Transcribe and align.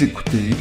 Vous 0.00 0.06
écoutez 0.06 0.54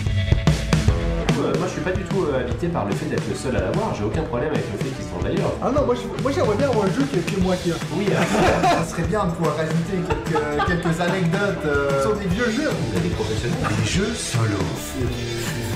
Euh, 1.40 1.54
moi, 1.58 1.66
je 1.68 1.72
suis 1.72 1.80
pas 1.82 1.92
du 1.94 2.04
tout 2.04 2.26
euh, 2.26 2.42
habité 2.42 2.68
par 2.68 2.84
le 2.86 2.94
fait 2.94 3.06
d'être 3.06 3.24
le 3.30 3.34
seul 3.36 3.56
à 3.56 3.62
l'avoir. 3.62 3.96
J'ai 3.98 4.04
aucun 4.04 4.24
problème 4.24 4.50
avec 4.52 4.66
le 4.70 4.78
fait 4.80 4.90
qu'ils 4.94 5.06
se 5.06 5.10
vendent 5.12 5.28
ailleurs. 5.28 5.54
Ah 5.62 5.72
non, 5.74 5.86
moi, 5.86 5.96
je- 5.96 6.22
moi 6.22 6.30
j'aimerais 6.36 6.58
bien 6.58 6.68
avoir 6.68 6.88
un 6.88 6.90
jeu 6.90 7.06
que, 7.10 7.20
que 7.20 7.40
moi 7.40 7.56
qui 7.56 7.72
a. 7.72 7.76
Oui, 7.96 8.06
Ça 8.64 8.84
serait 8.92 9.04
bien 9.08 9.24
de 9.24 9.32
pouvoir 9.32 9.56
rajouter 9.56 9.96
quelques, 10.10 10.42
quelques 10.84 11.00
anecdotes. 11.00 11.66
euh, 11.66 12.02
Sur 12.02 12.16
des 12.18 12.26
vieux 12.28 12.52
jeux. 12.52 12.70
vous 12.70 12.98
êtes 12.98 13.04
des 13.04 13.10
professionnels. 13.16 13.60
des 13.82 13.90
jeux 13.90 14.14
solo. 14.14 14.60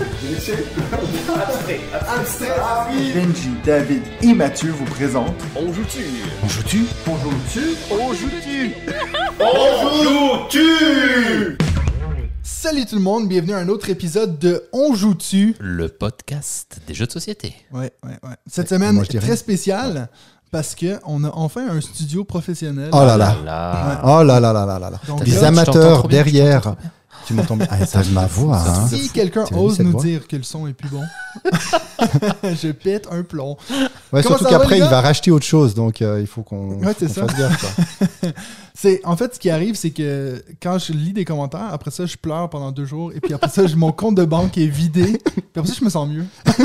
Abstrait, 2.18 2.48
ah 2.60 2.88
oui 2.92 3.14
Benji, 3.16 3.50
David 3.64 4.02
et 4.24 4.34
Mathieu 4.34 4.72
vous 4.72 4.84
présentent 4.86 5.42
On 5.56 5.72
joue-tu 5.72 6.04
On 6.44 6.48
joue-tu 6.50 6.86
On 7.08 7.16
joue-tu 7.18 7.78
On 9.40 10.04
joue-tu 10.04 11.58
Salut 12.64 12.86
tout 12.86 12.96
le 12.96 13.02
monde, 13.02 13.28
bienvenue 13.28 13.52
à 13.52 13.58
un 13.58 13.68
autre 13.68 13.90
épisode 13.90 14.40
de 14.40 14.64
On 14.72 14.96
joue-tu. 14.96 15.54
Le 15.60 15.90
podcast 15.90 16.80
des 16.88 16.94
jeux 16.94 17.06
de 17.06 17.12
société. 17.12 17.54
Ouais, 17.74 17.92
ouais, 18.06 18.12
ouais. 18.24 18.36
Cette 18.48 18.70
semaine 18.70 18.96
moi, 18.96 19.04
je 19.04 19.10
dirais- 19.10 19.28
très 19.28 19.36
spéciale 19.36 20.08
parce 20.50 20.74
que 20.74 20.98
on 21.06 21.26
a 21.26 21.32
enfin 21.34 21.68
un 21.68 21.82
studio 21.82 22.24
professionnel. 22.24 22.90
Oh 22.94 23.00
là 23.04 23.18
là. 23.18 23.36
Là, 23.44 24.02
Oh 24.06 24.24
là 24.24 24.40
là 24.40 24.54
là 24.54 24.66
là 24.66 24.80
là 24.80 24.90
là. 24.92 25.02
Donc 25.10 25.26
t'entends 25.26 25.44
amateurs 25.44 26.00
trop 26.00 26.08
bien, 26.08 26.24
je 26.24 26.32
derrière. 26.32 26.62
t'entends 26.62 26.76
trop 26.78 26.90
Tu 27.26 27.34
m'entends 27.34 27.56
bien 27.56 27.68
Ah, 27.70 27.86
t'as 27.86 28.04
ma 28.12 28.26
voix, 28.26 28.58
hein. 28.58 28.88
Si 28.88 29.10
quelqu'un 29.10 29.46
ose 29.56 29.80
nous 29.80 29.92
voix 29.92 30.04
dire 30.04 30.28
que 30.28 30.36
le 30.36 30.44
son 30.44 30.68
est 30.68 30.74
plus 30.74 30.90
bon, 30.90 31.02
je 32.44 32.72
pète 32.72 33.08
un 33.12 33.24
plomb. 33.24 33.56
Ouais, 34.12 34.22
surtout 34.22 34.44
ça 34.44 34.50
qu'après, 34.50 34.78
il 34.80 34.84
va 34.84 35.00
racheter 35.02 35.32
autre 35.32 35.46
chose, 35.46 35.74
donc 35.74 36.02
euh, 36.02 36.20
il 36.20 36.28
faut 36.28 36.44
qu'on 36.44 36.80
Ouais, 36.84 36.94
ça. 37.00 37.08
fasse 37.08 37.38
gaffe. 37.38 37.80
C'est 38.76 39.02
en 39.06 39.16
fait 39.16 39.36
ce 39.36 39.40
qui 39.40 39.50
arrive, 39.50 39.76
c'est 39.76 39.92
que 39.92 40.44
quand 40.62 40.78
je 40.80 40.92
lis 40.94 41.14
des 41.14 41.24
commentaires, 41.26 41.70
après 41.72 41.92
ça 41.92 42.06
je 42.08 42.18
pleure 42.18 42.50
pendant 42.50 42.72
deux 42.72 42.86
jours 42.86 43.12
et 43.16 43.20
puis 43.22 43.34
après 43.34 43.48
ça 43.50 43.62
mon 43.78 43.92
compte 43.92 44.16
de 44.16 44.26
banque 44.26 44.58
est 44.58 44.66
vidé. 44.68 45.22
Puis 45.24 45.44
après 45.56 45.68
ça 45.68 45.76
je 45.80 45.86
me 45.86 45.90
sens 45.92 46.10
mieux. 46.10 46.26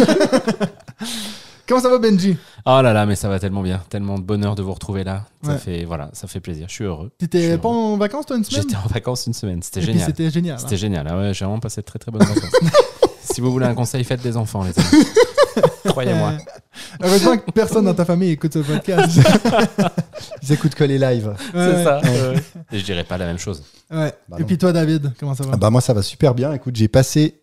Comment 1.69 1.83
ça 1.83 1.91
va 1.91 1.99
Benji? 1.99 2.37
Oh 2.71 2.83
là 2.83 2.93
là, 2.93 3.07
mais 3.07 3.17
ça 3.17 3.29
va 3.31 3.39
tellement 3.41 3.63
bien. 3.63 3.81
Tellement 3.89 4.19
de 4.19 4.25
bonheur 4.25 4.55
de 4.55 4.63
vous 4.63 4.75
retrouver 4.75 5.03
là. 5.03 5.25
Ça 5.43 5.53
Ouais. 5.53 5.59
fait, 5.59 5.85
voilà, 5.85 6.11
ça 6.13 6.27
fait 6.29 6.41
plaisir. 6.41 6.67
Je 6.69 6.75
suis 6.75 6.85
heureux. 6.85 7.11
T'étais 7.17 7.57
pas 7.57 7.69
heureux. 7.69 7.77
en 7.79 7.97
vacances 7.97 8.27
toi 8.27 8.37
une 8.37 8.45
semaine 8.45 8.63
J'étais 8.63 8.77
en 8.77 8.87
vacances 8.89 9.27
une 9.27 9.33
semaine. 9.33 9.63
C'était 9.63 9.81
génial. 9.81 10.05
c'était 10.07 10.31
génial. 10.31 10.55
hein. 10.57 10.59
C'était 10.59 10.77
génial. 10.77 11.07
Ah 11.11 11.17
ouais, 11.17 11.33
j'ai 11.35 11.45
vraiment 11.47 11.61
passé 11.61 11.81
de 11.81 11.87
très 11.87 11.99
très 11.99 12.11
bonnes 12.13 12.27
vacances. 12.27 12.53
si 13.23 13.41
vous 13.41 13.51
voulez 13.51 13.65
un 13.67 13.75
conseil, 13.75 14.05
faites 14.05 14.21
des 14.23 14.37
enfants, 14.37 14.65
les 14.65 14.79
amis. 14.79 15.05
Croyez-moi. 15.87 16.35
Heureusement 17.03 17.39
que 17.39 17.51
personne 17.53 17.87
dans 17.87 17.95
ta 17.95 18.05
famille 18.05 18.31
écoute 18.33 18.53
ce 18.53 18.59
podcast. 18.59 19.19
Ils 20.43 20.53
écoutent 20.53 20.75
que 20.75 20.85
les 20.85 20.99
lives. 20.99 21.35
C'est 21.53 21.85
ça. 21.85 22.01
ouais. 22.03 22.43
Et 22.71 22.79
je 22.79 22.85
dirais 22.85 23.05
pas 23.05 23.17
la 23.19 23.25
même 23.27 23.39
chose. 23.39 23.63
Ouais. 23.91 24.13
Bah 24.29 24.37
Et 24.39 24.45
puis 24.45 24.59
toi 24.59 24.73
David, 24.73 25.13
comment 25.19 25.35
ça 25.35 25.45
va? 25.45 25.53
Ah 25.55 25.57
bah 25.57 25.71
moi, 25.71 25.81
ça 25.81 25.95
va 25.95 26.03
super 26.03 26.35
bien. 26.35 26.53
Écoute, 26.53 26.77
j'ai 26.77 26.89
passé 26.89 27.38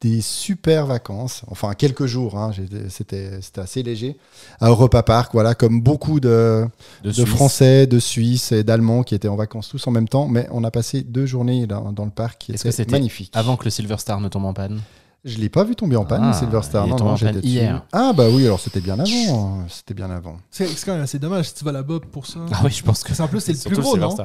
des 0.00 0.22
super 0.22 0.86
vacances, 0.86 1.42
enfin 1.48 1.74
quelques 1.74 2.06
jours, 2.06 2.38
hein, 2.38 2.52
c'était 2.88 3.40
assez 3.56 3.82
léger, 3.82 4.16
à 4.58 4.68
Europa 4.68 5.02
Park, 5.02 5.32
voilà, 5.34 5.54
comme 5.54 5.82
beaucoup 5.82 6.20
de, 6.20 6.66
De, 7.02 7.08
de 7.08 7.12
Suisse. 7.12 7.28
Français, 7.28 7.86
de 7.86 7.98
Suisses 7.98 8.52
et 8.52 8.64
d'Allemands 8.64 9.02
qui 9.02 9.14
étaient 9.14 9.28
en 9.28 9.36
vacances 9.36 9.68
tous 9.68 9.86
en 9.86 9.90
même 9.90 10.08
temps, 10.08 10.26
mais 10.26 10.46
on 10.52 10.64
a 10.64 10.70
passé 10.70 11.02
deux 11.02 11.26
journées 11.26 11.66
dans, 11.66 11.92
dans 11.92 12.06
le 12.06 12.10
parc 12.10 12.38
qui 12.38 12.52
Est-ce 12.52 12.62
que 12.62 12.68
étaient 12.68 12.76
c'était 12.76 12.92
magnifiques. 12.92 13.32
Avant 13.34 13.56
que 13.56 13.64
le 13.64 13.70
Silver 13.70 13.96
Star 13.98 14.20
ne 14.20 14.28
tombe 14.28 14.46
en 14.46 14.54
panne? 14.54 14.80
Je 15.22 15.36
l'ai 15.36 15.50
pas 15.50 15.64
vu 15.64 15.76
tomber 15.76 15.96
en 15.96 16.06
panne, 16.06 16.22
Ah, 16.24 16.28
le 16.28 16.32
Silver 16.32 16.62
Star. 16.62 16.86
Non, 16.86 16.96
non, 16.96 17.14
j'étais 17.14 17.34
dessus. 17.34 17.46
hier. 17.46 17.82
Ah 17.92 18.12
bah 18.16 18.24
oui, 18.32 18.46
alors 18.46 18.58
c'était 18.58 18.80
bien 18.80 18.98
avant. 18.98 19.60
hein. 19.60 19.66
C'était 19.68 19.92
bien 19.92 20.10
avant. 20.10 20.38
C'est 20.50 20.66
c'est 20.66 20.86
quand 20.86 20.92
même 20.94 21.02
assez 21.02 21.18
dommage 21.18 21.48
si 21.48 21.54
tu 21.56 21.64
vas 21.64 21.72
là-bas 21.72 21.98
pour 22.10 22.26
ça. 22.26 22.40
Ah 22.52 22.60
oui, 22.64 22.70
je 22.70 22.82
pense 22.82 23.02
que 23.02 23.08
Parce 23.08 23.18
qu'en 23.18 23.28
plus 23.28 23.40
c'est 23.40 23.52
le 23.52 23.74
plus 23.74 23.82
gros 23.82 23.98
non. 23.98 24.16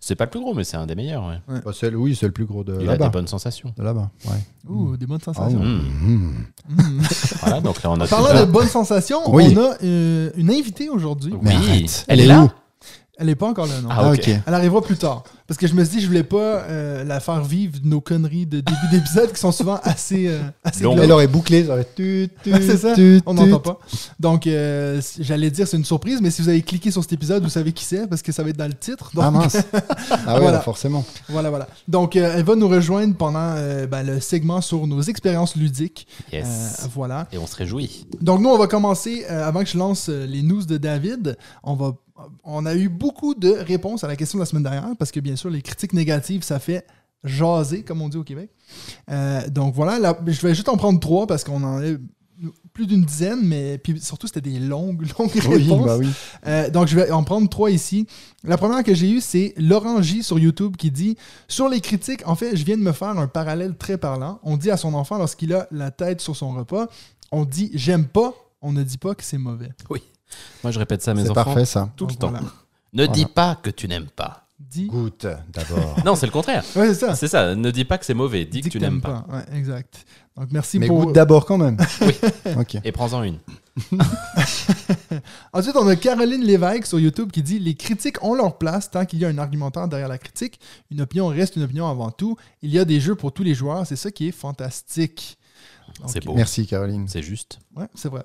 C'est 0.00 0.16
pas 0.16 0.24
le 0.24 0.30
plus 0.30 0.40
gros, 0.40 0.52
mais 0.52 0.64
c'est 0.64 0.76
un 0.76 0.86
des 0.86 0.96
meilleurs. 0.96 1.24
Ouais. 1.28 1.60
Bah, 1.64 1.70
c'est- 1.72 1.94
oui, 1.94 2.16
c'est 2.18 2.26
le 2.26 2.32
plus 2.32 2.46
gros 2.46 2.64
de 2.64 2.72
Il 2.72 2.78
a 2.78 2.80
des 2.80 2.86
là-bas. 2.86 3.08
bonnes 3.10 3.28
sensations. 3.28 3.72
De 3.78 3.84
là-bas, 3.84 4.10
ouais. 4.26 4.38
Ouh, 4.68 4.96
des 4.96 5.06
bonnes 5.06 5.20
Ah, 5.22 5.32
sensations. 5.32 5.60
Mmh. 5.60 5.82
Mmh. 6.02 6.32
Voilà, 7.42 7.60
donc 7.60 7.82
là 7.82 7.90
on 7.92 8.00
a 8.00 8.06
Parlant 8.08 8.40
de 8.40 8.50
bonnes 8.50 8.66
sensations, 8.68 9.20
Oui. 9.32 9.54
on 9.56 9.60
a 9.60 9.74
euh, 9.84 10.30
une 10.36 10.50
invitée 10.50 10.88
aujourd'hui. 10.88 11.32
Mais 11.42 11.56
Oui. 11.56 11.66
Elle 11.68 11.74
est 11.84 12.04
Elle 12.08 12.20
est 12.22 12.26
là 12.26 12.42
où? 12.42 12.50
Elle 13.20 13.28
est 13.28 13.34
pas 13.34 13.48
encore 13.48 13.66
là, 13.66 13.74
non. 13.82 13.88
Ah, 13.92 13.96
Ah, 14.00 14.10
ok. 14.12 14.28
Elle 14.46 14.54
arrivera 14.54 14.80
plus 14.80 14.96
tard. 14.96 15.24
Parce 15.46 15.58
que 15.58 15.66
je 15.66 15.74
me 15.74 15.84
suis 15.84 15.96
dit, 15.96 16.02
je 16.02 16.06
voulais 16.06 16.22
pas 16.24 16.38
euh, 16.38 17.04
la 17.04 17.20
faire 17.20 17.42
vivre 17.42 17.78
nos 17.84 18.00
conneries 18.00 18.46
de 18.46 18.60
début 18.60 18.88
d'épisode 18.90 19.30
qui 19.32 19.38
sont 19.40 19.52
souvent 19.52 19.78
assez, 19.82 20.28
euh, 20.28 20.40
assez 20.64 20.80
glauques. 20.80 20.98
Elle 21.02 21.12
aurait 21.12 21.26
bouclé, 21.26 21.64
ça 21.66 21.72
aurait 21.72 21.86
tut, 21.96 22.30
tut, 22.42 22.52
C'est 22.62 22.76
ça, 22.78 22.94
tut, 22.94 23.20
On 23.26 23.34
n'entend 23.34 23.58
pas. 23.60 23.78
Donc, 24.18 24.46
euh, 24.46 25.02
j'allais 25.18 25.50
dire 25.50 25.66
c'est 25.68 25.76
une 25.76 25.84
surprise, 25.84 26.20
mais 26.22 26.30
si 26.30 26.40
vous 26.40 26.48
avez 26.48 26.62
cliqué 26.62 26.90
sur 26.90 27.02
cet 27.02 27.12
épisode, 27.12 27.42
vous 27.42 27.50
savez 27.50 27.72
qui 27.72 27.84
c'est 27.84 28.06
parce 28.08 28.22
que 28.22 28.32
ça 28.32 28.42
va 28.42 28.50
être 28.50 28.56
dans 28.56 28.66
le 28.68 28.74
titre. 28.74 29.10
Donc, 29.14 29.24
Ah 29.26 29.30
mince. 29.30 29.56
Ah 30.26 30.34
oui, 30.36 30.40
Voilà. 30.42 30.60
forcément. 30.60 31.04
voilà, 31.28 31.50
voilà. 31.50 31.68
Donc, 31.88 32.16
euh, 32.16 32.34
elle 32.36 32.44
va 32.44 32.54
nous 32.54 32.68
rejoindre 32.68 33.14
pendant 33.16 33.54
euh, 33.56 33.86
ben, 33.86 34.02
le 34.04 34.20
segment 34.20 34.60
sur 34.60 34.86
nos 34.86 35.02
expériences 35.02 35.56
ludiques. 35.56 36.06
Yes. 36.32 36.46
Euh, 36.84 36.86
voilà. 36.94 37.26
Et 37.32 37.38
on 37.38 37.46
se 37.46 37.56
réjouit. 37.56 38.06
Donc, 38.20 38.40
nous, 38.40 38.48
on 38.48 38.56
va 38.58 38.66
commencer, 38.66 39.26
euh, 39.28 39.46
avant 39.46 39.60
que 39.64 39.68
je 39.68 39.76
lance 39.78 40.08
euh, 40.08 40.26
les 40.26 40.42
news 40.42 40.64
de 40.64 40.76
David, 40.78 41.36
on 41.64 41.74
va. 41.74 41.92
On 42.44 42.66
a 42.66 42.74
eu 42.74 42.88
beaucoup 42.88 43.34
de 43.34 43.50
réponses 43.50 44.04
à 44.04 44.08
la 44.08 44.16
question 44.16 44.38
de 44.38 44.42
la 44.42 44.46
semaine 44.46 44.62
dernière, 44.62 44.96
parce 44.98 45.10
que 45.10 45.20
bien 45.20 45.36
sûr, 45.36 45.50
les 45.50 45.62
critiques 45.62 45.92
négatives, 45.92 46.42
ça 46.42 46.58
fait 46.58 46.86
jaser, 47.24 47.82
comme 47.82 48.00
on 48.02 48.08
dit 48.08 48.16
au 48.16 48.24
Québec. 48.24 48.50
Euh, 49.10 49.48
donc 49.48 49.74
voilà, 49.74 49.98
là, 49.98 50.18
je 50.26 50.40
vais 50.46 50.54
juste 50.54 50.68
en 50.68 50.76
prendre 50.76 51.00
trois 51.00 51.26
parce 51.26 51.44
qu'on 51.44 51.62
en 51.62 51.82
a 51.82 51.86
plus 52.72 52.86
d'une 52.86 53.04
dizaine, 53.04 53.40
mais 53.42 53.76
puis 53.76 54.00
surtout 54.00 54.26
c'était 54.26 54.40
des 54.40 54.58
longues, 54.58 55.06
longues 55.18 55.30
Oui, 55.34 55.56
réponses. 55.56 55.86
bah 55.86 55.98
oui. 55.98 56.08
Euh, 56.46 56.70
donc, 56.70 56.88
je 56.88 56.96
vais 56.96 57.10
en 57.10 57.22
prendre 57.22 57.48
trois 57.48 57.70
ici. 57.70 58.06
La 58.44 58.56
première 58.56 58.82
que 58.82 58.94
j'ai 58.94 59.10
eue, 59.10 59.20
c'est 59.20 59.52
Laurent 59.58 60.00
J 60.00 60.22
sur 60.22 60.38
YouTube 60.38 60.76
qui 60.76 60.90
dit 60.90 61.16
Sur 61.48 61.68
les 61.68 61.80
critiques, 61.80 62.26
en 62.26 62.36
fait, 62.36 62.56
je 62.56 62.64
viens 62.64 62.78
de 62.78 62.82
me 62.82 62.92
faire 62.92 63.08
un 63.08 63.26
parallèle 63.26 63.76
très 63.76 63.98
parlant. 63.98 64.40
On 64.42 64.56
dit 64.56 64.70
à 64.70 64.78
son 64.78 64.94
enfant 64.94 65.18
lorsqu'il 65.18 65.52
a 65.52 65.66
la 65.70 65.90
tête 65.90 66.22
sur 66.22 66.34
son 66.36 66.52
repas 66.52 66.88
on 67.32 67.44
dit 67.44 67.70
j'aime 67.74 68.06
pas, 68.06 68.34
on 68.60 68.72
ne 68.72 68.82
dit 68.82 68.98
pas 68.98 69.14
que 69.14 69.22
c'est 69.24 69.38
mauvais. 69.38 69.70
Moi, 70.62 70.70
je 70.72 70.78
répète 70.78 71.02
ça 71.02 71.12
à 71.12 71.14
mes 71.14 71.22
C'est 71.24 71.30
enfants 71.30 71.44
parfait 71.44 71.64
ça. 71.64 71.90
tout 71.96 72.06
le 72.06 72.14
temps. 72.14 72.30
voilà. 72.30 72.46
Ne 72.92 73.06
dis 73.06 73.26
pas 73.26 73.54
que 73.54 73.70
tu 73.70 73.86
n'aimes 73.88 74.08
pas. 74.14 74.46
Dis. 74.58 74.86
Goûte 74.88 75.26
d'abord. 75.52 75.96
Non, 76.04 76.14
c'est 76.16 76.26
le 76.26 76.32
contraire. 76.32 76.62
Ouais, 76.76 76.88
c'est 76.88 77.06
ça. 77.06 77.14
C'est 77.14 77.28
ça. 77.28 77.54
Ne 77.54 77.70
dis 77.70 77.84
pas 77.86 77.96
que 77.96 78.04
c'est 78.04 78.12
mauvais. 78.14 78.44
Dis, 78.44 78.60
que 78.60 78.68
tu 78.68 78.78
n'aimes 78.78 79.00
pas. 79.00 79.24
Ouais, 79.30 79.56
exact. 79.56 80.04
Donc, 80.36 80.48
merci 80.52 80.78
Mais 80.78 80.86
pour. 80.86 81.06
goûte 81.06 81.14
d'abord 81.14 81.46
quand 81.46 81.56
même. 81.58 81.76
Oui. 82.02 82.12
Ok. 82.58 82.76
Et 82.84 82.92
prends-en 82.92 83.22
une. 83.22 83.38
Ensuite, 85.52 85.76
on 85.76 85.86
a 85.88 85.96
Caroline 85.96 86.42
Lévesque 86.42 86.86
sur 86.86 86.98
YouTube 87.00 87.30
qui 87.30 87.42
dit 87.42 87.58
Les 87.58 87.74
critiques 87.74 88.22
ont 88.22 88.34
leur 88.34 88.58
place 88.58 88.90
tant 88.90 89.06
qu'il 89.06 89.18
y 89.18 89.24
a 89.24 89.28
un 89.28 89.38
argumentaire 89.38 89.88
derrière 89.88 90.08
la 90.08 90.18
critique. 90.18 90.60
Une 90.90 91.00
opinion 91.00 91.28
reste 91.28 91.56
une 91.56 91.62
opinion 91.62 91.88
avant 91.88 92.10
tout. 92.10 92.36
Il 92.62 92.70
y 92.70 92.78
a 92.78 92.84
des 92.84 93.00
jeux 93.00 93.14
pour 93.14 93.32
tous 93.32 93.42
les 93.42 93.54
joueurs. 93.54 93.86
C'est 93.86 93.96
ça 93.96 94.10
qui 94.10 94.28
est 94.28 94.32
fantastique. 94.32 95.38
C'est 96.06 96.24
beau. 96.24 96.34
Merci 96.34 96.66
Caroline. 96.66 97.06
C'est 97.08 97.22
juste. 97.22 97.58
Ouais, 97.74 97.86
c'est 97.94 98.08
vrai. 98.08 98.24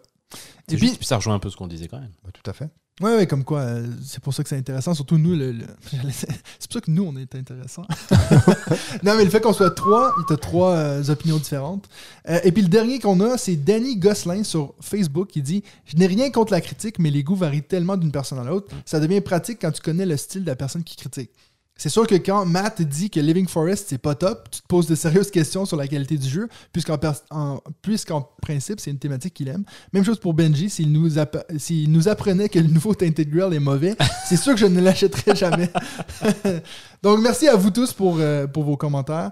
Et 0.72 0.76
puis, 0.78 0.98
ça 1.02 1.18
rejoint 1.18 1.36
un 1.36 1.40
peu 1.40 1.50
ce 1.50 1.56
qu'on 1.58 1.68
disait 1.68 1.88
quand 1.88 2.00
même. 2.00 2.12
Bah, 2.24 2.30
tout 2.34 2.50
à 2.50 2.54
fait. 2.54 2.70
Ouais, 3.02 3.14
ouais, 3.18 3.28
comme 3.28 3.44
quoi, 3.44 3.60
euh, 3.60 3.86
c'est 4.06 4.24
pour 4.24 4.34
ça 4.34 4.42
que 4.42 4.48
c'est 4.48 4.56
intéressant. 4.58 4.94
Surtout 4.94 5.18
nous, 5.18 5.36
le, 5.36 5.52
le- 5.52 5.66
c'est 6.12 6.28
pour 6.70 6.74
ça 6.74 6.80
que 6.82 6.90
nous, 6.92 7.04
on 7.04 7.16
est 7.18 7.36
intéressant. 7.36 7.84
non, 9.04 9.16
mais 9.18 9.26
le 9.26 9.30
fait 9.30 9.42
qu'on 9.42 9.52
soit 9.54 9.72
trois, 9.72 10.14
il 10.30 10.34
a 10.34 10.38
trois 10.38 10.72
euh, 10.76 11.04
opinions 11.10 11.38
différentes. 11.38 11.90
Euh, 12.30 12.40
et 12.44 12.52
puis 12.54 12.62
le 12.62 12.70
dernier 12.70 13.00
qu'on 13.00 13.20
a, 13.20 13.38
c'est 13.38 13.58
Danny 13.58 13.98
Gosselin 13.98 14.44
sur 14.44 14.74
Facebook 14.80 15.28
qui 15.30 15.42
dit 15.42 15.64
Je 15.86 15.98
n'ai 15.98 16.08
rien 16.08 16.32
contre 16.32 16.54
la 16.54 16.62
critique, 16.62 17.00
mais 17.00 17.12
les 17.12 17.24
goûts 17.24 17.36
varient 17.36 17.64
tellement 17.64 17.98
d'une 17.98 18.12
personne 18.14 18.40
à 18.40 18.44
l'autre. 18.46 18.74
Ça 18.86 19.00
devient 19.02 19.22
pratique 19.22 19.60
quand 19.62 19.72
tu 19.72 19.82
connais 19.82 20.06
le 20.06 20.16
style 20.16 20.44
de 20.44 20.48
la 20.50 20.56
personne 20.56 20.84
qui 20.84 20.96
critique. 20.96 21.32
C'est 21.78 21.90
sûr 21.90 22.08
que 22.08 22.16
quand 22.16 22.46
Matt 22.46 22.82
dit 22.82 23.10
que 23.10 23.20
Living 23.20 23.48
Forest 23.50 23.88
c'est 23.90 23.98
pas 23.98 24.16
top, 24.16 24.50
tu 24.50 24.62
te 24.62 24.68
poses 24.68 24.88
de 24.88 24.96
sérieuses 24.96 25.30
questions 25.30 25.66
sur 25.66 25.76
la 25.76 25.88
qualité 25.88 26.18
du 26.18 26.30
jeu, 26.30 26.48
puisqu'en 26.72 26.98
en- 27.32 27.60
puisqu'en 27.82 28.30
principe 28.42 28.80
c'est 28.80 28.92
une 28.92 28.98
thématique 28.98 29.34
qu'il 29.34 29.50
aime. 29.50 29.66
Même 29.92 30.06
chose 30.06 30.18
pour 30.18 30.34
Benji, 30.34 30.70
s'il 30.70 30.92
nous, 30.94 31.20
app- 31.20 31.46
s'il 31.58 31.92
nous 31.92 32.08
apprenait 32.08 32.48
que 32.48 32.60
le 32.60 32.68
nouveau 32.70 32.96
Tainted 32.96 33.30
Grail 33.30 33.54
est 33.56 33.60
mauvais, 33.60 33.96
c'est 34.30 34.38
sûr 34.38 34.54
que 34.54 34.60
je 34.60 34.68
ne 34.68 34.80
l'achèterai 34.80 35.36
jamais. 35.36 35.70
Donc 37.04 37.20
merci 37.20 37.48
à 37.48 37.56
vous 37.56 37.70
tous 37.72 37.92
pour, 37.94 38.18
euh, 38.20 38.48
pour 38.48 38.64
vos 38.64 38.78
commentaires. 38.78 39.32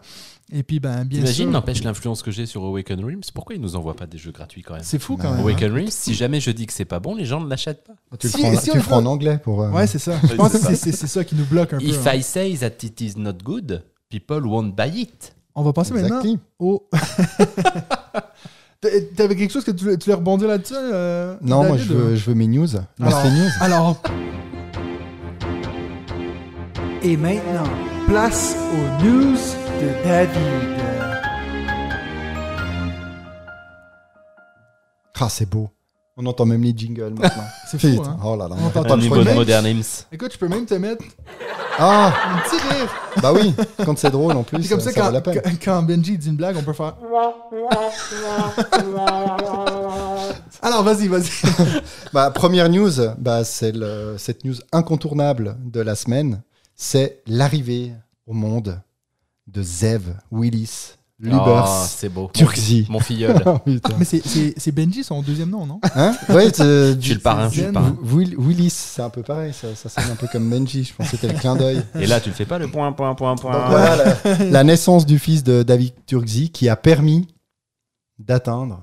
Et 0.55 0.61
puis 0.61 0.79
ben 0.79 1.03
bien 1.03 1.19
T'imagines, 1.21 1.45
sûr, 1.45 1.51
n'empêche 1.51 1.83
l'influence 1.83 2.21
que 2.21 2.29
j'ai 2.29 2.45
sur 2.45 2.63
Awaken 2.63 3.03
Realms. 3.03 3.21
Pourquoi 3.33 3.55
ils 3.55 3.61
nous 3.61 3.75
envoient 3.75 3.95
pas 3.95 4.05
des 4.05 4.19
jeux 4.19 4.31
gratuits 4.31 4.61
quand 4.61 4.75
même? 4.75 4.83
C'est 4.83 4.99
fou 4.99 5.17
quand 5.17 5.31
même. 5.31 5.39
hein. 5.39 5.41
Awaken 5.41 5.73
Realms, 5.73 5.89
si 5.89 6.13
jamais 6.13 6.39
je 6.39 6.51
dis 6.51 6.67
que 6.67 6.73
c'est 6.73 6.85
pas 6.85 6.99
bon, 6.99 7.15
les 7.15 7.25
gens 7.25 7.41
ne 7.41 7.49
l'achètent 7.49 7.83
pas. 7.83 7.93
Tu 8.19 8.27
Si- 8.29 8.37
le 8.37 8.43
prends, 8.51 8.59
si 8.61 8.69
tu 8.69 8.77
le 8.77 8.83
prends 8.83 8.97
en 8.97 9.05
anglais 9.07 9.39
pour. 9.43 9.63
euh, 9.63 9.71
Ouais, 9.71 9.87
c'est 9.87 9.97
ça. 9.97 10.13
Je 10.29 10.35
pense 10.35 10.51
que 10.53 10.75
c'est 10.75 10.91
ça. 11.07 11.23
qui 11.23 11.33
nous 11.35 11.45
bloque 11.45 11.73
un 11.73 11.79
peu. 11.79 11.83
If 11.85 12.05
hein. 12.05 12.13
I 12.13 12.21
say 12.21 12.55
that 12.57 12.85
it 12.85 13.01
is 13.01 13.13
not 13.17 13.33
good, 13.43 13.83
people 14.09 14.45
won't 14.45 14.73
buy 14.75 14.89
it. 15.01 15.33
On 15.55 15.63
va 15.63 15.73
passer 15.73 15.93
maintenant 15.93 16.21
Exactly. 16.21 16.39
au. 16.59 16.87
T'a- 18.81 18.89
T'avais 19.15 19.35
quelque 19.35 19.51
chose 19.51 19.63
que 19.63 19.71
tu 19.71 19.85
voulais, 19.85 19.97
tu 19.97 20.05
voulais 20.05 20.15
rebondir 20.17 20.47
là-dessus 20.49 20.73
euh, 20.77 21.35
Non, 21.41 21.63
moi 21.63 21.77
je 21.77 21.85
veux, 21.91 22.15
je 22.15 22.25
veux 22.25 22.35
mes 22.35 22.47
news. 22.47 22.67
Alors- 23.01 23.25
news. 23.25 23.49
Alors. 23.61 24.01
Et 27.01 27.17
maintenant, 27.17 27.63
place 28.07 28.55
aux 28.71 29.03
news 29.03 29.37
de 29.81 30.03
David. 30.03 30.39
Ah, 35.19 35.29
c'est 35.29 35.49
beau. 35.49 35.69
On 36.17 36.25
entend 36.25 36.45
même 36.45 36.61
les 36.61 36.73
jingles 36.77 37.13
maintenant. 37.17 37.43
C'est 37.71 37.79
fou, 37.79 38.03
hein. 38.05 38.17
Oh 38.23 38.35
là 38.35 38.47
là, 38.49 38.55
On 38.59 38.65
entend 38.67 38.83
Un 38.83 38.95
le 38.97 39.01
niveau 39.01 39.23
de 39.23 39.31
Modern 39.31 39.65
Hymns. 39.65 40.05
Écoute, 40.11 40.33
je 40.33 40.37
peux 40.37 40.47
même 40.49 40.65
te 40.65 40.73
mettre 40.75 41.03
Ah, 41.79 42.13
un 42.35 42.37
petit 42.39 42.57
rire. 42.57 42.93
bah 43.21 43.31
oui, 43.33 43.55
quand 43.85 43.97
c'est 43.97 44.11
drôle 44.11 44.33
en 44.33 44.43
plus, 44.43 44.61
C'est 44.61 44.69
comme 44.69 44.79
ça, 44.81 44.91
ça 44.91 44.99
vaut 45.01 45.07
quand, 45.07 45.13
la 45.13 45.21
peine. 45.21 45.41
quand- 45.63 45.81
Benji 45.81 46.17
dit 46.19 46.27
une 46.27 46.35
blague, 46.35 46.55
on 46.57 46.61
peut 46.61 46.73
faire. 46.73 46.95
Alors, 50.61 50.83
vas-y, 50.83 51.07
vas-y. 51.07 51.29
Bah, 52.13 52.31
première 52.31 52.69
news, 52.69 52.91
bah, 53.17 53.43
c'est 53.43 53.73
cette 54.17 54.45
news 54.45 54.55
incontournable 54.71 55.57
de 55.63 55.81
la 55.81 55.95
semaine, 55.95 56.41
c'est 56.75 57.21
l'arrivée 57.27 57.93
au 58.27 58.33
monde 58.33 58.79
de 59.53 59.61
Zev 59.63 60.15
Willis 60.31 60.95
Oh, 61.21 61.25
Lubers 61.27 61.67
c'est 61.87 62.09
beau. 62.09 62.29
Turkzy. 62.33 62.85
Mon 62.89 62.99
filleul. 62.99 63.41
Oh, 63.45 63.57
putain. 63.65 63.95
Mais 63.97 64.03
c'est- 64.03 64.27
c'est 64.27 64.53
c'est 64.57 64.71
Benji, 64.73 65.05
son 65.05 65.21
deuxième 65.21 65.51
nom, 65.51 65.65
non 65.65 65.79
Hein 65.95 66.13
ouais, 66.29 66.49
c'est- 66.53 66.95
Je 66.95 66.99
suis 66.99 67.13
le 67.13 67.19
parrain. 67.21 67.49
Will- 68.03 68.35
Willis, 68.37 68.71
c'est 68.71 69.01
un 69.03 69.09
peu 69.09 69.21
pareil, 69.21 69.53
ça, 69.53 69.67
ça 69.75 69.87
sonne 69.87 70.11
un 70.11 70.15
peu 70.15 70.27
comme 70.27 70.49
Benji, 70.49 70.83
je 70.83 70.93
pense 70.93 71.09
que 71.11 71.15
c'était 71.15 71.31
le 71.31 71.39
clin 71.39 71.55
d'œil. 71.55 71.81
Et 71.97 72.07
là, 72.07 72.19
tu 72.19 72.27
le 72.29 72.35
fais 72.35 72.45
pas 72.45 72.57
le 72.59 72.67
point, 72.67 72.91
point, 72.91 73.13
point, 73.15 73.35
point. 73.35 73.53
Donc 73.53 73.69
voilà 73.69 73.95
la, 74.25 74.45
la 74.49 74.63
naissance 74.65 75.05
du 75.05 75.17
fils 75.17 75.43
de 75.43 75.63
David 75.63 75.93
Turkzy 76.07 76.49
qui 76.49 76.67
a 76.67 76.75
permis 76.75 77.27
d'atteindre. 78.19 78.81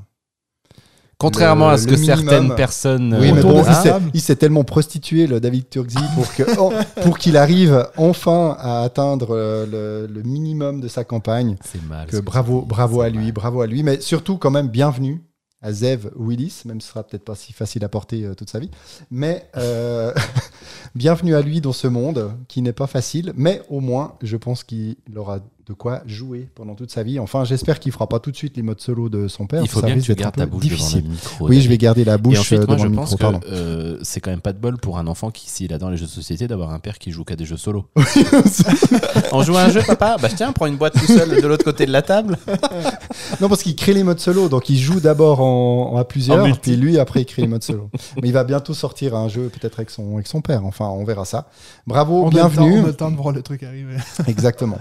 Contrairement 1.20 1.69
Le- 1.69 1.75
à 1.75 1.78
ce 1.78 1.87
que 1.87 1.94
minimum. 1.94 2.17
certaines 2.19 2.55
personnes. 2.56 3.14
Oui, 3.20 3.31
euh, 3.31 3.34
mais 3.34 3.43
bon, 3.43 3.62
de 3.62 4.11
il 4.14 4.20
s'est- 4.22 4.37
tellement 4.37 4.64
prostitué, 4.64 5.26
le 5.26 5.38
David 5.38 5.69
Turkzy, 5.69 5.99
pour 6.14 6.32
que 6.34 6.43
oh, 6.58 6.72
pour 7.02 7.19
qu'il 7.19 7.37
arrive 7.37 7.87
enfin 7.99 8.56
à 8.58 8.81
atteindre 8.82 9.28
euh, 9.37 10.06
le, 10.06 10.12
le 10.12 10.22
minimum 10.22 10.81
de 10.81 10.88
sa 10.88 11.05
campagne. 11.05 11.56
C'est 11.70 11.82
mal. 11.87 12.06
Que 12.06 12.17
ce 12.17 12.20
que 12.20 12.25
bravo, 12.25 12.62
bravo 12.62 13.02
à 13.02 13.11
lui, 13.11 13.25
mal. 13.25 13.32
bravo 13.32 13.61
à 13.61 13.67
lui. 13.67 13.82
Mais 13.82 14.00
surtout, 14.00 14.38
quand 14.38 14.50
même, 14.50 14.69
bienvenue 14.69 15.22
à 15.62 15.72
Zev 15.75 16.11
Willis, 16.17 16.62
même 16.64 16.81
si 16.81 16.87
ce 16.87 16.93
sera 16.94 17.02
peut-être 17.05 17.25
pas 17.26 17.34
si 17.34 17.52
facile 17.52 17.84
à 17.84 17.90
porter 17.90 18.25
euh, 18.25 18.34
toute 18.34 18.49
sa 18.49 18.58
vie. 18.58 18.70
Mais 19.11 19.46
euh, 19.58 20.14
bienvenue 20.94 21.34
à 21.34 21.43
lui 21.43 21.61
dans 21.61 21.75
ce 21.75 21.87
monde 21.87 22.32
qui 22.49 22.62
n'est 22.62 22.73
pas 22.73 22.87
facile. 22.87 23.34
Mais 23.37 23.61
au 23.69 23.81
moins, 23.81 24.14
je 24.23 24.38
pense 24.38 24.64
qu'il 24.64 24.96
aura 25.16 25.40
de 25.70 25.75
quoi 25.75 26.02
jouer 26.06 26.49
pendant 26.56 26.75
toute 26.75 26.90
sa 26.90 27.05
vie. 27.05 27.20
Enfin, 27.20 27.44
j'espère 27.44 27.78
qu'il 27.78 27.93
fera 27.93 28.08
pas 28.08 28.19
tout 28.19 28.32
de 28.32 28.37
suite 28.37 28.56
les 28.56 28.62
modes 28.62 28.81
solo 28.81 29.08
de 29.08 29.28
son 29.28 29.46
père. 29.46 29.62
Il 29.62 29.69
faut 29.69 29.78
ça 29.81 29.87
bien 29.87 29.94
que 29.94 30.00
tu 30.00 30.12
gardes 30.17 30.34
ta 30.34 30.44
peu 30.44 30.50
bouche 30.50 30.62
difficile. 30.62 31.02
devant 31.02 31.08
le 31.08 31.14
micro. 31.14 31.49
Oui, 31.49 31.61
je 31.61 31.69
vais 31.69 31.78
garder 31.78 32.05
la 32.05 32.14
Et 32.14 32.19
bouche 32.19 32.40
ensuite, 32.40 32.61
euh, 32.62 32.67
moi, 32.67 32.75
devant 32.75 32.84
je 32.84 32.88
le 32.90 32.96
pense 32.96 33.11
micro. 33.12 33.19
Pardon. 33.19 33.38
que 33.38 33.46
euh, 33.52 33.99
c'est 34.02 34.19
quand 34.20 34.31
même 34.31 34.40
pas 34.40 34.52
de 34.52 34.58
bol 34.58 34.78
pour 34.78 34.99
un 34.99 35.06
enfant 35.06 35.31
qui, 35.31 35.49
s'il 35.49 35.72
adore 35.72 35.90
les 35.90 35.96
jeux 35.96 36.06
de 36.06 36.11
société, 36.11 36.49
d'avoir 36.49 36.72
un 36.72 36.81
père 36.81 36.99
qui 36.99 37.12
joue 37.12 37.22
qu'à 37.22 37.37
des 37.37 37.44
jeux 37.44 37.56
solo. 37.56 37.87
On 39.32 39.43
joue 39.43 39.56
à 39.56 39.62
un 39.62 39.70
jeu, 39.70 39.82
papa? 39.87 40.17
Bah 40.20 40.28
tiens, 40.34 40.52
prends 40.52 40.67
une 40.67 40.76
boîte 40.76 40.94
tout 40.94 41.06
seul 41.06 41.40
de 41.40 41.46
l'autre 41.46 41.64
côté 41.64 41.87
de 41.87 41.93
la 41.93 42.02
table. 42.02 42.37
Non, 43.40 43.49
parce 43.49 43.62
qu'il 43.62 43.76
crée 43.76 43.94
les 43.94 44.02
modes 44.02 44.19
solo, 44.20 44.49
donc 44.49 44.69
il 44.70 44.78
joue 44.78 44.99
d'abord 45.00 45.40
en, 45.40 45.93
en- 45.93 45.96
à 45.96 46.05
plusieurs, 46.05 46.44
puis 46.61 46.76
lui 46.76 46.99
après 46.99 47.20
il 47.23 47.26
crée 47.26 47.43
les 47.43 47.49
modes 47.49 47.62
solo. 47.62 47.90
Mais 48.23 48.28
il 48.28 48.32
va 48.32 48.44
bientôt 48.44 48.75
sortir 48.75 49.14
un 49.14 49.28
jeu 49.28 49.49
peut-être 49.49 49.78
avec 49.78 49.90
son, 49.90 50.14
avec 50.14 50.26
son 50.26 50.40
père, 50.40 50.64
enfin 50.66 50.87
on 50.87 51.05
verra 51.05 51.25
ça. 51.25 51.49
Bravo, 51.87 52.25
On 52.25 52.28
bienvenue. 52.28 52.81
On 52.81 52.84
a 52.84 52.87
le 52.88 52.94
temps 52.94 53.11
de 53.11 53.16
voir 53.16 53.32
le 53.32 53.43
truc 53.43 53.62
arriver. 53.62 53.96
Exactement. 54.26 54.78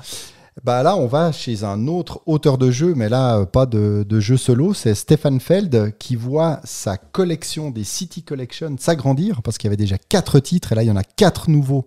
Bah 0.64 0.84
là, 0.84 0.98
on 0.98 1.08
va 1.08 1.32
chez 1.32 1.64
un 1.64 1.88
autre 1.88 2.22
auteur 2.26 2.58
de 2.58 2.70
jeu, 2.70 2.94
mais 2.96 3.08
là, 3.08 3.40
euh, 3.40 3.46
pas 3.46 3.66
de, 3.66 4.06
jeu 4.20 4.38
solo. 4.38 4.74
C'est 4.74 4.94
Stefan 4.94 5.40
Feld 5.40 5.98
qui 5.98 6.16
voit 6.16 6.60
sa 6.64 6.98
collection 6.98 7.72
des 7.72 7.84
City 7.84 8.24
Collection 8.24 8.76
s'agrandir 8.78 9.42
parce 9.42 9.58
qu'il 9.58 9.68
y 9.68 9.70
avait 9.70 9.78
déjà 9.78 9.98
quatre 9.98 10.40
titres 10.40 10.74
et 10.74 10.76
là, 10.76 10.84
il 10.84 10.88
y 10.88 10.92
en 10.92 10.98
a 10.98 11.04
quatre 11.04 11.50
nouveaux 11.50 11.86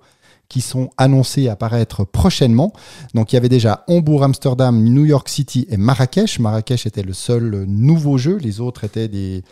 qui 0.48 0.60
sont 0.60 0.90
annoncés 0.96 1.48
apparaître 1.48 2.04
prochainement. 2.04 2.72
Donc 3.14 3.32
il 3.32 3.36
y 3.36 3.38
avait 3.38 3.48
déjà 3.48 3.84
Hambourg, 3.88 4.22
Amsterdam, 4.22 4.82
New 4.82 5.04
York 5.04 5.28
City 5.28 5.66
et 5.70 5.76
Marrakech. 5.76 6.38
Marrakech 6.40 6.86
était 6.86 7.02
le 7.02 7.14
seul 7.14 7.64
nouveau 7.66 8.19
jeu, 8.19 8.36
les 8.36 8.60
autres 8.60 8.84
étaient 8.84 9.08
des, 9.08 9.44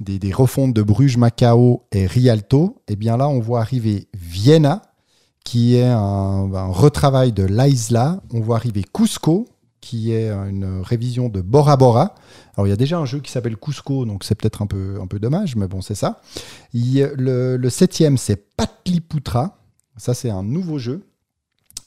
des, 0.00 0.32
refontes 0.32 0.74
de 0.74 0.82
Bruges, 0.82 1.16
Macao 1.16 1.84
et 1.92 2.06
Rialto. 2.06 2.76
Et 2.88 2.96
bien 2.96 3.16
là, 3.16 3.28
on 3.28 3.40
voit 3.40 3.60
arriver 3.60 4.08
Vienna, 4.14 4.82
qui 5.44 5.76
est 5.76 5.88
un, 5.88 6.52
un 6.52 6.66
retravail 6.66 7.32
de 7.32 7.44
l'Aisla. 7.44 8.20
On 8.32 8.40
voit 8.40 8.56
arriver 8.56 8.82
Cusco, 8.82 9.46
qui 9.80 10.12
est 10.12 10.30
une 10.30 10.80
révision 10.82 11.28
de 11.28 11.42
Bora 11.42 11.76
Bora. 11.76 12.14
Alors, 12.56 12.66
il 12.66 12.70
y 12.70 12.72
a 12.72 12.76
déjà 12.76 12.98
un 12.98 13.04
jeu 13.04 13.20
qui 13.20 13.30
s'appelle 13.30 13.56
Cusco, 13.56 14.06
donc 14.06 14.24
c'est 14.24 14.34
peut-être 14.34 14.62
un 14.62 14.66
peu, 14.66 14.98
dommage, 15.20 15.56
mais 15.56 15.68
bon, 15.68 15.82
c'est 15.82 15.94
ça. 15.94 16.20
Le, 16.72 17.56
le 17.56 17.70
septième, 17.70 18.16
c'est 18.16 18.56
Patliputra. 18.56 19.58
Ça, 19.96 20.14
c'est 20.14 20.30
un 20.30 20.42
nouveau 20.42 20.78
jeu. 20.78 21.06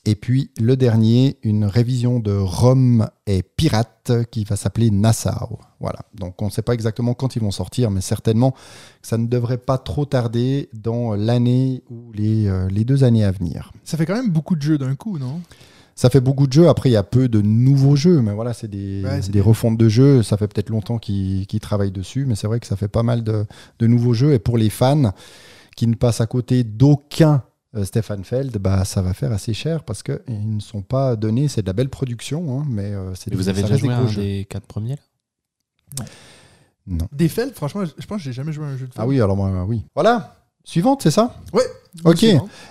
Et 0.08 0.16
puis, 0.16 0.52
le 0.58 0.78
dernier, 0.78 1.38
une 1.44 1.66
révision 1.66 2.22
de 2.22 2.32
Rome 2.32 3.10
et 3.28 3.44
Pirate 3.44 4.14
qui 4.32 4.46
va 4.46 4.56
s'appeler 4.56 4.90
Nassau. 4.90 5.60
Voilà. 5.82 6.00
Donc, 6.16 6.42
on 6.42 6.46
ne 6.46 6.50
sait 6.50 6.62
pas 6.62 6.74
exactement 6.74 7.14
quand 7.14 7.36
ils 7.36 7.42
vont 7.42 7.52
sortir, 7.52 7.92
mais 7.92 8.00
certainement 8.00 8.56
ça 9.02 9.18
ne 9.18 9.28
devrait 9.28 9.58
pas 9.58 9.78
trop 9.78 10.06
tarder 10.06 10.70
dans 10.74 11.14
l'année 11.14 11.84
ou 11.90 12.14
les, 12.14 12.48
euh, 12.48 12.70
les 12.70 12.86
deux 12.86 13.04
années 13.04 13.26
à 13.26 13.32
venir. 13.32 13.74
Ça 13.84 13.98
fait 13.98 14.06
quand 14.06 14.16
même 14.16 14.32
beaucoup 14.32 14.56
de 14.56 14.62
jeux 14.62 14.78
d'un 14.78 14.96
coup, 14.96 15.20
non? 15.20 15.42
Ça 15.94 16.10
fait 16.10 16.22
beaucoup 16.22 16.48
de 16.48 16.54
jeux. 16.54 16.70
Après, 16.70 16.88
il 16.88 16.94
y 16.94 16.96
a 16.96 17.04
peu 17.04 17.28
de 17.28 17.42
nouveaux 17.42 17.98
jeux, 17.98 18.22
mais 18.22 18.32
voilà, 18.32 18.54
c'est 18.54 18.70
des, 18.70 19.04
Ouais, 19.04 19.42
refontes 19.42 19.78
de 19.78 19.90
jeux. 19.90 20.24
Ça 20.24 20.38
fait 20.38 20.48
peut-être 20.48 20.70
longtemps 20.70 21.00
qu'ils 21.00 21.46
travaillent 21.60 21.92
dessus, 21.92 22.24
mais 22.26 22.36
c'est 22.36 22.48
vrai 22.48 22.62
que 22.62 22.68
ça 22.68 22.78
fait 22.78 22.88
pas 22.88 23.04
mal 23.04 23.26
de, 23.26 23.46
de 23.80 23.88
nouveaux 23.88 24.14
jeux. 24.14 24.32
Et 24.32 24.40
pour 24.40 24.58
les 24.58 24.70
fans 24.70 25.12
qui 25.76 25.86
ne 25.86 25.96
passent 25.96 26.22
à 26.22 26.28
côté 26.28 26.64
d'aucun 26.64 27.44
euh, 27.76 27.84
Stefan 27.86 28.24
Feld, 28.24 28.58
bah, 28.58 28.86
ça 28.86 29.02
va 29.02 29.14
faire 29.14 29.32
assez 29.32 29.54
cher 29.54 29.84
parce 29.84 30.04
qu'ils 30.04 30.56
ne 30.56 30.60
sont 30.60 30.82
pas 30.82 31.16
donnés. 31.16 31.48
C'est 31.48 31.62
de 31.62 31.68
la 31.68 31.74
belle 31.74 31.90
production, 31.90 32.60
hein, 32.62 32.66
mais 32.70 32.94
euh, 32.94 33.14
c'est 33.16 33.34
vous 33.34 33.42
des- 33.44 33.50
avez 33.50 33.62
déjà 33.64 33.78
joué 33.78 33.94
à 33.94 33.98
gros 33.98 34.06
un 34.06 34.12
jeux. 34.12 34.22
des 34.22 34.46
quatre 34.50 34.68
premiers 34.68 34.96
là? 36.00 36.06
Non. 36.88 37.08
Des 37.12 37.28
Feld, 37.28 37.54
franchement, 37.54 37.84
je 37.86 38.06
pense 38.06 38.18
que 38.20 38.24
j'ai 38.24 38.34
jamais 38.34 38.54
joué 38.54 38.66
à 38.66 38.70
un 38.70 38.78
jeu 38.78 38.88
de 38.88 38.94
Feld. 38.94 39.04
Ah 39.04 39.08
oui, 39.08 39.20
alors 39.22 39.36
moi, 39.36 39.66
oui. 39.66 39.86
Voilà. 39.94 40.36
Suivante, 40.64 41.02
c'est 41.02 41.12
ça? 41.12 41.36
Ouais. 41.54 41.64
Ok. 42.06 42.26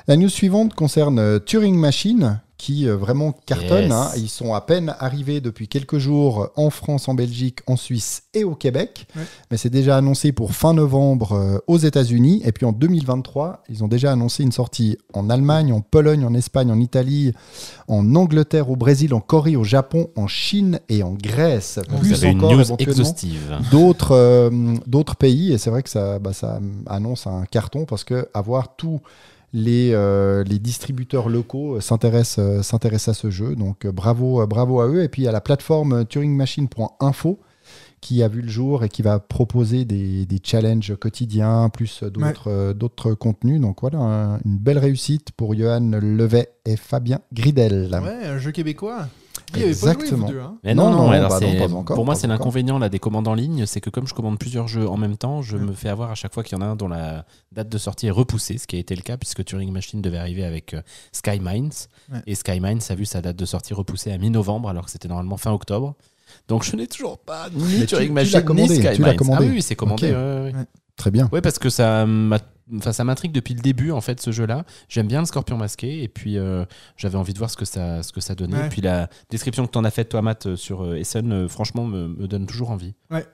La 0.09 0.17
news 0.17 0.29
suivante 0.29 0.75
concerne 0.75 1.19
euh, 1.19 1.39
Turing 1.39 1.77
Machine, 1.77 2.41
qui 2.59 2.89
euh, 2.89 2.97
vraiment 2.97 3.33
cartonne. 3.45 3.85
Yes. 3.85 3.93
hein. 3.93 4.11
Ils 4.17 4.31
sont 4.31 4.55
à 4.55 4.63
peine 4.63 4.95
arrivés 4.99 5.43
depuis 5.43 5.69
quelques 5.69 5.99
jours 5.99 6.49
en 6.57 6.71
France, 6.71 7.07
en 7.07 7.13
Belgique, 7.13 7.59
en 7.67 7.77
Suisse 7.77 8.23
et 8.33 8.45
au 8.45 8.55
Québec. 8.55 9.07
Ouais. 9.15 9.23
Mais 9.51 9.59
c'est 9.59 9.69
déjà 9.69 9.99
annoncé 9.99 10.33
pour 10.33 10.53
fin 10.53 10.73
novembre 10.73 11.33
euh, 11.33 11.59
aux 11.67 11.77
États-Unis. 11.77 12.41
Et 12.47 12.53
puis 12.53 12.65
en 12.65 12.73
2023, 12.73 13.63
ils 13.69 13.85
ont 13.85 13.89
déjà 13.89 14.11
annoncé 14.13 14.43
une 14.43 14.53
sortie 14.53 14.97
en 15.13 15.29
Allemagne, 15.29 15.71
en 15.71 15.83
Pologne, 15.83 16.25
en 16.25 16.33
Espagne, 16.33 16.71
en 16.71 16.81
Italie, 16.81 17.35
en 17.89 18.15
Angleterre, 18.15 18.71
au 18.71 18.77
Brésil, 18.77 19.13
en 19.13 19.21
Corée, 19.21 19.57
au 19.57 19.65
Japon, 19.65 20.09
en 20.17 20.27
Chine 20.27 20.81
et 20.89 21.03
en 21.03 21.13
Grèce. 21.13 21.79
Vous 21.91 21.99
Plus 21.99 22.15
avez 22.15 22.29
une 22.33 22.39
encore, 22.39 22.53
news 22.53 22.61
éventuellement, 22.63 22.93
exhaustive. 22.95 23.59
d'autres 23.71 24.13
euh, 24.13 24.51
d'autres 24.87 25.17
pays 25.17 25.53
et 25.53 25.59
c'est 25.59 25.69
vrai 25.71 25.83
que 25.83 25.91
ça, 25.91 26.19
bah, 26.19 26.33
ça 26.33 26.59
annonce 26.87 27.27
un 27.27 27.45
carton 27.45 27.85
parce 27.85 28.03
que 28.05 28.29
avoir 28.33 28.77
tous 28.77 28.99
les, 29.59 29.93
euh, 29.95 30.45
les 30.45 30.59
distributeurs 30.59 31.31
locaux 31.31 31.77
euh, 31.77 31.81
s'intéressent 31.81 32.39
euh, 32.45 32.63
s'intéressent 32.63 33.17
à 33.17 33.21
ce 33.21 33.31
jeu. 33.31 33.57
Donc 33.57 33.87
bravo 33.87 34.47
bravo 34.47 34.81
à 34.81 34.87
eux. 34.89 35.03
Et 35.03 35.09
puis 35.09 35.27
a 35.27 35.33
la 35.33 35.41
plateforme 35.41 36.05
turingmachine.info 36.05 37.41
qui 38.01 38.23
a 38.23 38.29
vu 38.29 38.43
le 38.43 38.49
jour 38.49 38.85
et 38.85 38.89
qui 38.89 39.03
va 39.03 39.19
proposer 39.19 39.85
des, 39.85 40.27
des 40.27 40.39
challenges 40.43 40.95
quotidiens 40.97 41.69
plus 41.71 42.03
d'autres 42.05 42.49
euh, 42.51 42.75
d'autres 42.75 43.15
contenus. 43.15 43.61
Donc 43.61 43.81
voilà 43.81 43.99
un- 43.99 44.39
une 44.45 44.59
belle 44.59 44.79
réussite 44.79 45.33
pour 45.33 45.55
Johan 45.55 45.91
Levet 46.01 46.51
et 46.67 46.77
Fabien 46.77 47.21
Gridel. 47.33 47.89
Ouais, 48.05 48.27
un 48.27 48.39
jeu 48.39 48.53
québécois. 48.53 49.09
Il 49.55 49.63
avait 49.63 49.71
pas 49.73 49.79
joué, 49.79 49.91
Exactement. 49.93 50.27
vous 50.27 50.33
deux, 50.33 50.41
hein 50.41 50.59
Mais 50.65 50.75
Non, 50.75 50.85
non, 50.85 50.91
non, 50.91 50.97
non, 51.05 51.11
alors 51.13 51.29
bah 51.31 51.41
non, 51.41 51.47
c'est- 51.53 51.59
pas 51.59 51.73
encore, 51.75 51.95
pour 51.95 52.05
moi 52.05 52.15
pas 52.15 52.21
c'est 52.21 52.27
l'inconvénient 52.27 52.79
là 52.79 52.89
des 52.89 52.99
commandes 52.99 53.29
en 53.29 53.35
ligne, 53.35 53.65
c'est 53.67 53.81
que 53.81 53.91
comme 53.91 54.07
je 54.07 54.15
commande 54.15 54.39
plusieurs 54.39 54.67
jeux 54.69 54.89
en 54.89 54.97
même 54.97 55.17
temps, 55.17 55.41
je 55.43 55.57
me 55.57 55.73
fais 55.73 55.89
avoir 55.89 56.11
à 56.11 56.15
chaque 56.15 56.35
fois 56.35 56.43
qu'il 56.43 56.59
y 56.59 56.61
en 56.61 56.65
a 56.65 56.69
un 56.69 56.77
dont 56.77 56.89
la 56.89 57.25
date 57.53 57.69
de 57.69 57.79
sortie 57.79 58.09
est 58.09 58.11
repoussée, 58.11 58.59
ce 58.59 58.67
qui 58.67 58.77
a 58.77 58.79
été 58.79 58.97
le 58.97 59.03
cas 59.03 59.17
puisque 59.17 59.45
Turing 59.45 59.71
Machine 59.73 60.03
devait 60.03 60.19
arriver 60.19 60.45
avec 60.45 60.75
euh, 60.75 60.83
Sky 61.13 61.39
Mines 61.41 61.71
Ouais. 62.13 62.21
et 62.27 62.35
Sky 62.35 62.61
Mines 62.61 62.81
a 62.89 62.95
vu 62.95 63.05
sa 63.05 63.21
date 63.23 63.37
de 63.37 63.45
sortie 63.45 63.73
repoussée 63.75 64.13
à 64.13 64.19
mi-novembre 64.19 64.69
alors 64.69 64.85
que 64.87 64.91
c'était 64.91 65.09
normalement 65.09 65.37
fin 65.37 65.53
octobre. 65.53 65.95
Donc 66.49 66.65
je 66.65 66.75
n'ai 66.75 66.87
toujours 66.89 67.19
pas 67.19 67.49
ni 67.55 67.87
Turing 67.87 68.09
tu 68.09 68.13
Machine 68.13 68.39
ni 68.41 68.45
commandé, 68.45 68.75
Sky 68.75 69.01
Mines. 69.01 69.17
commandé. 69.17 69.39
Ah 69.45 69.49
oui, 69.49 69.55
oui, 69.55 69.63
c'est 69.63 69.77
commandé. 69.77 70.13
Ouais. 70.13 70.53
Très 70.97 71.11
bien 71.11 71.29
Ouais, 71.33 71.41
parce 71.41 71.59
que 71.59 71.69
ça 71.71 72.07
m'a- 72.07 72.41
Enfin, 72.75 72.93
ça 72.93 73.05
m'intrigue 73.05 73.31
depuis 73.31 73.55
le 73.55 73.61
début 73.61 73.93
en 73.93 74.01
fait 74.01 74.21
ce 74.21 74.33
jeu-là. 74.33 74.65
J'aime 74.89 75.07
bien 75.07 75.21
le 75.21 75.27
Scorpion 75.27 75.57
masqué 75.57 76.03
et 76.03 76.09
puis 76.09 76.37
euh, 76.37 76.65
j'avais 76.97 77.15
envie 77.17 77.33
de 77.33 77.39
voir 77.39 77.49
ce 77.49 77.57
que 77.57 77.65
ça, 77.65 78.03
ce 78.03 78.13
que 78.13 78.21
ça 78.21 78.35
donnait. 78.35 78.59
Ouais. 78.59 78.67
Et 78.67 78.69
puis 78.71 78.81
la 78.81 79.09
description 79.31 79.65
que 79.69 79.71
tu 79.71 79.79
en 79.79 79.85
as 79.85 79.93
faite 79.93 80.09
toi 80.09 80.21
Matt 80.21 80.47
euh, 80.47 80.57
sur 80.57 80.83
euh, 80.83 80.97
Essen, 80.97 81.31
euh, 81.33 81.49
franchement 81.49 81.85
me, 81.85 82.09
me 82.09 82.27
donne 82.27 82.45
toujours 82.45 82.71
envie. 82.73 82.97
Ouais, 83.09 83.25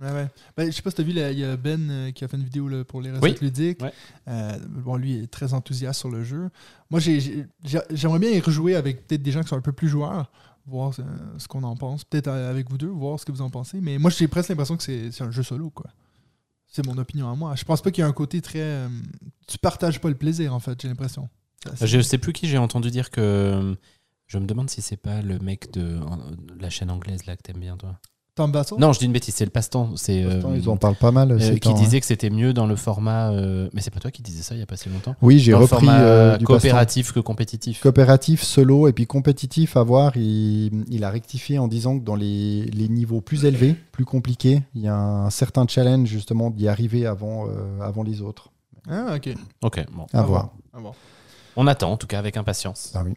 ouais. 0.00 0.26
Ben, 0.56 0.66
je 0.68 0.72
sais 0.74 0.82
pas 0.82 0.90
si 0.90 0.96
t'as 0.96 1.04
vu, 1.04 1.10
il 1.12 1.18
y 1.38 1.44
a 1.44 1.56
Ben 1.56 1.88
euh, 1.88 2.10
qui 2.10 2.24
a 2.24 2.26
fait 2.28 2.36
une 2.36 2.42
vidéo 2.42 2.66
là, 2.66 2.82
pour 2.84 3.00
les 3.00 3.10
recettes 3.12 3.22
Oui. 3.22 3.36
ludiques. 3.40 3.80
Ouais. 3.80 3.92
Euh, 4.26 4.58
bon, 4.68 4.96
lui 4.96 5.20
est 5.22 5.30
très 5.30 5.54
enthousiaste 5.54 6.00
sur 6.00 6.10
le 6.10 6.24
jeu. 6.24 6.48
Moi, 6.90 6.98
j'ai- 6.98 7.20
j'ai- 7.20 7.46
j'ai- 7.64 7.78
j'aimerais 7.92 8.18
bien 8.18 8.30
y 8.30 8.40
rejouer 8.40 8.74
avec 8.74 9.06
peut-être 9.06 9.22
des 9.22 9.30
gens 9.30 9.42
qui 9.42 9.50
sont 9.50 9.56
un 9.56 9.60
peu 9.60 9.70
plus 9.72 9.86
joueurs, 9.88 10.32
voir 10.66 10.92
ce 11.38 11.46
qu'on 11.46 11.62
en 11.62 11.76
pense. 11.76 12.02
Peut-être 12.02 12.26
avec 12.26 12.68
vous 12.68 12.76
deux, 12.76 12.88
voir 12.88 13.20
ce 13.20 13.24
que 13.24 13.30
vous 13.30 13.42
en 13.42 13.50
pensez. 13.50 13.78
Mais 13.80 13.98
moi, 13.98 14.10
j'ai 14.10 14.26
presque 14.26 14.48
l'impression 14.48 14.76
que 14.76 14.82
c'est 14.82 15.12
c'est 15.12 15.22
un 15.22 15.30
jeu 15.30 15.44
solo, 15.44 15.70
quoi. 15.70 15.86
C'est 16.70 16.86
mon 16.86 16.96
opinion 16.98 17.30
à 17.30 17.34
moi. 17.34 17.56
Je 17.56 17.64
pense 17.64 17.82
pas 17.82 17.90
qu'il 17.90 18.02
y 18.02 18.04
a 18.04 18.08
un 18.08 18.12
côté 18.12 18.40
très. 18.40 18.60
euh, 18.60 18.88
tu 19.46 19.58
partages 19.58 20.00
pas 20.00 20.08
le 20.08 20.14
plaisir, 20.14 20.54
en 20.54 20.60
fait, 20.60 20.80
j'ai 20.80 20.88
l'impression. 20.88 21.28
Je 21.82 22.00
sais 22.00 22.16
plus 22.16 22.32
qui 22.32 22.48
j'ai 22.48 22.58
entendu 22.58 22.90
dire 22.90 23.10
que. 23.10 23.76
Je 24.28 24.38
me 24.38 24.46
demande 24.46 24.70
si 24.70 24.80
c'est 24.80 24.96
pas 24.96 25.22
le 25.22 25.40
mec 25.40 25.72
de 25.72 25.80
euh, 25.80 26.04
la 26.60 26.70
chaîne 26.70 26.88
anglaise 26.88 27.26
là 27.26 27.36
que 27.36 27.42
t'aimes 27.42 27.58
bien 27.58 27.76
toi. 27.76 27.98
Non, 28.78 28.92
je 28.92 28.98
dis 28.98 29.04
une 29.06 29.12
bêtise, 29.12 29.34
c'est 29.34 29.44
le 29.44 29.50
passe-temps. 29.50 29.90
C'est 29.96 30.22
euh, 30.24 30.40
Ils 30.56 30.68
en 30.68 30.76
parlent 30.76 30.94
pas 30.96 31.10
mal. 31.10 31.32
euh, 31.32 31.38
ces 31.38 31.54
qui 31.54 31.60
temps, 31.60 31.70
hein. 31.70 31.74
disait 31.78 32.00
que 32.00 32.06
c'était 32.06 32.30
mieux 32.30 32.52
dans 32.52 32.66
le 32.66 32.76
format. 32.76 33.30
euh, 33.32 33.68
Mais 33.74 33.80
c'est 33.80 33.90
pas 33.90 34.00
toi 34.00 34.10
qui 34.10 34.22
disais 34.22 34.42
ça 34.42 34.54
il 34.54 34.60
y 34.60 34.62
a 34.62 34.66
pas 34.66 34.76
si 34.76 34.88
longtemps. 34.88 35.14
Oui, 35.22 35.38
j'ai 35.38 35.52
Dans 35.52 35.58
le 35.58 35.64
repris 35.64 35.86
format 35.86 36.00
euh, 36.00 36.36
du 36.36 36.44
passe-temps. 36.44 36.54
coopératif 36.60 37.12
que 37.12 37.20
compétitif. 37.20 37.80
Coopératif, 37.82 38.42
solo 38.42 38.88
et 38.88 38.92
puis 38.92 39.06
compétitif 39.06 39.76
à 39.76 39.82
voir. 39.82 40.16
Il, 40.16 40.84
il 40.88 41.04
a 41.04 41.10
rectifié 41.10 41.58
en 41.58 41.68
disant 41.68 41.98
que 41.98 42.04
dans 42.04 42.14
les, 42.16 42.62
les 42.66 42.88
niveaux 42.88 43.20
plus 43.20 43.44
élevés, 43.44 43.74
plus 43.92 44.04
compliqués, 44.04 44.62
il 44.74 44.82
y 44.82 44.88
a 44.88 44.96
un 44.96 45.30
certain 45.30 45.66
challenge 45.68 46.08
justement 46.08 46.50
d'y 46.50 46.68
arriver 46.68 47.06
avant, 47.06 47.46
euh, 47.48 47.80
avant 47.82 48.02
les 48.02 48.22
autres. 48.22 48.50
Ah, 48.88 49.14
ok. 49.16 49.34
Ok, 49.62 49.84
bon. 49.92 50.06
À 50.12 50.20
À 50.20 50.22
voir. 50.22 50.50
À 50.74 50.78
voir. 50.80 50.94
On 51.56 51.66
attend 51.66 51.92
en 51.92 51.96
tout 51.96 52.06
cas 52.06 52.18
avec 52.18 52.36
impatience. 52.36 52.92
Ah 52.94 53.02
oui. 53.04 53.14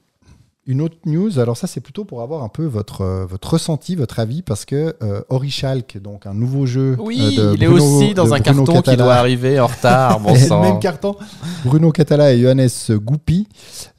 Une 0.65 0.79
autre 0.79 0.95
news, 1.05 1.39
alors 1.39 1.57
ça 1.57 1.67
c'est 1.67 1.81
plutôt 1.81 2.05
pour 2.05 2.21
avoir 2.21 2.41
un 2.41 2.47
peu 2.47 2.63
votre, 2.63 3.01
euh, 3.01 3.25
votre 3.25 3.51
ressenti, 3.51 3.97
votre 3.97 4.19
avis, 4.19 4.41
parce 4.41 4.63
que 4.63 4.95
euh, 5.03 5.21
donc 6.01 6.25
un 6.25 6.33
nouveau 6.33 6.65
jeu 6.65 6.95
Oui, 6.99 7.35
euh, 7.37 7.51
de 7.51 7.55
il 7.57 7.63
est 7.63 7.67
aussi 7.67 8.13
dans 8.13 8.33
un 8.33 8.39
Bruno 8.39 8.63
carton 8.63 8.81
qui 8.81 8.95
doit 8.95 9.15
arriver 9.15 9.59
en 9.59 9.67
retard. 9.67 10.21
Bon 10.21 10.33
sang. 10.37 10.61
même 10.61 10.79
carton. 10.79 11.17
Bruno 11.65 11.91
Catala 11.91 12.31
et 12.33 12.39
Johannes 12.41 12.69
Goupy 12.91 13.49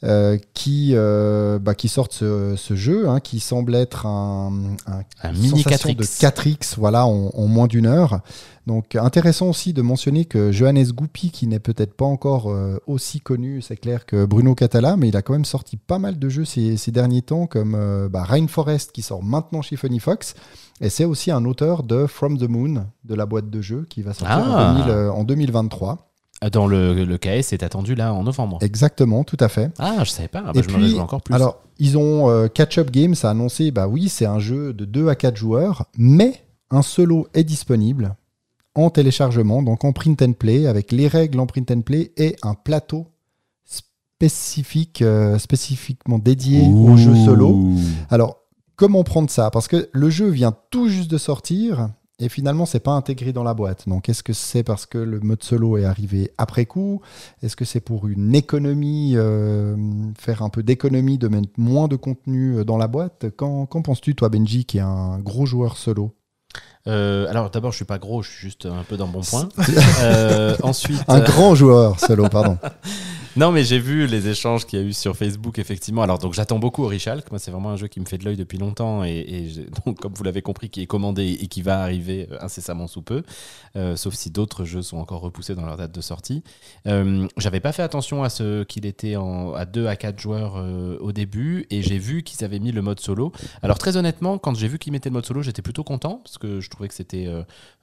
euh, 0.05 0.39
qui, 0.55 0.95
bah, 1.61 1.75
qui 1.75 1.89
sortent 1.89 2.15
ce, 2.15 2.55
ce 2.57 2.75
jeu 2.75 3.11
hein, 3.11 3.21
qui 3.21 3.41
semble 3.41 3.75
être 3.75 4.07
un, 4.07 4.51
un, 4.87 5.03
Un 5.23 5.35
une 5.35 5.41
mini 5.41 5.63
sensation 5.63 5.91
4X. 5.91 5.97
de 5.97 6.05
4X 6.05 6.75
voilà, 6.79 7.05
en, 7.07 7.31
en 7.35 7.47
moins 7.47 7.67
d'une 7.67 7.87
heure. 7.87 8.21
Donc 8.67 8.97
intéressant 8.97 9.49
aussi 9.51 9.73
de 9.75 9.83
mentionner 9.83 10.25
que 10.25 10.51
Johannes 10.51 10.87
Goupy, 10.87 11.31
qui 11.31 11.47
n'est 11.47 11.59
peut-être 11.61 11.95
pas 11.95 12.07
encore 12.07 12.51
euh, 12.51 12.79
aussi 12.87 13.21
connu, 13.21 13.61
c'est 13.61 13.77
clair, 13.77 14.07
que 14.07 14.25
Bruno 14.25 14.55
Catala, 14.55 14.97
mais 14.97 15.09
il 15.09 15.17
a 15.17 15.23
quand 15.23 15.35
même 15.35 15.45
sorti 15.45 15.77
pas 15.77 15.99
mal 15.99 16.19
de 16.19 16.29
jeux 16.31 16.47
ces, 16.47 16.77
ces 16.79 16.91
derniers 16.91 17.21
temps, 17.23 17.47
comme 17.47 17.75
euh, 17.75 18.09
bah, 18.09 18.23
Rainforest 18.23 18.93
qui 18.93 19.03
sort 19.03 19.23
maintenant 19.23 19.61
chez 19.61 19.77
Funny 19.77 19.99
Fox. 20.01 20.35
Et 20.81 20.89
c'est 20.89 21.05
aussi 21.05 21.31
un 21.31 21.45
auteur 21.45 21.83
de 21.83 22.07
From 22.07 22.39
the 22.39 22.49
Moon, 22.49 22.87
de 23.05 23.15
la 23.15 23.27
boîte 23.27 23.51
de 23.51 23.61
jeux, 23.61 23.87
qui 23.89 24.01
va 24.03 24.15
sortir 24.15 24.39
Ah. 24.39 24.71
en, 24.71 24.75
2000, 24.75 24.91
euh, 24.91 25.11
en 25.13 25.25
2023. 25.25 26.11
Dans 26.53 26.67
le, 26.67 27.05
le 27.05 27.17
KS 27.19 27.53
est 27.53 27.63
attendu 27.63 27.95
là 27.95 28.13
en 28.13 28.23
novembre. 28.25 28.59
Exactement, 28.61 29.25
tout 29.25 29.37
à 29.41 29.49
fait. 29.49 29.71
Ah, 29.79 30.05
je 30.05 30.11
savais 30.11 30.29
pas. 30.29 30.43
Ah, 30.47 30.53
bah, 30.53 30.61
Et 30.61 30.63
je 30.63 30.69
puis, 30.69 30.99
encore 30.99 31.23
plus. 31.23 31.35
Alors, 31.35 31.61
ils 31.79 31.97
ont 31.97 32.29
euh, 32.29 32.49
Catch 32.49 32.79
Up 32.79 32.91
Games 32.91 33.15
a 33.23 33.31
annoncé, 33.31 33.71
bah 33.71 33.89
oui, 33.89 34.09
c'est 34.09 34.27
un 34.27 34.41
jeu 34.41 34.73
de 34.73 34.85
2 34.85 35.09
à 35.09 35.15
4 35.15 35.37
joueurs, 35.37 35.87
mais 35.97 36.45
un 36.71 36.83
solo 36.83 37.29
est 37.35 37.45
disponible 37.45 38.15
en 38.75 38.91
téléchargement, 38.91 39.63
donc 39.63 39.85
en 39.85 39.93
print 39.93 40.21
and 40.23 40.33
play, 40.33 40.67
avec 40.67 40.93
les 40.93 41.09
règles 41.09 41.39
en 41.41 41.47
print 41.47 41.71
and 41.71 41.83
play 41.83 42.13
et 42.17 42.37
un 42.43 42.55
plateau 42.55 43.07
spécifique, 43.65 45.03
euh, 45.03 45.39
spécifiquement 45.39 46.19
dédié 46.19 46.67
au 46.69 46.97
jeu 46.97 47.15
solo. 47.15 47.71
Alors, 48.11 48.39
comment 48.77 49.05
prendre 49.05 49.31
ça? 49.31 49.51
Parce 49.51 49.69
que 49.69 49.89
le 49.93 50.11
jeu 50.11 50.29
vient 50.29 50.57
tout 50.71 50.89
juste 50.89 51.11
de 51.11 51.19
sortir 51.19 51.91
et 52.21 52.29
finalement, 52.29 52.65
c'est 52.65 52.81
pas 52.81 52.93
intégré 52.93 53.33
dans 53.33 53.43
la 53.43 53.55
boîte. 53.55 53.89
Donc, 53.89 54.09
est-ce 54.09 54.23
que 54.23 54.33
c'est 54.33 54.63
parce 54.63 54.87
que 54.87 54.99
le 54.99 55.19
mode 55.19 55.43
solo 55.43 55.79
est 55.79 55.85
arrivé 55.85 56.31
après 56.39 56.65
coup? 56.65 57.01
Est-ce 57.43 57.57
que 57.57 57.65
c'est 57.65 57.81
pour 57.81 58.07
une 58.07 58.37
économie, 58.37 59.15
euh, 59.17 59.77
faire 60.17 60.43
un 60.43 60.49
peu 60.49 60.63
d'économie, 60.63 61.19
de 61.19 61.27
mettre 61.27 61.49
moins 61.57 61.89
de 61.89 61.97
contenu 61.97 62.59
euh, 62.59 62.65
dans 62.65 62.77
la 62.77 62.87
boîte? 62.87 63.27
Qu'en 63.37 63.67
qu'en 63.67 63.83
penses-tu, 63.83 64.15
toi, 64.15 64.29
Benji, 64.29 64.65
qui 64.65 64.79
est 64.79 64.83
un 64.83 65.19
gros 65.19 65.45
joueur 65.45 65.77
solo? 65.77 66.13
Euh, 66.87 67.27
alors 67.31 67.51
d'abord, 67.51 67.71
je 67.73 67.77
suis 67.77 67.85
pas 67.85 67.99
gros, 67.99 68.23
je 68.23 68.31
suis 68.31 68.41
juste 68.41 68.67
un 68.67 68.83
peu 68.83 68.97
dans 68.97 69.07
bon 69.09 69.21
point. 69.31 69.49
Euh, 70.01 70.57
ensuite, 70.63 71.03
Un 71.09 71.21
euh, 71.21 71.25
grand 71.25 71.55
joueur 71.55 71.99
solo, 71.99 72.29
pardon. 72.29 72.59
non 73.37 73.51
mais 73.51 73.65
j'ai 73.65 73.81
vu 73.81 74.07
les 74.07 74.29
échanges 74.29 74.65
qu'il 74.65 74.79
y 74.79 74.83
a 74.83 74.85
eu 74.85 74.93
sur 74.93 75.17
Facebook 75.17 75.59
effectivement. 75.59 76.03
Alors 76.03 76.19
donc 76.19 76.35
j'attends 76.35 76.61
beaucoup 76.61 76.85
Orichalk. 76.85 77.31
Moi 77.33 77.41
c'est 77.41 77.51
vraiment 77.51 77.71
un 77.71 77.77
jeu 77.77 77.89
qui 77.89 77.99
me 77.99 78.05
fait 78.05 78.17
de 78.17 78.25
l'œil 78.25 78.37
depuis 78.37 78.59
longtemps 78.59 79.03
et, 79.03 79.53
donc 79.85 79.99
comme 79.99 80.15
vous 80.15 80.23
l'avez 80.23 80.41
compris, 80.41 80.71
qui 80.71 80.83
est 80.83 80.87
commandé 80.87 81.37
et 81.41 81.49
qui 81.49 81.61
va 81.61 81.81
arriver 81.83 82.29
euh, 82.31 82.39
incessamment 82.41 82.87
sous 82.87 83.03
peu. 83.03 83.25
Euh, 83.77 83.97
sauf 83.97 84.15
si 84.15 84.31
d'autres 84.31 84.65
jeux 84.65 84.83
sont 84.83 84.99
encore 84.99 85.21
repoussés 85.21 85.57
dans 85.57 85.67
leur 85.67 85.77
date 85.77 85.93
de 85.93 86.01
sortie. 86.01 86.45
Euh, 86.87 87.27
J'avais 87.37 87.59
pas 87.59 87.73
fait 87.73 87.83
attention 87.83 88.23
à 88.23 88.29
ce 88.29 88.63
qu'il 88.63 88.87
était 88.87 89.17
en, 89.17 89.53
à 89.55 89.65
2 89.65 89.89
à 89.89 89.97
4 89.97 90.21
joueurs 90.21 90.65
au 91.01 91.11
début 91.11 91.67
et 91.71 91.83
j'ai 91.83 91.99
vu 91.99 92.23
qu'ils 92.23 92.45
avaient 92.45 92.61
mis 92.61 92.71
le 92.71 92.83
mode 92.83 93.01
solo. 93.01 93.33
Alors 93.63 93.79
très 93.79 93.97
honnêtement, 93.97 94.39
quand 94.39 94.55
j'ai 94.55 94.69
vu 94.69 94.79
qu'ils 94.79 94.93
mettaient 94.93 95.09
le 95.09 95.15
mode 95.15 95.27
solo, 95.27 95.43
j'étais 95.43 95.63
plutôt 95.63 95.83
content 95.83 96.21
parce 96.23 96.39
que 96.39 96.61
je 96.61 96.71
trouvais 96.71 96.89
que 96.89 96.95
c'était, 96.95 97.29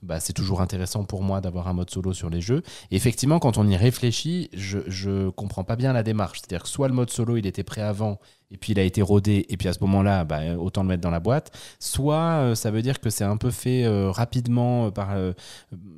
bah, 0.02 0.18
c'est 0.18 0.32
toujours 0.32 0.62
intéressant 0.62 1.04
pour 1.04 1.22
moi 1.22 1.42
d'avoir 1.42 1.68
un 1.68 1.74
mode 1.74 1.90
solo 1.90 2.14
sur 2.14 2.30
les 2.30 2.40
jeux. 2.40 2.62
Et 2.90 2.96
effectivement, 2.96 3.38
quand 3.38 3.58
on 3.58 3.68
y 3.68 3.76
réfléchit, 3.76 4.48
je, 4.54 4.78
je 4.86 5.28
comprends 5.42 5.64
pas 5.64 5.76
bien 5.76 5.92
la 5.92 6.02
démarche. 6.02 6.40
C'est-à-dire 6.40 6.62
que 6.62 6.68
soit 6.68 6.88
le 6.88 6.94
mode 6.94 7.10
solo 7.10 7.36
il 7.36 7.46
était 7.46 7.64
prêt 7.64 7.82
avant 7.82 8.18
et 8.52 8.56
puis 8.58 8.72
il 8.72 8.78
a 8.78 8.82
été 8.82 9.02
rodé 9.02 9.46
et 9.48 9.56
puis 9.56 9.68
à 9.68 9.72
ce 9.72 9.78
moment-là, 9.80 10.24
bah, 10.24 10.40
autant 10.58 10.82
le 10.82 10.88
mettre 10.88 11.02
dans 11.02 11.10
la 11.10 11.20
boîte. 11.20 11.50
Soit 11.78 12.14
euh, 12.16 12.54
ça 12.54 12.70
veut 12.70 12.82
dire 12.82 13.00
que 13.00 13.10
c'est 13.10 13.24
un 13.24 13.36
peu 13.36 13.50
fait 13.50 13.84
euh, 13.84 14.10
rapidement 14.10 14.86
euh, 14.86 14.90
par, 14.90 15.12
euh, 15.12 15.32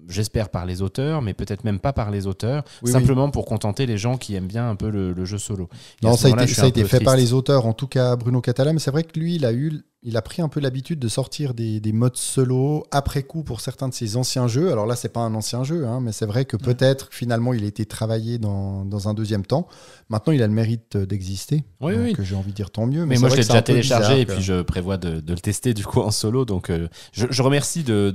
j'espère 0.09 0.49
par 0.49 0.65
les 0.67 0.83
auteurs, 0.83 1.21
mais 1.23 1.35
peut-être 1.35 1.65
même 1.65 1.79
pas 1.81 1.93
par 1.93 2.11
les 2.11 2.27
auteurs, 2.27 2.65
Oui, 2.83 2.91
simplement 2.91 3.31
pour 3.31 3.45
contenter 3.45 3.87
les 3.87 3.99
gens 3.99 4.17
qui 4.17 4.35
aiment 4.35 4.47
bien 4.47 4.69
un 4.69 4.77
peu 4.77 4.91
le, 4.91 5.13
le 5.13 5.25
jeu 5.25 5.39
solo. 5.39 5.69
Et 6.03 6.07
Non, 6.07 6.17
ça 6.17 6.29
a 6.29 6.31
été, 6.31 6.47
ça 6.47 6.67
a 6.67 6.85
fait 6.85 7.01
par 7.01 7.17
les 7.17 7.33
auteurs, 7.33 7.67
en 7.67 7.73
tout 7.73 7.89
cas 7.89 8.17
Bruno 8.17 8.41
Catala, 8.41 8.73
mais 8.73 8.79
c'est 8.79 8.91
vrai 8.91 9.05
que 9.05 9.19
lui, 9.19 9.35
il 9.37 9.45
a, 9.45 9.53
eu, 9.53 9.83
il 10.03 10.17
a 10.17 10.23
pris 10.23 10.43
un 10.43 10.49
peu 10.49 10.61
l'habitude 10.61 10.99
de 10.99 11.09
sortir 11.09 11.55
des, 11.55 11.81
des 11.81 11.93
modes 11.93 12.17
solo 12.17 12.85
après 12.91 13.23
coup 13.23 13.43
pour 13.43 13.61
certains 13.61 13.89
de 13.89 13.95
ses 13.95 14.17
anciens 14.17 14.47
jeux. 14.47 14.71
Alors 14.71 14.87
là, 14.87 14.97
c'est 14.97 15.09
pas 15.09 15.21
un 15.21 15.35
ancien 15.35 15.65
jeu, 15.65 15.87
hein, 15.87 16.01
mais 16.01 16.13
c'est 16.13 16.27
vrai 16.27 16.45
que 16.45 16.57
peut-être 16.57 17.09
finalement 17.11 17.53
il 17.53 17.65
a 17.65 17.67
été 17.67 17.87
travaillé 17.87 18.39
dans, 18.39 18.85
dans 18.85 19.09
un 19.09 19.15
deuxième 19.15 19.45
temps. 19.45 19.67
Maintenant, 20.11 20.33
il 20.33 20.43
a 20.43 20.47
le 20.47 20.53
mérite 20.53 20.97
d'exister. 20.97 21.65
Oui, 21.81 21.95
Donc, 21.97 22.05
oui. 22.05 22.15
j'ai 22.25 22.35
envie 22.45 22.53
de 22.53 22.57
dire 22.57 22.71
tant 22.71 22.87
mieux. 22.87 23.07
Mais 23.07 23.17
moi, 23.17 23.29
je 23.29 23.37
l'ai 23.37 23.43
déjà 23.43 23.63
téléchargé 23.63 24.21
et 24.21 24.27
puis 24.27 24.43
je 24.43 24.63
prévois 24.63 24.97
de, 24.97 25.21
de 25.21 25.33
le 25.33 25.41
tester 25.41 25.75
du 25.75 25.85
coup 25.85 26.01
en 26.01 26.11
solo. 26.11 26.45
Donc, 26.45 26.71
euh, 26.71 26.89
je, 27.13 27.27
je 27.31 27.43
remercie 27.43 27.83
de, 27.83 28.15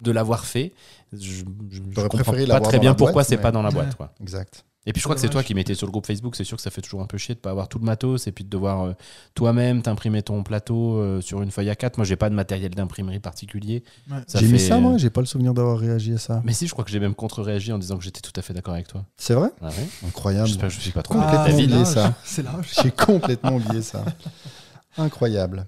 de 0.00 0.10
l'avoir 0.10 0.46
fait. 0.46 0.72
Je, 1.12 1.18
je, 1.18 1.44
je 1.90 2.00
comprends 2.08 2.32
pas 2.32 2.60
très 2.60 2.78
bien 2.78 2.94
pourquoi 2.94 3.24
c'est 3.24 3.36
mais- 3.36 3.42
pas 3.42 3.52
dans 3.52 3.62
la 3.62 3.70
boîte. 3.70 3.94
Quoi. 3.96 4.12
Exact. 4.20 4.64
Et 4.86 4.92
puis 4.92 5.00
je 5.00 5.04
crois 5.04 5.14
que 5.14 5.20
c'est 5.20 5.28
toi 5.30 5.42
qui 5.42 5.54
mettais 5.54 5.74
sur 5.74 5.86
le 5.86 5.90
groupe 5.92 6.06
Facebook. 6.06 6.36
C'est 6.36 6.44
sûr 6.44 6.56
que 6.58 6.62
ça 6.62 6.70
fait 6.70 6.82
toujours 6.82 7.00
un 7.00 7.06
peu 7.06 7.16
chier 7.16 7.34
de 7.34 7.40
pas 7.40 7.50
avoir 7.50 7.68
tout 7.68 7.78
le 7.78 7.84
matos 7.86 8.26
et 8.26 8.32
puis 8.32 8.44
de 8.44 8.50
devoir 8.50 8.82
euh, 8.84 8.92
toi-même 9.34 9.80
t'imprimer 9.82 10.22
ton 10.22 10.42
plateau 10.42 10.96
euh, 10.98 11.20
sur 11.22 11.40
une 11.42 11.50
feuille 11.50 11.68
A4. 11.70 11.92
Moi, 11.96 12.04
j'ai 12.04 12.16
pas 12.16 12.28
de 12.28 12.34
matériel 12.34 12.70
d'imprimerie 12.74 13.18
particulier. 13.18 13.82
Ouais. 14.10 14.18
J'ai 14.34 14.42
mis 14.46 14.52
fait- 14.52 14.58
ça, 14.58 14.78
moi, 14.78 14.98
j'ai 14.98 15.08
pas 15.10 15.20
le 15.22 15.26
souvenir 15.26 15.54
d'avoir 15.54 15.78
réagi 15.78 16.12
à 16.12 16.18
ça. 16.18 16.42
Mais 16.44 16.52
si, 16.52 16.66
je 16.66 16.72
crois 16.72 16.84
que 16.84 16.90
j'ai 16.90 17.00
même 17.00 17.14
contre-réagi 17.14 17.72
en 17.72 17.78
disant 17.78 17.96
que 17.96 18.04
j'étais 18.04 18.20
tout 18.20 18.32
à 18.36 18.42
fait 18.42 18.52
d'accord 18.52 18.74
avec 18.74 18.88
toi. 18.88 19.04
C'est 19.16 19.34
vrai 19.34 19.48
Ah 19.62 19.68
ouais 19.68 19.88
Incroyable. 20.06 20.48
J'espère 20.48 20.68
que 20.68 20.74
je 20.74 20.80
suis 20.80 20.90
pas 20.92 21.02
trop. 21.02 21.14
Ah, 21.18 21.44
c'est 21.46 21.54
oublié 21.54 21.68
l'âge. 21.68 21.86
ça. 21.86 22.14
C'est 22.22 22.42
l'âge. 22.42 22.72
J'ai 22.82 22.90
complètement 22.90 23.56
oublié 23.56 23.80
ça. 23.80 24.04
Incroyable. 24.96 25.66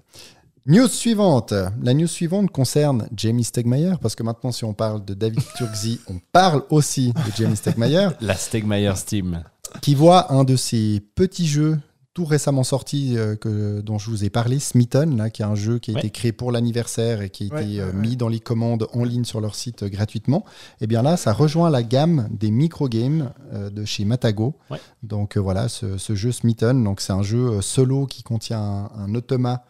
News 0.69 0.89
suivante. 0.89 1.53
La 1.81 1.93
news 1.93 2.09
suivante 2.09 2.51
concerne 2.51 3.07
Jamie 3.15 3.45
Stegmaier, 3.45 3.93
parce 4.01 4.15
que 4.15 4.23
maintenant, 4.23 4.51
si 4.51 4.65
on 4.65 4.73
parle 4.73 5.05
de 5.05 5.13
David 5.13 5.39
Turkzy, 5.55 6.01
on 6.09 6.19
parle 6.33 6.61
aussi 6.69 7.13
de 7.13 7.31
Jamie 7.37 7.55
Stegmaier, 7.55 8.09
La 8.19 8.35
Stegmaier 8.35 8.91
Steam. 8.97 9.45
qui 9.81 9.95
voit 9.95 10.33
un 10.33 10.43
de 10.43 10.57
ses 10.57 10.99
petits 11.15 11.47
jeux 11.47 11.79
tout 12.17 12.25
récemment 12.25 12.63
sorti 12.63 13.15
euh, 13.15 13.35
que, 13.35 13.79
dont 13.81 13.99
je 13.99 14.09
vous 14.09 14.23
ai 14.23 14.31
parlé, 14.31 14.57
Smitten, 14.57 15.15
là, 15.17 15.29
qui 15.29 15.43
est 15.43 15.45
un 15.45 15.53
jeu 15.53 15.77
qui 15.77 15.91
a 15.91 15.93
Ouais. 15.93 15.99
été 15.99 16.09
créé 16.09 16.31
pour 16.31 16.51
l'anniversaire 16.51 17.21
et 17.21 17.29
qui 17.29 17.47
a 17.51 17.53
Ouais, 17.53 17.63
été 17.63 17.79
euh, 17.79 17.91
ouais, 17.91 17.93
mis 17.93 18.17
dans 18.17 18.27
les 18.27 18.39
commandes 18.39 18.87
en 18.91 19.03
ligne 19.03 19.23
sur 19.23 19.39
leur 19.39 19.53
site 19.53 19.83
euh, 19.83 19.87
gratuitement. 19.89 20.43
Et 20.81 20.87
bien 20.87 21.03
là, 21.03 21.15
ça 21.15 21.31
rejoint 21.31 21.69
la 21.69 21.83
gamme 21.83 22.27
des 22.31 22.49
micro-games 22.49 23.31
euh, 23.53 23.69
de 23.69 23.85
chez 23.85 24.03
Matago. 24.03 24.55
Ouais. 24.71 24.79
Donc 25.03 25.37
euh, 25.37 25.39
voilà, 25.39 25.69
ce, 25.69 25.99
ce 25.99 26.15
jeu 26.15 26.31
Smitten, 26.31 26.83
donc 26.83 27.01
c'est 27.01 27.13
un 27.13 27.21
jeu 27.21 27.37
euh, 27.51 27.61
solo 27.61 28.07
qui 28.07 28.23
contient 28.23 28.59
un, 28.61 28.89
un 28.95 29.13
automa 29.13 29.63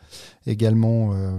également, 0.46 1.10
euh, 1.16 1.38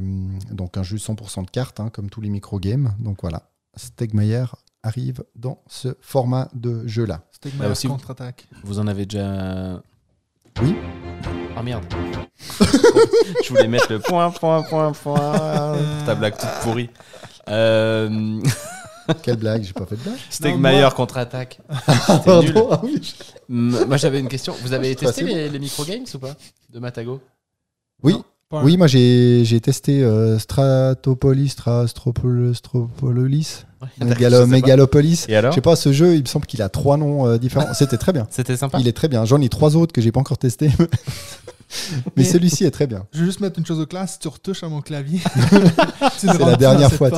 donc 0.52 0.76
un 0.76 0.82
jeu 0.82 0.98
100% 0.98 1.46
de 1.46 1.50
cartes, 1.50 1.80
hein, 1.80 1.88
comme 1.90 2.10
tous 2.10 2.20
les 2.20 2.28
micro-games. 2.28 2.92
Donc 2.98 3.22
voilà, 3.22 3.48
Stegmaier 3.76 4.44
arrive 4.82 5.24
dans 5.34 5.62
ce 5.68 5.96
format 6.02 6.50
de 6.54 6.86
jeu-là. 6.86 7.22
Aussi, 7.70 7.86
vous- 7.86 7.94
contre-attaque. 7.94 8.46
Vous 8.64 8.78
en 8.78 8.86
avez 8.86 9.06
déjà. 9.06 9.80
Oui. 10.62 10.74
Ah 11.56 11.62
merde. 11.62 11.84
je 12.60 13.48
voulais 13.48 13.68
mettre 13.68 13.92
le 13.92 14.00
point, 14.00 14.30
point, 14.30 14.62
point, 14.62 14.92
point. 14.92 15.76
Ta 16.06 16.14
blague 16.14 16.36
toute 16.36 16.50
pourrie. 16.62 16.90
Euh... 17.48 18.40
Quelle 19.22 19.36
blague, 19.36 19.62
j'ai 19.62 19.72
pas 19.72 19.86
fait 19.86 19.96
de 19.96 20.02
blague. 20.02 20.18
Stegmaier 20.28 20.80
moi- 20.80 20.90
contre-attaque. 20.90 21.60
C'était 22.06 22.40
nul. 22.40 22.52
Pardon, 22.52 22.68
ah 22.72 22.80
oui, 22.82 23.00
Moi 23.48 23.96
j'avais 23.96 24.20
une 24.20 24.28
question. 24.28 24.54
Vous 24.62 24.72
avez 24.72 24.94
testé 24.96 25.22
les, 25.22 25.48
les 25.48 25.58
microgames 25.58 26.04
ou 26.14 26.18
pas? 26.18 26.34
De 26.70 26.78
Matago? 26.78 27.20
Oui, 28.02 28.16
Pas 28.50 28.60
un- 28.60 28.64
oui, 28.64 28.76
moi 28.78 28.86
j'ai 28.86 29.42
j'ai 29.44 29.60
testé 29.60 30.02
euh, 30.02 30.38
Stratopolis, 30.38 31.48
Strastropol- 31.54 32.54
Stropolis, 32.54 33.66
Je 34.00 34.04
Megalo- 34.06 34.30
sais 34.30 34.38
pas. 34.40 34.46
Megalopolis. 34.46 35.26
Et 35.28 35.36
alors 35.36 35.52
Je 35.52 35.56
sais 35.56 35.60
pas, 35.60 35.76
ce 35.76 35.92
jeu, 35.92 36.14
il 36.14 36.22
me 36.22 36.26
semble 36.26 36.46
qu'il 36.46 36.62
a 36.62 36.68
trois 36.70 36.96
noms 36.96 37.26
euh, 37.26 37.36
différents. 37.38 37.66
C'était 37.74 37.98
très 37.98 38.12
bien. 38.12 38.26
C'était 38.30 38.56
sympa 38.56 38.78
Il 38.80 38.88
est 38.88 38.92
très 38.92 39.08
bien. 39.08 39.24
J'en 39.26 39.40
ai 39.42 39.48
trois 39.50 39.76
autres 39.76 39.92
que 39.92 40.00
j'ai 40.00 40.12
pas 40.12 40.20
encore 40.20 40.38
testés. 40.38 40.70
Mais 40.78 40.86
Mais- 42.16 42.24
celui-ci 42.24 42.64
est 42.64 42.70
très 42.70 42.86
bien. 42.86 43.04
Je 43.12 43.20
vais 43.20 43.26
juste 43.26 43.40
mettre 43.40 43.58
une 43.58 43.66
chose 43.66 43.80
au 43.80 43.86
clair. 43.86 44.08
Si 44.08 44.18
tu 44.18 44.28
retouches 44.28 44.62
à 44.62 44.68
mon 44.70 44.80
clavier, 44.80 45.20
C'est 46.16 46.38
la 46.38 46.56
dernière 46.56 46.90
fois. 46.92 47.10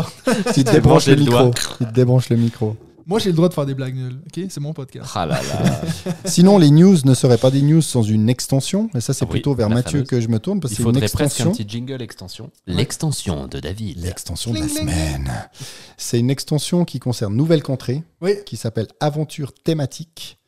Tu 0.52 0.64
te 0.64 0.72
débranches 0.72 1.06
le 1.06 1.14
le 1.14 1.20
micro. 1.20 1.38
doigt. 1.38 1.50
Tu 1.78 1.84
te 1.86 1.92
débranches 1.92 2.28
le 2.30 2.36
micro. 2.36 2.76
Moi, 3.10 3.18
j'ai 3.18 3.30
le 3.30 3.34
droit 3.36 3.48
de 3.48 3.54
faire 3.54 3.66
des 3.66 3.74
blagues 3.74 3.96
nulles. 3.96 4.20
OK? 4.24 4.44
C'est 4.48 4.60
mon 4.60 4.72
podcast. 4.72 5.10
Ah 5.16 5.26
là 5.26 5.40
là. 5.42 5.80
Sinon, 6.24 6.56
les 6.58 6.70
news 6.70 6.96
ne 7.04 7.12
seraient 7.12 7.36
pas 7.38 7.50
des 7.50 7.60
news 7.60 7.82
sans 7.82 8.02
une 8.04 8.28
extension. 8.30 8.88
Et 8.94 9.00
ça, 9.00 9.12
c'est 9.12 9.24
Ah 9.24 9.26
oui, 9.28 9.32
plutôt 9.32 9.52
vers 9.54 9.68
Mathieu 9.68 9.98
fameuse. 9.98 10.08
que 10.08 10.20
je 10.20 10.28
me 10.28 10.38
tourne 10.38 10.60
parce 10.60 10.72
Il 10.72 10.76
que 10.76 10.82
c'est 10.84 10.88
une 10.88 10.94
faudrait 10.94 11.08
presque 11.08 11.20
un 11.20 11.24
extension. 11.24 11.52
petit 11.52 11.68
jingle 11.68 12.00
extension. 12.00 12.50
L'extension 12.68 13.46
de 13.48 13.58
David. 13.60 13.98
L'extension 14.00 14.52
de 14.54 14.60
la 14.60 14.68
semaine. 14.68 15.30
C'est 15.96 16.18
une 16.20 16.30
extension 16.30 16.84
qui 16.84 17.00
concerne 17.00 17.34
Nouvelle 17.34 17.62
Contrée, 17.64 18.04
Oui. 18.22 18.34
qui 18.46 18.56
s'appelle 18.56 18.86
Aventure 19.00 19.52
thématique. 19.52 20.38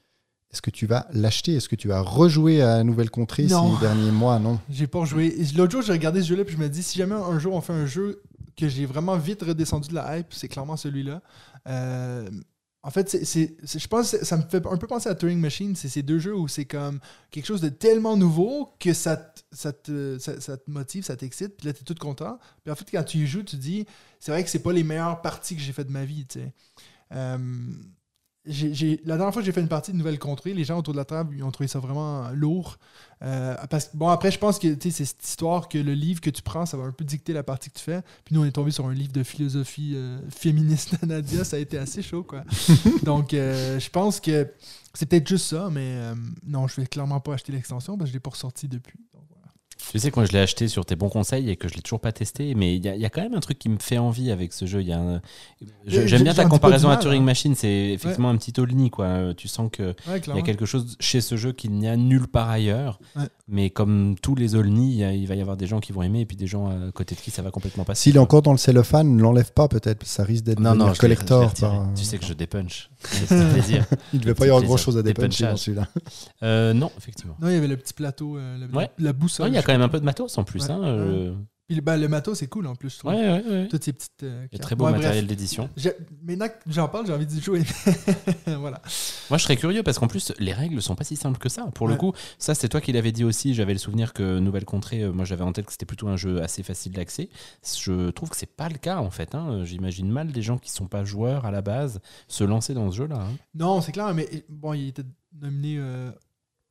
Est-ce 0.52 0.62
que 0.62 0.70
tu 0.70 0.86
vas 0.86 1.06
l'acheter? 1.12 1.54
Est-ce 1.56 1.68
que 1.68 1.76
tu 1.76 1.88
vas 1.88 2.00
rejouer 2.00 2.62
à 2.62 2.84
Nouvelle 2.84 3.10
Contrée 3.10 3.44
Non. 3.46 3.74
ces 3.74 3.80
derniers 3.80 4.10
mois? 4.12 4.38
Non. 4.38 4.60
J'ai 4.70 4.86
pas 4.86 5.00
rejoué. 5.00 5.34
L'autre 5.56 5.72
jour, 5.72 5.82
j'ai 5.82 5.92
regardé 5.92 6.22
ce 6.22 6.28
jeu-là, 6.28 6.44
puis 6.44 6.54
je 6.54 6.60
me 6.60 6.68
dis, 6.68 6.82
si 6.82 6.96
jamais 6.98 7.14
un 7.16 7.38
jour 7.38 7.54
on 7.54 7.60
fait 7.60 7.72
un 7.72 7.86
jeu 7.86 8.22
que 8.56 8.68
j'ai 8.68 8.84
vraiment 8.86 9.16
vite 9.16 9.42
redescendu 9.42 9.88
de 9.88 9.94
la 9.94 10.18
hype, 10.18 10.26
c'est 10.30 10.46
clairement 10.48 10.76
celui-là. 10.76 11.22
Euh, 11.68 12.28
en 12.84 12.90
fait, 12.90 13.08
c'est, 13.08 13.56
je 13.62 13.86
pense 13.86 14.10
que 14.10 14.24
ça 14.24 14.36
me 14.36 14.42
fait 14.42 14.66
un 14.66 14.76
peu 14.76 14.88
penser 14.88 15.08
à 15.08 15.14
Turing 15.14 15.38
Machine. 15.38 15.76
C'est 15.76 15.88
ces 15.88 16.02
deux 16.02 16.18
jeux 16.18 16.34
où 16.34 16.48
c'est 16.48 16.64
comme 16.64 16.98
quelque 17.30 17.46
chose 17.46 17.60
de 17.60 17.68
tellement 17.68 18.16
nouveau 18.16 18.74
que 18.80 18.92
ça 18.92 19.16
te, 19.16 19.40
ça 19.52 19.72
te, 19.72 20.70
motive, 20.70 21.04
ça 21.04 21.16
t'excite, 21.16 21.56
puis 21.56 21.68
là, 21.68 21.72
t'es 21.72 21.84
tout 21.84 21.94
content. 21.94 22.40
Puis 22.64 22.72
en 22.72 22.74
fait, 22.74 22.90
quand 22.90 23.04
tu 23.04 23.18
y 23.18 23.26
joues, 23.26 23.44
tu 23.44 23.56
dis, 23.56 23.86
c'est 24.18 24.32
vrai 24.32 24.42
que 24.42 24.50
c'est 24.50 24.58
pas 24.58 24.72
les 24.72 24.82
meilleures 24.82 25.22
parties 25.22 25.54
que 25.54 25.62
j'ai 25.62 25.72
faites 25.72 25.86
de 25.86 25.92
ma 25.92 26.04
vie, 26.04 26.26
tu 26.26 26.40
sais. 26.40 26.52
Euh, 27.12 27.38
la 28.44 29.16
dernière 29.16 29.32
fois 29.32 29.42
que 29.42 29.46
j'ai 29.46 29.52
fait 29.52 29.60
une 29.60 29.68
partie 29.68 29.92
de 29.92 29.96
Nouvelle 29.96 30.18
Contrée, 30.18 30.52
les 30.52 30.64
gens 30.64 30.78
autour 30.78 30.94
de 30.94 30.98
la 30.98 31.04
table 31.04 31.36
ils 31.36 31.44
ont 31.44 31.50
trouvé 31.50 31.68
ça 31.68 31.78
vraiment 31.78 32.28
lourd. 32.30 32.78
Euh, 33.22 33.54
parce 33.70 33.86
que, 33.86 33.96
bon, 33.96 34.08
après, 34.08 34.32
je 34.32 34.38
pense 34.38 34.58
que 34.58 34.74
tu 34.74 34.90
sais, 34.90 34.96
c'est 34.96 35.04
cette 35.04 35.24
histoire 35.24 35.68
que 35.68 35.78
le 35.78 35.94
livre 35.94 36.20
que 36.20 36.30
tu 36.30 36.42
prends, 36.42 36.66
ça 36.66 36.76
va 36.76 36.84
un 36.84 36.92
peu 36.92 37.04
dicter 37.04 37.32
la 37.32 37.44
partie 37.44 37.70
que 37.70 37.78
tu 37.78 37.84
fais. 37.84 38.02
Puis 38.24 38.34
nous, 38.34 38.42
on 38.42 38.44
est 38.44 38.52
tombé 38.52 38.72
sur 38.72 38.86
un 38.86 38.94
livre 38.94 39.12
de 39.12 39.22
philosophie 39.22 39.92
euh, 39.94 40.18
féministe 40.28 41.00
de 41.00 41.06
Nadia, 41.12 41.44
ça 41.44 41.56
a 41.56 41.60
été 41.60 41.78
assez 41.78 42.02
chaud, 42.02 42.24
quoi. 42.24 42.42
Donc, 43.04 43.32
euh, 43.32 43.78
je 43.78 43.90
pense 43.90 44.18
que 44.18 44.50
c'est 44.92 45.06
peut-être 45.06 45.28
juste 45.28 45.46
ça, 45.46 45.68
mais 45.70 45.96
non, 46.44 46.66
je 46.66 46.80
vais 46.80 46.86
clairement 46.86 47.20
pas 47.20 47.34
acheter 47.34 47.52
l'extension 47.52 47.96
parce 47.96 48.08
que 48.08 48.12
je 48.12 48.16
l'ai 48.16 48.20
pas 48.20 48.30
ressorti 48.30 48.68
depuis. 48.68 48.98
Tu 49.90 49.98
sais 49.98 50.10
que 50.10 50.16
moi 50.20 50.24
je 50.26 50.32
l'ai 50.32 50.38
acheté 50.38 50.68
sur 50.68 50.84
tes 50.84 50.96
bons 50.96 51.08
conseils 51.08 51.50
et 51.50 51.56
que 51.56 51.68
je 51.68 51.74
l'ai 51.74 51.82
toujours 51.82 52.00
pas 52.00 52.12
testé, 52.12 52.54
mais 52.54 52.76
il 52.76 52.84
y, 52.84 52.88
a- 52.88 52.94
il 52.94 53.00
y 53.00 53.04
a 53.04 53.10
quand 53.10 53.22
même 53.22 53.34
un 53.34 53.40
truc 53.40 53.58
qui 53.58 53.68
me 53.68 53.78
fait 53.78 53.98
envie 53.98 54.30
avec 54.30 54.52
ce 54.52 54.64
jeu. 54.66 54.82
Y 54.82 54.92
a 54.92 54.98
un- 55.00 55.20
je- 55.86 56.06
J'aime 56.06 56.22
bien 56.22 56.34
ta 56.34 56.44
comparaison 56.44 56.88
à 56.90 56.96
Turing 56.96 57.22
hein. 57.22 57.24
Machine, 57.24 57.54
c'est 57.54 57.90
effectivement 57.92 58.30
un 58.30 58.36
petit 58.36 58.52
Olni 58.60 58.90
quoi. 58.90 59.34
Tu 59.36 59.48
sens 59.48 59.68
que 59.72 59.94
Ouais, 60.08 60.20
y 60.26 60.38
a 60.38 60.42
quelque 60.42 60.64
chose 60.66 60.96
chez 61.00 61.20
ce 61.20 61.36
jeu 61.36 61.52
qu'il 61.52 61.72
n'y 61.72 61.88
a 61.88 61.96
nulle 61.96 62.28
part 62.28 62.48
ailleurs. 62.50 63.00
Ouais. 63.16 63.24
Mais 63.48 63.70
comme 63.70 64.14
tous 64.22 64.34
les 64.34 64.54
Olni, 64.54 65.00
il, 65.02 65.26
va 65.26 65.34
y 65.34 65.40
avoir 65.40 65.56
des 65.56 65.66
gens 65.66 65.80
qui 65.80 65.92
vont 65.92 66.02
aimer 66.02 66.20
et 66.20 66.26
puis 66.26 66.36
des 66.36 66.46
gens 66.46 66.68
à 66.68 66.90
côté 66.92 67.14
de 67.14 67.20
qui 67.20 67.30
ça 67.30 67.42
va 67.42 67.50
complètement 67.50 67.84
passer. 67.84 68.02
S'il 68.04 68.16
est 68.16 68.20
encore 68.20 68.42
dans 68.42 68.52
le 68.52 68.58
cellophane, 68.58 69.16
ne 69.16 69.20
l'enlève 69.22 69.52
pas 69.52 69.68
peut-être. 69.68 70.06
Ça 70.06 70.24
risque 70.24 70.44
d'être 70.44 70.60
non, 70.60 70.74
non, 70.74 70.92
collector. 70.94 71.52
par- 71.54 71.88
Tu 71.94 72.04
sais 72.04 72.18
que 72.18 72.24
je 72.24 72.32
dépunch. 72.34 72.88
Plaisir. 73.52 73.84
Il 74.12 74.18
ne 74.18 74.24
devait 74.24 74.34
pas 74.34 74.44
y 74.44 74.48
avoir 74.48 74.60
plaisir. 74.60 74.68
grand-chose 74.76 74.96
à 74.98 75.02
Des 75.02 75.12
dépuncher 75.12 75.44
dans 75.44 75.56
celui-là. 75.56 75.88
Euh, 76.42 76.72
non, 76.72 76.90
effectivement. 76.98 77.36
Non, 77.40 77.48
il 77.48 77.54
y 77.54 77.56
avait 77.56 77.66
le 77.68 77.76
petit 77.76 77.94
plateau, 77.94 78.36
euh, 78.38 78.66
Ouais. 78.72 78.90
la 78.98 79.12
boussole. 79.12 79.44
Ouais, 79.46 79.50
il 79.50 79.54
y 79.54 79.58
a 79.58 79.62
quand 79.62 79.72
même 79.72 79.82
un 79.82 79.88
peu 79.88 80.00
de 80.00 80.04
matos 80.04 80.36
en 80.38 80.44
plus. 80.44 80.64
Ouais. 80.64 80.70
hein, 80.70 80.80
euh, 80.82 81.34
Puis 81.72 81.80
ben, 81.80 81.96
le 81.96 82.06
matos, 82.06 82.38
c'est 82.38 82.48
cool 82.48 82.66
en 82.66 82.74
plus, 82.74 82.90
je 82.90 82.98
trouve. 82.98 83.12
Ouais, 83.12 83.18
ouais, 83.20 83.44
ouais. 83.48 83.68
Toutes 83.68 83.82
ces 83.84 83.94
petites. 83.94 84.22
euh, 84.24 84.40
Il 84.40 84.42
y 84.42 84.44
a 84.44 84.48
cartes. 84.58 84.62
très 84.62 84.74
beau 84.76 84.84
Ouais, 84.84 84.92
matériel 84.92 85.26
d'édition. 85.26 85.70
Maintenant 86.22 86.48
que 86.48 86.54
j'en 86.70 86.86
parle, 86.88 87.06
j'ai 87.06 87.14
envie 87.14 87.24
d'y 87.24 87.40
jouer. 87.40 87.62
voilà. 88.46 88.82
Moi, 89.30 89.38
je 89.38 89.44
serais 89.44 89.56
curieux 89.56 89.82
parce 89.82 89.98
qu'en 89.98 90.06
plus, 90.08 90.32
les 90.38 90.52
règles 90.52 90.82
sont 90.82 90.94
pas 90.94 91.04
si 91.04 91.16
simples 91.16 91.38
que 91.38 91.48
ça. 91.48 91.64
Pour 91.74 91.88
le 91.88 91.96
coup, 91.96 92.12
ça, 92.38 92.54
c'est 92.54 92.68
toi 92.68 92.80
qui 92.82 92.92
l'avais 92.92 93.12
dit 93.12 93.24
aussi. 93.24 93.54
J'avais 93.54 93.72
le 93.72 93.78
souvenir 93.78 94.12
que 94.12 94.38
Nouvelle 94.38 94.66
Contrée, 94.66 95.02
euh, 95.02 95.12
moi, 95.12 95.24
j'avais 95.24 95.44
en 95.44 95.52
tête 95.52 95.64
que 95.66 95.72
c'était 95.72 95.86
plutôt 95.86 96.08
un 96.08 96.16
jeu 96.18 96.42
assez 96.42 96.62
facile 96.62 96.92
d'accès. 96.92 97.30
Je 97.64 98.10
trouve 98.10 98.28
que 98.28 98.36
c'est 98.36 98.44
pas 98.54 98.68
le 98.68 98.76
cas 98.76 98.98
en 98.98 99.10
fait. 99.10 99.34
hein. 99.34 99.64
J'imagine 99.64 100.10
mal 100.10 100.30
des 100.32 100.42
gens 100.42 100.58
qui 100.58 100.70
sont 100.70 100.86
pas 100.88 101.04
joueurs 101.04 101.46
à 101.46 101.50
la 101.50 101.62
base 101.62 102.00
se 102.28 102.44
lancer 102.44 102.74
dans 102.74 102.90
ce 102.90 102.96
jeu-là. 102.98 103.16
hein. 103.20 103.32
Non, 103.54 103.80
c'est 103.80 103.92
clair, 103.92 104.12
mais 104.14 104.28
bon, 104.48 104.74
il 104.74 104.88
était 104.88 105.04
nominé 105.40 105.76
euh, 105.78 106.10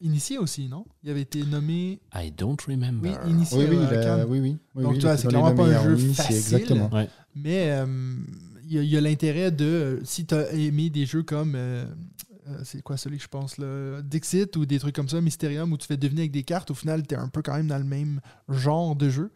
initié 0.01 0.38
aussi, 0.38 0.67
non? 0.67 0.86
Il 1.03 1.10
avait 1.10 1.22
été 1.22 1.43
nommé. 1.43 2.00
I 2.13 2.31
don't 2.31 2.58
remember. 2.67 3.10
Oui, 3.25 3.31
initié. 3.31 3.58
Oui, 3.58 3.65
oui, 3.70 3.77
euh, 3.91 4.25
oui, 4.27 4.39
oui. 4.39 4.58
oui, 4.75 4.84
Donc, 4.84 4.93
oui, 4.93 4.98
tu 5.00 5.05
vois, 5.05 5.17
c'est 5.17 5.27
clairement 5.27 5.53
pas 5.55 5.65
un 5.67 5.84
jeu 5.84 5.98
facile. 6.13 6.36
Exactement. 6.36 6.89
Ouais. 6.93 7.08
Mais 7.36 7.72
euh, 7.72 7.86
il 8.65 8.74
y 8.74 8.77
a- 8.79 8.84
il 8.84 8.89
y 8.89 8.98
a, 8.98 9.01
l'intérêt 9.01 9.51
de. 9.51 10.01
si 10.03 10.25
tu 10.25 10.36
as 10.36 10.51
aimé 10.53 10.89
des 10.89 11.05
jeux 11.05 11.24
comme. 11.24 11.53
euh, 11.55 11.86
euh, 12.48 12.60
c'est 12.63 12.81
quoi 12.81 12.98
celui 12.98 13.17
que 13.17 13.24
je 13.24 13.27
pense 13.29 13.58
là 13.60 14.01
Dixit 14.01 14.55
ou 14.58 14.65
des 14.65 14.79
trucs 14.79 14.96
comme 14.96 15.08
ça, 15.10 15.22
Mysterium, 15.22 15.72
où 15.72 15.77
tu 15.77 15.86
fais 15.88 15.96
deviner 15.98 16.22
avec 16.22 16.31
des 16.31 16.43
cartes, 16.43 16.72
au 16.72 16.74
final, 16.74 17.05
tu 17.05 17.13
es 17.13 17.17
un 17.17 17.27
peu 17.29 17.41
quand 17.43 17.53
même 17.55 17.67
dans 17.67 17.77
le 17.77 17.84
même 17.84 18.20
genre 18.50 18.96
de 18.96 19.10
jeu. 19.10 19.31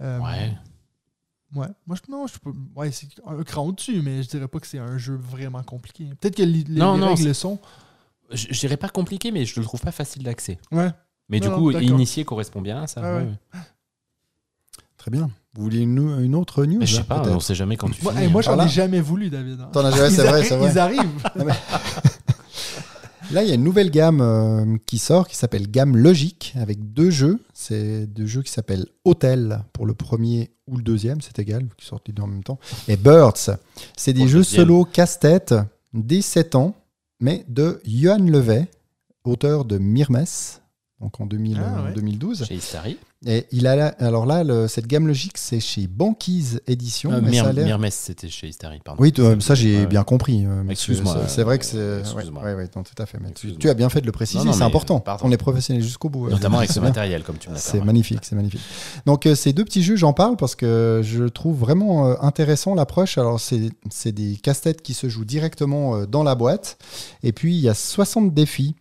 Euh, 0.00 0.18
Ouais. 0.20 0.52
Ouais. 1.54 1.68
Moi, 1.86 1.96
je, 1.96 2.10
non, 2.10 2.26
je 2.26 2.32
suis 2.32 2.40
pas. 2.40 2.50
Ouais, 2.74 2.90
c'est 2.90 3.06
un 3.24 3.42
cran 3.44 3.66
au-dessus, 3.68 4.02
mais 4.02 4.22
je 4.22 4.28
dirais 4.28 4.48
pas 4.48 4.58
que 4.58 4.66
c'est 4.66 4.78
un 4.80 4.98
jeu 4.98 5.14
vraiment 5.14 5.62
compliqué. 5.62 6.06
Peut-être 6.20 6.34
que 6.36 6.42
les, 6.42 6.64
les- 6.64 6.78
Non, 6.80 6.94
les 6.94 7.00
non, 7.00 7.14
règles 7.14 7.24
le 7.28 7.34
sont. 7.34 7.58
Je, 8.30 8.46
je 8.50 8.58
dirais 8.60 8.76
pas 8.76 8.88
compliqué, 8.88 9.30
mais 9.32 9.44
je 9.44 9.58
le 9.60 9.64
trouve 9.64 9.80
pas 9.80 9.92
facile 9.92 10.22
d'accès. 10.22 10.58
Ouais. 10.72 10.90
Mais 11.28 11.40
du 11.40 11.48
coup, 11.50 11.72
non, 11.72 11.78
initié 11.80 12.24
correspond 12.24 12.60
bien 12.60 12.82
à 12.82 12.86
ça. 12.86 13.00
Ah 13.04 13.14
ouais. 13.16 13.22
ouais, 13.22 13.28
ouais. 13.28 13.60
Très 14.96 15.10
bien. 15.10 15.30
Vous 15.54 15.62
voulez 15.62 15.78
une, 15.80 15.98
une 16.22 16.34
autre 16.34 16.64
news 16.64 16.78
Mais 16.80 16.86
je 16.86 16.96
sais 16.96 17.02
pas, 17.04 17.22
on 17.28 17.40
sait 17.40 17.54
jamais 17.54 17.76
quand 17.76 17.88
tu 17.88 18.02
Moi, 18.02 18.12
finis. 18.12 18.24
hey, 18.26 18.30
moi 18.30 18.42
j'en 18.42 18.62
ai 18.64 18.68
jamais 18.68 19.00
voulu, 19.00 19.30
David. 19.30 19.60
hein. 19.60 19.68
T'en 19.72 19.84
as 19.84 19.90
jamais, 19.90 20.08
Ils 20.08 20.14
c'est 20.14 20.24
vrai, 20.26 20.44
c'est 20.44 20.56
vrai. 20.56 20.70
Ils 20.72 20.78
arrivent. 20.78 21.22
Là, 23.32 23.42
il 23.42 23.48
y 23.48 23.50
a 23.52 23.54
une 23.56 23.64
nouvelle 23.64 23.90
gamme 23.90 24.20
euh, 24.20 24.76
qui 24.86 24.98
sort 24.98 25.26
qui 25.26 25.34
s'appelle 25.34 25.68
Gamme 25.68 25.96
Logique 25.96 26.54
avec 26.56 26.92
deux 26.92 27.10
jeux. 27.10 27.40
C'est 27.52 28.06
deux 28.06 28.26
jeux 28.26 28.42
qui 28.42 28.52
s'appellent 28.52 28.86
Hotel 29.04 29.64
pour 29.72 29.84
le 29.86 29.94
premier 29.94 30.52
ou 30.68 30.76
le 30.76 30.82
deuxième, 30.84 31.20
c'est 31.20 31.38
égal, 31.40 31.66
qui 31.76 31.86
sortent 31.86 32.06
les 32.06 32.14
deux 32.14 32.22
en 32.22 32.28
même 32.28 32.44
temps. 32.44 32.58
Et 32.86 32.96
Birds, 32.96 33.50
c'est 33.96 34.12
des 34.12 34.22
le 34.22 34.28
jeux 34.28 34.38
deuxième. 34.38 34.66
solo 34.66 34.84
casse-tête 34.84 35.54
dès 35.92 36.20
7 36.22 36.54
ans, 36.54 36.74
mais 37.20 37.44
de 37.48 37.80
Johan 37.84 38.18
Levet, 38.18 38.68
auteur 39.24 39.64
de 39.64 39.78
Mirmes, 39.78 40.60
donc 41.00 41.20
en 41.20 41.26
2000, 41.26 41.60
Ah, 41.60 41.82
ouais. 41.84 41.90
en 41.90 41.94
2012. 41.94 42.44
Chez 42.46 42.54
Istari. 42.54 42.96
Et 43.26 43.46
il 43.52 43.66
a 43.66 43.88
alors 43.98 44.24
là, 44.24 44.44
le- 44.44 44.66
cette 44.68 44.86
gamme 44.86 45.06
logique, 45.06 45.36
c'est 45.36 45.60
chez 45.60 45.86
Banquise 45.86 46.60
Édition. 46.66 47.10
Euh, 47.12 47.20
c'était 47.90 48.28
chez 48.28 48.48
Istari, 48.48 48.80
pardon. 48.84 49.02
oui, 49.02 49.12
toi, 49.12 49.34
ça 49.40 49.54
j'ai 49.54 49.80
Ouais. 49.80 49.86
bien 49.86 50.04
compris. 50.04 50.44
euh. 50.46 50.62
Excuse-moi, 50.68 51.24
C'est- 51.28 51.42
vrai 51.42 51.58
que 51.58 51.64
c'est. 51.64 51.76
euh, 51.76 52.00
excuse-moi. 52.00 52.42
ouais, 52.44 52.54
ouais, 52.54 52.68
tout 52.68 52.82
à 52.98 53.04
fait. 53.06 53.18
mais 53.20 53.30
tu, 53.32 53.68
as 53.68 53.74
bien 53.74 53.88
fait 53.90 54.00
de 54.00 54.06
le 54.06 54.12
préciser, 54.12 54.50
c'est 54.52 54.62
important. 54.62 55.00
pardon. 55.00 55.24
On 55.26 55.32
est 55.32 55.36
professionnel 55.36 55.82
jusqu'au 55.82 56.08
bout. 56.08 56.28
Notamment 56.30 56.58
avec 56.58 56.68
C'est 56.70 56.76
ce 56.76 56.80
matériel, 56.80 57.22
comme 57.24 57.36
tu 57.36 57.48
me 57.48 57.54
l'as 57.54 57.60
C'est 57.60 57.82
magnifique, 57.84 58.20
c'est 58.22 58.36
magnifique. 58.36 58.60
Donc 59.06 59.26
euh, 59.26 59.34
ces 59.34 59.52
deux 59.52 59.64
petits 59.64 59.82
jeux, 59.82 59.96
j'en 59.96 60.12
parle 60.12 60.36
parce 60.36 60.54
que 60.54 61.00
je 61.04 61.24
trouve 61.24 61.58
vraiment 61.58 62.06
euh, 62.08 62.14
intéressant 62.20 62.74
l'approche. 62.74 63.18
Alors 63.18 63.38
c'est 63.40 63.70
c'est 63.90 64.12
des 64.12 64.36
casse-têtes 64.36 64.82
qui 64.82 64.94
se 64.94 65.08
jouent 65.08 65.24
directement 65.26 65.96
euh, 65.96 66.06
dans 66.06 66.22
la 66.22 66.34
boîte. 66.34 66.78
Et 67.22 67.32
puis 67.32 67.54
il 67.54 67.60
y 67.60 67.68
a 67.68 67.74
60 67.74 68.32
défis. 68.34 68.76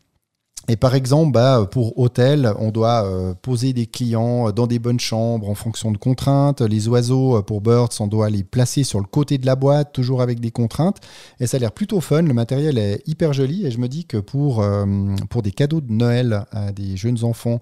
Et 0.67 0.78
par 0.78 0.95
exemple, 0.95 1.32
bah, 1.32 1.67
pour 1.69 1.97
hôtel, 1.99 2.51
on 2.58 2.71
doit 2.71 3.06
euh, 3.06 3.36
poser 3.36 3.71
des 3.73 3.86
clients 3.86 4.51
dans 4.51 4.65
des 4.65 4.80
bonnes 4.80 4.99
chambres 4.99 5.47
en 5.47 5.54
fonction 5.54 5.91
de 5.91 5.97
contraintes. 5.97 6.62
Les 6.62 6.88
oiseaux, 6.88 7.38
euh, 7.38 7.41
pour 7.43 7.62
Birds, 7.62 7.89
on 7.99 8.08
doit 8.08 8.32
les 8.32 8.43
placer 8.43 8.84
sur 8.84 8.99
le 8.99 9.06
côté 9.06 9.38
de 9.38 9.45
la 9.45 9.56
boîte, 9.56 9.93
toujours 9.93 10.23
avec 10.23 10.39
des 10.39 10.51
contraintes. 10.51 10.97
Et 11.39 11.45
ça 11.45 11.58
a 11.58 11.60
l'air 11.60 11.71
plutôt 11.71 12.01
fun. 12.01 12.23
Le 12.23 12.34
matériel 12.34 12.80
est 12.80 13.04
hyper 13.08 13.32
joli. 13.34 13.65
Et 13.65 13.71
je 13.71 13.78
me 13.78 13.88
dis 13.88 14.06
que 14.06 14.17
pour, 14.17 14.62
euh, 14.62 14.86
pour 15.30 15.43
des 15.43 15.51
cadeaux 15.51 15.82
de 15.82 15.91
Noël 15.91 16.45
à 16.51 16.71
des 16.71 16.97
jeunes 16.97 17.23
enfants 17.23 17.60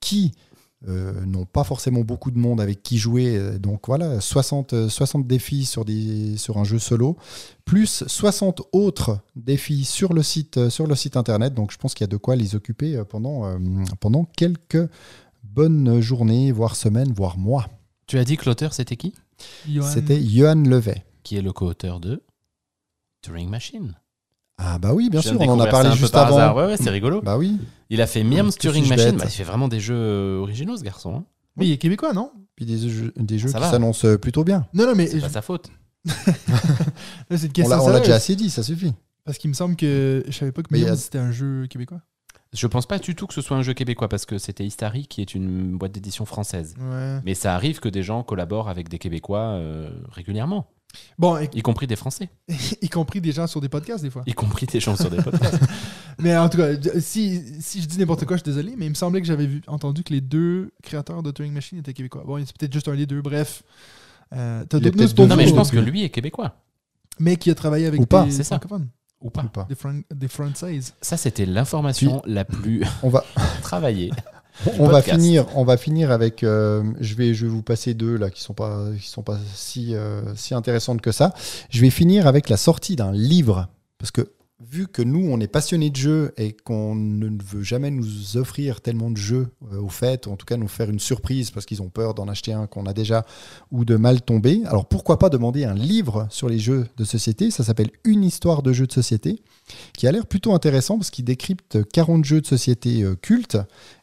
qui 0.00 0.32
euh, 0.88 1.24
n'ont 1.26 1.44
pas 1.44 1.64
forcément 1.64 2.00
beaucoup 2.00 2.30
de 2.30 2.38
monde 2.38 2.60
avec 2.60 2.82
qui 2.82 2.98
jouer. 2.98 3.36
Euh, 3.36 3.58
Donc 3.58 3.86
voilà, 3.86 4.20
60, 4.20 4.72
euh, 4.72 4.88
60 4.88 5.26
défis 5.26 5.64
sur, 5.64 5.84
des, 5.84 6.36
sur 6.36 6.58
un 6.58 6.64
jeu 6.64 6.78
solo, 6.78 7.16
plus 7.64 8.04
60 8.06 8.62
autres 8.72 9.18
défis 9.36 9.84
sur 9.84 10.12
le 10.12 10.22
site, 10.22 10.56
euh, 10.58 10.70
sur 10.70 10.86
le 10.86 10.94
site 10.94 11.16
internet. 11.16 11.54
Donc 11.54 11.72
je 11.72 11.78
pense 11.78 11.94
qu'il 11.94 12.04
y 12.04 12.08
a 12.08 12.12
de 12.12 12.16
quoi 12.16 12.34
les 12.36 12.54
occuper 12.54 12.96
euh, 12.96 13.04
pendant, 13.04 13.46
euh, 13.46 13.58
pendant 14.00 14.24
quelques 14.24 14.88
bonnes 15.44 16.00
journées, 16.00 16.50
voire 16.52 16.74
semaines, 16.76 17.12
voire 17.12 17.38
mois. 17.38 17.68
Tu 18.06 18.18
as 18.18 18.24
dit 18.24 18.36
que 18.36 18.46
l'auteur, 18.46 18.72
c'était 18.74 18.96
qui? 18.96 19.14
Johan. 19.68 19.86
C'était 19.86 20.22
Johan 20.22 20.56
Levet. 20.64 21.04
Qui 21.22 21.36
est 21.36 21.42
le 21.42 21.52
co-auteur 21.52 22.00
de 22.00 22.22
Turing 23.22 23.48
Machine. 23.48 23.94
Ah 24.64 24.78
bah 24.78 24.92
oui, 24.94 25.10
bien 25.10 25.20
sûr, 25.20 25.36
on 25.40 25.48
en 25.48 25.58
a 25.60 25.66
parlé 25.66 25.90
juste 25.92 26.14
avant. 26.14 26.36
hasard. 26.36 26.56
Ouais, 26.56 26.66
ouais, 26.66 26.76
c'est 26.76 26.90
rigolo. 26.90 27.20
Bah 27.20 27.36
oui. 27.36 27.58
Il 27.90 28.00
a 28.00 28.06
fait 28.06 28.22
Mirms 28.22 28.52
Que 28.52 28.58
Turing 28.60 28.88
Machine. 28.88 29.16
Bah, 29.16 29.24
il 29.26 29.30
fait 29.30 29.42
vraiment 29.44 29.66
des 29.68 29.80
jeux 29.80 29.94
euh, 29.96 30.38
originaux, 30.40 30.76
ce 30.76 30.82
garçon. 30.82 31.14
hein. 31.16 31.24
Oui, 31.56 31.66
il 31.68 31.72
est 31.72 31.78
québécois, 31.78 32.12
non? 32.12 32.30
Puis 32.56 32.64
des 32.64 32.88
jeux, 32.88 33.12
des 33.16 33.38
jeux 33.38 33.48
qui 33.52 33.60
s'annoncent 33.60 34.06
euh, 34.06 34.16
plutôt 34.18 34.44
bien. 34.44 34.66
Non, 34.72 34.86
non, 34.86 34.94
mais 34.94 35.06
C'est 35.08 35.16
je- 35.18 35.22
pas 35.22 35.28
sa 35.28 35.42
faute. 35.42 35.70
là, 36.06 36.12
c'est 37.30 37.42
une 37.44 37.48
On 37.48 37.52
question 37.52 37.70
l'a 37.70 37.82
on 37.82 37.86
l'a 37.86 37.92
sérieuse, 37.94 38.00
déjà 38.02 38.14
assez 38.14 38.36
dit, 38.36 38.50
ça 38.50 38.62
suffit. 38.62 38.92
Parce 39.24 39.38
qu'il 39.38 39.50
me 39.50 39.54
semble 39.54 39.76
que 39.76 40.24
je 40.26 40.32
savais 40.32 40.52
pas 40.52 40.62
que 40.62 40.74
a- 40.74 40.96
c'était 40.96 41.18
un 41.18 41.32
jeu 41.32 41.66
québécois. 41.68 42.00
Je 42.52 42.66
pense 42.66 42.84
pas 42.86 42.98
du 42.98 43.14
tout 43.14 43.26
que 43.26 43.32
ce 43.32 43.40
soit 43.40 43.56
un 43.56 43.62
jeu 43.62 43.72
québécois 43.72 44.08
parce 44.10 44.26
que 44.26 44.36
c'était 44.36 44.64
Istari 44.66 45.06
qui 45.06 45.22
est 45.22 45.34
une 45.34 45.78
boîte 45.78 45.92
d'édition 45.92 46.26
française. 46.26 46.74
Ouais. 46.78 47.18
Mais 47.24 47.34
ça 47.34 47.54
arrive 47.54 47.80
que 47.80 47.88
des 47.88 48.02
gens 48.02 48.22
collaborent 48.22 48.68
avec 48.68 48.90
des 48.90 48.98
Québécois 48.98 49.52
euh, 49.54 49.88
régulièrement, 50.10 50.66
Bon, 51.18 51.38
y, 51.38 51.48
y 51.58 51.62
compris 51.62 51.86
des 51.86 51.96
Français, 51.96 52.28
y 52.82 52.88
compris 52.88 53.20
des 53.20 53.32
gens 53.32 53.46
sur 53.46 53.60
des 53.60 53.68
podcasts, 53.68 54.02
des 54.04 54.10
fois. 54.10 54.22
y 54.26 54.32
compris 54.34 54.66
des 54.66 54.80
gens 54.80 54.96
sur 54.96 55.10
des 55.10 55.22
podcasts. 55.22 55.58
Mais 56.18 56.36
en 56.36 56.48
tout 56.48 56.58
cas, 56.58 56.68
si, 57.00 57.42
si 57.60 57.80
je 57.82 57.86
dis 57.88 57.98
n'importe 57.98 58.24
quoi, 58.26 58.36
je 58.36 58.42
suis 58.42 58.50
désolé, 58.52 58.74
mais 58.76 58.84
il 58.86 58.90
me 58.90 58.94
semblait 58.94 59.20
que 59.22 59.26
j'avais 59.26 59.46
vu- 59.46 59.62
entendu 59.66 60.02
que 60.04 60.12
les 60.12 60.20
deux 60.20 60.70
créateurs 60.82 61.22
de 61.22 61.30
Turing 61.30 61.52
Machine 61.52 61.78
étaient 61.78 61.94
québécois. 61.94 62.22
Bon, 62.26 62.38
c'est 62.44 62.54
peut-être 62.56 62.72
juste 62.72 62.86
un 62.88 62.94
des 62.94 63.06
deux, 63.06 63.22
bref. 63.22 63.62
Euh, 64.34 64.64
pour 64.66 64.80
deux 64.80 65.26
non, 65.26 65.36
mais 65.36 65.46
je 65.46 65.54
pense 65.54 65.70
que 65.70 65.78
lui 65.78 66.04
est 66.04 66.10
québécois. 66.10 66.54
Mais 67.18 67.36
qui 67.36 67.50
a 67.50 67.54
travaillé 67.54 67.86
avec 67.86 68.00
Ou 68.00 68.06
pas, 68.06 68.24
des 68.24 68.30
c'est 68.30 68.42
ça. 68.44 68.56
francophones. 68.58 68.88
Ou 69.20 69.30
pas. 69.30 69.44
Ou 69.44 69.48
pas. 69.48 69.64
Des, 69.68 69.74
fran- 69.74 70.00
des 70.14 70.28
Franchises. 70.28 70.94
Ça, 71.00 71.16
c'était 71.16 71.46
l'information 71.46 72.22
la 72.26 72.44
plus 72.44 72.82
On 73.02 73.08
va, 73.08 73.24
travaillée. 73.62 74.10
on 74.78 74.86
va 74.88 75.02
finir, 75.02 75.46
on 75.54 75.64
va 75.64 75.76
finir 75.76 76.10
avec. 76.10 76.42
euh, 76.42 76.82
je 77.00 77.14
vais, 77.14 77.34
je 77.34 77.46
vais 77.46 77.52
vous 77.52 77.62
passer 77.62 77.94
deux 77.94 78.16
là 78.16 78.30
qui 78.30 78.42
sont 78.42 78.54
pas, 78.54 78.86
qui 79.00 79.08
sont 79.08 79.22
pas 79.22 79.38
si, 79.54 79.94
euh, 79.94 80.22
si 80.36 80.54
intéressantes 80.54 81.00
que 81.00 81.12
ça. 81.12 81.34
Je 81.70 81.80
vais 81.80 81.90
finir 81.90 82.26
avec 82.26 82.48
la 82.48 82.56
sortie 82.56 82.96
d'un 82.96 83.12
livre 83.12 83.68
parce 83.98 84.10
que 84.10 84.28
vu 84.70 84.86
que 84.86 85.02
nous, 85.02 85.26
on 85.30 85.40
est 85.40 85.48
passionnés 85.48 85.90
de 85.90 85.96
jeux 85.96 86.32
et 86.36 86.52
qu'on 86.52 86.94
ne 86.94 87.28
veut 87.42 87.62
jamais 87.62 87.90
nous 87.90 88.36
offrir 88.36 88.80
tellement 88.80 89.10
de 89.10 89.16
jeux 89.16 89.48
euh, 89.72 89.80
au 89.80 89.88
fait, 89.88 90.26
ou 90.26 90.32
en 90.32 90.36
tout 90.36 90.46
cas 90.46 90.56
nous 90.56 90.68
faire 90.68 90.90
une 90.90 91.00
surprise 91.00 91.50
parce 91.50 91.66
qu'ils 91.66 91.82
ont 91.82 91.88
peur 91.88 92.14
d'en 92.14 92.28
acheter 92.28 92.52
un 92.52 92.66
qu'on 92.66 92.86
a 92.86 92.92
déjà 92.92 93.24
ou 93.70 93.84
de 93.84 93.96
mal 93.96 94.22
tomber. 94.22 94.62
Alors 94.66 94.86
pourquoi 94.86 95.18
pas 95.18 95.28
demander 95.28 95.64
un 95.64 95.74
livre 95.74 96.26
sur 96.30 96.48
les 96.48 96.58
jeux 96.58 96.86
de 96.96 97.04
société? 97.04 97.50
Ça 97.50 97.64
s'appelle 97.64 97.90
Une 98.04 98.24
histoire 98.24 98.62
de 98.62 98.72
jeux 98.72 98.86
de 98.86 98.92
société, 98.92 99.42
qui 99.96 100.06
a 100.06 100.12
l'air 100.12 100.26
plutôt 100.26 100.54
intéressant 100.54 100.96
parce 100.98 101.10
qu'il 101.10 101.24
décrypte 101.24 101.84
40 101.92 102.24
jeux 102.24 102.40
de 102.40 102.46
société 102.46 103.02
euh, 103.02 103.14
cultes 103.14 103.58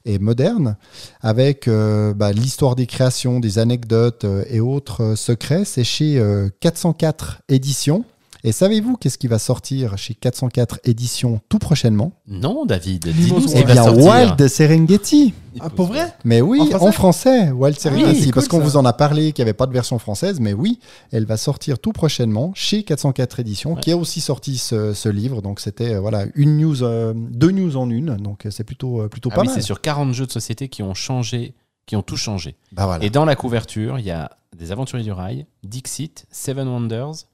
et 0.06 0.20
modernes 0.20 0.78
avec 1.22 1.68
euh, 1.68 2.14
bah, 2.14 2.32
l'histoire 2.32 2.76
des 2.76 2.88
créations, 2.88 3.40
des 3.40 3.60
anecdotes 3.60 4.26
et 4.50 4.60
autres 4.60 5.16
secrets. 5.16 5.66
C'est 5.66 5.84
chez 5.84 6.20
euh, 6.20 6.50
404 6.60 7.42
éditions. 7.50 8.06
Et 8.46 8.54
savez-vous 8.54 8.96
qu'est-ce 8.96 9.18
qui 9.18 9.28
va 9.28 9.38
sortir 9.38 9.98
chez 9.98 10.14
404 10.14 10.80
éditions 10.86 11.42
tout 11.50 11.60
prochainement? 11.60 12.14
Non, 12.28 12.66
David, 12.66 13.08
dis-nous 13.10 13.42
ce 13.42 13.48
qui 13.48 13.62
Eh 13.62 13.64
va 13.64 13.74
bien, 13.74 13.84
sortir. 13.84 14.06
Wild 14.06 14.48
Serengeti. 14.48 15.34
Ah, 15.60 15.70
pour 15.70 15.88
vrai? 15.88 16.14
Mais 16.24 16.40
oui, 16.40 16.62
En 16.74 16.88
en 16.88 16.92
français? 16.94 17.52
Wild 17.52 17.78
Serengeti, 17.78 18.24
c'est 18.24 18.32
parce 18.32 18.48
cool, 18.48 18.60
qu'on 18.60 18.66
vous 18.66 18.78
en 18.78 18.86
a 18.86 18.94
parlé, 18.94 19.34
qu'il 19.34 19.44
n'y 19.44 19.50
avait 19.50 19.58
pas 19.58 19.66
de 19.68 19.74
version 19.74 20.00
française, 20.00 20.40
mais 20.40 20.54
oui, 20.54 20.80
elle 21.12 21.26
va 21.26 21.36
sortir 21.36 21.80
tout 21.80 21.92
prochainement 21.92 22.52
chez 22.56 22.84
404 22.84 23.42
Éditions, 23.42 23.74
Ouais. 23.74 23.82
qui 23.82 23.92
a 23.92 23.98
aussi 23.98 24.22
sorti 24.22 24.58
ce, 24.58 24.94
ce 24.94 25.10
livre. 25.10 25.42
Donc 25.42 25.60
c'était 25.60 25.96
euh, 25.96 26.00
voilà 26.00 26.24
une 26.36 26.58
news, 26.58 26.82
euh, 26.84 27.14
deux 27.16 27.52
news 27.52 27.76
en 27.76 27.90
une, 27.90 28.16
donc 28.16 28.46
euh, 28.46 28.52
c'est 28.52 28.64
plutôt 28.64 29.06
plutôt 29.10 29.30
Ah 29.34 29.36
pas 29.36 29.42
oui, 29.42 29.48
mal. 29.48 29.56
c'est 29.56 29.62
sur 29.62 29.82
40 29.82 30.14
jeux 30.14 30.26
de 30.28 30.32
société 30.32 30.70
qui 30.70 30.82
ont 30.82 30.94
changé, 30.94 31.56
qui 31.86 31.98
ont 31.98 32.04
tout 32.04 32.16
changé. 32.18 32.56
Bah 32.72 32.86
voilà. 32.86 33.04
Et 33.04 33.10
dans 33.10 33.26
la 33.26 33.36
couverture, 33.36 34.00
il 34.00 34.06
y 34.06 34.12
a 34.12 34.32
des 34.58 34.72
aventuriers 34.72 35.04
du 35.04 35.12
rail, 35.12 35.46
Dixit, 35.64 36.26
Seven 36.32 36.68
Wonders. 36.70 37.26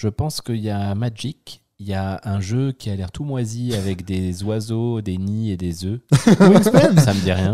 Je 0.00 0.08
pense 0.08 0.40
qu'il 0.40 0.56
y 0.56 0.70
a 0.70 0.94
Magic. 0.94 1.62
Il 1.78 1.86
y 1.86 1.92
a 1.92 2.20
un 2.24 2.40
jeu 2.40 2.72
qui 2.72 2.88
a 2.88 2.96
l'air 2.96 3.12
tout 3.12 3.22
moisi 3.24 3.74
avec 3.74 4.02
des 4.06 4.42
oiseaux, 4.44 5.02
des 5.02 5.18
nids 5.18 5.50
et 5.50 5.58
des 5.58 5.84
œufs. 5.84 6.00
Wingspan 6.40 6.96
Ça 6.98 7.12
me 7.12 7.20
dit 7.22 7.30
rien. 7.32 7.52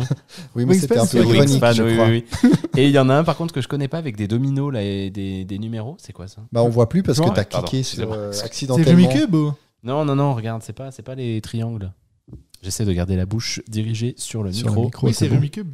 oui, 0.54 0.64
mais 0.64 0.74
c'était 0.74 0.96
un 0.98 1.02
peu 1.02 1.06
c'est 1.08 1.18
ironique, 1.18 1.40
Wingspan, 1.40 1.72
je 1.72 1.82
oui, 1.82 1.92
crois. 1.94 2.06
oui, 2.06 2.24
oui. 2.44 2.50
Et 2.76 2.84
il 2.86 2.92
y 2.92 2.98
en 3.00 3.08
a 3.08 3.14
un 3.16 3.24
par 3.24 3.36
contre 3.36 3.52
que 3.52 3.60
je 3.60 3.66
connais 3.66 3.88
pas 3.88 3.98
avec 3.98 4.14
des 4.16 4.28
dominos 4.28 4.72
là, 4.72 4.80
et 4.84 5.10
des, 5.10 5.44
des 5.44 5.58
numéros. 5.58 5.96
C'est 5.98 6.12
quoi 6.12 6.28
ça 6.28 6.42
Bah 6.52 6.62
on 6.62 6.68
voit 6.68 6.88
plus 6.88 7.02
parce 7.02 7.18
que 7.18 7.24
Ouais, 7.24 7.34
tu 7.34 7.40
as 7.40 7.44
pardon, 7.46 7.66
cliqué 7.66 7.82
sur 7.82 8.12
euh, 8.12 8.30
C'est 8.30 8.44
accidentellement. 8.44 9.08
Rumicube 9.08 9.34
ou? 9.34 9.52
Non, 9.82 10.04
non, 10.04 10.14
non, 10.14 10.34
regarde, 10.34 10.62
c'est 10.62 10.72
pas, 10.72 10.92
c'est 10.92 11.02
pas 11.02 11.16
les 11.16 11.40
triangles. 11.40 11.92
J'essaie 12.62 12.84
de 12.84 12.92
garder 12.92 13.16
la 13.16 13.26
bouche 13.26 13.60
dirigée 13.68 14.14
sur 14.18 14.44
le 14.44 14.52
Sur 14.52 14.66
le 14.68 14.70
micro. 14.72 14.84
micro, 14.84 15.06
Oui, 15.08 15.14
c'est 15.14 15.24
c'est 15.24 15.28
bon. 15.28 15.36
Rumicube. 15.36 15.68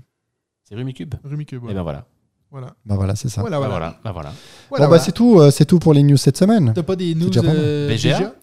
C'est 0.64 0.74
Rumicube. 0.74 1.14
Rumicube, 1.24 1.56
Et 1.56 1.60
voilà. 1.60 1.74
ben 1.74 1.82
voilà. 1.82 2.06
Voilà. 2.52 2.68
Bah 2.84 2.94
voilà, 2.96 3.16
c'est 3.16 3.28
ça. 3.30 3.40
Voilà, 3.40 3.58
Bah 3.58 3.66
voilà. 3.66 3.78
voilà. 3.78 4.00
Bah 4.04 4.12
voilà. 4.12 4.28
Voilà, 4.30 4.34
bon 4.70 4.76
bah 4.84 4.86
voilà. 4.88 5.02
c'est 5.02 5.12
tout, 5.12 5.40
euh, 5.40 5.50
c'est 5.50 5.64
tout 5.64 5.78
pour 5.78 5.94
les 5.94 6.02
news 6.02 6.18
cette 6.18 6.36
semaine. 6.36 6.72
T'as 6.74 6.82
pas 6.82 6.96
des 6.96 7.14
news 7.14 7.28
déjà 7.28 7.40
mal. 7.42 7.56
euh, 7.58 7.88
BGA? 7.88 8.34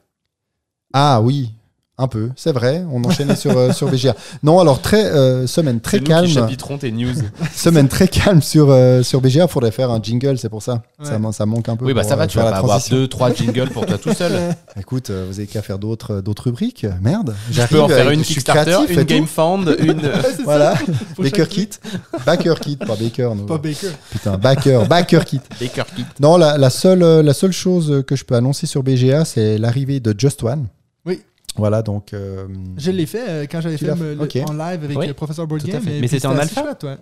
Ah 0.92 1.22
oui, 1.22 1.52
un 2.02 2.08
peu, 2.08 2.30
c'est 2.36 2.52
vrai. 2.54 2.84
On 2.92 3.04
enchaînait 3.04 3.36
sur 3.36 3.56
euh, 3.58 3.72
sur 3.74 3.88
BGA. 3.92 4.16
Non, 4.42 4.60
alors 4.60 4.82
très 4.82 5.06
euh, 5.06 5.46
semaine 5.48 5.80
très 5.82 5.98
C'est 5.98 6.02
nous 6.04 6.08
calme. 6.08 6.26
qui 6.28 6.34
chapitrons 6.34 6.78
tes 6.78 6.92
news. 6.92 7.14
Semaine 7.54 7.88
très 7.90 8.08
calme 8.08 8.42
sur, 8.42 8.68
euh, 8.72 9.04
sur 9.04 9.20
BGA. 9.22 9.48
Faudrait 9.48 9.72
faire 9.72 9.92
un 9.92 10.02
jingle, 10.02 10.38
c'est 10.38 10.50
pour 10.50 10.64
ça. 10.64 10.82
Ouais. 11.00 11.06
ça. 11.06 11.20
man- 11.20 11.34
Ça 11.34 11.46
manque 11.46 11.68
un 11.70 11.76
peu. 11.76 11.86
oui, 11.86 11.94
bah 11.94 12.02
pour, 12.02 12.10
ça 12.10 12.16
va, 12.16 12.24
euh, 12.24 12.28
tu 12.28 12.34
faire 12.38 12.46
vas 12.46 12.52
pas 12.52 12.58
avoir 12.58 12.72
transition. 12.78 12.96
deux, 12.96 13.08
trois 13.08 13.34
jingles 13.34 13.70
pour 13.70 13.86
toi 13.86 13.98
tout 13.98 14.14
seul. 14.14 14.32
Écoute, 14.80 15.10
euh, 15.10 15.26
vous 15.30 15.38
avez 15.40 15.48
qu'à 15.48 15.62
faire 15.62 15.78
d'autres 15.78 16.22
d'autres 16.22 16.44
rubriques. 16.46 16.86
Merde. 17.02 17.36
Tu 17.52 17.60
peux 17.70 17.82
en 17.82 17.88
faire 17.88 18.10
une 18.12 18.24
je 18.24 18.28
Kickstarter, 18.30 18.78
une. 18.90 19.04
GameFound, 19.04 19.76
une. 19.80 20.02
Voilà. 20.46 20.76
Baker 21.18 21.46
Kit. 21.48 21.70
Backer 22.26 22.60
Kit, 22.62 22.78
pas 22.78 22.96
Baker. 22.96 23.32
nous. 23.36 23.46
Pas 23.46 23.58
Baker. 23.58 23.90
Putain, 24.10 24.38
Backer. 24.38 24.88
Backer 24.88 25.26
Kit. 25.26 25.42
Baker 25.60 25.84
Kit. 25.96 26.06
Non, 26.22 26.38
la, 26.38 26.58
la 26.58 26.70
seule, 26.70 27.00
la 27.26 27.34
seule 27.34 27.52
chose 27.52 28.04
que 28.08 28.16
je 28.16 28.24
peux 28.24 28.36
annoncer 28.36 28.68
sur 28.68 28.84
BGA, 28.84 29.26
c'est 29.26 29.58
l'arrivée 29.58 30.00
de 30.00 30.16
Just 30.18 30.44
One. 30.44 30.68
Voilà, 31.60 31.82
donc. 31.82 32.14
euh, 32.14 32.48
Je 32.78 32.92
l'ai 32.92 33.06
fait 33.06 33.30
euh, 33.30 33.46
quand 33.50 33.62
j'avais 33.62 33.78
Tu 33.78 33.86
fait 33.86 33.96
le- 33.96 34.18
en 34.48 34.54
live 34.54 34.84
avec 34.84 34.98
Oui, 34.98 35.08
le 35.08 35.14
professeur 35.14 35.46
et 35.46 35.54
Mais 35.86 36.00
puis 36.00 36.10
c'était 36.10 36.26
en 36.28 36.38
alpha? 36.38 36.62
chouette, 36.64 36.84
ouais. 36.84 36.98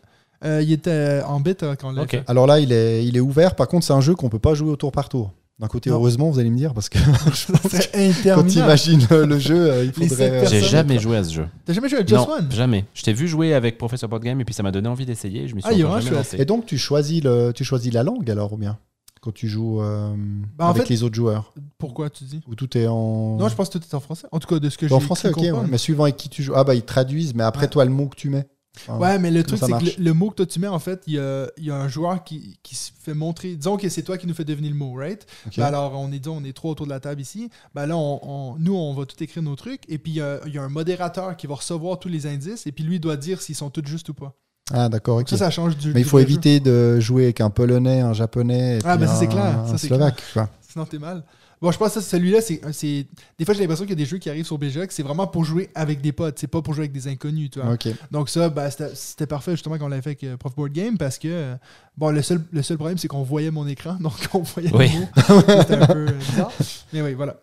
Euh, 0.45 0.61
il 0.61 0.71
était 0.71 1.21
en 1.25 1.39
bêta 1.39 1.75
quand 1.75 1.89
on 1.89 1.93
l'a 1.93 2.03
Ok. 2.03 2.11
fait. 2.11 2.23
Alors 2.27 2.45
là, 2.45 2.59
il 2.59 2.71
est, 2.71 3.03
il 3.05 3.17
est 3.17 3.19
ouvert. 3.21 3.55
Par 3.55 3.67
contre, 3.67 3.85
c'est 3.85 3.93
un 3.93 4.01
jeu 4.01 4.13
qu'on 4.15 4.29
peut 4.29 4.37
pas 4.39 4.53
jouer 4.53 4.69
au 4.69 4.75
tour 4.75 4.91
par 4.91 5.09
tour. 5.09 5.31
D'un 5.59 5.65
côté, 5.67 5.89
Non. 5.89 5.95
heureusement, 5.95 6.29
vous 6.29 6.37
allez 6.37 6.51
me 6.51 6.57
dire, 6.57 6.75
parce 6.75 6.87
que 6.87 6.99
C'est 7.33 7.91
quand 7.91 7.97
interminable. 7.99 8.47
t'imagines 8.47 9.07
le 9.09 9.39
jeu, 9.39 9.85
il 9.85 9.91
faudrait. 9.91 10.45
J'ai 10.45 10.61
jamais 10.61 10.99
joué 10.99 11.17
à 11.17 11.23
ce 11.23 11.33
jeu. 11.33 11.47
T'as 11.65 11.73
jamais 11.73 11.89
joué 11.89 11.97
à 11.97 12.05
Just 12.05 12.27
non, 12.27 12.33
One? 12.35 12.51
jamais. 12.51 12.85
Je 12.93 13.01
t'ai 13.01 13.13
vu 13.13 13.27
jouer 13.27 13.55
avec 13.55 13.79
Professor 13.79 14.07
Board 14.07 14.21
Game 14.21 14.39
et 14.39 14.45
puis 14.45 14.53
ça 14.53 14.61
m'a 14.61 14.71
donné 14.71 14.87
envie 14.87 15.07
d'essayer. 15.07 15.47
Je 15.47 15.55
me 15.55 15.61
suis 15.61 15.67
Ah, 15.67 15.73
il 15.73 15.81
jamais 15.81 16.01
chouette. 16.01 16.13
lancé. 16.13 16.37
Et 16.39 16.45
donc, 16.45 16.67
tu 16.67 16.77
choisis, 16.77 17.23
le, 17.23 17.51
tu 17.53 17.63
choisis 17.63 17.91
la 17.91 18.03
langue 18.03 18.29
alors, 18.29 18.53
ou 18.53 18.57
bien? 18.57 18.77
Quand 19.27 19.33
tu 19.33 19.49
joues 19.49 19.81
euh, 19.81 20.15
Bah, 20.55 20.69
avec 20.69 20.83
fait- 20.83 20.89
les 20.89 21.03
autres 21.03 21.15
joueurs 21.15 21.53
Pourquoi 21.77 22.09
tu 22.09 22.23
dis 22.23 22.39
Ou 22.47 22.55
tout 22.55 22.77
est 22.77 22.87
en. 22.87 23.35
Non, 23.35 23.49
je 23.49 23.55
pense 23.55 23.67
que 23.67 23.77
tout 23.77 23.83
est 23.83 23.93
en 23.93 23.99
français. 23.99 24.25
En 24.31 24.39
tout 24.39 24.47
cas, 24.47 24.57
de 24.57 24.69
ce 24.69 24.77
que 24.77 24.87
j'ai 24.87 24.93
en 24.95 25.01
français, 25.01 25.27
ok. 25.27 25.37
ouais. 25.41 25.51
Mais 25.69 25.77
suivant 25.77 26.03
avec 26.03 26.15
qui 26.15 26.29
tu 26.29 26.43
joues. 26.43 26.53
Ah, 26.55 26.63
bah, 26.63 26.75
ils 26.75 26.81
traduisent, 26.85 27.35
mais 27.35 27.43
après, 27.43 27.63
Ouais. 27.63 27.69
toi, 27.69 27.83
le 27.83 27.91
mot 27.91 28.07
que 28.07 28.15
tu 28.15 28.29
mets. 28.29 28.47
Enfin, 28.77 28.97
Ouais, 28.97 29.19
mais 29.19 29.29
le 29.29 29.43
truc, 29.43 29.59
c'est 29.59 29.69
que 29.69 29.83
le, 29.99 30.05
le 30.05 30.13
mot 30.13 30.29
que 30.29 30.35
toi 30.35 30.45
tu 30.45 30.59
mets, 30.61 30.67
en 30.69 30.79
fait, 30.79 31.03
il 31.07 31.15
y 31.15 31.19
a, 31.19 31.47
y 31.57 31.69
a 31.71 31.75
un 31.75 31.89
joueur 31.89 32.23
qui, 32.23 32.57
qui 32.63 32.75
se 32.75 32.91
fait 33.01 33.13
montrer. 33.13 33.57
Disons 33.57 33.75
que 33.75 33.89
c'est 33.89 34.03
toi 34.03 34.17
qui 34.17 34.27
nous 34.27 34.33
fait 34.33 34.45
deviner 34.45 34.69
le 34.69 34.75
mot, 34.75 34.93
right? 34.93 35.25
ok. 35.47 35.57
Ben 35.57 35.65
alors, 35.65 35.91
on 35.99 36.09
est, 36.13 36.19
disons, 36.19 36.37
on 36.37 36.43
est 36.45 36.53
trois 36.53 36.71
autour 36.71 36.85
de 36.85 36.91
la 36.91 37.01
table 37.01 37.19
ici. 37.19 37.49
Ben 37.75 37.85
là, 37.85 37.97
on, 37.97 38.19
on- 38.23 38.55
nous, 38.59 38.75
on 38.75 38.93
va 38.93 39.05
tout 39.05 39.21
écrire 39.21 39.43
nos 39.43 39.57
trucs. 39.57 39.81
Et 39.89 39.97
puis, 39.97 40.13
il 40.13 40.15
y 40.47 40.51
y 40.53 40.57
a 40.57 40.63
un 40.63 40.69
modérateur 40.69 41.35
qui 41.35 41.47
va 41.47 41.55
recevoir 41.55 41.99
tous 41.99 42.07
les 42.07 42.27
indices. 42.27 42.65
Et 42.65 42.71
puis, 42.71 42.85
lui, 42.85 43.01
doit 43.01 43.17
dire 43.17 43.41
s'ils 43.41 43.55
sont 43.55 43.69
tous 43.69 43.85
justes 43.85 44.07
ou 44.07 44.13
pas. 44.13 44.35
Ah, 44.73 44.89
d'accord, 44.89 45.19
ok. 45.19 45.29
Ça, 45.29 45.37
ça 45.37 45.49
change 45.49 45.77
du. 45.77 45.93
mais 45.93 46.01
il 46.01 46.05
faut 46.05 46.19
éviter 46.19 46.59
de 46.59 46.99
jouer 46.99 47.23
avec 47.25 47.41
un 47.41 47.49
polonais, 47.49 48.01
un 48.01 48.13
japonais. 48.13 48.77
Et 48.77 48.79
Ah, 48.83 48.97
puis 48.97 49.05
ben 49.05 49.07
ça, 49.11 49.15
c'est 49.19 49.25
un- 49.27 49.29
clair. 49.29 49.63
Ça, 49.67 49.73
un 49.73 49.77
slovaque, 49.77 50.21
quoi. 50.33 50.49
Sinon, 50.61 50.85
t'es 50.85 50.99
mal. 50.99 51.23
Bon, 51.59 51.71
je 51.71 51.77
pense 51.79 51.93
que 51.95 52.01
celui-là, 52.01 52.39
c'est, 52.41 52.61
c'est. 52.71 53.07
Des 53.39 53.43
fois, 53.45 53.55
j'ai 53.55 53.61
l'impression 53.61 53.83
qu'il 53.85 53.91
y 53.97 53.99
a 53.99 54.03
des 54.03 54.05
jeux 54.05 54.19
qui 54.19 54.29
arrivent 54.29 54.45
sur 54.45 54.59
BGA 54.59 54.85
que 54.85 54.93
c'est 54.93 55.01
vraiment 55.01 55.25
pour 55.25 55.43
jouer 55.43 55.71
avec 55.73 56.01
des 56.01 56.11
potes. 56.11 56.37
C'est 56.37 56.45
pas 56.45 56.61
pour 56.61 56.73
jouer 56.75 56.83
avec 56.83 56.91
des 56.91 57.07
inconnus, 57.07 57.49
tu 57.49 57.59
vois. 57.59 57.71
Ok. 57.73 57.87
Donc 58.11 58.29
ça, 58.29 58.49
ben, 58.49 58.69
c'était, 58.93 59.25
parfait 59.25 59.51
justement 59.53 59.77
qu'on 59.79 59.87
l'avait 59.87 60.03
fait 60.03 60.09
avec 60.09 60.23
euh, 60.25 60.37
Prof 60.37 60.53
Board 60.55 60.71
Game 60.71 60.99
parce 60.99 61.17
que 61.17 61.27
euh, 61.29 61.55
bon, 61.97 62.11
le 62.11 62.21
seul, 62.21 62.41
le 62.51 62.61
seul 62.61 62.77
problème 62.77 62.99
c'est 62.99 63.07
qu'on 63.07 63.23
voyait 63.23 63.49
mon 63.49 63.65
écran, 63.65 63.95
donc 63.99 64.13
on 64.35 64.39
voyait 64.43 64.69
Oui. 64.71 64.91
le 64.93 64.99
mot. 64.99 65.41
C'était 65.61 65.73
un 65.77 65.87
peu 65.87 65.93
euh, 66.09 66.11
bizarre. 66.11 66.51
Mais 66.93 67.01
oui, 67.01 67.13
voilà. 67.15 67.37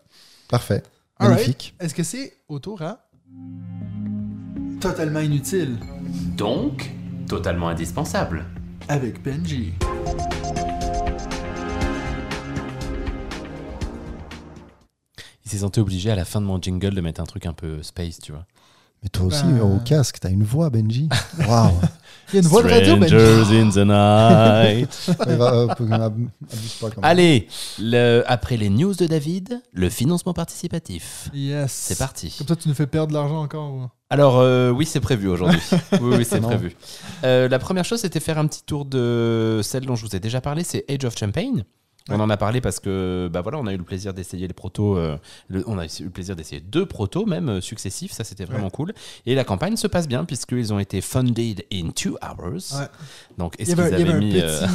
Parfait. 0.48 0.84
Alright. 1.18 1.38
Magnifique. 1.40 1.74
Est-ce 1.80 1.94
que 1.94 2.04
c'est 2.04 2.34
au 2.48 2.60
tour 2.60 2.82
à 2.82 3.00
totalement 4.80 5.20
inutile 5.20 5.76
Donc, 6.36 6.88
totalement 7.36 7.68
indispensable. 7.68 8.44
avec 8.86 9.20
Benji 9.24 9.72
Il 15.44 15.50
s'est 15.50 15.58
senti 15.58 15.80
obligé 15.80 16.10
à 16.10 16.14
la 16.14 16.24
fin 16.24 16.40
de 16.40 16.46
mon 16.46 16.60
jingle 16.62 16.94
de 16.94 17.00
mettre 17.00 17.20
un 17.20 17.24
truc 17.24 17.46
un 17.46 17.52
peu 17.52 17.82
space, 17.82 18.18
tu 18.20 18.30
vois. 18.32 18.46
Mais 19.02 19.08
toi 19.08 19.26
aussi, 19.26 19.42
Ben- 19.44 19.60
au 19.62 19.78
casque, 19.80 20.18
t'as 20.20 20.30
une 20.30 20.44
voix, 20.44 20.70
Benji. 20.70 21.08
Waouh. 21.48 21.72
Il 22.32 22.36
y 22.36 22.38
a 22.38 22.42
une 22.42 22.48
voix 22.48 22.62
de 22.62 22.68
radio. 22.68 22.96
Strangers 22.96 23.60
in 23.60 23.70
the 23.70 23.86
night. 23.86 25.10
Euh. 25.28 25.68
Allez, 27.02 27.48
le- 27.78 28.22
après 28.26 28.56
les 28.56 28.70
news 28.70 28.94
de 28.94 29.06
David, 29.06 29.60
le 29.72 29.88
financement 29.90 30.32
participatif. 30.32 31.28
Yes. 31.34 31.72
C'est 31.72 31.98
parti. 31.98 32.34
Comme 32.38 32.46
ça, 32.48 32.56
tu 32.56 32.68
nous 32.68 32.74
fais 32.74 32.86
perdre 32.86 33.08
de 33.08 33.14
l'argent 33.14 33.42
encore. 33.42 33.72
ou- 33.72 33.86
Alors 34.10 34.38
euh, 34.38 34.70
oui, 34.70 34.86
c'est 34.86 35.00
prévu 35.00 35.28
aujourd'hui. 35.28 35.60
oui, 35.92 36.16
oui, 36.18 36.24
c'est 36.28 36.40
prévu. 36.40 36.76
Euh, 37.24 37.48
la 37.48 37.58
première 37.58 37.84
chose, 37.84 38.00
c'était 38.00 38.20
faire 38.20 38.38
un 38.38 38.46
petit 38.46 38.62
tour 38.64 38.84
de 38.84 39.60
celle 39.62 39.86
dont 39.86 39.96
je 39.96 40.06
vous 40.06 40.14
ai 40.16 40.20
déjà 40.20 40.40
parlé, 40.40 40.64
c'est 40.64 40.84
Age 40.90 41.04
of 41.04 41.16
Champagne. 41.18 41.64
On 42.10 42.16
Ouais. 42.16 42.20
en 42.20 42.28
a 42.28 42.36
parlé 42.36 42.60
parce 42.60 42.80
que 42.80 43.30
bah 43.32 43.40
voilà, 43.40 43.56
on 43.58 43.66
a 43.66 43.72
eu 43.72 43.78
le 43.78 43.82
plaisir 43.82 44.12
d'essayer 44.12 44.46
les 44.46 44.52
protos. 44.52 44.98
euh, 44.98 45.16
le- 45.48 45.64
on 45.66 45.78
a 45.78 45.86
eu 45.86 45.88
le 46.02 46.10
plaisir 46.10 46.36
d'essayer 46.36 46.60
deux 46.60 46.84
protos 46.84 47.24
même 47.24 47.48
euh, 47.48 47.60
successifs. 47.62 48.12
Ça, 48.12 48.24
c'était 48.24 48.44
vraiment 48.44 48.64
Ouais. 48.64 48.70
cool. 48.70 48.92
Et 49.24 49.34
la 49.34 49.42
campagne 49.42 49.76
se 49.78 49.86
passe 49.86 50.06
bien 50.06 50.26
puisqu'ils 50.26 50.70
ont 50.74 50.78
été 50.78 51.00
funded 51.00 51.64
in 51.72 51.92
two 51.92 52.18
hours. 52.22 52.78
Ouais. 52.78 52.86
Donc, 53.38 53.54
Il 53.58 53.62
est-ce 53.62 53.70
y 53.70 53.74
qu'ils 53.74 53.82
avaient 53.82 54.18
mis 54.18 54.34
euh, 54.36 54.66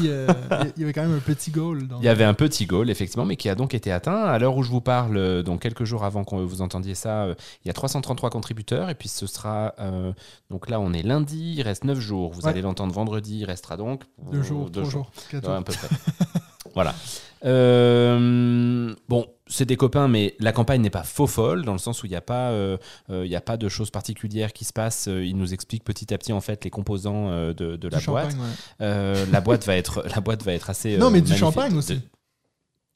il 0.76 0.82
y 0.82 0.84
avait 0.84 0.92
quand 0.94 1.04
même 1.04 1.14
un 1.18 1.20
petit 1.20 1.52
goal. 1.52 1.88
dans- 1.88 2.00
Il 2.02 2.06
y 2.06 2.08
avait 2.08 2.24
un 2.24 2.34
petit 2.34 2.66
goal, 2.66 2.90
effectivement, 2.90 3.26
mais 3.26 3.36
qui 3.36 3.48
a 3.48 3.54
donc 3.54 3.76
été 3.76 3.92
atteint. 3.92 4.24
À 4.24 4.40
l'heure 4.40 4.58
où 4.58 4.64
je 4.64 4.72
vous 4.72 4.82
parle, 4.82 5.44
donc 5.44 5.62
quelques 5.62 5.84
jours 5.84 6.04
avant 6.06 6.24
que 6.24 6.34
vous 6.34 6.62
entendiez 6.64 6.96
ça, 6.96 7.28
il 7.64 7.68
y 7.68 7.70
a 7.70 7.74
333 7.74 8.32
contributeurs. 8.32 8.90
Et 8.90 8.96
puis 8.96 9.08
ce 9.08 9.28
sera. 9.28 9.76
donc 10.50 10.68
là, 10.68 10.80
on 10.80 10.94
est 10.94 11.04
lundi, 11.04 11.54
il 11.58 11.62
reste 11.62 11.84
9 11.84 12.00
jours. 12.00 12.32
Vous 12.34 12.48
allez 12.48 12.64
l'entendre 12.64 12.92
vendredi, 12.92 13.42
il 13.42 13.46
restera 13.46 13.78
donc. 13.78 14.02
deux 14.32 14.42
jours, 14.42 14.72
deux 14.72 14.84
jours, 14.84 15.12
jours. 15.32 15.52
à 15.52 15.62
peu 15.62 15.74
près. 15.74 15.88
voilà. 16.74 16.94
Euh, 17.46 18.94
bon, 19.08 19.26
c'est 19.48 19.66
des 19.66 19.76
copains, 19.78 20.08
mais 20.08 20.36
la 20.40 20.52
campagne 20.52 20.82
n'est 20.82 20.90
pas 20.90 21.04
faux 21.04 21.28
folle, 21.28 21.64
dans 21.64 21.74
le 21.74 21.80
sens 21.80 22.04
où 22.04 22.06
il 22.06 22.10
n'y 22.10 22.16
a, 22.16 22.22
pas, 22.22 22.50
euh, 22.52 22.78
euh, 23.10 23.26
y 23.26 23.36
a 23.36 23.42
pas 23.42 23.58
de 23.58 23.70
choses 23.70 23.92
particulières 23.92 24.54
qui 24.54 24.66
se 24.66 24.74
passent. 24.74 25.08
Euh, 25.08 25.24
Ils 25.26 25.38
nous 25.38 25.54
expliquent 25.54 25.84
petit 25.84 26.14
à 26.14 26.18
petit, 26.18 26.34
en 26.34 26.42
fait, 26.42 26.64
les 26.64 26.70
composants 26.70 27.30
euh, 27.30 27.54
de, 27.54 27.76
de 27.76 27.88
la 27.88 28.00
boîte. 28.00 28.34
ouais. 28.34 28.40
Euh, 28.82 29.26
la, 29.32 29.42
boîte 29.42 29.66
va 29.66 29.76
être, 29.76 30.04
la 30.14 30.22
boîte 30.22 30.44
va 30.44 30.54
être 30.54 30.70
assez. 30.70 30.98
Non, 30.98 31.10
mais 31.10 31.22
du 31.22 31.36
champagne 31.36 31.74
De- 31.74 31.78
aussi. 31.78 32.00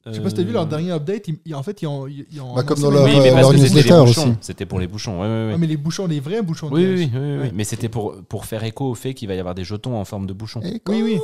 Je 0.06 0.12
sais 0.12 0.20
pas 0.20 0.28
si 0.28 0.34
t'as 0.36 0.42
vu 0.42 0.52
leur 0.52 0.66
dernier 0.66 0.90
update. 0.92 1.28
ils- 1.28 1.38
ils- 1.46 1.54
en 1.54 1.62
fait, 1.62 1.80
ils 1.80 1.86
ont. 1.86 2.06
Ils, 2.06 2.26
ils 2.30 2.38
ont 2.42 2.54
Bah, 2.54 2.62
comme 2.62 2.78
dans 2.78 2.90
leur- 2.90 3.04
Oui, 3.04 3.16
mais 3.22 3.30
leur 3.30 3.50
newsletter 3.54 3.88
bouchons. 4.04 4.04
aussi. 4.04 4.32
C'était 4.42 4.66
pour 4.66 4.78
les 4.78 4.86
bouchons, 4.86 5.14
ouais, 5.22 5.26
ouais, 5.26 5.46
ouais. 5.46 5.52
Ah, 5.54 5.58
mais 5.58 5.66
les 5.66 5.78
bouchons, 5.78 6.06
les 6.06 6.20
vrais 6.20 6.42
bouchons 6.42 6.68
de 6.68 6.74
Oui, 6.74 6.84
oui, 6.86 7.10
oui, 7.14 7.36
oui. 7.44 7.50
Mais 7.54 7.64
c'était 7.64 7.88
pour, 7.88 8.14
pour 8.28 8.44
faire 8.44 8.62
écho 8.64 8.84
au 8.90 8.94
fait 8.94 9.14
qu'il 9.14 9.28
va 9.28 9.34
y 9.34 9.38
avoir 9.38 9.54
des 9.54 9.64
jetons 9.64 9.96
en 9.98 10.04
forme 10.04 10.26
de 10.26 10.34
bouchon. 10.34 10.60
Et 10.60 10.82
Oui, 10.90 11.00
oui. 11.02 11.18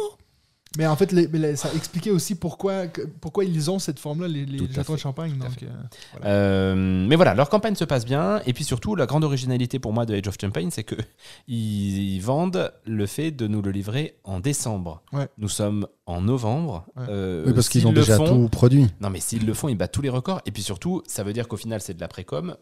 Mais 0.78 0.86
en 0.86 0.94
fait, 0.94 1.10
les- 1.10 1.26
mais 1.26 1.38
les- 1.40 1.56
ça 1.56 1.68
expliquait 1.74 2.10
aussi 2.12 2.36
pourquoi, 2.36 2.86
que- 2.86 3.02
pourquoi 3.02 3.44
ils 3.44 3.70
ont 3.72 3.80
cette 3.80 3.98
forme-là, 3.98 4.28
les, 4.28 4.46
les 4.46 4.58
de 4.68 4.96
champagne. 4.96 5.36
Donc, 5.36 5.62
euh, 5.64 5.66
Euh, 6.24 7.06
mais 7.08 7.16
voilà, 7.16 7.34
leur 7.34 7.48
campagne 7.48 7.74
se 7.74 7.84
passe 7.84 8.04
bien. 8.04 8.40
Et 8.46 8.52
puis 8.52 8.62
surtout, 8.64 8.94
la 8.94 9.06
grande 9.06 9.24
originalité 9.24 9.78
pour 9.80 9.92
moi 9.92 10.06
de 10.06 10.14
Age 10.14 10.28
of 10.28 10.36
Champagne, 10.40 10.68
c'est 10.70 10.84
que 10.84 10.94
ils 11.48 12.20
vendent 12.20 12.72
le 12.86 13.06
fait 13.06 13.30
de 13.30 13.46
nous 13.46 13.62
le 13.62 13.70
livrer 13.70 14.14
en 14.24 14.40
décembre. 14.40 15.02
Ouais. 15.12 15.26
Nous 15.38 15.48
sommes 15.48 15.86
en 16.06 16.20
novembre. 16.20 16.86
Ouais. 16.96 17.04
Euh, 17.08 17.44
Oui, 17.46 17.52
parce 17.54 17.68
qu'ils 17.68 17.86
ont 17.86 17.90
le 17.92 18.00
déjà 18.00 18.16
font- 18.16 18.26
tout 18.44 18.48
produit. 18.48 18.86
Non, 19.00 19.10
mais 19.10 19.20
s'ils 19.20 19.46
le 19.46 19.54
font, 19.54 19.68
ils 19.68 19.76
battent 19.76 19.92
tous 19.92 20.02
les 20.02 20.08
records. 20.08 20.40
Et 20.46 20.50
puis 20.52 20.62
surtout, 20.62 21.02
ça 21.06 21.24
veut 21.24 21.32
dire 21.32 21.48
qu'au 21.48 21.56
final, 21.56 21.80
c'est 21.80 21.94
de 21.94 22.00
la 22.00 22.08
précom. 22.08 22.54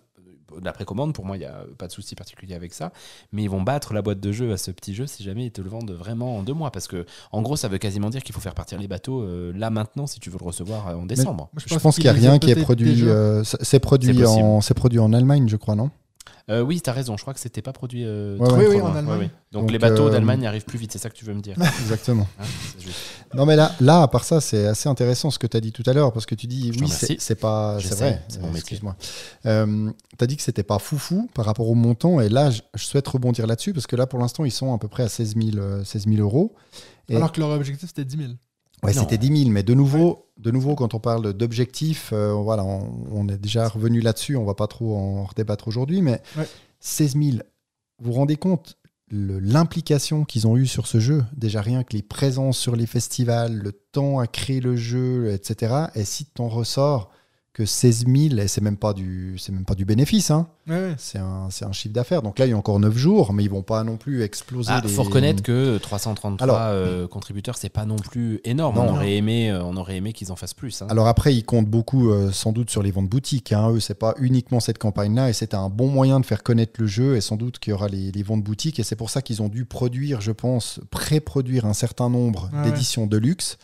De 0.59 0.65
la 0.65 0.73
précommande, 0.73 1.13
pour 1.13 1.25
moi, 1.27 1.37
il 1.37 1.41
n'y 1.41 1.47
a 1.47 1.65
pas 1.77 1.87
de 1.87 1.93
souci 1.93 2.15
particulier 2.15 2.55
avec 2.55 2.73
ça. 2.73 2.93
Mais 3.33 3.43
ils 3.43 3.51
vont 3.51 3.63
battre 3.63 3.93
la 3.93 4.03
boîte 4.03 4.21
de 4.21 4.33
jeu 4.33 4.53
à 4.53 4.57
ce 4.57 4.71
petit 4.71 4.95
jeu 4.95 5.07
si 5.07 5.23
jamais 5.23 5.47
ils 5.47 5.51
te 5.51 5.61
le 5.61 5.69
vendent 5.69 5.91
vraiment 5.91 6.37
en 6.39 6.43
deux 6.43 6.55
mois. 6.55 6.71
Parce 6.71 6.89
que, 6.89 7.05
en 7.33 7.43
gros, 7.43 7.57
ça 7.57 7.69
veut 7.69 7.79
quasiment 7.79 8.11
dire 8.11 8.23
qu'il 8.23 8.35
faut 8.35 8.41
faire 8.41 8.55
partir 8.55 8.79
les 8.79 8.89
bateaux 8.89 9.23
euh, 9.23 9.53
là 9.55 9.71
maintenant 9.71 10.07
si 10.07 10.21
tu 10.21 10.31
veux 10.31 10.39
le 10.41 10.45
recevoir 10.47 10.89
euh, 10.89 10.95
en 10.95 11.07
décembre. 11.07 11.49
moi, 11.53 11.63
Je 11.67 11.79
pense 11.79 11.97
qu'il 11.97 12.05
n'y 12.05 12.11
a 12.11 12.13
rien 12.15 12.39
qui 12.39 12.51
est 12.51 12.57
produit. 12.57 13.03
euh, 13.03 13.43
c'est 13.45 13.79
produit, 13.81 14.15
C'est 14.15 14.23
possible. 14.23 14.43
en, 14.45 14.61
c'est 14.61 14.75
produit 14.75 14.99
en 14.99 15.13
Allemagne, 15.13 15.49
je 15.49 15.57
crois, 15.57 15.75
non? 15.75 15.91
Euh, 16.51 16.63
oui, 16.63 16.81
t'as 16.81 16.93
raison. 16.93 17.17
Je 17.17 17.23
crois 17.23 17.35
que 17.35 17.41
c'était 17.41 17.61
pas 17.63 17.73
produit. 17.73 18.05
euh, 18.07 18.39
Ouais, 18.39 18.47
trop, 18.47 18.57
ouais. 18.57 18.63
trop 18.65 18.71
Oui, 18.71 18.77
oui, 18.77 18.81
loin. 18.81 18.91
en 18.93 18.97
Allemagne. 18.97 19.31
Donc, 19.53 19.63
Donc, 19.65 19.71
les 19.71 19.79
bateaux 19.79 20.09
euh, 20.09 20.11
d'Allemagne 20.11 20.47
arrivent 20.47 20.65
plus 20.65 20.79
vite. 20.79 20.93
C'est 20.93 20.99
ça 20.99 21.11
que 21.11 21.15
tu 21.15 21.25
veux 21.27 21.35
me 21.35 21.41
dire. 21.43 21.57
Exactement. 21.81 22.27
Hein. 22.41 22.45
Non, 23.35 23.45
mais 23.45 23.57
là, 23.57 23.73
là, 23.81 24.03
à 24.03 24.09
part 24.09 24.25
ça, 24.25 24.41
c'est 24.41 24.67
assez 24.67 24.89
intéressant 24.89 25.31
ce 25.31 25.39
que 25.39 25.47
tu 25.47 25.57
as 25.57 25.61
dit 25.61 25.73
tout 25.73 25.83
à 25.87 25.93
l'heure, 25.93 26.13
parce 26.13 26.25
que 26.27 26.35
tu 26.35 26.47
dis, 26.47 26.73
Je 26.73 26.81
oui, 26.81 26.89
c'est 27.19 27.35
pas. 27.35 27.79
C'est 27.81 27.95
vrai, 27.97 28.23
euh. 28.43 28.55
Excuse-moi. 28.55 28.97
Euh, 29.47 29.91
tu 30.19 30.25
as 30.25 30.27
dit 30.27 30.37
que 30.37 30.43
c'était 30.43 30.63
pas 30.63 30.79
foufou 30.79 31.29
par 31.35 31.45
rapport 31.45 31.69
au 31.69 31.75
montant, 31.75 32.21
et 32.21 32.29
là, 32.31 32.51
je, 32.51 32.63
je 32.75 32.85
souhaite 32.85 33.07
rebondir 33.09 33.47
là-dessus, 33.47 33.73
parce 33.75 33.87
que 33.87 33.97
là, 33.97 34.07
pour 34.07 34.19
l'instant, 34.19 34.45
ils 34.47 34.51
sont 34.51 34.75
à 34.75 34.79
peu 34.79 34.89
près 34.89 35.03
à 35.03 35.09
16 35.09 35.35
000, 35.37 35.59
euh, 35.59 35.85
16 35.85 36.07
000 36.07 36.21
euros. 36.23 36.55
Et- 37.11 37.17
Alors 37.17 37.33
que 37.33 37.41
leur 37.41 37.51
objectif, 37.51 37.89
c'était 37.89 38.05
10 38.05 38.17
000. 38.17 38.29
Ouais, 38.83 38.93
c'était 38.93 39.19
10 39.19 39.39
000, 39.45 39.51
mais 39.51 39.63
de 39.63 39.75
nouveau, 39.75 40.27
de 40.39 40.51
nouveau 40.51 40.75
quand 40.75 40.95
on 40.95 41.01
parle 41.01 41.33
d'objectifs, 41.33 42.11
euh, 42.13 42.33
voilà, 42.33 42.65
on, 42.65 42.93
on 43.13 43.29
est 43.29 43.39
déjà 43.39 43.69
revenu 43.69 44.01
là-dessus, 44.01 44.37
on 44.37 44.45
va 44.45 44.55
pas 44.55 44.67
trop 44.69 44.97
en 44.97 45.25
redébattre 45.25 45.67
aujourd'hui, 45.69 46.01
mais 46.03 46.23
Ouais. 46.37 46.47
16 46.81 47.15
000, 47.15 47.25
vous 47.31 47.39
vous 48.01 48.13
rendez 48.13 48.37
compte 48.37 48.77
l'implication 49.11 50.25
qu'ils 50.25 50.47
ont 50.47 50.57
eue 50.57 50.67
sur 50.67 50.87
ce 50.87 51.01
jeu, 51.01 51.25
déjà 51.37 51.61
rien 51.63 51.83
que 51.83 51.97
les 51.97 52.03
présences 52.03 52.59
sur 52.59 52.77
les 52.77 52.87
festivals, 52.87 53.55
le 53.55 53.73
temps 53.73 54.19
à 54.19 54.27
créer 54.27 54.61
le 54.61 54.77
jeu, 54.77 55.33
etc. 55.33 55.87
Et 55.95 56.05
si 56.05 56.27
t'en 56.27 56.49
ressors 56.49 57.11
que 57.59 57.67
16 57.67 58.05
000, 58.07 58.39
et 58.39 58.47
c'est 58.47 58.61
même 58.61 58.77
pas 58.77 58.93
du, 58.93 59.35
c'est 59.37 59.51
même 59.51 59.65
pas 59.65 59.75
du 59.75 59.85
bénéfice, 59.85 60.31
hein, 60.31 60.47
Ouais, 60.69 60.77
ouais. 60.77 60.95
c'est 60.97 61.19
un, 61.19 61.49
c'est 61.51 61.65
un 61.65 61.73
chiffre 61.73 61.93
d'affaires. 61.93 62.23
Donc 62.23 62.39
là, 62.39 62.47
il 62.47 62.51
y 62.51 62.53
a 62.53 62.57
encore 62.57 62.79
9 62.79 62.97
jours, 62.97 63.33
mais 63.33 63.43
ils 63.43 63.51
vont 63.51 63.65
pas 63.65 63.83
non 63.83 63.97
plus 63.97 64.23
exploser. 64.23 64.71
Ah, 64.73 64.81
les- 64.81 64.89
faut 64.89 65.03
reconnaître 65.03 65.43
que 65.43 65.77
333 65.79 66.45
Alors- 66.45 66.59
euh, 66.61 67.09
contributeurs, 67.09 67.57
c'est 67.57 67.69
pas 67.69 67.85
non 67.85 67.97
plus 67.97 68.41
énorme. 68.45 68.77
Non. 68.77 68.83
on 68.83 68.95
aurait 68.95 69.17
aimé, 69.17 69.51
euh, 69.51 69.65
on 69.65 69.77
aurait 69.77 69.97
aimé 69.97 70.13
qu'ils 70.13 70.31
en 70.31 70.37
fassent 70.37 70.55
plus. 70.55 70.83
hein. 70.83 70.87
Alors 70.89 71.09
après, 71.09 71.35
ils 71.35 71.43
comptent 71.45 71.67
beaucoup 71.67 72.11
euh, 72.11 72.31
sans 72.31 72.53
doute 72.53 72.71
sur 72.71 72.81
les 72.85 72.93
ventes 72.93 73.09
boutiques. 73.09 73.51
Hein. 73.53 73.71
Eux, 73.73 73.81
c'est 73.81 73.99
pas 73.99 74.15
uniquement 74.21 74.61
cette 74.61 74.79
campagne-là, 74.79 75.29
et 75.29 75.33
c'est 75.33 75.53
un 75.53 75.69
bon 75.69 75.89
moyen 75.89 76.21
de 76.21 76.27
faire 76.27 76.45
connaître 76.45 76.75
le 76.81 76.87
jeu, 76.87 77.17
et 77.17 77.21
sans 77.21 77.35
doute 77.35 77.59
qu'il 77.59 77.73
y 77.73 77.75
aura 77.75 77.89
les, 77.89 78.13
les 78.13 78.23
ventes 78.23 78.45
boutiques, 78.45 78.79
et 78.79 78.85
c'est 78.85 78.95
pour 78.95 79.11
ça 79.11 79.21
qu'ils 79.21 79.43
ont 79.43 79.49
dû 79.49 79.65
produire, 79.65 80.21
je 80.21 80.31
pense, 80.31 80.79
pré-produire 80.91 81.67
un 81.67 81.73
certain 81.75 82.09
nombre 82.09 82.51
d'éditions 82.63 83.07
de 83.09 83.17
luxe. 83.17 83.59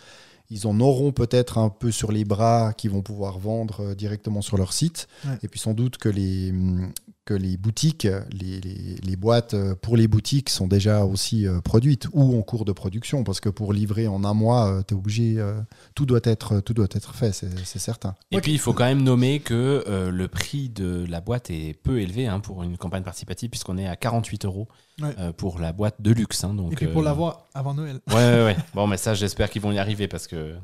Ils 0.55 0.69
en 0.69 0.79
auront 0.79 1.11
peut-être 1.11 1.59
un 1.59 1.69
peu 1.69 1.91
sur 1.91 2.13
les 2.13 2.25
bras 2.25 2.73
qu'ils 2.75 2.93
vont 2.93 3.03
pouvoir 3.03 3.41
vendre 3.41 3.81
euh, 3.81 3.95
directement 3.97 4.41
sur 4.41 4.57
leur 4.57 4.73
site. 4.73 5.09
Ouais. 5.25 5.37
Et 5.43 5.49
puis 5.49 5.59
sans 5.59 5.75
doute 5.75 5.97
que 5.99 6.09
les, 6.09 6.51
hum, 6.51 6.93
que 7.25 7.33
les 7.35 7.57
boutiques, 7.57 8.07
les, 8.33 8.61
les- 8.61 8.97
les 9.03 9.17
boîtes 9.17 9.55
euh, 9.55 9.75
pour 9.75 9.97
les 9.97 10.07
boutiques 10.09 10.51
sont 10.51 10.67
déjà 10.69 11.05
aussi 11.05 11.47
euh, 11.47 11.61
produites 11.63 12.07
ou 12.13 12.39
en 12.39 12.43
cours 12.43 12.65
de 12.67 12.73
production. 12.73 13.25
Parce 13.25 13.41
que 13.41 13.49
pour 13.49 13.73
livrer 13.73 14.07
en 14.07 14.25
un 14.25 14.35
mois, 14.35 14.83
tu 14.87 14.93
es 14.95 14.97
obligé, 14.97 15.35
euh, 15.39 15.55
tout, 15.95 16.05
doit 16.05 16.21
être, 16.25 16.61
tout 16.61 16.75
doit 16.75 16.87
être 16.93 17.15
fait, 17.15 17.33
c'est 17.33 17.79
certain. 17.79 18.15
Et 18.31 18.41
puis, 18.43 18.53
il 18.53 18.59
faut 18.59 18.75
quand 18.75 18.85
même 18.85 19.03
nommer 19.03 19.41
que 19.41 19.85
euh, 19.89 20.11
le 20.11 20.29
prix 20.29 20.69
de 20.69 21.07
la 21.09 21.21
boîte 21.23 21.51
est 21.51 21.73
peu 21.83 22.01
élevé 22.01 22.27
hein, 22.27 22.41
pour 22.41 22.63
une 22.63 22.77
campagne 22.77 23.03
participative, 23.03 23.49
puisqu'on 23.49 23.79
est 23.79 23.87
à 23.87 23.97
48 23.97 24.45
euros 24.45 24.69
Ouais. 25.03 25.09
euh, 25.19 25.33
pour 25.33 25.59
la 25.59 25.73
boîte 25.73 25.97
de 26.01 26.13
luxe. 26.13 26.45
hein, 26.45 26.55
donc, 26.55 26.73
Et 26.73 26.77
puis 26.77 26.87
pour 26.87 27.01
euh, 27.01 27.05
l'avoir 27.05 27.47
avant 27.55 27.75
Noël. 27.75 28.01
Ouais, 28.11 28.15
ouais, 28.15 28.45
ouais. 28.45 28.57
Bon, 28.75 28.87
mais 28.87 28.97
ça, 28.97 29.15
j'espère 29.15 29.51
qu'ils 29.51 29.63
vont 29.63 29.73
y 29.73 29.79
arriver 29.79 30.07
parce 30.09 30.27
que. 30.29 30.55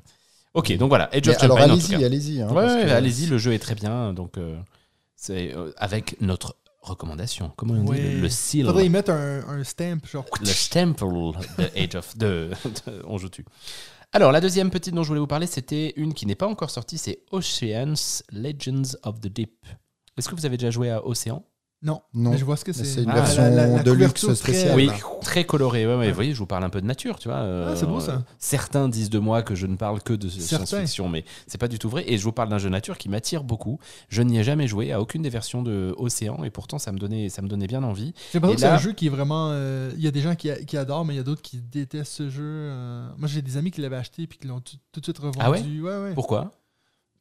Ok, 0.55 0.77
donc 0.77 0.89
voilà, 0.89 1.09
alors 1.41 1.59
allez-y, 1.59 2.05
allez-y. 2.05 2.41
hein, 2.43 2.49
Ouais, 2.49 2.55
parce 2.55 2.75
ouais, 2.75 2.85
que- 2.85 2.91
allez-y, 2.91 3.27
le 3.27 3.39
jeu 3.39 3.53
est 3.55 3.59
très 3.61 3.75
bien. 3.75 4.13
Donc, 4.13 4.37
euh, 4.37 4.57
c'est 5.21 5.55
euh, 5.55 5.73
avec 5.77 6.21
notre 6.21 6.57
recommandation. 6.81 7.53
Comment 7.57 7.75
on 7.75 7.85
dit 7.85 7.91
Ouais. 7.91 8.15
le, 8.15 8.21
le 8.23 8.29
seal? 8.31 8.65
Faudrait 8.67 8.87
y 8.87 8.89
mettre 8.89 9.11
un, 9.11 9.47
un 9.47 9.65
stamp, 9.65 9.99
genre. 10.11 10.25
le 10.41 10.47
stample 10.47 11.05
de 11.59 11.65
Age 11.79 11.95
of 11.95 12.17
de, 12.17 12.51
de- 12.87 13.03
on 13.07 13.19
joue 13.19 13.29
tu. 13.29 13.45
Alors 14.13 14.33
la 14.33 14.41
deuxième 14.41 14.71
petite 14.71 14.95
dont 14.95 15.03
je 15.03 15.09
voulais 15.09 15.21
vous 15.21 15.27
parler, 15.27 15.47
c'était 15.47 15.93
une 15.97 16.15
qui 16.15 16.27
n'est 16.27 16.35
pas 16.35 16.49
encore 16.49 16.71
sortie, 16.71 16.97
c'est 16.99 17.23
Oceans 17.33 18.23
Legends 18.33 18.97
of 19.05 19.21
the 19.21 19.29
Deep. 19.29 19.67
Est-ce 20.17 20.29
que 20.29 20.35
vous 20.35 20.47
avez 20.47 20.57
déjà 20.57 20.71
joué 20.71 20.91
à 20.91 21.07
Océan 21.07 21.45
Non, 21.83 22.03
Non. 22.13 22.31
mais 22.33 22.37
je 22.37 22.45
vois 22.45 22.59
ce 22.59 22.65
que 22.67 22.75
c'est. 22.75 22.85
c'est 22.85 23.05
une 23.05 23.09
Ah, 23.11 23.15
version 23.15 23.43
la- 23.43 23.51
la- 23.51 23.67
la 23.79 23.83
de 23.83 23.91
luxe 23.93 24.31
spéciale. 24.35 24.77
Oui, 24.77 24.87
là. 24.89 24.95
très 25.23 25.45
coloré. 25.45 25.87
Ouais, 25.87 25.93
ouais, 25.95 25.99
Ouais. 26.01 26.09
Vous 26.11 26.15
voyez, 26.15 26.35
je 26.35 26.39
vous 26.39 26.45
parle 26.47 26.63
un 26.63 26.69
peu 26.69 26.83
de 26.83 26.87
nature, 26.87 27.19
tu 27.19 27.29
vois. 27.29 27.39
euh, 27.39 27.71
Ah, 27.73 27.77
c'est 27.77 27.87
beau, 27.87 28.01
ça. 28.01 28.23
Certains 28.39 28.87
disent 28.91 29.09
de 29.09 29.19
moi 29.19 29.43
que 29.43 29.55
je 29.55 29.67
ne 29.67 29.77
parle 29.77 30.03
que 30.03 30.13
de 30.13 30.29
science-fiction, 30.29 31.09
mais 31.09 31.25
c'est 31.47 31.57
pas 31.57 31.69
du 31.69 31.79
tout 31.79 31.89
vrai. 31.89 32.05
Et 32.07 32.19
je 32.19 32.25
vous 32.25 32.33
parle 32.33 32.51
d'un 32.51 32.59
jeu 32.59 32.69
nature 32.69 32.99
qui 32.99 33.09
m'attire 33.09 33.45
beaucoup. 33.45 33.79
Je 34.11 34.21
n'y 34.21 34.39
ai 34.39 34.45
jamais 34.45 34.67
joué 34.69 34.93
à 34.93 35.01
aucune 35.01 35.23
des 35.23 35.31
versions 35.31 35.63
de 35.63 35.95
Océan, 35.97 36.45
et 36.45 36.51
pourtant 36.51 36.79
ça 36.79 36.93
me 36.93 36.99
donnait, 36.99 37.31
ça 37.31 37.41
me 37.41 37.49
donnait 37.49 37.67
bien 37.67 37.83
envie. 37.83 38.13
J'ai 38.33 38.39
l'impression 38.41 38.53
Et 38.53 38.55
que 38.57 38.61
c'est 38.61 38.67
là- 38.67 38.75
un 38.75 38.79
jeu 38.79 38.93
qui 38.93 39.07
est 39.07 39.11
vraiment. 39.11 39.49
euh, 39.53 39.91
Il 39.97 40.03
y 40.03 40.07
a 40.07 40.11
des 40.11 40.21
gens 40.21 40.35
qui, 40.35 40.51
qui 40.67 40.77
adorent, 40.77 41.07
mais 41.07 41.15
il 41.15 41.17
y 41.17 41.21
a 41.21 41.25
d'autres 41.25 41.41
qui 41.43 41.57
détestent 41.63 42.13
ce 42.13 42.29
jeu. 42.29 42.43
euh. 42.45 43.09
Moi, 43.17 43.27
j'ai 43.27 43.41
des 43.41 43.57
amis 43.57 43.71
qui 43.71 43.81
l'avaient 43.81 43.97
acheté 43.97 44.27
puis 44.27 44.39
qui 44.39 44.47
l'ont 44.47 44.61
tout, 44.61 44.77
tout 44.93 45.01
de 45.01 45.05
suite 45.07 45.19
revendu. 45.19 45.39
Ah 45.41 45.51
ouais? 45.51 45.63
Ouais, 45.63 45.97
ouais. 45.97 46.15
Pourquoi? 46.15 46.51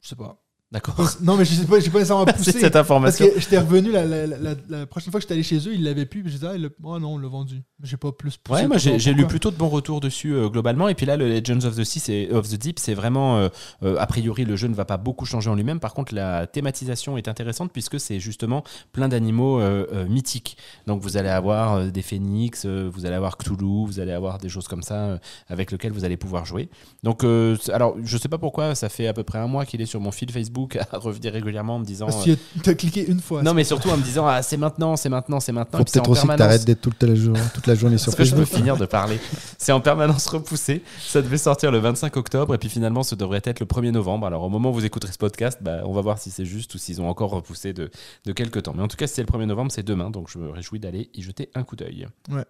Je 0.02 0.08
sais 0.08 0.16
pas. 0.16 0.36
D'accord. 0.72 0.94
Non, 1.20 1.36
mais 1.36 1.44
je 1.44 1.52
sais 1.54 1.66
pas, 1.66 1.80
j'ai 1.80 1.90
pas 1.90 1.98
nécessairement 1.98 2.24
poussé. 2.32 2.52
cette 2.52 2.62
Parce 2.72 2.76
information. 2.76 3.26
que 3.26 3.40
j'étais 3.40 3.58
revenu 3.58 3.90
la, 3.90 4.04
la, 4.04 4.26
la- 4.28 4.54
la 4.68 4.86
prochaine 4.86 5.10
fois 5.10 5.18
que 5.18 5.22
j'étais 5.22 5.34
allé 5.34 5.42
chez 5.42 5.56
eux, 5.68 5.74
ils 5.74 5.82
l'avaient 5.82 6.06
plus. 6.06 6.22
J'ai 6.26 6.38
dit, 6.38 6.46
ah, 6.46 6.56
le- 6.56 6.72
oh 6.84 6.96
non, 7.00 7.14
on 7.14 7.18
l'a 7.18 7.26
vendu. 7.26 7.62
J'ai 7.82 7.96
pas 7.96 8.12
plus 8.12 8.36
poussé. 8.36 8.60
Ouais, 8.62 8.68
moi 8.68 8.76
j'ai 8.78 9.12
lu 9.14 9.26
plutôt 9.26 9.50
de 9.50 9.56
bons 9.56 9.68
retours 9.68 10.00
dessus 10.00 10.32
euh, 10.32 10.48
globalement. 10.48 10.88
Et 10.88 10.94
puis 10.94 11.06
là, 11.06 11.16
le 11.16 11.28
Legends 11.28 11.64
of 11.66 11.74
the 11.74 11.82
Sea, 11.82 11.98
c'est 11.98 12.30
of 12.30 12.48
the 12.48 12.54
Deep, 12.54 12.78
c'est 12.78 12.94
vraiment 12.94 13.38
euh, 13.38 13.48
euh, 13.82 13.96
a 13.98 14.06
priori 14.06 14.44
le 14.44 14.54
jeu 14.54 14.68
ne 14.68 14.74
va 14.74 14.84
pas 14.84 14.96
beaucoup 14.96 15.24
changer 15.26 15.50
en 15.50 15.56
lui-même. 15.56 15.80
Par 15.80 15.92
contre, 15.92 16.14
la 16.14 16.46
thématisation 16.46 17.16
est 17.16 17.26
intéressante 17.26 17.72
puisque 17.72 17.98
c'est 17.98 18.20
justement 18.20 18.62
plein 18.92 19.08
d'animaux 19.08 19.60
mythiques. 20.08 20.56
Donc 20.86 21.00
vous 21.02 21.16
allez 21.16 21.30
avoir 21.30 21.86
des 21.86 22.02
phénix, 22.02 22.64
vous 22.66 23.06
allez 23.06 23.16
avoir 23.16 23.38
Cthulhu, 23.38 23.86
vous 23.86 23.98
allez 23.98 24.12
avoir 24.12 24.38
des 24.38 24.48
choses 24.48 24.68
comme 24.68 24.82
ça 24.82 25.18
avec 25.48 25.72
lesquelles 25.72 25.92
vous 25.92 26.04
allez 26.04 26.16
pouvoir 26.16 26.44
jouer. 26.44 26.68
Donc 27.02 27.24
alors 27.72 27.96
je 28.04 28.16
sais 28.18 28.28
pas 28.28 28.38
pourquoi, 28.38 28.74
ça 28.76 28.88
fait 28.88 29.06
à 29.08 29.12
peu 29.14 29.24
près 29.24 29.38
un 29.38 29.46
mois 29.48 29.64
qu'il 29.64 29.80
est 29.80 29.86
sur 29.86 30.00
mon 30.00 30.10
fil 30.12 30.30
Facebook 30.30 30.59
à 30.92 30.98
revenir 30.98 31.32
régulièrement 31.32 31.76
en 31.76 31.78
me 31.78 31.84
disant. 31.84 32.06
Parce 32.06 32.26
euh, 32.28 32.34
que 32.56 32.60
tu 32.62 32.70
as 32.70 32.74
cliqué 32.74 33.06
une 33.08 33.20
fois. 33.20 33.42
non 33.42 33.54
mais 33.54 33.64
surtout 33.64 33.88
en 33.90 33.96
me 33.96 34.02
disant 34.02 34.26
ah 34.26 34.42
c'est 34.42 34.56
maintenant, 34.56 34.96
c'est 34.96 35.08
maintenant, 35.08 35.40
c'est 35.40 35.52
maintenant. 35.52 35.78
Faut 35.78 35.84
peut-être 35.84 36.08
aussi 36.08 36.22
que 36.22 36.26
permanence. 36.26 36.38
t'arrêtes 36.38 36.64
d'être 36.64 36.80
toute 36.80 37.02
la, 37.02 37.14
jour- 37.14 37.36
toute 37.54 37.66
la 37.66 37.74
journée 37.74 37.98
sur 37.98 38.08
Est-ce 38.10 38.16
que 38.16 38.24
je 38.24 38.34
Facebook. 38.36 38.56
finir 38.58 38.76
de 38.76 38.86
parler 38.86 39.18
C'est 39.58 39.72
en 39.72 39.80
permanence 39.80 40.26
repoussé. 40.26 40.82
Ça 41.00 41.22
devait 41.22 41.38
sortir 41.38 41.70
le 41.70 41.78
25 41.78 42.16
octobre 42.16 42.54
et 42.54 42.58
puis 42.58 42.68
finalement, 42.68 43.02
ce 43.02 43.14
devrait 43.14 43.42
être 43.44 43.60
le 43.60 43.66
1er 43.66 43.90
novembre. 43.90 44.26
Alors, 44.26 44.42
au 44.42 44.48
moment 44.48 44.70
où 44.70 44.74
vous 44.74 44.84
écouterez 44.84 45.12
ce 45.12 45.18
podcast, 45.18 45.58
bah, 45.60 45.80
on 45.84 45.92
va 45.92 46.00
voir 46.00 46.18
si 46.18 46.30
c'est 46.30 46.44
juste 46.44 46.74
ou 46.74 46.78
s'ils 46.78 47.00
ont 47.00 47.08
encore 47.08 47.30
repoussé 47.30 47.72
de, 47.72 47.90
de 48.26 48.32
quelques 48.32 48.62
temps. 48.62 48.72
Mais 48.76 48.82
en 48.82 48.88
tout 48.88 48.96
cas, 48.96 49.06
si 49.06 49.14
c'est 49.14 49.22
le 49.22 49.28
1er 49.28 49.44
novembre, 49.46 49.70
c'est 49.72 49.82
demain. 49.82 50.10
Donc, 50.10 50.28
je 50.30 50.38
me 50.38 50.50
réjouis 50.50 50.80
d'aller 50.80 51.10
y 51.14 51.22
jeter 51.22 51.50
un 51.54 51.62
coup 51.62 51.76
d'œil. 51.76 52.06
Ouais. 52.30 52.44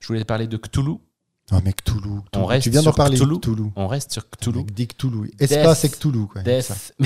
Je 0.00 0.08
voulais 0.08 0.24
parler 0.24 0.46
de 0.46 0.56
Cthulhu. 0.56 0.96
Oh, 1.52 1.56
mais 1.64 1.72
Cthulhu, 1.74 1.98
Cthulhu. 2.00 2.20
On 2.36 2.46
reste 2.46 2.62
tu 2.64 2.70
viens 2.70 2.80
d'en 2.80 2.90
sur 2.90 2.94
parler, 2.94 3.16
Cthulhu. 3.18 3.38
Cthulhu. 3.38 3.64
On 3.76 3.86
reste 3.86 4.12
sur 4.12 4.28
Cthulhu. 4.30 4.64
Des 4.64 4.86
Cthulhu. 4.86 5.30
Espace 5.38 5.84
et 5.84 5.90
Cthulhu. 5.90 6.26
Quoi. 6.26 6.42
Death. 6.42 6.94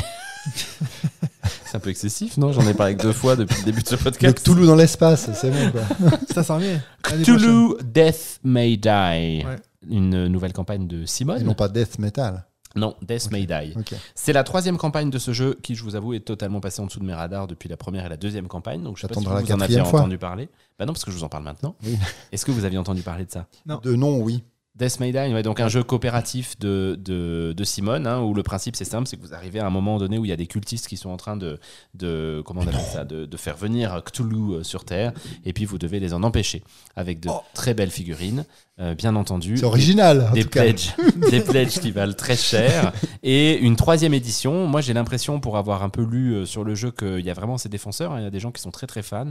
c'est 1.64 1.76
un 1.76 1.80
peu 1.80 1.90
excessif, 1.90 2.36
non? 2.36 2.52
J'en 2.52 2.66
ai 2.66 2.74
parlé 2.74 2.96
que 2.96 3.02
deux 3.02 3.12
fois 3.12 3.36
depuis 3.36 3.56
le 3.58 3.64
début 3.64 3.82
de 3.82 3.88
ce 3.88 3.96
Le 3.96 4.02
podcast. 4.02 4.38
Cthulhu 4.38 4.66
dans 4.66 4.74
l'espace, 4.76 5.30
c'est 5.34 5.50
bon. 5.50 5.70
Quoi. 5.70 6.10
Ça 6.34 6.42
s'en 6.42 6.58
vient. 6.58 6.80
Cthulhu 7.02 7.74
Death 7.84 8.40
May 8.44 8.76
Die. 8.76 8.88
Ouais. 8.88 9.56
Une 9.88 10.26
nouvelle 10.28 10.52
campagne 10.52 10.86
de 10.86 11.04
Simone. 11.06 11.40
Et 11.40 11.44
non 11.44 11.54
pas 11.54 11.68
Death 11.68 11.98
Metal. 11.98 12.44
Non, 12.76 12.94
Death. 13.02 13.30
May 13.30 13.46
Die. 13.46 13.72
Ok. 13.76 13.94
C'est 14.14 14.32
la 14.32 14.44
troisième 14.44 14.76
campagne 14.76 15.10
de 15.10 15.18
ce 15.18 15.32
jeu 15.32 15.58
qui, 15.62 15.74
je 15.74 15.82
vous 15.82 15.96
avoue, 15.96 16.14
est 16.14 16.20
totalement 16.20 16.60
passée 16.60 16.80
en 16.80 16.86
dessous 16.86 17.00
de 17.00 17.04
mes 17.04 17.14
radars 17.14 17.46
depuis 17.46 17.68
la 17.68 17.76
première 17.76 18.06
et 18.06 18.08
la 18.08 18.16
deuxième 18.16 18.46
campagne. 18.46 18.82
Donc, 18.82 18.96
je 18.96 19.02
sais 19.02 19.08
pas 19.08 19.14
si 19.14 19.24
vous, 19.24 19.32
la 19.32 19.40
vous 19.40 19.52
en 19.52 19.60
aviez 19.60 19.84
fois. 19.84 20.00
entendu 20.00 20.18
parler. 20.18 20.48
Bah 20.78 20.86
non, 20.86 20.92
parce 20.92 21.04
que 21.04 21.10
je 21.10 21.16
vous 21.16 21.24
en 21.24 21.28
parle 21.28 21.44
maintenant. 21.44 21.74
Oui. 21.84 21.98
Est-ce 22.30 22.44
que 22.44 22.52
vous 22.52 22.64
aviez 22.64 22.78
entendu 22.78 23.02
parler 23.02 23.24
de 23.24 23.30
ça? 23.30 23.46
Non. 23.66 23.80
De 23.82 23.94
nom, 23.94 24.18
oui. 24.20 24.44
Death 24.78 25.00
May 25.00 25.10
Die, 25.10 25.34
ouais, 25.34 25.42
donc 25.42 25.58
un 25.58 25.68
jeu 25.68 25.82
coopératif 25.82 26.56
de, 26.60 26.96
de, 27.02 27.52
de 27.56 27.64
Simone, 27.64 28.06
hein, 28.06 28.20
où 28.22 28.32
le 28.32 28.44
principe 28.44 28.76
c'est 28.76 28.84
simple, 28.84 29.08
c'est 29.08 29.16
que 29.16 29.22
vous 29.22 29.34
arrivez 29.34 29.58
à 29.58 29.66
un 29.66 29.70
moment 29.70 29.98
donné 29.98 30.18
où 30.18 30.24
il 30.24 30.28
y 30.28 30.32
a 30.32 30.36
des 30.36 30.46
cultistes 30.46 30.86
qui 30.86 30.96
sont 30.96 31.10
en 31.10 31.16
train 31.16 31.36
de, 31.36 31.58
de 31.94 32.42
comment 32.46 32.60
on 32.60 32.66
appelle 32.66 32.80
ça, 32.80 33.04
de, 33.04 33.26
de 33.26 33.36
faire 33.36 33.56
venir 33.56 34.02
Cthulhu 34.04 34.52
euh, 34.54 34.62
sur 34.62 34.84
Terre, 34.84 35.12
et 35.44 35.52
puis 35.52 35.64
vous 35.64 35.78
devez 35.78 35.98
les 35.98 36.14
en 36.14 36.22
empêcher, 36.22 36.62
avec 36.94 37.18
de 37.18 37.28
très 37.54 37.74
belles 37.74 37.90
figurines, 37.90 38.44
euh, 38.80 38.94
bien 38.94 39.16
entendu. 39.16 39.56
C'est 39.56 39.64
original, 39.64 40.28
en 40.30 40.32
des 40.34 40.42
tout 40.44 40.50
cas. 40.50 40.62
pledges, 40.62 40.94
des 41.30 41.40
pledges 41.40 41.80
qui 41.80 41.90
valent 41.90 42.12
très 42.14 42.36
cher 42.36 42.92
et 43.22 43.56
une 43.58 43.76
troisième 43.76 44.14
édition. 44.14 44.66
Moi, 44.66 44.80
j'ai 44.80 44.92
l'impression, 44.92 45.40
pour 45.40 45.56
avoir 45.56 45.82
un 45.82 45.88
peu 45.88 46.02
lu 46.04 46.32
euh, 46.34 46.46
sur 46.46 46.62
le 46.64 46.74
jeu, 46.74 46.90
qu'il 46.90 47.20
y 47.20 47.30
a 47.30 47.34
vraiment 47.34 47.58
ses 47.58 47.68
défenseurs. 47.68 48.12
hein. 48.12 48.20
Il 48.20 48.24
y 48.24 48.26
a 48.26 48.30
des 48.30 48.40
gens 48.40 48.52
qui 48.52 48.62
sont 48.62 48.70
très 48.70 48.86
très 48.86 49.02
fans. 49.02 49.30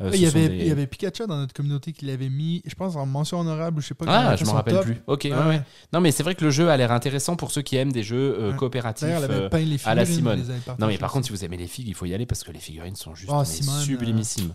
Euh, 0.00 0.10
Il 0.14 0.20
y, 0.20 0.26
avait, 0.26 0.48
des- 0.48 0.56
il 0.56 0.66
y 0.66 0.70
avait 0.70 0.86
Pikachu 0.86 1.26
dans 1.28 1.36
notre 1.36 1.54
communauté 1.54 1.92
qui 1.92 2.06
l'avait 2.06 2.28
mis, 2.28 2.62
je 2.66 2.74
pense, 2.74 2.96
en 2.96 3.06
mention 3.06 3.38
honorable 3.40 3.78
ou 3.78 3.80
je 3.80 3.86
sais 3.88 3.94
pas. 3.94 4.04
Ah, 4.08 4.36
je 4.36 4.44
m'en 4.44 4.52
rappelle 4.54 4.74
top. 4.74 4.84
plus. 4.84 4.96
Ok, 5.06 5.24
Ouais, 5.24 5.32
ouais. 5.48 5.60
Non, 5.92 6.00
mais 6.00 6.10
c'est 6.10 6.22
vrai 6.22 6.34
que 6.34 6.44
le 6.44 6.50
jeu 6.50 6.68
a 6.70 6.76
l'air 6.76 6.90
intéressant 6.92 7.36
pour 7.36 7.50
ceux 7.52 7.62
qui 7.62 7.76
aiment 7.76 7.92
des 7.92 8.02
jeux 8.02 8.36
euh, 8.38 8.50
Ouais. 8.50 8.56
coopératifs. 8.56 9.08
Euh, 9.08 9.48
à 9.84 9.94
la 9.94 10.04
Simone. 10.04 10.42
Non, 10.78 10.86
mais 10.88 10.98
par 10.98 11.12
contre, 11.12 11.26
si 11.26 11.32
vous 11.32 11.44
aimez 11.44 11.56
les 11.56 11.66
figues, 11.66 11.88
il 11.88 11.94
faut 11.94 12.06
y 12.06 12.14
aller 12.14 12.26
parce 12.26 12.42
que 12.42 12.50
les 12.52 12.58
figurines 12.58 12.96
sont 12.96 13.14
juste 13.14 13.30
Oh, 13.32 13.44
Simone, 13.44 13.76
euh, 13.78 13.84
sublimissimes. 13.84 14.54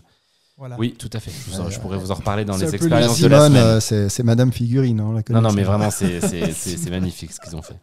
Voilà. 0.56 0.76
Oui, 0.78 0.94
tout 0.96 1.10
à 1.12 1.18
fait. 1.18 1.32
Je, 1.32 1.50
vous 1.50 1.60
en- 1.60 1.68
je 1.68 1.80
pourrais 1.80 1.98
vous 1.98 2.12
en 2.12 2.14
reparler 2.14 2.44
dans 2.44 2.56
les 2.56 2.72
expériences 2.74 3.20
de 3.20 3.26
la 3.26 3.46
semaine. 3.48 3.60
euh, 3.62 3.80
c'est 3.80 4.08
c'est 4.08 4.22
Madame 4.22 4.52
Figurine. 4.52 5.00
hein, 5.00 5.12
la 5.28 5.34
Non, 5.34 5.40
non, 5.48 5.52
mais 5.52 5.64
vraiment, 5.64 5.90
c'est 5.90 6.20
c'est- 6.28 6.52
c'est- 6.52 6.76
c'est 6.76 6.90
magnifique 6.90 7.32
ce 7.32 7.40
qu'ils 7.40 7.56
ont 7.56 7.62
fait. 7.62 7.74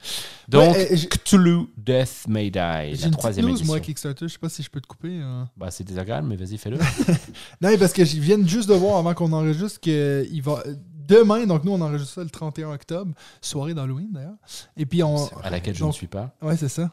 Donc, 0.48 0.74
Ouais, 0.76 0.96
Cthulhu 1.10 1.66
Death 1.78 2.26
May 2.30 2.50
Die, 2.50 2.60
J'ai 2.94 2.98
la 3.02 3.08
une 3.08 3.12
troisième 3.12 3.46
news, 3.46 3.52
édition. 3.52 3.68
moi, 3.68 3.80
Kickstarter. 3.82 4.26
Je 4.28 4.34
sais 4.34 4.40
pas 4.40 4.48
si 4.48 4.64
je 4.64 4.70
peux 4.70 4.80
te 4.80 4.88
couper. 4.88 5.20
euh. 5.22 5.44
Bah, 5.58 5.70
c'est 5.70 5.84
désagréable, 5.84 6.28
mais 6.30 6.38
vas-y, 6.38 6.58
fais-le. 6.58 6.78
Non, 7.62 7.70
mais 7.70 7.78
parce 7.78 7.92
que 7.92 8.06
je 8.06 8.18
viens 8.20 8.46
juste 8.48 8.70
de 8.70 8.74
voir 8.74 8.98
avant 9.00 9.14
qu'on 9.14 9.34
enregistre 9.34 9.80
que 9.82 10.26
il 10.32 10.42
va. 10.42 10.64
Demain, 11.08 11.46
donc 11.46 11.66
nous 11.66 11.74
on 11.74 11.82
enregistre 11.82 12.14
ça 12.14 12.24
le 12.24 12.30
31 12.30 12.72
octobre, 12.72 13.12
soirée 13.42 13.74
d'Halloween 13.74 14.08
d'ailleurs. 14.14 14.36
Et 14.78 14.86
puis 14.86 15.04
on. 15.04 15.28
à 15.44 15.50
laquelle 15.50 15.76
je 15.76 15.82
donc- 15.82 15.90
ne 15.90 15.94
suis 15.94 16.08
pas. 16.08 16.34
Ouais, 16.42 16.56
c'est 16.56 16.70
ça. 16.70 16.90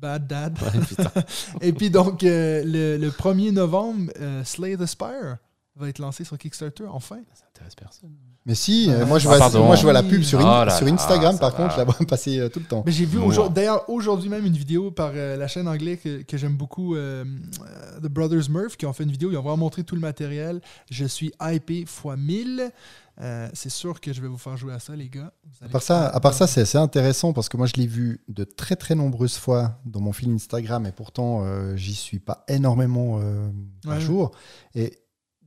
Bad 0.00 0.26
Dad. 0.26 0.56
Ouais. 0.62 1.22
Et 1.68 1.72
puis 1.72 1.90
donc 1.90 2.22
euh, 2.24 2.62
le, 2.64 2.96
le 2.96 3.10
1er 3.10 3.52
novembre, 3.52 4.10
euh, 4.20 4.42
Slay 4.44 4.76
the 4.76 4.86
Spire 4.86 5.36
va 5.76 5.88
être 5.88 5.98
lancé 5.98 6.24
sur 6.24 6.36
Kickstarter 6.38 6.84
enfin. 6.90 7.18
Ça 7.34 7.44
intéresse 7.54 7.74
personne. 7.74 8.10
Mais 8.46 8.54
si, 8.54 8.90
euh, 8.90 9.00
Ah, 9.02 9.04
moi, 9.04 9.18
je 9.18 9.28
ah, 9.28 9.36
vois, 9.48 9.60
moi 9.60 9.76
je 9.76 9.82
vois 9.82 9.92
la 9.92 10.02
pub 10.02 10.22
sur, 10.22 10.38
Oh 10.40 10.46
in- 10.46 10.64
là 10.64 10.74
sur 10.74 10.86
là, 10.86 10.92
Instagram, 10.94 11.38
par 11.38 11.50
va. 11.50 11.56
contre, 11.56 11.72
je 11.74 11.78
la 11.78 11.84
vois 11.84 11.94
passer 12.08 12.38
euh, 12.38 12.48
tout 12.48 12.58
le 12.60 12.64
temps. 12.64 12.82
Mais 12.86 12.92
j'ai 12.92 13.04
vu 13.04 13.18
d'ailleurs 13.54 13.88
aujourd'hui 13.90 14.30
même 14.30 14.46
une 14.46 14.56
vidéo 14.56 14.90
par 14.90 15.12
euh, 15.14 15.36
la 15.36 15.46
chaîne 15.46 15.68
anglaise 15.68 15.98
que, 16.02 16.22
que 16.22 16.36
j'aime 16.38 16.56
beaucoup, 16.56 16.96
The 16.96 18.06
Brothers 18.08 18.48
Murph, 18.50 18.76
qui 18.78 18.86
ont 18.86 18.92
fait 18.94 19.04
une 19.04 19.10
vidéo, 19.12 19.30
ils 19.30 19.36
ont 19.36 19.42
vraiment 19.42 19.58
montré 19.58 19.84
tout 19.84 19.94
le 19.94 20.00
matériel. 20.00 20.60
Je 20.90 21.04
suis 21.04 21.32
hypé 21.40 21.80
x 21.80 22.02
1000. 22.16 22.70
Euh, 23.20 23.48
c'est 23.52 23.68
sûr 23.70 24.00
que 24.00 24.12
je 24.12 24.20
vais 24.22 24.28
vous 24.28 24.38
faire 24.38 24.56
jouer 24.56 24.72
à 24.72 24.78
ça, 24.78 24.96
les 24.96 25.08
gars. 25.10 25.32
À 25.60 25.68
part 25.68 25.82
ça, 25.82 26.00
faire- 26.04 26.16
à 26.16 26.20
part 26.20 26.32
ça 26.34 26.46
c'est 26.46 26.62
assez 26.62 26.78
intéressant 26.78 27.32
parce 27.34 27.48
que 27.48 27.56
moi, 27.58 27.66
je 27.66 27.74
l'ai 27.74 27.86
vu 27.86 28.20
de 28.28 28.44
très 28.44 28.76
très 28.76 28.94
nombreuses 28.94 29.36
fois 29.36 29.78
dans 29.84 30.00
mon 30.00 30.12
fil 30.12 30.30
Instagram 30.30 30.86
et 30.86 30.92
pourtant, 30.92 31.44
euh, 31.44 31.76
j'y 31.76 31.94
suis 31.94 32.18
pas 32.18 32.44
énormément 32.48 33.18
euh, 33.20 33.48
Ouais. 33.86 34.00
jour. 34.00 34.30
Et 34.74 34.98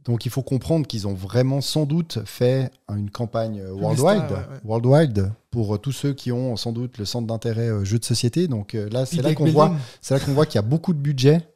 donc, 0.05 0.25
il 0.25 0.31
faut 0.31 0.43
comprendre 0.43 0.85
qu'ils 0.85 1.07
ont 1.07 1.13
vraiment 1.13 1.61
sans 1.61 1.85
doute 1.85 2.19
fait 2.25 2.69
une 2.89 3.09
campagne 3.09 3.59
euh, 3.61 3.71
worldwide, 3.71 4.23
ouais, 4.29 4.37
ouais. 4.37 4.59
worldwide 4.65 5.31
pour 5.49 5.73
euh, 5.73 5.77
tous 5.77 5.93
ceux 5.93 6.13
qui 6.13 6.31
ont 6.31 6.55
sans 6.57 6.73
doute 6.73 6.97
le 6.97 7.05
centre 7.05 7.25
d'intérêt 7.25 7.69
jeux 7.85 7.99
de 7.99 8.05
société. 8.05 8.47
Donc 8.47 8.73
là, 8.73 9.05
Puis 9.05 9.15
c'est 9.17 9.21
là 9.23 9.29
deck 9.29 9.37
qu'on 9.37 9.45
building. 9.45 9.53
voit, 9.53 9.75
c'est 10.01 10.13
là 10.13 10.19
qu'on 10.19 10.33
voit 10.33 10.45
qu'il 10.45 10.55
y 10.55 10.59
a 10.59 10.67
beaucoup 10.67 10.93
de 10.93 10.99
budget. 10.99 11.47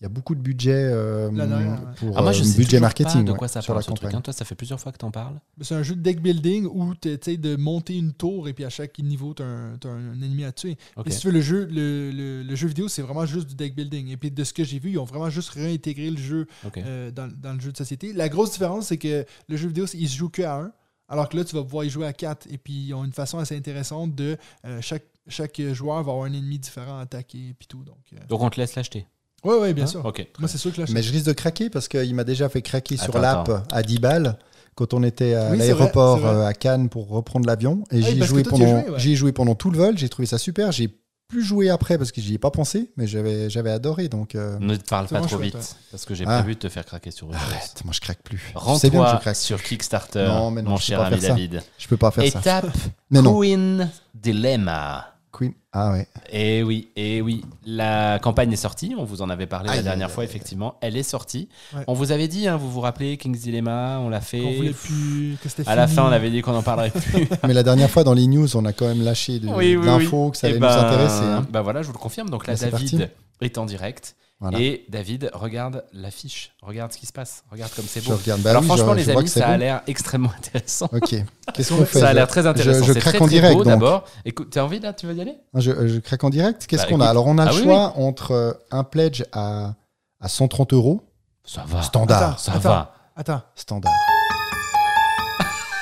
Il 0.00 0.04
y 0.04 0.06
a 0.06 0.08
beaucoup 0.08 0.36
de 0.36 0.40
budget 0.40 0.70
euh, 0.92 1.28
Là 1.32 1.90
pour 1.96 2.16
Ah, 2.16 2.22
moi, 2.22 2.30
je 2.32 2.42
euh, 2.42 2.44
sais 2.44 2.56
budget 2.58 2.78
marketing 2.78 3.24
pas 3.24 3.32
de 3.32 3.36
quoi 3.36 3.48
ça 3.48 3.60
parle, 3.62 3.78
la 3.78 3.82
ce 3.82 3.90
truc. 3.90 4.14
hein. 4.14 4.20
Toi, 4.20 4.32
ça 4.32 4.44
fait 4.44 4.54
plusieurs 4.54 4.78
fois 4.78 4.92
que 4.92 4.98
t'en 4.98 5.10
parles. 5.10 5.40
C'est 5.60 5.74
un 5.74 5.82
jeu 5.82 5.96
de 5.96 6.00
deck 6.00 6.20
building 6.22 6.66
où 6.66 6.94
tu 6.94 7.08
essaies 7.08 7.36
de 7.36 7.56
monter 7.56 7.96
une 7.96 8.12
tour 8.12 8.48
et 8.48 8.52
puis 8.52 8.64
à 8.64 8.70
chaque 8.70 8.96
niveau, 9.00 9.34
tu 9.34 9.42
as, 9.42 9.46
un 9.46 9.76
t'as 9.76 9.88
un 9.88 10.12
ennemi 10.22 10.44
à 10.44 10.52
tuer. 10.52 10.76
Et 11.06 11.10
si 11.10 11.20
tu 11.22 11.26
veux, 11.26 11.32
le 11.32 11.40
jeu, 11.40 11.66
le, 11.68 12.12
le- 12.12 12.42
le 12.44 12.54
jeu 12.54 12.68
vidéo, 12.68 12.86
c'est 12.86 13.02
vraiment 13.02 13.26
juste 13.26 13.48
du 13.48 13.56
deck 13.56 13.74
building. 13.74 14.08
Et 14.10 14.16
puis 14.16 14.30
de 14.30 14.44
ce 14.44 14.52
que 14.52 14.62
j'ai 14.62 14.78
vu, 14.78 14.90
ils 14.92 14.98
ont 14.98 15.04
vraiment 15.04 15.30
juste 15.30 15.48
réintégré 15.50 16.10
le 16.12 16.16
jeu 16.16 16.46
euh, 16.86 17.10
dans, 17.10 17.28
dans 17.36 17.54
le 17.54 17.60
jeu 17.60 17.72
de 17.72 17.76
société. 17.76 18.12
La 18.12 18.28
grosse 18.28 18.52
différence, 18.52 18.86
c'est 18.86 18.98
que 18.98 19.24
le 19.48 19.56
jeu 19.56 19.66
vidéo, 19.66 19.86
c'est- 19.88 19.98
il 19.98 20.08
se 20.08 20.16
joue 20.16 20.28
que 20.28 20.42
à 20.42 20.58
1, 20.60 20.72
alors 21.08 21.28
que 21.28 21.36
là, 21.36 21.44
tu 21.44 21.56
vas 21.56 21.64
pouvoir 21.64 21.84
y 21.84 21.90
jouer 21.90 22.06
à 22.06 22.12
4. 22.12 22.46
Et 22.50 22.58
puis, 22.58 22.74
ils 22.86 22.94
ont 22.94 23.04
une 23.04 23.12
façon 23.12 23.38
assez 23.38 23.56
intéressante 23.56 24.14
de. 24.14 24.36
euh, 24.64 24.78
chaque, 24.80 25.06
chaque 25.26 25.60
joueur 25.72 25.96
va 26.04 26.12
avoir 26.12 26.24
un 26.26 26.32
ennemi 26.32 26.60
différent 26.60 26.98
à 26.98 27.02
attaquer 27.02 27.48
et 27.48 27.54
puis 27.58 27.66
tout. 27.66 27.82
Donc, 27.82 27.96
euh, 28.12 28.18
Donc, 28.28 28.42
on 28.42 28.48
te 28.50 28.60
laisse 28.60 28.76
l'acheter. 28.76 29.04
Ouais, 29.44 29.58
ouais, 29.58 29.74
bien 29.74 29.84
Hein 29.84 29.86
sûr. 29.88 30.02
Moi, 30.38 30.48
c'est 30.48 30.58
sûr 30.58 30.72
que 30.74 30.80
là, 30.80 30.86
Mais 30.92 31.02
je 31.02 31.12
risque 31.12 31.26
de 31.26 31.32
craquer 31.32 31.70
parce 31.70 31.88
qu'il 31.88 32.14
m'a 32.14 32.24
déjà 32.24 32.48
fait 32.48 32.62
craquer 32.62 32.96
sur 32.96 33.10
Attends, 33.10 33.20
l'app 33.20 33.48
attends. 33.48 33.62
à 33.72 33.82
10 33.82 33.98
balles 33.98 34.38
quand 34.74 34.94
on 34.94 35.02
était 35.02 35.34
à 35.34 35.50
Oui, 35.50 35.58
l'aéroport 35.58 36.24
euh, 36.24 36.46
à 36.46 36.54
Cannes 36.54 36.88
pour 36.88 37.08
reprendre 37.08 37.46
l'avion. 37.46 37.82
Et 37.90 37.96
Ah 37.96 37.96
oui, 37.96 38.02
j'y 38.14 38.22
ai 38.22 38.26
joué, 38.26 38.42
toi, 38.42 38.52
pendant, 38.52 38.66
joué, 38.82 38.90
ouais. 38.90 38.98
j'y 38.98 39.12
ai 39.12 39.16
joué 39.16 39.32
pendant 39.32 39.54
tout 39.54 39.70
le 39.70 39.78
vol. 39.78 39.98
J'ai 39.98 40.08
trouvé 40.08 40.26
ça 40.26 40.38
super. 40.38 40.70
J'ai 40.72 40.88
plus 41.28 41.42
joué 41.42 41.68
après 41.68 41.98
parce 41.98 42.10
que 42.10 42.22
j'y 42.22 42.34
ai 42.34 42.38
pas 42.38 42.50
pensé, 42.50 42.90
mais 42.96 43.06
j'avais, 43.06 43.50
j'avais 43.50 43.70
adoré. 43.70 44.08
Donc 44.08 44.34
euh, 44.34 44.56
Ne 44.60 44.76
te 44.76 44.88
parle 44.88 45.08
pas 45.08 45.18
trop 45.20 45.28
chouette, 45.36 45.54
vite, 45.56 45.76
parce 45.90 46.04
que 46.06 46.14
j'ai 46.14 46.24
Ah. 46.26 46.38
prévu 46.38 46.54
de 46.54 46.60
te 46.60 46.68
faire 46.70 46.86
craquer 46.86 47.10
sur 47.10 47.26
chose. 47.26 47.36
arrête, 47.36 47.82
moi 47.84 47.92
je 47.92 48.00
craque 48.00 48.22
plus. 48.22 48.38
Tu 48.38 48.76
sais 48.78 48.88
bien 48.88 49.00
que 49.00 49.06
je 49.06 49.10
Rends-toi 49.10 49.20
craque. 49.20 49.36
sur 49.36 49.62
Kickstarter, 49.62 50.24
Non, 50.26 50.50
mais 50.50 50.62
non, 50.62 50.70
mon 50.70 50.76
cher 50.78 51.00
ami. 51.02 51.20
David. 51.20 51.62
Je 51.76 51.86
peux 51.86 51.96
pas 51.98 52.10
faire 52.12 52.32
ça. 52.32 52.38
Étape. 52.38 52.70
Queen 53.12 53.90
Dilemma. 54.14 55.06
Queen. 55.32 55.52
Ah 55.72 55.92
ouais. 55.92 56.06
Et 56.32 56.62
oui, 56.62 56.88
et 56.96 57.20
oui, 57.20 57.42
la 57.66 58.18
campagne 58.18 58.52
est 58.52 58.56
sortie. 58.56 58.94
On 58.98 59.04
vous 59.04 59.20
en 59.22 59.28
avait 59.30 59.46
parlé 59.46 59.68
Aïe, 59.70 59.76
la 59.76 59.82
dernière 59.82 60.08
aïe, 60.08 60.12
fois, 60.14 60.22
aïe. 60.24 60.28
effectivement. 60.28 60.76
Elle 60.80 60.96
est 60.96 61.02
sortie. 61.02 61.48
Ouais. 61.74 61.82
On 61.86 61.92
vous 61.94 62.10
avait 62.12 62.28
dit, 62.28 62.48
hein, 62.48 62.56
vous 62.56 62.70
vous 62.70 62.80
rappelez, 62.80 63.16
King's 63.18 63.40
Dilemma, 63.40 63.98
on 64.00 64.08
l'a 64.08 64.20
fait. 64.20 64.40
qu'on 64.40 64.52
voulait 64.54 64.70
plus. 64.72 65.36
Que 65.42 65.48
c'était 65.48 65.68
À 65.68 65.74
la 65.76 65.86
fin, 65.86 66.02
on 66.04 66.12
avait 66.12 66.30
dit 66.30 66.40
qu'on 66.42 66.52
n'en 66.52 66.62
parlerait 66.62 66.90
plus. 66.94 67.28
Mais 67.46 67.52
la 67.54 67.62
dernière 67.62 67.90
fois 67.90 68.04
dans 68.04 68.14
les 68.14 68.26
news, 68.26 68.56
on 68.56 68.64
a 68.64 68.72
quand 68.72 68.86
même 68.86 69.02
lâché 69.04 69.38
de, 69.38 69.48
Oui, 69.48 69.76
oui, 69.76 69.84
d'infos 69.84 70.30
que 70.30 70.36
ça 70.38 70.48
Eh 70.48 70.52
allait 70.52 70.60
ben, 70.60 70.68
nous 70.74 70.82
intéresser. 70.86 71.24
hein. 71.24 71.46
Bah 71.50 71.60
voilà, 71.62 71.82
je 71.82 71.86
vous 71.88 71.92
le 71.92 71.98
confirme. 71.98 72.30
Donc 72.30 72.46
là, 72.46 72.54
David 72.54 72.70
parti. 72.70 72.98
Est 73.40 73.58
en 73.58 73.66
direct. 73.66 74.14
Voilà. 74.40 74.60
Et 74.60 74.84
David, 74.88 75.30
regarde 75.34 75.84
l'affiche. 75.92 76.52
Regarde 76.62 76.92
ce 76.92 76.98
qui 76.98 77.06
se 77.06 77.12
passe. 77.12 77.42
Regarde 77.50 77.72
comme 77.74 77.86
c'est 77.88 78.00
Je 78.00 78.08
beau. 78.08 78.14
regarde. 78.16 78.40
Bah 78.42 78.50
Alors 78.50 78.62
oui, 78.62 78.68
franchement, 78.68 78.92
je, 78.92 78.98
les 78.98 79.04
je 79.04 79.10
amis, 79.10 79.28
ça 79.28 79.48
a 79.48 79.56
l'air 79.56 79.82
extrêmement 79.88 80.30
intéressant. 80.38 80.88
Ok. 80.92 81.16
Qu'est-ce 81.54 81.72
qu'on 81.72 81.84
fait 81.84 81.98
Ça 81.98 82.10
a 82.10 82.12
l'air 82.14 82.28
très 82.28 82.46
intéressant. 82.46 82.84
Je, 82.86 82.92
craque 82.92 83.14
très, 83.14 83.22
en 83.22 83.26
très 83.26 83.34
direct. 83.34 83.62
d'abord. 83.64 84.04
Écoute, 84.24 84.50
t'as 84.52 84.62
envie 84.62 84.78
là? 84.78 84.92
Tu 84.92 85.06
veux 85.06 85.14
y 85.14 85.20
aller? 85.20 85.34
Je, 85.54 85.88
je 85.88 85.98
craque 85.98 86.22
en 86.22 86.30
direct. 86.30 86.66
Qu'est-ce 86.68 86.82
Bah, 86.82 86.88
qu'on 86.88 87.00
a? 87.00 87.08
Alors, 87.08 87.26
on 87.26 87.36
a 87.38 87.46
Ah 87.46 87.50
le 87.50 87.56
oui, 87.56 87.62
choix 87.64 87.94
entre 87.96 88.30
euh, 88.30 88.52
un 88.70 88.84
pledge 88.84 89.24
à, 89.32 89.74
à 90.20 90.28
130 90.28 90.72
euros. 90.72 91.02
Ça 91.44 91.64
va. 91.66 91.82
Standard. 91.82 92.22
Attends. 92.22 92.38
Ça 92.38 92.58
va. 92.58 92.94
Attends. 93.16 93.42
Standard. 93.56 93.92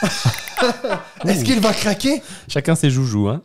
Est-ce 1.26 1.44
qu'il 1.44 1.60
va 1.60 1.72
craquer? 1.74 2.22
Chacun 2.48 2.74
ses 2.74 2.88
joujoux. 2.90 3.28
Hein. 3.28 3.42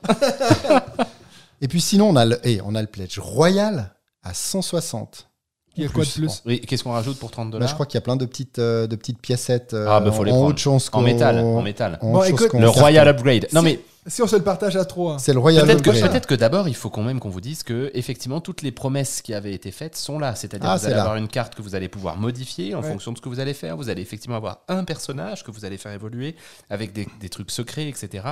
Et 1.61 1.67
puis, 1.67 1.81
sinon, 1.81 2.09
on 2.09 2.15
a 2.15 2.25
le, 2.25 2.39
eh, 2.43 2.61
on 2.63 2.75
a 2.75 2.81
le 2.81 2.87
pledge 2.87 3.19
royal 3.19 3.93
à 4.23 4.33
160. 4.33 5.27
Il 5.77 5.83
y 5.83 5.85
a 5.85 5.89
quoi 5.89 6.03
de 6.03 6.09
plus 6.09 6.41
Oui, 6.45 6.59
qu'est-ce 6.59 6.83
qu'on 6.83 6.91
rajoute 6.91 7.17
pour 7.17 7.31
30 7.31 7.45
Là, 7.47 7.51
dollars 7.51 7.69
je 7.69 7.73
crois 7.73 7.85
qu'il 7.85 7.95
y 7.95 7.97
a 7.99 8.01
plein 8.01 8.17
de 8.17 8.25
petites, 8.25 8.59
euh, 8.59 8.87
de 8.87 8.95
petites 8.97 9.19
piécettes 9.19 9.73
euh, 9.73 9.85
Ah, 9.89 10.01
bah, 10.01 10.11
faut 10.11 10.25
les 10.25 10.31
en 10.31 10.35
prendre. 10.35 10.49
haute 10.49 10.57
chance 10.57 10.89
En 10.91 11.01
métal. 11.01 11.39
En 11.39 11.61
métal. 11.61 11.97
en 12.01 12.11
Bon, 12.11 12.23
écoute, 12.23 12.53
Le. 12.53 12.67
Royal 12.67 13.07
Upgrade. 13.07 13.47
Non 13.53 13.61
mais 13.61 13.79
Si 14.07 14.21
on 14.23 14.27
se 14.27 14.35
le 14.35 14.41
partage 14.43 14.75
à 14.77 14.85
trois. 14.85 15.19
C'est 15.19 15.31
le 15.33 15.37
Royal 15.39 15.63
peut-être 15.65 15.83
que, 15.83 15.91
peut-être 15.91 16.25
que 16.25 16.33
d'abord 16.33 16.67
il 16.67 16.73
faut 16.75 16.89
quand 16.89 17.03
même 17.03 17.19
qu'on 17.19 17.29
vous 17.29 17.41
dise 17.41 17.61
que 17.61 17.91
effectivement 17.93 18.41
toutes 18.41 18.63
les 18.63 18.71
promesses 18.71 19.21
qui 19.21 19.33
avaient 19.35 19.53
été 19.53 19.69
faites 19.71 19.95
sont 19.95 20.17
là. 20.17 20.33
C'est-à-dire 20.33 20.67
Ah, 20.69 20.75
que 20.75 20.79
vous 20.79 20.85
allez 20.87 20.95
là. 20.95 21.01
avoir 21.01 21.17
une 21.17 21.27
carte 21.27 21.53
que 21.53 21.61
vous 21.61 21.75
allez 21.75 21.87
pouvoir 21.87 22.17
modifier 22.17 22.73
en 22.73 22.81
Ouais. 22.81 22.89
fonction 22.89 23.11
de 23.11 23.17
ce 23.17 23.21
que 23.21 23.29
vous 23.29 23.39
allez 23.39 23.53
faire. 23.53 23.77
Vous 23.77 23.89
allez 23.89 24.01
effectivement 24.01 24.37
avoir 24.37 24.61
un 24.67 24.83
personnage 24.85 25.43
que 25.43 25.51
vous 25.51 25.65
allez 25.65 25.77
faire 25.77 25.91
évoluer 25.91 26.35
avec 26.71 26.93
des, 26.93 27.07
des 27.19 27.29
trucs 27.29 27.51
secrets, 27.51 27.87
etc. 27.87 28.23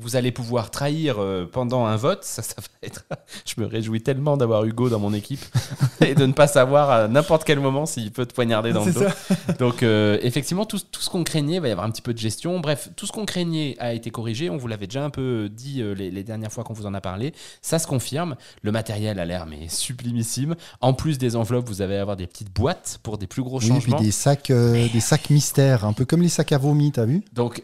Vous 0.00 0.16
allez 0.16 0.32
pouvoir 0.32 0.72
trahir 0.72 1.16
euh, 1.20 1.48
pendant 1.50 1.84
un 1.86 1.94
vote. 1.96 2.24
Ça, 2.24 2.42
ça 2.42 2.56
va 2.58 2.64
être. 2.82 3.04
Je 3.46 3.60
me 3.60 3.66
réjouis 3.66 4.02
tellement 4.02 4.36
d'avoir 4.36 4.64
Hugo 4.64 4.88
dans 4.88 4.98
mon 4.98 5.14
équipe 5.14 5.44
et 6.04 6.16
de 6.16 6.26
ne 6.26 6.32
pas 6.32 6.48
savoir 6.48 6.90
à 6.90 7.06
n'importe 7.06 7.44
quel 7.44 7.60
moment 7.60 7.86
s'il 7.86 8.10
peut 8.10 8.26
te 8.26 8.34
poignarder 8.34 8.72
dans 8.72 8.84
le 8.84 8.92
dos. 8.92 9.02
ça. 9.02 9.52
Donc 9.60 9.84
euh, 9.84 10.18
effectivement, 10.22 10.66
tout, 10.66 10.80
tout 10.90 11.00
ce 11.00 11.08
qu'on 11.10 11.22
craignait, 11.22 11.56
il 11.56 11.60
va 11.60 11.68
y 11.68 11.70
avoir 11.70 11.86
un 11.86 11.90
petit 11.92 12.02
peu 12.02 12.12
de 12.12 12.18
gestion. 12.18 12.58
Bref, 12.58 12.88
tout 12.96 13.06
ce 13.06 13.12
qu'on 13.12 13.24
craignait 13.24 13.76
a 13.78 13.92
été 13.92 14.10
corrigé. 14.10 14.50
On 14.50 14.56
vous 14.56 14.66
l'avait 14.66 14.88
déjà 14.88 15.04
un 15.04 15.10
peu 15.12 15.48
dit 15.48 15.80
euh, 15.80 15.94
les, 15.94 16.10
les 16.10 16.24
dernières 16.24 16.50
fois 16.50 16.64
qu'on 16.64 16.72
vous 16.72 16.86
en 16.86 16.94
a 16.94 17.00
parlé. 17.00 17.32
Ça 17.62 17.78
se 17.78 17.86
confirme. 17.86 18.34
Le 18.62 18.72
matériel 18.72 19.20
a 19.20 19.24
l'air 19.24 19.46
mais 19.46 19.68
sublimissime. 19.68 20.56
En 20.80 20.92
plus 20.94 21.18
des 21.18 21.36
enveloppes, 21.36 21.68
vous 21.68 21.80
allez 21.82 21.96
avoir 21.96 22.16
des 22.16 22.26
petites 22.26 22.52
boîtes 22.52 22.98
pour 23.04 23.16
des 23.18 23.28
plus 23.28 23.42
gros 23.44 23.60
Oui, 23.60 23.66
puis 23.66 23.74
changements. 23.80 24.00
des 24.00 24.10
sacs, 24.10 24.50
euh, 24.50 24.88
des 24.92 25.00
sacs 25.00 25.30
mystères, 25.30 25.84
un 25.84 25.92
peu 25.92 26.04
comme 26.04 26.22
les 26.22 26.28
sacs 26.28 26.50
à 26.52 26.58
vomi, 26.58 26.90
t'as 26.90 27.04
vu? 27.04 27.22
Donc 27.32 27.62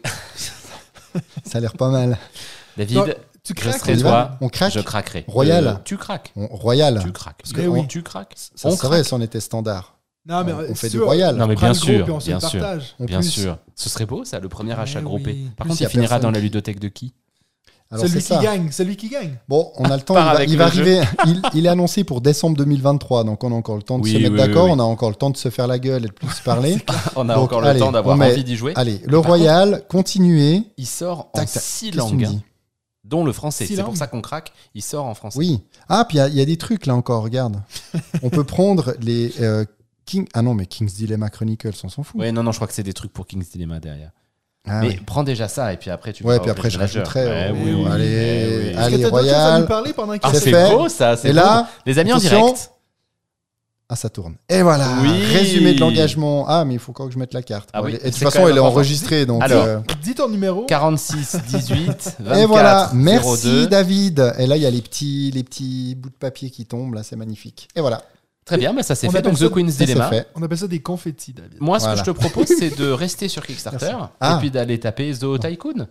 Ça 1.43 1.57
a 1.57 1.61
l'air 1.61 1.73
pas 1.73 1.89
mal. 1.89 2.17
David, 2.77 2.95
Donc, 2.97 3.07
tu 3.43 3.53
je 3.57 3.59
craques 3.61 3.81
on 3.87 3.93
va 3.93 3.99
toi. 3.99 4.37
On 4.41 4.49
craque? 4.49 4.73
Je 4.73 4.79
craquerai. 4.79 5.25
Royal. 5.27 5.67
Euh, 5.67 5.73
tu 5.83 5.97
craques. 5.97 6.31
On- 6.35 6.47
Royal. 6.47 6.99
Tu 7.03 7.11
craques. 7.11 7.41
que- 7.53 7.61
Eh 7.61 7.67
oui. 7.67 7.87
Tu 7.87 8.03
craques. 8.03 8.33
Ça 8.37 8.69
On 8.69 8.75
serait 8.75 8.87
craque. 8.89 9.05
si 9.05 9.13
on 9.13 9.21
était 9.21 9.39
standard. 9.39 9.95
Non, 10.27 10.43
mais 10.43 10.53
On- 10.53 10.59
euh, 10.59 10.67
on 10.69 10.75
fait 10.75 10.89
du 10.89 10.99
on- 11.01 11.05
royal. 11.05 11.35
Non 11.35 11.47
mais 11.47 11.55
bien 11.55 11.73
sûr, 11.73 12.03
puis 12.03 12.11
on 12.11 12.17
bien 12.19 12.39
sûr, 12.39 12.61
bien 12.99 13.21
sûr. 13.21 13.57
Ce 13.73 13.89
serait 13.89 14.05
beau 14.05 14.23
ça, 14.25 14.39
le 14.39 14.49
premier 14.49 14.77
achat 14.77 14.99
Eh 14.99 15.03
groupé. 15.03 15.31
oui. 15.31 15.49
Par 15.57 15.65
Plus, 15.65 15.69
contre, 15.71 15.81
il 15.81 15.87
finira 15.89 16.07
personne. 16.09 16.21
dans 16.23 16.31
la 16.31 16.39
ludothèque 16.39 16.79
de 16.79 16.89
qui? 16.89 17.13
Alors, 17.91 18.05
celui 18.05 18.21
c'est 18.21 18.27
qui 18.27 18.33
ça. 18.35 18.43
gagne, 18.43 18.71
celui 18.71 18.95
qui 18.95 19.09
gagne. 19.09 19.37
Bon, 19.47 19.71
on 19.77 19.85
a 19.85 19.95
le 19.97 20.03
temps. 20.03 20.13
Il 20.15 20.21
va, 20.21 20.43
il 20.45 20.61
arriver. 20.61 21.01
il, 21.25 21.41
il 21.55 21.65
est 21.65 21.69
annoncé 21.69 22.03
pour 22.03 22.21
décembre 22.21 22.55
2023, 22.57 23.23
donc 23.23 23.43
on 23.43 23.51
a 23.51 23.55
encore 23.55 23.77
le 23.77 23.81
temps 23.81 23.97
de 23.97 24.03
Oui, 24.03 24.11
se 24.13 24.17
mettre 24.17 24.31
oui, 24.31 24.37
d'accord. 24.37 24.65
oui, 24.65 24.69
oui. 24.71 24.75
On 24.77 24.79
a 24.79 24.83
encore 24.83 25.09
le 25.09 25.15
temps 25.15 25.31
de 25.31 25.37
se 25.37 25.49
faire 25.49 25.65
la 25.65 25.79
gueule 25.79 26.05
et 26.05 26.07
de 26.07 26.13
plus 26.13 26.29
se 26.29 26.43
parler. 26.43 26.77
On 27.15 27.27
a 27.29 27.33
Donc, 27.33 27.45
encore 27.45 27.61
le 27.61 27.79
temps 27.79 27.91
d'avoir 27.91 28.15
envie 28.19 28.43
d'y 28.43 28.55
jouer. 28.55 28.73
Allez, 28.75 29.01
le 29.05 29.17
Royal, 29.17 29.83
continuez. 29.89 30.63
Il 30.77 30.85
sort 30.85 31.29
en 31.33 31.39
Tac, 31.39 31.51
tac. 31.51 31.63
six 31.63 31.91
langues, 31.91 32.25
dis 32.27 32.41
dont 33.03 33.23
le 33.25 33.31
français. 33.33 33.65
Six 33.65 33.75
C'est 33.77 33.83
pour 33.83 33.97
ça 33.97 34.05
qu'on 34.05 34.21
craque. 34.21 34.53
Il 34.75 34.83
sort 34.83 35.05
en 35.05 35.15
français. 35.15 35.39
Oui. 35.39 35.63
Ah, 35.87 36.05
puis 36.07 36.17
il 36.17 36.19
y 36.19 36.21
a- 36.21 36.27
il 36.27 36.35
y, 36.35 36.41
a 36.41 36.45
des 36.45 36.57
trucs 36.57 36.85
là 36.85 36.93
encore. 36.95 37.23
Regarde. 37.23 37.59
on 38.21 38.29
peut 38.29 38.43
prendre 38.43 38.93
les 39.01 39.33
euh, 39.41 39.65
King. 40.05 40.27
Ah 40.35 40.43
non, 40.43 40.53
mais 40.53 40.67
King's 40.67 40.93
Dilemma 40.93 41.31
Chronicles, 41.31 41.71
on 41.83 41.89
s'en 41.89 42.03
fout. 42.03 42.21
Ouais, 42.21 42.31
non, 42.31 42.43
non, 42.43 42.51
je 42.51 42.57
crois 42.59 42.67
que 42.67 42.73
c'est 42.75 42.83
des 42.83 42.93
trucs 42.93 43.11
pour 43.11 43.25
King's 43.25 43.49
Dilemma 43.49 43.79
derrière. 43.79 44.11
Ah, 44.67 44.81
mais 44.81 44.87
oui. 44.89 44.99
prends 45.05 45.23
déjà 45.23 45.47
ça 45.47 45.71
et 45.73 45.77
puis 45.77 45.89
après 45.89 46.13
tu 46.13 46.23
Ouais, 46.23 46.39
puis 46.39 46.49
après, 46.51 46.69
je 46.69 46.77
rajouterai, 46.77 47.25
Ouais, 47.25 47.51
oui, 47.53 47.59
oui, 47.73 47.73
oui, 47.85 47.91
allez, 47.91 48.73
allez. 48.77 49.05
Royal. 49.05 49.61
nous 49.61 49.67
parler 49.67 49.93
pendant 49.93 50.13
Ah, 50.21 50.31
C'est 50.33 50.51
beau 50.71 50.89
ça. 50.89 51.15
c'est 51.15 51.29
Et 51.29 51.31
beau. 51.31 51.37
là, 51.37 51.67
les 51.85 51.97
amis 51.97 52.13
en 52.13 52.17
direct. 52.17 52.69
ah, 53.87 53.95
ça 53.95 54.09
tourne. 54.09 54.35
Et 54.49 54.61
voilà. 54.61 54.85
Oui. 55.01 55.23
Résumé 55.33 55.73
de 55.73 55.79
l'engagement. 55.79 56.45
Ah, 56.47 56.65
mais 56.65 56.73
il 56.75 56.79
faut 56.79 56.91
encore 56.91 57.07
que 57.07 57.13
je 57.13 57.17
mette 57.17 57.33
la 57.33 57.41
carte. 57.41 57.69
Ah 57.73 57.81
oui, 57.81 57.91
et 57.95 57.97
de 57.97 58.03
toute 58.13 58.19
quand 58.23 58.29
façon, 58.31 58.47
elle 58.47 58.57
est 58.57 58.59
enregistrée. 58.59 59.25
Donc, 59.25 59.41
Alors, 59.41 59.63
euh, 59.63 59.79
Dis 60.03 60.13
ton 60.13 60.27
numéro. 60.29 60.65
46 60.65 61.37
18 61.47 62.17
24 62.19 62.37
Et 62.37 62.45
voilà, 62.45 62.91
merci 62.93 63.47
02. 63.63 63.67
David. 63.67 64.33
Et 64.37 64.45
là, 64.45 64.57
il 64.57 64.61
y 64.61 64.65
a 64.67 64.69
les 64.69 64.81
petits, 64.81 65.31
les 65.33 65.43
petits 65.43 65.95
bouts 65.95 66.09
de 66.09 66.15
papier 66.15 66.51
qui 66.51 66.65
tombent, 66.65 66.93
là, 66.93 67.01
c'est 67.03 67.15
magnifique. 67.15 67.69
Et 67.75 67.81
voilà, 67.81 68.01
Très 68.49 68.57
bien, 68.57 68.73
bah 68.73 68.81
ça 68.81 68.95
c'est 68.95 69.07
On 69.07 69.11
fait. 69.11 69.21
Donc 69.21 69.37
The 69.37 69.47
Queen's 69.49 69.77
Dilemma. 69.77 70.09
On 70.33 70.41
appelle 70.41 70.57
ça 70.57 70.67
des 70.67 70.81
confettis, 70.81 71.33
David. 71.33 71.61
Moi, 71.61 71.79
ce 71.79 71.85
Voilà. 71.85 72.01
que 72.01 72.05
je 72.07 72.11
te 72.11 72.17
propose, 72.17 72.47
c'est 72.47 72.75
de 72.75 72.89
rester 72.91 73.27
sur 73.27 73.45
Kickstarter 73.45 73.95
Ah. 74.19 74.35
et 74.35 74.39
puis 74.39 74.49
d'aller 74.49 74.79
taper 74.79 75.13
Zoo 75.13 75.37
Tycoon. 75.37 75.87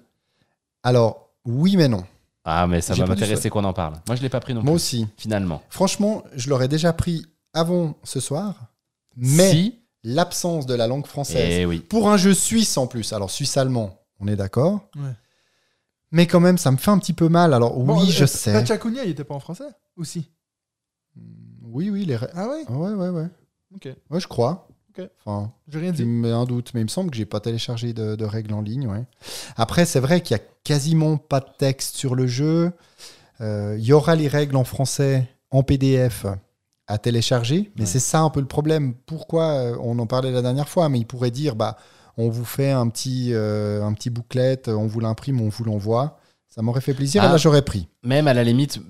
Alors, 0.83 1.31
oui, 1.45 1.77
mais 1.77 1.87
non. 1.89 2.05
Ah, 2.45 2.67
mais 2.67 2.81
ça 2.81 2.95
va 2.95 3.07
m'intéresser 3.07 3.49
qu'on 3.51 3.63
en 3.65 3.73
parle. 3.73 3.95
Moi, 4.09 4.17
je 4.17 4.23
l'ai 4.23 4.29
pas 4.29 4.41
pris 4.41 4.55
non 4.55 4.63
Moi 4.63 4.73
plus. 4.73 4.75
aussi. 4.77 5.07
Finalement. 5.17 5.63
Franchement, 5.71 6.25
je 6.35 6.49
l'aurais 6.51 6.69
déjà 6.69 6.93
pris 6.93 7.25
avant 7.53 7.95
ce 8.05 8.19
soir, 8.21 8.55
mais 9.17 9.51
si. 9.53 9.79
l'absence 10.03 10.67
de 10.67 10.75
la 10.75 10.87
langue 10.87 11.07
française, 11.07 11.47
Eh 11.61 11.65
oui. 11.67 11.79
pour 11.81 12.11
un 12.11 12.17
jeu 12.17 12.35
suisse 12.35 12.77
en 12.77 12.87
plus, 12.87 13.13
alors 13.13 13.31
suisse-allemand, 13.31 13.95
on 14.21 14.27
est 14.29 14.37
d'accord, 14.37 14.81
Ouais. 14.97 15.13
mais 16.11 16.27
quand 16.27 16.41
même, 16.41 16.59
ça 16.59 16.71
me 16.71 16.77
fait 16.77 16.91
un 16.91 16.99
petit 16.99 17.13
peu 17.13 17.29
mal. 17.29 17.53
Alors, 17.55 17.79
Bon, 17.79 18.01
oui, 18.01 18.09
euh, 18.09 18.13
je 18.13 18.25
sais. 18.27 18.53
Pachacunia, 18.53 19.05
il 19.05 19.11
était 19.11 19.25
pas 19.25 19.35
en 19.35 19.41
français 19.41 19.69
Aussi. 19.97 20.31
Oui, 21.71 21.91
oui, 21.91 22.05
les. 22.05 22.17
ré- 22.17 22.31
Ah 22.35 22.49
ouais? 22.49 22.65
Ouais, 22.69 22.93
ouais, 22.95 23.09
ouais. 23.11 23.27
Ok. 23.75 23.89
Ouais, 24.11 24.21
je 24.21 24.27
crois. 24.29 24.69
Ok. 24.97 25.09
Enfin, 25.25 25.53
J'ai 25.69 25.79
rien 25.79 25.93
J'ai 25.95 26.05
dit. 26.05 26.27
un 26.29 26.45
doute, 26.45 26.73
mais 26.75 26.81
il 26.81 26.85
me 26.85 26.89
semble 26.89 27.11
que 27.11 27.17
j'ai 27.17 27.27
pas 27.27 27.41
téléchargé 27.41 27.93
de, 27.93 28.17
de 28.17 28.25
règles 28.25 28.55
en 28.55 28.61
ligne. 28.63 28.87
ouais. 28.89 29.05
Après, 29.57 29.85
c'est 29.85 30.01
vrai 30.01 30.21
qu'il 30.21 30.37
y 30.37 30.41
a 30.41 30.43
quasiment 30.65 31.17
pas 31.19 31.41
de 31.41 31.49
texte 31.59 31.97
sur 31.97 32.15
le 32.15 32.27
jeu. 32.27 32.73
Euh, 33.41 33.77
Il 33.79 33.85
y 33.85 33.93
aura 33.93 34.15
les 34.17 34.29
règles 34.29 34.57
en 34.57 34.65
français 34.65 35.29
en 35.51 35.63
PDF 35.63 36.27
à 36.87 36.99
télécharger, 36.99 37.71
mais 37.77 37.83
Ouais. 37.83 37.87
c'est 37.87 38.01
ça 38.01 38.21
un 38.21 38.31
peu 38.31 38.41
le 38.41 38.47
problème. 38.47 38.95
Pourquoi 39.07 39.45
euh, 39.53 39.77
On 39.81 39.99
en 39.99 40.07
parlait 40.07 40.33
la 40.33 40.43
dernière 40.43 40.69
fois, 40.69 40.89
mais 40.89 40.99
il 40.99 41.07
pourrait 41.07 41.31
dire 41.31 41.55
bah 41.55 41.77
on 42.17 42.31
vous 42.31 42.45
fait 42.47 42.71
un 42.71 42.89
petit 42.89 43.33
euh, 43.35 43.83
un 43.85 43.93
petit 43.93 44.11
booklet, 44.11 44.69
on 44.69 44.87
vous 44.87 44.99
l'imprime, 45.01 45.41
on 45.41 45.49
vous 45.51 45.65
l'envoie. 45.65 46.19
Ça 46.59 46.63
m'aurait 46.63 46.81
fait 46.81 46.93
plaisir 46.93 47.23
et 47.23 47.27
Ah. 47.27 47.31
là 47.31 47.37
j'aurais 47.37 47.63
pris. 47.63 47.87
Même 48.03 48.27
à 48.27 48.35
la 48.35 48.43
limite, 48.43 48.81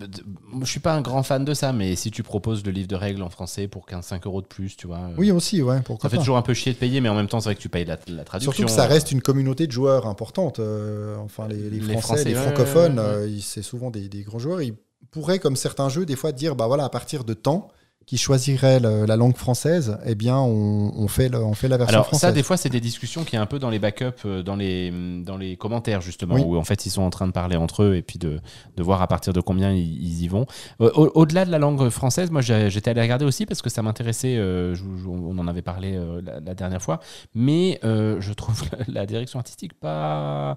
je 0.63 0.65
suis 0.67 0.81
pas 0.81 0.95
un 0.95 1.03
grand 1.03 1.23
fan 1.23 1.45
de 1.45 1.53
ça, 1.53 1.75
mais 1.75 1.97
si 1.97 2.11
tu 2.11 2.23
proposes 2.23 2.65
le 2.65 2.71
livre 2.73 2.89
de 2.89 2.97
règles 2.97 3.23
en 3.23 3.29
français 3.29 3.69
pour 3.69 3.85
15-5 3.87 4.27
euros 4.27 4.41
de 4.41 4.47
plus, 4.47 4.75
tu 4.75 4.87
vois. 4.87 4.97
euh, 5.01 5.15
Oui 5.19 5.31
aussi, 5.31 5.61
ouais, 5.61 5.83
pourquoi 5.85 6.05
Ça 6.05 6.09
fait 6.09 6.17
pas. 6.17 6.23
toujours 6.23 6.39
un 6.39 6.43
peu 6.43 6.55
chier 6.55 6.73
de 6.73 6.79
payer, 6.79 7.03
mais 7.03 7.11
en 7.11 7.15
même 7.15 7.29
temps, 7.29 7.41
c'est 7.41 7.51
vrai 7.51 7.57
que 7.57 7.61
tu 7.61 7.69
payes 7.69 7.85
la, 7.85 7.99
la 8.09 8.25
traduction. 8.25 8.53
Surtout 8.53 8.65
que 8.69 8.71
ça 8.75 8.87
reste 8.87 9.13
une 9.13 9.21
communauté 9.21 9.67
de 9.67 9.73
joueurs 9.73 10.07
importante. 10.07 10.61
euh, 10.61 11.17
enfin, 11.19 11.47
les, 11.47 11.69
les 11.69 11.79
Les 11.81 11.97
Français, 11.99 12.25
les 12.25 12.35
ouais, 12.35 12.41
francophones, 12.43 12.99
ouais, 12.99 13.05
ouais. 13.05 13.11
euh, 13.13 13.39
c'est 13.43 13.61
souvent 13.63 13.91
des, 13.91 14.09
des 14.09 14.23
grands 14.23 14.39
joueurs. 14.39 14.63
Ils 14.63 14.75
pourraient, 15.11 15.39
comme 15.39 15.57
certains 15.57 15.91
jeux, 15.91 16.07
des 16.07 16.17
fois 16.17 16.33
dire 16.33 16.57
bah 16.57 16.67
voilà, 16.69 16.85
à 16.85 16.89
partir 16.89 17.25
de 17.25 17.35
temps 17.35 17.69
qui 18.09 18.17
choisirait 18.17 18.81
la 18.81 19.17
langue 19.17 19.37
française, 19.37 19.99
eh 20.07 20.15
bien, 20.15 20.39
on, 20.39 20.95
on 20.97 21.09
fait, 21.09 21.29
le- 21.29 21.45
on 21.45 21.53
fait 21.53 21.69
la 21.69 21.77
version 21.77 21.95
Alors 21.95 22.07
française. 22.07 22.31
ça, 22.31 22.33
des 22.33 22.43
fois, 22.43 22.57
c'est 22.57 22.71
des 22.71 22.81
discussions 22.81 23.23
qui 23.23 23.37
est 23.37 23.39
un 23.39 23.45
peu 23.45 23.59
dans 23.59 23.69
les 23.69 23.79
backups, 23.79 24.25
euh, 24.25 24.43
dans 24.43 24.57
les, 24.57 24.91
dans 25.27 25.37
les 25.37 25.59
commentaires 25.59 26.01
justement, 26.01 26.37
Oui. 26.37 26.43
où 26.43 26.57
en 26.57 26.65
fait 26.65 26.87
ils 26.87 26.91
sont 26.91 27.03
en 27.03 27.11
train 27.11 27.27
de 27.27 27.33
parler 27.33 27.57
entre 27.57 27.83
eux 27.83 27.97
et 27.97 28.01
puis 28.03 28.19
de, 28.19 28.41
de 28.79 28.83
voir 28.83 29.03
à 29.03 29.07
partir 29.09 29.35
de 29.35 29.43
combien 29.43 29.73
ils, 29.75 30.03
ils 30.03 30.23
y 30.25 30.29
vont. 30.29 30.47
Euh, 30.81 30.91
au- 30.95 31.11
Au-delà 31.21 31.45
de 31.45 31.51
la 31.51 31.59
langue 31.59 31.87
française, 31.91 32.31
moi 32.31 32.41
j'étais 32.41 32.89
allé 32.89 33.03
regarder 33.03 33.27
aussi 33.27 33.45
parce 33.45 33.61
que 33.61 33.69
ça 33.69 33.83
m'intéressait, 33.83 34.37
euh, 34.39 34.75
on 35.07 35.39
en 35.39 35.47
avait 35.47 35.61
parlé 35.61 35.95
euh, 35.95 36.23
la, 36.25 36.41
la 36.41 36.55
dernière 36.55 36.81
fois, 36.81 37.01
mais 37.35 37.79
euh, 37.85 38.17
je 38.21 38.33
trouve 38.33 38.63
la, 38.89 39.01
la 39.01 39.07
direction 39.07 39.39
artistique 39.39 39.75
pas 39.79 40.57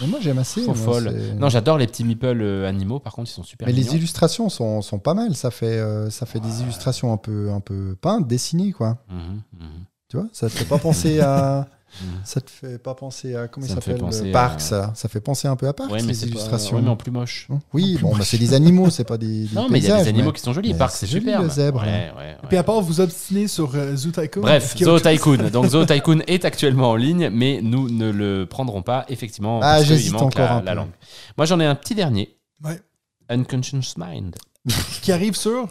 Mais 0.00 0.06
moi, 0.06 0.18
j'aime 0.20 0.38
assez. 0.38 0.62
moi, 0.64 1.00
Non, 1.38 1.48
j'adore 1.48 1.78
les 1.78 1.86
petits 1.86 2.04
meeples 2.04 2.40
euh, 2.40 2.68
animaux, 2.68 2.98
par 3.00 3.12
contre 3.12 3.30
ils 3.30 3.34
sont 3.34 3.42
super 3.42 3.66
Mais 3.66 3.72
les 3.72 3.94
illustrations 3.94 4.48
sont, 4.48 4.82
sont 4.82 4.98
pas 4.98 5.14
mal. 5.14 5.34
Ça 5.34 5.50
fait, 5.50 5.78
euh, 5.78 6.10
ça 6.10 6.26
fait 6.26 6.40
des 6.40 6.62
illustrations 6.62 7.12
un 7.12 7.16
peu, 7.16 7.50
un 7.50 7.60
peu 7.60 7.96
peintes, 8.00 8.26
dessinées, 8.26 8.72
quoi. 8.72 8.98
Mhm, 9.10 9.42
mhm. 9.58 9.84
Tu 10.08 10.16
vois, 10.16 10.26
ça 10.32 10.48
te 10.48 10.52
fait 10.52 10.64
pas 10.64 10.78
penser 10.78 11.20
à. 11.20 11.68
Mhm. 12.02 12.20
Ça 12.24 12.40
te 12.40 12.50
fait 12.50 12.78
pas 12.78 12.94
penser 12.94 13.34
à. 13.34 13.48
Comment 13.48 13.66
Ça 13.66 13.72
il 13.72 13.74
s'appelle 13.76 14.00
le 14.00 14.36
à- 14.36 14.58
ça? 14.58 14.92
Ça 14.94 15.08
fait 15.08 15.20
penser 15.20 15.48
un 15.48 15.56
peu 15.56 15.66
à 15.68 15.72
Parc, 15.72 15.90
Ouais, 15.90 16.02
mais 16.02 16.12
pas- 16.14 16.26
illustrations. 16.26 16.76
ouais, 16.76 16.82
mais 16.82 16.88
en 16.88 16.96
plus 16.96 17.10
moche. 17.10 17.48
Oui, 17.72 17.98
bon, 18.00 18.16
bah, 18.16 18.24
c'est 18.24 18.38
des 18.38 18.54
animaux, 18.54 18.90
c'est 18.90 19.04
pas 19.04 19.18
des, 19.18 19.46
des 19.46 19.54
Non, 19.54 19.68
mais 19.68 19.78
il 19.78 19.84
y 19.84 19.90
a 19.90 20.02
des 20.02 20.08
animaux 20.08 20.28
mais- 20.30 20.32
qui 20.36 20.42
sont 20.42 20.52
jolis. 20.52 20.72
Parc, 20.74 20.92
c'est 20.92 21.06
c'est 21.06 21.12
joli, 21.12 21.24
superbe. 21.26 21.42
le 21.44 21.50
zèbre, 21.50 21.82
Ouais. 21.82 22.12
Et 22.42 22.46
puis 22.46 22.56
à 22.56 22.62
part 22.62 22.80
vous 22.80 23.00
obstiner 23.00 23.48
sur 23.48 23.74
euh, 23.74 23.96
Zoo 23.96 24.10
Tycoon. 24.10 24.42
Bref, 24.42 24.76
Zoo 24.78 24.98
Tycoon. 25.00 25.50
Donc 25.50 25.66
Zoo 25.70 25.84
Tycoon 25.84 26.20
est 26.26 26.44
actuellement 26.44 26.90
en 26.90 26.96
ligne, 26.96 27.28
mais 27.30 27.60
nous 27.62 27.88
ne 27.90 28.10
le 28.10 28.46
prendrons 28.46 28.82
pas 28.82 29.04
effectivement 29.08 29.58
Ah, 29.62 29.76
parce 29.78 29.84
qu'il 29.88 30.12
manque 30.12 30.22
encore 30.22 30.40
la, 30.44 30.52
un 30.56 30.62
la 30.62 30.72
peu. 30.72 30.76
langue. 30.78 30.90
Moi, 31.36 31.46
j'en 31.46 31.58
ai 31.60 31.66
un 31.66 31.74
petit 31.74 31.94
dernier. 31.94 32.36
Ouais. 32.64 32.80
Unconscious 33.28 33.94
Mind. 33.96 34.36
Qui 35.02 35.12
arrive 35.12 35.34
sur. 35.36 35.68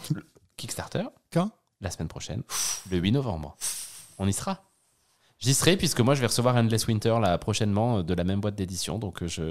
Kickstarter. 0.56 1.04
Quand? 1.32 1.50
La 1.80 1.90
semaine 1.90 2.08
prochaine, 2.08 2.42
le 2.90 2.98
8 2.98 3.12
novembre. 3.12 3.56
On 4.18 4.26
y 4.28 4.32
sera. 4.32 4.62
J'y 5.40 5.54
serai 5.54 5.76
puisque 5.78 6.00
moi 6.00 6.14
je 6.14 6.20
vais 6.20 6.26
recevoir 6.26 6.54
Endless 6.56 6.86
Winter 6.86 7.16
là 7.20 7.38
prochainement 7.38 7.98
euh, 7.98 8.02
de 8.02 8.12
la 8.12 8.24
même 8.24 8.40
boîte 8.40 8.56
d'édition 8.56 8.98
donc 8.98 9.22
euh, 9.22 9.26
je 9.26 9.42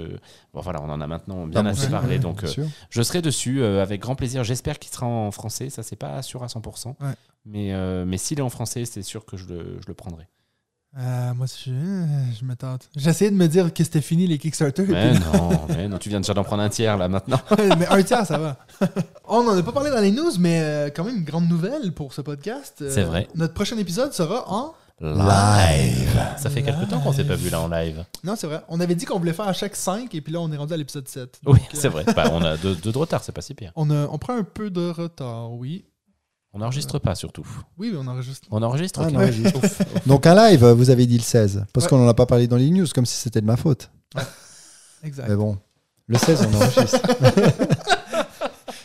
bon 0.54 0.60
voilà 0.60 0.80
on 0.82 0.88
en 0.88 1.00
a 1.00 1.06
maintenant 1.08 1.46
bien 1.48 1.66
Ah, 1.66 1.70
assez 1.70 1.88
parlé 1.88 2.14
ouais, 2.14 2.18
donc 2.20 2.44
euh, 2.44 2.64
je 2.90 3.02
serai 3.02 3.22
dessus 3.22 3.60
euh, 3.60 3.82
avec 3.82 4.00
grand 4.00 4.14
plaisir 4.14 4.44
j'espère 4.44 4.78
qu'il 4.78 4.92
sera 4.92 5.06
en 5.06 5.32
français 5.32 5.68
ça 5.68 5.82
c'est 5.82 5.96
pas 5.96 6.22
sûr 6.22 6.44
à 6.44 6.46
100% 6.46 6.94
Ouais. 7.00 7.14
mais 7.44 7.72
euh, 7.74 8.04
mais 8.06 8.18
s'il 8.18 8.38
est 8.38 8.42
en 8.42 8.50
français 8.50 8.84
c'est 8.84 9.02
sûr 9.02 9.24
que 9.24 9.36
je 9.36 9.46
le, 9.46 9.78
je 9.80 9.86
le 9.88 9.94
prendrai 9.94 10.28
moi, 10.92 11.46
je, 11.46 11.70
je 11.70 12.44
me 12.44 12.56
tente. 12.56 12.88
J'essayais 12.96 13.30
de 13.30 13.36
me 13.36 13.46
dire 13.46 13.72
que 13.72 13.84
c'était 13.84 14.00
fini 14.00 14.26
les 14.26 14.38
Kickstarter. 14.38 14.82
mais 14.88 15.12
non 15.14 15.50
mais 15.68 15.86
non 15.88 15.98
tu 15.98 16.08
viens 16.08 16.18
déjà 16.18 16.34
d'en 16.34 16.42
prendre 16.42 16.64
un 16.64 16.68
tiers 16.68 16.96
là 16.96 17.06
maintenant 17.08 17.40
mais 17.78 17.86
un 17.86 18.02
tiers, 18.02 18.26
ça 18.26 18.38
va. 18.38 18.56
On 19.28 19.44
n'en 19.44 19.56
a 19.56 19.62
pas 19.62 19.70
parlé 19.70 19.90
dans 19.90 20.00
les 20.00 20.10
news, 20.10 20.32
mais 20.40 20.92
quand 20.96 21.04
même 21.04 21.18
une 21.18 21.24
grande 21.24 21.48
nouvelle 21.48 21.92
pour 21.92 22.12
ce 22.12 22.20
podcast. 22.22 22.82
C'est 22.88 23.04
vrai. 23.04 23.28
Notre 23.36 23.54
prochain 23.54 23.78
épisode 23.78 24.12
sera 24.12 24.50
en. 24.52 24.74
Live 25.00 26.20
ça 26.36 26.50
fait 26.50 26.62
quelque 26.62 26.84
temps 26.88 27.00
qu'on 27.00 27.12
s'est 27.12 27.24
pas 27.24 27.34
vu 27.36 27.48
là 27.50 27.60
en 27.60 27.68
live 27.68 28.04
Non, 28.24 28.34
c'est 28.36 28.46
vrai. 28.46 28.62
On 28.68 28.80
avait 28.80 28.94
dit 28.94 29.04
qu'on 29.06 29.18
voulait 29.18 29.32
faire 29.32 29.48
à 29.48 29.52
chaque 29.52 29.74
5 29.76 30.14
et 30.14 30.20
puis 30.20 30.32
là, 30.32 30.40
on 30.40 30.50
est 30.52 30.56
rendu 30.56 30.72
à 30.74 30.76
l'épisode 30.76 31.08
7. 31.08 31.40
oui 31.46 31.52
Donc, 31.58 31.60
euh, 31.62 31.64
c'est 31.72 31.88
vrai 31.88 32.04
Bah, 32.14 32.24
on 32.32 32.42
a 32.42 32.56
deux, 32.56 32.74
deux 32.74 32.92
de 32.92 32.98
retard 32.98 33.22
c'est 33.24 33.32
pas 33.32 33.40
si 33.42 33.54
pire 33.54 33.72
On, 33.76 33.90
a- 33.90 34.06
on 34.08 34.18
prend 34.18 34.36
un 34.36 34.42
peu 34.44 34.70
de 34.70 34.90
retard, 34.90 35.52
oui. 35.52 35.84
on 36.52 36.58
n'enregistre 36.58 36.98
pas 36.98 37.14
surtout 37.14 37.46
Oui, 37.78 37.94
on 37.96 38.06
enregistre. 38.06 38.46
on 38.50 38.62
enregistre 38.62 39.00
Ah, 39.04 39.10
non, 39.10 39.26
j'y- 39.30 39.44
Donc 40.06 40.26
un 40.26 40.34
live, 40.34 40.64
vous 40.66 40.90
avez 40.90 41.06
dit 41.06 41.16
le 41.16 41.22
16, 41.24 41.64
parce 41.72 41.84
Ouais. 41.86 41.90
qu'on 41.90 41.98
n'en 41.98 42.08
a 42.08 42.14
pas 42.14 42.26
parlé 42.26 42.46
dans 42.46 42.56
les 42.56 42.70
news, 42.70 42.86
comme 42.94 43.06
si 43.06 43.16
c'était 43.16 43.40
de 43.40 43.46
ma 43.46 43.56
faute. 43.56 43.90
Exact. 45.02 45.28
Mais 45.28 45.36
bon, 45.36 45.56
le 46.08 46.18
16, 46.18 46.46
on 46.52 46.56
enregistre. 46.56 47.00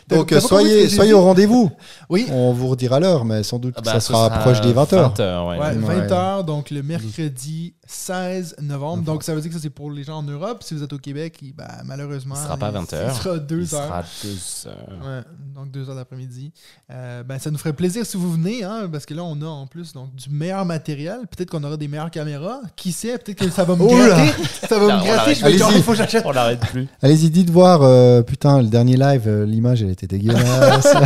Donc 0.08 0.32
soyez, 0.40 0.88
soyez 0.88 1.12
au 1.12 1.22
rendez-vous. 1.22 1.70
Oui. 2.08 2.26
On 2.30 2.52
vous 2.52 2.68
redira 2.68 3.00
l'heure, 3.00 3.24
mais 3.24 3.42
sans 3.42 3.58
doute 3.58 3.74
Ah 3.76 3.80
que 3.80 3.86
bah, 3.86 3.92
ça 3.94 4.00
ce 4.00 4.12
sera, 4.12 4.30
proche 4.30 4.60
des 4.60 4.72
20 4.72 4.92
heures. 4.92 5.08
20 5.16 5.20
heures, 5.20 5.46
ouais. 5.48 5.58
Ouais, 5.58 5.74
Ouais. 5.76 6.06
20h, 6.06 6.44
donc 6.44 6.70
le 6.70 6.82
mercredi 6.82 7.74
16 7.86 8.56
novembre. 8.62 9.02
Donc 9.04 9.22
ça 9.22 9.34
veut 9.34 9.40
dire 9.40 9.50
que 9.50 9.56
ça 9.56 9.62
c'est 9.62 9.70
pour 9.70 9.90
les 9.90 10.04
gens 10.04 10.18
en 10.18 10.22
Europe. 10.22 10.62
Si 10.62 10.74
vous 10.74 10.82
êtes 10.82 10.92
au 10.92 10.98
Québec, 10.98 11.38
il- 11.42 11.52
ben, 11.54 11.66
malheureusement, 11.84 12.34
Il 12.36 12.42
sera 12.42 12.56
pas 12.56 12.70
20 12.70 12.92
heures. 12.92 13.12
Il 13.14 13.22
sera 13.22 13.38
2 13.38 13.56
Il 13.56 13.74
heures. 13.74 13.86
sera 13.86 14.04
deux 14.22 14.68
heures. 14.68 14.98
Ouais, 15.06 15.22
donc 15.54 15.70
2 15.70 15.88
heures 15.88 15.96
d'après-midi. 15.96 16.52
Euh, 16.90 17.22
ben, 17.22 17.38
ça 17.38 17.50
nous 17.50 17.58
ferait 17.58 17.72
plaisir 17.72 18.04
si 18.04 18.16
vous 18.16 18.32
venez, 18.32 18.64
hein, 18.64 18.88
parce 18.90 19.06
que 19.06 19.14
là, 19.14 19.22
on 19.24 19.40
a 19.42 19.46
en 19.46 19.66
plus 19.66 19.92
donc, 19.92 20.14
du 20.14 20.28
meilleur 20.30 20.64
matériel. 20.64 21.20
Peut-être 21.30 21.50
qu'on 21.50 21.62
aura 21.64 21.76
des 21.76 21.88
meilleures 21.88 22.10
caméras. 22.10 22.60
Qui 22.76 22.92
sait, 22.92 23.18
peut-être 23.18 23.38
que 23.38 23.50
ça 23.50 23.64
va 23.64 23.76
me 23.76 23.82
Oh 23.82 23.88
gratter. 23.88 24.32
Ça 24.68 24.78
va 24.78 24.86
Là, 24.88 24.96
me 24.96 25.00
on 25.02 25.04
gratter. 25.04 25.16
l'arrête. 25.16 25.38
Je 25.38 25.44
vais 25.44 25.56
dire, 25.56 25.66
Allez-y. 25.66 25.78
il 25.78 25.82
faut 25.84 25.92
que 25.92 25.98
j'achète. 25.98 26.22
On 26.26 26.32
l'arrête 26.32 26.60
plus. 26.60 26.88
Allez-y, 27.02 27.30
dites 27.30 27.50
voir, 27.50 27.82
euh, 27.82 28.22
putain, 28.22 28.60
le 28.62 28.68
dernier 28.68 28.96
live, 28.96 29.22
euh, 29.26 29.44
l'image, 29.46 29.82
elle 29.82 29.90
était 29.90 30.06
dégueulasse. 30.06 30.88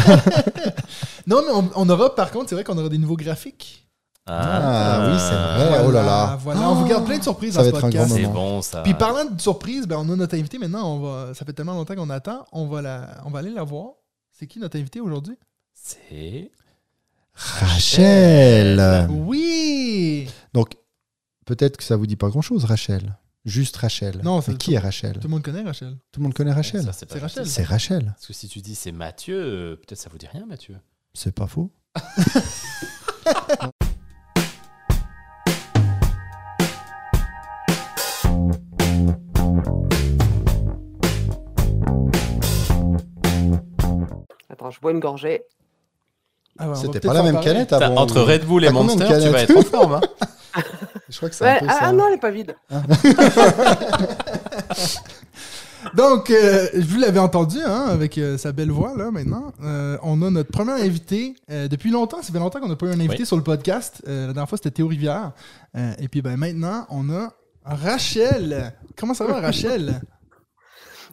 Non, 1.26 1.42
mais 1.46 1.52
on, 1.52 1.70
on 1.76 1.88
aura, 1.90 2.14
par 2.14 2.30
contre, 2.30 2.48
c'est 2.48 2.54
vrai 2.54 2.64
qu'on 2.64 2.76
aura 2.78 2.88
des 2.88 2.98
nouveaux 2.98 3.16
graphiques. 3.16 3.86
Ah, 4.32 5.10
oui, 5.10 5.18
c'est 5.18 5.68
vrai. 5.70 5.84
oh 5.86 5.90
là 5.90 6.02
là. 6.02 6.38
Voilà, 6.42 6.70
on 6.70 6.74
vous 6.76 6.86
garde 6.86 7.04
plein 7.06 7.18
de 7.18 7.22
surprises 7.22 7.54
Ça 7.54 7.60
dans 7.64 7.64
va 7.64 7.70
ce 7.72 7.76
être 7.76 7.84
un 7.84 7.90
grand 7.90 7.98
podcast. 8.00 8.14
C'est 8.16 8.22
moment. 8.28 8.34
bon 8.56 8.62
ça. 8.62 8.82
Puis 8.82 8.94
parlant 8.94 9.24
de 9.24 9.40
surprise, 9.40 9.86
ben, 9.86 9.96
on 9.98 10.08
a 10.12 10.16
notre 10.16 10.34
invité 10.36 10.58
maintenant. 10.58 10.94
On 10.94 10.98
va, 11.00 11.34
ça 11.34 11.44
fait 11.44 11.52
tellement 11.52 11.74
longtemps 11.74 11.94
qu'on 11.94 12.10
attend. 12.10 12.44
On 12.52 12.66
va, 12.66 12.82
la, 12.82 13.22
on 13.24 13.30
va 13.30 13.40
aller 13.40 13.50
la 13.50 13.62
voir. 13.64 13.92
C'est 14.32 14.46
qui 14.46 14.58
notre 14.58 14.78
invité 14.78 15.00
aujourd'hui? 15.00 15.36
C'est. 15.74 16.50
Rachel. 17.34 19.06
Oui! 19.10 20.28
Donc, 20.52 20.76
peut-être 21.46 21.76
que 21.76 21.82
ça 21.84 21.96
vous 21.96 22.06
dit 22.06 22.16
pas 22.16 22.28
grand-chose, 22.28 22.64
Rachel. 22.64 23.16
Juste 23.46 23.76
Rachel. 23.78 24.20
Non, 24.22 24.36
Mais 24.36 24.42
c'est- 24.42 24.58
qui 24.58 24.74
est 24.74 24.78
Rachel? 24.78 25.14
Tout 25.14 25.20
le 25.24 25.28
monde 25.30 25.42
connaît 25.42 25.62
Rachel. 25.62 25.96
Tout 26.12 26.20
le 26.20 26.24
monde 26.24 26.34
connaît 26.34 26.52
Rachel. 26.52 26.82
C'est 26.92 27.18
Rachel. 27.18 27.46
C'est 27.46 27.62
Rachel. 27.64 28.04
Parce 28.04 28.26
que 28.26 28.32
si 28.34 28.48
tu 28.48 28.60
dis 28.60 28.74
c'est 28.74 28.92
Mathieu, 28.92 29.36
euh, 29.40 29.76
peut-être 29.76 29.98
ça 29.98 30.10
vous 30.10 30.18
dit 30.18 30.26
rien, 30.30 30.44
Mathieu. 30.46 30.76
C'est 31.14 31.34
pas 31.34 31.46
faux. 31.46 31.70
Attends, 44.60 44.70
je 44.70 44.80
bois 44.80 44.90
une 44.92 45.00
gorgée. 45.00 45.42
Ah 46.58 46.68
ouais, 46.68 46.74
C'était 46.76 47.00
pas 47.00 47.14
la 47.14 47.22
même 47.22 47.40
canette 47.40 47.72
avant. 47.72 47.96
entre 47.96 48.20
Red 48.20 48.44
Bull 48.44 48.64
et 48.64 48.70
Monster, 48.70 49.06
tu 49.22 49.28
vas 49.30 49.42
être 49.42 49.56
en 49.56 49.62
forme. 49.62 49.94
Hein. 49.94 50.00
Je 51.08 51.16
crois 51.16 51.28
que 51.28 51.34
c'est 51.34 51.44
Ouais, 51.44 51.50
un 51.56 51.58
peu 51.60 51.66
ah, 51.68 51.72
ça. 51.72 51.78
ah 51.82 51.92
non, 51.92 52.06
elle 52.08 52.14
est 52.14 52.18
pas 52.18 52.30
vide. 52.30 52.54
Donc, 55.96 56.30
euh, 56.30 56.66
vous 56.74 56.98
l'avez 56.98 57.18
entendu, 57.18 57.58
hein, 57.64 57.86
avec 57.88 58.18
euh, 58.18 58.36
sa 58.36 58.52
belle 58.52 58.70
voix, 58.70 58.94
là, 58.96 59.10
maintenant. 59.10 59.52
Euh, 59.62 59.96
on 60.02 60.20
a 60.22 60.30
notre 60.30 60.50
premier 60.50 60.72
invité. 60.72 61.34
euh, 61.50 61.68
depuis 61.68 61.90
longtemps, 61.90 62.20
ça 62.22 62.32
fait 62.32 62.38
longtemps 62.38 62.60
qu'on 62.60 62.68
n'a 62.68 62.76
pas 62.76 62.86
eu 62.86 62.90
un 62.90 63.00
invité 63.00 63.20
Oui. 63.20 63.26
sur 63.26 63.36
le 63.36 63.42
podcast. 63.42 64.02
Euh, 64.06 64.26
la 64.26 64.32
dernière 64.34 64.48
fois, 64.48 64.58
c'était 64.58 64.72
Théo 64.72 64.88
Rivière. 64.88 65.32
Euh, 65.76 65.92
et 65.98 66.08
puis, 66.08 66.20
ben, 66.20 66.36
maintenant, 66.36 66.86
on 66.90 67.08
a 67.10 67.30
Rachel. 67.64 68.74
Comment 68.96 69.14
ça 69.14 69.24
va, 69.24 69.40
Rachel? 69.40 70.00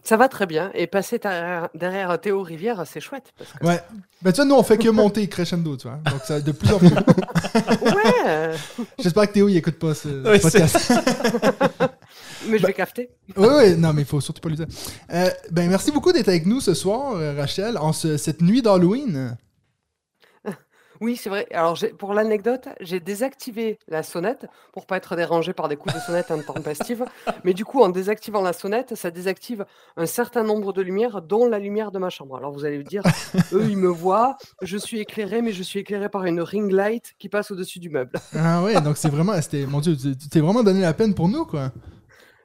Ça 0.07 0.15
va 0.15 0.29
très 0.29 0.45
bien. 0.45 0.71
Et 0.73 0.87
passer 0.87 1.19
derrière, 1.19 1.67
derrière 1.75 2.17
Théo 2.21 2.41
Rivière, 2.41 2.81
c'est 2.89 3.01
chouette. 3.01 3.33
parce 3.37 3.51
que- 3.51 3.65
Ouais. 3.65 3.81
Ben, 4.21 4.31
tu 4.31 4.37
vois, 4.37 4.45
nous, 4.45 4.55
on 4.55 4.63
fait 4.63 4.77
que 4.77 4.87
monter 4.87 5.27
crescendo, 5.27 5.75
tu 5.75 5.85
vois. 5.89 5.97
Donc, 6.09 6.21
ça, 6.23 6.39
de 6.39 6.51
plus 6.53 6.71
en 6.73 6.79
plus. 6.79 6.87
Ouais, 7.81 8.55
J'espère 8.99 9.27
que 9.27 9.33
Théo, 9.33 9.49
il 9.49 9.57
écoute 9.57 9.77
pas 9.79 9.93
ce 9.93 10.07
Oui, 10.31 10.39
podcast. 10.39 10.93
mais 12.47 12.57
je 12.57 12.65
vais 12.65 12.73
capter. 12.73 13.09
Oui, 13.35 13.47
oui, 13.57 13.75
non, 13.77 13.91
mais 13.93 14.03
il 14.03 14.07
faut 14.07 14.21
surtout 14.21 14.39
pas 14.41 14.49
lui 14.49 14.55
dire. 14.55 14.67
Euh, 15.11 15.29
ben, 15.51 15.69
merci 15.69 15.91
beaucoup 15.91 16.11
d'être 16.13 16.29
avec 16.29 16.45
nous 16.45 16.61
ce 16.61 16.73
soir, 16.73 17.13
euh, 17.15 17.33
Rachel, 17.37 17.77
en 17.77 17.91
ce- 17.93 18.15
cette 18.17 18.41
nuit 18.41 18.61
d'Halloween. 18.61 19.35
Oui, 21.01 21.15
c'est 21.15 21.29
vrai. 21.29 21.47
Alors, 21.51 21.77
pour 21.97 22.13
l'anecdote, 22.13 22.67
j'ai 22.81 22.99
désactivé 22.99 23.79
la 23.87 24.03
sonnette 24.03 24.47
pour 24.73 24.85
pas 24.85 24.97
être 24.97 25.15
dérangé 25.15 25.53
par 25.53 25.67
des 25.67 25.75
coups 25.75 25.95
de 25.95 25.99
sonnette 25.99 26.31
intempestives. 26.31 27.05
Mais 27.43 27.53
du 27.53 27.65
coup, 27.65 27.81
en 27.81 27.89
désactivant 27.89 28.41
la 28.41 28.53
sonnette, 28.53 28.95
ça 28.95 29.11
désactive 29.11 29.65
un 29.95 30.05
certain 30.05 30.43
nombre 30.43 30.73
de 30.73 30.81
lumières, 30.81 31.21
dont 31.21 31.47
la 31.47 31.59
lumière 31.59 31.91
de 31.91 31.99
ma 31.99 32.09
chambre. 32.09 32.37
Alors, 32.37 32.51
vous 32.51 32.65
allez 32.65 32.77
me 32.77 32.83
dire, 32.83 33.03
eux, 33.53 33.65
ils 33.69 33.77
me 33.77 33.89
voient, 33.89 34.37
je 34.61 34.77
suis 34.77 34.99
éclairé, 34.99 35.41
mais 35.41 35.51
je 35.51 35.63
suis 35.63 35.79
éclairé 35.79 36.09
par 36.09 36.25
une 36.25 36.41
ring 36.41 36.71
light 36.71 37.13
qui 37.19 37.29
passe 37.29 37.51
au-dessus 37.51 37.79
du 37.79 37.89
meuble. 37.89 38.19
Ah 38.35 38.63
ouais, 38.63 38.79
donc 38.81 38.97
c'est 38.97 39.09
vraiment, 39.09 39.39
c'était, 39.41 39.65
mon 39.65 39.79
Dieu, 39.79 39.95
tu 39.95 40.15
t'es 40.29 40.39
vraiment 40.39 40.63
donné 40.63 40.81
la 40.81 40.93
peine 40.93 41.13
pour 41.13 41.29
nous, 41.29 41.45
quoi. 41.45 41.71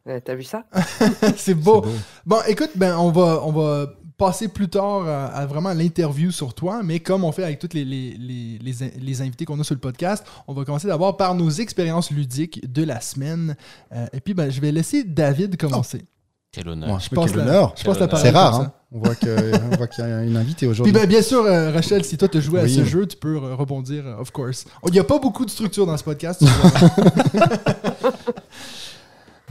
Euh, 0.08 0.20
T'as 0.24 0.34
vu 0.34 0.42
ça? 0.42 0.64
C'est 1.36 1.54
beau. 1.54 1.84
Bon, 2.26 2.38
écoute, 2.48 2.70
ben, 2.74 2.96
on 2.98 3.10
va, 3.10 3.40
on 3.44 3.52
va 3.52 3.86
passer 4.26 4.48
plus 4.48 4.68
tard 4.68 5.06
à, 5.08 5.26
à 5.26 5.46
vraiment 5.46 5.72
l'interview 5.72 6.30
sur 6.30 6.54
toi, 6.54 6.80
mais 6.84 7.00
comme 7.00 7.24
on 7.24 7.32
fait 7.32 7.42
avec 7.44 7.58
tous 7.58 7.70
les, 7.74 7.84
les, 7.84 8.16
les, 8.18 8.58
les, 8.62 8.82
in- 8.84 8.90
les 9.00 9.20
invités 9.22 9.44
qu'on 9.44 9.58
a 9.60 9.64
sur 9.64 9.74
le 9.74 9.80
podcast, 9.80 10.24
on 10.46 10.54
va 10.54 10.64
commencer 10.64 10.86
d'abord 10.86 11.16
par 11.16 11.34
nos 11.34 11.50
expériences 11.50 12.10
ludiques 12.10 12.72
de 12.72 12.84
la 12.84 13.00
semaine. 13.00 13.56
Euh, 13.94 14.06
et 14.12 14.20
puis, 14.20 14.34
ben, 14.34 14.50
je 14.50 14.60
vais 14.60 14.70
laisser 14.70 15.02
David 15.04 15.56
commencer. 15.56 16.04
Quel 16.52 16.68
honneur. 16.68 16.90
Ouais, 16.90 17.00
je 17.00 17.08
mais 17.12 17.16
passe 17.16 17.30
quel 17.32 17.40
la, 17.40 17.46
honneur. 17.46 17.74
je 17.76 17.82
Quel 17.82 17.94
parole 17.96 18.18
C'est 18.20 18.30
rare, 18.30 18.60
hein. 18.60 18.72
On 18.94 18.98
voit 18.98 19.14
que- 19.14 19.52
on 19.72 19.76
voit 19.76 19.86
qu'il 19.86 20.04
y 20.04 20.06
a 20.06 20.22
une 20.22 20.36
invitée 20.36 20.56
Puis 20.58 20.66
aujourd'hui. 20.66 20.92
ben, 20.92 21.06
bien 21.08 21.22
sûr, 21.22 21.42
euh, 21.44 21.70
Rachel, 21.72 22.04
si 22.04 22.16
toi 22.18 22.28
tu 22.28 22.40
joué 22.42 22.60
à 22.60 22.68
ce 22.68 22.84
jeu, 22.84 23.06
tu 23.06 23.16
peux 23.16 23.38
rebondir, 23.38 24.06
euh, 24.06 24.18
of 24.20 24.30
course. 24.30 24.66
Il 24.86 24.92
n'y 24.92 24.98
a 24.98 25.04
pas 25.04 25.18
beaucoup 25.18 25.44
de 25.46 25.50
structure 25.50 25.86
dans 25.86 25.96
ce 25.96 26.04
podcast. 26.04 26.44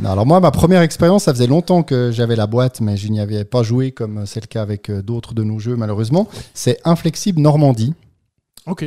Non, 0.01 0.09
alors 0.11 0.25
moi, 0.25 0.39
ma 0.39 0.49
première 0.51 0.81
expérience, 0.81 1.23
ça 1.25 1.33
faisait 1.33 1.45
longtemps 1.47 1.83
que 1.83 2.11
j'avais 2.11 2.35
la 2.35 2.47
boîte, 2.47 2.81
mais 2.81 2.97
je 2.97 3.07
n'y 3.09 3.19
avais 3.19 3.45
pas 3.45 3.61
joué 3.61 3.91
comme 3.91 4.25
c'est 4.25 4.41
le 4.41 4.47
cas 4.47 4.63
avec 4.63 4.89
euh, 4.89 5.03
d'autres 5.03 5.35
de 5.35 5.43
nos 5.43 5.59
jeux, 5.59 5.75
malheureusement. 5.75 6.27
C'est 6.55 6.79
Inflexible 6.85 7.39
Normandie. 7.41 7.93
ok. 8.65 8.85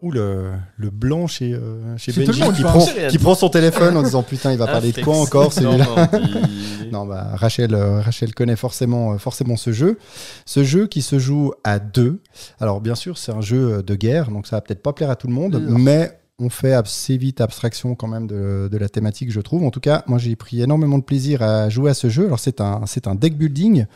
Ou 0.00 0.10
le, 0.10 0.50
le 0.78 0.90
blanc 0.90 1.28
chez, 1.28 1.52
euh, 1.54 1.96
chez 1.96 2.10
C'est 2.10 2.24
tout 2.24 2.32
le 2.32 2.38
Benji 2.38 2.42
monde, 2.42 2.54
qui 2.56 2.62
prend, 2.64 2.72
pense. 2.80 2.90
qui 3.08 3.18
prend 3.18 3.34
son 3.36 3.48
téléphone 3.48 3.96
en 3.96 4.02
disant 4.02 4.24
putain 4.24 4.50
il 4.50 4.58
va 4.58 4.66
parler 4.66 4.90
de 4.90 5.00
quoi 5.00 5.16
encore 5.16 5.52
celui-là? 5.52 5.84
Normandie. 5.84 6.40
Non, 6.92 7.06
bah, 7.06 7.28
Rachel, 7.34 7.72
euh, 7.72 8.00
Rachel 8.00 8.34
connaît 8.34 8.56
forcément, 8.56 9.12
euh, 9.12 9.18
forcément 9.18 9.56
ce 9.56 9.70
jeu. 9.72 9.98
Ce 10.44 10.64
jeu 10.64 10.88
qui 10.88 11.02
se 11.02 11.18
joue 11.20 11.52
à 11.64 11.78
deux. 11.78 12.20
Alors, 12.60 12.80
bien 12.80 12.96
sûr, 12.96 13.16
c'est 13.16 13.30
un 13.32 13.40
jeu 13.40 13.82
de 13.82 13.94
guerre, 13.94 14.30
donc 14.32 14.46
ça 14.48 14.56
va 14.56 14.60
peut-être 14.60 14.82
pas 14.82 14.92
plaire 14.92 15.08
à 15.08 15.14
tout 15.16 15.28
le 15.28 15.32
monde, 15.32 15.62
mais 15.68 16.18
on 16.42 16.50
fait 16.50 16.72
assez 16.72 17.16
vite 17.16 17.40
abstraction 17.40 17.94
quand 17.94 18.08
même 18.08 18.26
de, 18.26 18.76
la 18.76 18.88
thématique, 18.88 19.30
je 19.30 19.40
trouve. 19.40 19.64
En 19.64 19.70
tout 19.70 19.80
cas, 19.80 20.02
moi, 20.06 20.18
j'ai 20.18 20.34
pris 20.34 20.60
énormément 20.60 20.98
de 20.98 21.04
plaisir 21.04 21.42
à 21.42 21.68
jouer 21.68 21.90
à 21.90 21.94
ce 21.94 22.08
jeu. 22.08 22.26
Alors, 22.26 22.40
c'est 22.40 22.60
un, 22.60 22.82
c'est 22.86 23.06
un 23.06 23.14
deck 23.14 23.38
building. 23.38 23.86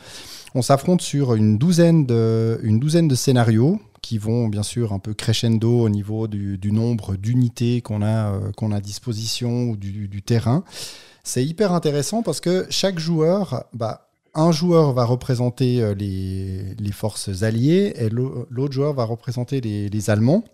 On 0.55 0.63
s'affronte 0.63 1.03
sur 1.03 1.35
une 1.35 1.59
douzaine, 1.59 2.07
de, 2.07 2.61
une 2.63 2.79
douzaine 2.79 3.09
de 3.09 3.15
scénarios 3.15 3.81
qui 4.01 4.19
vont 4.19 4.47
bien 4.47 4.63
sûr 4.63 4.93
un 4.93 5.01
peu 5.01 5.13
crescendo 5.15 5.81
au 5.81 5.89
niveau 5.89 6.29
du, 6.29 6.71
nombre 6.71 7.17
d'unités 7.17 7.81
qu'on 7.81 8.03
a, 8.03 8.33
euh, 8.33 8.53
qu'on 8.57 8.71
a 8.71 8.77
à 8.77 8.81
disposition 8.81 9.65
ou 9.65 9.77
du, 9.77 10.23
terrain. 10.23 10.63
C'est 11.25 11.45
hyper 11.45 11.73
intéressant 11.73 12.23
parce 12.23 12.41
que 12.41 12.67
chaque 12.71 13.01
joueur, 13.01 13.65
bah, 13.73 14.09
un 14.35 14.53
joueur 14.53 14.93
va 14.93 15.05
représenter 15.05 15.83
euh, 15.83 15.95
les, 15.95 16.77
les 16.79 16.93
forces 16.93 17.43
alliées 17.43 17.95
et 17.97 18.09
l'au- 18.09 18.47
l'autre 18.49 18.73
joueur 18.73 18.95
va 18.95 19.05
représenter 19.05 19.61
les 19.61 20.11
Allemands. 20.11 20.45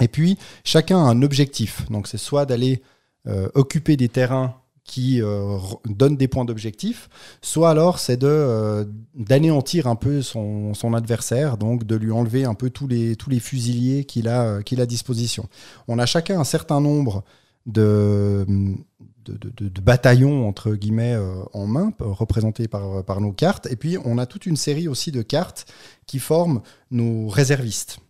Et 0.00 0.08
puis, 0.08 0.38
chacun 0.64 0.98
a 0.98 1.08
un 1.08 1.22
objectif. 1.22 1.90
Donc, 1.90 2.06
c'est 2.06 2.18
soit 2.18 2.46
d'aller 2.46 2.82
euh, 3.28 3.48
occuper 3.54 3.96
des 3.96 4.08
terrains 4.08 4.56
qui 4.82 5.22
euh, 5.22 5.58
donnent 5.86 6.16
des 6.16 6.26
points 6.26 6.44
d'objectif, 6.44 7.08
soit 7.40 7.70
alors 7.70 8.00
c'est 8.00 8.24
euh, 8.24 8.84
d'anéantir 9.14 9.86
un 9.86 9.94
peu 9.94 10.22
son, 10.22 10.74
adversaire, 10.92 11.56
donc 11.56 11.84
de 11.84 11.94
lui 11.94 12.10
enlever 12.10 12.44
un 12.44 12.54
peu 12.54 12.68
tous 12.68 12.88
les, 12.88 13.16
fusiliers 13.38 14.04
qu'il 14.04 14.26
a, 14.26 14.56
à 14.56 14.86
disposition. 14.86 15.48
On 15.86 16.00
a 16.00 16.06
chacun 16.06 16.40
un 16.40 16.44
certain 16.44 16.80
nombre 16.80 17.22
de, 17.64 18.44
bataillons, 19.80 20.48
entre 20.48 20.74
guillemets, 20.74 21.16
en 21.52 21.68
main, 21.68 21.92
représentés 22.00 22.66
par 22.66 23.20
nos 23.20 23.32
cartes. 23.32 23.68
Et 23.70 23.76
puis, 23.76 23.98
on 24.04 24.18
a 24.18 24.26
toute 24.26 24.46
une 24.46 24.56
série 24.56 24.88
aussi 24.88 25.12
de 25.12 25.22
cartes 25.22 25.72
qui 26.06 26.18
forment 26.18 26.60
nos 26.90 27.28
réservistes. 27.28 28.00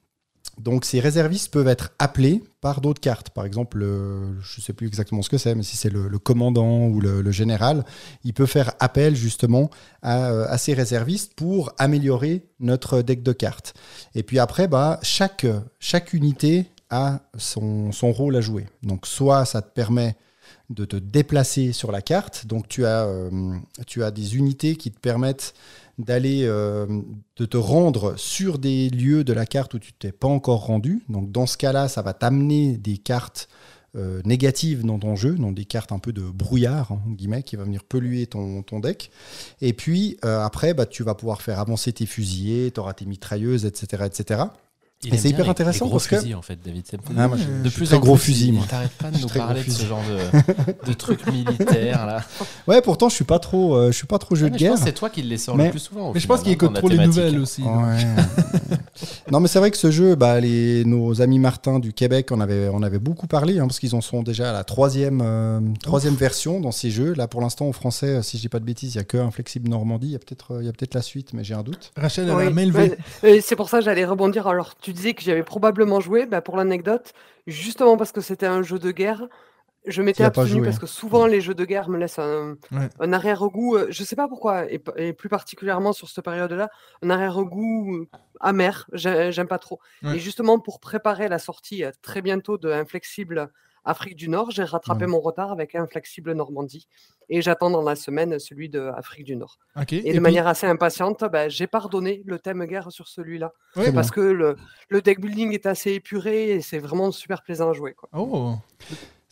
Donc, 0.59 0.85
ces 0.85 1.01
réservistes 1.01 1.53
peuvent 1.53 1.69
être 1.69 1.93
appelés 1.99 2.43
par 2.61 2.81
d'autres 2.81 3.01
cartes. 3.01 3.31
Par 3.31 3.47
exemple, 3.47 3.79
le- 3.79 4.39
je 4.41 4.61
ne 4.61 4.63
sais 4.63 4.73
plus 4.73 4.87
exactement 4.87 5.23
ce 5.23 5.31
que 5.31 5.39
c'est, 5.39 5.55
mais 5.55 5.63
si 5.63 5.77
c'est 5.77 5.91
le, 5.91 6.19
commandant 6.19 6.87
ou 6.87 7.01
le, 7.01 7.31
général, 7.33 7.85
il 8.25 8.35
peut 8.35 8.47
faire 8.47 8.73
appel 8.79 9.17
justement 9.17 9.71
à, 10.03 10.31
euh, 10.31 10.47
à 10.49 10.59
ces 10.59 10.75
réservistes 10.75 11.35
pour 11.35 11.73
améliorer 11.79 12.45
notre 12.61 13.03
deck 13.03 13.23
de 13.23 13.33
cartes. 13.33 13.75
Et 14.15 14.23
puis 14.23 14.39
après, 14.39 14.69
bah, 14.69 15.01
chaque, 15.03 15.47
chaque 15.81 16.13
unité 16.13 16.67
a 16.91 17.21
son, 17.39 17.91
son 17.91 18.13
rôle 18.13 18.37
à 18.37 18.41
jouer. 18.41 18.67
Donc, 18.83 19.07
soit 19.07 19.45
ça 19.47 19.63
te 19.63 19.73
permet 19.73 20.17
de 20.71 20.85
te 20.85 20.97
déplacer 20.97 21.73
sur 21.73 21.93
la 21.93 22.03
carte. 22.03 22.47
Donc 22.47 22.69
tu 22.69 22.85
as, 22.87 23.05
euh, 23.07 23.31
tu 23.87 24.03
as 24.03 24.11
des 24.11 24.37
unités 24.37 24.77
qui 24.77 24.91
te 24.91 24.99
permettent 24.99 25.55
d'aller, 25.99 26.45
euh, 26.45 26.87
de 27.37 27.45
te 27.45 27.57
rendre 27.57 28.15
sur 28.17 28.59
des 28.59 28.91
lieux 28.91 29.25
de 29.25 29.33
la 29.33 29.47
carte 29.47 29.75
où 29.75 29.79
tu 29.79 29.93
t'es 29.93 30.13
pas 30.13 30.29
encore 30.29 30.67
rendu. 30.67 31.03
Donc 31.09 31.31
dans 31.31 31.47
ce 31.47 31.57
cas-là, 31.57 31.89
ça 31.89 32.03
va 32.03 32.13
t'amener 32.13 32.77
des 32.77 32.99
cartes 32.99 33.49
euh, 33.95 34.23
négatives 34.25 34.87
dans 34.87 34.99
ton 34.99 35.17
jeu, 35.17 35.35
donc 35.35 35.55
des 35.55 35.67
cartes 35.67 35.93
un 35.93 35.99
peu 35.99 36.15
de 36.15 36.23
brouillard, 36.23 36.93
en 36.93 37.03
guillemets, 37.11 37.43
qui 37.43 37.57
va 37.57 37.65
venir 37.65 37.85
polluer 37.85 38.27
ton, 38.27 38.63
deck. 38.81 39.11
Et 39.61 39.75
puis 39.75 40.17
euh, 40.25 40.41
après, 40.41 40.73
bah, 40.73 40.87
tu 40.87 41.03
vas 41.03 41.15
pouvoir 41.15 41.43
faire 41.43 41.61
avancer 41.61 41.93
tes 41.93 42.07
fusiliers, 42.07 42.71
tu 42.73 42.81
auras 42.81 42.95
tes 42.95 43.05
mitrailleuses, 43.05 43.67
etc. 43.67 44.05
etc. 44.07 44.45
Il 45.05 45.13
Et 45.13 45.19
c'est 45.19 45.31
hyper 45.31 45.45
les- 45.47 45.51
intéressant 45.51 45.87
les 45.87 45.89
gros 45.91 45.99
parce 45.99 46.07
que- 46.07 46.17
fusils, 46.21 46.35
en 46.37 46.43
fait, 46.43 46.59
David. 46.65 46.85
Ah, 47.19 47.27
moi, 47.27 47.37
je- 47.37 47.43
De 47.43 47.65
je 47.65 47.69
suis 47.71 47.77
plus 47.79 47.87
très 47.87 47.97
en 47.97 47.99
gros 48.01 48.15
plus, 48.15 48.23
fusil, 48.25 48.47
il- 48.47 48.53
moi. 48.53 48.63
il 48.65 48.69
t'arrête 48.71 48.91
pas 48.93 49.11
de 49.11 49.17
suis 49.17 49.25
nous 49.27 49.33
parler 49.33 49.61
de 49.65 49.71
ce 49.71 49.71
fusil. 49.77 49.87
genre 49.89 50.03
de, 50.09 50.87
de 50.89 50.93
trucs 50.93 51.27
militaires 51.27 52.07
là. 52.07 52.23
Ouais, 52.69 52.81
pourtant, 52.83 53.09
je 53.09 53.15
suis 53.17 53.25
pas 53.25 53.41
trop, 53.41 53.75
euh, 53.75 53.91
je 53.91 53.97
suis 53.97 54.07
pas 54.07 54.19
trop 54.19 54.37
jeu 54.37 54.47
Ah, 54.47 54.51
de 54.51 54.57
guerre. 54.57 54.71
pense 54.71 54.81
que 54.81 54.87
c'est 54.87 54.93
toi 54.93 55.11
qui 55.11 55.23
les 55.23 55.39
sors 55.39 55.57
Mais- 55.57 55.65
le 55.65 55.71
plus 55.73 55.81
souvent. 55.81 56.13
Mais 56.15 56.21
je 56.21 56.27
pense 56.29 56.41
qu'il 56.43 56.51
hein, 56.51 56.55
écoute 56.55 56.75
trop 56.75 56.89
les 56.89 56.99
nouvelles 57.05 57.39
aussi. 57.41 57.63
Ouais. 57.63 58.07
non, 59.31 59.41
mais 59.41 59.49
c'est 59.49 59.59
vrai 59.59 59.71
que 59.71 59.77
ce 59.77 59.91
jeu, 59.91 60.15
bah, 60.15 60.41
les, 60.41 60.85
nos 60.85 61.21
amis 61.23 61.39
Martin 61.39 61.79
du 61.79 61.93
Québec, 61.93 62.29
on 62.31 62.41
avait, 62.41 62.69
on 62.69 62.83
avait 62.83 62.99
beaucoup 62.99 63.27
parlé, 63.27 63.59
hein, 63.59 63.67
parce 63.67 63.79
qu'ils 63.79 63.95
en 63.95 64.01
sont 64.01 64.23
déjà 64.23 64.51
à 64.51 64.53
la 64.53 64.65
troisième, 64.65 65.21
euh, 65.23 65.61
troisième 65.83 66.15
version 66.15 66.61
dans 66.61 66.73
ces 66.73 66.91
jeux. 66.91 67.15
Là, 67.15 67.29
pour 67.29 67.41
l'instant, 67.41 67.69
en 67.69 67.73
français, 67.73 68.07
euh, 68.07 68.23
si 68.23 68.37
je 68.37 68.43
dis 68.43 68.49
pas 68.49 68.61
de 68.61 68.65
bêtises, 68.65 68.95
il 68.95 68.99
y 68.99 69.01
a 69.01 69.05
que 69.05 69.17
Inflexible 69.17 69.69
Normandie. 69.69 70.09
Il 70.09 70.13
y 70.13 70.17
a 70.17 70.19
peut-être, 70.19 70.55
euh, 70.55 70.63
il 70.63 70.67
y 70.67 70.69
a 70.69 70.73
peut-être 70.73 70.95
la 70.95 71.03
suite, 71.03 71.33
mais 71.33 71.45
j'ai 71.45 71.55
un 71.55 71.63
doute. 71.63 71.93
Rachel, 71.97 72.25
elle 72.25 72.31
a 72.31 72.37
Oui, 72.37 72.53
main 72.53 72.71
ouais, 72.71 72.97
et 73.23 73.41
c'est 73.41 73.57
pour 73.57 73.69
ça 73.69 73.79
que 73.79 73.85
j'allais 73.85 74.05
rebondir. 74.05 74.47
Alors, 74.47 74.77
tu 74.77 74.93
disais 74.93 75.15
que 75.15 75.23
j'avais 75.23 75.43
probablement 75.43 76.01
joué. 76.01 76.27
Bah, 76.27 76.41
pour 76.41 76.57
l'anecdote, 76.57 77.13
justement 77.47 77.97
parce 77.97 78.13
que 78.13 78.21
c'était 78.21 78.47
un 78.47 78.63
jeu 78.63 78.79
de 78.79 78.91
guerre, 78.91 79.29
je 79.87 80.03
m'étais 80.03 80.25
abstenu 80.25 80.63
parce 80.63 80.79
que 80.79 80.87
souvent 80.87 81.27
les 81.27 81.41
jeux 81.41 81.55
de 81.55 81.65
guerre 81.65 81.89
me 81.89 81.99
laissent 81.99 82.19
un, 82.19 82.57
Ouais. 82.71 82.89
un 83.01 83.13
arrière-goût. 83.13 83.77
euh, 83.77 83.87
Je 83.91 84.05
sais 84.05 84.17
pas 84.17 84.29
pourquoi, 84.29 84.67
et, 84.71 85.13
plus 85.13 85.29
particulièrement 85.29 85.93
sur 85.93 86.09
cette 86.09 86.25
période-là, 86.25 86.71
un 87.03 87.11
arrière-goût 87.11 87.97
euh, 87.97 88.09
amer. 88.41 88.87
J'ai- 88.93 89.33
J'aime 89.33 89.49
pas 89.49 89.59
trop. 89.59 89.81
Ouais. 90.03 90.17
Et 90.17 90.19
justement, 90.19 90.59
pour 90.59 90.79
préparer 90.81 91.29
la 91.29 91.39
sortie 91.39 91.85
euh, 91.85 91.91
très 92.03 92.23
bientôt 92.23 92.59
de 92.59 92.71
Inflexible 92.71 93.51
Afrique 93.85 94.15
du 94.15 94.29
Nord, 94.29 94.53
j'ai 94.53 94.63
rattrapé 94.63 95.07
Ouais. 95.07 95.11
mon 95.11 95.19
retard 95.19 95.51
avec 95.51 95.75
un 95.75 95.89
flexible 95.89 96.33
Normandie. 96.35 96.87
Et 97.29 97.43
j'attends 97.43 97.69
dans 97.71 97.83
la 97.83 97.97
semaine 97.97 98.39
celui 98.39 98.69
de 98.69 98.93
Afrique 98.97 99.25
du 99.25 99.35
Nord. 99.35 99.59
Et, 99.77 99.81
de 99.81 100.11
puis- 100.11 100.21
manière 100.21 100.47
assez 100.47 100.69
impatiente, 100.69 101.25
bah, 101.33 101.49
j'ai 101.49 101.67
pardonné 101.67 102.23
le 102.25 102.39
thème 102.39 102.65
guerre 102.67 102.93
sur 102.93 103.09
celui-là. 103.09 103.53
Parce 103.93 104.13
que 104.13 104.21
le, 104.21 104.55
le 104.89 105.03
deck 105.03 105.21
building 105.21 105.53
est 105.53 105.67
assez 105.67 105.91
épuré 105.95 106.51
et 106.53 106.61
c'est 106.61 106.79
vraiment 106.79 107.11
super 107.11 107.43
plaisant 107.43 107.71
à 107.71 107.73
jouer. 107.73 107.95
Quoi. 107.95 108.09
Oh. 108.13 108.55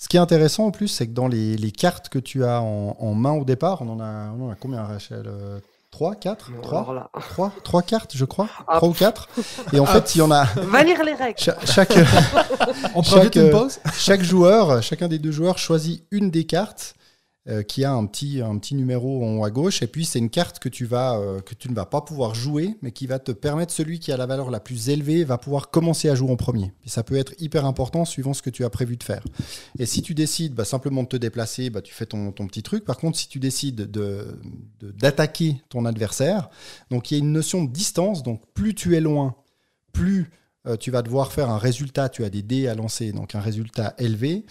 Ce 0.03 0.09
qui 0.09 0.17
est 0.17 0.21
intéressant 0.21 0.65
en 0.65 0.71
plus, 0.71 0.89
c'est 0.89 1.07
que 1.07 1.13
dans 1.13 1.29
les, 1.29 1.57
les 1.59 1.71
cartes 1.71 2.09
que 2.09 2.19
tu 2.19 2.43
as 2.45 2.63
en, 2.63 2.97
en 2.99 3.15
main 3.15 3.33
au 3.33 3.45
départ, 3.45 3.83
on 3.83 3.89
en 3.91 4.01
a, 4.01 4.31
on 4.31 4.47
en 4.47 4.51
a 4.51 4.55
combien, 4.55 4.83
Rachel 4.83 5.31
3, 5.91 6.15
4 6.15 6.51
Alors 6.53 6.63
3 6.85 6.95
là, 6.95 7.11
3, 7.29 7.53
3 7.63 7.83
cartes, 7.83 8.13
je 8.17 8.25
crois. 8.25 8.49
Ah. 8.67 8.77
3 8.77 8.89
ou 8.89 8.93
4. 8.93 9.29
Et 9.75 9.81
en 9.81 9.85
fait, 9.85 10.15
il 10.15 10.19
y 10.19 10.23
en 10.23 10.31
a. 10.31 10.45
va 10.57 10.83
lire 10.85 11.05
les 11.05 11.15
règles. 11.15 11.39
cha- 11.39 11.59
chaque, 11.67 11.93
On 12.95 13.03
Chaque, 13.03 13.37
une 13.37 13.51
pause. 13.51 13.79
chaque 13.95 14.23
joueur, 14.23 14.83
chacun 14.83 15.07
des 15.09 15.19
deux 15.19 15.33
joueurs 15.33 15.59
choisit 15.59 16.03
une 16.11 16.31
des 16.31 16.45
cartes 16.45 16.95
euh, 17.49 17.63
qui 17.63 17.85
a 17.85 17.93
un 17.93 18.05
petit, 18.05 18.43
un 18.43 18.59
petit 18.59 18.75
numéro 18.75 19.25
en 19.25 19.39
haut 19.39 19.45
à 19.45 19.51
gauche. 19.51 19.83
Et 19.83 19.87
puis, 19.87 20.05
c'est 20.05 20.19
une 20.19 20.29
carte 20.29 20.59
que 20.59 20.69
tu, 20.69 20.85
vas, 20.85 21.19
euh, 21.19 21.41
que 21.41 21.55
tu 21.55 21.71
ne 21.71 21.75
vas 21.75 21.87
pas 21.87 22.03
pouvoir 22.03 22.35
jouer, 22.35 22.77
mais 22.83 22.93
qui 22.93 23.07
va 23.07 23.19
te 23.19 23.33
permettre, 23.33 23.73
celui 23.73 23.99
qui 23.99 24.13
a 24.13 24.19
la 24.19 24.27
valeur 24.27 24.51
la 24.51 24.61
plus 24.61 24.91
élevée, 24.91 25.25
va 25.25 25.39
pouvoir 25.39 25.71
commencer 25.71 26.11
à 26.11 26.15
jouer 26.15 26.31
en 26.31 26.37
premier. 26.37 26.73
Et 26.85 26.91
ça 26.91 27.03
peut 27.03 27.17
être 27.17 27.33
hyper 27.39 27.65
important 27.65 28.05
suivant 28.05 28.35
ce 28.35 28.43
que 28.43 28.51
tu 28.51 28.65
as 28.65 28.71
prévu 28.71 28.97
de 28.99 29.03
faire. 29.03 29.25
Et 29.79 29.87
si 29.87 30.03
tu 30.03 30.15
décides 30.15 30.55
bah, 30.55 30.67
simplement 30.67 31.03
de 31.03 31.09
te 31.09 31.17
déplacer, 31.17 31.71
bah, 31.71 31.81
tu 31.81 31.95
fais 31.95 32.07
ton, 32.07 32.31
ton 32.31 32.47
petit 32.47 32.63
truc. 32.63 32.85
Par 32.85 32.99
contre, 32.99 33.19
si 33.19 33.29
tu 33.29 33.39
décides 33.39 33.91
de- 33.91 34.39
de- 34.81 34.91
d'attaquer 34.93 35.63
ton 35.71 35.87
adversaire, 35.87 36.51
donc 36.91 37.11
il 37.11 37.15
y 37.15 37.17
a 37.17 37.21
une 37.25 37.33
notion 37.33 37.65
de 37.65 37.71
distance. 37.71 38.23
Donc, 38.23 38.43
plus 38.53 38.75
tu 38.75 38.97
es 38.97 39.01
loin, 39.01 39.35
plus 39.93 40.31
euh, 40.67 40.77
tu 40.77 40.91
vas 40.91 41.01
devoir 41.01 41.33
faire 41.33 41.49
un 41.49 41.57
résultat, 41.57 42.11
tu 42.11 42.23
as 42.23 42.29
des 42.29 42.43
dés 42.43 42.69
à 42.69 42.75
lancer, 42.75 43.13
donc 43.13 43.35
un 43.35 43.41
résultat 43.41 43.95
élevé. 43.97 44.45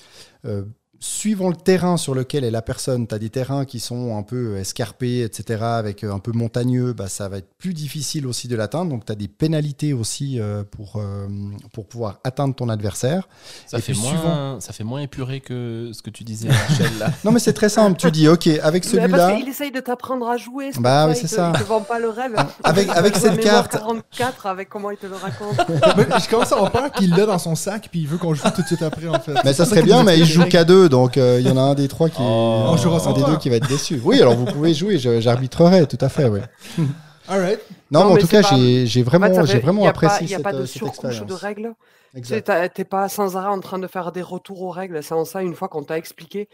Suivant 1.00 1.50
le 1.50 1.56
terrain 1.56 1.97
sur 1.97 2.14
lequel 2.14 2.43
est 2.43 2.52
la 2.52 2.62
personne, 2.62 3.08
tu 3.08 3.16
as 3.16 3.20
des 3.20 3.30
terrains 3.30 3.66
qui 3.66 3.80
sont 3.80 4.18
un 4.18 4.24
peu 4.24 4.58
escarpés, 4.58 5.22
etc., 5.24 5.64
avec 5.64 6.04
euh, 6.04 6.14
un 6.14 6.20
peu 6.20 6.32
montagneux, 6.34 6.93
bah, 6.93 7.08
ça 7.08 7.30
va 7.30 7.38
être 7.38 7.50
plus 7.58 7.74
difficile 7.74 8.28
aussi 8.28 8.47
de 8.47 8.56
l'atteindre. 8.56 8.91
Donc 8.91 9.06
tu 9.06 9.12
as 9.12 9.16
des 9.16 9.28
pénalités 9.28 9.93
aussi 9.93 10.39
euh, 10.39 10.64
pour, 10.70 10.97
euh, 10.97 11.28
pour 11.74 11.88
pouvoir 11.88 12.20
atteindre 12.24 12.54
ton 12.54 12.70
adversaire. 12.70 13.28
Ça, 13.66 13.78
Et 13.78 13.82
fait 13.82 13.93
puis 13.93 14.02
moins, 14.02 14.10
suivant- 14.12 14.60
ça 14.60 14.74
fait 14.74 14.84
moins 14.84 15.02
épuré 15.02 15.39
que 15.39 15.91
ce 15.93 16.02
que 16.02 16.10
tu 16.10 16.24
disais, 16.24 16.50
Rachel. 16.50 16.91
Là. 17.00 17.12
Non 17.24 17.32
mais 17.32 17.39
c'est 17.39 17.54
très 17.54 17.70
simple, 17.70 17.97
tu 17.97 18.12
dis, 18.12 18.28
ok, 18.28 18.47
avec 18.62 18.84
celui-là... 18.84 19.36
Qu'il 19.38 19.47
essaye 19.47 19.72
de 19.72 19.80
t'apprendre 19.80 20.28
à 20.28 20.38
jouer. 20.38 20.72
c'est 20.74 20.82
Bah 20.82 21.06
oui, 21.08 21.14
il 21.16 21.20
c'est 21.20 21.28
ça. 21.36 21.52
Il 21.56 21.62
te 21.62 21.68
vend 21.68 21.82
pas 21.82 22.00
le 22.00 22.10
rêve. 22.10 22.36
Avec, 22.64 22.89
avec 22.95 23.18
vois 23.18 23.30
cette 23.30 23.39
carte, 23.39 23.72
44 23.74 24.45
avec 24.47 24.70
comment 24.70 24.91
il 24.91 24.97
te 24.97 25.06
le 25.08 25.16
raconte. 25.16 25.58
Je 26.24 26.30
commence 26.30 26.52
à 26.52 26.56
avoir 26.56 26.72
peur 26.72 26.91
qu'il 26.91 27.12
l'a 27.16 27.26
dans 27.26 27.39
son 27.39 27.56
sac 27.56 27.88
puis 27.91 28.02
il 28.02 28.08
veut 28.08 28.18
qu'on 28.18 28.34
joue 28.34 28.50
tout 28.56 28.62
de 28.62 28.68
suite 28.68 28.82
après 28.82 29.08
en 29.08 29.20
fait. 29.20 29.34
Mais 29.45 29.54
ça 29.54 29.66
serait 29.66 29.84
bien, 29.84 30.04
mais 30.04 30.18
il 30.20 30.26
joue 30.26 30.45
qu'à 30.45 30.64
deux, 30.64 30.88
donc 30.89 31.17
euh, 31.17 31.39
il 31.39 31.47
y 31.47 31.51
en 31.51 31.57
a 31.57 31.61
un 31.61 31.75
des 31.75 31.87
trois 31.87 32.09
qui, 32.09 32.17
Oh. 32.21 32.75
Un 32.75 33.13
des 33.13 33.21
toi. 33.21 33.29
deux 33.31 33.37
qui 33.37 33.49
va 33.49 33.55
être 33.57 33.67
déçu. 33.67 33.99
Oui, 34.03 34.21
alors 34.21 34.35
vous 34.35 34.45
pouvez 34.45 34.73
jouer, 34.73 34.97
je- 34.97 35.19
j'arbitrerai, 35.21 35.87
tout 35.87 35.97
à 36.01 36.09
fait, 36.09 36.27
oui. 36.27 36.39
All 37.27 37.39
right. 37.41 37.59
Non, 37.91 38.01
Non, 38.01 38.05
mais 38.07 38.13
en 38.13 38.17
tout 38.17 38.27
cas, 38.27 38.41
pas- 38.41 38.55
j'ai 38.57 39.03
vraiment, 39.03 39.27
En 39.27 39.45
fait, 39.45 39.53
fait- 39.53 39.59
vraiment 39.59 39.85
apprécié 39.85 40.17
pas, 40.19 40.23
Il 40.23 40.27
n'y 40.27 40.33
a 40.33 40.37
cette, 40.37 40.43
pas 40.43 40.51
de 40.53 40.57
euh, 40.57 40.65
cette 40.65 40.75
surcouche 40.77 41.01
de 41.01 41.09
expérience. 41.23 41.41
règles. 41.41 41.73
Tu 42.15 42.41
T'es 42.73 42.85
pas 42.85 43.07
sans 43.07 43.37
arrêt 43.37 43.49
en 43.49 43.59
train 43.59 43.77
de 43.77 43.85
faire 43.87 44.11
des 44.11 44.23
retours 44.23 44.63
aux 44.63 44.71
règles. 44.71 45.03
C'est 45.03 45.13
en 45.13 45.25
ça, 45.25 45.43
une 45.43 45.53
fois 45.53 45.67
qu'on 45.67 45.83
t'a 45.83 45.97
expliqué, 45.97 46.49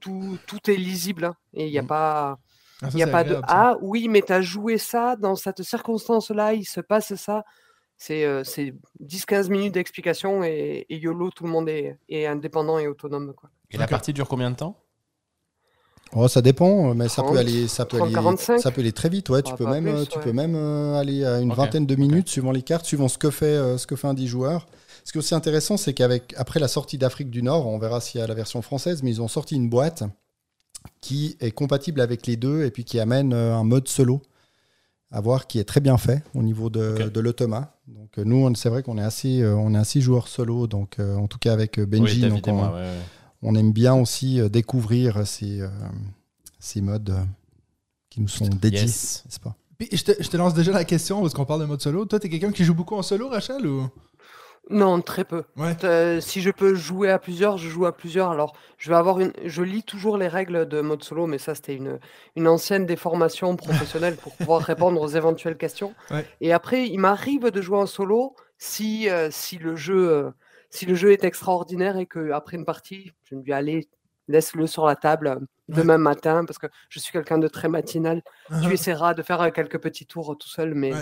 tout, 0.00 0.36
tout 0.48 0.68
est 0.68 0.74
lisible. 0.76 1.26
hein, 1.26 1.34
et 1.54 1.66
il 1.66 1.70
n'y 1.70 1.78
a 1.78 1.82
Mm. 1.82 1.86
pas, 1.86 2.38
Ah, 2.82 2.90
ça, 2.90 2.98
y 2.98 3.02
a 3.04 3.06
pas 3.06 3.22
de. 3.24 3.38
Ah 3.44 3.76
oui, 3.80 4.08
mais 4.08 4.20
tu 4.22 4.32
as 4.32 4.40
joué 4.42 4.78
ça 4.78 5.14
dans 5.16 5.36
cette 5.36 5.62
circonstance-là, 5.62 6.54
il 6.54 6.64
se 6.64 6.80
passe 6.80 7.14
ça. 7.14 7.42
C'est 7.96 8.24
euh, 8.26 8.42
c'est 8.44 8.74
10-15 9.00 9.48
minutes 9.48 9.72
d'explication 9.74 10.42
et, 10.44 10.84
et 10.90 10.96
YOLO, 10.98 11.30
tout 11.30 11.44
le 11.44 11.50
monde 11.50 11.68
est, 11.70 11.96
est 12.10 12.26
indépendant 12.26 12.78
et 12.78 12.86
autonome. 12.88 13.32
Quoi. 13.34 13.48
Et 13.70 13.78
la 13.78 13.86
partie 13.86 14.12
dure 14.12 14.28
combien 14.28 14.50
de 14.50 14.56
temps? 14.56 14.76
Oh, 16.12 16.28
ça 16.28 16.40
dépend, 16.40 16.94
mais 16.94 17.08
ça 17.08 17.22
peut 17.22 17.34
30, 17.34 17.38
aller, 17.40 17.68
ça 17.68 17.84
peut 17.84 17.96
30, 17.96 18.06
aller, 18.06 18.14
45. 18.14 18.60
ça 18.62 18.70
peut 18.70 18.80
aller 18.80 18.92
très 18.92 19.08
vite. 19.08 19.28
Ouais, 19.28 19.42
tu 19.42 19.52
peux 19.54 19.64
pas 19.64 19.70
même, 19.72 19.84
plus, 19.84 20.02
euh, 20.02 20.04
tu 20.06 20.18
ouais. 20.18 20.24
peux 20.24 20.32
même 20.32 20.54
euh, 20.54 20.94
aller 20.94 21.24
à 21.24 21.40
une 21.40 21.50
vingtaine 21.52 21.84
de 21.84 21.96
minutes 21.96 22.28
suivant 22.28 22.52
les 22.52 22.62
cartes, 22.62 22.86
suivant 22.86 23.08
ce 23.08 23.18
que 23.18 23.30
fait, 23.30 23.46
euh, 23.46 23.76
ce 23.76 23.86
que 23.86 23.96
fait 23.96 24.06
un 24.06 24.14
10 24.14 24.28
joueurs. 24.28 24.66
Ce 25.04 25.12
qui 25.12 25.18
est 25.18 25.20
aussi 25.20 25.34
intéressant, 25.34 25.76
c'est 25.76 25.94
qu'avec 25.94 26.32
après 26.36 26.60
la 26.60 26.68
sortie 26.68 26.96
d'Afrique 26.96 27.28
du 27.30 27.42
Nord, 27.42 27.66
on 27.66 27.78
verra 27.78 28.00
s'il 28.00 28.20
y 28.20 28.24
a 28.24 28.26
la 28.26 28.34
version 28.34 28.62
française, 28.62 29.02
mais 29.02 29.10
ils 29.10 29.20
ont 29.20 29.28
sorti 29.28 29.56
une 29.56 29.68
boîte 29.68 30.04
qui 31.00 31.36
est 31.40 31.52
compatible 31.52 32.00
avec 32.00 32.26
les 32.26 32.36
deux 32.36 32.64
et 32.64 32.70
puis 32.70 32.84
qui 32.84 33.00
amène 33.00 33.32
euh, 33.32 33.54
un 33.56 33.64
mode 33.64 33.88
solo 33.88 34.22
à 35.10 35.20
voir 35.20 35.46
qui 35.46 35.58
est 35.58 35.64
très 35.64 35.80
bien 35.80 35.98
fait 35.98 36.22
au 36.34 36.42
niveau 36.42 36.70
de, 36.70 36.80
Ok. 37.06 37.12
de 37.12 37.20
l'automa. 37.20 37.74
Donc 37.88 38.18
euh, 38.18 38.24
nous, 38.24 38.36
on- 38.46 38.54
c'est 38.54 38.68
vrai 38.68 38.82
qu'on 38.82 38.98
est 38.98 39.02
assez, 39.02 39.42
euh, 39.42 39.54
on 39.56 39.74
est 39.74 39.78
assez 39.78 40.00
joueurs 40.00 40.28
solo, 40.28 40.66
donc 40.66 40.98
euh, 40.98 41.16
en 41.16 41.28
tout 41.28 41.38
cas 41.38 41.52
avec 41.52 41.78
euh, 41.78 41.86
Benji, 41.86 42.16
Oui, 42.16 42.20
David 42.22 42.36
donc 42.36 42.48
et 42.48 42.50
on, 42.50 42.56
moi, 42.56 42.68
ouais, 42.68 42.80
ouais. 42.82 43.10
On 43.42 43.54
aime 43.54 43.72
bien 43.72 43.94
aussi 43.94 44.40
euh, 44.40 44.48
découvrir 44.48 45.26
ces, 45.26 45.60
euh, 45.60 45.68
ces 46.58 46.80
modes 46.80 47.10
euh, 47.10 47.22
qui 48.10 48.20
nous 48.20 48.28
sont 48.28 48.46
dédiés, 48.48 48.80
Yes. 48.82 49.22
n'est-ce 49.26 49.40
pas? 49.40 49.54
Puis, 49.78 49.88
je, 49.92 50.02
te, 50.04 50.22
je 50.22 50.28
te 50.28 50.36
lance 50.36 50.54
déjà 50.54 50.72
la 50.72 50.84
question 50.84 51.20
parce 51.20 51.34
qu'on 51.34 51.44
parle 51.44 51.60
de 51.60 51.66
mode 51.66 51.82
solo. 51.82 52.06
Toi, 52.06 52.18
t'es 52.18 52.28
quelqu'un 52.30 52.50
qui 52.52 52.64
joue 52.64 52.74
beaucoup 52.74 52.94
en 52.96 53.02
solo, 53.02 53.28
Rachel 53.28 53.66
ou? 53.66 53.86
Non, 54.68 55.00
très 55.00 55.24
peu. 55.24 55.44
Ouais. 55.56 55.76
Euh, 55.84 56.20
si 56.20 56.40
je 56.40 56.50
peux 56.50 56.74
jouer 56.74 57.10
à 57.10 57.18
plusieurs, 57.20 57.56
je 57.56 57.68
joue 57.68 57.86
à 57.86 57.94
plusieurs. 57.96 58.30
Alors, 58.30 58.54
je 58.78 58.88
vais 58.90 58.96
avoir 58.96 59.20
une. 59.20 59.32
Je 59.44 59.62
lis 59.62 59.84
toujours 59.84 60.16
les 60.16 60.26
règles 60.26 60.66
de 60.66 60.80
mode 60.80 61.04
solo, 61.04 61.26
mais 61.28 61.38
ça, 61.38 61.54
c'était 61.54 61.76
une, 61.76 62.00
une 62.34 62.48
ancienne 62.48 62.84
déformation 62.84 63.54
professionnelle 63.54 64.16
pour 64.16 64.34
pouvoir 64.34 64.60
répondre 64.62 65.00
aux 65.00 65.08
éventuelles 65.08 65.56
questions. 65.56 65.94
Ouais. 66.10 66.26
Et 66.40 66.52
après, 66.52 66.88
il 66.88 66.98
m'arrive 66.98 67.50
de 67.50 67.60
jouer 67.60 67.78
en 67.78 67.86
solo 67.86 68.34
si, 68.58 69.08
euh, 69.08 69.28
si 69.30 69.58
le 69.58 69.76
jeu, 69.76 70.10
euh, 70.10 70.30
si 70.70 70.86
le 70.86 70.94
jeu 70.94 71.12
est 71.12 71.24
extraordinaire 71.24 71.96
et 71.96 72.06
que 72.06 72.30
après 72.32 72.56
une 72.56 72.64
partie, 72.64 73.12
je 73.24 73.34
me 73.34 73.42
dis 73.42 73.52
allez, 73.52 73.88
laisse-le 74.28 74.66
sur 74.66 74.86
la 74.86 74.96
table 74.96 75.26
euh, 75.28 75.36
Ouais. 75.68 75.78
demain 75.78 75.98
matin 75.98 76.44
parce 76.44 76.58
que 76.58 76.68
je 76.88 77.00
suis 77.00 77.10
quelqu'un 77.12 77.38
de 77.38 77.48
très 77.48 77.68
matinal. 77.68 78.22
Tu 78.48 78.54
Uh-huh. 78.54 78.72
essaieras 78.72 79.14
de 79.14 79.22
faire 79.22 79.40
euh, 79.40 79.50
quelques 79.50 79.78
petits 79.80 80.06
tours 80.06 80.36
tout 80.38 80.48
seul, 80.48 80.74
mais 80.76 80.92
Ouais. 80.94 81.00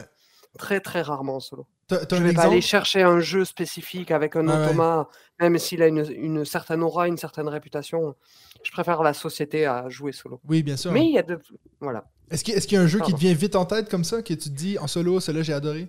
très 0.59 0.81
très 0.81 1.03
rarement 1.03 1.37
en 1.37 1.41
solo. 1.41 1.67
T'as 1.87 1.99
Je 2.11 2.23
vais 2.23 2.33
pas 2.33 2.45
aller 2.45 2.63
chercher 2.63 3.03
un 3.03 3.21
jeu 3.21 3.45
spécifique 3.45 4.11
avec 4.11 4.37
un 4.37 4.49
Ah 4.49 4.59
ouais. 4.61 4.67
automa, 4.69 5.09
même 5.39 5.59
s'il 5.59 5.83
a 5.83 5.89
une, 5.89 6.03
une 6.17 6.45
certaine 6.47 6.83
aura, 6.83 7.09
une 7.09 7.19
certaine 7.19 7.47
réputation. 7.49 8.15
Je 8.63 8.71
préfère 8.73 9.03
la 9.03 9.13
société 9.13 9.67
à 9.67 9.87
jouer 9.91 10.13
solo. 10.13 10.41
Oui, 10.49 10.63
bien 10.63 10.79
sûr. 10.79 10.93
Mais 10.93 11.05
il 11.05 11.13
y 11.13 11.19
a 11.19 11.23
de. 11.23 11.39
Voilà. 11.81 12.07
Est-ce 12.31 12.43
qu'il 12.43 12.59
qu'il 12.59 12.73
y 12.73 12.77
a 12.77 12.81
un 12.81 12.87
jeu 12.87 13.01
qui 13.01 13.13
te 13.13 13.19
vient 13.19 13.35
vite 13.35 13.55
en 13.55 13.67
tête 13.67 13.91
comme 13.91 14.05
ça, 14.05 14.23
que 14.23 14.33
tu 14.33 14.37
te 14.39 14.49
dis 14.49 14.79
en 14.79 14.87
solo, 14.87 15.21
celui-là 15.21 15.43
j'ai 15.43 15.53
adoré? 15.53 15.81
Euh, 15.83 15.87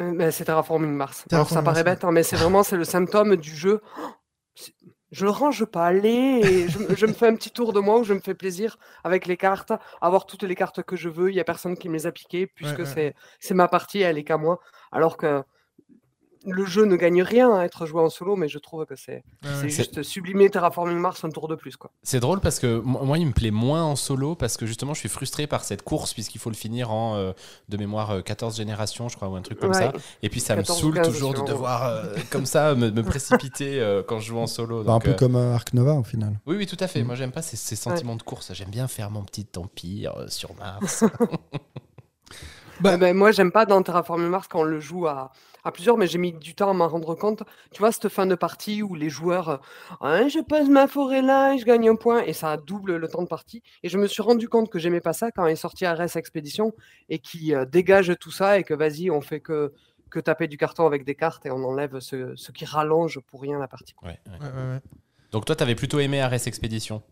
mais 0.00 0.30
c'est 0.30 0.44
Terraforming 0.44 0.92
Mars. 0.92 1.24
Alors 1.30 1.48
ça 1.48 1.62
paraît 1.62 1.84
Mars, 1.84 1.96
bête, 1.96 2.04
hein, 2.04 2.12
mais 2.12 2.22
c'est 2.22 2.36
vraiment 2.36 2.62
c'est 2.62 2.76
le 2.76 2.84
symptôme 2.84 3.36
du 3.36 3.54
jeu. 3.54 3.80
Je 5.10 5.24
le 5.24 5.30
range 5.30 5.64
pas, 5.64 5.86
allez, 5.86 6.66
je, 6.68 6.78
me- 6.78 6.96
je 6.96 7.06
me 7.06 7.12
fais 7.12 7.28
un 7.28 7.36
petit 7.36 7.50
tour 7.50 7.72
de 7.72 7.78
moi 7.78 8.00
où 8.00 8.04
je 8.04 8.14
me 8.14 8.20
fais 8.20 8.34
plaisir 8.34 8.78
avec 9.04 9.26
les 9.26 9.36
cartes, 9.36 9.72
avoir 10.00 10.26
toutes 10.26 10.42
les 10.42 10.56
cartes 10.56 10.82
que 10.82 10.96
je 10.96 11.08
veux. 11.08 11.30
Il 11.30 11.36
y 11.36 11.40
a 11.40 11.44
personne 11.44 11.76
qui 11.76 11.88
me 11.88 11.94
les 11.94 12.06
a 12.06 12.12
piquées 12.12 12.48
puisque 12.48 12.80
ouais. 12.80 13.14
c'est 13.38 13.54
ma 13.54 13.68
partie, 13.68 14.00
elle 14.00 14.18
est 14.18 14.24
qu'à 14.24 14.38
moi. 14.38 14.58
Alors 14.90 15.16
que 15.16 15.42
le 16.46 16.64
jeu 16.64 16.84
ne 16.84 16.96
gagne 16.96 17.22
rien 17.22 17.54
à 17.54 17.64
être 17.64 17.86
joué 17.86 18.00
en 18.00 18.08
solo, 18.10 18.36
mais 18.36 18.48
je 18.48 18.58
trouve 18.58 18.84
que 18.86 18.96
c'est 18.96 19.24
Ouais, 19.42 19.50
c'est 19.56 19.62
ouais. 19.62 19.68
juste 19.70 20.02
sublimer 20.02 20.50
Terraforming 20.50 20.98
Mars 20.98 21.24
un 21.24 21.30
tour 21.30 21.48
de 21.48 21.54
plus. 21.54 21.76
quoi. 21.76 21.90
C'est 22.02 22.20
drôle 22.20 22.40
parce 22.40 22.58
que 22.58 22.80
mo- 22.80 23.02
moi, 23.04 23.18
il 23.18 23.26
me 23.26 23.32
plaît 23.32 23.50
moins 23.50 23.82
en 23.84 23.96
solo 23.96 24.34
parce 24.34 24.56
que 24.56 24.66
justement, 24.66 24.94
je 24.94 25.00
suis 25.00 25.08
frustré 25.08 25.46
par 25.46 25.64
cette 25.64 25.82
course 25.82 26.12
puisqu'il 26.14 26.38
faut 26.38 26.50
le 26.50 26.56
finir 26.56 26.90
en, 26.90 27.16
euh, 27.16 27.32
de 27.68 27.76
mémoire, 27.76 28.10
euh, 28.10 28.20
14 28.22 28.56
générations, 28.56 29.08
je 29.08 29.16
crois, 29.16 29.28
ou 29.28 29.36
un 29.36 29.42
truc 29.42 29.58
comme 29.58 29.70
Ouais. 29.70 29.74
ça. 29.78 29.92
Et 30.22 30.28
puis, 30.28 30.40
ça 30.40 30.54
me 30.54 30.60
14 30.62 30.78
ou 30.78 30.80
saoule 30.82 30.94
15 30.96 31.06
toujours 31.12 31.34
de 31.34 31.42
devoir, 31.42 31.84
euh, 31.86 32.14
comme 32.30 32.46
ça, 32.46 32.74
me, 32.74 32.90
me 32.90 33.02
précipiter 33.02 33.80
euh, 33.80 34.02
quand 34.06 34.20
je 34.20 34.26
joue 34.28 34.38
en 34.38 34.46
solo. 34.46 34.82
Bah, 34.84 34.92
Un 34.92 35.00
peu 35.00 35.10
euh, 35.10 35.14
comme 35.14 35.36
euh, 35.36 35.54
Ark 35.54 35.72
Nova 35.74 35.94
au 35.94 36.02
final. 36.04 36.38
Oui, 36.46 36.56
oui, 36.56 36.66
tout 36.66 36.76
à 36.80 36.86
fait. 36.86 37.02
Mm. 37.02 37.06
Moi, 37.06 37.14
j'aime 37.14 37.32
pas 37.32 37.42
ces, 37.42 37.56
ces 37.56 37.76
sentiments 37.76 38.16
de 38.16 38.22
course. 38.22 38.52
J'aime 38.54 38.70
bien 38.70 38.86
faire 38.88 39.10
mon 39.10 39.22
petit 39.24 39.46
empire 39.56 40.14
euh, 40.18 40.26
sur 40.28 40.54
Mars. 40.56 41.04
Bah- 42.80 42.94
Euh, 42.94 42.96
ben, 42.96 43.16
moi, 43.16 43.30
j'aime 43.32 43.52
pas 43.52 43.66
dans 43.66 43.82
Terraforming 43.82 44.28
Mars 44.28 44.48
quand 44.48 44.60
on 44.60 44.64
le 44.64 44.80
joue 44.80 45.06
à, 45.06 45.30
à 45.64 45.72
plusieurs, 45.72 45.96
mais 45.96 46.06
j'ai 46.06 46.18
mis 46.18 46.32
du 46.32 46.54
temps 46.54 46.70
à 46.70 46.72
m'en 46.74 46.88
rendre 46.88 47.14
compte. 47.14 47.42
Tu 47.72 47.78
vois, 47.78 47.92
cette 47.92 48.08
fin 48.08 48.26
de 48.26 48.34
partie 48.34 48.82
où 48.82 48.94
les 48.94 49.08
joueurs, 49.10 49.48
euh, 49.48 49.56
Hein, 50.00 50.28
je 50.28 50.40
pose 50.40 50.68
ma 50.68 50.86
forêt 50.88 51.22
là 51.22 51.54
et 51.54 51.58
je 51.58 51.64
gagne 51.64 51.88
un 51.88 51.96
point, 51.96 52.22
et 52.24 52.32
ça 52.32 52.56
double 52.56 52.96
le 52.96 53.08
temps 53.08 53.22
de 53.22 53.28
partie. 53.28 53.62
Et 53.82 53.88
je 53.88 53.98
me 53.98 54.06
suis 54.06 54.22
rendu 54.22 54.48
compte 54.48 54.70
que 54.70 54.78
j'aimais 54.78 55.00
pas 55.00 55.12
ça 55.12 55.30
quand 55.30 55.46
est 55.46 55.56
sorti 55.56 55.86
RS 55.86 56.16
Expedition 56.16 56.72
et 57.08 57.18
qui 57.18 57.54
euh, 57.54 57.64
dégage 57.64 58.12
tout 58.20 58.30
ça 58.32 58.58
et 58.58 58.64
que 58.64 58.74
vas-y, 58.74 59.10
on 59.10 59.20
fait 59.20 59.40
que, 59.40 59.72
que 60.10 60.18
taper 60.20 60.48
du 60.48 60.56
carton 60.56 60.86
avec 60.86 61.04
des 61.04 61.14
cartes 61.14 61.46
et 61.46 61.50
on 61.50 61.62
enlève 61.64 62.00
ce, 62.00 62.34
ce 62.36 62.52
qui 62.52 62.64
rallonge 62.64 63.20
pour 63.20 63.40
rien 63.42 63.58
la 63.58 63.68
partie. 63.68 63.94
Ouais, 64.02 64.18
ouais. 64.26 64.32
Ouais, 64.40 64.52
ouais, 64.52 64.70
ouais. 64.74 64.80
Donc, 65.32 65.44
toi, 65.46 65.56
t'avais 65.56 65.74
plutôt 65.74 65.98
aimé 66.00 66.20
Ares 66.20 66.46
Expedition? 66.46 67.02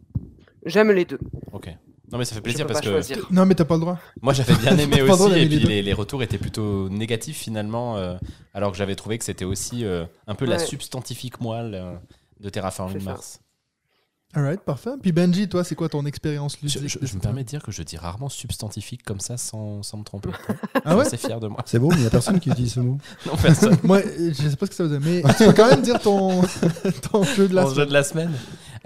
J'aime 0.64 0.92
les 0.92 1.04
deux. 1.04 1.18
Ok. 1.52 1.70
Non, 2.12 2.18
mais 2.18 2.24
ça 2.26 2.34
fait 2.34 2.40
plaisir 2.42 2.66
parce 2.66 2.80
que 2.80 2.90
choisir. 2.90 3.26
Non, 3.30 3.46
mais 3.46 3.54
t'as 3.54 3.64
pas 3.64 3.74
le 3.74 3.80
droit. 3.80 3.98
moi, 4.20 4.32
j'avais 4.34 4.54
bien 4.54 4.76
aimé 4.78 5.00
aussi. 5.02 5.32
Et 5.32 5.46
puis, 5.46 5.58
les, 5.60 5.82
les 5.82 5.92
retours 5.94 6.22
étaient 6.22 6.38
plutôt 6.38 6.88
négatifs 6.90 7.38
finalement. 7.38 7.96
euh, 7.96 8.16
alors 8.54 8.70
que 8.72 8.76
j'avais 8.76 8.94
trouvé 8.96 9.16
que 9.18 9.24
c'était 9.24 9.46
aussi 9.46 9.84
euh, 9.84 10.04
un 10.26 10.34
peu 10.34 10.44
la 10.44 10.58
substantifique 10.58 11.40
moelle 11.40 11.74
euh, 11.74 11.94
de 12.40 12.50
Terraforming. 12.50 13.02
Mars. 13.02 13.40
Alright, 14.34 14.60
parfait. 14.62 14.92
Puis 15.02 15.12
Benji, 15.12 15.46
toi, 15.46 15.62
c'est 15.62 15.74
quoi 15.74 15.90
ton 15.90 16.06
expérience 16.06 16.56
Je, 16.56 16.62
ludique 16.78 16.88
je- 16.88 16.98
de 17.00 17.06
je 17.06 17.10
ce 17.12 17.16
me 17.16 17.20
permets 17.20 17.44
de 17.44 17.48
dire 17.48 17.62
que 17.62 17.70
je 17.70 17.82
dis 17.82 17.98
rarement 17.98 18.30
substantifique 18.30 19.02
comme 19.02 19.20
ça 19.20 19.36
sans, 19.36 19.82
sans 19.82 19.98
me 19.98 20.04
tromper. 20.04 20.30
Ah 20.86 20.96
ouais? 20.96 21.04
C'est 21.04 21.18
fier 21.18 21.38
de 21.38 21.48
moi. 21.48 21.60
C'est 21.66 21.78
beau, 21.78 21.90
mais 21.90 21.96
il 21.96 22.00
n'y 22.00 22.06
a 22.06 22.10
personne 22.10 22.40
qui 22.40 22.48
utilise 22.48 22.72
ce 22.72 22.80
mot. 22.80 22.96
Non, 23.26 23.36
personne. 23.36 23.76
Moi, 23.82 24.00
je 24.00 24.32
sais 24.32 24.56
pas 24.56 24.64
ce 24.64 24.70
que 24.70 24.76
ça 24.76 24.84
veut 24.84 24.98
dire, 24.98 25.06
mais 25.06 25.22
tu 25.34 25.44
peux 25.44 25.52
quand 25.52 25.68
même 25.68 25.82
dire 25.82 26.00
ton, 26.00 26.40
ton 27.12 27.24
jeu 27.24 27.46
de 27.46 27.54
la 27.54 27.62
Mon 27.64 27.68
jeu 27.68 27.74
semaine. 27.74 27.88
de 27.88 27.92
la 27.92 28.02
semaine. 28.04 28.32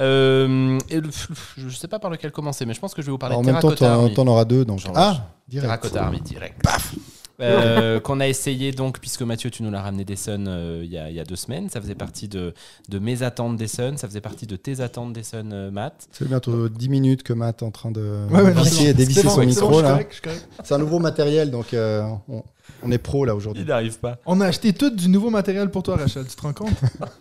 Euh, 0.00 0.78
et 0.90 1.00
le- 1.00 1.10
je 1.56 1.68
sais 1.74 1.88
pas 1.88 1.98
par 1.98 2.10
lequel 2.10 2.30
commencer, 2.32 2.66
mais 2.66 2.74
je 2.74 2.80
pense 2.80 2.94
que 2.94 3.02
je 3.02 3.06
vais 3.06 3.12
vous 3.12 3.18
parler 3.18 3.36
en 3.36 3.42
de 3.42 3.46
même 3.46 3.60
temps, 3.60 3.72
t'en 3.72 4.26
auras 4.26 4.44
deux. 4.44 4.64
Donc... 4.64 4.80
Ah, 4.94 5.28
direct. 5.48 5.66
Terracotta 5.66 6.04
Army 6.04 6.20
direct. 6.20 6.62
Paf 6.62 6.94
Euh, 7.38 8.00
qu'on 8.00 8.18
a 8.20 8.26
essayé 8.28 8.72
donc, 8.72 8.98
puisque 8.98 9.20
Mathieu, 9.20 9.50
tu 9.50 9.62
nous 9.62 9.70
l'as 9.70 9.82
ramené 9.82 10.06
des 10.06 10.16
Suns 10.16 10.46
euh, 10.46 10.80
il 10.82 10.90
y, 10.90 10.96
a, 10.96 11.10
il 11.10 11.14
y 11.16 11.20
a 11.20 11.24
deux 11.24 11.36
semaines. 11.36 11.68
Ça 11.68 11.82
faisait 11.82 11.94
partie 11.94 12.28
de, 12.28 12.54
de 12.88 12.98
mes 12.98 13.22
attentes 13.22 13.56
des 13.58 13.68
Suns, 13.68 13.98
ça 13.98 14.08
faisait 14.08 14.22
partie 14.22 14.46
de 14.46 14.56
tes 14.56 14.80
attentes 14.80 15.12
des 15.12 15.22
Suns, 15.22 15.50
euh, 15.52 15.70
Matt. 15.70 16.08
Ça 16.12 16.20
fait 16.24 16.24
bientôt 16.30 16.70
10 16.70 16.88
minutes 16.88 17.22
que 17.22 17.34
Matt 17.34 17.60
est 17.60 17.66
en 17.66 17.70
train 17.70 17.90
de 17.90 18.26
Ouais, 18.30 18.42
dévisser- 18.54 18.94
c'est 18.96 19.04
C'est 19.12 19.22
son 19.28 19.40
c'est 19.40 19.46
micro. 19.46 19.68
bon, 19.68 19.72
je 19.72 19.76
suis 19.76 19.82
là. 19.82 19.90
correct, 19.90 20.08
je 20.08 20.14
suis 20.14 20.22
correct. 20.22 20.48
C'est 20.64 20.74
un 20.74 20.78
nouveau 20.78 20.98
matériel, 20.98 21.50
donc 21.50 21.74
euh, 21.74 22.08
on, 22.28 22.42
on 22.82 22.90
est 22.90 22.98
pro 22.98 23.24
là 23.24 23.34
aujourd'hui. 23.34 23.62
Il 23.62 23.68
n'arrive 23.68 23.98
pas. 23.98 24.18
On 24.26 24.40
a 24.40 24.46
acheté 24.46 24.72
tout 24.72 24.90
du 24.90 25.08
nouveau 25.08 25.30
matériel 25.30 25.70
pour 25.70 25.82
toi, 25.82 25.96
Rachel. 25.96 26.24
Tu 26.26 26.36
te 26.36 26.42
rends 26.42 26.52
compte? 26.52 26.72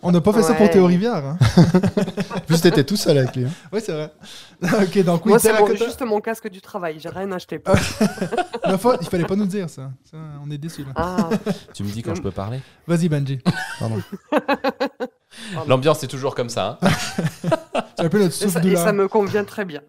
On 0.02 0.12
n'a 0.12 0.20
pas 0.20 0.32
fait 0.32 0.42
ça 0.42 0.54
pour. 0.54 0.68
Théo 0.70 0.86
Rivière. 0.86 1.24
Hein? 1.24 1.38
Juste, 2.48 2.62
t'étais 2.64 2.84
tout 2.84 2.96
seul 2.96 3.18
avec 3.18 3.34
lui. 3.36 3.44
hein. 3.46 3.50
Oui, 3.72 3.80
c'est 3.84 3.92
vrai. 3.92 4.12
ok, 4.62 5.04
donc 5.04 5.24
oui, 5.26 5.30
Moi, 5.30 5.38
c'est 5.38 5.58
mon- 5.58 5.66
juste 5.74 6.00
mon 6.02 6.20
casque 6.20 6.48
du 6.48 6.60
travail. 6.60 6.96
J'ai 6.98 7.08
rien 7.08 7.30
acheté. 7.32 7.60
La 8.64 8.78
fois, 8.78 8.96
il 9.00 9.06
fallait 9.08 9.24
pas 9.24 9.36
nous 9.36 9.46
dire 9.46 9.68
ça. 9.70 9.90
Ça, 10.10 10.16
on 10.44 10.50
est 10.50 10.58
déçus 10.58 10.82
là. 10.84 10.92
Ah, 10.96 11.30
Tu 11.74 11.82
me 11.84 11.90
dis 11.90 12.02
quand 12.02 12.14
je 12.14 12.22
peux 12.22 12.30
parler 12.30 12.60
Vas-y, 12.86 13.08
Benji. 13.08 13.38
Pardon. 13.78 14.00
L'ambiance 15.68 16.02
est 16.04 16.08
toujours 16.08 16.34
comme 16.34 16.48
ça. 16.48 16.78
hein. 16.82 16.88
C'est 17.96 18.04
un 18.04 18.08
peu 18.08 18.18
notre 18.18 18.34
et, 18.42 18.48
ça, 18.48 18.60
souffle 18.60 18.68
et 18.72 18.76
ça 18.76 18.92
me 18.92 19.08
convient 19.08 19.44
très 19.44 19.64
bien. 19.64 19.80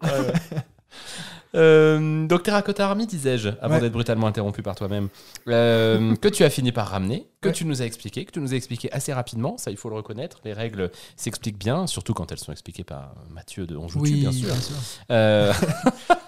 Euh, 1.54 2.26
donc 2.26 2.42
Terracotta 2.42 2.86
Army, 2.86 3.06
disais-je, 3.06 3.48
avant 3.60 3.74
Ouais. 3.76 3.80
d'être 3.80 3.92
brutalement 3.92 4.26
interrompu 4.26 4.62
par 4.62 4.74
toi-même, 4.74 5.08
euh, 5.48 6.14
que 6.16 6.28
tu 6.28 6.44
as 6.44 6.50
fini 6.50 6.72
par 6.72 6.88
ramener, 6.88 7.26
que 7.40 7.48
Ouais. 7.48 7.54
tu 7.54 7.64
nous 7.64 7.80
as 7.80 7.84
expliqué, 7.86 8.24
que 8.24 8.32
tu 8.32 8.40
nous 8.40 8.52
as 8.52 8.56
expliqué 8.56 8.90
assez 8.92 9.12
rapidement, 9.12 9.56
ça 9.58 9.70
il 9.70 9.76
faut 9.76 9.88
le 9.88 9.94
reconnaître, 9.96 10.38
les 10.44 10.52
règles 10.52 10.90
s'expliquent 11.16 11.58
bien, 11.58 11.86
surtout 11.86 12.12
quand 12.14 12.30
elles 12.32 12.38
sont 12.38 12.52
expliquées 12.52 12.84
par 12.84 13.14
Mathieu 13.30 13.66
de 13.66 13.76
On 13.76 13.88
joue 13.88 14.00
Oui, 14.00 14.12
bien 14.20 14.32
sûr. 14.32 14.46
bien 14.48 14.60
sûr. 14.60 14.76
Euh, 15.10 15.52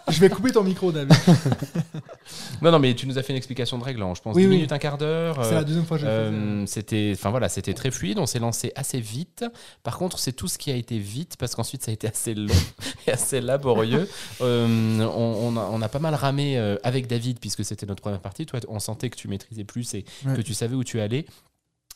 Je 0.08 0.18
vais 0.20 0.28
couper 0.28 0.50
ton 0.50 0.64
micro, 0.64 0.90
David. 0.90 1.12
non, 2.62 2.72
non, 2.72 2.78
mais 2.80 2.94
tu 2.94 3.06
nous 3.06 3.16
as 3.18 3.22
fait 3.22 3.32
une 3.32 3.36
explication 3.36 3.78
de 3.78 3.84
règles 3.84 4.02
en, 4.02 4.14
je 4.14 4.22
pense, 4.22 4.34
Oui, 4.34 4.42
10 4.42 4.48
oui. 4.48 4.54
minutes, 4.56 4.72
un 4.72 4.78
quart 4.78 4.98
d'heure. 4.98 5.44
C'est 5.44 5.52
euh, 5.52 5.56
la 5.56 5.64
deuxième 5.64 5.84
fois 5.84 5.98
que 5.98 6.02
je. 6.02 6.08
Euh, 6.08 6.66
c'était 6.66 7.12
enfin 7.14 7.30
voilà 7.30 7.48
c'était 7.48 7.74
très 7.74 7.90
fluide 7.90 8.18
on 8.18 8.26
s'est 8.26 8.38
lancé 8.38 8.72
assez 8.76 9.00
vite 9.00 9.44
par 9.82 9.96
contre 9.98 10.18
c'est 10.18 10.32
tout 10.32 10.48
ce 10.48 10.58
qui 10.58 10.70
a 10.70 10.74
été 10.74 10.98
vite 10.98 11.36
parce 11.38 11.54
qu'ensuite 11.54 11.82
ça 11.84 11.90
a 11.90 11.94
été 11.94 12.06
assez 12.08 12.34
long 12.34 12.54
et 13.06 13.12
assez 13.12 13.40
laborieux 13.40 14.08
Euh, 14.40 15.04
on, 15.16 15.48
on 15.48 15.56
a, 15.56 15.60
on 15.70 15.80
a 15.82 15.88
pas 15.88 15.98
mal 15.98 16.14
ramé 16.14 16.58
euh, 16.58 16.76
avec 16.82 17.06
David 17.06 17.38
puisque 17.40 17.64
c'était 17.64 17.86
notre 17.86 18.02
première 18.02 18.20
partie 18.20 18.46
toi 18.46 18.60
on 18.68 18.78
sentait 18.78 19.10
que 19.10 19.16
tu 19.16 19.28
maîtrisais 19.28 19.64
plus 19.64 19.94
et 19.94 20.04
Ouais. 20.26 20.34
que 20.36 20.40
tu 20.42 20.54
savais 20.54 20.74
où 20.74 20.84
tu 20.84 21.00
allais 21.00 21.24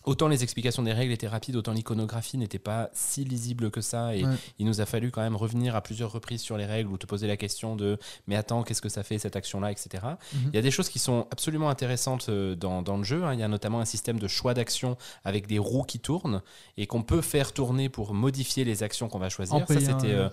Autant 0.05 0.29
les 0.29 0.43
explications 0.43 0.83
des 0.83 0.93
règles 0.93 1.13
étaient 1.13 1.27
rapides, 1.29 1.57
autant 1.57 1.73
l'iconographie 1.73 2.37
n'était 2.37 2.59
pas 2.59 2.91
si 2.93 3.25
lisible 3.25 3.71
que 3.71 3.81
ça. 3.81 4.15
Et 4.15 4.25
Ouais. 4.25 4.35
il 4.59 4.67
nous 4.67 4.81
a 4.81 4.87
fallu 4.87 5.11
quand 5.11 5.23
même 5.23 5.37
revenir 5.37 5.75
à 5.77 5.81
plusieurs 5.81 6.13
reprises 6.13 6.43
sur 6.43 6.57
les 6.59 6.67
règles 6.67 6.91
ou 6.91 6.99
te 6.99 7.07
poser 7.07 7.27
la 7.27 7.37
question 7.37 7.75
de 7.77 7.99
mais 8.27 8.37
attends, 8.37 8.63
qu'est-ce 8.63 8.83
que 8.83 8.89
ça 8.89 9.03
fait 9.03 9.19
cette 9.19 9.37
action-là, 9.37 9.71
etc. 9.73 10.05
Mhm. 10.35 10.41
Il 10.53 10.57
y 10.57 10.59
a 10.59 10.63
des 10.63 10.71
choses 10.71 10.89
qui 10.91 10.99
sont 10.99 11.27
absolument 11.31 11.71
intéressantes 11.71 12.27
euh, 12.29 12.55
dans, 12.55 12.83
dans 12.83 12.97
le 12.99 13.05
jeu. 13.05 13.25
hein. 13.25 13.33
Il 13.33 13.41
y 13.41 13.43
a 13.43 13.49
notamment 13.49 13.81
un 13.81 13.85
système 13.87 14.19
de 14.19 14.29
choix 14.29 14.53
d'action 14.53 14.97
avec 15.25 15.47
des 15.47 15.59
roues 15.59 15.85
qui 15.85 15.99
tournent 16.01 16.43
et 16.77 16.87
qu'on 16.87 17.03
peut 17.03 17.23
faire 17.23 17.53
tourner 17.53 17.89
pour 17.89 18.13
modifier 18.13 18.65
les 18.65 18.83
actions 18.83 19.09
qu'on 19.09 19.19
va 19.19 19.31
choisir. 19.31 19.55
En 19.55 19.67
Ça, 19.67 19.75
c'était. 19.81 20.13
euh. 20.13 20.29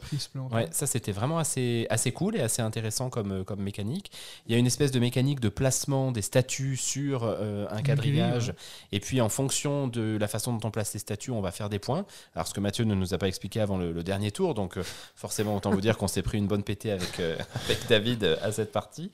Ouais, 0.52 0.68
ça 0.72 0.86
c'était 0.88 1.12
vraiment 1.14 1.38
assez, 1.38 1.88
assez 1.90 2.12
cool 2.12 2.36
et 2.36 2.42
assez 2.42 2.62
intéressant 2.62 3.10
comme, 3.10 3.32
euh, 3.32 3.44
comme 3.46 3.62
mécanique. 3.62 4.12
Il 4.48 4.52
y 4.52 4.56
a 4.56 4.58
une 4.58 4.68
espèce 4.68 4.92
de 4.92 5.00
mécanique 5.00 5.40
de 5.40 5.50
placement 5.50 6.12
des 6.12 6.22
statues 6.22 6.76
sur 6.76 7.24
euh, 7.24 7.68
un 7.70 7.82
quadrillage. 7.84 8.54
Et 8.92 9.00
puis 9.00 9.22
en 9.22 9.30
fonction 9.30 9.61
de 9.70 10.18
la 10.20 10.28
façon 10.28 10.54
dont 10.54 10.68
on 10.68 10.72
place 10.72 10.94
les 10.94 11.00
statues, 11.00 11.32
on 11.32 11.42
va 11.42 11.52
faire 11.52 11.70
des 11.70 11.80
points. 11.80 12.06
Alors 12.36 12.48
ce 12.48 12.54
que 12.54 12.60
Mathieu 12.60 12.84
ne 12.86 12.96
nous 12.96 13.14
a 13.14 13.18
pas 13.18 13.28
expliqué 13.28 13.60
avant 13.60 13.78
le, 13.78 14.02
dernier 14.04 14.32
tour, 14.32 14.54
donc 14.54 14.78
euh, 14.78 14.84
forcément 15.16 15.56
autant 15.56 15.70
vous 15.72 15.82
dire 15.82 15.98
qu'on 15.98 16.08
s'est 16.08 16.24
pris 16.24 16.38
une 16.38 16.48
bonne 16.48 16.64
pétée 16.64 16.92
avec, 16.92 17.20
euh, 17.20 17.38
David 17.90 18.38
à 18.42 18.52
cette 18.52 18.72
partie. 18.72 19.12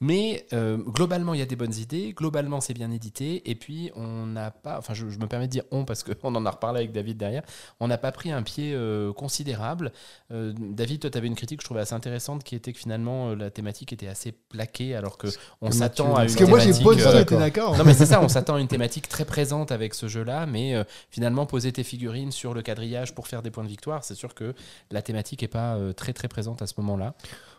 Mais 0.00 0.46
euh, 0.52 0.76
globalement, 0.76 1.34
il 1.34 1.40
y 1.40 1.42
a 1.42 1.46
des 1.46 1.56
bonnes 1.56 1.74
idées. 1.74 2.12
Globalement, 2.12 2.60
c'est 2.60 2.74
bien 2.74 2.90
édité. 2.90 3.48
Et 3.50 3.54
puis, 3.54 3.90
on 3.96 4.26
n'a 4.26 4.50
pas. 4.50 4.78
Enfin, 4.78 4.94
je, 4.94 5.08
je 5.08 5.18
me 5.18 5.26
permets 5.26 5.46
de 5.46 5.52
dire 5.52 5.64
on 5.70 5.84
parce 5.84 6.04
qu'on 6.04 6.34
en 6.34 6.46
a 6.46 6.50
reparlé 6.50 6.80
avec 6.80 6.92
David 6.92 7.16
derrière. 7.16 7.42
On 7.80 7.88
n'a 7.88 7.98
pas 7.98 8.12
pris 8.12 8.30
un 8.30 8.42
pied 8.42 8.72
euh, 8.74 9.12
considérable. 9.12 9.92
Euh, 10.30 10.52
David, 10.56 11.00
toi, 11.00 11.10
tu 11.10 11.18
avais 11.18 11.26
une 11.26 11.34
critique 11.34 11.58
que 11.58 11.62
je 11.62 11.66
trouvais 11.66 11.80
assez 11.80 11.94
intéressante 11.94 12.44
qui 12.44 12.54
était 12.54 12.72
que 12.72 12.78
finalement, 12.78 13.34
la 13.34 13.50
thématique 13.50 13.92
était 13.92 14.08
assez 14.08 14.32
plaquée 14.32 14.94
alors 14.94 15.18
que 15.18 15.28
on 15.60 15.70
s'attend 15.70 16.14
à 16.14 16.22
une 16.22 16.26
Parce 16.28 16.36
que 16.36 16.44
moi, 16.44 16.58
j'ai 16.58 17.20
été 17.20 17.36
d'accord. 17.36 17.76
non 17.76 17.84
mais 17.84 17.94
c'est 17.94 18.06
ça, 18.06 18.20
on 18.22 18.28
s'attend 18.28 18.56
à 18.56 18.60
une 18.60 18.68
thématique 18.68 19.08
très 19.08 19.24
présente 19.24 19.72
avec 19.72 19.94
ce 19.94 20.08
jeu-là, 20.08 20.46
mais 20.46 20.74
finalement 21.10 21.46
poser 21.46 21.72
tes 21.72 21.84
figurines 21.84 22.32
sur 22.32 22.54
le 22.54 22.62
quadrillage 22.62 23.14
pour 23.14 23.26
faire 23.26 23.42
des 23.42 23.50
points 23.50 23.64
de 23.64 23.68
victoire, 23.68 24.04
c'est 24.04 24.14
sûr 24.14 24.34
que 24.34 24.54
la 24.90 25.02
thématique 25.02 25.42
est 25.42 25.48
pas 25.48 25.76
très 25.96 26.12
très 26.12 26.28
présente 26.28 26.62
à 26.62 26.66
ce 26.66 26.74
moment-là. 26.78 27.14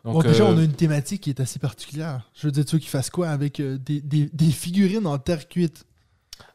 Donc, 0.05 0.13
Bon, 0.13 0.21
déjà, 0.21 0.45
on 0.45 0.57
a 0.57 0.63
une 0.63 0.73
thématique 0.73 1.21
qui 1.21 1.29
est 1.29 1.39
assez 1.39 1.59
particulière. 1.59 2.28
Je 2.39 2.47
veux 2.47 2.51
dire, 2.51 2.65
tu 2.65 2.75
veux 2.75 2.79
qu'ils 2.79 2.89
fassent 2.89 3.09
quoi 3.09 3.29
avec 3.29 3.59
euh, 3.59 3.77
des, 3.77 3.99
des- 4.01 4.29
des 4.31 4.51
figurines 4.51 5.05
en 5.07 5.17
terre 5.17 5.47
cuite? 5.47 5.85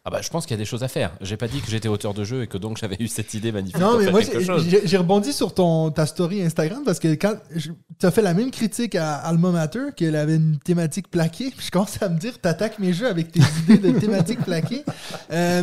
Ah 0.06 0.10
bah, 0.10 0.20
je 0.22 0.28
pense 0.30 0.44
qu'il 0.46 0.54
y 0.54 0.58
a 0.58 0.62
des 0.62 0.64
choses 0.64 0.82
à 0.82 0.88
faire. 0.88 1.12
J'ai 1.20 1.36
pas 1.36 1.46
dit 1.48 1.60
que 1.60 1.70
j'étais 1.70 1.88
auteur 1.88 2.14
de 2.14 2.24
jeu 2.24 2.42
et 2.42 2.46
que 2.46 2.56
donc 2.58 2.78
j'avais 2.78 2.96
eu 3.00 3.06
cette 3.08 3.32
idée 3.34 3.52
magnifique 3.52 3.78
Non, 3.80 3.98
mais 3.98 4.10
moi, 4.10 4.20
j'ai- 4.22 4.96
rebondi 4.96 5.32
sur 5.32 5.52
ton, 5.54 5.90
ta 5.90 6.06
story 6.06 6.42
Instagram 6.42 6.82
parce 6.84 6.98
que 6.98 7.08
quand 7.14 7.34
tu 7.54 8.06
as 8.06 8.10
fait 8.10 8.22
la 8.22 8.32
même 8.34 8.50
critique 8.50 8.94
à 8.94 9.16
Alma 9.16 9.50
Mater, 9.50 9.88
qu'elle 9.96 10.16
avait 10.16 10.36
une 10.36 10.58
thématique 10.58 11.10
plaquée, 11.10 11.50
puis 11.54 11.66
je 11.66 11.70
commence 11.70 12.02
à 12.02 12.08
me 12.08 12.18
dire, 12.18 12.38
t'attaques 12.38 12.78
mes 12.78 12.92
jeux 12.94 13.08
avec 13.08 13.30
tes 13.32 13.40
idées 13.68 13.92
de 13.92 13.98
thématique 13.98 14.40
plaquée. 14.40 14.84
Euh, 15.32 15.62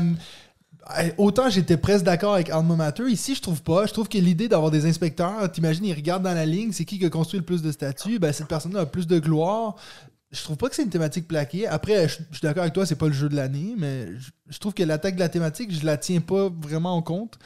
euh, 1.00 1.10
Autant 1.18 1.50
j'étais 1.50 1.78
presque 1.78 2.06
d'accord 2.06 2.34
avec 2.36 2.50
Alma 2.50 2.76
Mater, 2.76 3.04
ici 3.10 3.34
je 3.36 3.42
trouve 3.42 3.62
pas. 3.62 3.86
Je 3.86 3.94
trouve 3.94 4.08
que 4.10 4.18
l'idée 4.18 4.48
d'avoir 4.48 4.72
des 4.72 4.86
inspecteurs, 4.88 5.52
t'imagines, 5.52 5.86
ils 5.86 5.94
regardent 5.94 6.24
dans 6.24 6.34
la 6.34 6.46
ligne, 6.46 6.72
c'est 6.72 6.86
qui 6.86 6.98
qui 7.00 7.06
a 7.06 7.10
construit 7.10 7.40
le 7.40 7.46
plus 7.46 7.62
de 7.62 7.72
statues, 7.72 8.18
ben 8.20 8.32
cette 8.34 8.48
personne-là 8.48 8.82
a 8.82 8.86
plus 8.88 9.08
de 9.08 9.20
gloire. 9.20 9.76
Je 10.32 10.42
trouve 10.44 10.56
pas 10.58 10.70
que 10.70 10.76
c'est 10.76 10.84
une 10.84 10.90
thématique 10.90 11.28
plaquée. 11.28 11.68
Après, 11.68 12.08
je, 12.08 12.20
je 12.32 12.38
suis 12.38 12.42
d'accord 12.44 12.62
avec 12.64 12.74
toi, 12.74 12.86
c'est 12.86 12.96
pas 12.96 13.08
le 13.08 13.14
jeu 13.14 13.28
de 13.28 13.36
l'année, 13.36 13.76
mais 13.78 14.08
je, 14.18 14.30
je 14.50 14.58
trouve 14.60 14.74
que 14.74 14.84
l'attaque 14.84 15.16
de 15.16 15.20
la 15.20 15.30
thématique, 15.30 15.74
je 15.78 15.86
la 15.86 15.98
tiens 15.98 16.22
pas 16.22 16.50
vraiment 16.62 16.96
en 16.96 17.02
compte. 17.02 17.38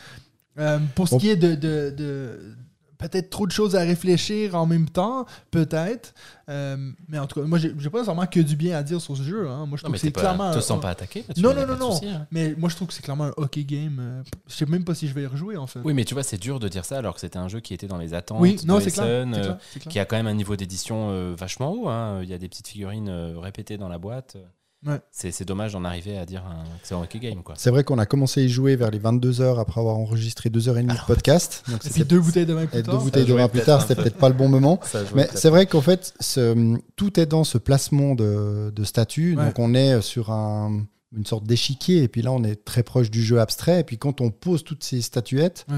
Euh, 0.60 0.80
pour 0.94 1.08
ce 1.08 1.16
Bon. 1.16 1.20
qui 1.20 1.30
est 1.30 1.36
de, 1.36 1.56
de- 1.56 1.90
de- 1.90 2.56
peut-être 2.98 3.30
trop 3.30 3.46
de 3.48 3.52
choses 3.52 3.76
à 3.76 3.82
réfléchir 3.82 4.56
en 4.56 4.66
même 4.66 4.90
temps, 4.90 5.26
peut-être. 5.52 6.14
Euh, 6.50 6.92
mais 7.08 7.18
en 7.20 7.26
tout 7.28 7.40
cas, 7.42 7.46
moi, 7.48 7.58
j'ai 7.58 7.70
pas 7.72 7.98
nécessairement 8.00 8.26
que 8.28 8.40
du 8.40 8.56
bien 8.56 8.78
à 8.78 8.84
dire 8.84 9.02
sur 9.02 9.18
ce 9.18 9.24
jeu. 9.24 9.48
hein. 9.50 9.66
Moi, 9.66 9.78
je 9.78 9.84
Non 9.84 9.90
trouve 9.90 9.92
mais 9.92 9.98
que 9.98 10.02
c'est 10.02 10.12
clairement. 10.12 10.52
te 10.52 10.58
un- 10.58 10.62
sens 10.62 10.80
pas 10.82 10.90
attaqué 10.92 11.24
Mathieu, 11.28 11.44
Non, 11.44 11.54
non, 11.56 11.66
non, 11.68 11.74
de 11.74 11.80
non. 11.80 12.00
hein. 12.14 12.28
Mais 12.32 12.54
moi, 12.58 12.70
je 12.70 12.76
trouve 12.76 12.88
que 12.88 12.94
c'est 12.94 13.02
clairement 13.02 13.26
un 13.26 13.34
hockey 13.38 13.64
game. 13.64 13.98
euh, 14.00 14.24
Je 14.48 14.54
sais 14.54 14.66
même 14.66 14.84
pas 14.84 14.94
si 14.96 15.08
je 15.08 15.14
vais 15.14 15.24
y 15.24 15.28
rejouer, 15.28 15.58
en 15.58 15.68
fait. 15.68 15.80
Oui, 15.84 15.94
mais 15.94 16.06
tu 16.06 16.14
vois, 16.14 16.24
c'est 16.24 16.38
dur 16.38 16.60
de 16.60 16.68
dire 16.68 16.86
ça 16.86 16.98
alors 17.00 17.16
que 17.16 17.20
c'était 17.22 17.38
un 17.40 17.48
jeu 17.48 17.60
qui 17.62 17.74
était 17.74 17.88
dans 17.88 17.98
les 17.98 18.14
attentes 18.14 18.38
Oui, 18.40 18.56
de 18.56 18.66
non, 18.68 18.80
c'est 18.80 18.92
clair. 18.92 19.06
Euh, 19.08 19.26
clair, 19.26 19.58
c'est 19.74 19.80
clair. 19.80 19.92
qui 19.92 20.00
a 20.00 20.06
quand 20.06 20.16
même 20.18 20.28
un 20.28 20.34
niveau 20.34 20.56
d'édition 20.56 21.10
euh, 21.10 21.36
vachement 21.38 21.72
haut. 21.72 21.90
hein. 21.90 22.20
Il 22.24 22.30
y 22.30 22.34
a 22.34 22.38
des 22.38 22.48
petites 22.50 22.68
figurines 22.68 23.10
répétées 23.38 23.78
dans 23.78 23.90
la 23.90 23.98
boîte. 23.98 24.38
Ouais. 24.86 25.00
C'est 25.12 25.32
c'est 25.32 25.46
dommage 25.46 25.74
d'en 25.74 25.84
arriver 25.84 26.18
à 26.18 26.26
dire 26.26 26.44
un- 26.46 26.64
que 26.64 26.70
c'est 26.88 26.94
un 26.96 27.02
hockey 27.02 27.20
game. 27.20 27.42
Quoi. 27.44 27.56
C'est 27.58 27.70
vrai 27.72 27.84
qu'on 27.84 27.98
a 27.98 28.06
commencé 28.06 28.42
à 28.42 28.44
y 28.44 28.50
jouer 28.50 28.76
vers 28.76 28.92
les 28.92 29.00
22h 29.00 29.60
après 29.60 29.80
avoir 29.82 29.98
enregistré 29.98 30.50
2h30 30.50 30.86
de 30.88 31.06
podcast. 31.08 31.64
Donc 31.70 31.86
Et 31.86 31.90
puis 31.90 32.04
deux 32.06 32.20
bouteilles 32.20 32.46
de 32.46 32.54
vin 32.54 32.66
plus 32.68 32.80
et 32.80 32.84
deux 32.84 32.92
tard. 32.92 33.02
bouteilles 33.02 33.26
de 33.26 33.34
vin 33.34 33.48
plus 33.48 33.62
tard, 33.62 33.82
c'était 33.82 33.96
peu. 33.96 34.04
peut-être 34.04 34.18
pas 34.18 34.30
le 34.30 34.36
bon 34.36 34.48
moment. 34.50 34.80
Mais 35.16 35.28
c'est 35.34 35.50
vrai 35.50 35.66
qu'en 35.66 35.82
fait, 35.82 36.14
ce- 36.20 36.78
tout 36.96 37.20
est 37.20 37.26
dans 37.26 37.44
ce 37.44 37.58
placement 37.58 38.16
de, 38.16 38.72
de 38.76 38.84
statut. 38.84 39.36
Ouais. 39.36 39.46
Donc 39.46 39.60
on 39.60 39.74
est 39.74 40.02
sur 40.02 40.32
un- 40.32 40.86
une 41.16 41.26
sorte 41.26 41.46
d'échiquier, 41.46 42.04
et 42.04 42.08
puis 42.10 42.22
là 42.22 42.32
on 42.34 42.44
est 42.44 42.66
très 42.66 42.84
proche 42.84 43.10
du 43.10 43.24
jeu 43.24 43.40
abstrait. 43.40 43.80
Et 43.80 43.84
puis 43.84 43.98
quand 43.98 44.20
on 44.22 44.32
pose 44.32 44.64
toutes 44.64 44.84
ces 44.84 45.02
statuettes, 45.02 45.66
Ouais. 45.70 45.78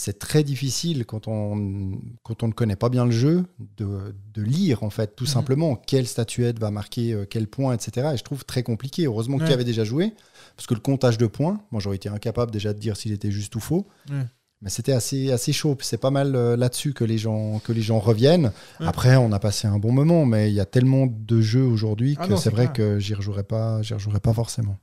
C'est 0.00 0.20
très 0.20 0.44
difficile 0.44 1.04
quand 1.06 1.26
on, 1.26 1.98
quand 2.22 2.44
on 2.44 2.46
ne 2.46 2.52
connaît 2.52 2.76
pas 2.76 2.88
bien 2.88 3.04
le 3.04 3.10
jeu 3.10 3.44
de, 3.78 4.14
de 4.32 4.42
lire 4.42 4.84
en 4.84 4.90
fait 4.90 5.16
tout 5.16 5.24
Mhm. 5.24 5.30
simplement 5.30 5.74
quelle 5.74 6.06
statuette 6.06 6.60
va 6.60 6.70
marquer 6.70 7.12
euh, 7.14 7.24
quel 7.28 7.48
point, 7.48 7.74
etc. 7.74 8.10
Et 8.14 8.16
je 8.16 8.22
trouve 8.22 8.44
très 8.44 8.62
compliqué. 8.62 9.06
Heureusement 9.06 9.38
Ouais. 9.38 9.52
avais 9.52 9.64
déjà 9.64 9.82
joué, 9.82 10.12
parce 10.56 10.68
que 10.68 10.74
le 10.74 10.80
comptage 10.80 11.18
de 11.18 11.26
points, 11.26 11.60
moi 11.72 11.80
j'aurais 11.80 11.96
été 11.96 12.08
incapable 12.08 12.52
déjà 12.52 12.72
de 12.72 12.78
dire 12.78 12.96
s'il 12.96 13.10
était 13.12 13.32
juste 13.32 13.56
ou 13.56 13.60
faux. 13.60 13.88
Ouais. 14.08 14.22
Mais 14.62 14.70
c'était 14.70 14.92
assez, 14.92 15.32
assez 15.32 15.52
chaud. 15.52 15.76
C'est 15.80 15.98
pas 16.00 16.10
mal 16.12 16.34
euh, 16.36 16.56
là-dessus 16.56 16.92
que 16.92 17.02
les 17.04 17.18
gens, 17.18 17.58
que 17.64 17.72
les 17.72 17.82
gens 17.82 17.98
reviennent. 17.98 18.52
Ouais. 18.80 18.86
Après, 18.86 19.16
on 19.16 19.32
a 19.32 19.38
passé 19.40 19.66
un 19.66 19.78
bon 19.78 19.90
moment, 19.92 20.26
mais 20.26 20.50
il 20.50 20.54
y 20.54 20.60
a 20.60 20.64
tellement 20.66 21.06
de 21.08 21.40
jeux 21.40 21.62
aujourd'hui 21.64 22.16
Ah 22.20 22.26
que 22.28 22.36
c'est 22.36 22.42
c'est 22.44 22.50
vrai 22.50 22.64
clair. 22.72 22.72
que 22.94 22.98
j'y 23.00 23.14
rejouerai 23.14 23.42
pas, 23.44 23.82
j'y 23.82 23.94
rejouerai 23.94 24.20
pas 24.20 24.32
forcément. 24.32 24.76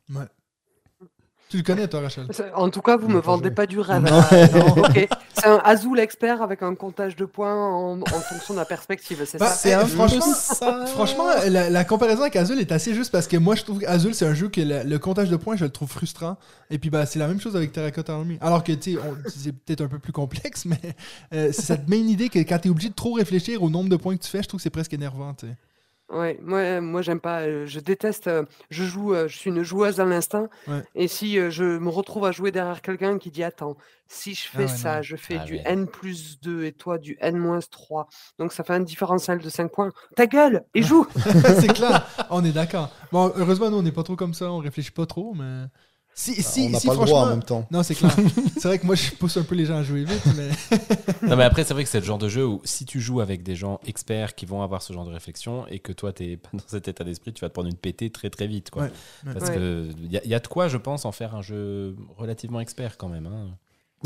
Tu 1.47 1.57
le 1.57 1.63
connais, 1.63 1.87
toi, 1.87 2.01
Rachel 2.01 2.25
En 2.55 2.69
tout 2.69 2.81
cas, 2.81 2.97
vous 2.97 3.07
me 3.07 3.21
pas 3.21 3.27
vendez 3.27 3.51
pas 3.51 3.67
du 3.67 3.79
rêve. 3.79 4.01
Non. 4.01 4.19
Ah, 4.31 4.47
non. 4.47 4.83
C'est 5.33 5.45
un 5.47 5.61
Azul 5.63 5.99
expert 5.99 6.41
avec 6.41 6.63
un 6.63 6.73
comptage 6.73 7.15
de 7.15 7.25
points 7.25 7.53
en, 7.53 8.01
en 8.01 8.05
fonction 8.05 8.55
de 8.55 8.59
la 8.59 8.65
perspective, 8.65 9.21
c'est 9.27 9.37
Bah, 9.37 9.49
ça 9.49 9.55
c'est 9.55 9.73
un- 9.73 9.85
franchement, 9.85 10.25
ça. 10.35 10.85
Franchement, 10.87 11.25
la, 11.47 11.69
la 11.69 11.83
comparaison 11.85 12.21
avec 12.21 12.35
Azul 12.35 12.59
est 12.59 12.71
assez 12.71 12.95
juste 12.95 13.11
parce 13.11 13.27
que 13.27 13.37
moi, 13.37 13.53
je 13.55 13.63
trouve 13.63 13.79
qu'Azul, 13.79 14.15
c'est 14.15 14.25
un 14.25 14.33
jeu 14.33 14.49
que 14.49 14.59
le, 14.61 14.83
le 14.83 14.97
comptage 14.99 15.29
de 15.29 15.35
points, 15.35 15.55
je 15.55 15.65
le 15.65 15.69
trouve 15.71 15.89
frustrant. 15.89 16.37
Et 16.71 16.79
puis, 16.79 16.89
bah, 16.89 17.05
c'est 17.05 17.19
la 17.19 17.27
même 17.27 17.39
chose 17.39 17.55
avec 17.55 17.71
Terracotta 17.73 18.13
Army. 18.13 18.37
Alors 18.41 18.63
que, 18.63 18.71
tu 18.71 18.93
sais, 18.93 18.99
c'est 19.27 19.51
peut-être 19.51 19.81
un 19.81 19.87
peu 19.87 19.99
plus 19.99 20.13
complexe, 20.13 20.65
mais 20.65 20.79
euh, 21.33 21.51
c'est 21.53 21.61
cette 21.61 21.87
même 21.87 22.07
idée 22.07 22.29
que 22.29 22.39
quand 22.39 22.57
tu 22.57 22.69
es 22.69 22.71
obligé 22.71 22.89
de 22.89 22.95
trop 22.95 23.13
réfléchir 23.13 23.61
au 23.61 23.69
nombre 23.69 23.89
de 23.89 23.97
points 23.97 24.17
que 24.17 24.23
tu 24.23 24.29
fais, 24.31 24.41
je 24.41 24.47
trouve 24.47 24.57
que 24.59 24.63
c'est 24.63 24.69
presque 24.71 24.93
énervant, 24.93 25.33
tu 25.35 25.45
sais. 25.45 25.53
Ouais, 26.09 26.37
moi, 26.41 26.81
moi 26.81 27.01
j'aime 27.01 27.19
pas. 27.19 27.41
euh, 27.41 27.65
Je 27.65 27.79
déteste. 27.79 28.27
euh, 28.27 28.43
Je 28.69 28.83
joue. 28.83 29.13
euh, 29.15 29.27
Je 29.27 29.35
suis 29.37 29.49
une 29.49 29.63
joueuse 29.63 29.99
à 29.99 30.05
l'instinct. 30.05 30.49
Ouais. 30.67 30.83
Et 30.93 31.07
si 31.07 31.39
euh, 31.39 31.49
je 31.49 31.63
me 31.79 31.89
retrouve 31.89 32.25
à 32.25 32.31
jouer 32.31 32.51
derrière 32.51 32.81
quelqu'un 32.83 33.17
qui 33.17 33.31
dit 33.31 33.43
Attends, 33.43 33.75
si 34.07 34.35
je 34.35 34.47
Ah 34.53 34.57
fais 34.57 34.67
ouais, 34.67 34.67
ça, 34.67 35.01
je 35.01 35.15
fais 35.15 35.39
Ah 35.39 35.45
du 35.45 35.53
ouais. 35.55 35.63
N 35.65 35.87
plus 35.87 36.39
2 36.41 36.63
et 36.65 36.73
toi 36.73 36.99
du 36.99 37.17
N 37.21 37.37
moins 37.37 37.59
3. 37.59 38.07
Donc 38.37 38.53
ça 38.53 38.63
fait 38.63 38.73
un 38.73 38.81
différentiel 38.81 39.39
de 39.39 39.49
5 39.49 39.71
points. 39.71 39.91
Ta 40.15 40.27
gueule 40.27 40.63
Et 40.75 40.83
joue 40.83 41.07
c'est 41.59 41.73
clair, 41.73 42.07
on 42.29 42.43
est 42.45 42.51
d'accord. 42.51 42.91
Bon, 43.11 43.31
heureusement, 43.35 43.71
nous, 43.71 43.77
on 43.77 43.81
n'est 43.81 43.91
pas 43.91 44.03
trop 44.03 44.15
comme 44.15 44.33
ça, 44.35 44.51
on 44.51 44.59
réfléchit 44.59 44.91
pas 44.91 45.05
trop, 45.07 45.33
mais. 45.33 45.65
Si, 46.17 46.41
si, 46.41 46.61
on 46.61 46.69
n'a 46.69 46.79
si, 46.79 46.87
pas 46.87 46.93
le 46.93 46.95
droit 46.99 47.07
franchement- 47.07 47.23
en 47.23 47.29
même 47.29 47.43
temps. 47.43 47.67
Non, 47.71 47.83
c'est 47.83 47.93
clair. 47.93 48.15
c'est 48.57 48.69
vrai 48.69 48.79
que 48.79 48.85
moi, 48.85 48.95
je 48.95 49.11
pousse 49.11 49.35
un 49.35 49.43
peu 49.43 49.53
les 49.53 49.65
gens 49.65 49.75
à 49.75 49.83
jouer 49.83 50.05
vite, 50.05 50.23
mais. 50.37 50.49
Non, 51.27 51.35
mais 51.35 51.43
après, 51.43 51.65
c'est 51.65 51.73
vrai 51.73 51.83
que 51.83 51.89
c'est 51.89 51.99
le 51.99 52.05
genre 52.05 52.17
de 52.17 52.29
jeu 52.29 52.45
où 52.47 52.61
si 52.63 52.85
tu 52.85 53.01
joues 53.01 53.19
avec 53.19 53.43
des 53.43 53.55
gens 53.57 53.81
experts 53.85 54.33
qui 54.35 54.45
vont 54.45 54.61
avoir 54.61 54.81
ce 54.81 54.93
genre 54.93 55.05
de 55.05 55.11
réflexion 55.11 55.67
et 55.67 55.79
que 55.79 55.91
toi, 55.91 56.13
t'es 56.13 56.37
pas 56.37 56.49
dans 56.53 56.63
cet 56.67 56.87
état 56.87 57.03
d'esprit, 57.03 57.33
tu 57.33 57.41
vas 57.41 57.49
te 57.49 57.53
prendre 57.53 57.67
une 57.67 57.75
pétée 57.75 58.09
très 58.11 58.29
très 58.29 58.47
vite. 58.47 58.69
Quoi. 58.69 58.83
Ouais, 58.83 58.91
ouais. 59.27 59.33
Parce 59.33 59.49
Ouais. 59.49 59.55
que 59.55 59.89
il 60.05 60.11
y, 60.11 60.17
a- 60.17 60.25
y 60.25 60.33
a 60.33 60.39
de 60.39 60.47
quoi, 60.47 60.69
je 60.69 60.77
pense, 60.77 61.03
en 61.03 61.11
faire 61.11 61.35
un 61.35 61.41
jeu 61.41 61.97
relativement 62.17 62.61
expert 62.61 62.97
quand 62.97 63.09
même. 63.09 63.25
hein. 63.25 63.49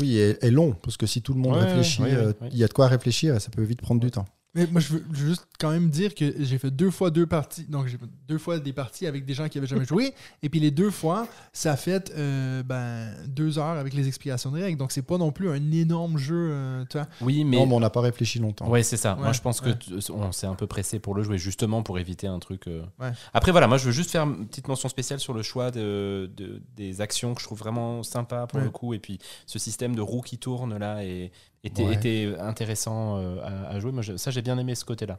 Oui, 0.00 0.16
et, 0.16 0.44
et 0.44 0.50
long, 0.50 0.72
parce 0.82 0.96
que 0.96 1.06
si 1.06 1.22
tout 1.22 1.34
le 1.34 1.40
monde 1.40 1.56
Ouais, 1.56 1.64
réfléchit, 1.64 2.02
ouais, 2.02 2.08
ouais, 2.10 2.16
euh, 2.16 2.32
ouais. 2.40 2.48
il 2.50 2.58
y 2.58 2.64
a 2.64 2.68
de 2.68 2.72
quoi 2.72 2.88
réfléchir 2.88 3.36
et 3.36 3.40
ça 3.40 3.50
peut 3.50 3.62
vite 3.62 3.82
prendre 3.82 4.00
du 4.00 4.10
temps. 4.10 4.24
Mais 4.54 4.66
moi, 4.66 4.80
je 4.80 4.94
veux 4.94 5.04
juste 5.12 5.46
quand 5.60 5.70
même 5.70 5.90
dire 5.90 6.12
que 6.14 6.34
j'ai 6.42 6.58
fait 6.58 6.72
deux 6.72 6.90
fois 6.90 7.10
deux 7.10 7.26
parties. 7.26 7.64
Donc, 7.66 7.86
j'ai 7.86 7.96
fait 7.98 8.06
deux 8.26 8.38
fois 8.38 8.58
des 8.58 8.72
parties 8.72 9.06
avec 9.06 9.24
des 9.24 9.32
gens 9.34 9.48
qui 9.48 9.58
avaient 9.58 9.66
jamais 9.68 9.84
joué. 9.84 10.12
Et 10.42 10.48
puis, 10.48 10.58
les 10.58 10.72
deux 10.72 10.90
fois, 10.90 11.28
ça 11.52 11.72
a 11.72 11.76
fait 11.76 12.12
euh, 12.16 12.64
ben, 12.64 13.14
deux 13.28 13.58
heures 13.58 13.78
avec 13.78 13.94
les 13.94 14.08
explications 14.08 14.50
des 14.50 14.60
règles. 14.62 14.76
Donc, 14.76 14.90
c'est 14.90 15.02
pas 15.02 15.18
non 15.18 15.30
plus 15.30 15.48
un 15.50 15.70
énorme 15.70 16.18
jeu. 16.18 16.48
euh, 16.50 16.84
tu 16.90 16.98
vois. 16.98 17.06
Oui, 17.20 17.44
mais. 17.44 17.58
Non, 17.58 17.66
mais 17.66 17.74
on 17.74 17.80
n'a 17.80 17.90
pas 17.90 18.00
réfléchi 18.00 18.40
longtemps. 18.40 18.68
Ouais, 18.68 18.82
c'est 18.82 18.96
ça. 18.96 19.14
Moi, 19.14 19.32
je 19.32 19.40
pense 19.40 19.60
ouais. 19.60 19.72
que 19.74 20.12
on 20.12 20.32
s'est 20.32 20.48
un 20.48 20.56
peu 20.56 20.66
pressé 20.66 20.98
pour 20.98 21.14
le 21.14 21.22
jouer, 21.22 21.38
justement 21.38 21.84
pour 21.84 22.00
éviter 22.00 22.26
un 22.26 22.40
truc. 22.40 22.66
euh. 22.66 22.82
Ouais. 22.98 23.12
Après, 23.32 23.52
voilà, 23.52 23.68
moi, 23.68 23.78
je 23.78 23.84
veux 23.86 23.92
juste 23.92 24.10
faire 24.10 24.24
une 24.24 24.48
petite 24.48 24.66
mention 24.66 24.88
spéciale 24.88 25.20
sur 25.20 25.32
le 25.32 25.42
choix 25.42 25.70
de, 25.70 26.28
de- 26.36 26.60
des 26.76 27.00
actions 27.00 27.34
que 27.34 27.40
je 27.40 27.46
trouve 27.46 27.58
vraiment 27.60 28.02
sympa 28.02 28.48
pour 28.48 28.58
Ouais. 28.58 28.64
le 28.64 28.70
coup. 28.70 28.94
Et 28.94 28.98
puis, 28.98 29.20
ce 29.46 29.60
système 29.60 29.94
de 29.94 30.00
roue 30.00 30.22
qui 30.22 30.38
tourne 30.38 30.76
là 30.76 31.04
et, 31.04 31.30
était, 31.64 31.84
Ouais. 31.84 31.94
était 31.94 32.32
intéressant 32.40 33.18
euh, 33.18 33.40
à, 33.42 33.74
à 33.74 33.80
jouer. 33.80 33.92
Moi, 33.92 34.02
je- 34.02 34.16
ça, 34.16 34.30
j'ai 34.30 34.42
bien 34.42 34.58
aimé 34.58 34.74
ce 34.74 34.84
côté-là. 34.84 35.18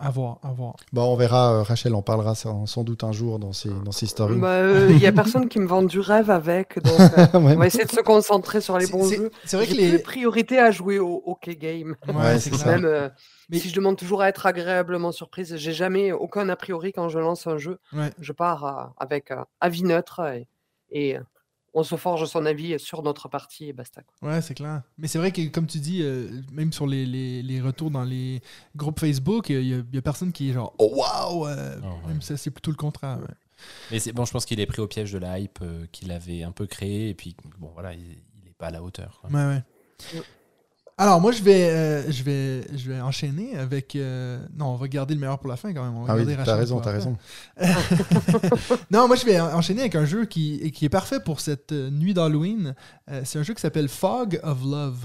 À 0.00 0.10
voir, 0.10 0.40
à 0.42 0.52
voir. 0.52 0.74
Bon, 0.92 1.04
on 1.12 1.16
verra, 1.16 1.52
euh, 1.54 1.62
Rachel 1.62 1.94
en 1.94 2.02
parlera 2.02 2.34
sans, 2.34 2.66
sans 2.66 2.82
doute 2.84 3.02
un 3.04 3.12
jour 3.12 3.38
dans 3.38 3.52
ses, 3.52 3.70
dans 3.70 3.92
ses 3.92 4.06
stories. 4.06 4.36
Bah, 4.36 4.62
Il 4.90 4.96
n'y 4.96 5.06
a 5.06 5.12
personne 5.12 5.48
qui 5.48 5.58
me 5.60 5.66
vend 5.66 5.82
du 5.84 6.00
rêve 6.00 6.28
avec. 6.28 6.82
Donc, 6.82 7.00
euh, 7.00 7.06
Ouais. 7.38 7.54
on 7.54 7.56
va 7.56 7.66
essayer 7.68 7.84
de 7.84 7.90
se 7.90 8.00
concentrer 8.00 8.60
sur 8.60 8.76
les 8.76 8.88
bons 8.88 9.08
jeux. 9.08 9.30
C'est 9.44 9.56
vrai 9.56 9.66
que 9.68 9.72
les. 9.72 9.90
plus 9.90 10.02
priorité 10.02 10.58
à 10.58 10.70
jouer 10.72 10.98
au 10.98 11.22
hockey 11.24 11.54
game. 11.56 11.94
Ouais, 12.08 12.38
c'est 12.40 12.52
ça. 12.52 12.72
Même 12.72 12.84
euh, 12.84 13.08
Mais- 13.48 13.58
si 13.58 13.68
je 13.70 13.74
demande 13.74 13.96
toujours 13.96 14.20
à 14.22 14.28
être 14.28 14.44
agréablement 14.44 15.12
surprise, 15.12 15.54
j'ai 15.56 15.72
jamais 15.72 16.10
aucun 16.12 16.48
a 16.48 16.56
priori 16.56 16.92
quand 16.92 17.08
je 17.08 17.20
lance 17.20 17.46
un 17.46 17.56
jeu. 17.56 17.78
Ouais. 17.92 18.10
Je 18.18 18.32
pars 18.32 18.64
euh, 18.64 18.84
avec 18.98 19.30
euh, 19.30 19.36
avis 19.60 19.84
neutre 19.84 20.20
et, 20.34 20.48
et, 20.90 21.16
euh, 21.16 21.20
on 21.74 21.82
se 21.84 21.94
forge 21.96 22.24
son 22.26 22.46
avis 22.46 22.78
sur 22.80 23.02
notre 23.02 23.28
partie 23.28 23.68
et 23.68 23.72
basta. 23.72 24.02
quoi. 24.02 24.28
Ouais, 24.30 24.42
c'est 24.42 24.54
clair. 24.54 24.82
Mais 24.98 25.06
c'est 25.08 25.18
vrai 25.18 25.30
que, 25.32 25.46
comme 25.48 25.66
tu 25.66 25.78
dis, 25.78 26.02
euh, 26.02 26.28
même 26.52 26.72
sur 26.72 26.86
les, 26.86 27.06
les, 27.06 27.42
les 27.42 27.60
retours 27.60 27.90
dans 27.90 28.04
les 28.04 28.40
groupes 28.74 28.98
Facebook, 29.00 29.50
il 29.50 29.62
y, 29.62 29.74
a- 29.98 30.02
personne 30.02 30.32
qui 30.32 30.50
est 30.50 30.52
genre 30.52 30.74
Oh 30.78 30.90
waouh 30.94 31.46
euh, 31.46 31.78
Ah 31.82 31.86
ouais. 31.88 32.08
Même 32.08 32.22
ça, 32.22 32.36
c'est 32.36 32.50
plutôt 32.50 32.70
le 32.72 32.76
contraire. 32.76 33.18
ouais. 33.20 33.34
Mais 33.90 33.98
c'est 33.98 34.12
bon, 34.12 34.24
je 34.24 34.32
pense 34.32 34.46
qu'il 34.46 34.58
est 34.58 34.66
pris 34.66 34.80
au 34.80 34.86
piège 34.88 35.12
de 35.12 35.18
la 35.18 35.38
hype 35.38 35.58
euh, 35.62 35.86
qu'il 35.92 36.10
avait 36.12 36.42
un 36.42 36.52
peu 36.52 36.66
créé. 36.66 37.10
Et 37.10 37.14
puis, 37.14 37.36
bon, 37.58 37.70
voilà, 37.74 37.92
il 37.94 38.00
n'est 38.44 38.54
pas 38.58 38.68
à 38.68 38.70
la 38.70 38.82
hauteur. 38.82 39.18
quoi. 39.20 39.30
Ouais, 39.30 39.46
ouais. 39.46 40.22
Alors, 41.02 41.18
moi, 41.18 41.32
je 41.32 41.42
vais, 41.42 41.70
euh, 41.70 42.12
je 42.12 42.22
vais, 42.22 42.60
je 42.76 42.90
vais 42.90 43.00
enchaîner 43.00 43.56
avec. 43.56 43.96
euh, 43.96 44.38
Non, 44.58 44.66
on 44.66 44.74
va 44.76 44.86
garder 44.86 45.14
le 45.14 45.20
meilleur 45.20 45.38
pour 45.38 45.48
la 45.48 45.56
fin 45.56 45.72
quand 45.72 45.82
même. 45.82 45.96
On 45.96 46.04
va 46.04 46.12
Ah 46.12 46.16
oui, 46.16 46.26
t'as 46.44 46.54
raison, 46.56 46.78
t'as 46.78 46.92
raison. 46.92 47.16
non, 48.90 49.06
moi, 49.06 49.16
je 49.16 49.24
vais 49.24 49.40
en- 49.40 49.54
enchaîner 49.56 49.80
avec 49.80 49.94
un 49.94 50.04
jeu 50.04 50.26
qui, 50.26 50.70
qui 50.72 50.84
est 50.84 50.88
parfait 50.90 51.18
pour 51.20 51.40
cette 51.40 51.72
euh, 51.72 51.88
nuit 51.90 52.12
d'Halloween. 52.12 52.74
Euh, 53.10 53.22
c'est 53.24 53.38
un 53.38 53.42
jeu 53.42 53.54
qui 53.54 53.62
s'appelle 53.62 53.88
Fog 53.88 54.38
of 54.42 54.58
Love. 54.62 54.98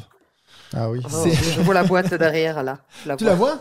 Ah 0.74 0.90
oui. 0.90 1.00
Oh, 1.06 1.08
C'est- 1.10 1.34
je 1.34 1.62
vois 1.62 1.74
la 1.74 1.86
boîte 1.86 2.14
derrière 2.20 2.62
là. 2.62 2.80
La 3.06 3.16
Tu 3.16 3.24
vois. 3.24 3.32
la 3.32 3.38
vois 3.38 3.60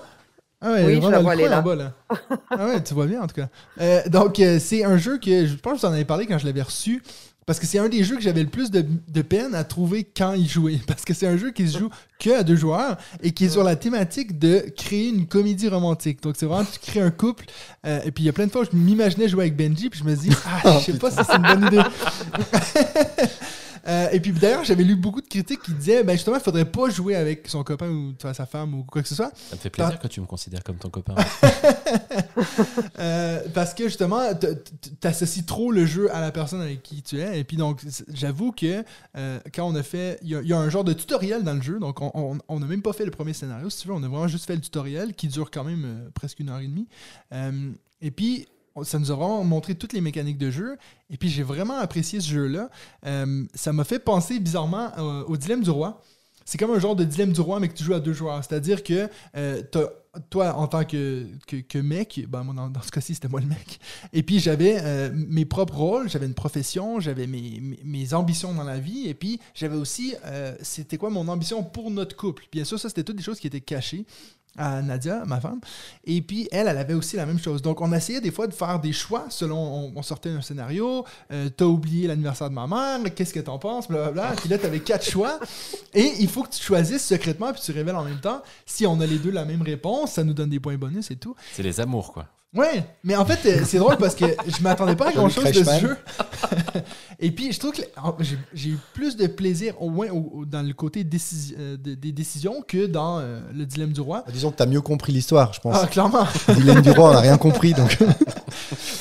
ah 0.61 0.73
ouais, 0.73 0.85
Oui, 0.87 0.95
je 1.03 1.09
la 1.11 1.21
vois, 1.21 1.35
là. 1.37 1.61
bas, 1.61 1.75
là. 1.75 1.93
ah 2.51 2.67
ouais, 2.67 2.83
tu 2.83 2.95
vois 2.95 3.07
bien 3.07 3.23
en 3.23 3.27
tout 3.27 3.35
cas. 3.35 3.49
Euh, 3.81 4.01
donc, 4.09 4.41
euh, 4.41 4.59
c'est 4.59 4.83
un 4.83 4.97
jeu 4.97 5.19
que 5.19 5.47
je 5.47 5.55
pense 5.57 5.75
que 5.75 5.87
vous 5.87 5.93
en 5.93 5.93
avez 5.93 6.07
parlé 6.07 6.27
quand 6.27 6.39
je 6.39 6.47
l'avais 6.47 6.63
reçu. 6.63 7.03
Parce 7.47 7.59
que 7.61 7.67
c'est 7.67 7.79
un 7.79 7.89
des 7.89 8.05
jeux 8.05 8.17
que 8.17 8.23
j'avais 8.23 8.43
le 8.43 8.49
plus 8.49 8.71
de, 8.71 8.85
de 9.09 9.23
peine 9.23 9.55
à 9.55 9.65
trouver 9.65 10.05
quand 10.05 10.35
y 10.35 10.47
jouer. 10.47 10.81
Parce 10.87 11.05
que 11.05 11.13
c'est 11.15 11.27
un 11.27 11.37
jeu 11.37 11.51
qui 11.51 11.69
se 11.69 11.79
joue 11.79 11.91
que 12.19 12.31
à 12.31 12.43
deux 12.43 12.57
joueurs 12.57 12.97
et 13.23 13.33
qui 13.33 13.45
est 13.45 13.49
sur 13.51 13.65
la 13.65 13.77
thématique 13.77 14.39
de 14.39 14.65
créer 14.77 15.09
une 15.09 15.27
comédie 15.27 15.69
romantique. 15.69 16.23
Donc, 16.23 16.37
c'est 16.39 16.47
vraiment, 16.47 16.65
tu 16.65 16.79
crées 16.79 17.01
un 17.01 17.11
couple. 17.11 17.45
euh, 17.87 18.01
et 18.05 18.11
puis, 18.11 18.25
il 18.25 18.27
y 18.27 18.31
a 18.31 18.33
plein 18.33 18.47
de 18.47 18.53
fois 18.53 18.63
où 18.63 18.65
je 18.65 18.77
m'imaginais 18.77 19.29
jouer 19.29 19.45
avec 19.45 19.57
Benji, 19.57 19.91
puis 19.91 20.01
je 20.01 20.05
me 20.05 20.15
dis, 20.15 20.31
ah, 20.65 20.79
je 20.79 20.93
sais 20.93 20.99
pas 20.99 21.11
si 21.11 21.19
c'est 21.25 21.37
une 21.37 21.43
bonne 21.43 21.67
idée. 21.67 21.83
Euh, 23.87 24.09
et 24.13 24.21
puis 24.21 24.33
d'ailleurs, 24.33 24.65
j'avais 24.65 24.85
lu 24.85 24.97
beaucoup 24.97 25.21
de 25.21 25.27
critiques 25.29 25.61
qui 25.63 25.73
disaient, 25.73 26.03
ben 26.03 26.13
justement, 26.15 26.37
il 26.37 26.43
faudrait 26.43 26.65
pas 26.65 26.89
jouer 26.89 27.17
avec 27.17 27.49
son 27.49 27.63
copain 27.65 27.89
ou 27.91 28.15
sa 28.33 28.47
femme 28.47 28.75
ou 28.75 28.85
quoi 28.85 29.03
que 29.03 29.09
ce 29.09 29.15
soit. 29.15 29.31
Ça 29.51 29.57
me 29.57 29.61
fait 29.61 29.71
plaisir 29.71 29.99
que 29.99 30.09
tu 30.09 30.21
me 30.21 30.27
considères 30.27 30.63
comme 30.65 30.77
ton 30.77 30.91
copain. 30.91 31.15
Euh, 32.99 33.41
parce 33.53 33.75
que 33.75 33.85
justement, 33.85 34.21
t'associes 35.01 35.45
trop 35.45 35.71
le 35.73 35.85
jeu 35.87 36.15
à 36.15 36.21
la 36.21 36.31
personne 36.33 36.61
avec 36.61 36.83
qui 36.83 37.03
tu 37.03 37.21
es. 37.21 37.41
Et 37.41 37.45
puis 37.45 37.57
donc, 37.57 37.81
j'avoue 38.13 38.53
que 38.53 38.85
euh, 39.17 39.39
quand 39.55 39.67
on 39.67 39.75
a 39.75 39.83
fait, 39.83 40.19
il 40.23 40.29
y, 40.29 40.49
y 40.49 40.53
a 40.53 40.59
un 40.59 40.69
genre 40.71 40.85
de 40.85 40.93
tutoriel 40.93 41.43
dans 41.43 41.55
le 41.55 41.63
jeu. 41.63 41.79
Donc, 41.79 42.01
on- 42.01 42.39
n'a 42.61 42.67
même 42.67 42.83
pas 42.83 42.93
fait 42.93 43.05
le 43.05 43.11
premier 43.11 43.33
scénario, 43.33 43.69
si 43.71 43.83
tu 43.83 43.89
veux. 43.89 43.95
On 43.95 44.03
a 44.03 44.09
vraiment 44.09 44.29
juste 44.29 44.47
fait 44.47 44.55
le 44.55 44.61
tutoriel 44.61 45.15
qui 45.15 45.29
dure 45.29 45.51
quand 45.51 45.65
même 45.65 46.11
presque 46.15 46.41
une 46.41 46.49
heure 46.51 46.61
et 46.61 46.67
demie. 46.69 46.87
Et 48.01 48.11
puis, 48.11 48.47
ça 48.83 48.99
nous 48.99 49.13
a 49.13 49.15
vraiment 49.15 49.45
montré 49.45 49.75
toutes 49.75 49.93
les 49.93 50.01
mécaniques 50.01 50.39
de 50.39 50.51
jeu. 50.51 50.77
Et 51.11 51.17
puis, 51.17 51.29
j'ai 51.29 51.43
vraiment 51.43 51.79
apprécié 51.79 52.21
ce 52.21 52.29
jeu-là. 52.29 52.71
Euh, 53.07 53.45
ça 53.55 53.73
m'a 53.73 53.85
fait 53.85 54.01
penser 54.01 54.41
bizarrement 54.41 54.91
euh, 54.99 55.23
au 55.25 55.37
dilemme 55.37 55.63
du 55.63 55.71
roi. 55.71 56.03
C'est 56.45 56.59
comme 56.59 56.73
un 56.73 56.79
genre 56.79 56.97
de 56.97 57.05
dilemme 57.05 57.33
du 57.33 57.41
roi, 57.41 57.59
mais 57.61 57.69
que 57.69 57.75
tu 57.75 57.85
joues 57.85 57.95
à 57.95 58.01
deux 58.01 58.13
joueurs. 58.13 58.43
C'est-à-dire 58.45 58.83
que 58.83 59.09
euh, 59.35 59.63
toi, 60.29 60.55
en 60.57 60.67
tant 60.67 60.85
que, 60.85 61.27
mec, 61.77 62.27
ben 62.29 62.45
dans, 62.53 62.69
dans 62.69 62.83
ce 62.83 62.91
cas-ci, 62.91 63.15
c'était 63.15 63.29
moi 63.29 63.41
le 63.41 63.47
mec. 63.47 63.81
Et 64.13 64.23
puis, 64.23 64.41
j'avais 64.41 65.11
mes 65.11 65.47
propres 65.47 65.77
rôles, 65.77 66.11
j'avais 66.11 66.27
une 66.27 66.35
profession, 66.35 67.01
j'avais 67.01 67.27
mes, 67.27 67.63
mes, 67.83 68.13
ambitions 68.13 68.53
dans 68.53 68.65
la 68.65 68.79
vie. 68.79 69.09
Et 69.09 69.15
puis, 69.15 69.41
j'avais 69.55 69.77
aussi, 69.77 70.15
c'était 70.61 70.99
quoi 70.99 71.09
mon 71.09 71.29
ambition 71.29 71.63
pour 71.63 71.91
notre 71.91 72.15
couple? 72.15 72.45
Bien 72.53 72.65
sûr, 72.65 72.79
ça, 72.79 72.91
c'était 72.91 73.05
toutes 73.05 73.17
des 73.17 73.23
choses 73.23 73.41
qui 73.41 73.47
étaient 73.47 73.63
cachées 73.63 74.05
à 74.57 74.83
Nadia, 74.83 75.25
ma 75.27 75.41
femme. 75.41 75.61
Et 76.05 76.23
puis, 76.23 76.49
elle, 76.53 76.69
elle 76.69 76.79
avait 76.79 76.95
aussi 76.95 77.17
la 77.17 77.27
même 77.27 77.39
chose. 77.39 77.63
Donc, 77.63 77.81
on 77.81 77.93
essayait 77.93 78.21
des 78.21 78.31
fois 78.31 78.47
de 78.47 78.55
faire 78.55 78.79
des 78.81 78.93
choix 78.93 79.27
selon, 79.29 79.93
on, 79.95 80.03
sortait 80.03 80.31
un 80.31 80.43
scénario, 80.43 81.05
euh, 81.33 81.49
t'as 81.49 81.65
oublié 81.65 82.07
l'anniversaire 82.07 82.51
de 82.51 82.55
ma 82.55 82.67
mère, 82.67 83.15
qu'est-ce 83.15 83.33
que 83.33 83.41
t'en 83.41 83.59
penses, 83.59 83.89
blablabla. 83.89 84.35
Puis 84.37 84.49
là, 84.49 84.59
t'avais 84.59 84.81
quatre 84.81 85.09
choix. 85.09 85.41
Et 85.95 86.13
il 86.21 86.29
faut 86.29 86.43
que 86.43 86.51
tu 86.51 86.63
choisisses 86.63 87.05
secrètement, 87.05 87.53
puis 87.53 87.63
tu 87.63 87.73
révèles 87.73 87.97
en 87.97 88.05
même 88.05 88.21
temps. 88.21 88.43
Si 88.67 88.87
on 88.87 89.01
a 89.01 89.07
les 89.07 89.19
deux 89.19 89.31
la 89.31 89.45
même 89.45 89.63
réponse, 89.63 90.13
ça 90.13 90.25
nous 90.25 90.35
donne 90.35 90.51
des 90.51 90.61
points 90.61 90.77
bonus 90.77 91.11
et 91.11 91.17
tout. 91.17 91.35
C'est 91.53 91.63
les 91.63 91.81
amours, 91.81 92.13
quoi. 92.13 92.27
Ouais, 92.55 92.85
mais 93.03 93.17
en 93.17 93.25
fait, 93.25 93.41
euh, 93.47 93.63
c'est 93.67 93.79
drôle 93.79 93.97
parce 93.97 94.15
que 94.15 94.27
je 94.47 94.63
m'attendais 94.63 94.95
pas 94.95 95.09
à 95.09 95.13
grand 95.13 95.29
chose 95.29 95.45
de 95.51 95.65
ce 95.65 95.81
jeu. 95.81 95.97
Et 97.21 97.31
puis, 97.33 97.53
je 97.53 97.59
trouve 97.59 97.73
que 97.73 97.83
j'ai- 98.55 98.69
eu 98.69 98.79
plus 98.93 99.17
de 99.17 99.27
plaisir, 99.27 99.75
au 99.83 99.91
moins 99.91 100.09
au- 100.11 100.31
au- 100.41 100.45
dans 100.45 100.63
le 100.63 100.73
côté 100.73 101.03
décisi- 101.05 101.55
euh, 101.59 101.77
de- 101.77 101.95
des 101.95 102.13
décisions, 102.13 102.63
que 102.67 102.87
dans 102.87 103.19
euh, 103.19 103.41
le 103.53 103.67
dilemme 103.67 103.93
du 103.93 104.01
roi. 104.01 104.23
Bah, 104.27 104.33
Disons 104.33 104.51
que 104.53 104.57
t'as 104.57 104.67
mieux 104.67 104.81
compris 104.81 105.13
l'histoire, 105.13 105.53
je 105.53 105.61
pense. 105.61 105.77
Ah, 105.83 105.87
clairement. 105.87 106.27
Dylan 106.49 106.81
Duroy, 106.81 107.11
on 107.11 107.13
n'a 107.15 107.21
rien 107.21 107.37
compris. 107.39 107.73
Donc... 107.75 107.99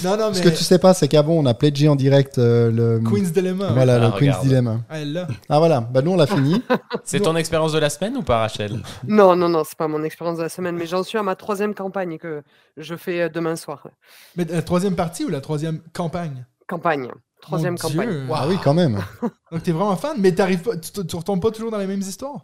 Non, 0.04 0.18
non, 0.18 0.30
mais. 0.30 0.34
Ce 0.36 0.42
que 0.42 0.50
tu 0.50 0.64
sais 0.64 0.80
pas, 0.80 0.94
c'est 0.94 1.08
qu'avant, 1.08 1.34
on 1.34 1.46
a 1.46 1.54
pledgé 1.54 1.88
en 1.90 1.96
direct 1.96 2.38
euh, 2.38 2.72
le. 2.72 3.00
Queen's 3.10 3.32
Dilemma. 3.32 3.68
ouais. 3.68 3.74
Voilà, 3.74 3.96
Ah, 3.96 4.00
le 4.00 4.08
Queen's 4.12 4.20
regarde. 4.38 4.44
Dilemma. 4.48 4.80
Ah. 4.90 5.28
Ah 5.50 5.60
voilà, 5.60 5.82
bah 5.82 6.02
nous 6.02 6.12
on 6.12 6.18
l'a 6.18 6.28
fini. 6.28 6.62
C'est 7.04 7.20
ton 7.22 7.36
expérience 7.36 7.72
de 7.74 7.80
la 7.80 7.90
semaine 7.90 8.16
ou 8.18 8.24
pas, 8.24 8.40
Rachel? 8.40 8.82
Non, 9.08 9.36
non, 9.36 9.50
non, 9.50 9.64
c'est 9.66 9.78
pas 9.78 9.88
mon 9.88 10.04
expérience 10.04 10.38
de 10.38 10.44
la 10.44 10.50
semaine, 10.50 10.76
mais 10.76 10.86
j'en 10.86 11.04
suis 11.04 11.18
à 11.18 11.24
ma 11.24 11.36
troisième 11.36 11.74
campagne 11.74 12.18
que 12.18 12.44
je 12.78 12.96
fais 12.96 13.22
euh, 13.24 13.30
demain 13.30 13.56
soir. 13.56 13.88
Mais 14.36 14.46
la 14.46 14.62
troisième 14.62 14.96
partie 14.96 15.26
ou 15.26 15.30
la 15.30 15.42
troisième 15.42 15.80
campagne? 15.94 16.46
Campagne. 16.68 17.10
Troisième 17.42 17.74
Mon 17.74 17.78
campagne. 17.90 18.10
Dieu. 18.10 18.26
Ah 18.34 18.46
oui, 18.48 18.58
quand 18.64 18.74
même. 18.74 19.00
Donc, 19.52 19.64
t'es 19.64 19.72
vraiment 19.74 19.96
fan, 19.98 20.16
mais 20.18 20.32
t'arrives 20.32 20.62
pas, 20.62 20.78
tu, 20.78 21.06
tu 21.06 21.16
retombes 21.16 21.42
pas 21.42 21.52
toujours 21.52 21.72
dans 21.72 21.78
les 21.78 21.88
mêmes 21.88 22.00
histoires? 22.00 22.38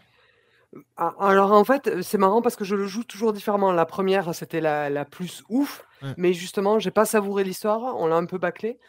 Ah, 0.97 1.13
Alors 1.19 1.51
en 1.53 1.63
fait, 1.63 1.87
euh, 1.87 2.01
c'est 2.03 2.17
marrant 2.19 2.41
parce 2.41 2.55
que 2.55 2.63
je 2.65 2.75
le 2.75 2.85
joue 2.85 3.03
toujours 3.03 3.33
différemment. 3.33 3.71
La 3.71 3.85
première, 3.85 4.35
c'était 4.35 4.61
la, 4.61 4.89
la 4.89 5.05
plus 5.05 5.43
ouf, 5.49 5.85
Ouais. 6.01 6.13
mais 6.17 6.33
justement, 6.33 6.79
j'ai 6.79 6.91
pas 6.91 7.05
savouré 7.05 7.43
l'histoire, 7.43 7.95
on 7.97 8.07
l'a 8.07 8.15
un 8.15 8.25
peu 8.25 8.37
bâclé. 8.37 8.79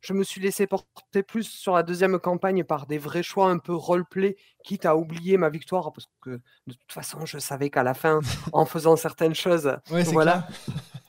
je 0.00 0.12
me 0.12 0.22
suis 0.22 0.40
laissé 0.40 0.66
porter 0.68 1.22
plus 1.24 1.42
sur 1.44 1.74
la 1.74 1.82
deuxième 1.82 2.18
campagne 2.20 2.62
par 2.62 2.86
des 2.86 2.98
vrais 2.98 3.24
choix 3.24 3.50
un 3.50 3.58
peu 3.58 3.74
roleplay, 3.74 4.36
quitte 4.62 4.86
à 4.86 4.96
oublier 4.96 5.36
ma 5.38 5.48
victoire, 5.50 5.92
parce 5.92 6.06
que 6.20 6.30
de 6.68 6.72
toute 6.74 6.92
façon, 6.92 7.26
je 7.26 7.38
savais 7.38 7.68
qu'à 7.68 7.82
la 7.82 7.94
fin, 7.94 8.20
en 8.52 8.64
faisant 8.64 8.94
certaines 8.96 9.34
choses, 9.34 9.76
Ouais, 9.90 10.04
voilà. 10.04 10.46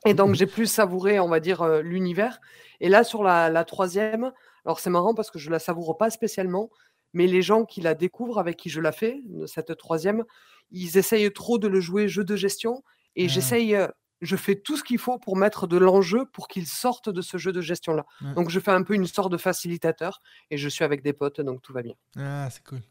Et 0.05 0.13
donc, 0.15 0.33
j'ai 0.33 0.47
plus 0.47 0.65
savouré, 0.65 1.19
on 1.19 1.27
va 1.29 1.39
dire, 1.39 1.61
euh, 1.61 1.81
l'univers. 1.83 2.39
Et 2.79 2.89
là, 2.89 3.03
sur 3.03 3.21
la, 3.23 3.49
la 3.49 3.63
troisième, 3.65 4.31
alors 4.65 4.79
c'est 4.79 4.89
marrant 4.89 5.13
parce 5.13 5.29
que 5.29 5.37
je 5.37 5.51
la 5.51 5.59
savoure 5.59 5.97
pas 5.97 6.09
spécialement, 6.09 6.69
mais 7.13 7.27
les 7.27 7.41
gens 7.43 7.65
qui 7.65 7.81
la 7.81 7.93
découvrent, 7.95 8.39
avec 8.39 8.55
qui 8.57 8.69
je 8.69 8.79
la 8.81 8.91
fais, 8.91 9.21
cette 9.45 9.75
troisième, 9.77 10.23
ils 10.71 10.97
essayent 10.97 11.31
trop 11.33 11.57
de 11.59 11.67
le 11.67 11.79
jouer 11.79 12.07
jeu 12.07 12.23
de 12.23 12.35
gestion. 12.35 12.83
Et 13.15 13.25
Ah. 13.25 13.27
j'essaye, 13.27 13.75
euh, 13.75 13.87
je 14.21 14.35
fais 14.35 14.55
tout 14.55 14.77
ce 14.77 14.83
qu'il 14.83 14.97
faut 14.97 15.17
pour 15.17 15.37
mettre 15.37 15.67
de 15.67 15.77
l'enjeu 15.77 16.25
pour 16.25 16.47
qu'ils 16.47 16.67
sortent 16.67 17.09
de 17.09 17.21
ce 17.21 17.37
jeu 17.37 17.51
de 17.51 17.61
gestion-là. 17.61 18.05
Ouais. 18.21 18.33
Donc, 18.33 18.49
je 18.49 18.59
fais 18.59 18.71
un 18.71 18.83
peu 18.83 18.93
une 18.93 19.07
sorte 19.07 19.31
de 19.31 19.37
facilitateur 19.37 20.21
et 20.49 20.57
je 20.57 20.69
suis 20.69 20.83
avec 20.83 21.03
des 21.03 21.13
potes, 21.13 21.41
donc 21.41 21.61
tout 21.61 21.73
va 21.73 21.81
bien. 21.81 21.95
Ah, 22.17 22.49
c'est 22.49 22.63
cool. 22.63 22.81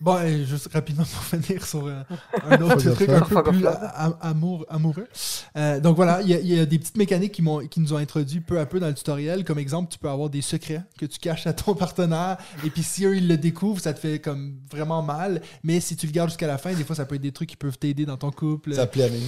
Bon, 0.00 0.18
et 0.22 0.44
juste 0.44 0.68
rapidement 0.72 1.04
pour 1.04 1.22
finir 1.40 1.66
sur 1.66 1.86
euh, 1.86 2.02
un 2.48 2.60
autre 2.62 2.90
truc 2.92 3.08
un 3.10 3.20
peu 3.20 3.42
plus 3.42 3.66
amour, 4.22 4.64
amoureux. 4.68 5.06
Euh, 5.56 5.78
donc 5.80 5.96
voilà, 5.96 6.22
il 6.22 6.28
y, 6.28 6.34
a- 6.34 6.40
il 6.40 6.46
y 6.54 6.58
a 6.58 6.64
des 6.66 6.78
petites 6.78 6.96
mécaniques 6.96 7.32
qui, 7.32 7.42
m'ont- 7.42 7.66
qui 7.66 7.80
nous 7.80 7.92
ont 7.92 7.96
introduit 7.98 8.40
peu 8.40 8.58
à 8.58 8.66
peu 8.66 8.80
dans 8.80 8.86
le 8.88 8.94
tutoriel. 8.94 9.44
Comme 9.44 9.58
exemple, 9.58 9.90
tu 9.92 9.98
peux 9.98 10.08
avoir 10.08 10.30
des 10.30 10.40
secrets 10.42 10.82
que 10.98 11.04
tu 11.06 11.18
caches 11.18 11.46
à 11.46 11.52
ton 11.52 11.74
partenaire. 11.74 12.38
Et 12.64 12.70
puis 12.70 12.82
si 12.82 13.04
eux, 13.04 13.16
ils 13.16 13.28
le 13.28 13.36
découvrent, 13.36 13.80
ça 13.82 13.92
te 13.92 13.98
fait 13.98 14.18
comme 14.20 14.54
vraiment 14.70 15.02
mal. 15.02 15.42
Mais 15.62 15.80
si 15.80 15.96
tu 15.96 16.06
le 16.06 16.12
gardes 16.12 16.30
jusqu'à 16.30 16.46
la 16.46 16.56
fin, 16.58 16.72
des 16.72 16.84
fois, 16.84 16.96
ça 16.96 17.04
peut 17.04 17.16
être 17.16 17.20
des 17.20 17.32
trucs 17.32 17.50
qui 17.50 17.56
peuvent 17.56 17.78
t'aider 17.78 18.06
dans 18.06 18.16
ton 18.16 18.30
couple. 18.30 18.74
Ça 18.74 18.86
plaît 18.86 19.04
à 19.04 19.08
mes- 19.10 19.18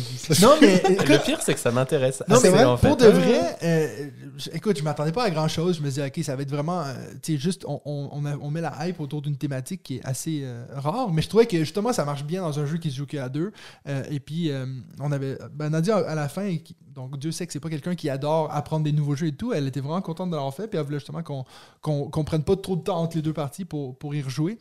Non, 0.41 0.55
mais 0.61 0.83
Le 1.07 1.23
pire, 1.23 1.41
c'est 1.43 1.53
que 1.55 1.61
ça 1.61 1.71
m'intéresse. 1.71 2.23
non, 2.29 2.37
assez, 2.37 2.51
mais 2.51 2.65
en 2.65 2.77
fait. 2.77 2.89
pour 2.89 2.97
de 2.97 3.07
vrai, 3.09 3.57
euh, 3.63 4.09
je- 4.39 4.51
écoute, 4.55 4.79
je 4.79 4.83
m'attendais 4.85 5.13
pas 5.13 5.25
à 5.25 5.31
grand 5.31 5.49
chose. 5.49 5.77
Je 5.77 5.83
me 5.83 5.89
disais, 5.89 6.07
ok, 6.07 6.25
ça 6.25 6.35
va 6.35 6.43
être 6.43 6.51
vraiment, 6.51 6.83
tu 7.23 7.33
sais, 7.35 7.39
juste, 7.39 7.65
on, 7.67 7.81
on, 7.85 8.09
on 8.13 8.25
a- 8.25 8.37
on 8.41 8.51
met 8.51 8.61
la 8.63 8.87
hype 8.89 9.01
autour 9.01 9.21
d'une 9.23 9.37
thématique 9.37 9.83
qui 9.83 9.97
est 9.97 10.05
assez 10.05 10.45
euh, 10.71 10.79
rare. 10.81 11.11
Mais 11.13 11.23
je 11.23 11.29
trouvais 11.29 11.47
que 11.47 11.59
justement, 11.59 11.93
ça 11.93 12.05
marche 12.05 12.25
bien 12.25 12.43
dans 12.43 12.59
un 12.59 12.67
jeu 12.67 12.79
qui 12.79 12.91
se 12.91 12.97
joue 12.97 13.07
qu'à 13.07 13.29
deux. 13.29 13.53
Euh, 13.89 14.03
et 14.11 14.21
puis, 14.21 14.51
euh, 14.51 14.67
on 15.01 15.13
avait, 15.13 15.39
ben, 15.55 15.71
Nadia, 15.71 15.97
à 15.99 16.15
la 16.15 16.29
fin, 16.29 16.57
qui- 16.59 16.77
donc 16.95 17.19
Dieu 17.19 17.33
sait 17.33 17.47
que 17.47 17.53
c'est 17.53 17.61
pas 17.61 17.71
quelqu'un 17.71 17.95
qui 17.95 18.11
adore 18.11 18.53
apprendre 18.53 18.85
des 18.85 18.93
nouveaux 18.93 19.15
jeux 19.17 19.29
et 19.29 19.33
tout. 19.37 19.53
Elle 19.53 19.67
était 19.67 19.81
vraiment 19.81 20.01
contente 20.03 20.31
de 20.31 20.35
l'avoir 20.37 20.55
fait. 20.55 20.69
Puis 20.69 20.79
elle 20.79 20.85
voulait 20.85 20.99
justement 20.99 21.23
qu'on 21.23 21.45
qu'on 21.81 22.25
prenne 22.25 22.45
pas 22.45 22.57
trop 22.57 22.77
de 22.77 22.83
temps 22.83 22.99
entre 22.99 23.17
les 23.17 23.23
deux 23.23 23.33
parties 23.33 23.65
pour, 23.65 23.97
pour 23.99 24.15
y 24.15 24.23
rejouer. 24.23 24.59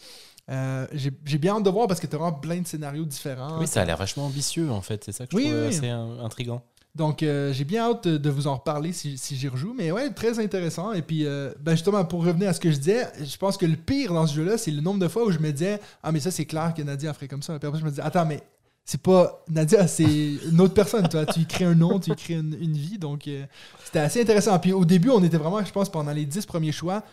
Euh, 0.50 0.88
J'ai 0.94 1.38
bien 1.38 1.56
hâte 1.58 1.64
de 1.64 1.70
voir 1.70 1.88
parce 1.88 2.00
que 2.00 2.08
tu 2.08 2.16
as 2.16 2.20
vraiment 2.20 2.34
plein 2.38 2.60
de 2.62 2.68
scénarios 2.68 3.06
différents. 3.06 3.60
Oui, 3.60 3.68
ça 3.68 3.82
a 3.82 3.86
l'air 3.86 3.98
vachement 3.98 4.26
ambitieux 4.26 4.72
en 4.72 4.82
fait. 4.82 5.04
C'est 5.04 5.12
ça 5.12 5.26
que 5.26 5.32
je 5.32 5.38
Oui, 5.38 5.44
trouve 5.50 5.62
oui. 5.62 5.68
assez 5.68 5.88
in- 5.88 6.20
intriguant. 6.20 6.62
Donc, 6.94 7.24
euh, 7.24 7.54
j'ai 7.54 7.64
bien 7.64 7.84
hâte 7.84 8.08
de, 8.08 8.30
vous 8.30 8.48
en 8.48 8.56
reparler 8.56 8.92
si, 8.92 9.18
j'y 9.18 9.48
rejoue. 9.48 9.74
Mais 9.78 9.92
ouais, 9.92 10.10
très 10.12 10.40
intéressant. 10.40 10.92
Et 10.92 11.02
puis, 11.02 11.26
euh, 11.26 11.54
ben 11.62 11.72
justement, 11.72 12.04
pour 12.04 12.26
revenir 12.26 12.50
à 12.50 12.54
ce 12.54 12.60
que 12.60 12.70
je 12.70 12.78
disais, 12.78 13.08
je 13.24 13.38
pense 13.38 13.58
que 13.58 13.66
le 13.66 13.78
pire 13.78 14.14
dans 14.14 14.28
ce 14.28 14.36
jeu-là, 14.36 14.58
c'est 14.58 14.72
le 14.72 14.82
nombre 14.82 15.00
de 15.00 15.08
fois 15.08 15.24
où 15.26 15.32
je 15.32 15.40
me 15.40 15.52
disais 15.52 15.80
Ah, 16.04 16.12
mais 16.12 16.20
ça, 16.20 16.32
c'est 16.32 16.46
clair 16.46 16.74
que 16.76 16.82
Nadia 16.82 17.14
ferait 17.14 17.30
comme 17.30 17.44
ça. 17.44 17.58
Puis 17.60 17.68
après, 17.68 17.80
je 17.80 17.86
me 17.86 17.90
disais 17.90 18.02
Attends, 18.02 18.26
mais 18.26 18.42
c'est 18.84 19.02
pas 19.02 19.44
Nadia, 19.48 19.88
c'est 19.88 20.04
une 20.04 20.60
autre 20.60 20.74
personne. 20.74 21.08
Toi. 21.08 21.26
Tu 21.26 21.42
y 21.42 21.46
crées 21.46 21.66
un 21.66 21.76
nom, 21.76 22.00
tu 22.00 22.12
y 22.12 22.16
crées 22.16 22.34
une, 22.34 22.74
vie. 22.74 22.98
Donc, 22.98 23.28
euh, 23.28 23.46
c'était 23.86 24.00
assez 24.00 24.22
intéressant. 24.22 24.58
Puis 24.60 24.74
au 24.74 24.84
début, 24.84 25.10
on 25.10 25.24
était 25.24 25.38
vraiment, 25.38 25.64
je 25.64 25.72
pense, 25.72 25.90
pendant 25.90 26.12
les 26.12 26.26
dix 26.26 26.46
premiers 26.46 26.72
choix, 26.72 27.04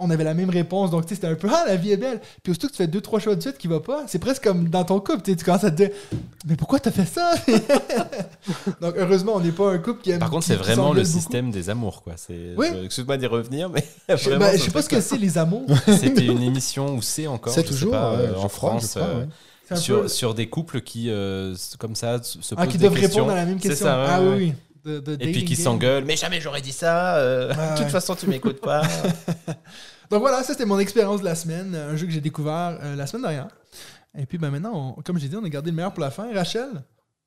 on 0.00 0.10
avait 0.10 0.24
la 0.24 0.34
même 0.34 0.50
réponse. 0.50 0.90
Donc, 0.90 1.02
tu 1.06 1.10
sais, 1.10 1.14
c'était 1.14 1.28
un 1.28 1.36
peu 1.36 1.48
Ah, 1.50 1.64
la 1.68 1.76
vie 1.76 1.92
est 1.92 1.96
belle. 1.96 2.20
Puis 2.42 2.50
aussitôt 2.50 2.66
que 2.66 2.72
tu 2.72 2.78
fais 2.78 2.86
deux, 2.88 3.00
trois 3.00 3.20
choix 3.20 3.36
de 3.36 3.40
suite 3.40 3.58
qui 3.58 3.68
va 3.68 3.78
pas, 3.80 4.04
c'est 4.08 4.18
presque 4.18 4.42
comme 4.42 4.68
dans 4.68 4.84
ton 4.84 4.98
couple. 4.98 5.22
Tu 5.22 5.30
sais, 5.30 5.36
tu 5.36 5.44
commences 5.44 5.64
à 5.64 5.70
te 5.70 5.76
dire 5.76 5.90
Mais 6.46 6.56
pourquoi 6.56 6.80
t'as 6.80 6.90
fait 6.90 7.06
ça? 7.06 7.32
Donc, 8.80 8.94
heureusement, 8.96 9.34
on 9.36 9.40
n'est 9.40 9.52
pas 9.52 9.70
un 9.72 9.78
couple 9.78 10.02
qui 10.02 10.10
aime. 10.10 10.18
Par 10.18 10.30
contre, 10.30 10.42
qui- 10.46 10.52
c'est 10.52 10.56
qui 10.58 10.62
vraiment 10.62 10.92
le 10.92 11.02
beaucoup. 11.02 11.12
système 11.12 11.50
des 11.50 11.70
amours, 11.70 12.02
quoi. 12.02 12.14
Oui. 12.28 12.66
je- 12.72 12.84
Excuse-moi 12.84 13.16
d'y 13.16 13.26
revenir, 13.26 13.68
mais 13.70 13.84
Je, 14.08 14.14
vraiment, 14.28 14.46
ben, 14.46 14.52
ce 14.52 14.58
je 14.58 14.62
sais 14.64 14.70
pas 14.70 14.82
ce 14.82 14.88
que 14.88 15.00
c'est 15.00 15.16
les 15.18 15.38
amours. 15.38 15.66
C'était 15.86 16.26
une 16.26 16.42
émission 16.42 16.94
où 16.96 17.02
c'est 17.02 17.26
encore. 17.26 17.52
C'est 17.52 17.64
toujours 17.64 17.92
pas, 17.92 18.12
ouais, 18.16 18.18
euh, 18.28 18.36
en 18.36 18.48
France. 18.48 18.90
crois, 18.90 19.02
euh, 19.02 19.20
ouais. 19.70 19.76
Sur, 19.76 20.02
peu- 20.02 20.08
sur 20.08 20.34
des 20.34 20.48
couples 20.48 20.82
qui, 20.82 21.06
euh, 21.08 21.54
comme 21.78 21.94
ça, 21.94 22.22
se 22.22 22.38
Ah, 22.56 22.64
posent 22.64 22.72
qui 22.72 22.78
des 22.78 22.86
doivent 22.88 23.00
questions. 23.00 23.22
répondre 23.24 23.32
à 23.32 23.40
la 23.40 23.46
même 23.46 23.58
C'est 23.60 23.68
question. 23.70 23.86
ça, 23.86 23.98
ouais, 24.02 24.08
ah 24.10 24.20
ouais. 24.22 24.28
oui, 24.28 24.34
oui. 24.48 24.52
De, 24.84 24.98
de 25.00 25.12
Et 25.14 25.32
puis 25.32 25.44
qui 25.44 25.54
game. 25.54 25.64
s'engueulent. 25.64 26.04
Mais 26.04 26.16
jamais 26.16 26.40
j'aurais 26.40 26.60
dit 26.60 26.72
ça. 26.72 27.16
euh, 27.16 27.52
De 27.52 27.58
ouais. 27.58 27.74
toute 27.76 27.88
façon, 27.88 28.14
tu 28.14 28.26
m'écoutes 28.26 28.60
pas. 28.60 28.82
Donc 30.10 30.20
voilà, 30.20 30.42
ça 30.42 30.52
c'était 30.52 30.66
mon 30.66 30.78
expérience 30.78 31.20
de 31.20 31.24
la 31.24 31.34
semaine. 31.34 31.74
Un 31.74 31.96
jeu 31.96 32.06
que 32.06 32.12
j'ai 32.12 32.20
découvert 32.20 32.78
euh, 32.82 32.94
la 32.96 33.06
semaine 33.06 33.22
dernière. 33.22 33.48
Et 34.16 34.26
puis 34.26 34.36
ben, 34.38 34.50
maintenant, 34.50 34.94
on- 34.98 35.02
comme 35.02 35.18
j'ai 35.18 35.28
dit, 35.28 35.36
on 35.36 35.44
a 35.44 35.48
gardé 35.48 35.70
le 35.70 35.76
meilleur 35.76 35.92
pour 35.92 36.02
la 36.02 36.10
fin. 36.10 36.32
Rachel, 36.34 36.68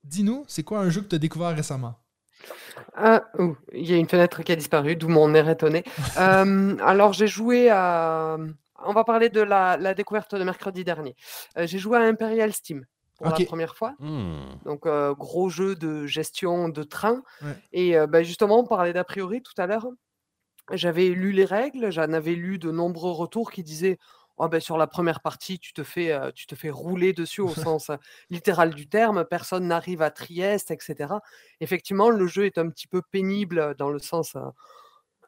dis-nous, 0.03 0.45
c'est 0.47 0.63
quoi 0.63 0.79
un 0.79 0.89
jeu 0.89 1.01
que 1.01 1.07
tu 1.07 1.15
as 1.15 1.19
découvert 1.19 1.55
récemment? 1.55 1.95
Ah, 2.95 3.23
il 3.73 3.89
y 3.89 3.93
a 3.93 3.97
une 3.97 4.07
fenêtre 4.07 4.43
qui 4.43 4.51
a 4.51 4.55
disparu, 4.55 4.95
d'où 4.95 5.07
mon 5.09 5.33
air 5.33 5.49
étonné. 5.49 5.83
Euh, 6.19 6.75
alors, 6.85 7.13
j'ai 7.13 7.27
joué 7.27 7.69
à. 7.69 8.37
On 8.85 8.93
va 8.93 9.03
parler 9.03 9.29
de 9.29 9.41
la, 9.41 9.75
la 9.77 9.95
découverte 9.95 10.35
de 10.35 10.43
mercredi 10.43 10.83
dernier. 10.83 11.15
Euh, 11.57 11.65
j'ai 11.65 11.79
joué 11.79 11.97
à 11.97 12.01
Imperial 12.01 12.53
Steam 12.53 12.85
pour 13.17 13.27
la 13.27 13.45
première 13.45 13.75
fois. 13.75 13.95
Hmm. 13.99 14.41
Donc, 14.65 14.85
euh, 14.85 15.13
gros 15.13 15.49
jeu 15.49 15.75
de 15.75 16.05
gestion 16.05 16.69
de 16.69 16.83
train. 16.83 17.23
Ouais. 17.41 17.55
Et 17.73 17.97
euh, 17.97 18.07
bah, 18.07 18.23
justement, 18.23 18.59
on 18.59 18.65
parlait 18.65 18.93
d'a 18.93 19.03
priori 19.03 19.41
tout 19.41 19.53
à 19.57 19.67
l'heure. 19.67 19.87
J'avais 20.71 21.09
lu 21.09 21.31
les 21.31 21.45
règles, 21.45 21.91
j'en 21.91 22.13
avais 22.13 22.35
lu 22.35 22.59
de 22.59 22.71
nombreux 22.71 23.11
retours 23.11 23.51
qui 23.51 23.63
disaient 23.63 23.97
Oh, 24.39 24.47
ben, 24.47 24.59
sur 24.59 24.77
la 24.77 24.85
première 24.85 25.21
partie, 25.21 25.57
tu 25.57 25.73
te 25.73 25.83
fais, 25.83 26.11
euh, 26.11 26.31
tu 26.31 26.45
te 26.45 26.53
fais 26.53 26.69
rouler 26.69 27.11
dessus 27.11 27.41
au 27.41 27.49
sens 27.55 27.89
littéral 28.29 28.73
du 28.75 28.87
terme, 28.87 29.25
personne 29.25 29.67
n'arrive 29.67 30.03
à 30.03 30.11
Trieste, 30.11 30.69
etc. 30.69 31.15
Effectivement, 31.59 32.11
le 32.11 32.27
jeu 32.27 32.45
est 32.45 32.59
un 32.59 32.69
petit 32.69 32.87
peu 32.87 33.01
pénible 33.01 33.75
dans 33.79 33.89
le 33.89 33.97
sens 33.97 34.35
euh, 34.35 34.41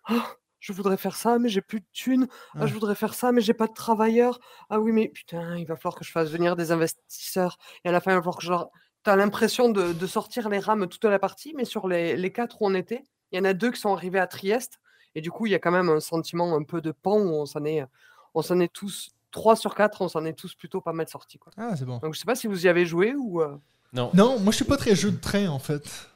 Ah, 0.06 0.36
je 0.60 0.74
voudrais 0.74 0.98
faire 0.98 1.16
ça, 1.16 1.40
mais 1.40 1.50
j'ai 1.50 1.62
plus 1.62 1.80
de 1.80 1.86
thunes. 1.94 2.28
Ah, 2.56 2.66
je 2.68 2.74
voudrais 2.74 2.96
faire 2.96 3.14
ça, 3.14 3.32
mais 3.32 3.42
j'ai 3.42 3.54
pas 3.54 3.68
de 3.68 3.74
travailleurs. 3.74 4.40
Ah 4.70 4.80
oui, 4.80 4.92
mais 4.92 5.08
putain, 5.10 5.56
il 5.58 5.66
va 5.66 5.76
falloir 5.76 5.96
que 5.96 6.04
je 6.04 6.12
fasse 6.12 6.30
venir 6.30 6.56
des 6.56 6.72
investisseurs. 6.72 7.58
Et 7.86 7.90
à 7.90 7.92
la 7.92 8.02
fin, 8.02 8.12
il 8.12 8.16
va 8.16 8.22
falloir 8.22 8.38
que 8.38 8.44
je 8.44 8.50
leur- 8.50 8.70
Tu 9.04 9.10
as 9.10 9.16
l'impression 9.16 9.70
de, 9.70 9.94
de 9.94 10.08
sortir 10.08 10.50
les 10.50 10.60
rames 10.60 10.88
toute 10.88 11.06
la 11.06 11.20
partie, 11.20 11.54
mais 11.56 11.64
sur 11.66 11.88
les, 11.88 12.18
les 12.18 12.32
quatre 12.32 12.62
où 12.62 12.66
on 12.68 12.74
était, 12.76 13.04
il 13.32 13.38
y 13.38 13.42
en 13.42 13.46
a 13.46 13.54
deux 13.54 13.72
qui 13.72 13.80
sont 13.80 13.94
arrivés 13.94 14.20
à 14.20 14.28
Trieste. 14.28 14.80
Et 15.16 15.22
du 15.22 15.32
coup, 15.32 15.46
il 15.46 15.52
y 15.52 15.56
a 15.56 15.60
quand 15.60 15.72
même 15.72 15.90
un 15.90 16.00
sentiment 16.02 16.54
un 16.56 16.64
peu 16.64 16.82
de 16.82 16.92
pan 16.92 17.18
où 17.18 17.30
on 17.30 17.46
s'en 17.46 17.64
est, 17.66 17.86
on 18.34 18.42
s'en 18.42 18.60
est 18.60 18.72
tous, 18.72 19.10
trois 19.32 19.56
sur 19.56 19.74
quatre, 19.76 20.02
on 20.02 20.10
s'en 20.10 20.26
est 20.26 20.34
tous 20.34 20.54
plutôt 20.56 20.82
pas 20.82 20.92
mal 20.94 21.08
sortis. 21.08 21.38
Quoi. 21.40 21.54
Ah, 21.58 21.76
c'est 21.78 21.86
bon. 21.86 21.98
Donc 22.00 22.14
je 22.14 22.20
sais 22.20 22.26
pas 22.26 22.36
si 22.36 22.48
vous 22.48 22.66
y 22.66 22.70
avez 22.70 22.86
joué 22.86 23.16
ou. 23.16 23.42
euh, 23.42 23.56
Non. 23.94 24.12
Non, 24.14 24.38
moi 24.40 24.52
je 24.52 24.58
suis 24.58 24.66
pas 24.66 24.78
très 24.78 24.96
jeu 24.96 25.12
de 25.12 25.18
train 25.20 25.48
en 25.48 25.60
fait. 25.60 26.10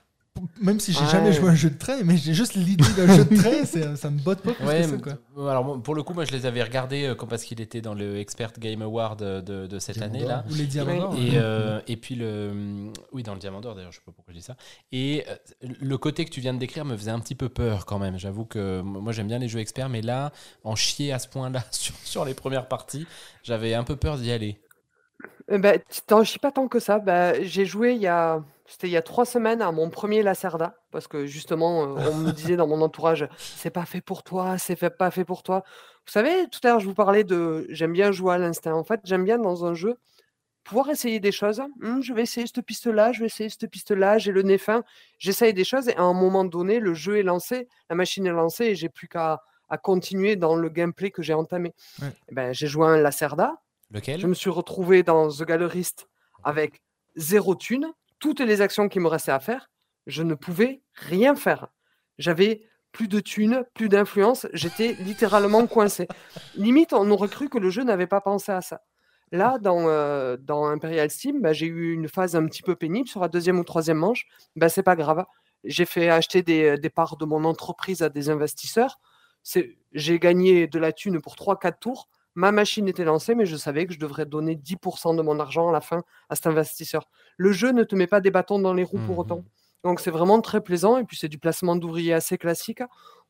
Même 0.62 0.80
si 0.80 0.92
j'ai 0.94 1.00
Ouais. 1.02 1.10
jamais 1.10 1.32
joué 1.32 1.50
à 1.50 1.52
un 1.52 1.56
jeu 1.56 1.70
de 1.70 1.78
train, 1.78 1.98
mais 2.04 2.18
j'ai 2.18 2.34
juste 2.34 2.56
l'idée 2.56 2.84
d'un 2.98 3.16
jeu 3.16 3.24
de 3.24 3.36
train, 3.36 3.96
ça 3.96 4.10
me 4.10 4.20
botte 4.20 4.42
pas 4.42 4.54
plus 4.54 4.66
Ouais, 4.66 4.82
que 4.82 4.88
ça, 4.88 4.92
mais- 4.96 5.02
quoi. 5.36 5.52
alors 5.52 5.82
pour 5.84 5.94
le 5.94 6.02
coup, 6.04 6.14
moi 6.14 6.26
je 6.26 6.32
les 6.32 6.46
avais 6.48 6.64
regardés 6.64 7.06
euh, 7.06 7.16
parce 7.16 7.44
qu'il 7.44 7.62
était 7.62 7.82
dans 7.82 7.94
le 7.94 8.18
Expert 8.18 8.52
Game 8.58 8.82
Award 8.82 9.20
de, 9.44 9.68
de 9.68 9.80
cette 9.80 10.02
année 10.02 10.26
là. 10.26 10.44
Ou 10.50 10.56
les 10.56 10.66
diamants 10.66 10.98
d'or, 10.98 11.16
Et, 11.20 11.32
euh, 11.36 11.82
et 11.88 11.98
puis 11.98 12.16
le. 12.16 12.92
Oui, 13.12 13.22
dans 13.24 13.34
le 13.34 13.40
Diamant 13.40 13.62
d'Or 13.62 13.76
d'ailleurs, 13.76 13.92
je 13.92 13.98
sais 13.98 14.04
pas 14.06 14.12
pourquoi 14.12 14.34
je 14.34 14.40
dis 14.40 14.44
ça. 14.46 14.56
Et 14.92 15.24
euh, 15.30 15.36
le 15.80 15.98
côté 15.98 16.26
que 16.26 16.32
tu 16.32 16.42
viens 16.42 16.54
de 16.54 16.60
décrire 16.60 16.84
me 16.84 16.98
faisait 16.98 17.12
un 17.12 17.20
petit 17.20 17.36
peu 17.36 17.50
peur 17.50 17.86
quand 17.86 18.00
même. 18.00 18.18
J'avoue 18.18 18.46
que 18.46 18.82
moi 18.82 19.12
j'aime 19.14 19.28
bien 19.28 19.40
les 19.40 19.48
jeux 19.48 19.60
experts, 19.60 19.90
mais 19.90 20.02
là, 20.02 20.32
en 20.64 20.76
chier 20.76 21.14
à 21.14 21.20
ce 21.20 21.28
point-là 21.28 21.64
sur, 21.72 21.94
sur 22.04 22.26
les 22.26 22.34
premières 22.34 22.68
parties, 22.68 23.06
j'avais 23.44 23.76
un 23.76 23.84
peu 23.84 23.96
peur 23.96 24.18
d'y 24.18 24.32
aller. 24.32 24.60
Tu 25.50 26.02
t'en 26.08 26.24
chies 26.24 26.40
pas 26.40 26.52
tant 26.52 26.68
que 26.68 26.80
ça. 26.80 26.98
Bah, 27.00 27.42
j'ai 27.44 27.66
joué 27.66 27.94
il 27.94 28.02
y 28.02 28.08
a, 28.08 28.44
c'était 28.66 28.88
il 28.88 28.92
y 28.92 28.98
a 28.98 29.02
trois 29.02 29.26
semaines 29.26 29.62
à 29.62 29.72
mon 29.72 29.90
premier 29.90 30.24
Lacerda, 30.24 30.76
parce 30.92 31.08
que 31.08 31.26
justement, 31.26 31.84
euh, 31.84 32.10
on 32.12 32.16
me 32.16 32.32
disait 32.32 32.56
dans 32.56 32.68
mon 32.68 32.82
entourage, 32.82 33.28
c'est 33.38 33.70
pas 33.70 33.86
fait 33.86 34.02
pour 34.02 34.24
toi, 34.24 34.58
c'est 34.58 34.76
fait, 34.76 34.90
pas 34.90 35.12
fait 35.12 35.26
pour 35.26 35.44
toi. 35.44 35.64
Vous 36.06 36.12
savez, 36.12 36.48
tout 36.50 36.60
à 36.64 36.70
l'heure, 36.70 36.80
je 36.80 36.88
vous 36.88 36.94
parlais 36.94 37.24
de, 37.24 37.66
j'aime 37.70 37.94
bien 37.94 38.12
jouer 38.12 38.36
à 38.36 38.38
l'instinct. 38.38 38.74
En 38.74 38.84
fait, 38.84 39.02
j'aime 39.04 39.24
bien 39.24 39.38
dans 39.38 39.66
un 39.66 39.74
jeu 39.74 39.98
pouvoir 40.64 40.90
essayer 40.90 41.20
des 41.20 41.34
choses. 41.34 41.62
Hum, 41.82 42.02
je 42.02 42.14
vais 42.14 42.22
essayer 42.22 42.48
cette 42.48 42.62
piste-là, 42.62 43.12
je 43.12 43.20
vais 43.20 43.26
essayer 43.26 43.50
cette 43.50 43.70
piste-là, 43.70 44.18
j'ai 44.18 44.32
le 44.32 44.44
nez 44.44 44.58
fin, 44.58 44.84
j'essaye 45.18 45.54
des 45.54 45.66
choses 45.66 45.90
et 45.90 45.96
à 45.98 46.04
un 46.04 46.14
moment 46.14 46.46
donné, 46.46 46.80
le 46.80 46.94
jeu 46.94 47.18
est 47.18 47.24
lancé, 47.24 47.68
la 47.90 47.96
machine 47.96 48.26
est 48.26 48.32
lancée 48.32 48.66
et 48.66 48.76
j'ai 48.76 48.90
plus 48.90 49.08
qu'à 49.08 49.42
à 49.70 49.78
continuer 49.78 50.36
dans 50.36 50.56
le 50.56 50.70
gameplay 50.70 51.10
que 51.10 51.24
j'ai 51.24 51.34
entamé. 51.34 51.74
Ouais. 52.00 52.10
Eh 52.30 52.36
ben, 52.36 52.54
j'ai 52.54 52.68
joué 52.68 52.86
à 52.86 52.90
un 52.92 52.98
Lacerda. 52.98 53.56
Lequel? 53.90 54.20
Je 54.20 54.28
me 54.28 54.36
suis 54.36 54.52
retrouvé 54.52 55.02
dans 55.02 55.30
The 55.30 55.44
Gallerist 55.44 56.08
avec 56.44 56.84
zéro 57.16 57.56
thune, 57.56 57.92
toutes 58.24 58.40
les 58.40 58.62
actions 58.62 58.88
qui 58.88 59.02
me 59.02 59.10
restaient 59.10 59.34
à 59.34 59.42
faire, 59.42 59.70
je 60.08 60.24
ne 60.24 60.34
pouvais 60.34 60.82
rien 60.94 61.36
faire. 61.36 61.68
J'avais 62.18 62.62
plus 62.94 63.10
de 63.10 63.20
thunes, 63.20 63.66
plus 63.74 63.90
d'influence, 63.90 64.48
j'étais 64.54 64.94
littéralement 64.94 65.68
coincé. 65.68 66.08
Limite, 66.56 66.94
on 66.94 67.12
aurait 67.12 67.28
cru 67.28 67.50
que 67.50 67.58
le 67.58 67.70
jeu 67.70 67.84
n'avait 67.84 68.08
pas 68.08 68.22
pensé 68.22 68.54
à 68.54 68.62
ça. 68.62 68.80
Là, 69.34 69.58
dans, 69.60 69.90
euh, 69.90 70.38
dans 70.38 70.68
Imperial 70.68 71.12
Steam, 71.12 71.42
bah, 71.42 71.52
j'ai 71.52 71.66
eu 71.66 71.92
une 71.92 72.08
phase 72.08 72.38
un 72.38 72.46
petit 72.46 72.62
peu 72.62 72.78
pénible 72.78 73.10
sur 73.10 73.20
la 73.20 73.28
deuxième 73.28 73.60
ou 73.60 73.66
troisième 73.66 73.98
manche. 73.98 74.26
Bah, 74.56 74.70
c'est 74.70 74.84
pas 74.84 74.96
grave. 74.96 75.26
J'ai 75.66 75.86
fait 75.86 76.08
acheter 76.08 76.44
des, 76.44 76.78
des 76.78 76.90
parts 76.90 77.18
de 77.18 77.26
mon 77.26 77.44
entreprise 77.44 78.04
à 78.04 78.10
des 78.10 78.30
investisseurs. 78.30 79.02
J'ai 79.92 80.20
gagné 80.20 80.68
de 80.68 80.80
la 80.80 80.94
thune 80.94 81.20
pour 81.20 81.36
3-4 81.36 81.78
tours. 81.78 82.08
Ma 82.36 82.52
machine 82.52 82.88
était 82.88 83.04
lancée, 83.04 83.36
mais 83.36 83.46
je 83.46 83.56
savais 83.56 83.86
que 83.86 83.94
je 83.94 84.00
devrais 84.00 84.26
donner 84.26 84.56
10% 84.56 85.14
de 85.14 85.22
mon 85.22 85.40
argent 85.40 85.70
à 85.70 85.72
la 85.72 85.82
fin 85.82 86.04
à 86.30 86.36
cet 86.36 86.48
investisseur. 86.48 87.08
Le 87.38 87.52
jeu 87.52 87.72
ne 87.72 87.84
te 87.84 87.96
met 87.96 88.08
pas 88.08 88.22
des 88.22 88.32
bâtons 88.32 88.60
dans 88.60 88.74
les 88.74 88.84
roues 88.84 89.00
pour 89.06 89.16
Mhm. 89.16 89.20
autant. 89.20 89.44
Donc 89.84 90.00
c'est 90.00 90.12
vraiment 90.12 90.42
très 90.42 90.62
plaisant. 90.62 90.98
Et 90.98 91.04
puis 91.04 91.18
c'est 91.18 91.28
du 91.28 91.38
placement 91.40 91.76
d'ouvriers 91.76 92.14
assez 92.14 92.38
classique, 92.38 92.82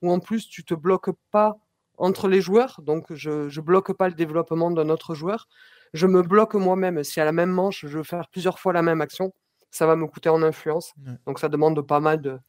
où 0.01 0.11
en 0.11 0.19
plus 0.19 0.47
tu 0.47 0.63
te 0.63 0.73
bloques 0.73 1.11
pas 1.31 1.57
entre 1.97 2.27
les 2.27 2.41
joueurs, 2.41 2.81
donc 2.81 3.13
je 3.13 3.31
ne 3.55 3.61
bloque 3.61 3.93
pas 3.93 4.07
le 4.07 4.15
développement 4.15 4.71
d'un 4.71 4.89
autre 4.89 5.13
joueur. 5.15 5.47
Je 5.93 6.07
me 6.07 6.21
bloque 6.23 6.55
moi-même. 6.55 7.03
Si 7.03 7.19
à 7.21 7.25
la 7.25 7.31
même 7.31 7.51
manche, 7.51 7.85
je 7.85 7.97
veux 7.97 8.03
faire 8.03 8.27
plusieurs 8.29 8.57
fois 8.59 8.73
la 8.73 8.81
même 8.81 8.99
action, 9.01 9.33
ça 9.69 9.85
va 9.85 9.95
me 9.95 10.07
coûter 10.07 10.29
en 10.29 10.41
influence. 10.43 10.93
Donc 11.27 11.39
ça 11.39 11.49
demande 11.49 11.79
pas 11.85 11.99
mal 11.99 12.19
de, 12.21 12.39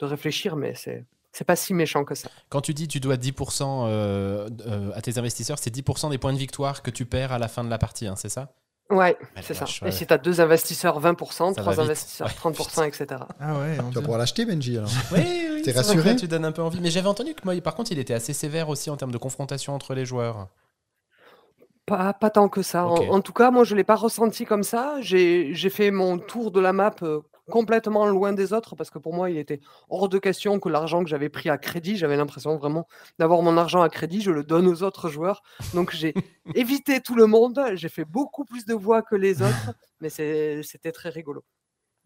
de 0.00 0.06
réfléchir, 0.06 0.56
mais 0.56 0.74
c'est 0.74 1.06
c'est 1.32 1.44
pas 1.44 1.56
si 1.56 1.74
méchant 1.74 2.04
que 2.04 2.14
ça. 2.14 2.28
Quand 2.50 2.60
tu 2.60 2.74
dis 2.74 2.88
tu 2.88 3.00
dois 3.00 3.16
10% 3.16 3.86
euh, 3.86 4.48
euh, 4.66 4.92
à 4.94 5.00
tes 5.00 5.18
investisseurs, 5.18 5.58
c'est 5.58 5.70
10% 5.70 6.10
des 6.10 6.18
points 6.18 6.32
de 6.32 6.38
victoire 6.38 6.82
que 6.82 6.90
tu 6.90 7.06
perds 7.06 7.32
à 7.32 7.38
la 7.38 7.48
fin 7.48 7.64
de 7.64 7.70
la 7.70 7.78
partie, 7.78 8.06
hein, 8.06 8.16
c'est 8.16 8.28
ça? 8.28 8.54
Ouais, 8.90 9.16
c'est 9.40 9.54
ça. 9.54 9.64
Et 9.86 9.90
si 9.90 10.06
tu 10.06 10.12
as 10.12 10.18
deux 10.18 10.40
investisseurs, 10.42 11.00
20%, 11.00 11.54
Ça 11.54 11.62
va 11.62 11.72
trois 11.72 11.80
investisseurs, 11.80 12.28
Ouais, 12.28 12.34
30%, 12.52 12.84
etc. 12.86 13.06
Ah 13.40 13.58
ouais, 13.58 13.78
on 13.80 13.88
Tu 13.88 13.94
vas 13.94 14.00
pouvoir 14.02 14.18
l'acheter, 14.18 14.44
Benji, 14.44 14.76
alors. 14.76 14.90
Oui, 15.12 15.48
oui. 15.54 15.62
T'es 15.62 15.72
vrai 15.72 15.80
rassuré 15.82 16.16
Tu 16.16 16.28
donnes 16.28 16.44
un 16.44 16.52
peu 16.52 16.62
envie. 16.62 16.78
Mais 16.80 16.90
j'avais 16.90 17.08
entendu 17.08 17.34
que 17.34 17.40
moi, 17.44 17.58
par 17.62 17.74
contre, 17.74 17.92
il 17.92 17.98
était 17.98 18.12
assez 18.12 18.34
sévère 18.34 18.68
aussi 18.68 18.90
en 18.90 18.96
termes 18.98 19.12
de 19.12 19.18
confrontation 19.18 19.74
entre 19.74 19.94
les 19.94 20.04
joueurs. 20.04 20.48
Pas, 21.86 22.12
pas 22.12 22.30
tant 22.30 22.48
que 22.48 22.62
ça. 22.62 22.86
En- 22.86 23.20
tout 23.20 23.32
cas, 23.32 23.50
moi, 23.50 23.64
je 23.64 23.72
ne 23.74 23.78
l'ai 23.78 23.84
pas 23.84 23.96
ressenti 23.96 24.44
comme 24.44 24.62
ça. 24.62 24.96
J'ai 25.00 25.54
j'ai 25.54 25.70
fait 25.70 25.90
mon 25.90 26.18
tour 26.18 26.50
de 26.50 26.60
la 26.60 26.72
map 26.72 26.94
euh, 27.02 27.20
complètement 27.50 28.06
loin 28.06 28.32
des 28.32 28.52
autres 28.52 28.76
parce 28.76 28.90
que 28.90 28.98
pour 28.98 29.14
moi, 29.14 29.30
il 29.30 29.36
était 29.38 29.60
hors 29.90 30.08
de 30.08 30.18
question 30.18 30.60
que 30.60 30.68
l'argent 30.68 31.02
que 31.02 31.10
j'avais 31.10 31.28
pris 31.28 31.48
à 31.50 31.58
crédit, 31.58 31.96
j'avais 31.96 32.16
l'impression 32.16 32.56
vraiment 32.56 32.86
d'avoir 33.18 33.42
mon 33.42 33.56
argent 33.56 33.82
à 33.82 33.88
crédit, 33.88 34.20
je 34.20 34.30
le 34.30 34.44
donne 34.44 34.66
aux 34.66 34.82
autres 34.82 35.08
joueurs. 35.08 35.42
Donc, 35.74 35.90
j'ai 35.92 36.14
évité 36.54 37.00
tout 37.00 37.14
le 37.14 37.26
monde. 37.26 37.60
J'ai 37.74 37.88
fait 37.88 38.04
beaucoup 38.04 38.44
plus 38.44 38.64
de 38.64 38.74
voix 38.74 39.02
que 39.02 39.16
les 39.16 39.42
autres, 39.42 39.72
mais 40.00 40.08
c'était 40.10 40.92
très 40.92 41.08
rigolo. 41.08 41.44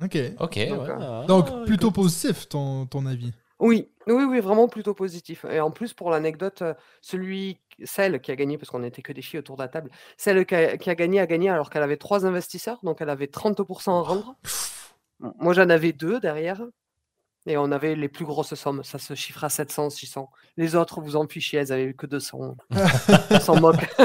Ok. 0.03 0.17
Ok. 0.41 0.69
Donc, 0.69 0.81
ouais. 0.83 0.91
euh, 0.91 0.97
Ah, 1.23 1.25
Donc, 1.27 1.47
plutôt 1.65 1.89
écoute. 1.89 1.95
positif, 1.97 2.49
ton, 2.49 2.87
ton 2.87 3.07
avis. 3.07 3.33
Oui, 3.59 3.89
oui, 4.07 4.25
oui, 4.25 4.41
vraiment 4.41 4.69
plutôt 4.69 4.93
positif. 4.93 5.47
Et 5.51 5.61
en 5.61 5.71
plus, 5.71 5.95
pour 5.95 6.11
l'anecdote, 6.11 6.61
euh, 6.61 6.75
celui, 7.01 7.59
celle 7.85 8.21
qui 8.21 8.31
a 8.31 8.37
gagné, 8.37 8.59
parce 8.59 8.69
qu'on 8.71 8.81
n'était 8.81 9.01
que 9.01 9.15
des 9.15 9.23
filles 9.23 9.39
autour 9.39 9.57
de 9.57 9.63
la 9.63 9.69
table, 9.69 9.91
celle 10.19 10.45
qui 10.45 10.55
a, 10.55 10.77
qui 10.77 10.91
a 10.91 10.95
gagné 10.95 11.21
a 11.21 11.27
gagné 11.27 11.49
alors 11.49 11.71
qu'elle 11.71 11.83
avait 11.83 11.97
trois 11.97 12.27
investisseurs, 12.27 12.79
donc 12.83 13.01
elle 13.01 13.09
avait 13.09 13.27
30% 13.29 13.99
à 13.99 14.03
rendre. 14.03 14.37
Moi, 15.21 15.55
j'en 15.55 15.69
avais 15.71 15.93
deux 15.93 16.21
derrière. 16.21 16.63
Et 17.49 17.57
on 17.57 17.71
avait 17.71 17.95
les 17.95 18.09
plus 18.09 18.25
grosses 18.25 18.55
sommes. 18.55 18.83
Ça 18.83 18.99
se 18.99 19.15
chiffre 19.15 19.45
à 19.45 19.49
700, 19.49 19.91
600. 19.91 20.31
Les 20.57 20.75
autres, 20.75 21.01
vous 21.01 21.15
en 21.15 21.29
fichez, 21.29 21.59
elles 21.59 21.73
avaient 21.73 21.85
eu 21.85 21.95
que 21.95 22.07
200. 22.07 22.57
On 23.31 23.41
s'en 23.41 23.61
moque. 23.61 23.77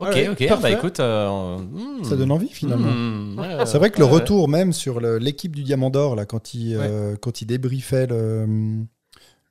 Ok, 0.00 0.16
ok. 0.30 0.48
parfait. 0.48 0.62
Bah 0.62 0.70
écoute, 0.70 0.98
euh, 1.00 1.58
hmm. 1.58 2.04
Ça 2.04 2.16
donne 2.16 2.32
envie, 2.32 2.48
finalement. 2.48 2.90
Hmm, 2.90 3.38
ouais, 3.38 3.66
C'est 3.66 3.76
vrai 3.76 3.90
que 3.90 3.98
le 3.98 4.06
ouais. 4.06 4.12
retour 4.12 4.48
même 4.48 4.72
sur 4.72 4.98
l'équipe 4.98 5.54
du 5.54 5.62
Diamant 5.62 5.90
d'Or, 5.90 6.16
là, 6.16 6.24
quand 6.24 6.54
il, 6.54 6.74
euh, 6.76 7.16
quand 7.20 7.42
il 7.42 7.44
débriefait 7.44 8.06
le, 8.06 8.46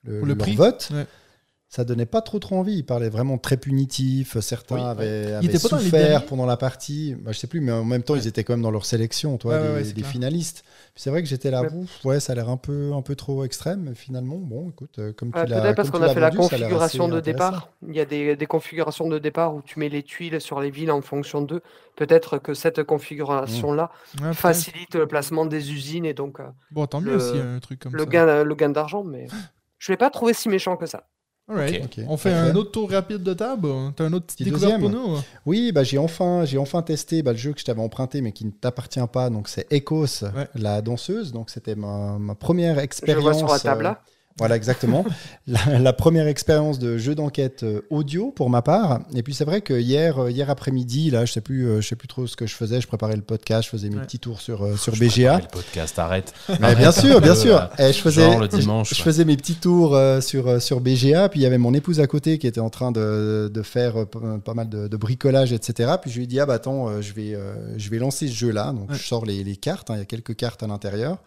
le, 0.02 0.20
Le 0.20 0.24
leur 0.26 0.36
prix. 0.38 0.56
vote, 0.56 0.88
Ouais. 0.92 1.06
Ça 1.72 1.84
donnait 1.84 2.04
pas 2.04 2.20
trop 2.20 2.40
trop 2.40 2.56
envie. 2.56 2.78
Il 2.78 2.84
parlait 2.84 3.08
vraiment 3.08 3.38
très 3.38 3.56
punitif. 3.56 4.36
Certains 4.40 4.74
Oui, 4.74 4.82
avaient, 4.82 5.22
Il 5.28 5.34
avaient 5.34 5.46
les 5.46 5.58
souffert 5.60 6.26
pendant 6.26 6.44
la 6.44 6.56
partie. 6.56 7.14
Bah, 7.14 7.30
je 7.30 7.38
sais 7.38 7.46
plus, 7.46 7.60
mais 7.60 7.70
en 7.70 7.84
même 7.84 8.02
temps, 8.02 8.16
ils 8.16 8.26
étaient 8.26 8.42
quand 8.42 8.54
même 8.54 8.62
dans 8.62 8.72
leur 8.72 8.84
sélection, 8.84 9.38
toi, 9.38 9.54
Ouais, 9.54 9.60
ouais, 9.60 9.82
ouais, 9.84 9.92
clair. 9.92 10.06
finalistes. 10.06 10.64
C'est 10.96 11.10
vrai 11.10 11.22
que 11.22 11.28
j'étais 11.28 11.52
là, 11.52 11.62
Ouais. 11.62 11.72
ouf, 11.72 12.04
ouais, 12.04 12.18
ça 12.18 12.32
a 12.32 12.34
l'air 12.34 12.48
un 12.48 12.56
peu, 12.56 12.92
un 12.92 13.02
peu 13.02 13.14
trop 13.14 13.44
extrême. 13.44 13.82
mais 13.88 13.94
Finalement, 13.94 14.36
bon, 14.38 14.70
écoute, 14.70 14.98
euh, 14.98 15.12
comme 15.12 15.28
Ouais, 15.32 15.44
tu 15.44 15.50
l'as 15.50 15.60
Peut-être 15.60 15.76
parce 15.76 15.90
qu'on 15.92 16.02
a 16.02 16.12
fait 16.12 16.18
la 16.18 16.30
vendu, 16.30 16.38
configuration 16.38 17.06
de 17.06 17.20
départ. 17.20 17.68
Il 17.88 17.94
y 17.94 18.00
a 18.00 18.04
des, 18.04 18.34
des 18.34 18.46
configurations 18.46 19.08
de 19.08 19.20
départ 19.20 19.54
où 19.54 19.62
tu 19.62 19.78
mets 19.78 19.88
les 19.88 20.02
tuiles 20.02 20.40
sur 20.40 20.60
les 20.60 20.70
villes 20.72 20.90
en 20.90 21.02
fonction 21.02 21.40
d'eux. 21.40 21.62
Peut-être 21.94 22.38
que 22.38 22.52
cette 22.52 22.82
configuration-là 22.82 23.90
Ouais, 24.16 24.20
peut-être. 24.22 24.34
facilite 24.34 24.96
le 24.96 25.06
placement 25.06 25.46
des 25.46 25.72
usines 25.72 26.04
et 26.04 26.14
donc 26.14 26.40
euh, 26.40 26.48
Bon, 26.72 26.86
tant 26.88 27.00
mieux 27.00 27.12
le- 27.14 27.20
s'il 27.20 27.36
y 27.36 27.40
a 27.40 27.48
un 27.48 27.60
truc 27.60 27.78
comme 27.78 27.92
le 27.94 28.00
ça. 28.04 28.06
gain, 28.10 28.42
le 28.44 28.54
gain 28.56 28.70
d'argent. 28.70 29.04
Mais 29.04 29.28
je 29.78 29.92
ne 29.92 29.94
l'ai 29.94 29.98
pas 29.98 30.10
trouvé 30.10 30.34
si 30.34 30.48
méchant 30.48 30.76
que 30.76 30.86
ça. 30.86 31.06
Alright. 31.50 32.00
On 32.08 32.16
fait 32.16 32.30
parfait. 32.30 32.50
un 32.50 32.54
autre 32.54 32.70
tour 32.70 32.90
rapide 32.90 33.22
de 33.22 33.34
table. 33.34 33.68
T'as 33.96 34.04
un 34.04 34.12
autre 34.12 34.26
Petit 34.26 34.44
découverte 34.44 34.78
pour 34.80 34.88
deuxième? 34.88 35.08
nous? 35.12 35.18
Oui, 35.46 35.72
bah, 35.72 35.82
j'ai 35.82 35.98
enfin, 35.98 36.44
j'ai 36.44 36.58
enfin 36.58 36.82
testé 36.82 37.22
bah, 37.22 37.32
le 37.32 37.38
jeu 37.38 37.52
que 37.52 37.60
je 37.60 37.64
t'avais 37.64 37.82
emprunté 37.82 38.20
mais 38.22 38.32
qui 38.32 38.44
ne 38.46 38.50
t'appartient 38.52 39.00
pas. 39.12 39.28
Donc 39.30 39.48
c'est 39.48 39.66
Ecos, 39.72 40.22
Ouais. 40.34 40.48
la 40.54 40.80
danseuse. 40.80 41.32
Donc 41.32 41.50
c'était 41.50 41.74
ma, 41.74 42.18
ma 42.18 42.34
première 42.34 42.76
Je 42.76 42.80
expérience. 42.80 43.22
vois 43.22 43.34
sur 43.34 43.48
la 43.48 43.58
table 43.58 43.80
euh, 43.80 43.90
là. 43.90 44.00
Voilà, 44.40 44.56
exactement. 44.56 45.04
la, 45.46 45.78
la 45.78 45.92
première 45.92 46.26
expérience 46.26 46.78
de 46.80 46.98
jeu 46.98 47.14
d'enquête 47.14 47.62
euh, 47.62 47.82
audio 47.90 48.32
pour 48.32 48.50
ma 48.50 48.62
part. 48.62 49.00
Et 49.14 49.22
puis 49.22 49.34
c'est 49.34 49.44
vrai 49.44 49.60
que 49.60 49.74
hier, 49.78 50.18
euh, 50.18 50.30
hier 50.30 50.50
après-midi, 50.50 51.10
là, 51.10 51.24
je 51.24 51.32
sais 51.32 51.40
plus, 51.40 51.66
euh, 51.68 51.80
je 51.80 51.86
sais 51.88 51.94
plus 51.94 52.08
trop 52.08 52.26
ce 52.26 52.34
que 52.36 52.46
je 52.46 52.54
faisais. 52.56 52.80
Je 52.80 52.88
préparais 52.88 53.14
le 53.16 53.22
podcast, 53.22 53.64
je 53.66 53.68
faisais 53.70 53.88
mes 53.88 53.96
Ouais. 53.96 54.02
petits 54.02 54.18
tours 54.18 54.40
sur 54.40 54.76
sur 54.78 54.94
Je 54.94 55.00
BGA. 55.04 55.38
Le 55.38 55.46
podcast, 55.52 55.98
arrête. 55.98 56.32
Mais 56.60 56.74
bien 56.74 56.90
sûr, 56.90 57.20
bien 57.20 57.34
sûr. 57.36 57.68
Et 57.78 57.92
je 57.92 57.98
faisais, 58.00 58.22
genre 58.22 58.40
le 58.40 58.48
dimanche, 58.48 58.94
je, 58.94 59.02
faisais 59.02 59.24
mes 59.24 59.36
petits 59.36 59.54
tours 59.54 59.96
sur, 60.20 60.60
sur 60.60 60.80
BGA. 60.80 61.28
Puis 61.28 61.40
il 61.40 61.42
y 61.42 61.46
avait 61.46 61.58
mon 61.58 61.72
épouse 61.74 62.00
à 62.00 62.06
côté 62.06 62.38
qui 62.38 62.46
était 62.48 62.60
en 62.60 62.70
train 62.70 62.90
de, 62.92 63.50
de 63.52 63.62
faire 63.62 63.94
pas 64.44 64.54
mal 64.54 64.68
de, 64.68 64.88
de 64.88 64.96
bricolage, 64.96 65.52
etc. 65.52 65.92
Puis 66.00 66.10
je 66.10 66.16
lui 66.16 66.24
ai 66.24 66.26
dit, 66.26 66.40
ah 66.40 66.46
bah 66.46 66.54
attends, 66.54 67.00
je 67.00 67.12
vais, 67.12 67.36
je 67.76 67.90
vais 67.90 67.98
lancer 67.98 68.26
ce 68.28 68.32
jeu-là. 68.34 68.72
Donc 68.72 68.90
Ouais. 68.90 68.96
je 68.96 69.06
sors 69.06 69.26
les, 69.26 69.44
les 69.44 69.56
cartes. 69.56 69.90
hein. 69.90 69.94
Il 69.96 69.98
y 69.98 70.02
a 70.02 70.06
quelques 70.06 70.34
cartes 70.34 70.62
à 70.62 70.66
l'intérieur. 70.66 71.18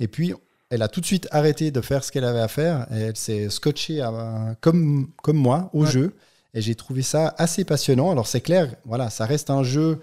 Et 0.00 0.08
puis 0.08 0.34
elle 0.72 0.82
a 0.82 0.88
tout 0.88 1.00
de 1.00 1.06
suite 1.06 1.28
arrêté 1.30 1.70
de 1.70 1.80
faire 1.80 2.02
ce 2.02 2.10
qu'elle 2.10 2.24
avait 2.24 2.40
à 2.40 2.48
faire. 2.48 2.86
Et 2.92 3.00
elle 3.00 3.16
s'est 3.16 3.50
scotchée 3.50 4.00
à- 4.00 4.56
comme, 4.60 5.08
comme 5.22 5.36
moi 5.36 5.68
au 5.74 5.84
Ouais. 5.84 5.90
jeu. 5.90 6.14
Et 6.54 6.60
j'ai 6.62 6.74
trouvé 6.74 7.02
ça 7.02 7.34
assez 7.38 7.64
passionnant. 7.64 8.10
Alors 8.10 8.26
c'est 8.26 8.40
clair, 8.40 8.74
voilà, 8.84 9.10
ça 9.10 9.26
reste 9.26 9.50
un 9.50 9.62
jeu 9.62 10.00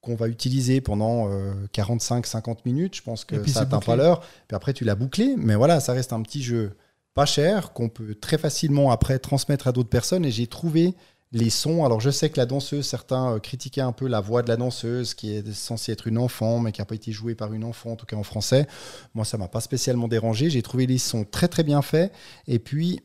qu'on 0.00 0.14
va 0.14 0.28
utiliser 0.28 0.80
pendant 0.80 1.28
45-50 1.72 2.64
minutes. 2.64 2.96
Je 2.96 3.02
pense 3.02 3.24
que 3.24 3.36
ça 3.46 3.52
c'est 3.52 3.58
atteint 3.60 3.80
pas 3.80 3.96
l'heure. 3.96 4.20
Puis 4.48 4.54
après, 4.56 4.72
tu 4.72 4.84
l'as 4.84 4.94
bouclé. 4.94 5.34
Mais 5.36 5.54
voilà, 5.54 5.80
ça 5.80 5.92
reste 5.92 6.12
un 6.12 6.22
petit 6.22 6.42
jeu 6.42 6.72
pas 7.14 7.26
cher 7.26 7.72
qu'on 7.72 7.88
peut 7.88 8.14
très 8.14 8.38
facilement 8.38 8.90
après 8.90 9.18
transmettre 9.18 9.66
à 9.66 9.72
d'autres 9.72 9.88
personnes. 9.88 10.24
Et 10.24 10.30
j'ai 10.30 10.46
trouvé 10.46 10.94
les 11.32 11.50
sons. 11.50 11.84
Alors 11.84 12.00
je 12.00 12.10
sais 12.10 12.30
que 12.30 12.38
la 12.38 12.46
danseuse, 12.46 12.86
certains 12.86 13.34
euh, 13.34 13.38
critiquaient 13.38 13.80
un 13.80 13.92
peu 13.92 14.06
la 14.06 14.20
voix 14.20 14.42
de 14.42 14.48
la 14.48 14.56
danseuse 14.56 15.14
qui 15.14 15.34
est 15.34 15.52
censée 15.52 15.92
être 15.92 16.06
une 16.06 16.18
enfant, 16.18 16.58
mais 16.58 16.72
qui 16.72 16.80
n'a 16.80 16.86
pas 16.86 16.94
été 16.94 17.12
jouée 17.12 17.34
par 17.34 17.52
une 17.52 17.64
enfant, 17.64 17.92
en 17.92 17.96
tout 17.96 18.06
cas 18.06 18.16
en 18.16 18.22
français. 18.22 18.66
Moi, 19.14 19.24
ça 19.24 19.38
m'a 19.38 19.48
pas 19.48 19.60
spécialement 19.60 20.08
dérangé. 20.08 20.50
J'ai 20.50 20.62
trouvé 20.62 20.86
les 20.86 20.98
sons 20.98 21.24
très 21.24 21.48
très 21.48 21.64
bien 21.64 21.82
faits. 21.82 22.12
Et 22.46 22.58
puis, 22.58 23.00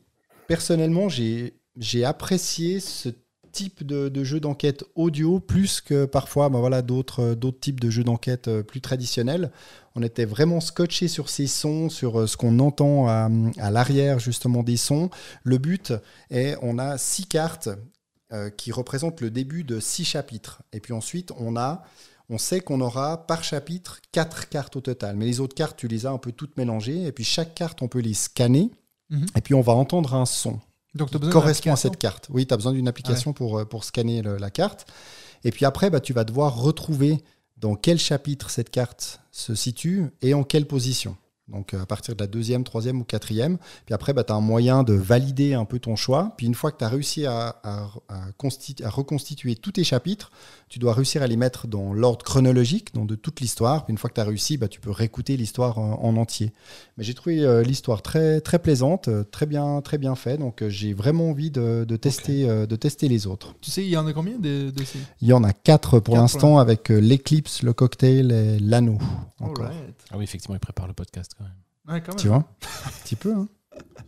personnellement, 0.46 1.08
j'ai 1.08 2.04
apprécié 2.04 2.80
ce 2.80 3.10
type 3.52 3.86
de, 3.86 4.24
jeu 4.24 4.40
d'enquête 4.40 4.84
audio 4.96 5.38
plus 5.38 5.80
que 5.80 6.06
parfois 6.06 6.48
bah 6.48 6.58
voilà, 6.58 6.82
d'autres 6.82 7.20
euh, 7.20 7.34
d'autres 7.36 7.60
types 7.60 7.78
de 7.78 7.88
jeux 7.88 8.02
d'enquête 8.02 8.48
euh, 8.48 8.62
plus 8.64 8.80
traditionnels. 8.80 9.52
On 9.94 10.02
était 10.02 10.24
vraiment 10.24 10.60
scotché 10.60 11.06
sur 11.06 11.28
ces 11.28 11.46
sons, 11.46 11.88
sur 11.88 12.28
ce 12.28 12.36
qu'on 12.36 12.58
entend 12.58 13.06
à, 13.06 13.30
à 13.58 13.70
l'arrière 13.70 14.18
justement 14.18 14.64
des 14.64 14.76
sons. 14.76 15.08
Le 15.44 15.58
but 15.58 15.92
est, 16.30 16.56
on 16.62 16.80
a 16.80 16.98
six 16.98 17.26
cartes 17.26 17.68
euh, 18.32 18.50
qui 18.50 18.72
représentent 18.72 19.20
le 19.20 19.30
début 19.30 19.64
de 19.64 19.80
six 19.80 20.04
chapitres. 20.04 20.62
Et 20.72 20.80
puis 20.80 20.92
ensuite, 20.92 21.32
on 21.38 21.56
a 21.56 21.82
on 22.30 22.38
sait 22.38 22.60
qu'on 22.60 22.80
aura 22.80 23.26
par 23.26 23.44
chapitre 23.44 24.00
quatre 24.10 24.48
cartes 24.48 24.76
au 24.76 24.80
total. 24.80 25.14
Mais 25.16 25.26
les 25.26 25.40
autres 25.40 25.54
cartes, 25.54 25.76
tu 25.76 25.88
les 25.88 26.06
as 26.06 26.10
un 26.10 26.16
peu 26.16 26.32
toutes 26.32 26.56
mélangées. 26.56 27.02
Et 27.04 27.12
puis 27.12 27.22
chaque 27.24 27.54
carte, 27.54 27.82
on 27.82 27.88
peut 27.88 27.98
les 28.00 28.14
scanner. 28.14 28.70
Mhm. 29.10 29.26
Et 29.36 29.40
puis 29.42 29.52
on 29.52 29.60
va 29.60 29.74
entendre 29.74 30.14
un 30.14 30.24
son 30.24 30.58
Donc, 30.94 31.10
qui 31.10 31.18
correspond 31.28 31.72
à 31.72 31.76
cette 31.76 31.98
carte. 31.98 32.28
Oui, 32.30 32.46
tu 32.46 32.54
as 32.54 32.56
besoin 32.56 32.72
d'une 32.72 32.88
application 32.88 33.34
pour, 33.34 33.58
euh, 33.58 33.64
pour 33.66 33.84
scanner 33.84 34.22
le- 34.22 34.38
la 34.38 34.50
carte. 34.50 34.86
Et 35.44 35.50
puis 35.50 35.66
après, 35.66 35.90
bah, 35.90 36.00
tu 36.00 36.14
vas 36.14 36.24
devoir 36.24 36.56
retrouver 36.56 37.22
dans 37.58 37.74
quel 37.74 37.98
chapitre 37.98 38.48
cette 38.48 38.70
carte 38.70 39.20
se 39.30 39.54
situe 39.54 40.06
et 40.22 40.32
en 40.32 40.44
quelle 40.44 40.66
position. 40.66 41.18
Donc 41.48 41.74
euh, 41.74 41.82
à 41.82 41.86
partir 41.86 42.16
de 42.16 42.20
la 42.22 42.26
deuxième, 42.26 42.64
troisième 42.64 43.00
ou 43.00 43.04
quatrième. 43.04 43.58
Puis 43.84 43.94
après, 43.94 44.12
bah, 44.14 44.24
tu 44.24 44.32
as 44.32 44.36
un 44.36 44.40
moyen 44.40 44.82
de 44.82 44.94
valider 44.94 45.54
un 45.54 45.64
peu 45.66 45.78
ton 45.78 45.94
choix. 45.96 46.32
Puis 46.36 46.46
une 46.46 46.54
fois 46.54 46.72
que 46.72 46.78
tu 46.78 46.84
as 46.84 46.88
réussi 46.88 47.26
à, 47.26 47.60
à- 47.62 47.90
à 48.08 48.30
consti- 48.38 48.82
à 48.82 48.88
reconstituer 48.88 49.54
tous 49.54 49.72
tes 49.72 49.84
chapitres, 49.84 50.30
tu 50.74 50.80
dois 50.80 50.92
réussir 50.92 51.22
à 51.22 51.28
les 51.28 51.36
mettre 51.36 51.68
dans 51.68 51.92
l'ordre 51.92 52.24
chronologique, 52.24 52.92
donc 52.94 53.06
de 53.06 53.14
toute 53.14 53.40
l'histoire. 53.40 53.84
Puis 53.84 53.92
une 53.92 53.98
fois 53.98 54.10
que 54.10 54.14
tu 54.16 54.20
as 54.20 54.24
réussi, 54.24 54.56
bah, 54.56 54.66
tu 54.66 54.80
peux 54.80 54.90
réécouter 54.90 55.36
l'histoire 55.36 55.78
en, 55.78 56.02
en 56.02 56.16
entier. 56.16 56.52
Mais 56.98 57.04
j'ai 57.04 57.14
trouvé 57.14 57.44
euh, 57.44 57.62
l'histoire 57.62 58.02
très, 58.02 58.40
très 58.40 58.58
plaisante, 58.58 59.06
euh, 59.06 59.22
très 59.22 59.46
bien, 59.46 59.80
très 59.82 59.98
bien 59.98 60.16
fait. 60.16 60.36
Donc 60.36 60.62
euh, 60.62 60.68
j'ai 60.68 60.92
vraiment 60.92 61.30
envie 61.30 61.52
de, 61.52 61.84
de 61.86 61.96
tester, 61.96 62.48
euh, 62.50 62.66
de 62.66 62.74
tester 62.74 63.06
les 63.06 63.28
autres. 63.28 63.54
Tu 63.60 63.70
sais, 63.70 63.84
il 63.84 63.88
y 63.88 63.96
en 63.96 64.04
a 64.08 64.12
combien 64.12 64.36
de, 64.36 64.70
de 64.70 64.84
ces 64.84 64.98
Il 65.20 65.28
y 65.28 65.32
en 65.32 65.44
a 65.44 65.52
quatre 65.52 66.00
pour 66.00 66.16
l'instant 66.16 66.58
avec 66.58 66.90
euh, 66.90 66.98
l'éclipse, 66.98 67.62
le 67.62 67.72
cocktail 67.72 68.32
et 68.32 68.58
l'anneau. 68.58 68.98
Ah 69.40 70.16
oui, 70.16 70.24
effectivement, 70.24 70.56
il 70.56 70.60
prépare 70.60 70.88
le 70.88 70.92
podcast 70.92 71.32
quand 71.38 71.44
même. 71.44 71.54
Ouais, 71.94 72.00
quand 72.00 72.12
même. 72.14 72.20
Tu 72.20 72.26
vois? 72.26 72.44
Un 72.86 72.90
petit 73.04 73.14
peu. 73.14 73.32
hein. 73.32 73.46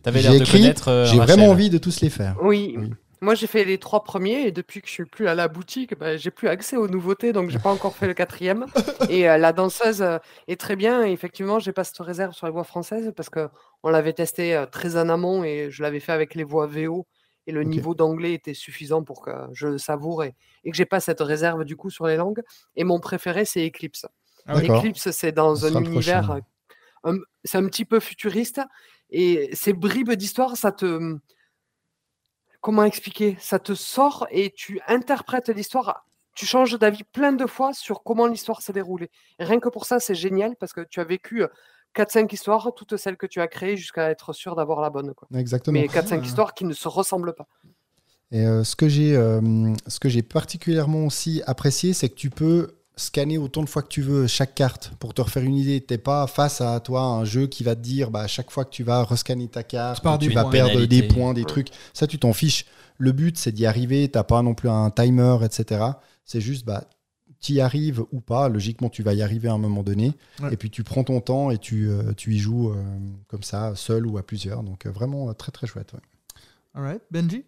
T'avais 0.03 0.19
J'ai 0.19 0.29
l'air 0.29 0.37
de 0.39 0.43
écrit, 0.43 0.59
connaître. 0.59 0.89
euh, 0.89 1.05
J'ai 1.05 1.17
Rachel. 1.17 1.35
vraiment 1.37 1.51
envie 1.51 1.69
de 1.69 1.77
tous 1.77 2.01
les 2.01 2.09
faire. 2.09 2.35
Oui. 2.43 2.75
Oui. 2.77 2.89
Moi, 3.21 3.35
j'ai 3.35 3.47
fait 3.47 3.63
les 3.63 3.77
trois 3.77 4.03
premiers 4.03 4.47
et 4.47 4.51
depuis 4.51 4.81
que 4.81 4.87
je 4.87 4.93
suis 4.93 5.05
plus 5.05 5.27
à 5.27 5.35
la 5.35 5.47
boutique, 5.47 5.97
bah, 5.97 6.17
j'ai 6.17 6.29
plus 6.29 6.47
accès 6.47 6.77
aux 6.77 6.87
nouveautés, 6.87 7.33
donc 7.33 7.49
j'ai 7.49 7.59
pas 7.59 7.71
encore 7.71 7.95
fait 7.95 8.07
le 8.07 8.13
quatrième. 8.13 8.65
Et 9.09 9.27
euh, 9.27 9.37
la 9.37 9.53
danseuse 9.53 10.01
euh, 10.01 10.19
est 10.47 10.59
très 10.59 10.75
bien. 10.75 11.05
Et 11.05 11.11
effectivement, 11.11 11.59
j'ai 11.59 11.71
pas 11.71 11.83
cette 11.83 11.97
réserve 11.97 12.33
sur 12.33 12.45
les 12.45 12.53
voix 12.53 12.63
françaises 12.63 13.11
parce 13.15 13.29
que 13.29 13.49
on 13.83 13.89
l'avait 13.89 14.13
testé 14.13 14.55
euh, 14.55 14.65
très 14.65 14.97
en 14.97 15.09
amont 15.09 15.43
et 15.43 15.69
je 15.71 15.81
l'avais 15.81 15.99
fait 15.99 16.11
avec 16.11 16.35
les 16.35 16.43
voix 16.43 16.67
VO 16.67 17.07
et 17.47 17.51
le 17.51 17.63
niveau 17.63 17.95
d'anglais 17.95 18.33
était 18.33 18.53
suffisant 18.53 19.03
pour 19.03 19.21
que 19.21 19.31
je 19.53 19.67
le 19.67 19.77
savoure 19.77 20.23
et, 20.23 20.35
et 20.63 20.71
que 20.71 20.75
j'ai 20.75 20.85
pas 20.85 20.99
cette 20.99 21.21
réserve 21.21 21.63
du 21.63 21.75
coup 21.75 21.89
sur 21.89 22.05
les 22.05 22.17
langues. 22.17 22.43
Et 22.75 22.83
mon 22.83 22.99
préféré, 22.99 23.45
c'est 23.45 23.65
Eclipse. 23.65 24.05
Ah. 24.45 24.59
Eclipse, 24.59 25.09
c'est 25.11 25.31
dans 25.31 25.65
un 25.65 25.81
univers, 25.83 26.39
c'est 27.45 27.57
un 27.57 27.65
petit 27.67 27.85
peu 27.85 27.99
futuriste 27.99 28.61
et 29.09 29.49
ces 29.53 29.73
bribes 29.73 30.11
d'histoire, 30.13 30.57
ça 30.57 30.71
te, 30.71 31.17
comment 32.67 32.83
expliquer? 32.83 33.37
Ça 33.39 33.59
te 33.59 33.73
sort 33.73 34.27
et 34.29 34.51
tu 34.53 34.81
interprètes 34.89 35.47
l'histoire. 35.47 36.05
Tu 36.35 36.45
changes 36.45 36.77
d'avis 36.77 37.05
plein 37.05 37.31
de 37.31 37.45
fois 37.45 37.71
sur 37.71 38.03
comment 38.03 38.27
l'histoire 38.27 38.61
s'est 38.61 38.73
déroulée. 38.73 39.09
Et 39.39 39.45
rien 39.45 39.61
que 39.61 39.69
pour 39.69 39.85
ça, 39.85 40.01
c'est 40.01 40.15
génial 40.15 40.57
parce 40.57 40.73
que 40.73 40.81
tu 40.81 40.99
as 40.99 41.05
vécu 41.05 41.45
4-5 41.95 42.33
histoires, 42.33 42.73
toutes 42.75 42.97
celles 42.97 43.15
que 43.15 43.25
tu 43.25 43.39
as 43.39 43.47
créées 43.47 43.77
jusqu'à 43.77 44.09
être 44.09 44.33
sûr 44.33 44.53
d'avoir 44.53 44.81
la 44.81 44.89
bonne. 44.89 45.13
Quoi. 45.13 45.29
Exactement. 45.39 45.79
Mais 45.79 45.87
4-5 45.87 46.21
histoires 46.25 46.53
qui 46.53 46.65
ne 46.65 46.73
se 46.73 46.89
ressemblent 46.89 47.33
pas. 47.33 47.47
Et 48.31 48.45
euh, 48.45 48.65
ce 48.65 48.75
que 48.75 48.89
j'ai 48.89 49.15
euh, 49.15 49.73
ce 49.87 50.01
que 50.01 50.09
j'ai 50.09 50.21
particulièrement 50.21 51.05
aussi 51.05 51.41
apprécié, 51.47 51.93
c'est 51.93 52.09
que 52.09 52.15
tu 52.15 52.29
peux 52.29 52.76
scanner 52.97 53.37
autant 53.37 53.63
de 53.63 53.69
fois 53.69 53.81
que 53.83 53.87
tu 53.87 54.01
veux 54.01 54.27
chaque 54.27 54.55
carte 54.55 54.91
pour 54.99 55.13
te 55.13 55.21
refaire 55.21 55.43
une 55.43 55.55
idée. 55.55 55.79
T'es 55.79 55.97
pas 55.97 56.27
face 56.27 56.59
à 56.59 56.79
toi 56.79 57.01
un 57.03 57.23
jeu 57.23 57.47
qui 57.47 57.63
va 57.63 57.75
te 57.75 57.81
dire 57.81 58.11
bah, 58.11 58.21
à 58.21 58.27
chaque 58.27 58.51
fois 58.51 58.65
que 58.65 58.71
tu 58.71 58.83
vas 58.83 59.03
rescanner 59.03 59.47
ta 59.47 59.63
carte, 59.63 60.03
Tu 60.19 60.29
vas 60.31 60.45
perdre 60.45 60.83
des 60.85 61.03
points, 61.03 61.33
des 61.33 61.45
trucs. 61.45 61.69
Ça, 61.93 62.07
tu 62.07 62.19
t'en 62.19 62.33
fiches. 62.33 62.65
Le 62.97 63.11
but, 63.11 63.37
c'est 63.37 63.51
d'y 63.51 63.65
arriver. 63.65 64.09
T'as 64.09 64.23
pas 64.23 64.41
non 64.41 64.55
plus 64.55 64.69
un 64.69 64.89
timer, 64.89 65.37
etc. 65.43 65.85
C'est 66.25 66.41
juste, 66.41 66.65
bah, 66.65 66.85
tu 67.39 67.53
y 67.53 67.61
arrives 67.61 68.03
ou 68.11 68.19
pas. 68.19 68.49
Logiquement, 68.49 68.89
tu 68.89 69.03
vas 69.03 69.13
y 69.13 69.21
arriver 69.21 69.47
à 69.47 69.53
un 69.53 69.59
moment 69.59 69.83
donné. 69.83 70.13
Ouais. 70.41 70.53
Et 70.53 70.57
puis, 70.57 70.71
tu 70.71 70.83
prends 70.83 71.03
ton 71.03 71.21
temps 71.21 71.51
et 71.51 71.59
tu, 71.59 71.87
euh, 71.87 72.13
tu 72.17 72.33
y 72.33 72.39
joues 72.39 72.71
euh, 72.71 72.83
comme 73.27 73.43
ça, 73.43 73.73
seul 73.75 74.07
ou 74.07 74.17
à 74.17 74.23
plusieurs. 74.23 74.63
Donc, 74.63 74.87
euh, 74.87 74.91
vraiment 74.91 75.31
très, 75.35 75.51
très 75.51 75.67
chouette. 75.67 75.93
ouais. 75.93 75.99
Alright. 76.73 77.01
Benji? 77.11 77.43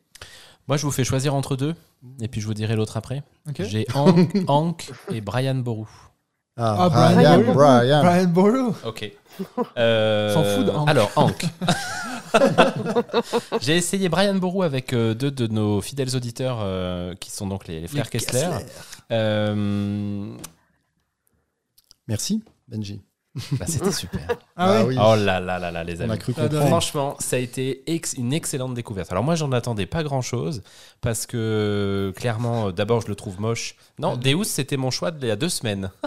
Moi, 0.69 0.77
je 0.77 0.85
vous 0.85 0.91
fais 0.91 1.03
choisir 1.03 1.33
entre 1.33 1.55
deux, 1.55 1.73
et 2.21 2.27
puis 2.27 2.41
je 2.41 2.45
vous 2.45 2.53
dirai 2.53 2.75
l'autre 2.75 2.95
après. 2.95 3.23
Ok. 3.49 3.63
J'ai 3.63 3.87
Hank, 3.95 4.31
Hank 4.47 4.91
et 5.11 5.19
Brian 5.19 5.55
Boru. 5.55 5.87
Ah, 6.57 6.75
Ah, 6.81 6.89
Brian, 6.89 7.39
Brian. 7.39 7.53
Brian. 7.53 8.03
Brian 8.03 8.27
Boru. 8.27 8.73
Ok. 8.85 9.11
Euh, 9.77 10.33
S'en 10.33 10.43
fout 10.43 10.65
de 10.65 10.71
Hank. 10.71 10.89
Alors, 10.89 11.09
Hank. 11.15 11.45
J'ai 13.61 13.77
essayé 13.77 14.09
Brian 14.09 14.35
Boru 14.35 14.65
avec 14.65 14.91
euh, 14.91 15.13
deux 15.13 15.31
de 15.31 15.47
nos 15.47 15.79
fidèles 15.81 16.13
auditeurs 16.15 16.59
euh, 16.61 17.15
qui 17.15 17.31
sont 17.31 17.47
donc 17.47 17.65
les, 17.67 17.79
les 17.79 17.87
frères 17.87 18.03
Les 18.03 18.19
Kessler. 18.19 18.49
Euh, 19.13 20.29
Merci, 22.07 22.43
Benji. 22.67 23.01
Bah, 23.53 23.65
C'était 23.67 23.91
super. 23.91 24.21
Ah, 24.61 24.83
oui. 24.83 24.97
Oh 24.99 25.15
là 25.15 25.39
là 25.39 25.57
là 25.57 25.71
là, 25.71 25.83
les 25.85 26.01
On 26.01 26.03
amis. 26.05 26.11
a 26.13 26.17
cru 26.17 26.33
J'adore. 26.35 26.49
comprendre. 26.49 26.67
Franchement, 26.67 27.15
ça 27.19 27.37
a 27.37 27.39
été 27.39 27.81
ex- 27.87 28.11
une 28.17 28.33
excellente 28.33 28.73
découverte. 28.73 29.09
Alors 29.13 29.23
moi, 29.23 29.35
j'en 29.35 29.53
attendais 29.53 29.85
pas 29.85 30.03
grand-chose 30.03 30.63
parce 30.99 31.25
que 31.25 32.11
clairement, 32.17 32.67
euh, 32.67 32.71
d'abord, 32.73 32.99
je 32.99 33.07
le 33.07 33.15
trouve 33.15 33.39
moche. 33.39 33.75
Non, 33.99 34.17
Deus, 34.17 34.43
c'était 34.43 34.75
mon 34.75 34.91
choix 34.91 35.11
d'il 35.11 35.29
y 35.29 35.31
a 35.31 35.37
deux 35.37 35.47
semaines. 35.47 35.91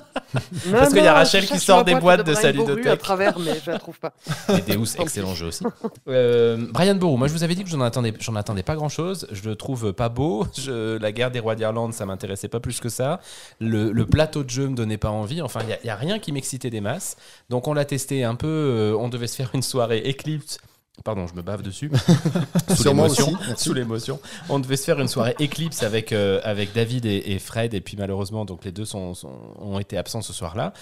Parce 0.70 0.88
qu'il 0.94 1.02
y 1.04 1.06
a 1.06 1.12
Rachel 1.12 1.44
qui 1.46 1.58
sort 1.58 1.84
des 1.84 1.94
boîtes 1.94 2.26
de 2.26 2.32
sa 2.34 2.52
Brian 2.52 2.62
Boru 2.64 2.70
ludothèque. 2.76 2.92
à 2.92 2.96
travers, 2.96 3.38
mais 3.38 3.52
je 3.64 3.70
la 3.70 3.78
trouve 3.78 3.98
pas. 3.98 4.12
Et 4.48 4.60
Deus, 4.62 4.96
excellent 4.98 5.34
jeu 5.34 5.46
aussi. 5.48 5.64
Euh, 6.08 6.66
Brian 6.72 6.94
Boru, 6.94 7.18
moi 7.18 7.28
je 7.28 7.32
vous 7.34 7.42
avais 7.42 7.54
dit 7.54 7.64
que 7.64 7.68
j'en 7.70 7.80
attendais, 7.82 8.14
j'en 8.18 8.34
attendais 8.34 8.62
pas 8.62 8.74
grand 8.74 8.88
chose. 8.88 9.26
Je 9.30 9.42
le 9.48 9.56
trouve 9.56 9.92
pas 9.92 10.08
beau. 10.08 10.46
Je- 10.58 10.96
la 10.96 11.12
guerre 11.12 11.30
des 11.30 11.38
rois 11.40 11.54
d'Irlande, 11.54 11.92
ça 11.92 12.06
m'intéressait 12.06 12.48
pas 12.48 12.60
plus 12.60 12.80
que 12.80 12.88
ça. 12.88 13.20
Le, 13.60 13.92
le 13.92 14.06
plateau 14.06 14.42
de 14.42 14.48
jeu 14.50 14.68
me 14.68 14.74
donnait 14.74 14.96
pas 14.98 15.10
envie. 15.10 15.42
Enfin, 15.42 15.60
il 15.82 15.86
y, 15.86 15.90
a 15.90 15.96
rien 15.96 16.18
qui 16.18 16.32
m'excitait 16.32 16.70
des 16.70 16.80
masses. 16.80 17.16
Donc 17.50 17.68
on 17.68 17.74
l'a 17.74 17.84
testé 17.84 18.24
un 18.24 18.34
peu. 18.34 18.46
euh, 18.46 18.96
on 18.98 19.08
devait 19.08 19.26
se 19.26 19.36
faire 19.36 19.50
une 19.54 19.62
soirée 19.62 20.02
Eclipse. 20.08 20.58
Pardon, 21.04 21.26
je 21.26 21.34
me 21.34 21.42
bave 21.42 21.62
dessus. 21.62 21.90
Sous 22.76 22.84
l'émotion. 22.84 23.32
Sous 23.56 23.72
l'émotion. 23.74 24.20
On 24.48 24.58
devait 24.60 24.76
se 24.76 24.84
faire 24.84 25.00
une 25.00 25.08
soirée 25.08 25.34
Eclipse 25.40 25.82
avec, 25.82 26.12
euh, 26.12 26.40
avec 26.44 26.72
David 26.74 27.06
et, 27.06 27.22
et 27.32 27.38
Fred. 27.38 27.74
Et 27.74 27.80
puis 27.80 27.96
malheureusement, 27.98 28.44
donc 28.44 28.64
les 28.64 28.72
deux 28.72 28.84
sont, 28.84 29.14
sont- 29.14 29.54
ont 29.58 29.78
été 29.78 29.96
absents 29.96 30.20
ce 30.22 30.32
soir-là. 30.32 30.72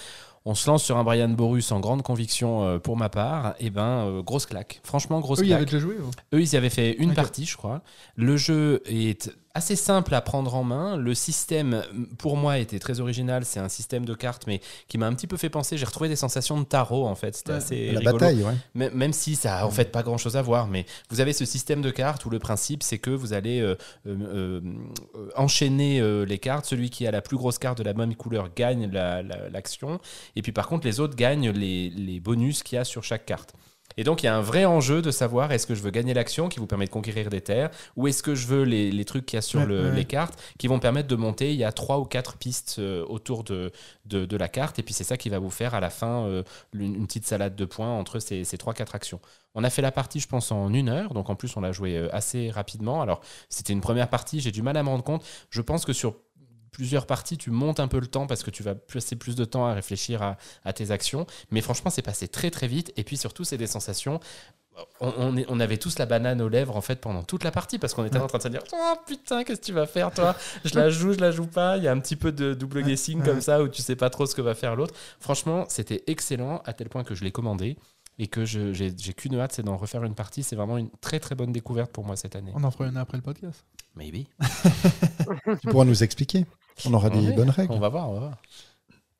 On 0.43 0.53
se 0.55 0.67
lance 0.69 0.83
sur 0.83 0.97
un 0.97 1.03
Brian 1.03 1.29
Boru 1.29 1.61
sans 1.61 1.79
grande 1.79 2.01
conviction 2.01 2.65
euh, 2.67 2.77
pour 2.79 2.97
ma 2.97 3.09
part. 3.09 3.53
Et 3.59 3.69
ben, 3.69 4.05
euh, 4.07 4.21
grosse 4.21 4.45
claque. 4.47 4.81
Franchement, 4.83 5.19
grosse 5.21 5.39
Eux, 5.39 5.45
ils 5.45 5.53
avaient 5.53 5.65
claque. 5.65 5.81
déjà 5.81 5.83
joué. 5.87 5.95
ou 5.99 6.09
Eux, 6.35 6.41
ils 6.41 6.53
y 6.53 6.57
avaient 6.57 6.69
fait 6.69 6.93
une 6.93 7.13
partie, 7.13 7.45
je 7.45 7.55
crois. 7.55 7.81
Le 8.15 8.37
jeu 8.37 8.81
est 8.85 9.31
assez 9.53 9.75
simple 9.75 10.13
à 10.15 10.21
prendre 10.21 10.55
en 10.55 10.63
main. 10.63 10.95
Le 10.97 11.13
système, 11.13 11.83
pour 12.17 12.37
moi, 12.37 12.57
était 12.59 12.79
très 12.79 12.99
original. 12.99 13.43
C'est 13.45 13.59
un 13.59 13.69
système 13.69 14.05
de 14.05 14.13
cartes, 14.13 14.43
mais 14.47 14.61
qui 14.87 14.97
m'a 14.97 15.07
un 15.07 15.13
petit 15.13 15.27
peu 15.27 15.37
fait 15.37 15.49
penser. 15.49 15.77
J'ai 15.77 15.85
retrouvé 15.85 16.09
des 16.09 16.15
sensations 16.15 16.59
de 16.59 16.65
tarot, 16.65 17.05
en 17.07 17.15
fait. 17.15 17.35
C'était 17.35 17.51
Ouais. 17.51 17.57
assez 17.57 17.91
La 17.91 17.99
rigolo. 17.99 18.17
bataille, 18.17 18.43
ouais. 18.43 18.53
Même, 18.75 18.93
même 18.93 19.13
si 19.13 19.35
ça 19.35 19.57
a 19.59 19.65
en 19.65 19.71
fait 19.71 19.91
pas 19.91 20.03
grand 20.03 20.17
chose 20.17 20.37
à 20.37 20.41
voir, 20.41 20.67
mais 20.67 20.85
vous 21.09 21.19
avez 21.19 21.33
ce 21.33 21.45
système 21.45 21.81
de 21.81 21.91
cartes 21.91 22.25
où 22.25 22.29
le 22.29 22.39
principe 22.39 22.83
c'est 22.83 22.97
que 22.99 23.09
vous 23.09 23.33
allez 23.33 23.59
euh, 23.59 23.75
euh, 24.07 24.15
euh, 24.33 24.61
enchaîner 25.35 26.01
les 26.25 26.39
cartes. 26.39 26.65
Celui 26.65 26.89
qui 26.89 27.05
a 27.07 27.11
la 27.11 27.21
plus 27.21 27.37
grosse 27.37 27.57
carte 27.57 27.77
de 27.77 27.83
la 27.83 27.93
même 27.93 28.15
couleur 28.15 28.49
gagne 28.55 28.89
la- 28.91 29.21
la- 29.21 29.49
l'action. 29.49 29.99
et 30.35 30.41
puis 30.41 30.51
par 30.51 30.67
contre, 30.67 30.85
les 30.87 30.99
autres 30.99 31.15
gagnent 31.15 31.49
les, 31.51 31.89
les 31.89 32.19
bonus 32.19 32.63
qu'il 32.63 32.75
y 32.75 32.79
a 32.79 32.83
sur 32.83 33.03
chaque 33.03 33.25
carte. 33.25 33.53
Et 34.01 34.03
donc 34.03 34.23
il 34.23 34.25
y 34.25 34.29
a 34.29 34.35
un 34.35 34.41
vrai 34.41 34.65
enjeu 34.65 35.03
de 35.03 35.11
savoir 35.11 35.51
est-ce 35.51 35.67
que 35.67 35.75
je 35.75 35.83
veux 35.83 35.91
gagner 35.91 36.15
l'action 36.15 36.49
qui 36.49 36.57
vous 36.59 36.65
permet 36.65 36.85
de 36.85 36.89
conquérir 36.89 37.29
des 37.29 37.41
terres 37.41 37.69
ou 37.95 38.07
est-ce 38.07 38.23
que 38.23 38.33
je 38.33 38.47
veux 38.47 38.63
les, 38.63 38.89
les 38.91 39.05
trucs 39.05 39.27
qu'il 39.27 39.37
y 39.37 39.39
a 39.39 39.43
sur 39.43 39.59
Ouais, 39.59 39.65
le- 39.67 39.79
ouais, 39.83 39.89
ouais. 39.91 39.95
les 39.95 40.05
cartes 40.05 40.41
qui 40.57 40.67
vont 40.67 40.79
permettre 40.79 41.07
de 41.07 41.15
monter. 41.15 41.51
Il 41.51 41.59
y 41.59 41.63
a 41.63 41.71
trois 41.71 41.99
ou 41.99 42.05
quatre 42.05 42.35
pistes 42.37 42.77
euh, 42.79 43.05
autour 43.07 43.43
de, 43.43 43.71
de, 44.07 44.25
de 44.25 44.37
la 44.37 44.47
carte 44.47 44.79
et 44.79 44.81
puis 44.81 44.95
c'est 44.95 45.03
ça 45.03 45.17
qui 45.17 45.29
va 45.29 45.37
vous 45.37 45.51
faire 45.51 45.75
à 45.75 45.79
la 45.79 45.91
fin 45.91 46.25
euh, 46.25 46.41
une, 46.73 46.95
une 46.95 47.05
petite 47.05 47.27
salade 47.27 47.55
de 47.55 47.65
points 47.65 47.91
entre 47.91 48.17
ces, 48.17 48.43
ces 48.43 48.57
trois 48.57 48.73
quatre 48.73 48.95
actions. 48.95 49.19
On 49.53 49.63
a 49.63 49.69
fait 49.69 49.83
la 49.83 49.91
partie, 49.91 50.19
je 50.19 50.27
pense, 50.27 50.51
en 50.51 50.73
une 50.73 50.89
heure, 50.89 51.13
donc 51.13 51.29
en 51.29 51.35
plus 51.35 51.55
on 51.55 51.61
l'a 51.61 51.71
joué 51.71 51.95
euh, 51.95 52.07
assez 52.11 52.49
rapidement. 52.49 53.03
Alors 53.03 53.21
c'était 53.49 53.73
une 53.73 53.81
première 53.81 54.07
partie, 54.09 54.39
j'ai 54.39 54.51
du 54.51 54.63
mal 54.63 54.77
à 54.77 54.81
me 54.83 54.89
rendre 54.89 55.03
compte. 55.03 55.23
Je 55.51 55.61
pense 55.61 55.85
que 55.85 55.93
sur 55.93 56.15
plusieurs 56.71 57.05
parties, 57.05 57.37
tu 57.37 57.51
montes 57.51 57.79
un 57.79 57.87
peu 57.87 57.99
le 57.99 58.07
temps 58.07 58.27
parce 58.27 58.43
que 58.43 58.49
tu 58.51 58.63
vas 58.63 58.75
passer 58.75 59.15
plus 59.15 59.35
de 59.35 59.45
temps 59.45 59.65
à 59.65 59.73
réfléchir 59.73 60.21
à, 60.23 60.37
à 60.63 60.73
tes 60.73 60.91
actions. 60.91 61.25
Mais 61.51 61.61
franchement, 61.61 61.91
c'est 61.91 62.01
passé 62.01 62.27
très 62.27 62.49
très 62.49 62.67
vite. 62.67 62.91
Et 62.97 63.03
puis 63.03 63.17
surtout, 63.17 63.43
c'est 63.43 63.57
des 63.57 63.67
sensations. 63.67 64.19
On, 65.01 65.13
on 65.17 65.37
est- 65.37 65.45
on 65.49 65.59
avait 65.59 65.75
tous 65.77 65.99
la 65.99 66.05
banane 66.05 66.41
aux 66.41 66.47
lèvres 66.47 66.77
en 66.77 66.81
fait 66.81 67.01
pendant 67.01 67.23
toute 67.23 67.43
la 67.43 67.51
partie 67.51 67.77
parce 67.77 67.93
qu'on 67.93 68.05
était 68.05 68.17
en 68.17 68.27
train 68.27 68.37
de 68.37 68.43
se 68.43 68.47
dire 68.47 68.63
oh 68.73 68.93
putain 69.05 69.43
qu'est-ce 69.43 69.59
que 69.59 69.65
tu 69.65 69.73
vas 69.73 69.85
faire 69.85 70.11
toi? 70.13 70.33
Je 70.63 70.73
la 70.75 70.89
joue 70.89 71.11
je 71.11 71.19
la 71.19 71.29
joue 71.31 71.45
pas 71.45 71.75
il 71.75 71.83
y 71.83 71.89
a 71.89 71.91
un 71.91 71.99
petit 71.99 72.15
peu 72.15 72.31
de 72.31 72.53
double 72.53 72.81
guessing 72.83 73.19
ouais. 73.19 73.25
comme 73.25 73.41
ça 73.41 73.61
où 73.61 73.67
tu 73.67 73.81
sais 73.81 73.97
pas 73.97 74.09
trop 74.09 74.25
ce 74.25 74.33
que 74.33 74.41
va 74.41 74.55
faire 74.55 74.77
l'autre 74.77 74.95
franchement 75.19 75.65
c'était 75.67 76.03
excellent 76.07 76.61
à 76.65 76.71
tel 76.71 76.87
point 76.87 77.03
que 77.03 77.15
je 77.15 77.25
l'ai 77.25 77.31
commandé 77.33 77.77
et 78.17 78.27
que 78.27 78.45
j'ai 78.45 78.93
qu'une 79.13 79.37
hâte 79.39 79.51
c'est 79.51 79.61
d'en 79.63 79.75
refaire 79.75 80.05
une 80.05 80.15
partie 80.15 80.41
c'est 80.41 80.55
vraiment 80.55 80.77
une 80.77 80.89
très 81.01 81.19
très 81.19 81.35
bonne 81.35 81.51
découverte 81.51 81.91
pour 81.91 82.05
moi 82.05 82.15
cette 82.15 82.37
année 82.37 82.53
On 82.55 82.63
en 82.63 82.71
fera 82.71 82.87
une 82.87 82.97
après 82.97 83.17
le 83.17 83.23
podcast. 83.23 83.65
Maybe 83.95 84.25
Tu 85.61 85.67
pourras 85.67 85.85
nous 85.85 86.03
expliquer. 86.03 86.45
On 86.85 86.93
aura 86.93 87.09
des 87.09 87.31
bonnes 87.33 87.49
règles. 87.49 87.73
on 87.73 87.79
va 87.79 87.89
voir 87.89 88.09
on 88.09 88.13
va 88.13 88.19
voir 88.19 88.37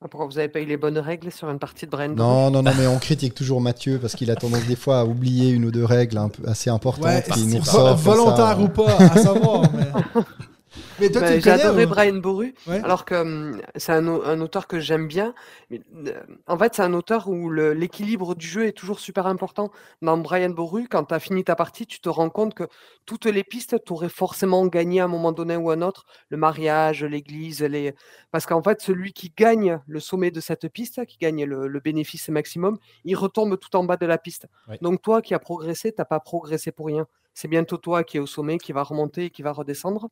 Ah, 0.04 0.08
Pourquoi 0.10 0.26
vous 0.28 0.38
avez 0.40 0.48
pas 0.50 0.60
eu 0.62 0.66
les 0.66 0.78
bonnes 0.78 0.98
règles 0.98 1.32
sur 1.32 1.50
une 1.50 1.60
partie 1.60 1.86
de 1.86 1.92
Brian 1.92 2.10
Boru 2.10 2.18
Non, 2.18 2.50
non, 2.52 2.64
non, 2.64 2.72
mais 2.78 2.88
on 2.88 2.98
critique 2.98 3.36
toujours 3.36 3.62
Mathieu 3.62 4.00
parce 4.00 4.16
qu'il 4.16 4.32
a 4.32 4.36
tendance 4.36 4.66
des 4.66 4.76
fois 4.76 5.02
à 5.02 5.06
oublier 5.06 5.52
une 5.52 5.66
ou 5.66 5.72
deux 5.72 5.86
règles 5.86 6.18
un 6.18 6.30
peu 6.30 6.48
assez 6.48 6.70
importantes 6.70 7.06
Ouais, 7.06 7.24
qui 7.34 7.46
nous 7.46 7.62
comme 7.62 7.96
volontaire 7.96 8.58
ça. 8.58 8.60
ou 8.60 8.68
pas, 8.70 8.98
à 8.98 9.18
savoir. 9.18 9.62
mais... 9.74 9.88
mais 11.00 11.10
toi, 11.10 11.22
Bah, 11.22 11.34
tu 11.36 11.42
J'ai 11.42 11.52
adoré 11.52 11.86
ou- 11.86 11.90
Brian 11.90 12.16
Boru, 12.16 12.54
Ouais. 12.68 12.82
alors 12.84 13.06
que 13.06 13.16
hum, 13.16 13.62
c'est 13.76 13.92
un, 13.92 14.08
un 14.08 14.40
auteur 14.42 14.68
que 14.68 14.80
j'aime 14.80 15.08
bien. 15.08 15.34
Mais, 15.70 15.82
euh, 16.08 16.22
en 16.48 16.58
fait, 16.58 16.76
c'est 16.76 16.82
un 16.82 16.94
auteur 16.94 17.28
où 17.28 17.52
l'équilibre 17.52 18.36
du 18.36 18.48
jeu 18.48 18.66
est 18.66 18.72
toujours 18.72 19.00
super 19.00 19.28
important. 19.28 19.72
Dans 20.02 20.18
Brian 20.18 20.50
Boru, 20.50 20.88
quand 20.90 21.06
tu 21.06 21.14
as 21.14 21.20
fini 21.20 21.44
ta 21.44 21.56
partie, 21.56 21.86
tu 21.88 22.00
te 22.00 22.10
rends 22.10 22.30
compte 22.30 22.54
que 22.54 22.64
toutes 23.06 23.26
les 23.26 23.44
pistes, 23.44 23.84
tu 23.86 23.94
aurais 23.94 24.10
forcément 24.10 24.66
gagné 24.68 25.02
à 25.02 25.06
un 25.06 25.08
moment 25.08 25.32
donné 25.32 25.56
ou 25.58 25.70
un 25.72 25.82
autre. 25.82 26.06
Le 26.30 26.38
mariage, 26.38 27.04
l'église, 27.04 27.62
les... 27.62 27.94
parce 28.32 28.46
qu'en 28.46 28.62
fait, 28.64 28.82
celui 28.82 29.14
qui 29.14 29.34
gagne 29.36 29.80
le 29.88 30.00
sommet 30.00 30.32
de 30.32 30.40
cette 30.40 30.68
piste, 30.70 31.06
qui 31.06 31.18
gagne 31.18 31.46
le, 31.46 31.68
le 31.68 31.80
bénéfice 31.80 32.30
maximum, 32.30 32.78
il 33.06 33.16
retombe 33.16 33.58
tout 33.60 33.76
en 33.76 33.84
bas 33.84 33.98
de 33.98 34.06
la 34.06 34.18
piste. 34.18 34.48
Ouais. 34.68 34.78
Donc 34.82 35.02
toi 35.02 35.22
qui 35.22 35.34
as 35.34 35.40
progressé, 35.40 35.92
t'as 35.92 36.06
pas 36.06 36.20
progressé 36.20 36.72
pour 36.72 36.86
rien. 36.88 37.08
C'est 37.34 37.48
bientôt 37.48 37.78
toi 37.78 38.04
qui 38.04 38.18
est 38.18 38.20
au 38.20 38.26
sommet, 38.28 38.58
qui 38.58 38.72
va 38.74 38.84
remonter 38.84 39.26
et 39.26 39.30
qui 39.30 39.42
va 39.42 39.52
redescendre. 39.52 40.10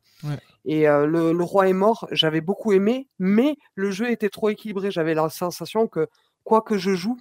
Et 0.66 0.88
euh, 0.88 1.06
le, 1.06 1.34
le 1.34 1.44
roi 1.44 1.68
est 1.68 1.74
mort, 1.74 2.08
j'avais 2.12 2.42
beaucoup 2.42 2.72
aimé, 2.72 3.08
mais 3.20 3.58
le 3.76 3.92
jeu 3.92 4.10
était 4.10 4.30
trop 4.30 4.50
équilibré. 4.50 4.90
J'avais 4.92 5.14
la 5.14 5.30
sensation 5.30 5.88
que 5.88 6.08
quoi 6.44 6.62
que 6.62 6.78
je 6.78 6.96
joue, 6.96 7.18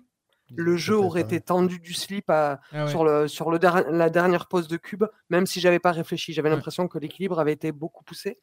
le 0.55 0.77
jeu 0.79 0.97
aurait 0.97 1.21
ouais. 1.21 1.27
été 1.27 1.41
tendu 1.43 1.79
du 1.79 1.93
slip 1.93 2.31
à- 2.31 2.61
Ah 2.73 2.85
ouais. 2.85 2.91
sur, 2.91 3.05
le, 3.05 3.29
sur 3.29 3.51
le 3.51 3.59
der- 3.59 3.91
la 3.91 4.09
dernière 4.09 4.47
pose 4.47 4.67
de 4.67 4.79
cube, 4.79 5.05
même 5.29 5.45
si 5.47 5.61
j'avais 5.61 5.79
pas 5.79 5.93
réfléchi. 5.93 6.33
J'avais 6.33 6.49
Ouais. 6.49 6.55
l'impression 6.55 6.89
que 6.89 6.99
l'équilibre 6.99 7.39
avait 7.39 7.53
été 7.53 7.71
beaucoup 7.71 8.03
poussé. 8.05 8.39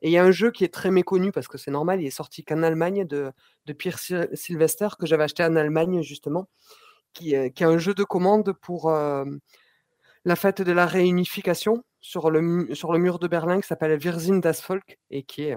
Et 0.00 0.08
il 0.08 0.12
y 0.12 0.16
a 0.18 0.24
un 0.24 0.30
jeu 0.30 0.50
qui 0.50 0.64
est 0.64 0.72
très 0.72 0.90
méconnu 0.90 1.30
parce 1.30 1.48
que 1.48 1.58
c'est 1.58 1.70
normal, 1.70 2.00
il 2.00 2.06
est 2.06 2.10
sorti 2.10 2.42
qu'en 2.42 2.62
Allemagne 2.62 3.04
de, 3.06 3.32
de 3.66 3.72
Pierre 3.74 3.98
Sylvester 3.98 4.88
que 4.98 5.04
j'avais 5.06 5.24
acheté 5.24 5.44
en 5.44 5.54
Allemagne 5.56 6.00
justement, 6.02 6.48
qui, 7.12 7.34
est- 7.34 7.50
qui 7.50 7.64
est 7.64 7.66
un 7.66 7.76
jeu 7.78 7.92
de 7.92 8.04
commande 8.04 8.54
pour 8.54 8.88
euh, 8.88 9.24
la 10.24 10.36
fête 10.36 10.62
de 10.62 10.72
la 10.72 10.86
réunification 10.86 11.82
sur 12.00 12.30
le, 12.30 12.74
sur 12.74 12.92
le 12.92 12.98
mur 12.98 13.18
de 13.18 13.28
Berlin 13.28 13.60
qui 13.60 13.66
s'appelle 13.66 13.96
Virzin 13.98 14.38
das 14.38 14.62
Volk 14.66 14.98
et 15.10 15.22
qui 15.22 15.42
est 15.44 15.56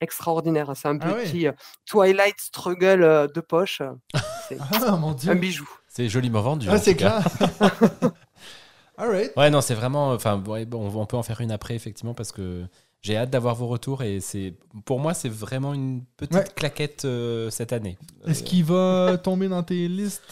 extraordinaire. 0.00 0.72
C'est 0.74 0.88
un 0.88 0.98
Ah 1.00 1.14
petit 1.14 1.46
euh, 1.46 1.52
Twilight 1.86 2.38
Struggle 2.40 3.02
euh, 3.02 3.26
de 3.28 3.40
poche. 3.40 3.82
C'est 4.48 4.58
Ah 4.60 4.96
mon 4.96 5.12
dieu. 5.12 5.30
un 5.32 5.36
bijou. 5.36 5.68
c'est 5.88 6.08
joliment 6.08 6.42
vendu 6.42 6.66
Ah, 6.70 6.76
c'est 6.78 6.94
clair. 6.96 7.22
Alright. 8.96 9.32
Ouais, 9.36 9.50
non, 9.50 9.60
c'est 9.60 9.74
vraiment. 9.74 10.10
Enfin, 10.12 10.40
ouais, 10.46 10.66
bon, 10.66 10.88
on 10.94 11.06
peut 11.06 11.16
en 11.16 11.22
faire 11.22 11.40
une 11.40 11.50
après, 11.50 11.74
effectivement, 11.74 12.14
parce 12.14 12.30
que 12.30 12.64
j'ai 13.02 13.16
hâte 13.16 13.30
d'avoir 13.30 13.54
vos 13.54 13.66
retours 13.66 14.02
et 14.02 14.20
c'est. 14.20 14.54
Pour 14.84 15.00
moi, 15.00 15.14
c'est 15.14 15.28
vraiment 15.28 15.74
une 15.74 16.04
petite 16.16 16.34
Ouais. 16.34 16.44
claquette 16.54 17.04
euh, 17.04 17.50
cette 17.50 17.72
année. 17.72 17.98
Est-ce 18.26 18.42
qu'il 18.44 18.64
va 18.64 19.18
tomber 19.18 19.48
dans 19.48 19.62
tes 19.64 19.88
listes? 19.88 20.22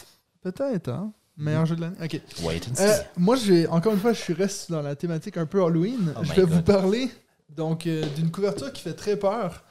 Peut-être, 0.41 0.89
hein 0.89 1.11
Meilleur 1.37 1.65
jeu 1.65 1.75
de 1.75 1.81
l'année 1.81 1.95
Ok. 2.03 2.21
Wait 2.43 2.61
and 2.71 2.75
see. 2.75 2.83
Euh, 2.83 2.93
moi, 3.17 3.35
j'ai 3.35 3.67
encore 3.67 3.93
une 3.93 3.99
fois, 3.99 4.13
je 4.13 4.19
suis 4.19 4.33
reste 4.33 4.69
dans 4.71 4.81
la 4.81 4.95
thématique 4.95 5.37
un 5.37 5.45
peu 5.47 5.63
Halloween. 5.63 6.13
Oh 6.15 6.19
je 6.23 6.29
vais 6.33 6.41
God. 6.43 6.49
vous 6.51 6.61
parler 6.61 7.09
donc 7.49 7.85
euh, 7.87 8.03
d'une 8.15 8.29
couverture 8.31 8.71
qui 8.71 8.81
fait 8.83 8.93
très 8.93 9.15
peur. 9.15 9.63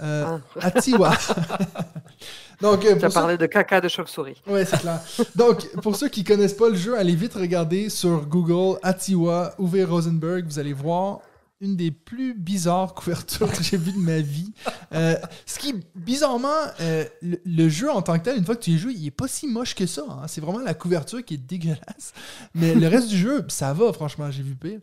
Euh, 0.00 0.38
Ah. 0.60 0.66
Atiwa. 0.66 1.12
donc, 2.60 2.84
euh, 2.84 2.96
Tu 2.98 3.04
as 3.04 3.08
ceux- 3.10 3.14
parlé 3.14 3.36
de 3.36 3.46
caca 3.46 3.80
de 3.80 3.88
chauve-souris. 3.88 4.40
Ouais, 4.46 4.64
c'est 4.64 4.78
clair. 4.78 5.00
Donc, 5.36 5.68
pour 5.82 5.96
ceux 5.96 6.08
qui 6.08 6.24
connaissent 6.24 6.54
pas 6.56 6.68
le 6.68 6.74
jeu, 6.76 6.96
allez 6.96 7.14
vite 7.14 7.34
regarder 7.34 7.88
sur 7.88 8.26
Google 8.26 8.78
Atiwa, 8.82 9.54
Uwe 9.58 9.84
Rosenberg. 9.88 10.44
Vous 10.46 10.58
allez 10.58 10.72
voir 10.72 11.20
une 11.60 11.76
des 11.76 11.90
plus 11.90 12.34
bizarres 12.34 12.94
couvertures 12.94 13.50
que 13.50 13.62
j'ai 13.62 13.76
vues 13.76 13.92
de 13.92 13.98
ma 13.98 14.20
vie. 14.20 14.52
Euh, 14.92 15.16
ce 15.46 15.58
qui, 15.58 15.74
bizarrement, 15.94 16.48
euh, 16.80 17.04
le, 17.22 17.68
jeu 17.68 17.90
en 17.90 18.02
tant 18.02 18.18
que 18.18 18.24
tel, 18.24 18.38
une 18.38 18.44
fois 18.44 18.56
que 18.56 18.62
tu 18.62 18.70
y 18.70 18.78
joues, 18.78 18.90
il 18.90 19.06
est 19.06 19.10
pas 19.10 19.28
si 19.28 19.46
moche 19.46 19.74
que 19.74 19.86
ça. 19.86 20.04
hein. 20.08 20.26
C'est 20.28 20.40
vraiment 20.40 20.60
la 20.60 20.74
couverture 20.74 21.24
qui 21.24 21.34
est 21.34 21.38
dégueulasse. 21.38 22.12
Mais 22.54 22.74
le 22.74 22.88
reste 22.88 23.08
du 23.08 23.16
jeu, 23.18 23.44
ça 23.48 23.72
va, 23.72 23.92
franchement, 23.92 24.30
j'ai 24.30 24.42
vu 24.42 24.54
pire. 24.54 24.80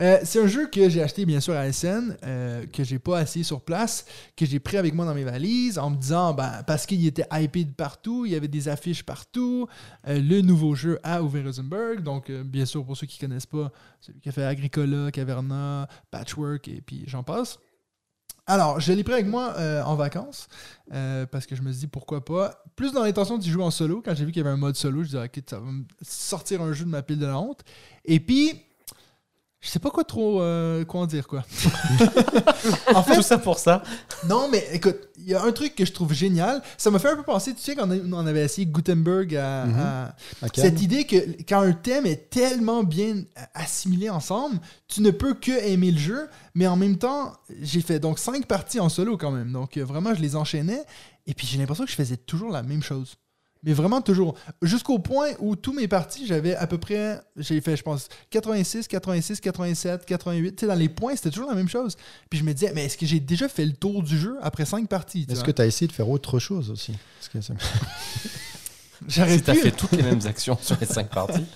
Euh, 0.00 0.18
c'est 0.24 0.42
un 0.42 0.46
jeu 0.46 0.66
que 0.66 0.88
j'ai 0.90 1.02
acheté 1.02 1.24
bien 1.24 1.40
sûr 1.40 1.54
à 1.54 1.72
SN, 1.72 2.16
euh, 2.22 2.66
que 2.66 2.84
j'ai 2.84 2.98
pas 2.98 3.22
essayé 3.22 3.44
sur 3.44 3.62
place, 3.62 4.04
que 4.36 4.44
j'ai 4.44 4.60
pris 4.60 4.76
avec 4.76 4.94
moi 4.94 5.06
dans 5.06 5.14
mes 5.14 5.24
valises 5.24 5.78
en 5.78 5.90
me 5.90 5.96
disant, 5.96 6.34
ben, 6.34 6.62
parce 6.66 6.84
qu'il 6.84 7.06
était 7.06 7.26
hypé 7.32 7.64
de 7.64 7.72
partout, 7.72 8.26
il 8.26 8.32
y 8.32 8.34
avait 8.34 8.48
des 8.48 8.68
affiches 8.68 9.02
partout, 9.04 9.68
euh, 10.06 10.20
le 10.20 10.42
nouveau 10.42 10.74
jeu 10.74 10.98
à 11.02 11.20
Uwe 11.20 11.42
Rosenberg, 11.42 12.02
donc 12.02 12.28
euh, 12.28 12.44
bien 12.44 12.66
sûr 12.66 12.84
pour 12.84 12.96
ceux 12.96 13.06
qui 13.06 13.18
connaissent 13.18 13.46
pas, 13.46 13.72
celui 14.00 14.20
qui 14.20 14.28
a 14.28 14.32
fait 14.32 14.44
Agricola, 14.44 15.10
Caverna, 15.10 15.88
Patchwork 16.10 16.68
et 16.68 16.82
puis 16.82 17.04
j'en 17.06 17.22
passe. 17.22 17.58
Alors, 18.48 18.78
je 18.78 18.92
l'ai 18.92 19.02
pris 19.02 19.14
avec 19.14 19.26
moi 19.26 19.56
en 19.84 19.96
vacances 19.96 20.46
parce 20.88 21.46
que 21.46 21.56
je 21.56 21.62
me 21.62 21.72
suis 21.72 21.80
dit 21.80 21.86
pourquoi 21.88 22.24
pas? 22.24 22.62
Plus 22.76 22.92
dans 22.92 23.02
l'intention 23.02 23.38
d'y 23.38 23.50
jouer 23.50 23.64
en 23.64 23.72
solo. 23.72 24.02
Quand 24.04 24.14
j'ai 24.14 24.24
vu 24.24 24.30
qu'il 24.30 24.40
y 24.40 24.46
avait 24.46 24.54
un 24.54 24.56
mode 24.56 24.76
solo, 24.76 25.02
je 25.02 25.08
disais 25.08 25.24
ok, 25.24 25.42
ça 25.50 25.58
va 25.58 25.66
me 25.66 25.82
sortir 26.00 26.62
un 26.62 26.72
jeu 26.72 26.84
de 26.84 26.90
ma 26.90 27.02
pile 27.02 27.18
de 27.18 27.26
la 27.26 27.40
honte. 27.40 27.64
Et 28.04 28.20
puis, 28.20 28.62
je 29.66 29.70
sais 29.72 29.80
pas 29.80 29.90
quoi 29.90 30.04
trop 30.04 30.40
euh, 30.40 30.84
quoi 30.84 31.00
en 31.00 31.06
dire 31.06 31.26
quoi. 31.26 31.44
en 32.94 33.02
fait, 33.02 33.16
Tout 33.16 33.22
ça 33.22 33.36
pour 33.36 33.58
ça. 33.58 33.82
non, 34.28 34.48
mais 34.50 34.64
écoute, 34.72 34.96
il 35.18 35.24
y 35.28 35.34
a 35.34 35.42
un 35.42 35.50
truc 35.50 35.74
que 35.74 35.84
je 35.84 35.92
trouve 35.92 36.12
génial. 36.12 36.62
Ça 36.78 36.90
m'a 36.92 37.00
fait 37.00 37.08
un 37.08 37.16
peu 37.16 37.24
penser, 37.24 37.52
tu 37.52 37.60
sais, 37.60 37.74
quand 37.74 37.88
on 37.90 38.26
avait 38.26 38.44
essayé 38.44 38.66
Gutenberg 38.66 39.34
à- 39.34 39.66
Mhm. 39.66 39.80
À 40.42 40.48
cette 40.54 40.80
idée 40.80 41.04
que 41.04 41.16
quand 41.48 41.60
un 41.62 41.72
thème 41.72 42.06
est 42.06 42.30
tellement 42.30 42.84
bien 42.84 43.24
assimilé 43.54 44.08
ensemble, 44.08 44.60
tu 44.86 45.02
ne 45.02 45.10
peux 45.10 45.34
que 45.34 45.50
aimer 45.66 45.90
le 45.90 45.98
jeu, 45.98 46.28
mais 46.54 46.66
en 46.68 46.76
même 46.76 46.96
temps, 46.96 47.32
j'ai 47.62 47.80
fait 47.80 47.98
donc 47.98 48.18
cinq 48.20 48.46
parties 48.46 48.78
en 48.78 48.88
solo 48.88 49.16
quand 49.16 49.32
même. 49.32 49.50
Donc 49.50 49.76
euh, 49.76 49.84
vraiment, 49.84 50.14
je 50.14 50.20
les 50.20 50.36
enchaînais, 50.36 50.84
et 51.26 51.34
puis 51.34 51.46
j'ai 51.46 51.58
l'impression 51.58 51.84
que 51.84 51.90
je 51.90 51.96
faisais 51.96 52.16
toujours 52.16 52.52
la 52.52 52.62
même 52.62 52.82
chose. 52.84 53.16
Mais 53.66 53.72
vraiment 53.72 54.00
toujours. 54.00 54.36
Jusqu'au 54.62 54.98
point 55.00 55.30
où 55.40 55.56
tous 55.56 55.72
mes 55.74 55.88
parties, 55.88 56.26
j'avais 56.26 56.54
à 56.54 56.66
peu 56.66 56.78
près, 56.78 57.20
j'ai 57.36 57.60
fait, 57.60 57.76
je 57.76 57.82
pense, 57.82 58.08
86, 58.30 58.86
86, 58.88 59.40
87, 59.40 60.06
88. 60.06 60.52
Tu 60.56 60.60
sais, 60.60 60.66
dans 60.66 60.74
les 60.74 60.88
points, 60.88 61.16
c'était 61.16 61.30
toujours 61.30 61.50
la 61.50 61.56
même 61.56 61.68
chose. 61.68 61.96
Puis 62.30 62.38
je 62.38 62.44
me 62.44 62.54
disais, 62.54 62.72
mais 62.74 62.84
est-ce 62.86 62.96
que 62.96 63.04
j'ai 63.06 63.20
déjà 63.20 63.48
fait 63.48 63.66
le 63.66 63.72
tour 63.74 64.02
du 64.04 64.18
jeu 64.18 64.36
après 64.40 64.64
cinq 64.64 64.88
parties? 64.88 65.26
Est-ce 65.28 65.42
que 65.44 65.50
tu 65.50 65.60
as 65.62 65.66
essayé 65.66 65.88
de 65.88 65.92
faire 65.92 66.08
autre 66.08 66.38
chose 66.38 66.70
aussi? 66.70 66.92
Que 67.32 67.40
ça- 67.40 67.54
J'aurais 69.06 69.36
Si 69.36 69.42
t'as 69.42 69.54
fait 69.54 69.70
toutes 69.70 69.92
les 69.92 70.02
mêmes 70.02 70.20
actions 70.26 70.58
sur 70.60 70.76
les 70.80 70.86
cinq 70.86 71.08
parties. 71.10 71.44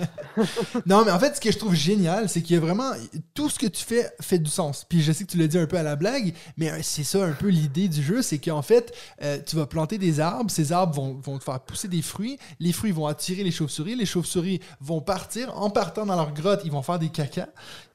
Non, 0.87 1.05
mais 1.05 1.11
en 1.11 1.19
fait, 1.19 1.37
ce 1.37 1.41
que 1.41 1.51
je 1.51 1.59
trouve 1.59 1.75
génial, 1.75 2.29
c'est 2.29 2.43
qu'il 2.43 2.55
y 2.55 2.59
a 2.59 2.61
vraiment 2.61 2.93
tout 3.35 3.51
ce 3.51 3.59
que 3.59 3.67
tu 3.67 3.85
fais 3.85 4.11
fait 4.21 4.39
du 4.39 4.51
sens. 4.51 4.87
Puis 4.89 5.03
je 5.03 5.13
sais 5.13 5.25
que 5.25 5.31
tu 5.31 5.37
l'as 5.39 5.47
dit 5.47 5.59
un 5.59 5.67
peu 5.67 5.77
à 5.77 5.83
la 5.83 5.97
blague, 5.97 6.35
mais 6.57 6.71
euh, 6.71 6.79
c'est 6.83 7.05
ça 7.05 7.25
un 7.25 7.33
peu 7.33 7.49
l'idée 7.49 7.89
du 7.89 8.03
jeu, 8.03 8.23
c'est 8.23 8.39
qu'en 8.39 8.63
fait, 8.63 8.93
euh, 9.23 9.39
tu 9.45 9.57
vas 9.57 9.67
planter 9.67 9.99
des 9.99 10.21
arbres, 10.21 10.51
ces 10.51 10.73
arbres 10.73 10.95
vont, 10.95 11.21
vont 11.23 11.39
te 11.39 11.45
faire 11.45 11.61
pousser 11.61 11.89
des 11.89 12.03
fruits, 12.03 12.39
les 12.59 12.73
fruits 12.73 12.93
vont 12.93 13.07
attirer 13.07 13.43
les 13.43 13.51
chauves-souris, 13.51 13.97
les 13.97 14.07
chauves-souris 14.07 14.61
vont 14.81 15.01
partir, 15.01 15.57
en 15.59 15.71
partant 15.71 16.07
dans 16.07 16.17
leur 16.17 16.33
grotte, 16.33 16.63
ils 16.65 16.71
vont 16.73 16.83
faire 16.83 16.99
des 16.99 17.11
cacas. 17.11 17.49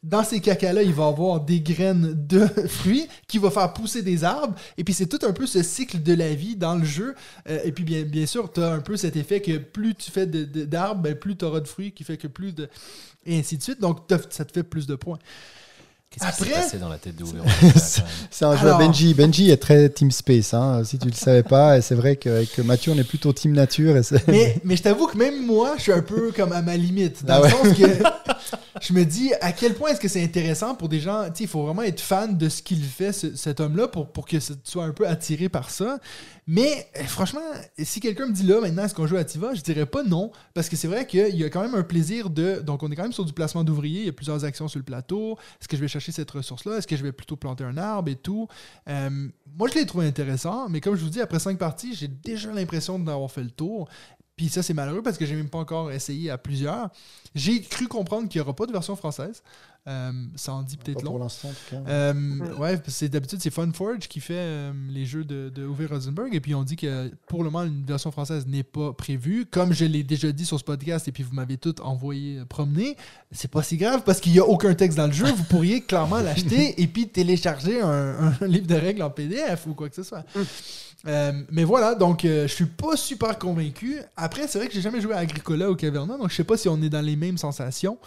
Dans 0.08 0.24
ces 0.24 0.40
cacas-là, 0.40 0.84
il 0.84 0.94
va 0.94 1.08
avoir 1.08 1.42
des 1.42 1.62
graines 1.62 2.14
de 2.28 2.46
fruits 2.68 3.08
qui 3.28 3.40
vont 3.40 3.50
faire 3.50 3.74
pousser 3.74 4.04
des 4.04 4.24
arbres. 4.24 4.56
Et 4.78 4.84
puis 4.84 4.94
c'est 4.94 5.08
tout 5.08 5.20
un 5.26 5.34
peu 5.34 5.48
ce 5.48 5.64
cycle 5.64 6.04
de 6.04 6.14
la 6.14 6.34
vie 6.36 6.56
dans 6.56 6.76
le 6.76 6.86
jeu. 6.86 7.16
Euh, 7.50 7.60
et 7.64 7.72
puis 7.72 7.84
bien, 7.84 8.04
bien 8.04 8.28
sûr, 8.28 8.52
tu 8.54 8.62
as 8.62 8.72
un 8.72 8.82
peu 8.82 8.98
cet 8.98 9.16
effet 9.16 9.42
que 9.42 9.58
plus 9.58 9.96
tu 9.96 10.12
fais 10.12 10.28
de- 10.28 10.44
de- 10.46 10.66
d'arbres, 10.66 11.02
ben, 11.02 11.16
plus 11.16 11.36
tu 11.36 11.44
auras 11.44 11.60
de 11.60 11.68
fruits, 11.68 11.92
qui 11.92 12.04
fait 12.04 12.18
que 12.18 12.28
plus 12.28 12.54
de... 12.54 12.70
Et 13.26 13.40
ainsi 13.40 13.58
de 13.58 13.64
suite. 13.64 13.82
Donc 13.82 14.00
ça 14.30 14.46
te 14.46 14.52
fait 14.54 14.64
plus 14.64 14.86
de 14.86 14.94
points. 14.94 15.18
Qu'est-ce 16.20 16.38
qui 16.38 16.44
s'est 16.44 16.50
Après- 16.52 16.62
passé 16.64 16.78
dans 16.78 16.90
la 16.90 16.98
tête 16.98 17.16
de 17.16 17.24
Uwe 17.24 17.42
C'est 18.32 18.46
un 18.46 18.56
jeu 18.56 18.68
à 18.68 18.76
Alors- 18.76 18.80
Benji. 18.80 19.14
Benji 19.14 19.52
est 19.52 19.58
très 19.58 19.90
Team 19.90 20.12
Space, 20.12 20.54
hein, 20.54 20.84
si 20.86 20.98
tu 20.98 21.08
le 21.08 21.14
savais 21.14 21.44
pas. 21.44 21.78
Et 21.78 21.82
c'est 21.82 21.96
vrai 21.96 22.16
qu'avec 22.16 22.58
Mathieu, 22.60 22.92
on 22.94 22.98
est 22.98 23.04
plutôt 23.04 23.34
Team 23.34 23.52
Nature. 23.52 23.98
Et 23.98 24.02
Mais, 24.28 24.56
mais 24.64 24.76
je 24.78 24.84
t'avoue 24.84 25.08
que 25.08 25.18
même 25.18 25.46
moi, 25.46 25.74
je 25.78 25.84
suis 25.84 25.92
un 25.92 26.02
peu 26.02 26.32
comme 26.32 26.54
à 26.54 26.62
ma 26.62 26.78
limite. 26.78 27.26
Dans 27.26 27.36
Ah 27.36 27.42
le 27.44 27.50
sens 27.50 27.78
que 27.78 27.86
je 28.82 28.94
me 28.94 29.04
dis 29.04 29.32
à 29.42 29.52
quel 29.52 29.74
point 29.74 29.90
est-ce 29.92 30.00
que 30.00 30.08
c'est 30.08 30.24
intéressant 30.24 30.76
pour 30.76 30.90
des 30.90 31.00
gens. 31.00 31.24
Il 31.40 31.48
faut 31.48 31.64
vraiment 31.64 31.82
être 31.84 32.00
fan 32.02 32.38
de 32.38 32.50
ce 32.50 32.62
qu'il 32.62 32.82
fait, 32.84 33.12
ce- 33.12 33.36
cet 33.36 33.60
homme-là, 33.60 33.88
pour, 33.88 34.08
pour 34.08 34.26
que 34.26 34.38
tu 34.38 34.42
sois 34.64 34.86
un 34.86 34.92
peu 34.92 35.08
attiré 35.08 35.50
par 35.50 35.70
ça. 35.70 35.98
Mais 36.48 36.88
euh, 36.98 37.04
franchement, 37.06 37.42
si 37.80 38.00
quelqu'un 38.00 38.28
me 38.28 38.32
dit 38.32 38.44
là, 38.44 38.62
maintenant, 38.62 38.86
est-ce 38.86 38.94
qu'on 38.94 39.08
joue 39.08 39.18
à 39.18 39.24
Tiva? 39.24 39.56
Je 39.56 39.62
dirais 39.62 39.88
pas 39.88 40.04
non. 40.04 40.32
Parce 40.54 40.70
que 40.70 40.76
c'est 40.76 40.88
vrai 40.88 41.08
qu'il 41.08 41.36
y 41.36 41.44
a 41.44 41.50
quand 41.50 41.62
même 41.62 41.74
un 41.74 41.84
plaisir 41.84 42.30
de. 42.30 42.60
Donc, 42.60 42.84
on 42.84 42.92
est 42.92 42.96
quand 42.96 43.04
même 43.04 43.14
sur 43.14 43.26
du 43.26 43.34
placement 43.34 43.64
d'ouvriers. 43.64 44.02
Il 44.02 44.06
y 44.06 44.10
a 44.10 44.14
plusieurs 44.14 44.46
actions 44.46 44.68
sur 44.68 44.78
le 44.78 44.86
plateau. 44.86 45.38
Est-ce 45.60 45.68
que 45.68 45.76
je 45.76 45.82
vais 45.82 45.88
chercher 45.88 46.12
cette 46.12 46.30
ressource-là? 46.30 46.78
Est-ce 46.78 46.88
que 46.88 46.96
je 46.96 47.04
vais 47.04 47.12
plutôt 47.12 47.36
planter 47.36 47.64
un 47.64 47.78
arbre 47.78 48.10
et 48.10 48.16
tout? 48.16 48.48
Euh, 48.88 49.10
Moi, 49.58 49.70
je 49.70 49.76
l'ai 49.80 49.86
trouvé 49.88 50.06
intéressant. 50.06 50.70
Mais 50.70 50.82
comme 50.82 50.96
je 50.96 51.04
vous 51.04 51.10
dis, 51.10 51.22
après 51.22 51.40
cinq 51.40 51.58
parties, 51.58 51.96
j'ai 51.96 52.08
déjà 52.08 52.52
l'impression 52.54 53.00
d'avoir 53.00 53.32
fait 53.32 53.44
le 53.44 53.52
tour. 53.52 53.90
Puis 54.36 54.50
ça, 54.50 54.62
c'est 54.62 54.74
malheureux 54.74 55.02
parce 55.02 55.18
que 55.18 55.26
j'ai 55.26 55.36
même 55.36 55.50
pas 55.50 55.60
encore 55.60 55.92
essayé 55.92 56.30
à 56.30 56.38
plusieurs. 56.38 56.90
J'ai 57.34 57.62
cru 57.62 57.88
comprendre 57.88 58.28
qu'il 58.28 58.40
n'y 58.40 58.44
aura 58.44 58.54
pas 58.54 58.66
de 58.66 58.72
version 58.74 58.96
française. 58.96 59.42
Euh, 59.88 60.12
ça 60.36 60.52
en 60.54 60.64
dit 60.64 60.78
peut-être 60.78 61.04
long. 61.04 61.12
pour 61.12 61.20
l'instant, 61.20 61.50
en 61.50 61.52
tout 61.52 61.76
cas. 61.76 61.92
Euh, 61.92 62.14
ouais, 62.58 62.78
parce 62.78 62.82
que 62.82 62.92
c'est 62.92 63.08
d'habitude 63.08 63.40
c'est 63.40 63.52
Funforge 63.52 64.08
qui 64.08 64.20
fait 64.20 64.34
euh, 64.36 64.74
les 64.90 65.06
jeux 65.06 65.24
de, 65.24 65.50
de 65.50 65.64
Uwe 65.64 65.88
Rosenberg 65.88 66.34
et 66.34 66.40
puis 66.40 66.56
on 66.56 66.64
dit 66.64 66.76
que 66.76 67.12
pour 67.28 67.44
le 67.44 67.52
moment 67.52 67.66
une 67.66 67.86
version 67.86 68.10
française 68.10 68.48
n'est 68.48 68.64
pas 68.64 68.94
prévue. 68.94 69.46
Comme 69.46 69.74
je 69.74 69.86
l'ai 69.86 70.02
déjà 70.02 70.32
dit 70.32 70.44
sur 70.44 70.58
ce 70.58 70.64
podcast 70.64 71.08
et 71.08 71.12
puis 71.12 71.22
vous 71.22 71.36
m'avez 71.36 71.58
tout 71.58 71.80
envoyé 71.82 72.44
promener, 72.50 72.98
c'est 73.32 73.52
pas 73.52 73.62
si 73.62 73.78
grave 73.78 74.02
parce 74.04 74.20
qu'il 74.20 74.32
n'y 74.32 74.40
a 74.40 74.46
aucun 74.46 74.74
texte 74.74 74.98
dans 74.98 75.06
le 75.06 75.14
jeu. 75.14 75.28
Vous 75.32 75.44
pourriez 75.44 75.82
clairement 75.82 76.20
l'acheter 76.22 76.82
et 76.82 76.88
puis 76.88 77.08
télécharger 77.08 77.80
un, 77.80 78.34
un 78.42 78.48
livre 78.48 78.66
de 78.66 78.76
règles 78.76 79.04
en 79.04 79.12
PDF 79.12 79.68
ou 79.68 79.76
quoi 79.76 79.88
que 79.90 79.96
ce 79.96 80.04
soit. 80.04 80.26
Euh, 81.08 81.32
mais 81.52 81.64
voilà, 81.64 81.94
donc 81.94 82.26
euh, 82.26 82.48
je 82.48 82.54
suis 82.54 82.66
pas 82.66 82.96
super 82.96 83.38
convaincu. 83.38 83.98
Après, 84.18 84.48
c'est 84.48 84.58
vrai 84.58 84.68
que 84.68 84.74
j'ai 84.74 84.82
jamais 84.82 85.02
joué 85.02 85.14
à 85.14 85.20
Agricola 85.20 85.70
ou 85.70 85.76
Caverna, 85.76 86.18
donc 86.18 86.32
je 86.32 86.36
sais 86.36 86.44
pas 86.44 86.58
si 86.58 86.68
on 86.68 86.82
est 86.82 86.90
dans 86.90 87.02
les 87.06 87.16
mêmes 87.16 87.38
sensations. 87.38 87.98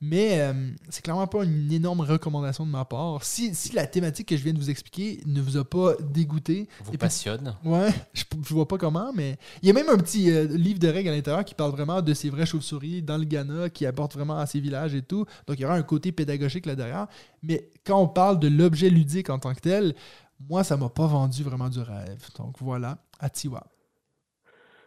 Mais 0.00 0.40
euh, 0.40 0.52
c'est 0.88 1.02
clairement 1.02 1.26
pas 1.26 1.42
une 1.44 1.72
énorme 1.72 2.00
recommandation 2.02 2.64
de 2.64 2.70
ma 2.70 2.84
part. 2.84 3.24
Si, 3.24 3.52
si 3.54 3.72
la 3.74 3.84
thématique 3.86 4.28
que 4.28 4.36
je 4.36 4.42
viens 4.44 4.52
de 4.52 4.58
vous 4.58 4.70
expliquer 4.70 5.20
ne 5.26 5.40
vous 5.40 5.56
a 5.56 5.64
pas 5.64 5.94
dégoûté, 6.00 6.68
Vous 6.84 6.90
puis- 6.90 6.98
passionne. 6.98 7.54
ouais, 7.64 7.90
je, 8.14 8.22
je 8.46 8.54
vois 8.54 8.66
pas 8.68 8.78
comment, 8.78 9.12
mais 9.12 9.38
il 9.62 9.66
y 9.66 9.70
a 9.70 9.74
même 9.74 9.88
un 9.88 9.96
petit 9.98 10.30
euh, 10.30 10.44
livre 10.46 10.78
de 10.78 10.86
règles 10.88 11.08
à 11.08 11.12
l'intérieur 11.14 11.44
qui 11.44 11.54
parle 11.54 11.72
vraiment 11.72 12.00
de 12.00 12.14
ces 12.14 12.30
vraies 12.30 12.46
chauves-souris 12.46 13.02
dans 13.02 13.18
le 13.18 13.24
Ghana, 13.24 13.70
qui 13.70 13.86
apporte 13.86 14.14
vraiment 14.14 14.38
à 14.38 14.46
ces 14.46 14.60
villages 14.60 14.94
et 14.94 15.02
tout. 15.02 15.24
Donc 15.48 15.58
il 15.58 15.62
y 15.62 15.64
aura 15.64 15.74
un 15.74 15.82
côté 15.82 16.12
pédagogique 16.12 16.66
là 16.66 16.76
derrière. 16.76 17.06
Mais 17.42 17.68
quand 17.84 18.00
on 18.00 18.08
parle 18.08 18.38
de 18.38 18.46
l'objet 18.48 18.90
ludique 18.90 19.30
en 19.30 19.38
tant 19.40 19.52
que 19.54 19.60
tel, 19.60 19.94
moi 20.40 20.64
ça 20.64 20.76
m'a 20.76 20.88
pas 20.88 21.06
vendu 21.06 21.42
vraiment 21.42 21.68
du 21.68 21.80
rêve. 21.80 22.28
Donc 22.36 22.56
voilà, 22.60 22.98
Atiwa. 23.18 23.66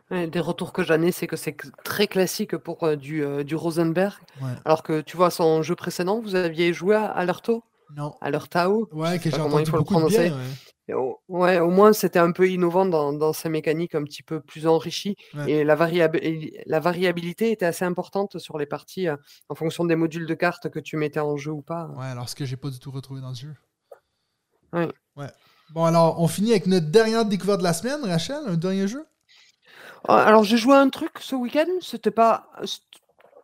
Des 0.10 0.41
retours 0.41 0.73
que 0.73 0.84
j'en 0.84 1.02
ai, 1.02 1.14
c'est 1.14 1.26
que 1.26 1.38
c'est 1.38 1.56
très 1.86 2.06
classique 2.06 2.57
pour 2.57 2.84
euh, 2.84 2.98
du, 2.98 3.23
euh, 3.23 3.45
du 3.45 3.56
Rosenberg. 3.56 4.19
Ouais. 4.41 4.52
Alors 4.65 4.84
que 4.84 4.99
tu 4.99 5.15
vois, 5.15 5.32
son 5.32 5.64
jeu 5.64 5.73
précédent, 5.73 6.19
vous 6.19 6.36
aviez 6.36 6.73
joué 6.73 6.98
à 6.98 7.06
Alerto? 7.06 7.64
Non. 7.95 8.14
Alertao? 8.19 8.90
Ouais, 8.91 9.19
que 9.19 9.30
j'ai 9.30 9.40
entendu 9.40 9.65
faut 9.72 9.78
le 9.78 9.84
beaucoup 9.84 10.02
de 10.02 10.07
bien. 10.10 10.36
ouais. 10.36 10.94
Au, 10.94 11.22
ouais, 11.30 11.60
au 11.60 11.69
moins, 11.69 11.94
c'était 11.94 12.19
un 12.19 12.34
peu 12.34 12.49
innovant 12.49 12.86
dans, 12.86 13.14
dans 13.14 13.32
ses 13.32 13.48
mécaniques 13.48 13.95
un 13.95 14.03
petit 14.03 14.23
peu 14.23 14.41
plus 14.41 14.68
enrichies. 14.68 15.15
Ouais. 15.34 15.49
Et 15.49 15.64
la 15.64 15.76
variabilité 15.76 17.52
était 17.53 17.65
assez 17.65 17.86
importante 17.86 18.38
sur 18.38 18.57
les 18.57 18.65
parties 18.65 19.07
euh, 19.07 19.15
en 19.48 19.56
fonction 19.56 19.86
des 19.86 19.95
modules 19.95 20.26
de 20.26 20.34
cartes 20.34 20.69
que 20.69 20.80
tu 20.80 20.98
mettais 20.98 21.22
en 21.22 21.38
jeu 21.38 21.52
ou 21.52 21.61
pas. 21.61 21.88
Ouais, 21.95 22.07
alors 22.07 22.28
ce 22.28 22.36
que 22.36 22.44
j'ai 22.44 22.57
pas 22.57 22.69
du 22.69 22.80
tout 22.80 22.91
retrouvé 22.91 23.22
dans 23.22 23.30
le 23.30 23.36
jeu. 23.36 23.56
Ouais. 24.73 24.90
Ouais. 25.15 25.32
Bon, 25.73 25.85
alors, 25.85 26.19
on 26.19 26.27
finit 26.27 26.52
avec 26.52 26.68
notre 26.68 26.88
dernière 26.88 27.26
découverte 27.26 27.60
de 27.60 27.64
la 27.64 27.73
semaine, 27.73 28.03
Rachel, 28.03 28.41
un 28.45 28.56
dernier 28.56 28.88
jeu? 28.88 29.06
Ah, 30.07 30.23
Alors, 30.23 30.43
j'ai 30.43 30.57
joué 30.57 30.76
à 30.76 30.80
un 30.80 30.89
truc 30.89 31.11
ce 31.19 31.35
week-end. 31.35 31.68
C'était 31.81 32.11
pas. 32.11 32.49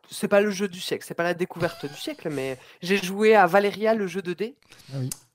C'est 0.10 0.30
pas 0.30 0.40
le 0.40 0.52
jeu 0.52 0.70
du 0.70 0.80
siècle, 0.80 1.04
c'est 1.06 1.14
pas 1.16 1.24
la 1.24 1.34
découverte 1.34 1.86
du 1.86 1.94
siècle, 1.99 2.30
mais 2.30 2.58
j'ai 2.82 2.95
joué 2.98 3.36
à 3.36 3.45
Valeria, 3.45 3.94
le 3.94 4.08
jeu 4.08 4.22
de 4.22 4.32
dés. 4.34 4.56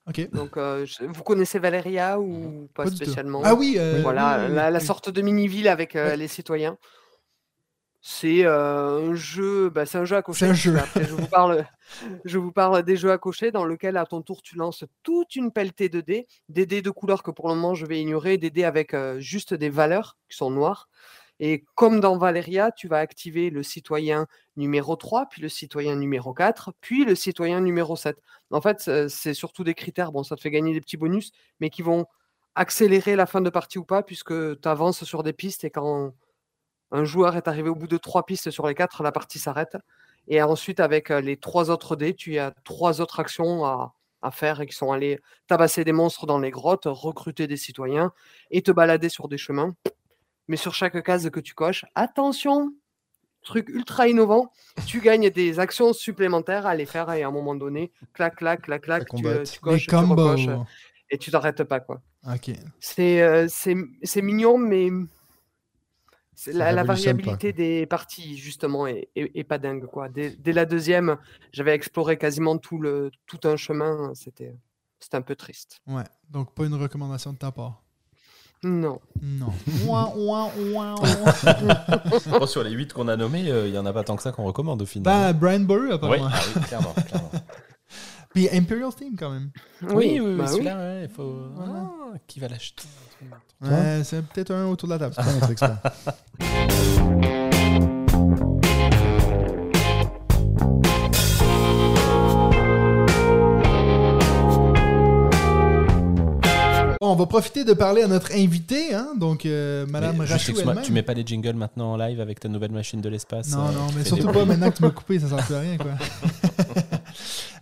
Ok. 0.09 0.31
Donc, 0.32 0.56
euh, 0.56 0.86
je- 0.86 1.05
vous 1.05 1.23
connaissez 1.23 1.59
Valeria 1.59 2.19
ou 2.19 2.69
pas, 2.74 2.86
spécialement? 2.86 3.43
Ah 3.44 3.55
oui, 3.55 3.74
euh, 3.78 4.01
Voilà, 4.02 4.39
oui, 4.39 4.44
oui, 4.48 4.55
la, 4.55 4.70
la 4.70 4.78
oui. 4.78 4.85
sorte 4.86 5.10
de 5.10 5.20
mini-ville 5.20 5.69
avec 5.69 5.94
euh, 5.94 6.16
les 6.16 6.27
citoyens. 6.27 6.78
C'est 8.05 8.45
euh, 8.45 9.11
un 9.11 9.15
jeu, 9.15 9.70
bah, 9.70 9.87
c'est 9.87 9.99
un 9.99 10.05
jeu 10.05 10.16
à 10.16 10.23
cocher. 10.23 10.47
C'est 10.47 10.51
un 10.51 10.55
jeu. 10.55 10.77
Après, 10.77 11.05
je 11.05 11.15
vous 11.15 11.29
parle, 11.29 11.65
je 12.24 12.37
vous 12.37 12.51
parle 12.51 12.83
des 12.83 12.97
jeux 12.97 13.12
à 13.12 13.19
cocher 13.19 13.53
dans 13.53 13.65
lequel 13.65 13.97
à 13.97 14.07
ton 14.07 14.23
tour 14.23 14.43
tu 14.43 14.57
lances 14.57 14.85
toute 15.05 15.37
une 15.37 15.53
pelletée 15.53 15.89
de 15.89 16.01
dés, 16.01 16.27
des 16.49 16.66
dés 16.66 16.83
de 16.83 16.91
couleurs 16.91 17.23
que 17.23 17.31
pour 17.31 17.49
le 17.49 17.55
moment 17.55 17.77
je 17.77 17.87
vais 17.87 18.01
ignorer, 18.01 18.39
des 18.39 18.51
dés 18.51 18.65
avec 18.65 18.93
euh, 18.93 19.20
juste 19.20 19.55
des 19.55 19.70
valeurs 19.70 20.19
qui 20.29 20.37
sont 20.37 20.51
noires. 20.51 20.89
Et 21.39 21.65
comme 21.77 22.01
dans 22.01 22.19
Valeria, 22.19 22.73
tu 22.73 22.89
vas 22.89 22.99
activer 22.99 23.51
le 23.51 23.62
citoyen 23.62 24.27
numéro 24.57 24.97
3, 24.97 25.27
puis 25.31 25.41
le 25.41 25.49
citoyen 25.49 25.95
numéro 25.95 26.35
4, 26.35 26.73
puis 26.81 27.05
le 27.05 27.15
citoyen 27.15 27.61
numéro 27.61 27.95
7. 27.95 28.16
En 28.51 28.61
fait, 28.61 29.09
c'est 29.09 29.35
surtout 29.35 29.65
des 29.65 29.74
critères, 29.74 30.12
bon, 30.12 30.24
ça 30.24 30.37
te 30.37 30.41
fait 30.41 30.51
gagner 30.51 30.73
des 30.73 30.81
petits 30.81 30.97
bonus, 30.97 31.33
mais 31.61 31.70
qui 31.70 31.83
vont 31.83 32.07
accélérer 32.55 33.16
la 33.16 33.27
fin 33.27 33.41
de 33.41 33.51
partie 33.51 33.79
ou 33.79 33.85
pas, 33.85 34.03
puisque 34.03 34.61
tu 34.61 34.69
avances 34.69 35.05
sur 35.05 35.23
des 35.23 35.33
pistes 35.33 35.65
et 35.65 35.70
quand 35.70 36.12
un 36.93 37.05
joueur 37.05 37.36
est 37.36 37.48
arrivé 37.48 37.69
au 37.69 37.74
bout 37.74 37.89
de 37.89 37.97
trois 37.97 38.24
pistes 38.24 38.51
sur 38.51 38.66
les 38.66 38.74
quatre, 38.74 39.02
la 39.02 39.12
partie 39.12 39.39
s'arrête. 39.39 39.77
Et 40.28 40.40
ensuite, 40.40 40.78
avec 40.78 41.10
euh, 41.10 41.20
les 41.20 41.36
trois 41.36 41.70
autres 41.70 41.97
dés, 41.97 42.14
tu 42.14 42.39
as 42.39 42.52
trois 42.64 43.01
autres 43.01 43.19
actions 43.19 43.64
à, 43.64 43.94
à 44.20 44.31
faire 44.31 44.60
et 44.60 44.66
qui 44.66 44.77
sont 44.77 44.93
allés 44.93 45.20
tabasser 45.48 45.85
des 45.85 45.93
monstres 45.93 46.27
dans 46.27 46.39
les 46.39 46.51
grottes, 46.51 46.85
recruter 46.86 47.47
des 47.47 47.56
citoyens 47.56 48.12
et 48.51 48.62
te 48.62 48.70
balader 48.70 49.09
sur 49.09 49.27
des 49.28 49.39
chemins. 49.39 49.74
Mais 50.48 50.56
sur 50.56 50.74
chaque 50.74 51.02
case 51.02 51.28
que 51.31 51.40
tu 51.40 51.55
coches, 51.55 51.85
attention, 51.94 52.73
truc 53.43 53.69
ultra 53.69 54.06
innovant, 54.09 54.52
tu 54.86 55.01
gagnes 55.01 55.31
des 55.31 55.59
actions 55.59 55.93
supplémentaires 55.93 56.66
à 56.66 56.74
les 56.74 56.86
faire 56.86 57.10
et 57.12 57.23
à 57.23 57.28
un 57.28 57.31
moment 57.32 57.55
donné, 57.55 57.93
clac, 58.12 58.36
clac, 58.36 58.62
clac, 58.62 58.82
clac, 58.82 59.05
tu, 59.09 59.23
coches, 59.23 59.86
tu 59.86 59.94
recoches, 59.94 60.48
et 61.10 61.19
tu 61.19 61.31
t'arrêtes 61.31 61.64
pas. 61.64 61.81
quoi. 61.81 62.01
Ok. 62.32 62.52
C'est 62.81 63.23
euh, 63.23 63.47
c'est 63.48 63.77
c'est 64.02 64.23
mignon, 64.23 64.59
mais 64.59 64.90
la, 66.47 66.73
la 66.73 66.82
révolutionne 66.82 67.16
pas, 67.19 67.23
variabilité 67.32 67.52
des 67.52 67.86
parties, 67.86 68.36
justement, 68.39 68.86
est, 68.86 69.09
est- 69.14 69.31
est 69.35 69.44
pas 69.44 69.59
dingue. 69.59 69.86
Quoi. 69.86 70.09
Dès, 70.09 70.31
dès 70.31 70.52
la 70.52 70.64
deuxième, 70.64 71.16
j'avais 71.52 71.74
exploré 71.74 72.16
quasiment 72.19 72.59
tout, 72.59 72.78
le, 72.78 73.10
tout 73.27 73.40
un 73.44 73.56
chemin. 73.56 74.12
C'était 74.14 74.55
un 75.12 75.23
peu 75.23 75.36
triste. 75.36 75.81
Ouais. 75.86 76.05
Donc, 76.31 76.55
pas 76.55 76.64
une 76.64 76.74
recommandation 76.74 77.32
de 77.32 77.39
ta 77.39 77.51
part? 77.52 77.82
Non. 78.64 79.01
Non. 79.20 79.52
Bon, 82.28 82.47
sur 82.47 82.62
les 82.62 82.70
8 82.70 82.93
qu'on 82.93 83.09
a 83.09 83.16
nommés, 83.16 83.51
euh, 83.51 83.66
il 83.66 83.74
y 83.74 83.78
en 83.78 83.86
a 83.86 83.93
pas 83.93 84.05
tant 84.05 84.14
que 84.16 84.23
ça 84.23 84.31
qu'on 84.32 84.44
recommande 84.44 84.81
au 84.82 84.86
final. 84.86 85.32
Ben, 85.32 85.39
Brian 85.39 85.60
Boru, 85.60 85.89
oui, 85.89 85.93
apparemment. 85.94 86.28
ah 86.32 86.40
oui, 86.56 86.62
clairement. 86.62 86.94
clairement. 87.06 87.31
Puis 88.34 88.48
Imperial 88.50 88.94
Theme, 88.94 89.14
quand 89.18 89.30
même. 89.30 89.50
Oui, 89.82 89.90
oui, 89.90 90.20
oui, 90.20 90.36
bah 90.36 90.44
oui. 90.46 90.52
celui-là, 90.52 90.76
ouais, 90.76 91.02
il 91.04 91.10
faut. 91.10 91.36
Ah, 91.60 92.16
qui 92.26 92.40
va 92.40 92.48
l'acheter? 92.48 92.84
Ouais, 93.60 94.02
c'est 94.04 94.24
peut-être 94.26 94.52
un 94.52 94.66
autour 94.66 94.88
de 94.88 94.94
la 94.94 94.98
table. 94.98 95.14
C'est 95.16 95.24
pas 95.24 95.32
notre 95.32 95.50
expert. 95.50 95.78
Bon, 107.02 107.10
on 107.10 107.16
va 107.16 107.26
profiter 107.26 107.64
de 107.64 107.72
parler 107.72 108.02
à 108.02 108.06
notre 108.06 108.30
invité, 108.32 108.94
hein, 108.94 109.09
donc 109.18 109.44
euh, 109.44 109.84
Madame 109.88 110.20
Rachou 110.20 110.34
excuse-moi, 110.34 110.70
elle-même. 110.70 110.84
Tu 110.84 110.92
mets 110.92 111.02
pas 111.02 111.14
les 111.14 111.26
jingles 111.26 111.56
maintenant 111.56 111.94
en 111.94 111.96
live 111.96 112.20
avec 112.20 112.38
ta 112.38 112.48
nouvelle 112.48 112.70
machine 112.70 113.00
de 113.00 113.09
l'espace 113.09 113.50
Non, 113.50 113.66
euh, 113.66 113.72
non, 113.72 113.86
mais 113.96 114.04
surtout 114.04 114.28
pas 114.28 114.44
maintenant 114.44 114.70
que 114.70 114.76
tu 114.76 114.84
m'as 114.84 114.90
coupé, 114.90 115.18
ça 115.18 115.26
sert 115.28 115.44
plus 115.44 115.54
à 115.56 115.60
rien, 115.62 115.76
quoi. 115.78 115.90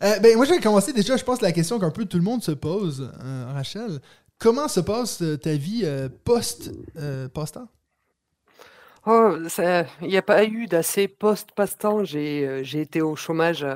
Euh, 0.03 0.19
ben, 0.21 0.35
moi, 0.37 0.45
je 0.47 0.53
vais 0.53 0.61
commencer 0.61 0.93
déjà, 0.93 1.17
je 1.17 1.25
pense, 1.25 1.41
la 1.43 1.53
question 1.53 1.79
qu'un 1.79 1.91
peu 1.91 2.05
tout 2.07 2.17
le 2.17 2.23
monde 2.23 2.43
se 2.43 2.53
pose, 2.53 3.13
euh, 3.23 3.45
Rachel. 3.53 4.01
Comment 4.39 4.69
se 4.69 4.81
passe 4.81 5.21
euh, 5.21 5.37
ta 5.37 5.53
vie 5.53 5.83
euh, 5.85 6.09
post, 6.25 6.71
post-temps? 7.35 7.69
Oh, 9.07 9.35
ça- 9.49 9.85
il 10.03 10.09
n'y 10.09 10.17
a 10.17 10.23
pas 10.23 10.45
eu 10.45 10.67
d'assez 10.67 11.09
post-passe-temps. 11.09 12.05
J'ai 12.05 12.63
été 12.81 13.01
au 13.03 13.17
chômage, 13.17 13.67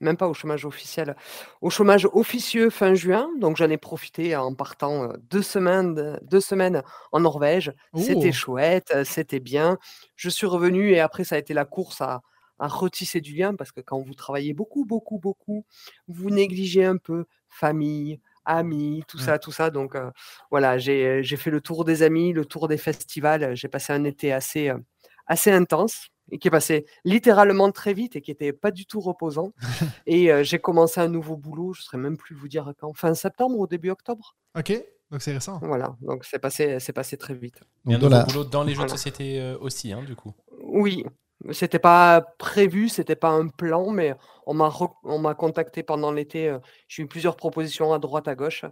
même 0.00 0.16
pas 0.16 0.26
au 0.28 0.34
chômage 0.34 0.64
officiel, 0.64 1.16
au 1.60 1.70
chômage 1.70 2.08
officieux 2.12 2.68
fin 2.70 2.94
juin. 2.94 3.28
Donc 3.38 3.56
j'en 3.56 3.70
ai 3.70 3.76
profité 3.76 4.34
en 4.36 4.54
partant 4.54 5.12
deux 5.30 5.42
semaines, 5.42 5.94
de- 5.94 6.18
deux 6.22 6.40
semaines 6.40 6.82
en 7.12 7.20
Norvège. 7.20 7.72
Oh. 7.92 8.00
C'était 8.00 8.32
chouette, 8.32 8.92
c'était 9.04 9.38
bien. 9.40 9.78
Je 10.16 10.28
suis 10.28 10.46
revenu 10.46 10.90
et 10.92 10.98
après 11.00 11.22
ça 11.24 11.36
a 11.36 11.38
été 11.38 11.54
la 11.54 11.64
course 11.64 12.00
à, 12.00 12.20
à 12.58 12.68
retisser 12.68 13.20
du 13.20 13.34
lien 13.34 13.54
parce 13.54 13.72
que 13.72 13.80
quand 13.80 14.00
vous 14.00 14.14
travaillez 14.14 14.54
beaucoup, 14.54 14.84
beaucoup, 14.84 15.18
beaucoup, 15.18 15.64
vous 16.08 16.30
négligez 16.30 16.84
un 16.84 16.96
peu 16.96 17.24
famille, 17.48 18.20
amis, 18.44 19.02
tout 19.08 19.18
Ouais. 19.18 19.24
ça, 19.24 19.38
tout 19.38 19.52
ça. 19.52 19.70
Donc 19.70 19.94
euh, 19.94 20.10
voilà, 20.50 20.78
j'ai 20.78 21.22
j'ai 21.22 21.36
fait 21.36 21.50
le 21.50 21.60
tour 21.60 21.84
des 21.84 22.02
amis, 22.02 22.32
le 22.32 22.44
tour 22.44 22.68
des 22.68 22.76
festivals. 22.78 23.54
J'ai 23.56 23.68
passé 23.68 23.92
un 23.92 24.04
été 24.04 24.32
assez, 24.32 24.68
euh, 24.70 24.78
assez 25.26 25.50
intense 25.50 26.08
et 26.30 26.38
qui 26.38 26.48
est 26.48 26.50
passé 26.52 26.86
littéralement 27.04 27.70
très 27.72 27.94
vite 27.94 28.16
et 28.16 28.20
qui 28.20 28.30
n'était 28.30 28.52
pas 28.52 28.70
du 28.70 28.86
tout 28.86 29.00
reposant. 29.00 29.52
et 30.06 30.32
euh, 30.32 30.42
j'ai 30.44 30.58
commencé 30.58 31.00
un 31.00 31.08
nouveau 31.08 31.36
boulot, 31.36 31.72
je 31.72 31.80
ne 31.80 31.84
saurais 31.84 31.98
même 31.98 32.16
plus 32.16 32.34
vous 32.34 32.48
dire 32.48 32.72
quand, 32.78 32.92
fin 32.94 33.14
septembre 33.14 33.58
ou 33.58 33.66
début 33.66 33.90
octobre. 33.90 34.36
OK, 34.58 34.72
donc 35.10 35.20
c'est 35.22 35.32
récent. 35.32 35.58
Voilà, 35.62 35.96
donc 36.00 36.24
c'est 36.24 36.38
passé, 36.38 36.78
c'est 36.80 36.92
passé 36.92 37.16
très 37.16 37.34
vite. 37.34 37.60
Il 37.86 37.92
y 37.92 37.94
a 37.94 37.96
un 37.96 38.00
Donc, 38.00 38.10
dans 38.10 38.16
nouveau 38.16 38.26
la- 38.28 38.32
boulot 38.32 38.44
dans 38.50 38.62
les 38.64 38.70
jeux 38.72 38.82
de 38.82 38.86
Voilà. 38.86 38.96
société 38.96 39.40
euh, 39.40 39.58
aussi, 39.60 39.92
hein, 39.92 40.02
du 40.04 40.14
coup. 40.16 40.32
Oui, 40.62 41.04
c'était 41.52 41.78
pas 41.78 42.20
prévu, 42.38 42.88
c'était 42.88 43.16
pas 43.16 43.30
un 43.30 43.48
plan, 43.48 43.90
mais 43.90 44.14
on 44.46 44.54
m'a 44.54 45.34
contacté 45.34 45.82
pendant 45.82 46.12
l'été. 46.12 46.48
euh, 46.48 46.58
J'ai 46.88 47.02
eu 47.02 47.08
plusieurs 47.08 47.36
propositions 47.36 47.92
à 47.92 47.98
droite, 47.98 48.28
à 48.28 48.34
gauche, 48.34 48.64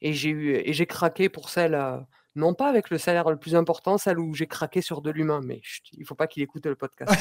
et 0.00 0.12
j'ai 0.14 0.30
eu 0.30 0.54
et 0.56 0.72
j'ai 0.72 0.86
craqué 0.86 1.28
pour 1.28 1.48
celle, 1.50 1.74
euh, 1.74 1.98
non 2.36 2.54
pas 2.54 2.68
avec 2.68 2.90
le 2.90 2.98
salaire 2.98 3.30
le 3.30 3.36
plus 3.36 3.54
important, 3.54 3.96
celle 3.96 4.18
où 4.18 4.34
j'ai 4.34 4.46
craqué 4.46 4.80
sur 4.80 5.02
de 5.02 5.10
l'humain. 5.10 5.40
Mais 5.44 5.60
chut, 5.62 5.84
il 5.96 6.04
faut 6.04 6.14
pas 6.14 6.26
qu'il 6.26 6.42
écoute 6.42 6.66
le 6.66 6.74
podcast. 6.74 7.12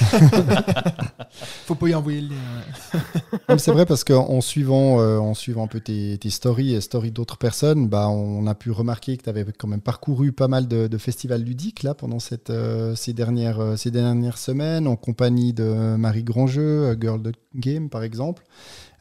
Faut 1.66 1.76
pas 1.76 1.88
y 1.88 1.96
envoyer 1.96 2.22
le 2.22 2.30
lien. 2.30 3.58
C'est 3.58 3.72
vrai 3.72 3.86
parce 3.86 4.04
qu'en 4.04 4.42
suivant, 4.42 5.00
euh, 5.00 5.18
en 5.18 5.34
suivant 5.34 5.64
un 5.64 5.68
peu 5.68 5.80
tes, 5.80 6.18
tes 6.20 6.30
stories 6.30 6.76
et 6.76 6.82
stories 6.82 7.12
d'autres 7.12 7.38
personnes, 7.38 7.88
bah, 7.88 8.08
on 8.10 8.46
a 8.46 8.54
pu 8.54 8.70
remarquer 8.72 9.18
que 9.18 9.24
tu 9.24 9.30
avais 9.30 9.46
quand 9.58 9.68
même 9.68 9.82
parcouru 9.82 10.32
pas 10.32 10.48
mal 10.48 10.68
de, 10.68 10.88
de 10.88 10.98
festivals 10.98 11.42
ludiques 11.42 11.84
là, 11.84 11.94
pendant 11.94 12.20
cette, 12.20 12.50
euh, 12.50 12.96
ces, 12.96 13.14
dernières, 13.14 13.60
euh, 13.60 13.76
ces 13.76 13.92
dernières 13.92 14.38
semaines, 14.38 14.88
en 14.88 14.96
compagnie 14.96 15.54
de 15.54 15.96
Marie 15.96 16.24
Grandjeu, 16.24 16.98
Girl 17.00 17.22
the 17.22 17.34
Game 17.56 17.90
par 17.90 18.04
exemple. 18.04 18.44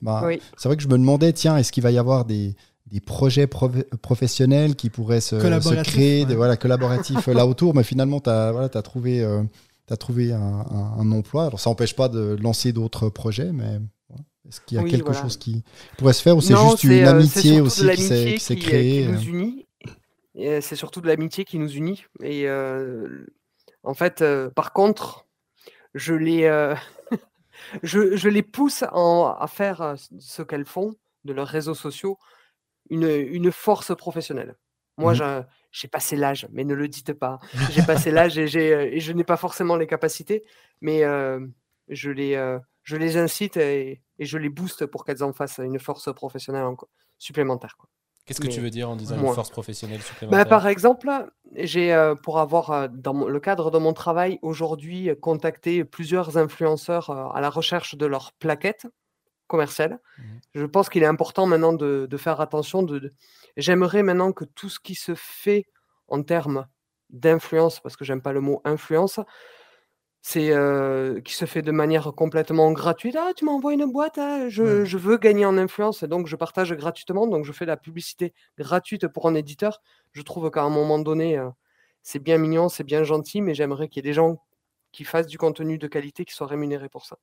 Bah, 0.01 0.23
Oui. 0.25 0.41
C'est 0.57 0.69
vrai 0.69 0.77
que 0.77 0.83
je 0.83 0.89
me 0.89 0.99
demandais, 0.99 1.33
tiens, 1.33 1.57
est-ce 1.57 1.71
qu'il 1.71 1.83
va 1.83 1.91
y 1.91 1.99
avoir 1.99 2.25
des, 2.25 2.57
des 2.93 3.01
projets 3.01 3.47
prof- 3.47 3.83
professionnels 4.03 4.77
qui 4.77 4.91
pourraient 4.91 5.23
se, 5.23 5.37
créer, 5.83 6.21
ouais. 6.21 6.27
des, 6.27 6.35
voilà, 6.37 6.59
collaboratifs 6.59 7.27
euh, 7.27 7.33
là 7.35 7.47
autour, 7.53 7.75
mais 7.75 7.85
finalement, 7.85 8.21
tu 8.21 8.29
as, 8.29 8.53
voilà, 8.53 8.69
as 8.73 8.83
trouvé, 8.83 9.23
euh, 9.25 9.43
t'as 9.87 9.97
trouvé 9.97 10.33
un, 10.33 10.39
un- 10.41 10.99
un 10.99 11.13
emploi. 11.13 11.47
Alors, 11.47 11.59
ça 11.59 11.71
n'empêche 11.71 11.97
pas 11.97 12.09
de 12.11 12.37
lancer 12.41 12.73
d'autres 12.75 13.09
projets, 13.09 13.51
mais 13.51 13.81
voilà. 14.11 14.25
est-ce 14.47 14.61
qu'il 14.61 14.77
y 14.77 14.81
a 14.81 14.85
Oui, 14.85 14.91
quelque 14.91 15.07
voilà. 15.07 15.23
chose 15.23 15.39
qui 15.39 15.65
pourrait 15.97 16.13
se 16.13 16.21
faire 16.23 16.37
ou 16.37 16.43
c'est 16.43 16.53
Non, 16.53 16.69
juste 16.71 16.83
c'est, 16.83 16.89
une 16.89 16.93
euh, 16.93 17.05
c'est 17.07 17.09
amitié 17.09 17.61
aussi 17.63 17.89
qui 17.89 18.39
s'est 18.39 18.57
créée 18.57 19.07
qui 19.07 19.09
nous 19.11 19.23
unit. 19.23 19.67
Et, 20.35 20.61
c'est 20.61 20.77
surtout 20.77 21.01
de 21.01 21.07
l'amitié 21.09 21.47
qui 21.47 21.59
nous 21.59 21.71
unit. 21.73 22.05
Et 22.23 22.47
euh, 22.47 23.25
en 23.85 23.95
fait, 23.95 24.21
euh, 24.21 24.51
par 24.51 24.75
contre, 24.75 25.27
je 25.95 26.13
les, 26.13 26.45
euh, 26.45 26.75
je, 27.83 28.17
je 28.17 28.29
les 28.29 28.43
pousse 28.43 28.85
en- 28.93 29.35
à 29.39 29.47
faire 29.47 29.95
ce 30.19 30.43
qu'elles 30.43 30.67
font 30.67 30.95
de 31.25 31.33
leurs 31.33 31.49
réseaux 31.49 31.75
sociaux 31.75 32.19
une, 32.95 33.09
une 33.39 33.51
force 33.53 33.95
professionnelle. 33.97 34.55
Moi, 34.99 35.15
Mhm. 35.15 35.47
j'ai- 35.73 35.89
passé 35.89 36.17
l'âge, 36.17 36.47
mais 36.53 36.65
ne 36.65 36.75
le 36.75 36.87
dites 36.87 37.15
pas. 37.15 37.39
J'ai 37.71 37.83
passé 37.83 38.11
l'âge 38.11 38.37
et, 38.39 38.49
euh, 38.75 38.85
et 38.97 39.01
je 39.01 39.13
n'ai 39.13 39.25
pas 39.25 39.39
forcément 39.39 39.77
les 39.77 39.87
capacités, 39.87 40.45
mais 40.83 41.03
euh, 41.03 41.41
je, 41.89 42.11
les, 42.11 42.35
euh, 42.35 42.59
je 42.83 42.97
les 42.99 43.17
incite 43.17 43.57
et, 43.57 44.03
et 44.19 44.25
je 44.27 44.37
les 44.39 44.51
booste 44.51 44.85
pour 44.87 45.05
qu'elles 45.05 45.25
en 45.25 45.33
fassent 45.33 45.61
une 45.63 45.79
force 45.79 46.13
professionnelle 46.15 46.67
supplémentaire. 47.19 47.77
Qu'est-ce 48.27 48.41
que 48.41 48.49
tu 48.49 48.61
veux 48.61 48.71
dire 48.71 48.89
en 48.91 48.97
disant 48.97 49.17
une 49.19 49.35
force 49.35 49.51
professionnelle 49.51 50.01
Bah, 50.01 50.07
supplémentaire? 50.09 50.49
par 50.49 50.67
exemple, 50.69 51.09
j'ai, 51.57 51.93
euh, 51.95 52.15
pour 52.15 52.39
avoir, 52.39 52.89
dans 52.91 53.27
le 53.27 53.41
cadre 53.41 53.71
de 53.71 53.79
mon 53.79 53.95
travail 53.95 54.39
aujourd'hui, 54.43 55.11
contacté 55.21 55.85
plusieurs 55.85 56.37
influenceurs 56.39 57.11
à 57.11 57.41
la 57.41 57.51
recherche 57.51 57.97
de 57.97 58.07
leur 58.07 58.33
plaquette 58.35 58.87
commerciale. 59.47 60.01
Mhm. 60.19 60.41
Je 60.55 60.67
pense 60.67 60.89
qu'il 60.89 61.03
est 61.03 61.07
important 61.07 61.47
maintenant 61.47 61.73
de, 61.73 62.07
de 62.09 62.17
faire 62.17 62.41
attention. 62.41 62.83
De, 62.83 62.99
de- 62.99 63.11
J'aimerais 63.57 64.03
maintenant 64.03 64.33
que 64.33 64.45
tout 64.45 64.69
ce 64.69 64.81
qui 64.81 64.95
se 64.95 65.15
fait 65.15 65.67
en 66.09 66.23
termes 66.23 66.67
d'influence, 67.11 67.81
parce 67.81 67.97
que 67.97 68.05
j'aime 68.05 68.23
pas 68.23 68.33
le 68.33 68.41
mot 68.41 68.61
influence, 68.65 69.21
c'est 70.23 70.53
euh, 70.53 71.21
qui 71.21 71.35
se 71.35 71.45
fait 71.47 71.63
de 71.63 71.73
manière 71.73 72.13
complètement 72.15 72.71
gratuite. 72.73 73.17
Ah, 73.19 73.33
tu 73.37 73.45
m'envoies 73.45 73.75
une 73.75 73.91
boîte, 73.91 74.19
ah, 74.19 74.49
je, 74.49 74.97
veux 74.97 75.17
gagner 75.19 75.45
en 75.45 75.59
influence, 75.59 76.05
et 76.05 76.09
donc 76.09 76.29
je 76.29 76.37
partage 76.37 76.73
gratuitement, 76.75 77.27
donc 77.27 77.45
je 77.45 77.53
fais 77.53 77.67
la 77.67 77.77
publicité 77.77 78.33
gratuite 78.57 79.09
pour 79.09 79.27
un 79.29 79.35
éditeur. 79.35 79.83
Je 80.13 80.23
trouve 80.23 80.51
qu'à 80.51 80.63
un 80.63 80.71
moment 80.71 81.01
donné, 81.01 81.39
euh, 81.39 81.51
c'est 82.03 82.21
bien 82.21 82.39
mignon, 82.39 82.69
c'est 82.69 82.85
bien 82.85 83.03
gentil, 83.03 83.43
mais 83.43 83.55
j'aimerais 83.55 83.89
qu'il 83.89 84.05
y 84.05 84.09
ait 84.09 84.11
des 84.11 84.15
gens 84.15 84.41
qui 84.93 85.05
fassent 85.05 85.27
du 85.27 85.39
contenu 85.39 85.77
de 85.79 85.89
qualité 85.89 86.25
qui 86.25 86.35
soient 86.35 86.47
rémunérés 86.47 86.89
pour 86.89 87.05
ça. 87.05 87.19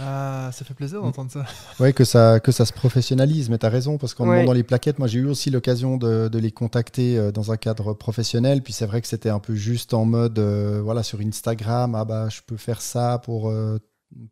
Ah, 0.00 0.50
ça 0.52 0.64
fait 0.64 0.74
plaisir 0.74 1.00
d'entendre 1.02 1.30
ça. 1.30 1.44
Ouais, 1.78 1.92
que 1.92 2.04
ça, 2.04 2.40
que 2.40 2.50
ça 2.52 2.64
se 2.64 2.72
professionnalise, 2.72 3.48
mais 3.48 3.58
tu 3.58 3.66
as 3.66 3.68
raison, 3.68 3.96
parce 3.98 4.14
qu'en 4.14 4.26
Ouais. 4.28 4.36
demandant 4.36 4.52
les 4.52 4.64
plaquettes, 4.64 4.98
moi 4.98 5.06
j'ai 5.08 5.20
eu 5.20 5.26
aussi 5.26 5.50
l'occasion 5.50 5.96
de, 5.96 6.28
de 6.28 6.38
les 6.38 6.50
contacter 6.50 7.16
euh, 7.16 7.30
dans 7.30 7.52
un 7.52 7.56
cadre 7.56 7.92
professionnel, 7.94 8.62
puis 8.62 8.72
c'est 8.72 8.86
vrai 8.86 9.00
que 9.02 9.06
c'était 9.08 9.28
un 9.28 9.38
peu 9.38 9.54
juste 9.54 9.94
en 9.94 10.04
mode, 10.04 10.38
euh, 10.38 10.80
voilà, 10.82 11.02
sur 11.02 11.20
Instagram, 11.20 11.94
ah 11.94 12.04
bah 12.04 12.28
je 12.28 12.40
peux 12.46 12.56
faire 12.56 12.80
ça 12.80 13.20
pour, 13.24 13.50
euh, 13.50 13.78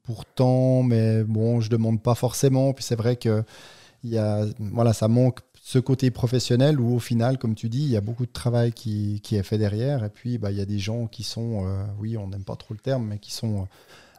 pour 0.02 0.24
tant, 0.24 0.82
mais 0.82 1.22
bon, 1.22 1.60
je 1.60 1.70
demande 1.70 2.02
pas 2.02 2.14
forcément, 2.14 2.72
puis 2.72 2.84
c'est 2.84 2.96
vrai 2.96 3.16
que 3.16 3.44
il 4.04 4.10
y 4.10 4.18
a, 4.18 4.44
voilà, 4.58 4.92
ça 4.92 5.06
manque 5.06 5.38
ce 5.60 5.78
côté 5.78 6.10
professionnel 6.10 6.80
où 6.80 6.96
au 6.96 6.98
final, 6.98 7.38
comme 7.38 7.54
tu 7.54 7.68
dis, 7.68 7.82
il 7.82 7.88
y 7.90 7.96
a 7.96 8.00
beaucoup 8.00 8.26
de 8.26 8.32
travail 8.32 8.72
qui, 8.72 9.20
qui 9.22 9.36
est 9.36 9.44
fait 9.44 9.58
derrière. 9.58 10.02
Et 10.02 10.08
puis, 10.08 10.38
bah, 10.38 10.50
il 10.50 10.58
y 10.58 10.60
a 10.60 10.64
des 10.64 10.80
gens 10.80 11.06
qui 11.06 11.22
sont, 11.22 11.64
euh, 11.68 11.84
oui, 12.00 12.16
on 12.16 12.26
n'aime 12.26 12.42
pas 12.42 12.56
trop 12.56 12.74
le 12.74 12.80
terme, 12.80 13.06
mais 13.06 13.18
qui 13.20 13.32
sont 13.32 13.68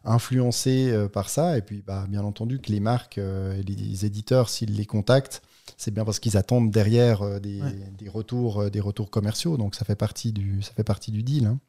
influencés 0.03 0.91
euh, 0.91 1.07
par 1.09 1.29
ça. 1.29 1.57
Et 1.57 1.61
puis, 1.61 1.81
bah, 1.81 2.05
bien 2.09 2.23
entendu, 2.23 2.59
que 2.59 2.71
les 2.71 2.79
marques 2.79 3.17
et 3.17 3.63
les 3.63 4.05
éditeurs, 4.05 4.49
s'ils 4.49 4.75
les 4.75 4.85
contactent, 4.85 5.41
c'est 5.77 5.91
bien 5.91 6.05
parce 6.05 6.19
qu'ils 6.19 6.37
attendent 6.37 6.71
derrière 6.71 7.39
des, 7.41 7.61
Ouais. 7.61 7.71
des 7.97 8.09
retours, 8.09 8.69
des 8.69 8.79
retours 8.81 9.09
commerciaux. 9.09 9.57
Donc, 9.57 9.75
ça 9.75 9.85
fait 9.85 9.95
partie 9.95 10.33
du, 10.33 10.61
ça 10.61 10.73
fait 10.73 10.83
partie 10.83 11.11
du 11.11 11.23
deal. 11.23 11.45
hein. 11.47 11.59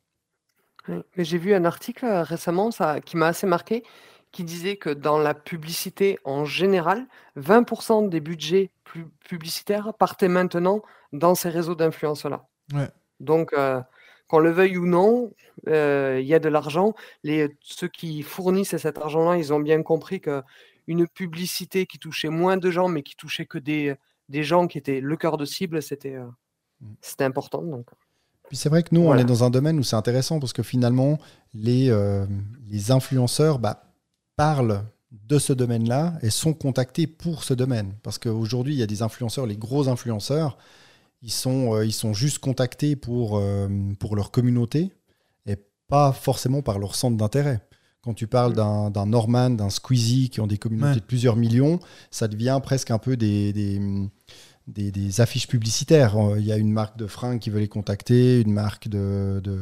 Mais 1.17 1.25
j'ai 1.25 1.39
vu 1.39 1.55
un 1.55 1.65
article 1.65 2.05
euh, 2.05 2.23
récemment 2.23 2.71
ça, 2.71 3.01
qui 3.01 3.17
m'a 3.17 3.29
assez 3.29 3.47
marqué, 3.47 3.85
qui 4.33 4.45
disait 4.45 4.77
que 4.77 4.91
dans 4.91 5.19
la 5.19 5.33
publicité 5.35 6.19
en 6.25 6.45
général, 6.45 7.07
20% 7.37 8.03
des 8.09 8.21
budgets 8.21 8.71
pu- 8.85 9.07
publicitaires 9.27 9.95
partaient 9.95 10.29
maintenant 10.29 10.83
dans 11.13 11.35
ces 11.35 11.49
réseaux 11.49 11.75
d'influence-là. 11.75 12.47
Ouais. 12.75 12.91
Donc, 13.21 13.53
euh, 13.55 13.81
qu'on 14.29 14.39
le 14.39 14.51
veuille 14.51 14.79
ou 14.79 14.87
non, 14.87 15.33
euh, 15.69 16.19
il 16.21 16.27
y 16.27 16.35
a 16.35 16.39
de 16.39 16.49
l'argent. 16.49 16.95
Les, 17.23 17.57
ceux 17.61 17.89
qui 17.89 18.23
fournissent 18.23 18.77
cet 18.77 18.99
argent-là, 18.99 19.37
ils 19.37 19.53
ont 19.53 19.61
bien 19.61 19.83
compris 19.83 20.21
que 20.21 20.43
une 20.87 21.07
publicité 21.07 21.87
qui 21.87 21.99
touchait 21.99 22.29
moins 22.29 22.57
de 22.57 22.71
gens, 22.71 22.89
mais 22.89 23.03
qui 23.03 23.17
touchait 23.17 23.47
que 23.47 23.59
des, 23.59 23.95
des 24.29 24.43
gens 24.43 24.67
qui 24.67 24.79
étaient 24.79 25.01
le 25.01 25.17
cœur 25.17 25.37
de 25.37 25.45
cible, 25.45 25.83
c'était 25.83 26.15
euh, 26.15 26.27
Mm. 26.81 26.87
c'était 27.01 27.25
important. 27.25 27.63
Donc. 27.63 27.87
Puis 28.49 28.57
c'est 28.57 28.69
vrai 28.69 28.83
que 28.83 28.91
nous, 28.93 29.03
on 29.03 29.17
est 29.17 29.25
dans 29.25 29.45
un 29.45 29.51
domaine 29.51 29.79
où 29.79 29.83
c'est 29.83 29.97
intéressant 29.97 30.39
parce 30.39 30.53
que 30.53 30.63
finalement, 30.63 31.19
les, 31.55 31.91
euh, 31.91 32.27
les 32.69 32.91
influenceurs 32.91 33.59
bah, 33.59 33.85
parlent 34.37 34.85
de 35.11 35.39
ce 35.39 35.53
domaine-là 35.53 36.15
et 36.23 36.31
sont 36.31 36.53
contactés 36.53 37.07
pour 37.07 37.43
ce 37.45 37.55
domaine. 37.55 37.95
Parce 38.03 38.19
qu'aujourd'hui, 38.19 38.75
il 38.75 38.79
y 38.79 38.83
a 38.83 38.87
des 38.87 39.03
influenceurs, 39.03 39.47
les 39.47 39.57
gros 39.57 39.89
influenceurs, 39.89 40.59
ils 41.25 41.33
sont, 41.33 41.75
euh, 41.75 41.85
ils 41.87 41.93
sont 41.93 42.13
juste 42.13 42.39
contactés 42.39 42.97
pour, 42.97 43.39
euh, 43.39 43.67
pour 43.99 44.15
leur 44.15 44.31
communauté 44.31 44.93
et 45.47 45.57
pas 45.89 46.13
forcément 46.13 46.61
par 46.63 46.79
leur 46.79 46.95
centre 46.95 47.17
d'intérêt. 47.17 47.61
Quand 48.03 48.13
tu 48.15 48.27
parles 48.27 48.53
d'un 48.53 48.91
d'un 48.91 49.07
Norman, 49.07 49.49
d'un 49.49 49.71
Squeezie 49.71 50.29
qui 50.29 50.41
ont 50.43 50.47
des 50.47 50.59
communautés 50.59 50.91
Ouais. 50.91 50.95
de 50.97 51.07
plusieurs 51.07 51.37
millions, 51.37 51.81
ça 52.11 52.29
devient 52.29 52.61
presque 52.63 52.91
un 52.91 52.99
peu 52.99 53.17
des, 53.17 53.55
des, 53.55 53.81
des- 54.67 54.93
des 54.93 55.21
affiches 55.23 55.49
publicitaires. 55.49 56.15
Euh, 56.19 56.39
Il 56.39 56.45
y 56.45 56.53
a 56.53 56.59
une 56.59 56.71
marque 56.71 56.99
de 56.99 57.07
fringues 57.07 57.39
qui 57.41 57.49
veut 57.49 57.61
les 57.61 57.69
contacter, 57.69 58.43
une 58.43 58.53
marque 58.53 58.89
de, 58.89 59.41
de, 59.43 59.59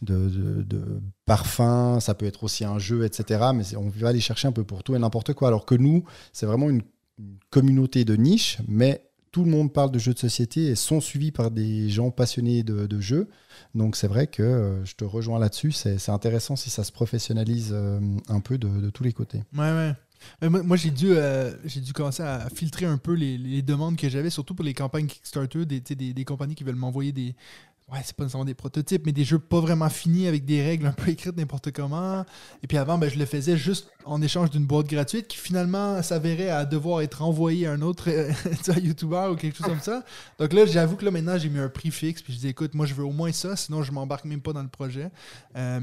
de, 0.00 0.28
de- 0.30 0.62
de 0.62 1.00
parfum, 1.26 2.00
ça 2.00 2.14
peut 2.14 2.24
être 2.26 2.42
aussi 2.44 2.64
un 2.64 2.78
jeu, 2.78 3.04
etc. 3.04 3.50
Mais 3.54 3.64
on 3.76 3.90
va 3.90 4.08
aller 4.08 4.20
chercher 4.20 4.48
un 4.48 4.52
peu 4.52 4.64
pour 4.64 4.82
tout 4.82 4.94
et 4.96 4.98
n'importe 4.98 5.34
quoi. 5.34 5.48
Alors 5.48 5.66
que 5.66 5.74
nous, 5.74 6.04
c'est 6.32 6.46
vraiment 6.46 6.70
une, 6.70 6.82
une 7.18 7.36
communauté 7.50 8.06
de 8.06 8.16
niche, 8.16 8.58
mais 8.66 9.02
tout 9.34 9.42
le 9.42 9.50
monde 9.50 9.72
parle 9.72 9.90
de 9.90 9.98
jeux 9.98 10.14
de 10.14 10.18
société 10.20 10.66
et 10.66 10.76
sont 10.76 11.00
suivis 11.00 11.32
par 11.32 11.50
des 11.50 11.88
gens 11.88 12.12
passionnés 12.12 12.62
de, 12.62 13.00
jeux. 13.00 13.28
Donc 13.74 13.96
c'est 13.96 14.06
vrai 14.06 14.28
que 14.28 14.44
euh, 14.44 14.84
je 14.84 14.94
te 14.94 15.02
rejoins 15.02 15.40
là-dessus. 15.40 15.72
C'est 15.72 16.08
intéressant 16.10 16.54
si 16.54 16.70
ça 16.70 16.84
se 16.84 16.92
professionnalise 16.92 17.72
euh, 17.72 17.98
un 18.28 18.38
peu 18.38 18.58
de, 18.58 18.90
tous 18.90 19.02
les 19.02 19.12
côtés. 19.12 19.42
Ouais, 19.52 19.72
ouais. 19.72 19.92
Mais 20.40 20.48
moi, 20.48 20.76
j'ai 20.76 20.92
dû, 20.92 21.16
euh, 21.16 21.52
j'ai 21.64 21.80
dû 21.80 21.92
commencer 21.92 22.22
à 22.22 22.48
filtrer 22.48 22.86
un 22.86 22.96
peu 22.96 23.14
les, 23.14 23.60
demandes 23.62 23.96
que 23.96 24.08
j'avais, 24.08 24.30
surtout 24.30 24.54
pour 24.54 24.64
les 24.64 24.72
campagnes 24.72 25.08
Kickstarter, 25.08 25.66
des, 25.66 25.80
des, 25.80 26.14
des 26.14 26.24
compagnies 26.24 26.54
qui 26.54 26.62
veulent 26.62 26.76
m'envoyer 26.76 27.10
des. 27.10 27.34
Ouais, 27.92 27.98
c'est 28.02 28.16
pas 28.16 28.24
nécessairement 28.24 28.46
des 28.46 28.54
prototypes, 28.54 29.04
mais 29.04 29.12
des 29.12 29.24
jeux 29.24 29.38
pas 29.38 29.60
vraiment 29.60 29.90
finis 29.90 30.26
avec 30.26 30.46
des 30.46 30.62
règles 30.62 30.86
un 30.86 30.92
peu 30.92 31.10
écrites 31.10 31.36
n'importe 31.36 31.70
comment. 31.70 32.24
Et 32.62 32.66
puis 32.66 32.78
avant, 32.78 32.96
ben, 32.96 33.10
je 33.10 33.18
le 33.18 33.26
faisais 33.26 33.58
juste 33.58 33.90
en 34.06 34.22
échange 34.22 34.48
d'une 34.50 34.64
boîte 34.64 34.86
gratuite 34.86 35.28
qui 35.28 35.36
finalement 35.36 36.02
s'avérait 36.02 36.48
à 36.48 36.64
devoir 36.64 37.02
être 37.02 37.20
envoyée 37.20 37.66
à 37.66 37.72
un 37.72 37.82
autre 37.82 38.08
euh, 38.08 38.32
YouTuber 38.80 39.28
ou 39.32 39.36
quelque 39.36 39.58
chose 39.58 39.66
comme 39.66 39.80
ça. 39.80 40.02
Donc 40.38 40.54
là, 40.54 40.64
j'avoue 40.64 40.96
que 40.96 41.04
là 41.04 41.10
maintenant, 41.10 41.36
j'ai 41.36 41.50
mis 41.50 41.58
un 41.58 41.68
prix 41.68 41.90
fixe. 41.90 42.22
Puis 42.22 42.32
je 42.32 42.38
dis, 42.38 42.48
écoute, 42.48 42.74
moi, 42.74 42.86
je 42.86 42.94
veux 42.94 43.04
au 43.04 43.12
moins 43.12 43.32
ça, 43.32 43.54
sinon 43.54 43.82
je 43.82 43.92
m'embarque 43.92 44.24
même 44.24 44.40
pas 44.40 44.54
dans 44.54 44.62
le 44.62 44.68
projet. 44.68 45.10
Euh, 45.56 45.80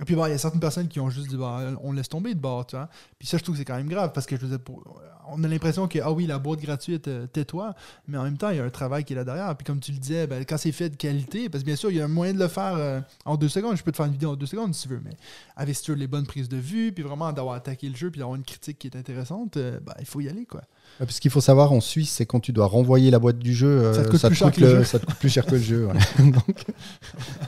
et 0.00 0.04
puis, 0.04 0.16
bon, 0.16 0.26
il 0.26 0.30
y 0.30 0.34
a 0.34 0.38
certaines 0.38 0.60
personnes 0.60 0.88
qui 0.88 0.98
ont 0.98 1.10
juste 1.10 1.28
dit, 1.28 1.36
bah, 1.36 1.72
on 1.82 1.92
laisse 1.92 2.08
tomber 2.08 2.34
de 2.34 2.40
bord, 2.40 2.66
tu 2.66 2.74
vois. 2.74 2.88
Puis 3.18 3.28
ça, 3.28 3.36
je 3.36 3.42
trouve 3.42 3.54
que 3.54 3.58
c'est 3.58 3.64
quand 3.66 3.76
même 3.76 3.88
grave 3.88 4.12
parce 4.12 4.26
que 4.26 4.34
je 4.34 4.40
veux 4.40 4.48
dire, 4.48 4.60
pour- 4.60 4.82
on 5.30 5.42
a 5.44 5.48
l'impression 5.48 5.88
que, 5.88 5.98
ah 6.02 6.12
oui, 6.12 6.26
la 6.26 6.38
boîte 6.38 6.60
gratuite, 6.60 7.08
euh, 7.08 7.26
tais-toi, 7.26 7.74
mais 8.08 8.18
en 8.18 8.24
même 8.24 8.36
temps, 8.36 8.50
il 8.50 8.56
y 8.56 8.60
a 8.60 8.64
un 8.64 8.70
travail 8.70 9.04
qui 9.04 9.12
est 9.12 9.16
là 9.16 9.24
derrière. 9.24 9.54
Puis 9.56 9.64
comme 9.64 9.80
tu 9.80 9.92
le 9.92 9.98
disais, 9.98 10.26
ben, 10.26 10.44
quand 10.44 10.56
c'est 10.58 10.72
fait 10.72 10.90
de 10.90 10.96
qualité, 10.96 11.48
parce 11.48 11.62
que 11.62 11.66
bien 11.66 11.76
sûr, 11.76 11.90
il 11.90 11.96
y 11.96 12.00
a 12.00 12.04
un 12.04 12.08
moyen 12.08 12.34
de 12.34 12.38
le 12.38 12.48
faire 12.48 12.74
euh, 12.76 13.00
en 13.24 13.36
deux 13.36 13.48
secondes. 13.48 13.76
Je 13.76 13.82
peux 13.82 13.90
te 13.92 13.96
faire 13.96 14.06
une 14.06 14.12
vidéo 14.12 14.30
en 14.30 14.36
deux 14.36 14.46
secondes 14.46 14.74
si 14.74 14.82
tu 14.82 14.88
veux, 14.88 15.00
mais 15.04 15.12
avec 15.56 15.74
si 15.76 15.82
tu 15.82 15.92
veux, 15.92 15.96
les 15.96 16.06
bonnes 16.06 16.26
prises 16.26 16.48
de 16.48 16.56
vue, 16.56 16.92
puis 16.92 17.02
vraiment 17.02 17.32
d'avoir 17.32 17.54
attaqué 17.54 17.88
le 17.88 17.96
jeu, 17.96 18.10
puis 18.10 18.18
d'avoir 18.20 18.36
une 18.36 18.44
critique 18.44 18.78
qui 18.78 18.86
est 18.88 18.96
intéressante, 18.96 19.56
euh, 19.56 19.78
ben, 19.84 19.94
il 20.00 20.06
faut 20.06 20.20
y 20.20 20.28
aller, 20.28 20.44
quoi. 20.46 20.60
Ouais, 21.00 21.06
Parce 21.06 21.18
qu'il 21.18 21.30
faut 21.30 21.40
savoir 21.40 21.72
en 21.72 21.80
Suisse, 21.80 22.10
c'est 22.10 22.26
quand 22.26 22.40
tu 22.40 22.52
dois 22.52 22.66
renvoyer 22.66 23.10
la 23.10 23.18
boîte 23.18 23.38
du 23.38 23.54
jeu, 23.54 23.92
Ça 23.94 24.04
te 24.04 24.10
coûte 24.10 24.20
plus 24.26 24.34
cher 24.36 24.52
que 24.52 24.60
le 24.60 24.66
jeu. 24.68 24.84
ça 24.84 24.98
te 24.98 25.06
coûte 25.06 25.16
plus 25.16 25.28
cher 25.30 25.46
que 25.46 25.52
le 25.52 25.58
jeu. 25.58 25.86
ouais. 25.86 25.94
Donc, 26.30 26.64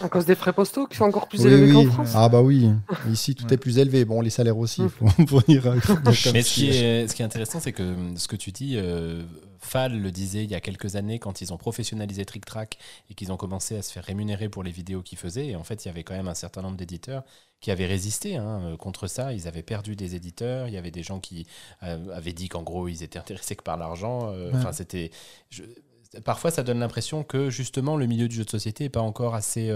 À 0.03 0.09
cause 0.09 0.24
des 0.24 0.35
frais 0.35 0.53
postaux 0.53 0.86
qui 0.86 0.97
sont 0.97 1.05
encore 1.05 1.28
plus 1.28 1.40
oui, 1.43 1.47
élevés 1.53 1.73
oui. 1.73 1.86
qu'en 1.86 1.93
France. 1.93 2.12
Ah 2.15 2.28
bah 2.28 2.40
oui, 2.43 2.70
ici 3.11 3.35
tout 3.35 3.44
Ouais. 3.47 3.55
est 3.55 3.57
plus 3.59 3.78
élevé. 3.78 4.05
Bon, 4.05 4.20
les 4.20 4.31
salaires 4.31 4.57
aussi, 4.59 4.82
il 4.82 4.86
Mm. 4.86 4.89
faut, 4.89 5.27
faut 5.28 5.40
dire. 5.43 5.74
Mais 6.32 6.43
ce 6.43 6.55
qui, 6.55 6.69
est, 6.70 7.07
ce 7.09 7.15
qui 7.15 7.23
est 7.23 7.24
intéressant, 7.24 7.61
c'est 7.67 7.73
que 7.73 7.83
hum, 7.83 8.17
ce 8.17 8.29
que 8.29 8.37
tu 8.37 8.53
dis, 8.53 8.75
euh, 8.77 9.23
Fall 9.61 9.99
le 10.01 10.11
disait 10.13 10.45
il 10.45 10.51
y 10.51 10.55
a 10.55 10.61
quelques 10.61 10.97
années 10.97 11.19
quand 11.19 11.41
ils 11.41 11.53
ont 11.53 11.57
professionnalisé 11.57 12.25
Trick 12.25 12.45
Track 12.47 12.79
et 13.11 13.15
qu'ils 13.15 13.33
ont 13.33 13.37
commencé 13.37 13.77
à 13.77 13.83
se 13.83 13.93
faire 13.93 14.05
rémunérer 14.05 14.49
pour 14.49 14.63
les 14.63 14.71
vidéos 14.71 15.03
qu'ils 15.03 15.19
faisaient. 15.19 15.49
Et 15.49 15.57
en 15.57 15.65
fait, 15.65 15.85
il 15.85 15.89
y 15.89 15.91
avait 15.91 16.05
quand 16.05 16.15
même 16.15 16.29
un 16.29 16.35
certain 16.35 16.63
nombre 16.63 16.77
d'éditeurs 16.77 17.25
qui 17.61 17.71
avaient 17.71 17.87
résisté 17.87 18.37
hein, 18.37 18.61
euh, 18.63 18.77
contre 18.77 19.07
ça. 19.09 19.33
Ils 19.33 19.49
avaient 19.49 19.63
perdu 19.65 19.97
des 19.97 20.15
éditeurs. 20.15 20.69
Il 20.69 20.75
y 20.75 20.77
avait 20.77 20.91
des 20.93 21.03
gens 21.03 21.19
qui 21.21 21.47
euh, 21.83 22.15
avaient 22.15 22.33
dit 22.35 22.49
qu'en 22.49 22.63
gros, 22.63 22.87
ils 22.89 23.03
étaient 23.03 23.19
intéressés 23.19 23.57
que 23.57 23.65
par 23.65 23.77
l'argent. 23.77 24.31
Euh, 24.33 24.51
Ouais. 24.53 24.59
Enfin, 24.59 24.73
c'était. 24.73 25.11
je- 25.51 25.63
Parfois, 26.25 26.51
ça 26.51 26.63
donne 26.63 26.79
l'impression 26.79 27.25
que 27.25 27.51
justement, 27.51 27.97
le 27.97 28.07
milieu 28.07 28.29
du 28.29 28.37
jeu 28.37 28.45
de 28.45 28.51
société 28.51 28.85
n'est 28.85 28.91
pas 28.91 29.03
encore 29.03 29.35
assez. 29.35 29.69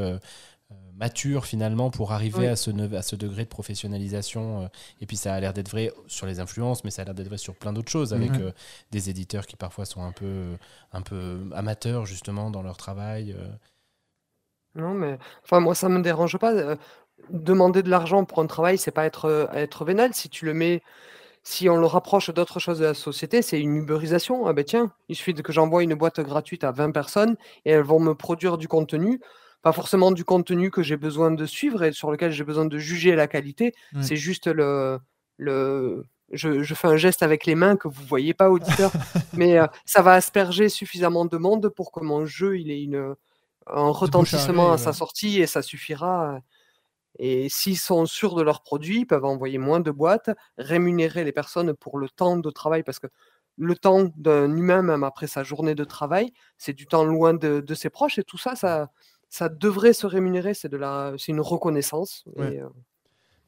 Euh, 1.00 1.06
euh, 1.06 1.08
mature 1.08 1.46
finalement 1.46 1.90
pour 1.90 2.12
arriver 2.12 2.46
Oui. 2.46 2.48
à, 2.48 2.56
ce, 2.56 2.70
ne- 2.70 2.94
à 2.96 3.02
ce 3.02 3.16
degré 3.16 3.44
de 3.44 3.48
professionnalisation 3.48 4.62
euh, 4.64 4.68
et 5.00 5.06
puis 5.06 5.16
ça 5.16 5.34
a 5.34 5.40
l'air 5.40 5.52
d'être 5.54 5.70
vrai 5.70 5.92
sur 6.06 6.26
les 6.26 6.40
influences, 6.40 6.84
mais 6.84 6.90
ça 6.90 7.02
a 7.02 7.04
l'air 7.06 7.14
d'être 7.14 7.28
vrai 7.28 7.38
sur 7.38 7.54
plein 7.56 7.72
d'autres 7.72 7.90
choses, 7.90 8.14
avec 8.14 8.38
Ouais. 8.38 8.40
euh, 8.40 8.52
des 8.92 9.10
éditeurs 9.10 9.46
qui 9.46 9.56
parfois 9.56 9.84
sont 9.86 10.02
un 10.02 10.12
peu, 10.12 10.56
un 10.92 11.02
peu 11.02 11.40
amateurs 11.54 12.06
justement 12.06 12.50
dans 12.50 12.62
leur 12.62 12.76
travail. 12.76 13.32
euh. 13.38 13.48
Non, 14.74 14.94
mais 14.94 15.18
enfin, 15.44 15.60
moi, 15.60 15.74
ça 15.74 15.88
me 15.88 16.00
dérange 16.02 16.38
pas. 16.38 16.52
euh, 16.52 16.76
demander 17.30 17.82
de 17.82 17.90
l'argent 17.90 18.24
pour 18.24 18.40
un 18.40 18.46
travail, 18.46 18.78
c'est 18.78 18.90
pas 18.92 19.04
être, 19.06 19.26
euh, 19.26 19.46
être 19.52 19.84
vénal. 19.84 20.14
Si 20.14 20.28
tu 20.30 20.44
le 20.46 20.54
mets, 20.54 20.82
si 21.44 21.68
on 21.70 21.76
le 21.78 21.86
rapproche 21.86 22.30
d'autres 22.30 22.60
choses 22.60 22.80
de 22.80 22.86
la 22.86 22.94
société, 22.94 23.42
c'est 23.42 23.60
une 23.60 23.76
uberisation. 23.76 24.46
Ah 24.46 24.54
ben 24.54 24.64
tiens, 24.64 24.92
il 25.08 25.16
suffit 25.16 25.34
que 25.34 25.52
j'envoie 25.52 25.82
une 25.84 25.94
boîte 25.94 26.20
gratuite 26.20 26.64
à 26.64 26.72
20 26.72 26.92
personnes 26.92 27.36
et 27.66 27.72
elles 27.72 27.82
vont 27.84 28.00
me 28.00 28.14
produire 28.14 28.58
du 28.58 28.68
contenu. 28.68 29.20
Pas 29.62 29.72
forcément 29.72 30.10
du 30.10 30.24
contenu 30.24 30.70
que 30.70 30.82
j'ai 30.82 30.96
besoin 30.96 31.30
de 31.30 31.44
suivre 31.46 31.82
et 31.82 31.92
sur 31.92 32.10
lequel 32.10 32.32
j'ai 32.32 32.44
besoin 32.44 32.64
de 32.64 32.78
juger 32.78 33.14
la 33.14 33.26
qualité. 33.26 33.74
C'est 34.00 34.16
juste 34.16 34.46
le. 34.46 34.98
le 35.36 36.06
je, 36.32 36.62
je 36.62 36.74
fais 36.74 36.86
un 36.86 36.96
geste 36.96 37.24
avec 37.24 37.44
les 37.44 37.56
mains 37.56 37.76
que 37.76 37.88
vous 37.88 38.04
voyez 38.04 38.34
pas, 38.34 38.50
auditeur, 38.50 38.92
mais 39.32 39.58
euh, 39.58 39.66
ça 39.84 40.00
va 40.00 40.12
asperger 40.12 40.68
suffisamment 40.68 41.24
de 41.24 41.36
monde 41.36 41.68
pour 41.70 41.90
que 41.90 41.98
mon 41.98 42.24
jeu 42.24 42.56
il 42.56 42.70
ait 42.70 42.84
une, 42.84 43.16
un 43.66 43.88
à 43.88 43.90
retentissement 43.90 44.72
à 44.72 44.78
sa 44.78 44.92
sortie 44.92 45.40
et 45.40 45.46
ça 45.46 45.62
suffira. 45.62 46.40
Et 47.18 47.48
s'ils 47.48 47.78
sont 47.78 48.06
sûrs 48.06 48.34
de 48.34 48.42
leurs 48.42 48.62
produits, 48.62 49.00
ils 49.00 49.06
peuvent 49.06 49.24
envoyer 49.24 49.58
moins 49.58 49.80
de 49.80 49.90
boîtes, 49.90 50.30
rémunérer 50.58 51.24
les 51.24 51.32
personnes 51.32 51.74
pour 51.74 51.98
le 51.98 52.08
temps 52.08 52.36
de 52.36 52.50
travail, 52.50 52.82
parce 52.82 52.98
que 52.98 53.08
le 53.58 53.74
temps 53.76 54.08
d'un 54.16 54.56
humain, 54.56 54.82
même 54.82 55.04
après 55.04 55.26
sa 55.26 55.42
journée 55.42 55.74
de 55.74 55.84
travail, 55.84 56.32
c'est 56.56 56.72
du 56.72 56.86
temps 56.86 57.04
loin 57.04 57.34
de, 57.34 57.60
de 57.60 57.74
ses 57.74 57.90
proches, 57.90 58.18
et 58.18 58.24
tout 58.24 58.38
ça, 58.38 58.56
ça, 58.56 58.90
ça 59.30 59.48
devrait 59.48 59.92
se 59.94 60.06
rémunérer, 60.06 60.52
c'est 60.54 60.68
de 60.68 60.76
la, 60.76 61.12
c'est 61.16 61.32
une 61.32 61.40
reconnaissance. 61.40 62.24
Ouais. 62.36 62.54
Et, 62.56 62.60
euh, 62.60 62.68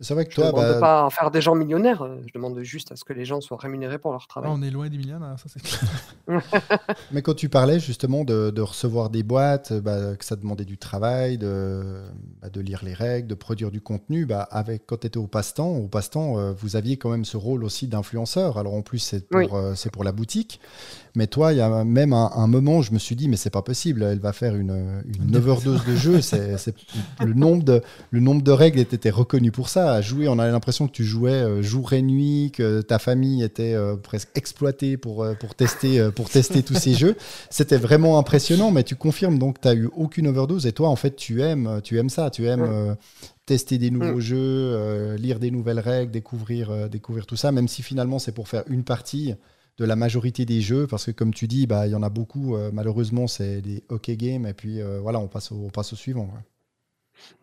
C'est 0.01 0.15
vrai 0.15 0.25
que 0.25 0.33
je 0.33 0.41
ne 0.41 0.51
toi, 0.51 0.53
demande 0.63 0.75
bah, 0.75 0.81
pas 0.81 1.07
à 1.07 1.11
faire 1.11 1.31
des 1.31 1.41
gens 1.41 1.55
millionnaires, 1.55 2.03
euh, 2.03 2.21
je 2.27 2.33
demande 2.33 2.59
juste 2.63 2.91
à 2.93 2.97
ce 2.97 3.05
que 3.05 3.13
les 3.13 3.25
gens 3.25 3.41
soient 3.41 3.57
rémunérés 3.59 3.99
pour 3.99 4.11
leur 4.13 4.27
travail. 4.27 4.51
on 4.53 4.63
est 4.63 4.71
loin 4.71 4.89
des 4.89 4.97
millionnaires, 4.99 5.37
ça 5.39 5.47
c'est 5.49 5.63
clair. 5.63 5.81
mais 7.13 7.23
quand 7.23 7.35
tu 7.35 7.49
parlais 7.49 7.79
justement 7.79 8.25
de, 8.25 8.51
de 8.51 8.61
recevoir 8.63 9.11
des 9.11 9.23
boîtes, 9.23 9.73
bah, 9.73 10.17
que 10.17 10.25
ça 10.25 10.37
demandait 10.37 10.65
du 10.65 10.79
travail, 10.79 11.39
de, 11.39 12.03
bah, 12.41 12.49
de 12.51 12.61
lire 12.61 12.81
les 12.85 12.95
règles, 12.95 13.29
de 13.29 13.35
produire 13.35 13.71
du 13.71 13.81
contenu, 13.81 14.27
bah, 14.27 14.43
avec, 14.51 14.87
quand 14.87 14.99
tu 14.99 15.07
étais 15.07 15.19
au 15.19 15.27
passe-temps, 15.29 15.71
au 15.77 15.89
passe-temps, 15.89 16.39
euh, 16.39 16.53
vous 16.53 16.75
aviez 16.77 16.97
quand 16.97 17.11
même 17.11 17.25
ce 17.25 17.37
rôle 17.37 17.63
aussi 17.65 17.87
d'influenceur. 17.89 18.59
Alors 18.59 18.75
en 18.75 18.83
plus, 18.83 18.99
c'est 18.99 19.29
pour, 19.29 19.39
Oui. 19.39 19.49
euh, 19.53 19.75
c'est 19.75 19.91
pour 19.91 20.05
la 20.05 20.13
boutique. 20.13 20.61
Mais 21.15 21.27
toi, 21.27 21.53
il 21.53 21.59
y 21.59 21.61
a 21.61 21.85
même 21.85 22.15
un, 22.15 22.31
un 22.35 22.47
moment 22.47 22.79
où 22.79 22.83
je 22.83 22.91
me 22.93 22.99
suis 22.99 23.15
dit, 23.17 23.29
mais 23.29 23.37
c'est 23.37 23.51
pas 23.51 23.61
possible, 23.61 24.03
elle 24.03 24.19
va 24.19 24.33
faire 24.33 24.57
une, 24.57 25.03
une 25.23 25.37
overdose 25.37 25.85
de 25.85 25.95
jeu. 25.95 26.21
C'est, 26.23 26.57
c'est- 26.57 26.75
le, 27.23 27.35
nombre 27.35 27.63
de, 27.65 27.83
le 28.11 28.21
nombre 28.21 28.41
de 28.43 28.51
règles 28.51 28.79
était 28.81 29.11
reconnu 29.11 29.53
pour 29.53 29.69
ça. 29.69 29.93
À 29.93 30.01
jouer, 30.01 30.27
on 30.29 30.39
avait 30.39 30.51
l'impression 30.53 30.87
que 30.87 30.93
tu 30.93 31.05
jouais 31.05 31.33
euh, 31.33 31.61
jour 31.63 31.93
et 31.93 32.01
nuit, 32.01 32.51
que 32.55 32.81
ta 32.81 32.99
famille 32.99 33.43
était 33.43 33.75
euh, 33.75 33.97
presque 33.97 34.31
exploitée 34.35 34.97
pour, 34.97 35.23
euh, 35.23 35.35
pour, 35.35 35.55
tester, 35.55 36.09
pour 36.17 36.31
tester 36.31 36.63
tous 36.63 36.75
ces 36.77 36.95
jeux. 36.95 37.17
C'était 37.51 37.77
vraiment 37.77 38.19
impressionnant, 38.19 38.71
mais 38.71 38.83
tu 38.83 38.97
confirmes 38.97 39.39
donc 39.39 39.57
que 39.57 39.61
tu 39.61 39.69
n'as 39.69 39.75
eu 39.75 39.91
aucune 39.95 40.27
overdose. 40.29 40.67
Et 40.67 40.73
toi, 40.73 40.89
en 40.89 40.97
fait, 40.97 41.15
tu 41.15 41.43
aimes, 41.43 41.81
tu 41.85 41.99
aimes 41.99 42.09
ça. 42.11 42.31
Tu 42.31 42.47
aimes 42.47 42.63
Ouais. 42.63 42.69
euh, 42.71 42.95
tester 43.45 43.77
des 43.77 43.91
nouveaux 43.91 44.17
Mm. 44.17 44.21
jeux, 44.21 44.37
euh, 44.39 45.17
lire 45.19 45.39
des 45.41 45.51
nouvelles 45.51 45.81
règles, 45.81 46.11
découvrir, 46.11 46.71
euh, 46.71 46.89
découvrir 46.89 47.27
tout 47.27 47.37
ça, 47.37 47.53
même 47.53 47.69
si 47.69 47.83
finalement 47.83 48.19
c'est 48.19 48.33
pour 48.33 48.49
faire 48.49 48.63
une 48.69 48.85
partie. 48.85 49.35
De 49.79 49.85
la 49.85 49.97
majorité 49.97 50.45
des 50.45 50.61
jeux, 50.61 50.87
parce 50.87 51.07
que 51.07 51.11
comme 51.11 51.33
tu 51.33 51.49
dis, 51.49 51.67
bah, 51.67 51.87
il 51.87 51.93
y 51.93 51.95
en 51.95 52.03
a 52.03 52.11
beaucoup, 52.11 52.57
euh, 52.57 52.71
malheureusement, 52.73 53.27
c'est 53.27 53.61
des 53.63 53.85
hockey 53.89 54.17
games, 54.17 54.47
et 54.47 54.55
puis 54.55 54.81
euh, 54.81 55.01
voilà, 55.01 55.19
on 55.19 55.29
passe 55.29 55.53
au, 55.53 55.57
on 55.57 55.71
passe 55.71 55.93
au 55.93 55.97
suivant. 55.97 56.29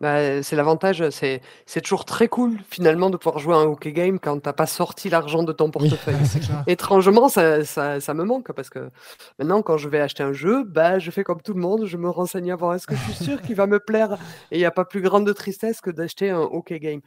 Bah, 0.00 0.42
c'est 0.42 0.56
l'avantage, 0.56 1.08
c'est 1.10 1.40
c'est 1.64 1.80
toujours 1.80 2.04
très 2.04 2.28
cool 2.28 2.58
finalement 2.68 3.08
de 3.08 3.16
pouvoir 3.16 3.38
jouer 3.38 3.54
à 3.54 3.58
un 3.58 3.64
hockey 3.64 3.92
game 3.92 4.18
quand 4.18 4.38
t'as 4.40 4.52
pas 4.52 4.66
sorti 4.66 5.08
l'argent 5.08 5.42
de 5.42 5.52
ton 5.52 5.70
portefeuille. 5.70 6.16
Étrangement, 6.66 7.28
ça, 7.28 7.64
ça, 7.64 8.00
ça 8.00 8.14
me 8.14 8.24
manque 8.24 8.52
parce 8.52 8.68
que 8.68 8.90
maintenant, 9.38 9.62
quand 9.62 9.78
je 9.78 9.88
vais 9.88 10.00
acheter 10.00 10.22
un 10.22 10.32
jeu, 10.32 10.64
bah, 10.64 10.98
je 10.98 11.10
fais 11.10 11.24
comme 11.24 11.40
tout 11.40 11.54
le 11.54 11.60
monde, 11.60 11.86
je 11.86 11.96
me 11.96 12.10
renseigne 12.10 12.52
avant. 12.52 12.72
Est-ce 12.72 12.86
que 12.86 12.94
je 12.94 13.12
suis 13.12 13.24
sûr 13.24 13.42
qu'il 13.42 13.56
va 13.56 13.66
me 13.66 13.78
plaire? 13.78 14.14
Et 14.50 14.56
il 14.56 14.58
n'y 14.58 14.66
a 14.66 14.70
pas 14.70 14.84
plus 14.84 15.00
grande 15.00 15.32
tristesse 15.34 15.80
que 15.80 15.90
d'acheter 15.90 16.30
un 16.30 16.40
hockey 16.40 16.78
game. 16.78 17.00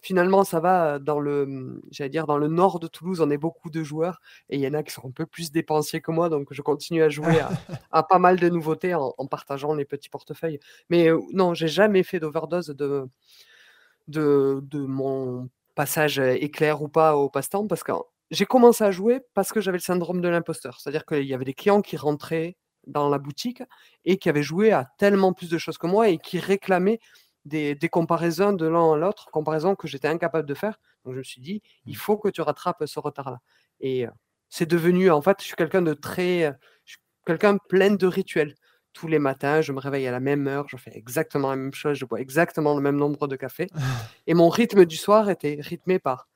Finalement, 0.00 0.44
ça 0.44 0.60
va 0.60 0.98
dans 0.98 1.18
le, 1.18 1.46
mmh, 1.46 1.80
j'allais 1.90 2.10
dire, 2.10 2.26
dans 2.26 2.38
le 2.38 2.48
nord 2.48 2.78
de 2.78 2.86
Toulouse, 2.86 3.20
on 3.20 3.30
est 3.30 3.38
beaucoup 3.38 3.70
de 3.70 3.82
joueurs 3.82 4.20
et 4.48 4.56
il 4.56 4.60
y 4.60 4.68
en 4.68 4.74
a 4.74 4.82
qui 4.82 4.92
sont 4.92 5.08
un 5.08 5.10
peu 5.10 5.26
plus 5.26 5.50
dépensiers 5.50 6.00
que 6.00 6.12
moi, 6.12 6.28
donc 6.28 6.48
je 6.52 6.62
continue 6.62 7.02
à 7.02 7.08
jouer 7.08 7.40
à, 7.40 7.50
à 7.90 8.02
pas 8.02 8.18
mal 8.18 8.38
de 8.38 8.48
nouveautés 8.48 8.94
en, 8.94 9.14
en 9.18 9.26
partageant 9.26 9.74
les 9.74 9.84
petits 9.84 10.08
portefeuilles. 10.08 10.60
Mais 10.88 11.08
euh, 11.10 11.20
non, 11.32 11.54
j'ai 11.54 11.68
jamais 11.68 12.02
fait 12.04 12.20
d'overdose 12.20 12.68
de, 12.68 13.08
de, 14.08 14.60
de 14.62 14.80
mon 14.80 15.48
passage 15.74 16.18
éclair 16.18 16.82
ou 16.82 16.88
pas 16.88 17.16
au 17.16 17.28
passe-temps 17.28 17.66
parce 17.66 17.82
que 17.84 17.92
j'ai 18.30 18.46
commencé 18.46 18.84
à 18.84 18.90
jouer 18.90 19.20
parce 19.34 19.52
que 19.52 19.60
j'avais 19.60 19.78
le 19.78 19.82
syndrome 19.82 20.20
de 20.20 20.28
l'imposteur. 20.28 20.80
C'est-à-dire 20.80 21.04
qu'il 21.06 21.24
y 21.24 21.34
avait 21.34 21.44
des 21.44 21.54
clients 21.54 21.82
qui 21.82 21.96
rentraient 21.96 22.56
dans 22.86 23.08
la 23.08 23.18
boutique 23.18 23.62
et 24.04 24.16
qui 24.18 24.28
avaient 24.28 24.42
joué 24.42 24.72
à 24.72 24.90
tellement 24.98 25.32
plus 25.32 25.50
de 25.50 25.58
choses 25.58 25.78
que 25.78 25.86
moi 25.86 26.08
et 26.08 26.18
qui 26.18 26.38
réclamaient 26.38 27.00
des, 27.48 27.74
des 27.74 27.88
comparaisons 27.88 28.52
de 28.52 28.66
l'un 28.66 28.92
à 28.94 28.96
l'autre, 28.96 29.28
comparaisons 29.32 29.74
que 29.74 29.88
j'étais 29.88 30.08
incapable 30.08 30.48
de 30.48 30.54
faire. 30.54 30.78
Donc 31.04 31.14
je 31.14 31.18
me 31.18 31.24
suis 31.24 31.40
dit, 31.40 31.62
il 31.86 31.96
faut 31.96 32.16
que 32.16 32.28
tu 32.28 32.40
rattrapes 32.40 32.84
ce 32.86 33.00
retard-là. 33.00 33.40
Et 33.80 34.06
euh, 34.06 34.10
c'est 34.48 34.66
devenu, 34.66 35.10
en 35.10 35.22
fait, 35.22 35.38
je 35.40 35.46
suis 35.46 35.56
quelqu'un 35.56 35.82
de 35.82 35.94
très, 35.94 36.44
euh, 36.44 36.52
je 36.84 36.92
suis 36.92 37.00
quelqu'un 37.26 37.56
plein 37.68 37.90
de 37.90 38.06
rituels. 38.06 38.54
Tous 38.92 39.06
les 39.08 39.18
matins, 39.18 39.60
je 39.60 39.72
me 39.72 39.80
réveille 39.80 40.06
à 40.06 40.10
la 40.10 40.20
même 40.20 40.48
heure, 40.48 40.66
je 40.68 40.76
fais 40.76 40.90
exactement 40.96 41.50
la 41.50 41.56
même 41.56 41.74
chose, 41.74 41.96
je 41.96 42.04
bois 42.04 42.20
exactement 42.20 42.74
le 42.74 42.80
même 42.80 42.96
nombre 42.96 43.28
de 43.28 43.36
café. 43.36 43.68
Et 44.26 44.34
mon 44.34 44.48
rythme 44.48 44.84
du 44.86 44.96
soir 44.96 45.30
était 45.30 45.58
rythmé 45.60 45.98
par 45.98 46.28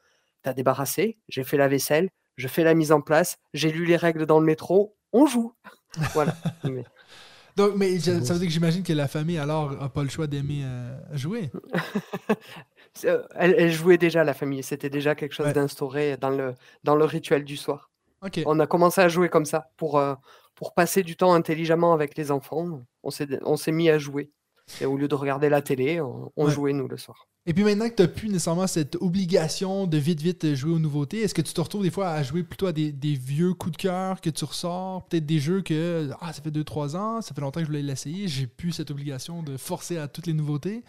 t'as 0.42 0.52
débarrassé, 0.52 1.18
j'ai 1.28 1.44
fait 1.44 1.56
la 1.56 1.68
vaisselle, 1.68 2.10
je 2.36 2.48
fais 2.48 2.64
la 2.64 2.74
mise 2.74 2.92
en 2.92 3.00
place, 3.00 3.38
j'ai 3.54 3.70
lu 3.70 3.84
les 3.84 3.96
règles 3.96 4.26
dans 4.26 4.38
le 4.38 4.46
métro, 4.46 4.96
on 5.12 5.26
joue. 5.26 5.54
voilà. 6.14 6.34
Mais- 6.64 6.84
Donc, 7.56 7.72
mais 7.76 7.98
ça 7.98 8.12
veut 8.12 8.20
dire 8.20 8.40
que 8.48 8.52
j'imagine 8.52 8.82
que 8.82 8.92
la 8.92 9.08
famille, 9.08 9.38
alors, 9.38 9.72
a 9.82 9.88
pas 9.88 10.02
le 10.02 10.08
choix 10.08 10.26
d'aimer 10.26 10.62
euh, 10.64 10.96
jouer. 11.12 11.50
euh, 13.04 13.22
elle, 13.34 13.54
elle 13.58 13.72
jouait 13.72 13.98
déjà, 13.98 14.24
la 14.24 14.34
famille, 14.34 14.62
c'était 14.62 14.90
déjà 14.90 15.14
quelque 15.14 15.32
chose 15.34 15.46
Ouais. 15.46 15.52
d'instauré 15.52 16.16
dans 16.16 16.30
le, 16.30 16.54
dans 16.84 16.96
le 16.96 17.04
rituel 17.04 17.44
du 17.44 17.56
soir. 17.56 17.90
On 18.46 18.60
a 18.60 18.66
commencé 18.68 19.00
à 19.00 19.08
jouer 19.08 19.28
comme 19.28 19.44
ça 19.44 19.70
pour, 19.76 19.98
euh, 19.98 20.14
pour 20.54 20.74
passer 20.74 21.02
du 21.02 21.16
temps 21.16 21.34
intelligemment 21.34 21.92
avec 21.92 22.16
les 22.16 22.30
enfants. 22.30 22.82
On 23.02 23.10
s'est, 23.10 23.26
on 23.44 23.56
s'est 23.56 23.72
mis 23.72 23.90
à 23.90 23.98
jouer. 23.98 24.30
Et 24.80 24.86
au 24.86 24.96
lieu 24.96 25.08
de 25.08 25.14
regarder 25.16 25.48
la 25.48 25.60
télé, 25.60 26.00
on, 26.00 26.30
on 26.36 26.46
Ouais. 26.46 26.52
jouait 26.52 26.72
nous 26.72 26.86
le 26.86 26.96
soir. 26.96 27.26
Et 27.44 27.54
puis 27.54 27.64
maintenant 27.64 27.88
que 27.88 27.94
tu 27.94 28.02
n'as 28.02 28.08
plus 28.08 28.28
nécessairement 28.28 28.68
cette 28.68 28.94
obligation 28.96 29.88
de 29.88 29.98
vite, 29.98 30.20
vite 30.20 30.54
jouer 30.54 30.70
aux 30.72 30.78
nouveautés, 30.78 31.22
est-ce 31.22 31.34
que 31.34 31.42
tu 31.42 31.52
te 31.52 31.60
retrouves 31.60 31.82
des 31.82 31.90
fois 31.90 32.10
à 32.10 32.22
jouer 32.22 32.44
plutôt 32.44 32.66
à 32.66 32.72
des, 32.72 32.92
des 32.92 33.14
vieux 33.14 33.52
coups 33.52 33.72
de 33.72 33.82
cœur 33.82 34.20
que 34.20 34.30
tu 34.30 34.44
ressors? 34.44 35.04
Peut-être 35.06 35.26
des 35.26 35.40
jeux 35.40 35.60
que 35.60 36.08
ah, 36.20 36.32
ça 36.32 36.40
fait 36.40 36.52
2-3 36.52 36.96
ans, 36.96 37.20
ça 37.20 37.34
fait 37.34 37.40
longtemps 37.40 37.58
que 37.58 37.64
je 37.64 37.70
voulais 37.70 37.82
l'essayer, 37.82 38.28
j'ai 38.28 38.46
plus 38.46 38.70
cette 38.70 38.92
obligation 38.92 39.42
de 39.42 39.56
forcer 39.56 39.98
à 39.98 40.06
toutes 40.06 40.28
les 40.28 40.34
nouveautés? 40.34 40.84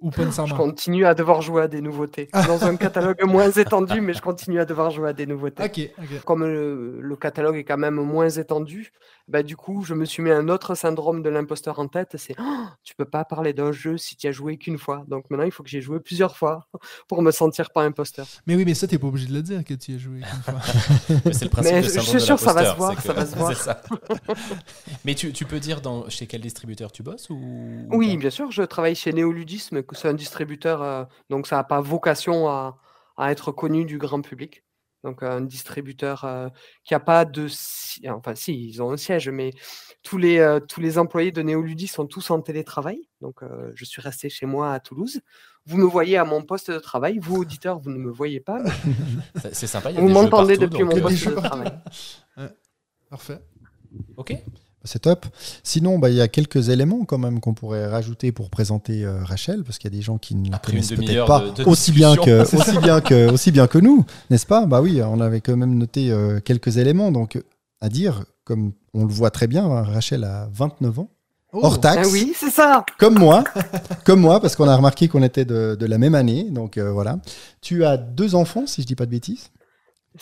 Ou 0.00 0.10
Je 0.12 0.54
continue 0.54 1.06
à 1.06 1.14
devoir 1.14 1.40
jouer 1.40 1.62
à 1.62 1.68
des 1.68 1.80
nouveautés. 1.80 2.28
Dans 2.46 2.64
un 2.64 2.76
catalogue 2.76 3.22
moins 3.26 3.50
étendu, 3.50 4.00
mais 4.02 4.12
je 4.12 4.20
continue 4.20 4.60
à 4.60 4.64
devoir 4.66 4.90
jouer 4.90 5.08
à 5.08 5.12
des 5.14 5.24
nouveautés. 5.24 5.92
Comme 6.26 6.44
le, 6.44 7.00
le 7.00 7.16
catalogue 7.16 7.56
est 7.56 7.64
quand 7.64 7.78
même 7.78 7.94
moins 7.94 8.28
étendu, 8.28 8.92
bah, 9.28 9.42
du 9.42 9.56
coup, 9.56 9.82
je 9.82 9.94
me 9.94 10.04
suis 10.04 10.22
mis 10.22 10.30
un 10.30 10.48
autre 10.48 10.74
syndrome 10.74 11.22
de 11.22 11.30
l'imposteur 11.30 11.78
en 11.78 11.88
tête. 11.88 12.16
C'est 12.18 12.34
oh, 12.38 12.64
tu 12.82 12.94
peux 12.94 13.06
pas 13.06 13.24
parler 13.24 13.54
d'un 13.54 13.72
jeu 13.72 13.96
si 13.96 14.16
tu 14.16 14.26
as 14.26 14.32
joué 14.32 14.58
qu'une 14.58 14.76
fois. 14.76 15.04
Donc 15.08 15.30
maintenant, 15.30 15.46
il 15.46 15.52
faut 15.52 15.62
que 15.62 15.70
j'ai 15.70 15.80
joué 15.80 16.00
plusieurs 16.00 16.36
fois 16.36 16.66
pour 17.08 17.22
me 17.22 17.30
sentir 17.30 17.70
pas 17.70 17.82
imposteur. 17.82 18.26
Mais 18.46 18.56
oui, 18.56 18.64
mais 18.66 18.74
ça, 18.74 18.86
t'es 18.86 18.98
pas 18.98 19.06
obligé 19.06 19.28
de 19.28 19.32
le 19.32 19.42
dire 19.42 19.64
que 19.64 19.72
tu 19.72 19.92
y 19.92 19.94
as 19.94 19.98
joué 19.98 20.18
une 20.18 20.24
fois. 20.24 20.60
Mais 21.24 21.32
c'est 21.32 21.44
le 21.46 21.50
principe 21.50 21.72
Mais 21.74 21.80
du 21.80 21.88
je- 21.88 21.94
je 21.94 22.00
suis 22.00 22.12
de 22.14 22.18
sûr 22.18 22.36
que 22.36 22.42
ça 22.42 22.52
va 22.52 22.72
se 22.72 22.76
voir, 22.76 23.00
ça 23.00 23.12
que- 23.14 23.16
va 23.18 23.26
se 23.26 23.36
voir. 23.36 23.54
ça. 23.56 23.80
Mais 25.04 25.14
tu, 25.14 25.32
tu 25.32 25.44
peux 25.46 25.60
dire 25.60 25.80
dans, 25.80 26.08
chez 26.10 26.26
quel 26.26 26.40
distributeur 26.42 26.92
tu 26.92 27.02
bosses 27.02 27.30
ou 27.30 27.34
ou 27.36 27.96
Oui, 27.96 28.16
bien 28.16 28.30
sûr, 28.30 28.50
je 28.50 28.62
travaille 28.62 28.94
chez 28.94 29.12
Néoludisme, 29.12 29.82
c'est 29.92 30.08
un 30.08 30.14
distributeur, 30.14 30.82
euh, 30.82 31.04
donc 31.30 31.46
ça 31.46 31.56
n'a 31.56 31.64
pas 31.64 31.80
vocation 31.80 32.48
à, 32.48 32.78
à 33.16 33.30
être 33.32 33.52
connu 33.52 33.84
du 33.84 33.98
grand 33.98 34.20
public. 34.22 34.64
Donc 35.02 35.22
un 35.22 35.42
distributeur 35.42 36.24
euh, 36.24 36.48
qui 36.82 36.94
n'a 36.94 37.00
pas 37.00 37.26
de... 37.26 37.46
si- 37.48 38.08
Enfin 38.08 38.34
si, 38.34 38.68
ils 38.68 38.82
ont 38.82 38.90
un 38.90 38.96
siège, 38.96 39.28
mais 39.28 39.50
tous 40.02 40.16
les, 40.16 40.38
euh, 40.38 40.60
tous 40.60 40.80
les 40.80 40.96
employés 40.98 41.30
de 41.30 41.42
Néoludis 41.42 41.88
sont 41.88 42.06
tous 42.06 42.30
en 42.30 42.40
télétravail. 42.40 43.06
Donc 43.20 43.42
euh, 43.42 43.70
je 43.74 43.84
suis 43.84 44.00
resté 44.00 44.30
chez 44.30 44.46
moi 44.46 44.72
à 44.72 44.80
Toulouse. 44.80 45.20
Vous 45.66 45.76
me 45.76 45.84
voyez 45.84 46.16
à 46.16 46.24
mon 46.24 46.42
poste 46.42 46.70
de 46.70 46.78
travail. 46.78 47.18
Vous, 47.18 47.36
auditeurs, 47.36 47.78
vous 47.80 47.90
ne 47.90 47.98
me 47.98 48.10
voyez 48.10 48.40
pas. 48.40 48.62
mais 49.44 49.52
C'est- 49.52 49.66
sympa, 49.66 49.90
il 49.90 49.96
y 49.96 49.98
a 49.98 50.00
Vous 50.00 50.08
m'entendez 50.08 50.56
depuis 50.56 50.78
donc, 50.84 50.92
mon 50.92 50.98
euh, 50.98 51.02
poste 51.02 51.28
de 51.28 51.34
travail. 51.34 51.72
Parfait. 53.10 53.40
Ok. 54.16 54.34
C'est 54.86 54.98
top. 55.00 55.26
Sinon, 55.62 55.98
bah, 55.98 56.10
il 56.10 56.16
y 56.16 56.20
a 56.20 56.28
quelques 56.28 56.68
éléments 56.68 57.04
quand 57.04 57.18
même 57.18 57.40
qu'on 57.40 57.54
pourrait 57.54 57.86
rajouter 57.86 58.32
pour 58.32 58.50
présenter 58.50 59.04
euh, 59.04 59.22
Rachel, 59.24 59.64
parce 59.64 59.78
qu'il 59.78 59.90
y 59.90 59.94
a 59.94 59.96
des 59.96 60.02
gens 60.02 60.18
qui 60.18 60.34
ne 60.34 60.50
la 60.50 60.58
connaissent 60.58 60.90
peut-être 60.92 61.26
pas 61.26 61.40
de- 61.40 61.50
de 61.62 61.64
aussi, 61.64 61.90
bien 61.92 62.14
que, 62.16 62.42
aussi, 62.56 62.78
bien 62.80 63.00
que, 63.00 63.30
aussi 63.32 63.50
bien 63.50 63.66
que 63.66 63.78
nous, 63.78 64.04
n'est-ce 64.30 64.46
pas? 64.46 64.66
Bah 64.66 64.80
oui, 64.82 65.00
on 65.02 65.20
avait 65.20 65.40
quand 65.40 65.56
même 65.56 65.76
noté 65.78 66.10
euh, 66.12 66.38
quelques 66.40 66.76
éléments. 66.76 67.10
Donc, 67.12 67.42
à 67.80 67.88
dire, 67.88 68.24
comme 68.44 68.72
on 68.92 69.04
le 69.06 69.12
voit 69.12 69.30
très 69.30 69.46
bien, 69.46 69.66
Rachel 69.66 70.24
a 70.24 70.48
29 70.52 70.98
ans, 70.98 71.08
Oh, 71.56 71.60
hors 71.62 71.74
Ah 71.74 71.78
taxe, 71.94 72.10
oui, 72.12 72.32
c'est 72.36 72.50
ça. 72.50 72.84
comme 72.98 73.16
moi, 73.16 73.44
comme 74.04 74.20
moi, 74.20 74.40
parce 74.40 74.56
qu'on 74.56 74.66
a 74.66 74.74
remarqué 74.76 75.06
qu'on 75.06 75.22
était 75.22 75.44
de, 75.44 75.76
de 75.78 75.86
la 75.86 75.98
même 75.98 76.16
année. 76.16 76.48
Donc 76.50 76.76
euh, 76.78 76.90
voilà. 76.90 77.18
Tu 77.60 77.84
as 77.84 77.96
deux 77.96 78.34
enfants, 78.34 78.66
si 78.66 78.82
je 78.82 78.86
dis 78.88 78.96
pas 78.96 79.06
de 79.06 79.12
bêtises, 79.12 79.50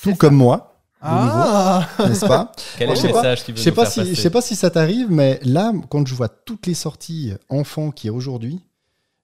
tout 0.02 0.10
ça. 0.10 0.16
comme 0.16 0.34
moi, 0.36 0.71
Ah 1.02 1.88
n'est-ce 1.98 2.24
pas 2.26 2.52
Quel 2.78 2.90
est 2.90 2.96
je 2.96 3.02
le 3.02 3.08
sais 3.08 3.12
pas- 3.12 3.22
message 3.22 3.44
qu'il 3.44 3.54
veut 3.54 3.58
Je 3.58 3.64
sais 3.64 3.72
pas 3.72 3.86
faire 3.86 4.04
si 4.06 4.14
je 4.14 4.20
sais 4.20 4.30
pas 4.30 4.40
si 4.42 4.56
ça 4.56 4.70
t'arrive, 4.70 5.10
mais 5.10 5.40
là, 5.42 5.72
quand 5.90 6.06
je 6.06 6.14
vois 6.14 6.28
toutes 6.28 6.66
les 6.66 6.74
sorties 6.74 7.32
enfants 7.48 7.90
qui 7.90 8.08
aujourd'hui, 8.10 8.60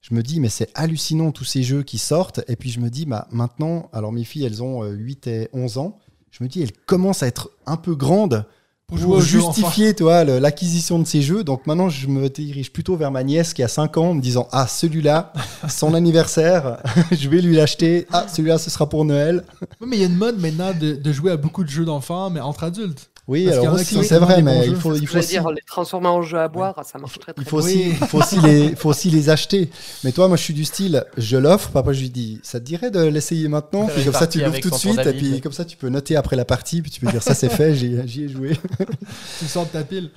je 0.01 0.15
me 0.15 0.23
dis 0.23 0.41
mais 0.41 0.49
c'est 0.49 0.71
hallucinant 0.75 1.33
tous 1.33 1.45
ces 1.45 1.63
jeux 1.63 1.83
qui 1.83 1.99
sortent. 1.99 2.41
Et 2.49 2.57
puis 2.57 2.71
je 2.71 2.81
me 2.81 2.91
dis 2.91 3.07
bah 3.07 3.27
maintenant, 3.31 3.89
alors 3.93 4.13
mes 4.13 4.25
filles 4.25 4.45
elles 4.45 4.63
ont 4.63 4.83
euh, 4.85 4.91
8 4.91 5.27
et 5.29 5.49
11 5.53 5.79
ans. 5.79 5.99
Je 6.31 6.43
me 6.45 6.49
dis 6.49 6.63
elles 6.63 6.73
commencent 6.73 7.23
à 7.23 7.27
être 7.27 7.51
un 7.67 7.77
peu 7.77 7.95
grandes 7.95 8.45
Pour 8.89 8.99
pour, 8.99 9.21
justifier 9.21 9.95
toi 9.95 10.25
l'acquisition 10.25 10.99
de 10.99 11.07
ces 11.07 11.21
jeux. 11.21 11.45
Donc 11.45 11.67
maintenant 11.67 11.91
je 11.91 12.07
me 12.07 12.31
dirige 12.31 12.73
plutôt 12.73 12.97
vers 12.97 13.11
ma 13.11 13.23
nièce 13.23 13.53
qui 13.53 13.63
a 13.63 13.69
5 13.69 13.99
ans 13.99 14.09
en 14.09 14.15
me 14.15 14.23
disant 14.23 14.49
ah 14.51 14.67
celui-là 14.67 15.35
son 15.69 15.93
anniversaire, 15.95 16.79
je 17.13 17.29
vais 17.29 17.43
lui 17.43 17.55
l'acheter. 17.55 18.07
Ah 18.11 18.27
celui-là 18.29 18.57
ce 18.57 18.71
sera 18.71 18.89
pour 18.89 19.05
Noël. 19.05 19.45
Oui, 19.83 19.89
mais 19.91 19.97
il 19.97 20.01
y 20.01 20.05
a 20.05 20.09
une 20.09 20.17
mode 20.17 20.41
maintenant 20.41 20.73
de, 20.73 20.95
de 20.95 21.13
jouer 21.13 21.33
à 21.33 21.37
beaucoup 21.37 21.65
de 21.65 21.69
jeux 21.69 21.85
d'enfants, 21.85 22.31
mais 22.31 22.41
entre 22.41 22.65
adultes. 22.65 23.11
Oui 23.29 23.51
alors 23.53 23.75
aussi 23.75 24.03
c'est 24.05 24.19
vrai 24.19 24.41
mais 24.43 24.67
il 24.67 24.75
faut 24.75 24.95
il 24.95 25.07
faut 25.07 25.19
aussi 25.19 25.29
dire, 25.29 25.49
les 25.51 25.61
transformer 25.61 26.09
en 26.09 26.23
jeu 26.23 26.39
à 26.39 26.49
boire, 26.49 26.83
ça 26.85 26.99
marche 26.99 27.19
très 27.19 27.35
très 27.35 27.43
Il 27.43 27.45
bien. 27.45 27.51
faut, 27.51 27.59
aussi, 27.59 27.77
Oui. 27.77 27.97
il 28.01 28.07
faut, 28.07 28.19
aussi 28.19 28.41
les, 28.41 28.75
faut 28.75 28.89
aussi 28.89 29.11
les 29.11 29.29
acheter. 29.29 29.71
Mais 30.03 30.13
toi, 30.13 30.29
moi, 30.29 30.39
je 30.39 30.43
suis 30.43 30.55
du 30.55 30.65
style, 30.65 31.05
je 31.19 31.37
l'offre. 31.37 31.69
Papa, 31.71 31.93
je 31.93 32.01
lui 32.01 32.09
dis, 32.11 32.41
ça 32.43 32.59
te 32.59 32.65
dirait 32.65 32.91
de 32.91 33.01
l'essayer 33.05 33.47
maintenant? 33.49 33.87
Puis 33.87 34.03
comme 34.05 34.15
ça, 34.15 34.27
tu 34.27 34.41
l'ouvres 34.41 34.59
tout 34.61 34.71
de 34.71 34.75
suite. 34.75 34.99
Et 35.07 35.13
puis 35.13 35.41
comme 35.43 35.53
ça, 35.53 35.67
tu 35.67 35.77
peux 35.77 35.91
noter 35.91 36.17
après 36.17 36.37
la 36.37 36.47
partie. 36.47 36.81
Puis 36.81 36.91
tu 36.91 37.01
peux 37.01 37.11
dire, 37.11 37.23
ça 37.23 37.35
c'est 37.35 37.51
fait, 37.51 37.75
j'y 37.75 38.25
ai 38.25 38.29
joué. 38.29 38.57
Tu 39.39 39.45
sors 39.47 39.67
de 39.67 39.71
ta 39.71 39.85
pile. 39.85 40.11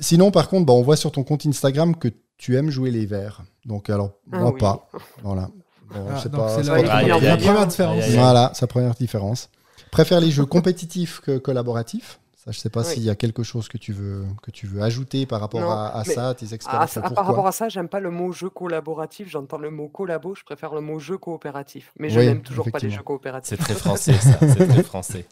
Sinon, 0.00 0.30
par 0.30 0.48
contre, 0.48 0.64
bah, 0.66 0.72
on 0.72 0.82
voit 0.82 0.96
sur 0.96 1.12
ton 1.12 1.22
compte 1.22 1.44
Instagram 1.46 1.94
que 1.96 2.08
tu 2.38 2.56
aimes 2.56 2.70
jouer 2.70 2.90
les 2.90 3.04
verres. 3.04 3.42
Donc, 3.66 3.90
alors, 3.90 4.12
Ah 4.32 4.38
moi 4.40 4.52
oui. 4.54 4.58
pas. 4.60 4.88
Voilà. 5.22 5.48
Bon, 5.92 6.06
Ah, 6.10 6.18
c'est 6.22 6.30
pas- 6.32 6.62
la, 6.62 7.18
première 7.36 7.66
différence. 7.66 8.08
Voilà, 8.10 8.52
sa 8.54 8.66
première 8.66 8.94
différence. 8.94 9.50
Préfère 9.90 10.20
les 10.20 10.30
jeux 10.30 10.46
compétitifs 10.46 11.20
que 11.20 11.36
collaboratifs? 11.38 12.18
Ça, 12.44 12.50
je 12.52 12.58
sais 12.58 12.68
pas 12.68 12.80
Oui. 12.82 12.86
s'il 12.92 13.02
y 13.02 13.10
a 13.10 13.14
quelque 13.14 13.42
chose 13.42 13.68
que 13.68 13.78
tu 13.78 13.92
veux, 13.92 14.24
que 14.42 14.50
tu 14.50 14.66
veux 14.66 14.82
ajouter 14.82 15.24
par 15.24 15.40
rapport 15.40 15.60
Non, 15.62 15.70
à, 15.70 15.92
à 15.94 16.04
ça, 16.04 16.34
tes 16.34 16.52
expériences. 16.52 16.92
pourquoi 16.94 17.14
par 17.14 17.26
rapport 17.26 17.46
à 17.46 17.52
ça, 17.52 17.68
j'aime 17.70 17.88
pas 17.88 18.00
le 18.00 18.10
mot 18.10 18.32
jeu 18.32 18.50
collaboratif, 18.50 19.28
j'entends 19.30 19.56
le 19.58 19.70
mot 19.70 19.88
collabo, 19.88 20.34
je 20.34 20.44
préfère 20.44 20.74
le 20.74 20.80
mot 20.82 20.98
jeu 20.98 21.16
coopératif. 21.16 21.92
Mais 21.98 22.10
je 22.10 22.20
Oui, 22.20 22.26
n'aime 22.26 22.42
toujours 22.42 22.64
pas 22.66 22.78
les 22.78 22.86
effectivement. 22.88 22.96
jeux 22.98 23.02
coopératifs. 23.04 23.56
C'est 23.58 23.64
très 23.64 23.74
français, 23.74 24.12
ça. 24.14 24.38
C'est 24.40 24.68
très 24.68 24.82
français. 24.92 25.26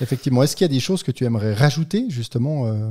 Effectivement. 0.00 0.44
Est-ce 0.44 0.54
qu'il 0.54 0.64
y 0.64 0.70
a 0.70 0.72
des 0.72 0.78
choses 0.78 1.02
que 1.02 1.10
tu 1.10 1.24
aimerais 1.24 1.54
rajouter 1.54 2.04
justement 2.08 2.66
euh, 2.68 2.90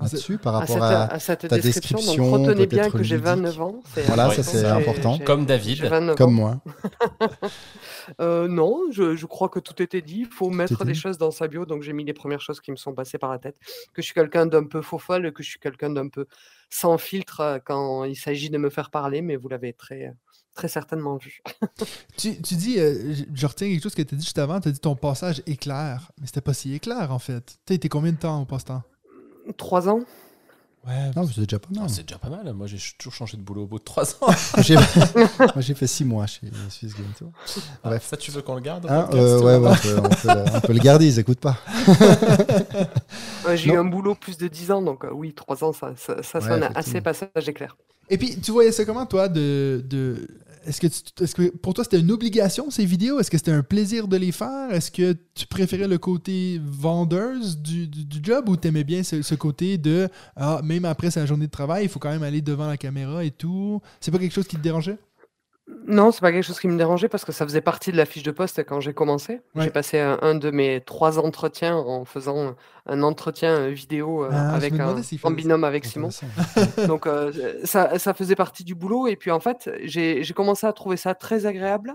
là-dessus 0.00 0.38
par 0.38 0.56
À 0.56 0.60
rapport 0.60 0.74
cette, 0.74 0.82
à, 0.82 1.04
à 1.04 1.18
cette 1.20 1.46
ta 1.46 1.56
description, 1.56 1.98
description, 1.98 2.32
donc 2.36 2.48
retenez 2.48 2.66
bien 2.66 2.90
que 2.90 3.02
j'ai 3.04 3.14
ludique. 3.14 3.26
29 3.32 3.60
ans. 3.62 3.74
Voilà, 4.06 4.30
ça, 4.32 4.42
c'est 4.42 4.64
important. 4.64 5.18
Comme 5.24 5.46
David. 5.46 5.84
29 5.84 6.16
comme 6.16 6.32
moi 6.34 6.58
Euh, 8.20 8.48
non, 8.48 8.90
je, 8.90 9.16
je 9.16 9.26
crois 9.26 9.48
que 9.48 9.58
tout 9.60 9.82
était 9.82 10.02
dit. 10.02 10.20
Il 10.20 10.26
faut 10.26 10.50
mettre 10.50 10.84
des 10.84 10.94
choses 10.94 11.18
dans 11.18 11.30
sa 11.30 11.48
bio, 11.48 11.66
donc 11.66 11.82
j'ai 11.82 11.92
mis 11.92 12.04
les 12.04 12.12
premières 12.12 12.40
choses 12.40 12.60
qui 12.60 12.70
me 12.70 12.76
sont 12.76 12.92
passées 12.94 13.18
par 13.18 13.30
la 13.30 13.38
tête. 13.38 13.56
Que 13.92 14.02
je 14.02 14.06
suis 14.06 14.14
quelqu'un 14.14 14.46
d'un 14.46 14.64
peu 14.64 14.82
faux 14.82 14.98
folle, 14.98 15.32
que 15.32 15.42
je 15.42 15.50
suis 15.50 15.58
quelqu'un 15.60 15.90
d'un 15.90 16.08
peu 16.08 16.26
sans 16.70 16.98
filtre 16.98 17.40
euh, 17.40 17.58
quand 17.64 18.04
il 18.04 18.16
s'agit 18.16 18.50
de 18.50 18.58
me 18.58 18.70
faire 18.70 18.90
parler, 18.90 19.22
mais 19.22 19.36
vous 19.36 19.48
l'avez 19.48 19.72
très, 19.72 20.12
très 20.54 20.68
certainement 20.68 21.16
vu. 21.16 21.40
Tu, 22.16 22.40
tu 22.42 22.54
dis, 22.56 22.78
euh, 22.78 23.14
je- 23.34 23.46
retiens 23.46 23.68
quelque 23.68 23.82
chose 23.82 23.94
que 23.94 24.02
tu 24.02 24.14
as 24.14 24.18
dit 24.18 24.24
juste 24.24 24.38
avant, 24.38 24.60
tu 24.60 24.68
as 24.68 24.72
dit 24.72 24.80
ton 24.80 24.96
passage 24.96 25.42
éclair. 25.46 26.10
Mais 26.20 26.26
c'était 26.26 26.40
pas 26.40 26.54
si 26.54 26.74
éclair 26.74 27.12
en 27.12 27.18
fait. 27.18 27.58
Tu 27.66 27.74
été 27.74 27.88
combien 27.88 28.12
de 28.12 28.18
temps 28.18 28.42
au 28.42 28.44
passe-temps? 28.44 28.82
Trois 29.56 29.88
ans 29.88 30.00
Ouais. 30.86 31.10
Non, 31.14 31.26
c'est 31.26 31.42
déjà 31.42 31.58
pas 31.58 31.68
mal. 31.74 31.84
Ah, 31.86 31.88
c'est 31.88 32.02
déjà 32.06 32.18
pas 32.18 32.30
mal. 32.30 32.52
Moi, 32.54 32.66
j'ai 32.66 32.78
toujours 32.96 33.12
changé 33.12 33.36
de 33.36 33.42
boulot 33.42 33.62
au 33.64 33.66
bout 33.66 33.78
de 33.78 33.84
3 33.84 34.04
ans. 34.22 34.28
Moi, 35.38 35.52
j'ai 35.58 35.74
fait 35.74 35.86
six 35.86 36.04
mois 36.04 36.26
chez 36.26 36.50
Swiss 36.70 36.94
Game 36.94 37.12
Tour. 37.18 37.30
Bref. 37.84 38.06
Ça, 38.08 38.16
tu 38.16 38.30
veux 38.30 38.40
qu'on 38.42 38.54
le 38.54 38.60
garde 38.60 38.86
Hein, 38.88 39.08
euh, 39.12 39.40
ou 39.40 39.44
ouais, 39.44 39.56
on, 39.56 39.74
peut, 39.74 39.96
on 39.98 40.08
peut 40.08 40.28
le- 40.34 40.56
on 40.56 40.60
peut 40.60 40.72
le 40.72 40.78
garder, 40.78 41.06
ils 41.06 41.18
écoutent 41.18 41.40
pas. 41.40 41.56
Ouais, 43.46 43.56
J'ai 43.56 43.70
eu 43.72 43.76
un 43.76 43.84
boulot 43.84 44.14
plus 44.14 44.36
de 44.36 44.48
10 44.48 44.70
ans, 44.72 44.82
donc 44.82 45.04
euh, 45.04 45.10
oui, 45.12 45.32
3 45.34 45.64
ans, 45.64 45.72
ça, 45.72 45.92
ça, 45.96 46.22
ça 46.22 46.38
Ouais, 46.38 46.48
sonne 46.48 46.68
assez 46.74 47.00
passage 47.00 47.48
éclair. 47.48 47.76
Et 48.10 48.16
puis, 48.18 48.40
tu 48.40 48.50
voyais 48.52 48.72
ça 48.72 48.84
comment, 48.84 49.06
toi, 49.06 49.28
de. 49.28 49.84
de... 49.88 50.28
Est-ce 50.66 51.34
que, 51.34 51.56
pour 51.56 51.74
toi, 51.74 51.84
c'était 51.84 52.00
une 52.00 52.10
obligation, 52.10 52.70
ces 52.70 52.84
vidéos? 52.84 53.20
Est-ce 53.20 53.30
que 53.30 53.38
c'était 53.38 53.52
un 53.52 53.62
plaisir 53.62 54.08
de 54.08 54.16
les 54.16 54.32
faire? 54.32 54.72
Est-ce 54.72 54.90
que 54.90 55.16
tu 55.34 55.46
préférais 55.46 55.88
le 55.88 55.98
côté 55.98 56.60
vendeuse 56.64 57.58
du, 57.58 57.88
job 58.22 58.48
ou 58.48 58.56
t'aimais 58.56 58.84
bien 58.84 59.02
ce, 59.02 59.22
ce 59.22 59.34
côté 59.34 59.78
de 59.78 60.08
ah, 60.36 60.60
même 60.62 60.84
après 60.84 61.10
sa 61.10 61.26
journée 61.26 61.46
de 61.46 61.50
travail, 61.50 61.84
il 61.84 61.88
faut 61.88 61.98
quand 61.98 62.10
même 62.10 62.22
aller 62.22 62.42
devant 62.42 62.66
la 62.66 62.76
caméra 62.76 63.24
et 63.24 63.30
tout? 63.30 63.80
C'est 64.00 64.10
pas 64.10 64.18
quelque 64.18 64.34
chose 64.34 64.48
qui 64.48 64.56
te 64.56 64.62
dérangeait? 64.62 64.98
Non, 65.86 66.12
c'est 66.12 66.20
pas 66.20 66.32
quelque 66.32 66.44
chose 66.44 66.60
qui 66.60 66.68
me 66.68 66.76
dérangeait 66.76 67.08
parce 67.08 67.24
que 67.24 67.32
ça 67.32 67.44
faisait 67.46 67.60
partie 67.62 67.92
de 67.92 67.96
la 67.96 68.04
fiche 68.04 68.22
de 68.22 68.30
poste 68.30 68.62
quand 68.64 68.80
j'ai 68.80 68.92
commencé. 68.92 69.40
Ouais. 69.54 69.64
J'ai 69.64 69.70
passé 69.70 69.98
un, 69.98 70.18
un 70.22 70.34
de 70.34 70.50
mes 70.50 70.80
trois 70.82 71.18
entretiens 71.18 71.76
en 71.76 72.04
faisant 72.04 72.56
un 72.86 73.02
entretien 73.02 73.68
vidéo 73.68 74.24
euh, 74.24 74.28
Ah, 74.32 74.54
avec 74.54 74.74
un, 74.78 74.96
en 75.22 75.30
binôme 75.30 75.64
avec 75.64 75.84
Simon. 75.84 76.10
Donc 76.86 77.06
euh, 77.06 77.32
ça, 77.64 77.98
ça 77.98 78.12
faisait 78.14 78.34
partie 78.36 78.64
du 78.64 78.74
boulot. 78.74 79.06
Et 79.08 79.16
puis 79.16 79.30
en 79.30 79.40
fait, 79.40 79.70
j'ai 79.82 80.22
commencé 80.34 80.66
à 80.66 80.72
trouver 80.72 80.96
ça 80.98 81.14
très 81.14 81.46
agréable, 81.46 81.94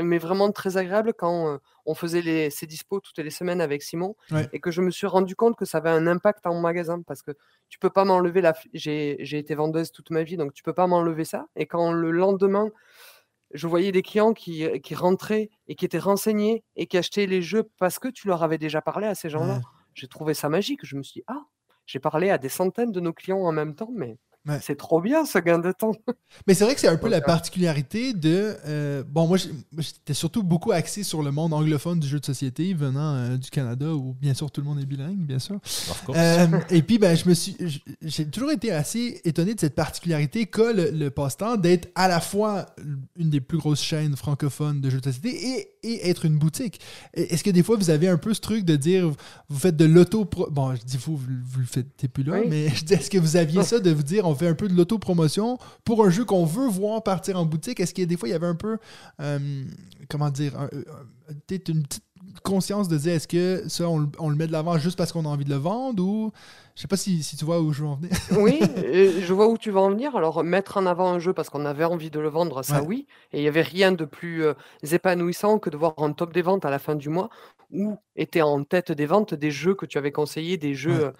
mais 0.00 0.18
vraiment 0.18 0.50
très 0.52 0.76
agréable 0.76 1.12
quand 1.12 1.48
euh, 1.54 1.58
on 1.84 1.94
faisait 1.94 2.22
les, 2.22 2.48
ces 2.48 2.66
dispos 2.66 3.00
toutes 3.00 3.18
les 3.18 3.30
semaines 3.30 3.60
avec 3.60 3.82
Simon 3.82 4.14
Ouais. 4.30 4.48
et 4.52 4.60
que 4.60 4.70
je 4.70 4.80
me 4.80 4.90
suis 4.90 5.06
rendu 5.06 5.34
compte 5.36 5.56
que 5.56 5.64
ça 5.64 5.78
avait 5.78 5.90
un 5.90 6.06
impact 6.06 6.46
en 6.46 6.58
magasin 6.60 7.02
parce 7.02 7.22
que 7.22 7.32
tu 7.68 7.78
peux 7.78 7.90
pas 7.90 8.04
m'enlever 8.04 8.40
la. 8.40 8.54
j'ai 8.72 9.20
été 9.38 9.54
vendeuse 9.54 9.90
toute 9.92 10.10
ma 10.10 10.22
vie, 10.22 10.36
donc 10.36 10.54
tu 10.54 10.62
peux 10.62 10.72
pas 10.74 10.86
m'enlever 10.86 11.24
ça. 11.24 11.46
Et 11.56 11.66
quand 11.66 11.92
le 11.92 12.10
lendemain, 12.10 12.68
je 13.54 13.66
voyais 13.66 13.92
des 13.92 14.02
clients 14.02 14.32
qui, 14.32 14.66
qui 14.80 14.94
rentraient 14.94 15.50
et 15.68 15.74
qui 15.74 15.84
étaient 15.84 15.98
renseignés 15.98 16.64
et 16.76 16.86
qui 16.86 16.96
achetaient 16.98 17.26
les 17.26 17.42
jeux 17.42 17.64
parce 17.78 17.98
que 17.98 18.08
tu 18.08 18.26
leur 18.28 18.42
avais 18.42 18.58
déjà 18.58 18.80
parlé 18.82 19.06
à 19.06 19.14
ces 19.14 19.28
gens-là, 19.30 19.56
Ouais. 19.56 19.60
j'ai 19.94 20.08
trouvé 20.08 20.34
ça 20.34 20.48
magique. 20.48 20.80
Je 20.84 20.96
me 20.96 21.02
suis 21.02 21.20
dit, 21.20 21.24
ah, 21.26 21.44
j'ai 21.86 21.98
parlé 22.00 22.30
à 22.30 22.38
des 22.38 22.48
centaines 22.48 22.92
de 22.92 23.00
nos 23.00 23.12
clients 23.12 23.40
en 23.40 23.52
même 23.52 23.74
temps, 23.74 23.90
mais 23.94 24.16
Ouais. 24.46 24.58
c'est 24.60 24.76
trop 24.76 25.00
bien 25.00 25.24
ce 25.24 25.38
gain 25.38 25.58
de 25.58 25.70
temps. 25.70 25.92
Mais 26.46 26.54
c'est 26.54 26.64
vrai 26.64 26.74
que 26.74 26.80
c'est 26.80 26.88
un 26.88 26.96
peu 26.96 27.08
la 27.08 27.20
particularité 27.20 28.12
de. 28.12 28.56
euh, 28.66 29.04
bon, 29.06 29.28
moi, 29.28 29.36
j'étais 29.36 30.14
surtout 30.14 30.42
beaucoup 30.42 30.72
axé 30.72 31.02
sur 31.04 31.22
le 31.22 31.30
monde 31.30 31.52
anglophone 31.52 32.00
du 32.00 32.08
jeu 32.08 32.18
de 32.18 32.24
société 32.24 32.74
venant 32.74 33.14
euh, 33.14 33.36
du 33.36 33.50
Canada 33.50 33.94
où, 33.94 34.14
bien 34.20 34.34
sûr, 34.34 34.50
tout 34.50 34.60
le 34.60 34.66
monde 34.66 34.80
est 34.80 34.86
bilingue, 34.86 35.18
bien 35.18 35.38
sûr. 35.38 35.56
Of 35.56 36.02
course. 36.04 36.18
Euh, 36.18 36.46
et 36.70 36.82
puis, 36.82 36.98
ben, 36.98 37.16
je 37.16 37.28
me 37.28 37.34
suis, 37.34 37.56
j'ai 38.02 38.26
toujours 38.28 38.50
été 38.50 38.72
assez 38.72 39.20
étonné 39.24 39.54
de 39.54 39.60
cette 39.60 39.74
particularité 39.74 40.46
qu'a 40.46 40.72
le, 40.72 40.90
le 40.90 41.10
passe-temps 41.10 41.56
d'être 41.56 41.90
à 41.94 42.08
la 42.08 42.20
fois 42.20 42.66
une 43.16 43.30
des 43.30 43.40
plus 43.40 43.58
grosses 43.58 43.82
chaînes 43.82 44.16
francophones 44.16 44.80
de 44.80 44.90
jeux 44.90 45.00
de 45.00 45.04
société 45.04 45.48
et, 45.50 45.71
et 45.82 46.08
être 46.08 46.24
une 46.24 46.38
boutique. 46.38 46.80
Est-ce 47.14 47.42
que 47.42 47.50
des 47.50 47.62
fois, 47.62 47.76
vous 47.76 47.90
avez 47.90 48.08
un 48.08 48.16
peu 48.16 48.32
ce 48.34 48.40
truc 48.40 48.64
de 48.64 48.76
dire, 48.76 49.10
vous 49.48 49.58
faites 49.58 49.76
de 49.76 49.84
l'auto... 49.84 50.28
Bon, 50.50 50.74
je 50.74 50.82
dis 50.82 50.96
vous, 50.96 51.16
vous, 51.16 51.58
le 51.60 51.64
faites 51.66 51.96
t'es 51.96 52.08
plus 52.08 52.22
là, 52.22 52.40
Oui. 52.40 52.46
mais 52.48 52.68
je 52.68 52.84
dis, 52.84 52.94
est-ce 52.94 53.10
que 53.10 53.18
vous 53.18 53.36
aviez 53.36 53.62
ça 53.62 53.80
de 53.80 53.90
vous 53.90 54.02
dire, 54.02 54.26
on 54.26 54.34
fait 54.34 54.48
un 54.48 54.54
peu 54.54 54.68
de 54.68 54.74
l'auto-promotion 54.74 55.58
pour 55.84 56.04
un 56.04 56.10
jeu 56.10 56.24
qu'on 56.24 56.44
veut 56.44 56.68
voir 56.68 57.02
partir 57.02 57.38
en 57.38 57.44
boutique? 57.44 57.80
Est-ce 57.80 57.94
que 57.94 58.02
des 58.02 58.16
fois, 58.16 58.28
il 58.28 58.32
y 58.32 58.34
avait 58.34 58.46
un 58.46 58.54
peu, 58.54 58.78
euh, 59.20 59.64
comment 60.08 60.30
dire, 60.30 60.58
un- 60.58 60.64
un- 60.66 61.34
peut-être 61.46 61.68
une 61.68 61.82
petite 61.82 62.04
conscience 62.42 62.88
de 62.88 62.96
dire 62.96 63.12
est-ce 63.14 63.28
que 63.28 63.64
ça 63.68 63.88
on, 63.88 63.98
le- 64.00 64.08
on 64.18 64.28
le 64.30 64.36
met 64.36 64.46
de 64.46 64.52
l'avant 64.52 64.78
juste 64.78 64.96
parce 64.98 65.12
qu'on 65.12 65.24
a 65.24 65.28
envie 65.28 65.44
de 65.44 65.50
le 65.50 65.56
vendre 65.56 66.02
ou 66.02 66.32
je 66.74 66.80
sais 66.82 66.88
pas 66.88 66.96
si, 66.96 67.22
si 67.22 67.36
tu 67.36 67.44
vois 67.44 67.60
où 67.60 67.72
je 67.72 67.82
veux 67.82 67.88
en 67.88 67.96
venir. 67.96 68.10
Oui, 68.38 68.58
euh, 68.78 69.20
je 69.22 69.32
vois 69.34 69.46
où 69.48 69.58
tu 69.58 69.70
vas 69.70 69.80
en 69.80 69.90
venir. 69.90 70.16
Alors, 70.16 70.42
mettre 70.42 70.78
en 70.78 70.86
avant 70.86 71.10
un 71.10 71.18
jeu 71.18 71.34
parce 71.34 71.50
qu'on 71.50 71.66
avait 71.66 71.84
envie 71.84 72.10
de 72.10 72.18
le 72.18 72.28
vendre, 72.30 72.62
ça 72.64 72.80
Ouais. 72.80 72.86
oui. 72.86 73.06
Et 73.32 73.38
il 73.40 73.42
n'y 73.42 73.48
avait 73.48 73.60
rien 73.62 73.92
de 73.92 74.04
plus 74.06 74.42
euh, 74.44 74.54
épanouissant 74.90 75.58
que 75.58 75.68
de 75.68 75.76
voir 75.76 75.94
un 75.98 76.12
top 76.12 76.32
des 76.32 76.40
ventes 76.42 76.64
à 76.64 76.70
la 76.70 76.78
fin 76.78 76.94
du 76.94 77.08
mois 77.10 77.28
où 77.70 77.96
étaient 78.16 78.40
en 78.42 78.64
tête 78.64 78.90
des 78.92 79.06
ventes 79.06 79.34
des 79.34 79.50
jeux 79.50 79.74
que 79.74 79.84
tu 79.86 79.98
avais 79.98 80.12
conseillés, 80.12 80.56
des 80.56 80.74
jeux 80.74 80.92
Ouais. 80.98 81.04
euh, 81.04 81.12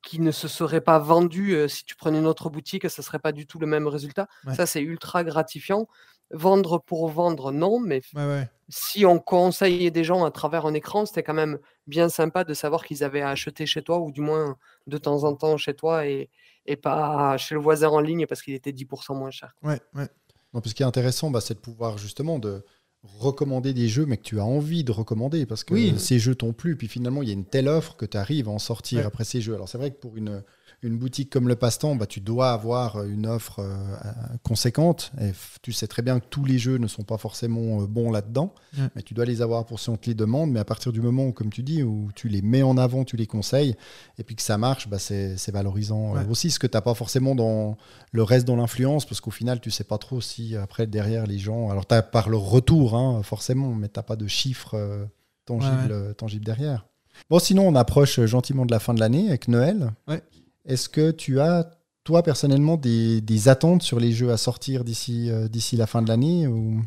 qui 0.00 0.20
ne 0.20 0.30
se 0.30 0.48
seraient 0.48 0.80
pas 0.80 0.98
vendus 1.00 1.54
euh, 1.54 1.68
si 1.68 1.84
tu 1.84 1.96
prenais 1.96 2.18
une 2.20 2.26
autre 2.26 2.48
boutique, 2.50 2.88
ça 2.88 3.02
serait 3.02 3.18
pas 3.18 3.32
du 3.32 3.46
tout 3.46 3.58
le 3.58 3.66
même 3.66 3.86
résultat. 3.88 4.28
Ouais. 4.46 4.54
Ça, 4.54 4.64
c'est 4.64 4.80
ultra 4.80 5.24
gratifiant. 5.24 5.88
Vendre 6.30 6.78
pour 6.78 7.08
vendre, 7.08 7.52
non, 7.52 7.80
mais 7.80 8.02
Ouais, 8.14 8.26
ouais. 8.26 8.48
si 8.68 9.06
on 9.06 9.18
conseillait 9.18 9.90
des 9.90 10.04
gens 10.04 10.24
à 10.24 10.30
travers 10.30 10.66
un 10.66 10.74
écran, 10.74 11.06
c'était 11.06 11.22
quand 11.22 11.32
même 11.34 11.58
bien 11.86 12.10
sympa 12.10 12.44
de 12.44 12.52
savoir 12.52 12.84
qu'ils 12.84 13.02
avaient 13.02 13.22
acheté 13.22 13.64
chez 13.64 13.80
toi, 13.82 13.98
ou 13.98 14.12
du 14.12 14.20
moins 14.20 14.56
de 14.86 14.98
temps 14.98 15.24
en 15.24 15.34
temps 15.34 15.56
chez 15.56 15.72
toi, 15.74 16.06
et, 16.06 16.28
et 16.66 16.76
pas 16.76 17.38
chez 17.38 17.54
le 17.54 17.62
voisin 17.62 17.88
en 17.88 18.00
ligne 18.00 18.26
parce 18.26 18.42
qu'il 18.42 18.52
était 18.54 18.72
10% 18.72 19.14
moins 19.14 19.30
cher. 19.30 19.54
Ouais, 19.62 19.80
ouais. 19.94 20.06
Non, 20.52 20.60
puis 20.60 20.68
ce 20.70 20.74
qui 20.74 20.82
est 20.82 20.86
intéressant, 20.86 21.30
bah, 21.30 21.40
c'est 21.40 21.54
de 21.54 21.60
pouvoir 21.60 21.96
justement 21.96 22.38
de 22.38 22.62
recommander 23.02 23.72
des 23.72 23.88
jeux, 23.88 24.04
mais 24.06 24.16
que 24.18 24.22
tu 24.22 24.38
as 24.40 24.44
envie 24.44 24.84
de 24.84 24.92
recommander, 24.92 25.46
parce 25.46 25.64
que 25.64 25.72
Oui. 25.72 25.94
ces 25.98 26.18
jeux 26.18 26.34
t'ont 26.34 26.52
plu, 26.52 26.76
puis 26.76 26.88
finalement, 26.88 27.22
il 27.22 27.28
y 27.28 27.30
a 27.30 27.34
une 27.34 27.46
telle 27.46 27.68
offre 27.68 27.96
que 27.96 28.04
tu 28.04 28.16
arrives 28.18 28.48
à 28.48 28.50
en 28.52 28.58
sortir 28.58 28.98
Ouais. 28.98 29.04
après 29.06 29.24
ces 29.24 29.40
jeux. 29.40 29.54
Alors 29.54 29.68
c'est 29.68 29.78
vrai 29.78 29.90
que 29.92 29.98
pour 29.98 30.16
une, 30.18 30.42
une 30.82 30.96
boutique 30.96 31.28
comme 31.30 31.48
le 31.48 31.56
Passe-Temps, 31.56 31.96
bah, 31.96 32.06
tu 32.06 32.20
dois 32.20 32.52
avoir 32.52 33.02
une 33.04 33.26
offre 33.26 33.58
euh, 33.58 33.74
euh, 34.04 34.10
conséquente, 34.44 35.10
et 35.20 35.32
tu 35.60 35.72
sais 35.72 35.88
très 35.88 36.02
bien 36.02 36.20
que 36.20 36.26
tous 36.30 36.44
les 36.44 36.56
jeux 36.58 36.78
ne 36.78 36.86
sont 36.86 37.02
pas 37.02 37.18
forcément 37.18 37.82
euh, 37.82 37.86
bons 37.86 38.12
là-dedans, 38.12 38.54
Ouais. 38.78 38.86
mais 38.94 39.02
tu 39.02 39.12
dois 39.12 39.24
les 39.24 39.42
avoir 39.42 39.64
pour 39.66 39.80
si 39.80 39.88
on 39.90 39.96
te 39.96 40.06
les 40.08 40.14
demande, 40.14 40.52
mais 40.52 40.60
à 40.60 40.64
partir 40.64 40.92
du 40.92 41.00
moment 41.00 41.26
où, 41.26 41.32
comme 41.32 41.50
tu 41.50 41.62
dis, 41.64 41.82
où 41.82 42.10
tu 42.14 42.28
les 42.28 42.42
mets 42.42 42.62
en 42.62 42.76
avant, 42.76 43.04
tu 43.04 43.16
les 43.16 43.26
conseilles, 43.26 43.74
et 44.18 44.22
puis 44.24 44.36
que 44.36 44.42
ça 44.42 44.56
marche, 44.56 44.88
bah, 44.88 44.98
c'est 45.00 45.50
valorisant 45.50 46.16
euh, 46.16 46.24
aussi, 46.30 46.50
ce 46.50 46.58
que 46.60 46.68
tu 46.68 46.76
n'as 46.76 46.80
pas 46.82 46.94
forcément 46.94 47.34
dans 47.34 47.76
le 48.12 48.22
reste 48.22 48.46
dans 48.46 48.56
l'influence, 48.56 49.04
parce 49.04 49.20
qu'au 49.20 49.32
final, 49.32 49.60
tu 49.60 49.72
sais 49.72 49.84
pas 49.84 49.98
trop 49.98 50.20
si 50.20 50.54
après, 50.54 50.86
derrière 50.86 51.26
les 51.26 51.38
gens. 51.38 51.70
Alors, 51.70 51.86
tu 51.86 51.94
as 51.96 52.02
par 52.02 52.28
le 52.28 52.36
retour, 52.36 52.94
hein, 52.94 53.22
forcément, 53.24 53.74
mais 53.74 53.88
tu 53.88 54.00
pas 54.02 54.14
de 54.16 54.28
chiffres 54.28 54.74
euh, 54.74 55.04
tangibles, 55.44 55.74
Ouais, 55.86 55.90
euh, 55.92 56.12
tangibles 56.14 56.44
derrière. 56.44 56.86
Bon, 57.30 57.40
sinon, 57.40 57.66
on 57.66 57.74
approche 57.74 58.20
gentiment 58.26 58.64
de 58.64 58.70
la 58.70 58.78
fin 58.78 58.94
de 58.94 59.00
l'année 59.00 59.26
avec 59.28 59.48
Noël. 59.48 59.90
Ouais. 60.06 60.22
Est-ce 60.64 60.88
que 60.88 61.10
tu 61.10 61.40
as, 61.40 61.70
toi, 62.04 62.22
personnellement, 62.22 62.76
des, 62.76 63.20
des 63.20 63.48
attentes 63.48 63.82
sur 63.82 63.98
les 64.00 64.12
jeux 64.12 64.30
à 64.30 64.36
sortir 64.36 64.84
d'ici 64.84 65.30
euh, 65.30 65.48
d'ici 65.48 65.76
la 65.76 65.86
fin 65.86 66.02
de 66.02 66.08
l'année 66.08 66.46
ou... 66.46 66.82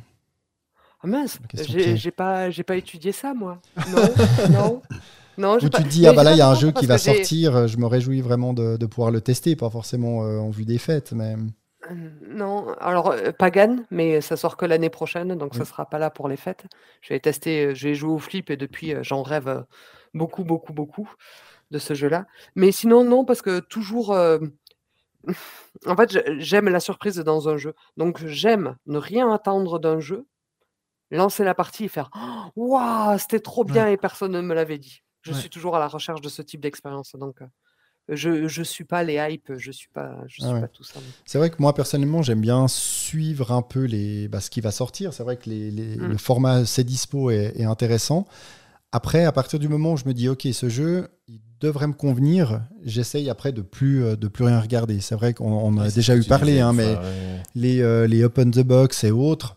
Ah 1.03 1.07
mince, 1.07 1.39
j'ai 1.53 1.95
j'ai 1.97 2.11
pas, 2.11 2.49
j'ai 2.51 2.63
pas 2.63 2.75
étudié 2.75 3.11
ça, 3.11 3.33
moi. 3.33 3.61
Non, 3.85 4.15
non, 4.47 4.83
non. 5.37 5.59
j'ai 5.59 5.69
pas- 5.69 5.79
tu 5.79 5.83
te 5.83 5.87
dis, 5.89 6.05
mais 6.05 6.07
ah 6.07 6.13
bah 6.13 6.23
j'ai 6.23 6.25
là, 6.25 6.33
il 6.33 6.37
y 6.37 6.41
a 6.41 6.49
un 6.49 6.55
jeu 6.55 6.71
qui 6.71 6.85
va 6.87 6.97
j'ai- 6.97 6.97
sortir, 6.97 7.55
euh, 7.55 7.67
je 7.67 7.77
me 7.77 7.85
réjouis 7.85 8.21
vraiment 8.21 8.53
de, 8.53 8.77
de 8.77 8.85
pouvoir 8.85 9.11
le 9.11 9.21
tester, 9.21 9.55
pas 9.55 9.69
forcément 9.69 10.25
euh, 10.25 10.39
en 10.39 10.49
vue 10.49 10.65
des 10.65 10.77
fêtes, 10.77 11.13
mais... 11.13 11.35
Non, 12.21 12.73
alors 12.79 13.15
Pagan, 13.39 13.77
mais 13.89 14.21
ça 14.21 14.37
sort 14.37 14.55
que 14.55 14.65
l'année 14.65 14.89
prochaine, 14.91 15.35
donc 15.35 15.55
ça 15.55 15.65
sera 15.65 15.89
pas 15.89 15.97
là 15.97 16.11
pour 16.11 16.27
les 16.29 16.37
fêtes. 16.37 16.65
Je 17.01 17.09
vais 17.13 17.19
tester, 17.19 17.65
euh, 17.67 17.73
j'ai 17.73 17.95
joué 17.95 18.11
au 18.11 18.19
flip 18.19 18.49
et 18.51 18.57
depuis 18.57 18.93
j'en 19.01 19.23
rêve 19.23 19.65
beaucoup, 20.13 20.43
beaucoup, 20.43 20.73
beaucoup 20.73 21.09
de 21.71 21.79
ce 21.79 21.93
jeu-là. 21.93 22.27
Mais 22.55 22.71
sinon, 22.71 23.03
non, 23.03 23.25
parce 23.25 23.41
que 23.41 23.59
toujours, 23.59 24.11
euh, 24.11 24.37
en 25.85 25.95
fait, 25.95 26.17
j'aime 26.39 26.69
la 26.69 26.79
surprise 26.79 27.17
dans 27.17 27.49
un 27.49 27.57
jeu. 27.57 27.73
Donc 27.97 28.25
j'aime 28.25 28.75
ne 28.85 28.97
rien 28.97 29.31
attendre 29.31 29.79
d'un 29.79 29.99
jeu, 29.99 30.25
lancer 31.11 31.43
la 31.43 31.53
partie 31.55 31.85
et 31.85 31.89
faire 31.89 32.09
«Oh, 32.15 32.49
Waouh, 32.55 33.17
c'était 33.17 33.39
trop 33.39 33.63
bien 33.63 33.87
et 33.87 33.97
personne 33.97 34.31
ne 34.33 34.41
me 34.41 34.53
l'avait 34.53 34.77
dit. 34.77 35.01
Je 35.21 35.31
Ouais. 35.33 35.39
suis 35.39 35.49
toujours 35.49 35.75
à 35.75 35.79
la 35.79 35.87
recherche 35.87 36.21
de 36.21 36.29
ce 36.29 36.41
type 36.41 36.61
d'expérience. 36.61 37.15
Donc 37.15 37.41
euh, 37.41 37.45
je, 38.09 38.47
je 38.47 38.63
suis 38.63 38.83
pas 38.85 39.03
les 39.03 39.15
hypes, 39.29 39.53
je 39.57 39.71
suis 39.71 39.89
pas, 39.89 40.17
je 40.27 40.37
Ah 40.41 40.45
suis 40.47 40.53
ouais. 40.55 40.61
pas 40.61 40.67
tout 40.67 40.83
ça. 40.83 40.99
C'est 41.25 41.37
vrai 41.37 41.49
que 41.51 41.57
moi, 41.59 41.73
personnellement, 41.75 42.21
j'aime 42.23 42.41
bien 42.41 42.67
suivre 42.67 43.51
un 43.51 43.61
peu 43.61 43.83
les, 43.85 44.27
bah, 44.27 44.41
ce 44.41 44.49
qui 44.49 44.61
va 44.61 44.71
sortir. 44.71 45.13
C'est 45.13 45.23
vrai 45.23 45.37
que 45.37 45.49
les- 45.49 45.69
les- 45.71 45.95
Mm. 45.97 46.07
le 46.07 46.17
format 46.17 46.65
C'est 46.65 46.83
dispo 46.83 47.29
est, 47.29 47.53
est 47.59 47.63
intéressant. 47.65 48.27
Après, 48.91 49.23
à 49.23 49.31
partir 49.31 49.59
du 49.59 49.69
moment 49.69 49.93
où 49.93 49.97
je 49.97 50.05
me 50.05 50.13
dis, 50.13 50.27
OK, 50.27 50.47
ce 50.51 50.67
jeu, 50.67 51.07
il 51.27 51.39
devrait 51.61 51.87
me 51.87 51.93
convenir, 51.93 52.61
j'essaye 52.83 53.29
après 53.29 53.51
de 53.51 53.61
plus, 53.61 54.03
euh, 54.03 54.15
de 54.15 54.27
plus 54.27 54.43
rien 54.45 54.59
regarder. 54.59 54.99
C'est 54.99 55.15
vrai 55.15 55.33
qu'on 55.33 55.51
on 55.51 55.77
a 55.77 55.89
déjà 55.89 56.15
eu 56.15 56.23
parlé, 56.23 56.59
hein, 56.59 56.73
mais 56.73 56.95
ouais. 56.95 56.97
les, 57.55 57.81
euh, 57.81 58.07
les 58.07 58.23
Open 58.23 58.51
the 58.51 58.61
Box 58.61 59.03
et 59.03 59.11
autres, 59.11 59.55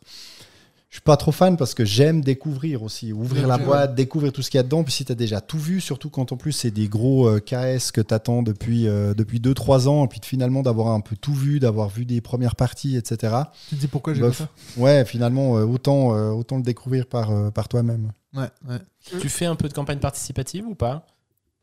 je 0.94 0.98
suis 0.98 1.02
pas 1.02 1.16
trop 1.16 1.32
fan 1.32 1.56
parce 1.56 1.74
que 1.74 1.84
j'aime 1.84 2.20
découvrir 2.20 2.84
aussi, 2.84 3.12
ouvrir 3.12 3.48
la 3.48 3.58
boîte, 3.58 3.96
découvrir 3.96 4.32
tout 4.32 4.42
ce 4.42 4.48
qu'il 4.48 4.58
y 4.58 4.60
a 4.60 4.62
dedans. 4.62 4.84
Puis 4.84 4.92
si 4.92 5.04
tu 5.04 5.10
as 5.10 5.16
déjà 5.16 5.40
tout 5.40 5.58
vu, 5.58 5.80
surtout 5.80 6.08
quand 6.08 6.30
en 6.30 6.36
plus 6.36 6.52
c'est 6.52 6.70
des 6.70 6.86
gros 6.86 7.26
euh, 7.26 7.40
KS 7.40 7.90
que 7.90 8.00
tu 8.00 8.14
attends 8.14 8.44
depuis, 8.44 8.86
euh, 8.86 9.12
depuis 9.12 9.40
2-3 9.40 9.88
ans, 9.88 10.04
et 10.04 10.08
puis 10.08 10.20
de 10.20 10.24
finalement 10.24 10.62
d'avoir 10.62 10.90
un 10.94 11.00
peu 11.00 11.16
tout 11.16 11.34
vu, 11.34 11.58
d'avoir 11.58 11.88
vu 11.88 12.04
des 12.04 12.20
premières 12.20 12.54
parties, 12.54 12.96
etc. 12.96 13.34
Tu 13.70 13.74
te 13.74 13.80
dis 13.80 13.88
pourquoi 13.88 14.14
j'ai 14.14 14.22
fait 14.22 14.44
ça? 14.44 14.48
Ouais, 14.76 15.04
finalement, 15.04 15.58
euh, 15.58 15.64
autant, 15.64 16.14
euh, 16.14 16.30
autant 16.30 16.58
le 16.58 16.62
découvrir 16.62 17.06
par, 17.06 17.32
euh, 17.32 17.50
par 17.50 17.66
toi-même. 17.66 18.12
Ouais, 18.32 18.50
ouais. 18.68 18.78
Tu 19.20 19.28
fais 19.28 19.46
un 19.46 19.56
peu 19.56 19.66
de 19.66 19.74
campagne 19.74 19.98
participative 19.98 20.64
ou 20.64 20.76
pas? 20.76 21.08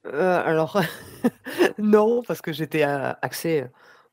Euh, 0.08 0.42
alors, 0.46 0.82
non, 1.78 2.24
parce 2.24 2.42
que 2.42 2.52
j'étais 2.52 2.84
euh, 2.84 3.14
axé 3.22 3.66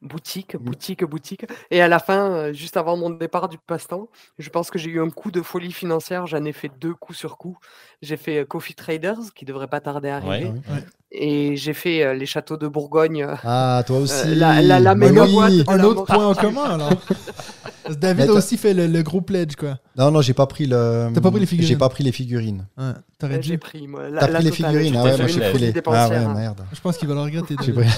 boutique, 0.03 0.57
boutique, 0.57 1.05
boutique. 1.05 1.45
Et 1.71 1.81
à 1.83 1.89
la 1.89 1.99
fin, 1.99 2.31
euh, 2.31 2.53
juste 2.53 2.77
avant 2.77 2.97
mon 2.97 3.11
départ 3.11 3.49
du 3.49 3.59
passe-temps, 3.59 4.09
je 4.39 4.49
pense 4.51 4.71
que 4.71 4.79
j'ai 4.79 4.91
eu 4.91 5.01
un 5.01 5.11
coup 5.11 5.31
de 5.31 5.43
folie 5.43 5.73
financière. 5.73 6.27
J'en 6.27 6.45
ai 6.45 6.53
fait 6.53 6.71
deux 6.81 6.95
coups 6.95 7.19
sur 7.19 7.37
coup. 7.37 7.59
J'ai 8.03 8.17
fait 8.17 8.39
euh, 8.39 8.45
Coffee 8.45 8.75
Traders, 8.75 9.19
qui 9.35 9.45
devrait 9.45 9.67
pas 9.69 9.81
tarder 9.81 10.09
à 10.09 10.17
arriver. 10.17 10.47
Ouais. 10.47 10.53
Ouais. 10.75 10.85
Et 11.11 11.57
j'ai 11.57 11.73
fait 11.73 12.03
euh, 12.05 12.13
les 12.15 12.27
châteaux 12.27 12.57
de 12.59 12.69
Bourgogne. 12.69 13.27
Ah, 13.43 13.83
toi 13.87 13.99
aussi. 13.99 14.35
la- 14.35 14.61
la- 14.61 14.79
la 14.79 14.95
Bah 14.95 15.09
méga 15.09 15.25
oui. 15.25 15.33
boîte. 15.33 15.53
Un 15.69 15.83
autre 15.85 16.05
point 16.05 16.27
en 16.29 16.35
commun, 16.35 16.65
alors. 16.65 16.93
David 17.89 18.29
a 18.29 18.33
aussi 18.35 18.59
fait 18.59 18.75
le, 18.75 18.87
le 18.87 19.03
gros 19.03 19.23
pledge, 19.23 19.57
quoi. 19.57 19.79
Non, 19.97 20.11
non, 20.11 20.21
j'ai 20.21 20.35
pas 20.35 20.47
pris 20.47 20.67
le. 20.67 21.09
T'as 21.15 21.23
pas 21.23 21.31
pris 21.31 21.41
les 21.41 21.47
figurines? 21.47 21.69
J'ai 21.69 21.77
pas 21.79 21.89
pris 21.89 22.05
les 22.05 22.13
figurines. 22.13 22.67
Ouais, 22.77 22.93
t'aurais 23.19 23.37
euh, 23.39 23.43
J'ai 23.43 23.53
dû. 23.53 23.59
pris, 23.59 23.89
moi. 23.89 24.03
T'as 24.21 24.29
pris 24.29 24.45
les 24.45 24.53
figurines. 24.53 24.95
Ah 24.99 25.05
ouais, 25.05 25.17
moi 25.17 25.27
j'ai 25.27 25.41
pris 25.41 25.59
les. 25.59 25.73
Ah 25.87 26.09
ouais, 26.11 26.17
hein. 26.17 26.35
merde. 26.35 26.61
Je 26.75 26.81
pense 26.83 26.99
qu'il 26.99 27.09
va 27.09 27.15
le 27.15 27.21
regretter. 27.23 27.57
J'ai 27.65 27.73
pris- 27.73 27.89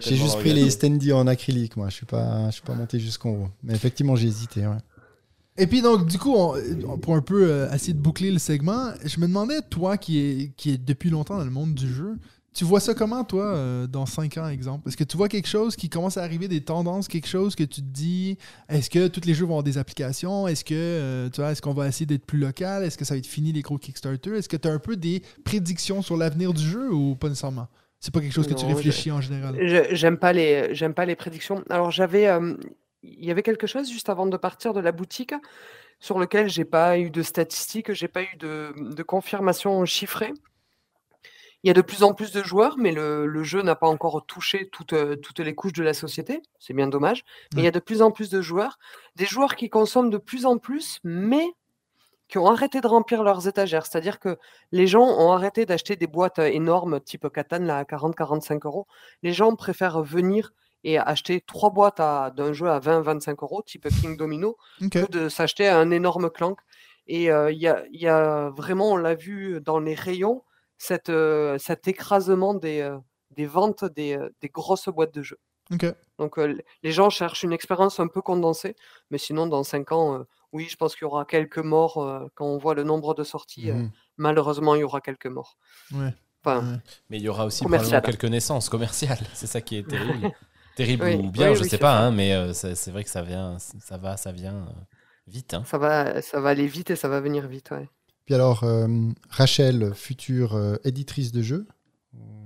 J'ai 0.00 0.16
juste 0.16 0.38
pris 0.38 0.52
les 0.52 0.70
standees 0.70 1.12
en 1.12 1.26
acrylique, 1.26 1.76
moi. 1.76 1.88
Je 1.88 1.94
suis 1.94 2.06
pas, 2.06 2.46
je 2.46 2.52
suis 2.54 2.62
pas 2.62 2.74
monté 2.74 2.98
jusqu'en 3.00 3.30
haut. 3.30 3.48
Mais 3.62 3.74
effectivement, 3.74 4.16
j'ai 4.16 4.28
hésité. 4.28 4.66
Ouais. 4.66 4.76
Et 5.58 5.66
puis 5.66 5.82
donc, 5.82 6.06
du 6.06 6.18
coup, 6.18 6.34
on- 6.34 6.96
pour 6.98 7.14
un 7.14 7.20
peu 7.20 7.50
euh, 7.50 7.72
essayer 7.72 7.92
de 7.92 7.98
boucler 8.00 8.30
le 8.30 8.38
segment, 8.38 8.90
je 9.04 9.20
me 9.20 9.26
demandais, 9.26 9.60
toi 9.68 9.98
qui 9.98 10.18
est, 10.18 10.52
qui 10.56 10.70
est 10.70 10.78
depuis 10.78 11.10
longtemps 11.10 11.36
dans 11.36 11.44
le 11.44 11.50
monde 11.50 11.74
du 11.74 11.92
jeu, 11.92 12.16
tu 12.54 12.64
vois 12.64 12.80
ça 12.80 12.92
comment, 12.94 13.24
toi, 13.24 13.44
euh, 13.44 13.86
dans 13.86 14.04
5 14.06 14.36
ans, 14.38 14.48
exemple? 14.48 14.86
Est-ce 14.88 14.96
que 14.96 15.04
tu 15.04 15.16
vois 15.16 15.28
quelque 15.28 15.48
chose 15.48 15.74
qui 15.76 15.88
commence 15.88 16.16
à 16.18 16.22
arriver, 16.22 16.48
des 16.48 16.62
tendances, 16.62 17.08
quelque 17.08 17.26
chose 17.28 17.54
que 17.54 17.64
tu 17.64 17.80
te 17.82 17.86
dis, 17.86 18.36
est-ce 18.68 18.88
que 18.90 19.08
tous 19.08 19.26
les 19.26 19.32
jeux 19.34 19.44
vont 19.44 19.52
avoir 19.52 19.62
des 19.62 19.78
applications? 19.78 20.46
Est-ce 20.48 20.64
que, 20.64 20.74
euh, 20.74 21.30
tu 21.30 21.40
vois, 21.40 21.52
est-ce 21.52 21.62
qu'on 21.62 21.72
va 21.74 21.88
essayer 21.88 22.04
d'être 22.06 22.26
plus 22.26 22.38
local? 22.38 22.84
Est-ce 22.84 22.96
que 22.98 23.04
ça 23.06 23.14
va 23.14 23.18
être 23.18 23.26
fini, 23.26 23.52
les 23.52 23.62
gros 23.62 23.78
Kickstarter? 23.78 24.36
Est-ce 24.36 24.48
que 24.50 24.56
tu 24.58 24.68
as 24.68 24.72
un 24.72 24.78
peu 24.78 24.96
des 24.96 25.22
prédictions 25.44 26.02
sur 26.02 26.16
l'avenir 26.18 26.52
du 26.54 26.62
jeu 26.62 26.92
ou 26.92 27.14
pas 27.14 27.28
nécessairement? 27.28 27.68
C'est 28.02 28.12
pas 28.12 28.20
quelque 28.20 28.32
chose 28.32 28.48
que 28.48 28.54
tu 28.54 28.66
réfléchis 28.66 29.12
en 29.12 29.20
général. 29.20 29.56
J'aime 29.94 30.18
pas 30.18 30.32
les, 30.32 30.74
j'aime 30.74 30.92
pas 30.92 31.06
les 31.06 31.14
prédictions. 31.14 31.62
Alors 31.70 31.92
j'avais, 31.92 32.26
euh, 32.26 32.56
il 33.04 33.24
y 33.24 33.30
avait 33.30 33.44
quelque 33.44 33.68
chose 33.68 33.88
juste 33.88 34.08
avant 34.08 34.26
de 34.26 34.36
partir 34.36 34.74
de 34.74 34.80
la 34.80 34.90
boutique 34.90 35.34
sur 36.00 36.18
lequel 36.18 36.48
j'ai 36.48 36.64
pas 36.64 36.98
eu 36.98 37.10
de 37.10 37.22
statistiques, 37.22 37.92
j'ai 37.92 38.08
pas 38.08 38.22
eu 38.22 38.36
de, 38.40 38.74
de 38.76 39.02
confirmation 39.04 39.84
chiffrée. 39.84 40.32
Il 41.62 41.68
y 41.68 41.70
a 41.70 41.74
de 41.74 41.80
plus 41.80 42.02
en 42.02 42.12
plus 42.12 42.32
de 42.32 42.42
joueurs, 42.42 42.76
mais 42.76 42.90
le, 42.90 43.24
le 43.24 43.44
jeu 43.44 43.62
n'a 43.62 43.76
pas 43.76 43.86
encore 43.86 44.26
touché 44.26 44.68
toutes, 44.72 44.96
toutes 45.20 45.38
les 45.38 45.54
couches 45.54 45.74
de 45.74 45.84
la 45.84 45.94
société. 45.94 46.42
C'est 46.58 46.74
bien 46.74 46.88
dommage. 46.88 47.22
Mais 47.54 47.62
il 47.62 47.64
y 47.64 47.68
a 47.68 47.70
de 47.70 47.78
plus 47.78 48.02
en 48.02 48.10
plus 48.10 48.30
de 48.30 48.42
joueurs, 48.42 48.80
des 49.14 49.26
joueurs 49.26 49.54
qui 49.54 49.70
consomment 49.70 50.10
de 50.10 50.18
plus 50.18 50.44
en 50.44 50.58
plus, 50.58 50.98
mais 51.04 51.46
qui 52.32 52.38
ont 52.38 52.46
arrêté 52.46 52.80
de 52.80 52.86
remplir 52.86 53.22
leurs 53.24 53.46
étagères. 53.46 53.84
C'est-à-dire 53.84 54.18
que 54.18 54.38
les 54.70 54.86
gens 54.86 55.04
ont 55.04 55.32
arrêté 55.32 55.66
d'acheter 55.66 55.96
des 55.96 56.06
boîtes 56.06 56.38
euh, 56.38 56.46
énormes, 56.46 56.98
type 56.98 57.28
Catan, 57.28 57.58
là, 57.58 57.76
à 57.76 57.82
40-45 57.84 58.64
euros. 58.64 58.86
Les 59.22 59.34
gens 59.34 59.54
préfèrent 59.54 60.00
venir 60.02 60.54
et 60.82 60.96
acheter 60.98 61.42
trois 61.42 61.68
boîtes 61.68 61.98
d'un 61.98 62.54
jeu 62.54 62.70
à 62.70 62.80
20-25 62.80 63.36
euros, 63.42 63.60
type 63.60 63.86
King 64.00 64.16
Domino, 64.16 64.56
Ok. 64.80 64.92
que 64.92 65.10
de 65.10 65.28
s'acheter 65.28 65.68
un 65.68 65.90
énorme 65.90 66.30
clank. 66.30 66.58
Et 67.06 67.30
euh, 67.30 67.52
il 67.52 67.58
y, 67.58 67.68
a, 67.68 67.84
il 67.92 68.00
y 68.00 68.08
a 68.08 68.48
vraiment, 68.48 68.92
on 68.92 68.96
l'a 68.96 69.14
vu 69.14 69.60
dans 69.60 69.78
les 69.78 69.94
rayons, 69.94 70.42
cette, 70.78 71.10
euh, 71.10 71.58
cet 71.58 71.86
écrasement 71.86 72.54
des, 72.54 72.80
euh, 72.80 72.96
des 73.32 73.44
ventes 73.44 73.84
des, 73.84 74.18
des 74.40 74.48
grosses 74.48 74.88
boîtes 74.88 75.12
de 75.12 75.22
jeux. 75.22 75.38
Donc 76.18 76.38
les 76.38 76.92
gens 76.92 77.10
cherchent 77.10 77.42
une 77.44 77.52
expérience 77.52 77.98
un 78.00 78.06
peu 78.06 78.20
condensée, 78.22 78.74
mais 79.10 79.18
sinon 79.18 79.46
dans 79.46 79.62
5 79.64 79.92
ans, 79.92 80.24
oui, 80.52 80.68
je 80.70 80.76
pense 80.76 80.94
qu'il 80.94 81.02
y 81.02 81.06
aura 81.06 81.24
quelques 81.24 81.58
morts 81.58 81.98
euh, 81.98 82.26
quand 82.34 82.46
on 82.46 82.58
voit 82.58 82.74
le 82.74 82.84
nombre 82.84 83.14
de 83.14 83.24
sorties. 83.24 83.70
euh, 83.70 83.74
Mhm. 83.74 83.90
malheureusement, 84.18 84.74
il 84.74 84.80
y 84.80 84.84
aura 84.84 85.00
quelques 85.00 85.26
morts. 85.26 85.56
Ouais. 85.92 86.14
Enfin, 86.44 86.60
Ouais. 86.72 86.76
Mais 87.10 87.16
il 87.18 87.22
y 87.22 87.28
aura 87.28 87.46
aussi 87.46 87.62
Commercial. 87.64 88.00
probablement 88.00 88.18
quelques 88.18 88.30
naissances 88.30 88.68
commerciales. 88.68 89.18
C'est 89.34 89.46
ça 89.46 89.60
qui 89.60 89.76
est 89.76 89.88
terrible. 89.88 90.30
terrible 90.76 91.04
Oui, 91.04 91.14
ou 91.16 91.30
bien, 91.30 91.50
oui, 91.50 91.56
je 91.56 91.62
oui, 91.62 91.68
sais 91.68 91.78
pas, 91.78 91.98
hein, 91.98 92.10
mais 92.10 92.32
euh, 92.34 92.52
c'est 92.52 92.90
vrai 92.90 93.04
que 93.04 93.10
ça 93.10 93.22
vient, 93.22 93.58
ça 93.58 93.96
va, 93.98 94.16
ça 94.16 94.32
vient 94.32 94.54
euh, 94.56 94.72
vite. 95.28 95.54
hein. 95.54 95.62
ça 95.66 95.78
va, 95.78 96.20
ça 96.22 96.40
va 96.40 96.48
aller 96.50 96.66
vite 96.66 96.90
et 96.90 96.96
ça 96.96 97.08
va 97.08 97.20
venir 97.20 97.46
vite. 97.46 97.70
Ouais. 97.70 97.88
Puis 98.24 98.34
alors, 98.34 98.64
euh, 98.64 98.88
Rachel, 99.30 99.92
future 99.94 100.54
euh, 100.54 100.76
éditrice 100.84 101.32
de 101.32 101.42
jeux? 101.42 101.66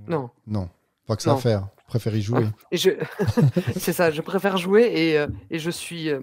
Non. 0.07 0.29
Non, 0.45 0.69
pas 1.05 1.15
que 1.15 1.23
ça 1.23 1.33
à 1.33 1.37
faire. 1.37 1.61
Vous 1.61 1.83
préférez 1.87 2.21
jouer. 2.21 2.47
Et 2.71 2.77
je... 2.77 2.91
c'est 3.79 3.93
ça, 3.93 4.11
je 4.11 4.21
préfère 4.21 4.57
jouer 4.57 4.91
et, 4.93 5.17
euh, 5.17 5.27
et 5.49 5.59
je 5.59 5.69
suis, 5.71 6.09
euh, 6.09 6.21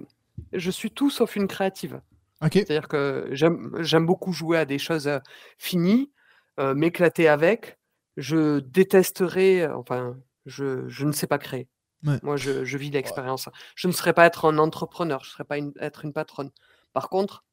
je 0.53 0.71
suis 0.71 0.91
tout 0.91 1.11
sauf 1.11 1.37
une 1.37 1.49
créative. 1.49 2.01
Ok. 2.43 2.53
C'est-à-dire 2.55 2.89
que 2.89 3.29
j'aime 3.33 4.07
beaucoup 4.07 4.33
jouer 4.33 4.59
à 4.59 4.65
des 4.65 4.79
choses 4.79 5.07
euh, 5.09 5.19
finies, 5.59 6.13
euh, 6.61 6.75
m'éclater 6.75 7.29
avec. 7.29 7.79
Je 8.17 8.61
détesterais, 8.61 9.63
euh, 9.63 9.77
enfin, 9.77 10.17
je, 10.47 10.89
je 10.89 11.05
ne 11.07 11.13
sais 11.13 11.27
pas 11.27 11.39
créer. 11.39 11.69
Ouais. 12.05 12.19
Moi, 12.23 12.37
je, 12.37 12.65
je 12.65 12.79
vis 12.79 12.91
l'expérience. 12.91 13.49
Je 13.77 13.89
ne 13.89 13.93
saurais 13.93 14.13
pas 14.13 14.27
être 14.27 14.45
un 14.47 14.59
entrepreneur, 14.59 15.25
je 15.25 15.31
ne 15.31 15.33
saurais 15.33 15.45
pas 15.45 15.59
une- 15.59 15.73
être 15.81 16.05
une 16.05 16.13
patronne. 16.13 16.51
Par 16.93 17.09
contre, 17.09 17.45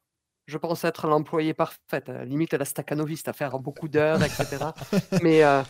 je 0.47 0.57
pense 0.57 0.83
être 0.83 1.07
l'employé 1.07 1.53
parfait, 1.53 1.79
à 2.07 2.11
la 2.11 2.25
limite 2.25 2.53
la 2.53 2.65
staccanoviste, 2.65 3.29
à 3.29 3.33
faire 3.33 3.57
beaucoup 3.59 3.87
d'heures, 3.87 4.21
etc. 4.21 4.73
Mais 5.23 5.43
euh, 5.43 5.61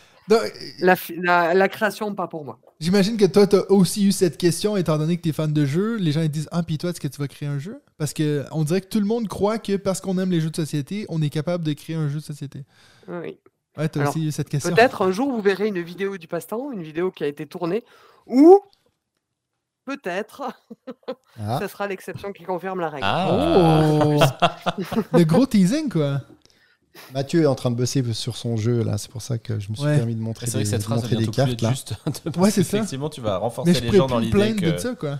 la, 0.80 0.95
fi- 0.95 1.16
la, 1.18 1.53
la 1.53 1.70
création, 1.70 2.14
pas 2.16 2.28
pour 2.28 2.45
moi. 2.45 2.60
J'imagine 2.80 3.18
que 3.18 3.26
toi, 3.26 3.48
tu 3.48 3.56
as 3.58 3.70
aussi 3.72 4.06
eu 4.08 4.12
cette 4.12 4.38
question, 4.38 4.78
étant 4.78 4.98
donné 4.98 5.18
que 5.18 5.22
tu 5.22 5.30
es 5.30 5.34
fan 5.34 5.52
de 5.53 5.66
jeux. 5.66 5.98
Les 5.98 6.12
gens 6.12 6.22
ils 6.22 6.30
disent 6.32 6.49
Ah, 6.52 6.64
puis 6.64 6.78
toi, 6.78 6.90
est-ce 6.90 6.99
que 7.02 7.08
tu 7.08 7.20
vas 7.20 7.28
créer 7.28 7.48
un 7.49 7.60
jeu? 7.60 7.82
Parce 7.98 8.14
que 8.14 8.44
on 8.52 8.64
dirait 8.64 8.82
que 8.82 8.88
tout 8.88 8.99
le 8.99 9.06
monde 9.06 9.28
croit 9.28 9.60
que 9.60 9.78
parce 9.78 10.02
qu'on 10.02 10.18
aime 10.18 10.32
les 10.32 10.41
jeux 10.41 10.49
de 10.49 10.56
société, 10.56 11.06
on 11.10 11.22
est 11.22 11.30
capable 11.30 11.64
de 11.64 11.74
créer 11.74 11.95
un 11.95 12.08
jeu 12.10 12.20
de 12.20 12.24
société. 12.24 12.66
Oui. 13.08 13.40
Ouais, 13.78 13.88
tu 13.88 13.99
as 13.99 14.02
Alors, 14.02 14.16
aussi 14.16 14.28
eu 14.28 14.32
cette 14.32 14.49
question. 14.49 14.74
Peut-être 14.76 15.02
un 15.03 15.12
jour 15.12 15.32
vous 15.32 15.41
verrez 15.41 15.68
une 15.68 15.82
vidéo 15.82 16.18
du 16.18 16.28
passe-temps, 16.28 16.72
une 16.72 16.84
vidéo 16.84 17.10
qui 17.12 17.24
a 17.24 17.28
été 17.28 17.45
tournée, 17.45 17.84
ou 18.26 18.60
peut-être 19.86 20.44
Ah. 21.40 21.60
ce 21.62 21.68
sera 21.68 21.88
l'exception 21.88 22.32
qui 22.34 22.44
confirme 22.44 22.80
la 22.82 22.90
règle. 22.90 23.06
Ah. 23.08 24.02
Oh 24.06 24.20
Le 25.14 25.24
gros 25.24 25.45
teasing, 25.45 25.90
quoi. 25.90 26.22
Mathieu 27.13 27.43
est 27.43 27.45
en 27.45 27.55
train 27.55 27.72
de 27.72 27.76
bosser 27.76 28.03
sur 28.13 28.35
son 28.38 28.57
jeu, 28.57 28.84
là. 28.84 28.97
C'est 28.97 29.09
pour 29.11 29.22
ça 29.22 29.38
que 29.38 29.59
je 29.59 29.69
me 29.69 29.76
suis 29.76 29.85
Ouais. 29.85 29.97
permis 29.97 30.15
de 30.15 30.22
montrer 30.22 30.45
C'est 30.45 30.53
vrai 30.53 30.59
des, 30.59 30.63
que 30.65 30.69
cette 30.69 30.80
de 30.81 30.85
phrase 30.85 31.09
des 31.09 31.27
cartes, 31.27 31.61
là. 31.61 31.69
juste. 31.72 31.93
Ouais, 32.38 32.51
c'est 32.51 32.63
ça. 32.63 32.77
Effectivement, 32.77 33.09
tu 33.09 33.22
vas 33.22 33.38
renforcer 33.38 33.80
les 33.80 33.91
gens 33.91 34.07
dans 34.07 34.19
l'idée 34.19 34.55
que. 34.55 34.72
de 34.72 34.77
ça, 34.77 34.95
quoi. 34.95 35.19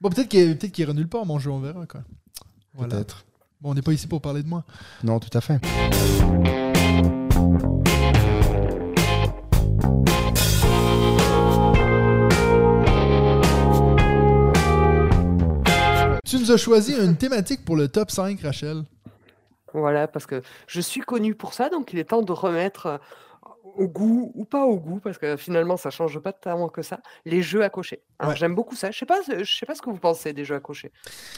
Bon, 0.00 0.08
peut-être 0.10 0.28
qu'il 0.28 0.56
peut 0.56 0.68
qu'il 0.68 0.82
ira 0.84 0.92
nulle 0.94 1.08
part, 1.08 1.26
mon 1.26 1.38
jeu, 1.38 1.50
on 1.50 1.60
verra, 1.60 1.86
quoi. 1.86 2.02
Voilà. 2.74 2.94
Peut-être. 2.96 3.24
Bon, 3.60 3.70
on 3.70 3.74
n'est 3.74 3.82
pas 3.82 3.92
ici 3.92 4.06
pour 4.06 4.20
parler 4.22 4.42
de 4.42 4.48
moi. 4.48 4.64
Non, 5.04 5.18
tout 5.20 5.36
à 5.36 5.40
fait. 5.42 5.60
Tu 16.24 16.38
nous 16.38 16.52
as 16.52 16.56
choisi 16.56 16.94
une 16.94 17.16
thématique 17.16 17.64
pour 17.64 17.76
le 17.76 17.88
top 17.88 18.10
5, 18.10 18.40
Rachel. 18.42 18.84
Voilà, 19.74 20.08
parce 20.08 20.26
que 20.26 20.42
je 20.66 20.80
suis 20.80 21.00
connu 21.00 21.34
pour 21.34 21.54
ça, 21.54 21.68
donc 21.68 21.92
il 21.92 21.98
est 21.98 22.04
temps 22.04 22.22
de 22.22 22.32
remettre 22.32 22.86
euh, 22.86 22.98
au 23.76 23.86
goût 23.86 24.32
ou 24.34 24.44
pas 24.44 24.64
au 24.64 24.76
goût, 24.78 25.00
parce 25.00 25.18
que 25.18 25.36
finalement 25.36 25.76
ça 25.76 25.90
change 25.90 26.18
pas 26.18 26.32
tellement 26.32 26.68
que 26.68 26.82
ça, 26.82 27.00
les 27.24 27.42
jeux 27.42 27.62
à 27.62 27.70
cocher. 27.70 28.02
Ouais. 28.22 28.34
j'aime 28.36 28.54
beaucoup 28.54 28.74
ça. 28.74 28.90
Je 28.90 28.98
sais 28.98 29.06
pas, 29.06 29.20
je 29.26 29.44
sais 29.44 29.66
pas 29.66 29.74
ce 29.74 29.82
que 29.82 29.90
vous 29.90 29.98
pensez 29.98 30.32
des 30.32 30.44
jeux 30.44 30.56
à 30.56 30.60
cocher, 30.60 30.90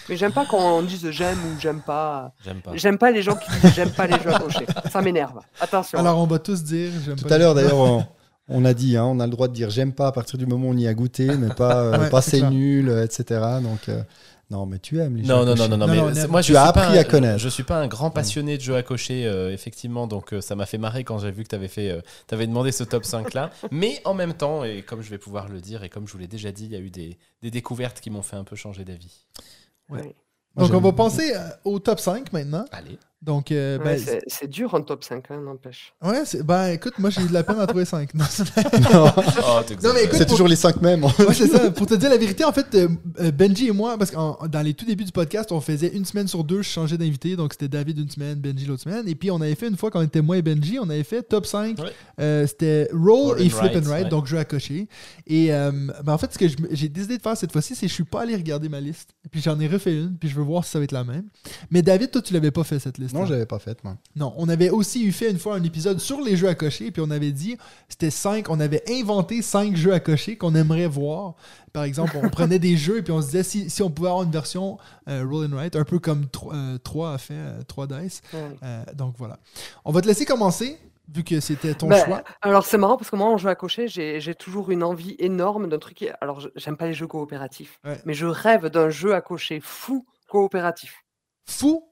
mais 0.08 0.16
j'aime 0.16 0.32
pas 0.32 0.46
quand 0.48 0.58
on 0.58 0.82
dise 0.82 1.08
j'aime 1.10 1.38
ou 1.38 1.60
j'aime 1.60 1.82
pas. 1.82 2.32
J'aime 2.44 2.60
pas. 2.60 2.70
J'aime 2.74 2.98
pas 2.98 3.10
les 3.10 3.22
gens 3.22 3.36
qui 3.36 3.50
disent 3.60 3.74
j'aime 3.74 3.90
pas 3.92 4.06
les 4.06 4.18
jeux 4.20 4.34
à 4.34 4.38
cocher. 4.38 4.66
Ça 4.90 5.02
m'énerve. 5.02 5.40
Attention. 5.60 5.98
Alors, 5.98 6.18
on 6.18 6.26
va 6.26 6.38
tous 6.38 6.64
dire. 6.64 6.90
j'aime 7.04 7.16
Tout 7.16 7.26
pas 7.26 7.34
à 7.34 7.38
l'heure, 7.38 7.54
d'ailleurs, 7.54 7.78
on, 7.78 8.04
on 8.48 8.64
a 8.64 8.74
dit, 8.74 8.96
hein, 8.96 9.04
on 9.04 9.20
a 9.20 9.26
le 9.26 9.30
droit 9.30 9.48
de 9.48 9.52
dire 9.52 9.70
j'aime 9.70 9.92
pas 9.92 10.08
à 10.08 10.12
partir 10.12 10.38
du 10.38 10.46
moment 10.46 10.68
où 10.68 10.70
on 10.72 10.76
y 10.76 10.86
a 10.86 10.94
goûté, 10.94 11.26
mais 11.36 11.54
pas, 11.54 11.82
euh, 11.82 11.98
Ouais, 11.98 12.10
pas 12.10 12.22
c'est 12.22 12.42
nul, 12.42 12.88
euh, 12.88 13.04
etc. 13.04 13.40
Donc, 13.62 13.88
euh, 13.88 14.02
non, 14.52 14.66
mais 14.66 14.78
tu 14.78 15.00
aimes 15.00 15.16
les 15.16 15.22
Non, 15.22 15.28
jeux 15.28 15.32
non, 15.34 15.40
à 15.40 15.44
non, 15.44 15.54
cocher. 15.56 15.68
non, 15.70 15.76
non, 15.78 15.86
Non, 15.86 16.10
mais 16.14 16.26
moi 16.28 16.40
je 16.42 16.46
Tu 16.46 16.52
suis 16.52 16.56
as 16.56 16.72
pas 16.72 16.82
appris 16.84 16.98
un- 16.98 17.00
à 17.00 17.04
connaître. 17.04 17.38
Je 17.38 17.48
suis 17.48 17.62
pas 17.64 17.78
un 17.80 17.88
grand 17.88 18.10
passionné 18.10 18.56
de 18.58 18.62
jeux 18.62 18.76
à 18.76 18.82
cocher, 18.82 19.26
euh, 19.26 19.52
effectivement, 19.52 20.06
donc 20.06 20.32
euh, 20.32 20.40
ça 20.40 20.54
m'a 20.54 20.66
fait 20.66 20.78
marrer 20.78 21.02
quand 21.04 21.18
j'ai 21.18 21.30
vu 21.30 21.42
que 21.42 21.48
tu 21.48 21.54
avais 21.54 21.68
fait, 21.68 21.90
euh, 21.90 22.00
t'avais 22.26 22.46
demandé 22.46 22.70
ce 22.70 22.84
top 22.84 23.04
5 23.04 23.34
là. 23.34 23.50
mais 23.72 24.00
en 24.04 24.14
même 24.14 24.34
temps, 24.34 24.62
et 24.64 24.82
comme 24.82 25.02
je 25.02 25.10
vais 25.10 25.18
pouvoir 25.18 25.48
le 25.48 25.60
dire, 25.60 25.82
et 25.84 25.88
comme 25.88 26.06
je 26.06 26.12
vous 26.12 26.18
l'ai 26.18 26.26
déjà 26.28 26.52
dit, 26.52 26.66
il 26.66 26.72
y 26.72 26.76
a 26.76 26.80
eu 26.80 26.90
des, 26.90 27.18
des 27.42 27.50
découvertes 27.50 28.00
qui 28.00 28.10
m'ont 28.10 28.22
fait 28.22 28.36
un 28.36 28.44
peu 28.44 28.54
changer 28.56 28.84
d'avis. 28.84 29.26
Ouais. 29.88 30.14
Donc, 30.56 30.72
on 30.74 30.80
va 30.80 30.92
passer 30.92 31.32
euh, 31.34 31.48
au 31.64 31.78
top 31.78 31.98
5 31.98 32.32
maintenant. 32.32 32.66
Allez. 32.72 32.98
Donc, 33.22 33.52
euh, 33.52 33.78
Ouais, 33.78 33.84
ben, 34.04 34.20
c'est- 34.26 34.48
dur 34.48 34.74
un 34.74 34.80
top 34.80 35.04
5, 35.04 35.30
hein, 35.30 35.40
n'empêche. 35.44 35.94
ouais, 36.02 36.24
c'est- 36.24 36.42
ben, 36.42 36.68
écoute, 36.72 36.94
moi, 36.98 37.08
j'ai 37.10 37.22
eu 37.22 37.28
de 37.28 37.32
la 37.32 37.44
peine 37.44 37.60
à 37.60 37.66
trouver 37.68 37.84
5. 37.84 38.12
Non, 38.14 38.24
c'est- 38.28 38.44
Non, 38.92 39.06
Oh, 39.16 39.60
Non, 39.84 39.90
mais 39.94 40.04
écoute, 40.04 40.14
c'est 40.18 40.24
pour- 40.24 40.32
toujours 40.32 40.48
les 40.48 40.56
cinq 40.56 40.80
mêmes. 40.82 41.04
Ouais, 41.04 41.34
c'est 41.34 41.46
ça. 41.46 41.70
Pour 41.70 41.86
te 41.86 41.94
dire 41.94 42.10
la 42.10 42.16
vérité, 42.16 42.44
en 42.44 42.52
fait, 42.52 42.66
euh, 42.74 42.88
euh, 43.20 43.30
Benji 43.30 43.68
et 43.68 43.70
moi, 43.72 43.96
parce 43.96 44.10
que 44.10 44.46
dans 44.48 44.62
les 44.62 44.74
tout 44.74 44.84
débuts 44.84 45.04
du 45.04 45.12
podcast, 45.12 45.52
on 45.52 45.60
faisait 45.60 45.88
une 45.94 46.04
semaine 46.04 46.26
sur 46.26 46.42
deux, 46.42 46.62
je 46.62 46.68
changeais 46.68 46.98
d'invité. 46.98 47.36
Donc, 47.36 47.52
c'était 47.52 47.68
David 47.68 47.98
une 47.98 48.10
semaine, 48.10 48.40
Benji 48.40 48.66
l'autre 48.66 48.82
semaine. 48.82 49.06
Et 49.08 49.14
puis, 49.14 49.30
on 49.30 49.40
avait 49.40 49.54
fait 49.54 49.68
une 49.68 49.76
fois, 49.76 49.90
quand 49.90 50.00
on 50.00 50.04
était 50.04 50.20
moi 50.22 50.36
et 50.36 50.42
Benji, 50.42 50.78
on 50.80 50.90
avait 50.90 51.04
fait 51.04 51.22
top 51.22 51.46
5. 51.46 51.78
Ouais. 51.78 51.92
Euh, 52.20 52.46
c'était 52.48 52.88
Roll 52.92 53.40
et 53.40 53.46
and 53.46 53.50
Flip 53.50 53.76
and 53.76 53.88
ouais. 53.90 54.04
donc 54.08 54.26
jeu 54.26 54.38
à 54.38 54.44
cocher. 54.44 54.88
Et 55.28 55.52
euh, 55.54 55.70
ben, 56.04 56.12
en 56.12 56.18
fait, 56.18 56.32
ce 56.32 56.38
que 56.38 56.46
j'ai 56.72 56.88
décidé 56.88 57.18
de 57.18 57.22
faire 57.22 57.36
cette 57.36 57.52
fois-ci, 57.52 57.74
c'est 57.76 57.86
que 57.86 57.90
je 57.90 57.94
suis 57.94 58.04
pas 58.04 58.22
allé 58.22 58.34
regarder 58.34 58.68
ma 58.68 58.80
liste. 58.80 59.10
Et 59.24 59.28
puis, 59.28 59.40
j'en 59.40 59.58
ai 59.60 59.68
refait 59.68 59.94
une, 59.94 60.16
puis 60.18 60.28
je 60.28 60.34
veux 60.34 60.42
voir 60.42 60.64
si 60.64 60.70
ça 60.72 60.78
va 60.78 60.84
être 60.84 60.92
la 60.92 61.04
même. 61.04 61.24
Mais 61.70 61.82
David, 61.82 62.10
toi, 62.10 62.20
tu 62.22 62.32
l'avais 62.34 62.50
pas 62.50 62.64
fait 62.64 62.78
cette 62.80 62.98
liste. 62.98 63.11
Non, 63.12 63.26
j'avais 63.26 63.46
pas 63.46 63.58
fait, 63.58 63.82
moi. 63.84 63.96
Non, 64.16 64.32
on 64.36 64.48
avait 64.48 64.70
aussi 64.70 65.04
eu 65.04 65.12
fait 65.12 65.30
une 65.30 65.38
fois 65.38 65.56
un 65.56 65.62
épisode 65.64 65.98
sur 66.00 66.20
les 66.20 66.36
jeux 66.36 66.48
à 66.48 66.54
cocher, 66.54 66.90
puis 66.90 67.02
on 67.04 67.10
avait 67.10 67.32
dit, 67.32 67.56
c'était 67.88 68.10
cinq, 68.10 68.48
on 68.48 68.58
avait 68.60 68.82
inventé 68.90 69.42
cinq 69.42 69.76
jeux 69.76 69.92
à 69.92 70.00
cocher 70.00 70.36
qu'on 70.36 70.54
aimerait 70.54 70.86
voir. 70.86 71.34
Par 71.72 71.84
exemple, 71.84 72.16
on 72.22 72.28
prenait 72.28 72.58
des 72.58 72.76
jeux 72.76 72.98
et 72.98 73.02
puis 73.02 73.12
on 73.12 73.20
se 73.20 73.26
disait 73.26 73.42
si, 73.42 73.70
si 73.70 73.82
on 73.82 73.90
pouvait 73.90 74.08
avoir 74.08 74.24
une 74.24 74.30
version 74.30 74.78
euh, 75.08 75.24
roll 75.28 75.46
and 75.46 75.56
write, 75.56 75.76
un 75.76 75.84
peu 75.84 75.98
comme 75.98 76.26
3, 76.82 77.12
a 77.14 77.18
fait, 77.18 77.34
3 77.68 77.86
Dice. 77.86 78.20
Euh, 78.34 78.84
donc 78.94 79.14
voilà. 79.18 79.38
On 79.84 79.92
va 79.92 80.00
te 80.00 80.06
laisser 80.06 80.24
commencer, 80.24 80.78
vu 81.12 81.24
que 81.24 81.40
c'était 81.40 81.74
ton 81.74 81.88
Bah, 81.88 82.04
choix. 82.04 82.22
Alors 82.42 82.64
c'est 82.64 82.78
marrant 82.78 82.96
parce 82.96 83.10
que 83.10 83.16
moi 83.16 83.26
en 83.28 83.36
jeu 83.36 83.48
à 83.48 83.54
cocher, 83.54 83.88
j'ai 83.88 84.20
j'ai 84.20 84.34
toujours 84.34 84.70
une 84.70 84.82
envie 84.82 85.16
énorme 85.18 85.68
d'un 85.68 85.78
truc. 85.78 85.96
qui- 85.96 86.08
Alors 86.20 86.40
je- 86.40 86.48
j'aime 86.56 86.76
pas 86.76 86.86
les 86.86 86.94
jeux 86.94 87.06
coopératifs, 87.06 87.78
Ouais. 87.84 88.00
mais 88.06 88.14
je 88.14 88.26
rêve 88.26 88.66
d'un 88.68 88.88
jeu 88.90 89.14
à 89.14 89.20
cocher 89.20 89.60
fou 89.60 90.06
coopératif. 90.28 91.04
Fou? 91.46 91.84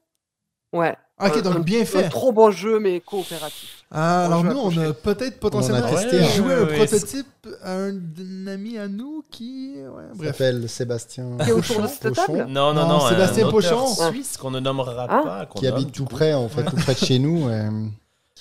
Ouais. 0.72 0.96
Ok, 1.22 1.36
Un- 1.36 1.40
donc 1.42 1.56
un- 1.56 1.60
bien 1.60 1.84
fait. 1.84 2.04
Un 2.04 2.08
trop 2.08 2.32
bon 2.32 2.50
jeu 2.50 2.78
mais 2.80 3.00
coopératif. 3.00 3.76
Ah, 3.92 4.26
alors 4.26 4.44
nous, 4.44 4.56
on 4.56 4.70
a 4.78 4.92
peut-être 4.92 5.40
potentiellement 5.40 5.80
On 5.90 5.96
a 5.96 6.02
testé, 6.04 6.22
joué 6.36 6.46
ouais, 6.46 6.54
un 6.54 6.64
ouais, 6.64 6.76
prototype 6.76 7.26
à 7.64 7.72
un, 7.74 7.90
un 7.90 8.46
ami 8.46 8.78
à 8.78 8.86
nous 8.86 9.24
qui. 9.30 9.72
Ouais, 9.76 10.02
bref. 10.14 10.28
s'appelle 10.28 10.68
Sébastien 10.68 11.24
Qui 11.42 11.50
est 11.50 11.52
autour 11.52 11.76
de 11.76 11.80
Pochon, 11.82 11.94
cette 12.00 12.14
table 12.14 12.46
Non, 12.48 12.72
non, 12.72 12.86
Non, 12.86 12.88
non. 12.88 13.08
Sébastien 13.08 13.50
Pochon. 13.50 13.86
Suisse 14.12 14.36
qu'on 14.36 14.52
ne 14.52 14.60
nommera 14.60 15.06
Ah. 15.08 15.22
pas. 15.24 15.46
qu'on 15.46 15.58
qui 15.58 15.64
nomme, 15.66 15.74
habite 15.74 15.92
tout 15.92 16.04
coup. 16.04 16.10
près, 16.14 16.34
en 16.34 16.48
fait, 16.48 16.62
tout 16.64 16.76
près 16.76 16.94
de 16.94 16.98
chez 16.98 17.18
nous. 17.18 17.48
euh, 17.48 17.68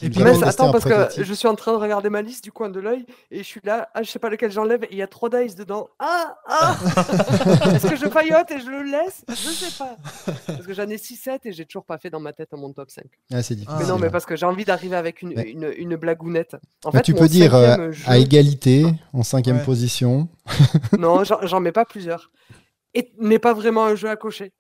Mais 0.02 0.44
attends 0.44 0.72
parce 0.72 0.86
que 0.86 1.24
je 1.24 1.34
suis 1.34 1.48
en 1.48 1.56
train 1.56 1.72
de 1.74 1.78
regarder 1.78 2.10
ma 2.10 2.22
liste 2.22 2.44
du 2.44 2.52
coin 2.52 2.70
de 2.70 2.80
l'œil 2.80 3.06
et 3.32 3.40
je 3.40 3.44
suis 3.44 3.62
là, 3.64 3.90
ah, 3.94 4.04
je 4.04 4.10
sais 4.10 4.20
pas 4.20 4.30
lequel 4.30 4.52
j'enlève 4.52 4.84
et 4.86 4.90
il 4.92 4.98
y 4.98 5.02
a 5.02 5.08
trois 5.08 5.30
dice 5.30 5.56
dedans. 5.56 5.90
Ah 6.00 6.38
ah 6.48 6.78
Est-ce 7.76 7.88
que 7.88 7.96
je 7.96 8.08
faillote 8.08 8.50
et 8.52 8.60
je 8.60 8.70
le 8.70 8.84
laisse? 8.84 9.24
Je 9.30 9.34
sais 9.36 9.78
pas. 9.78 9.98
Parce 10.48 10.66
que 10.66 10.74
j'en 10.74 10.88
ai 10.90 10.96
6-7 10.98 11.40
et 11.46 11.52
j'ai 11.52 11.66
toujours 11.66 11.86
pas 11.86 11.98
fait 11.98 12.10
dans 12.10 12.20
ma 12.20 12.34
tête 12.34 12.50
mon 12.54 12.72
top 12.74 12.90
5. 12.92 13.04
Ah, 13.32 13.42
c'est 13.44 13.56
difficile. 13.56 13.78
Mais 13.80 13.88
non, 13.88 13.98
mais 13.98 14.10
parce 14.10 14.26
que 14.26 14.36
j'ai 14.36 14.46
envie 14.46 14.66
d'arriver 14.66 14.96
avec 14.96 15.22
une, 15.22 15.30
Ouais. 15.30 15.50
une, 15.52 15.72
une 15.78 15.96
blagounette. 15.96 16.56
En 16.84 16.90
Bah, 16.92 17.00
fait, 17.00 17.04
tu 17.04 17.14
peux 17.14 17.28
dire 17.28 17.54
euh, 17.56 17.92
jeu- 17.92 18.04
à 18.08 18.18
égalité, 18.18 18.86
en 19.14 19.24
cinquième 19.24 19.58
Ouais. 19.58 19.64
position. 19.64 20.28
Non, 20.98 21.24
j'en 21.24 21.46
j'en 21.46 21.60
mets 21.60 21.72
pas 21.72 21.86
plusieurs. 21.86 22.32
Et 22.94 23.12
n'est 23.20 23.40
pas 23.40 23.54
vraiment 23.54 23.86
un 23.86 23.96
jeu 23.96 24.10
à 24.10 24.16
cocher. 24.16 24.52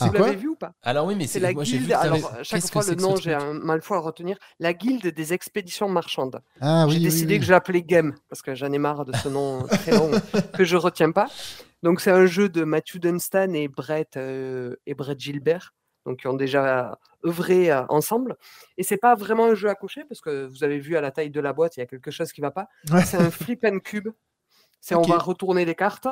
Ah, 0.00 0.06
Vous 0.06 0.10
quoi 0.12 0.26
l'avez 0.26 0.36
vu 0.36 0.48
ou 0.48 0.56
pas 0.56 0.72
Alors 0.82 1.06
oui, 1.06 1.14
mais 1.14 1.26
C'est 1.26 1.38
la 1.38 1.52
moi 1.52 1.62
j'ai 1.62 1.78
vu 1.78 1.84
guilde. 1.84 1.92
Alors, 1.92 2.32
chaque 2.42 2.68
fois, 2.68 2.82
le 2.88 2.94
nom, 2.96 3.14
j'ai 3.16 3.32
un 3.32 3.52
mal 3.54 3.80
à 3.88 3.98
retenir. 3.98 4.36
La 4.58 4.72
guilde 4.72 5.06
des 5.06 5.32
expéditions 5.32 5.88
marchandes. 5.88 6.40
Ah 6.60 6.86
oui, 6.86 6.94
J'ai 6.94 6.98
oui, 6.98 7.04
décidé 7.04 7.34
oui. 7.34 7.40
que 7.40 7.46
je 7.46 7.52
l'appelais 7.52 7.82
Game 7.82 8.14
parce 8.28 8.42
que 8.42 8.54
j'en 8.54 8.72
ai 8.72 8.78
marre 8.78 9.04
de 9.04 9.14
ce 9.16 9.28
nom 9.28 9.62
très 9.68 9.92
long 9.92 10.10
que 10.56 10.64
je 10.64 10.76
retiens 10.76 11.12
pas. 11.12 11.28
Donc 11.84 12.00
c'est 12.00 12.10
un 12.10 12.26
jeu 12.26 12.48
de 12.48 12.64
Matthew 12.64 12.96
Dunstan 12.98 13.52
et 13.52 13.68
Brett 13.68 14.16
euh, 14.16 14.74
et 14.86 14.94
Brett 14.94 15.20
Gilbert, 15.20 15.74
donc 16.06 16.20
qui 16.20 16.26
ont 16.26 16.34
déjà 16.34 16.98
œuvré 17.24 17.70
euh, 17.70 17.82
ensemble. 17.88 18.36
Et 18.78 18.82
c'est 18.82 18.96
pas 18.96 19.14
vraiment 19.14 19.44
un 19.44 19.54
jeu 19.54 19.68
à 19.68 19.74
cocher 19.76 20.02
parce 20.08 20.20
que 20.20 20.46
vous 20.46 20.64
avez 20.64 20.80
vu 20.80 20.96
à 20.96 21.00
la 21.02 21.10
taille 21.12 21.30
de 21.30 21.40
la 21.40 21.52
boîte, 21.52 21.76
il 21.76 21.80
y 21.80 21.82
a 21.82 21.86
quelque 21.86 22.10
chose 22.10 22.32
qui 22.32 22.40
va 22.40 22.50
pas. 22.50 22.68
Ouais. 22.90 23.04
C'est 23.04 23.18
un 23.18 23.30
flip 23.30 23.64
and 23.64 23.78
cube. 23.78 24.08
C'est 24.80 24.94
on 24.96 25.02
va 25.02 25.16
retourner 25.18 25.64
les 25.64 25.74
cartes 25.74 26.08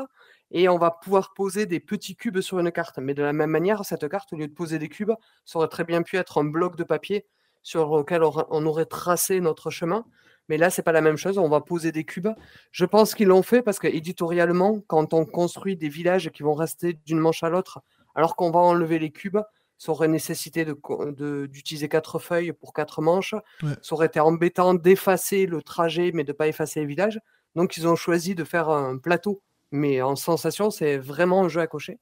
et 0.53 0.69
on 0.69 0.79
va 0.79 0.91
pouvoir 0.91 1.35
poser 1.35 1.67
des 1.67 1.81
petits 1.81 2.15
cubes 2.15 2.41
sur 2.41 2.59
une 2.61 2.71
carte. 2.71 2.99
Mais 2.99 3.15
de 3.15 3.23
la 3.23 3.33
même 3.33 3.51
manière, 3.51 3.85
cette 3.85 4.09
carte, 4.09 4.33
au 4.33 4.37
lieu 4.37 4.47
de 4.47 4.53
poser 4.55 4.79
des 4.79 4.89
cubes, 4.89 5.13
ça 5.45 5.59
aurait 5.59 5.69
très 5.69 5.85
bien 5.85 6.03
pu 6.03 6.17
être 6.17 6.39
un 6.39 6.45
bloc 6.45 6.77
de 6.77 6.85
papier 6.85 7.27
sur 7.63 7.97
lequel 7.97 8.23
on 8.23 8.27
aura- 8.27 8.47
on 8.51 8.65
aurait 8.67 8.87
tracé 8.87 9.41
notre 9.41 9.71
chemin. 9.71 10.05
Mais 10.49 10.59
là, 10.59 10.71
c'est 10.71 10.83
pas 10.83 10.93
la 10.93 11.01
même 11.01 11.17
chose. 11.17 11.39
On 11.39 11.49
va 11.49 11.61
poser 11.61 11.93
des 11.93 12.05
cubes. 12.05 12.29
Je 12.71 12.85
pense 12.85 13.15
qu'ils 13.15 13.29
l'ont 13.29 13.43
fait 13.43 13.63
parce 13.63 13.79
que 13.79 13.87
éditorialement, 13.87 14.81
quand 14.89 15.15
on 15.15 15.25
construit 15.25 15.77
des 15.77 15.89
villages 15.89 16.31
qui 16.31 16.43
vont 16.43 16.55
rester 16.55 16.95
d'une 17.07 17.19
manche 17.19 17.43
à 17.43 17.49
l'autre, 17.49 17.81
alors 18.15 18.37
qu'on 18.37 18.51
va 18.51 18.59
enlever 18.61 18.99
les 18.99 19.11
cubes, 19.11 19.39
ça 19.79 19.91
aurait 19.93 20.09
nécessité 20.09 20.65
de 20.65 20.75
co- 20.75 21.11
de- 21.13 21.47
d'utiliser 21.47 21.89
quatre 21.89 22.19
feuilles 22.19 22.53
pour 22.53 22.73
quatre 22.73 23.01
manches. 23.01 23.35
Ouais. 23.63 23.73
Ça 23.83 23.95
aurait 23.95 24.07
été 24.07 24.21
embêtant 24.21 24.75
d'effacer 24.75 25.47
le 25.47 25.63
trajet, 25.63 26.11
mais 26.13 26.25
de 26.25 26.33
pas 26.33 26.47
effacer 26.49 26.81
les 26.81 26.87
villages. 26.87 27.21
Donc, 27.55 27.77
ils 27.77 27.87
ont 27.89 27.97
choisi 27.97 28.35
de 28.35 28.45
faire 28.45 28.69
un 28.69 28.99
plateau. 28.99 29.43
Mais 29.73 30.01
en 30.03 30.17
sensation, 30.17 30.71
c'est 30.71 30.99
vraiment 30.99 31.45
un 31.45 31.49
jeu 31.49 31.61
à 31.61 31.67
cocher. 31.67 31.99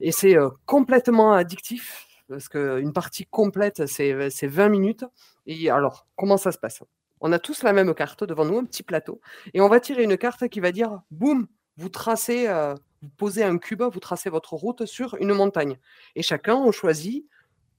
Et 0.00 0.12
c'est 0.12 0.36
euh, 0.36 0.50
complètement 0.66 1.32
addictif 1.32 2.06
parce 2.28 2.48
qu'une 2.48 2.92
partie 2.92 3.24
complète, 3.24 3.86
c'est 3.86 4.30
c'est 4.30 4.46
20 4.46 4.68
minutes. 4.68 5.04
Et 5.46 5.70
alors, 5.70 6.06
comment 6.16 6.36
ça 6.36 6.52
se 6.52 6.58
passe? 6.58 6.82
On 7.20 7.32
a 7.32 7.38
tous 7.38 7.62
la 7.62 7.72
même 7.72 7.94
carte 7.94 8.22
devant 8.24 8.44
nous, 8.44 8.58
un 8.58 8.64
petit 8.64 8.82
plateau, 8.82 9.20
et 9.54 9.60
on 9.60 9.68
va 9.68 9.80
tirer 9.80 10.04
une 10.04 10.16
carte 10.16 10.48
qui 10.48 10.60
va 10.60 10.70
dire 10.70 11.00
boum, 11.10 11.48
vous 11.76 11.88
tracez, 11.88 12.46
euh, 12.48 12.74
vous 13.02 13.08
posez 13.16 13.42
un 13.42 13.58
cube, 13.58 13.82
vous 13.82 14.00
tracez 14.00 14.30
votre 14.30 14.54
route 14.54 14.86
sur 14.86 15.16
une 15.16 15.32
montagne. 15.32 15.78
Et 16.14 16.22
chacun, 16.22 16.54
on 16.54 16.70
choisit 16.70 17.26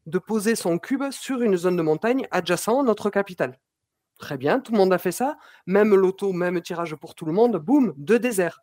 de 0.07 0.19
poser 0.19 0.56
son 0.56 0.80
cube 0.80 1.03
sur 1.11 1.41
une 1.41 1.56
zone 1.56 1.77
de 1.77 1.81
montagne 1.81 2.27
adjacent 2.31 2.80
à 2.80 2.84
notre 2.84 3.10
capitale. 3.10 3.60
Très 4.18 4.38
bien, 4.38 4.60
tout 4.60 4.73
le 4.73 4.77
monde 4.77 4.91
a 4.91 4.97
fait 4.97 5.11
ça. 5.14 5.38
Même 5.65 5.95
loto, 5.95 6.34
même 6.34 6.61
tirage 6.61 6.95
pour 6.95 7.15
tout 7.15 7.26
le 7.26 7.31
monde, 7.31 7.57
boum, 7.57 7.93
deux 7.95 8.19
déserts. 8.19 8.61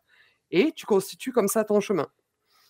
Et 0.51 0.71
tu 0.73 0.85
constitues 0.85 1.31
comme 1.31 1.47
ça 1.47 1.63
ton 1.63 1.79
chemin. 1.79 2.07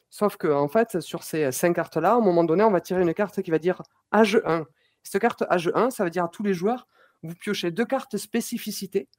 Sauf 0.09 0.37
que, 0.37 0.47
en 0.47 0.67
fait, 0.67 0.99
sur 1.01 1.23
ces 1.23 1.51
cinq 1.51 1.73
cartes-là, 1.73 2.13
à 2.13 2.15
un 2.15 2.21
moment 2.21 2.43
donné, 2.43 2.63
on 2.63 2.71
va 2.71 2.81
tirer 2.81 3.01
une 3.01 3.13
carte 3.13 3.41
qui 3.41 3.51
va 3.51 3.59
dire 3.59 3.81
âge 4.13 4.41
1. 4.45 4.65
Cette 5.03 5.21
carte 5.21 5.43
âge 5.49 5.71
1, 5.73 5.89
ça 5.89 6.03
veut 6.03 6.09
dire 6.09 6.25
à 6.25 6.29
tous 6.29 6.43
les 6.43 6.53
joueurs, 6.53 6.87
vous 7.23 7.35
piochez 7.35 7.71
deux 7.71 7.85
cartes 7.85 8.17
spécificité 8.17 9.09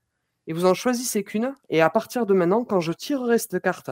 et 0.47 0.53
vous 0.53 0.65
en 0.65 0.75
choisissez 0.75 1.25
qu'une. 1.25 1.55
Et 1.69 1.83
à 1.83 1.91
partir 1.91 2.27
de 2.27 2.35
maintenant, 2.35 2.65
quand 2.65 2.81
je 2.81 2.93
tirerai 2.93 3.39
cette 3.39 3.61
carte 3.61 3.91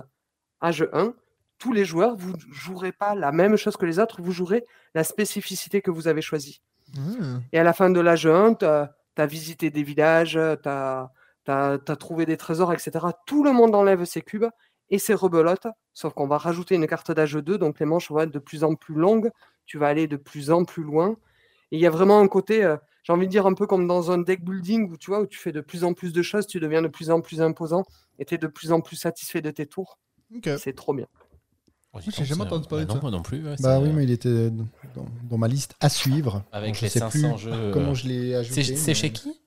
âge 0.63 0.89
1, 0.93 1.15
tous 1.59 1.73
les 1.73 1.85
joueurs, 1.85 2.17
vous 2.17 2.33
ne 2.33 2.53
jouerez 2.53 2.93
pas 2.93 3.15
la 3.15 3.33
même 3.33 3.57
chose 3.57 3.77
que 3.77 3.87
les 3.87 3.99
autres, 3.99 4.21
vous 4.21 4.33
jouerez 4.33 4.65
la 4.95 5.05
spécificité 5.05 5.81
que 5.81 5.91
vous 5.91 6.09
avez 6.09 6.23
choisie. 6.23 6.61
Ah. 6.97 7.41
Et 7.53 7.59
à 7.59 7.65
la 7.65 7.73
fin 7.73 7.91
de 7.91 8.01
l'âge 8.01 8.27
1, 8.27 8.55
tu 8.55 8.65
as, 8.65 9.27
visité 9.27 9.71
des 9.71 9.83
villages, 9.83 10.39
tu 10.63 10.69
as, 10.69 11.11
trouvé 11.99 12.27
des 12.27 12.37
trésors, 12.37 12.73
etc. 12.73 13.07
Tout 13.27 13.45
le 13.45 13.53
monde 13.53 13.75
enlève 13.75 14.05
ses 14.05 14.23
cubes 14.23 14.47
et 14.91 14.99
ses 14.99 15.15
rebelotes, 15.15 15.67
sauf 15.95 16.13
qu'on 16.15 16.27
va 16.27 16.39
rajouter 16.39 16.75
une 16.75 16.87
carte 16.87 17.11
d'âge 17.11 17.35
2, 17.35 17.59
donc 17.59 17.81
les 17.81 17.87
manches 17.87 18.11
vont 18.11 18.21
être 18.21 18.31
de 18.31 18.39
plus 18.39 18.63
en 18.65 18.75
plus 18.75 18.95
longues, 18.95 19.31
tu 19.65 19.79
vas 19.79 19.89
aller 19.89 20.07
de 20.07 20.17
plus 20.17 20.51
en 20.51 20.65
plus 20.65 20.85
loin. 20.85 21.17
Et 21.73 21.77
il 21.77 21.81
y 21.81 21.87
a 21.87 21.91
vraiment 21.91 22.21
un 22.21 22.29
côté, 22.29 22.63
euh, 22.65 22.77
j'ai 23.03 23.13
envie 23.13 23.27
de 23.27 23.31
dire, 23.33 23.47
un 23.47 23.55
peu 23.55 23.67
comme 23.67 23.89
dans 23.89 24.13
un 24.13 24.19
deck 24.19 24.45
building 24.45 24.89
où 24.91 24.97
tu 24.97 25.11
vois, 25.11 25.21
où 25.21 25.27
tu 25.27 25.39
fais 25.39 25.51
de 25.51 25.61
plus 25.61 25.83
en 25.83 25.93
plus 25.95 26.13
de 26.13 26.23
choses, 26.23 26.47
tu 26.47 26.61
deviens 26.61 26.83
de 26.83 26.89
plus 26.89 27.11
en 27.11 27.21
plus 27.21 27.41
imposant 27.41 27.85
et 28.21 28.25
tu 28.25 28.35
es 28.35 28.39
de 28.39 28.47
plus 28.47 28.71
en 28.71 28.81
plus 28.81 28.97
satisfait 28.97 29.41
de 29.43 29.51
tes 29.51 29.67
tours. 29.67 29.99
Ok. 30.35 30.49
C'est 30.59 30.75
trop 30.75 30.95
bien. 30.95 31.07
Oh, 31.93 31.99
j'ai 32.01 32.25
jamais 32.25 32.43
entendu 32.43 32.69
parler 32.69 32.85
bah 32.85 32.93
de 32.93 32.95
non, 32.95 33.01
ça. 33.01 33.03
Moi 33.03 33.11
non 33.11 33.23
plus. 33.23 33.43
ouais, 33.45 33.57
Bah 33.61 33.81
oui, 33.81 33.91
mais 33.91 34.05
il 34.05 34.11
était 34.11 34.51
dans, 34.51 35.07
dans 35.25 35.39
ma 35.39 35.49
liste 35.49 35.75
à 35.81 35.89
suivre. 35.89 36.43
Avec 36.53 36.75
Je 36.75 36.83
les 36.83 36.89
sais 36.91 36.99
500 36.99 37.31
plus 37.33 37.39
jeux. 37.45 37.71
Comment 37.73 37.93
euh, 37.93 37.95
je 37.95 38.07
l'ai 38.07 38.35
ajouté. 38.35 38.63
C'est 38.63 38.77
c'est 38.77 38.91
mais- 38.91 38.95
chez 38.95 39.13
qui? 39.13 39.41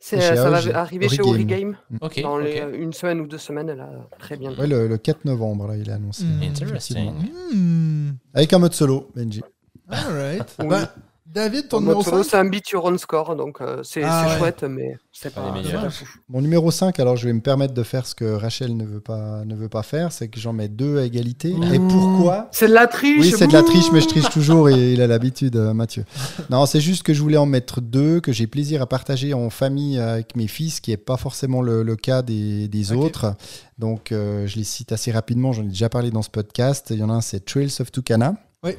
C'est, 0.00 0.20
chez 0.20 0.30
euh, 0.30 0.36
ça 0.36 0.50
va 0.50 0.78
arriver 0.80 1.08
chez 1.08 1.22
Origame. 1.22 1.76
Origame 2.00 2.00
Ok. 2.00 2.22
dans 2.22 2.38
les, 2.38 2.60
euh, 2.60 2.80
une 2.82 2.92
semaine 2.92 3.20
ou 3.20 3.26
deux 3.26 3.38
semaines, 3.38 3.72
là, 3.72 3.88
très 4.18 4.36
bien. 4.36 4.52
Ouais, 4.56 4.66
le, 4.66 4.86
le 4.86 4.96
4 4.96 5.24
novembre, 5.24 5.66
là, 5.66 5.76
il 5.76 5.90
a 5.90 5.94
annoncé. 5.94 6.24
Interesting. 6.42 7.12
Hmm. 7.52 8.10
Avec 8.32 8.52
un 8.52 8.58
mode 8.58 8.74
solo, 8.74 9.10
Benji. 9.16 9.42
Alright. 9.88 10.54
Oui. 10.60 10.68
Ben, 10.68 10.88
David, 11.34 11.68
ton 11.68 11.80
numéro 11.80 11.98
mode 11.98 12.06
solo, 12.06 12.22
5 12.22 12.30
c'est 12.30 12.36
un 12.38 12.44
beat 12.46 12.70
your 12.70 12.84
own 12.86 12.96
score, 12.96 13.36
donc 13.36 13.60
euh, 13.60 13.82
c'est 13.82 14.02
Ah 14.02 14.28
ouais. 14.28 14.38
chouette, 14.38 14.62
mais 14.64 14.96
c'est 15.12 15.32
Pas 15.34 15.42
pas, 15.42 15.60
les 15.60 15.70
pas 15.70 15.90
fou. 15.90 16.08
Mon 16.30 16.40
numéro 16.40 16.70
5, 16.70 16.98
alors 17.00 17.16
je 17.16 17.26
vais 17.26 17.34
me 17.34 17.40
permettre 17.42 17.74
de 17.74 17.82
faire 17.82 18.06
ce 18.06 18.14
que 18.14 18.24
Rachel 18.24 18.74
ne 18.76 18.84
veut 18.84 19.00
pas, 19.00 19.44
ne 19.44 19.54
veut 19.54 19.68
pas 19.68 19.82
faire, 19.82 20.10
c'est 20.10 20.28
que 20.28 20.40
j'en 20.40 20.54
mets 20.54 20.68
deux 20.68 20.98
à 20.98 21.04
égalité. 21.04 21.54
Et 21.72 21.78
pourquoi? 21.78 22.48
C'est 22.50 22.68
de 22.68 22.72
la 22.72 22.86
triche 22.86 23.20
Oui, 23.20 23.34
c'est 23.36 23.46
de 23.46 23.52
la 23.52 23.62
triche, 23.62 23.92
mais 23.92 24.00
je 24.00 24.08
triche 24.08 24.30
toujours 24.30 24.70
et 24.70 24.94
il 24.94 25.02
a 25.02 25.06
l'habitude, 25.06 25.56
euh, 25.56 25.74
Mathieu. 25.74 26.04
Non, 26.48 26.64
c'est 26.64 26.80
juste 26.80 27.02
que 27.02 27.12
je 27.12 27.20
voulais 27.20 27.36
en 27.36 27.46
mettre 27.46 27.82
deux, 27.82 28.20
que 28.20 28.32
j'ai 28.32 28.46
plaisir 28.46 28.80
à 28.80 28.86
partager 28.86 29.34
en 29.34 29.50
famille 29.50 29.98
avec 29.98 30.34
mes 30.34 30.48
fils, 30.48 30.80
qui 30.80 30.92
n'est 30.92 30.96
pas 30.96 31.18
forcément 31.18 31.60
le, 31.60 31.82
le 31.82 31.96
cas 31.96 32.22
des, 32.22 32.92
autres. 32.92 33.34
Donc, 33.76 34.12
euh, 34.12 34.46
je 34.46 34.56
les 34.56 34.64
cite 34.64 34.92
assez 34.92 35.12
rapidement, 35.12 35.52
j'en 35.52 35.62
ai 35.62 35.68
déjà 35.68 35.90
parlé 35.90 36.10
dans 36.10 36.22
ce 36.22 36.30
podcast. 36.30 36.86
Il 36.90 36.98
y 36.98 37.02
en 37.02 37.10
a 37.10 37.14
un, 37.14 37.20
c'est 37.20 37.44
Trails 37.44 37.72
of 37.80 37.92
Tucana. 37.92 38.34
Oui. 38.64 38.72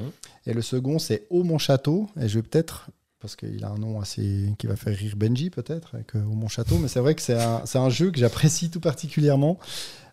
Et 0.50 0.54
le 0.54 0.64
second, 0.64 0.98
c'est 0.98 1.28
Au 1.30 1.44
Mon 1.44 1.60
Château. 1.60 2.10
Et 2.20 2.28
je 2.28 2.40
vais 2.40 2.42
peut-être, 2.42 2.90
parce 3.20 3.36
qu'il 3.36 3.64
a 3.64 3.70
un 3.70 3.78
nom 3.78 4.02
assez 4.02 4.52
qui 4.58 4.66
va 4.66 4.76
faire 4.76 4.96
rire 4.96 5.16
Benji, 5.16 5.52
peut-être, 5.52 5.94
avec 5.94 6.16
euh, 6.16 6.24
Au 6.24 6.34
Mon 6.34 6.48
Château, 6.48 6.80
mais 6.80 6.88
c'est 6.88 7.00
vrai 7.00 7.14
que 7.14 7.22
c'est 7.22 7.36
un, 7.36 7.90
jeu 7.90 8.10
que 8.10 8.18
j'apprécie 8.18 8.72
tout 8.72 8.80
particulièrement. 8.80 9.60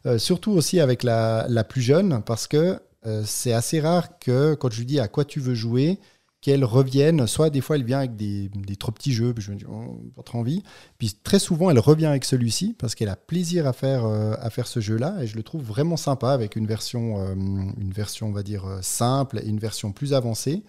Euh, 0.04 0.18
surtout 0.18 0.52
aussi 0.52 0.78
avec 0.78 1.02
la, 1.02 1.46
la 1.48 1.64
plus 1.64 1.80
jeune, 1.80 2.22
parce 2.22 2.46
que 2.46 2.78
euh, 3.06 3.22
c'est 3.24 3.54
assez 3.54 3.80
rare 3.80 4.18
que 4.18 4.54
quand 4.54 4.70
je 4.70 4.80
lui 4.80 4.86
dis 4.86 5.00
à 5.00 5.08
quoi 5.08 5.24
tu 5.24 5.40
veux 5.40 5.54
jouer, 5.54 5.98
qu'elle 6.46 6.64
revienne. 6.64 7.26
Soit 7.26 7.50
des 7.50 7.60
fois 7.60 7.74
elle 7.74 7.82
vient 7.82 7.98
avec 7.98 8.14
des, 8.14 8.48
trop 8.78 8.92
petits 8.92 9.12
jeux, 9.12 9.34
puis 9.34 9.42
je 9.42 9.50
me 9.50 9.56
dis 9.56 9.64
oh, 9.68 9.98
envie. 10.32 10.62
Puis 10.96 11.18
très 11.24 11.40
souvent 11.40 11.70
elle 11.70 11.80
revient 11.80 12.06
avec 12.06 12.24
celui-ci 12.24 12.76
parce 12.78 12.94
qu'elle 12.94 13.08
a 13.08 13.16
plaisir 13.16 13.66
à 13.66 13.72
faire, 13.72 14.04
euh, 14.04 14.34
à 14.38 14.48
faire 14.50 14.68
ce 14.68 14.78
jeu-là 14.78 15.16
et 15.20 15.26
je 15.26 15.34
le 15.34 15.42
trouve 15.42 15.64
vraiment 15.64 15.96
sympa 15.96 16.30
avec 16.30 16.54
une 16.54 16.68
version, 16.68 17.20
euh, 17.20 17.34
une 17.34 17.92
version 17.92 18.28
on 18.28 18.32
va 18.32 18.44
dire 18.44 18.64
euh, 18.64 18.78
simple 18.80 19.40
et 19.40 19.48
une 19.48 19.58
version 19.58 19.90
plus 19.90 20.14
avancée. 20.14 20.62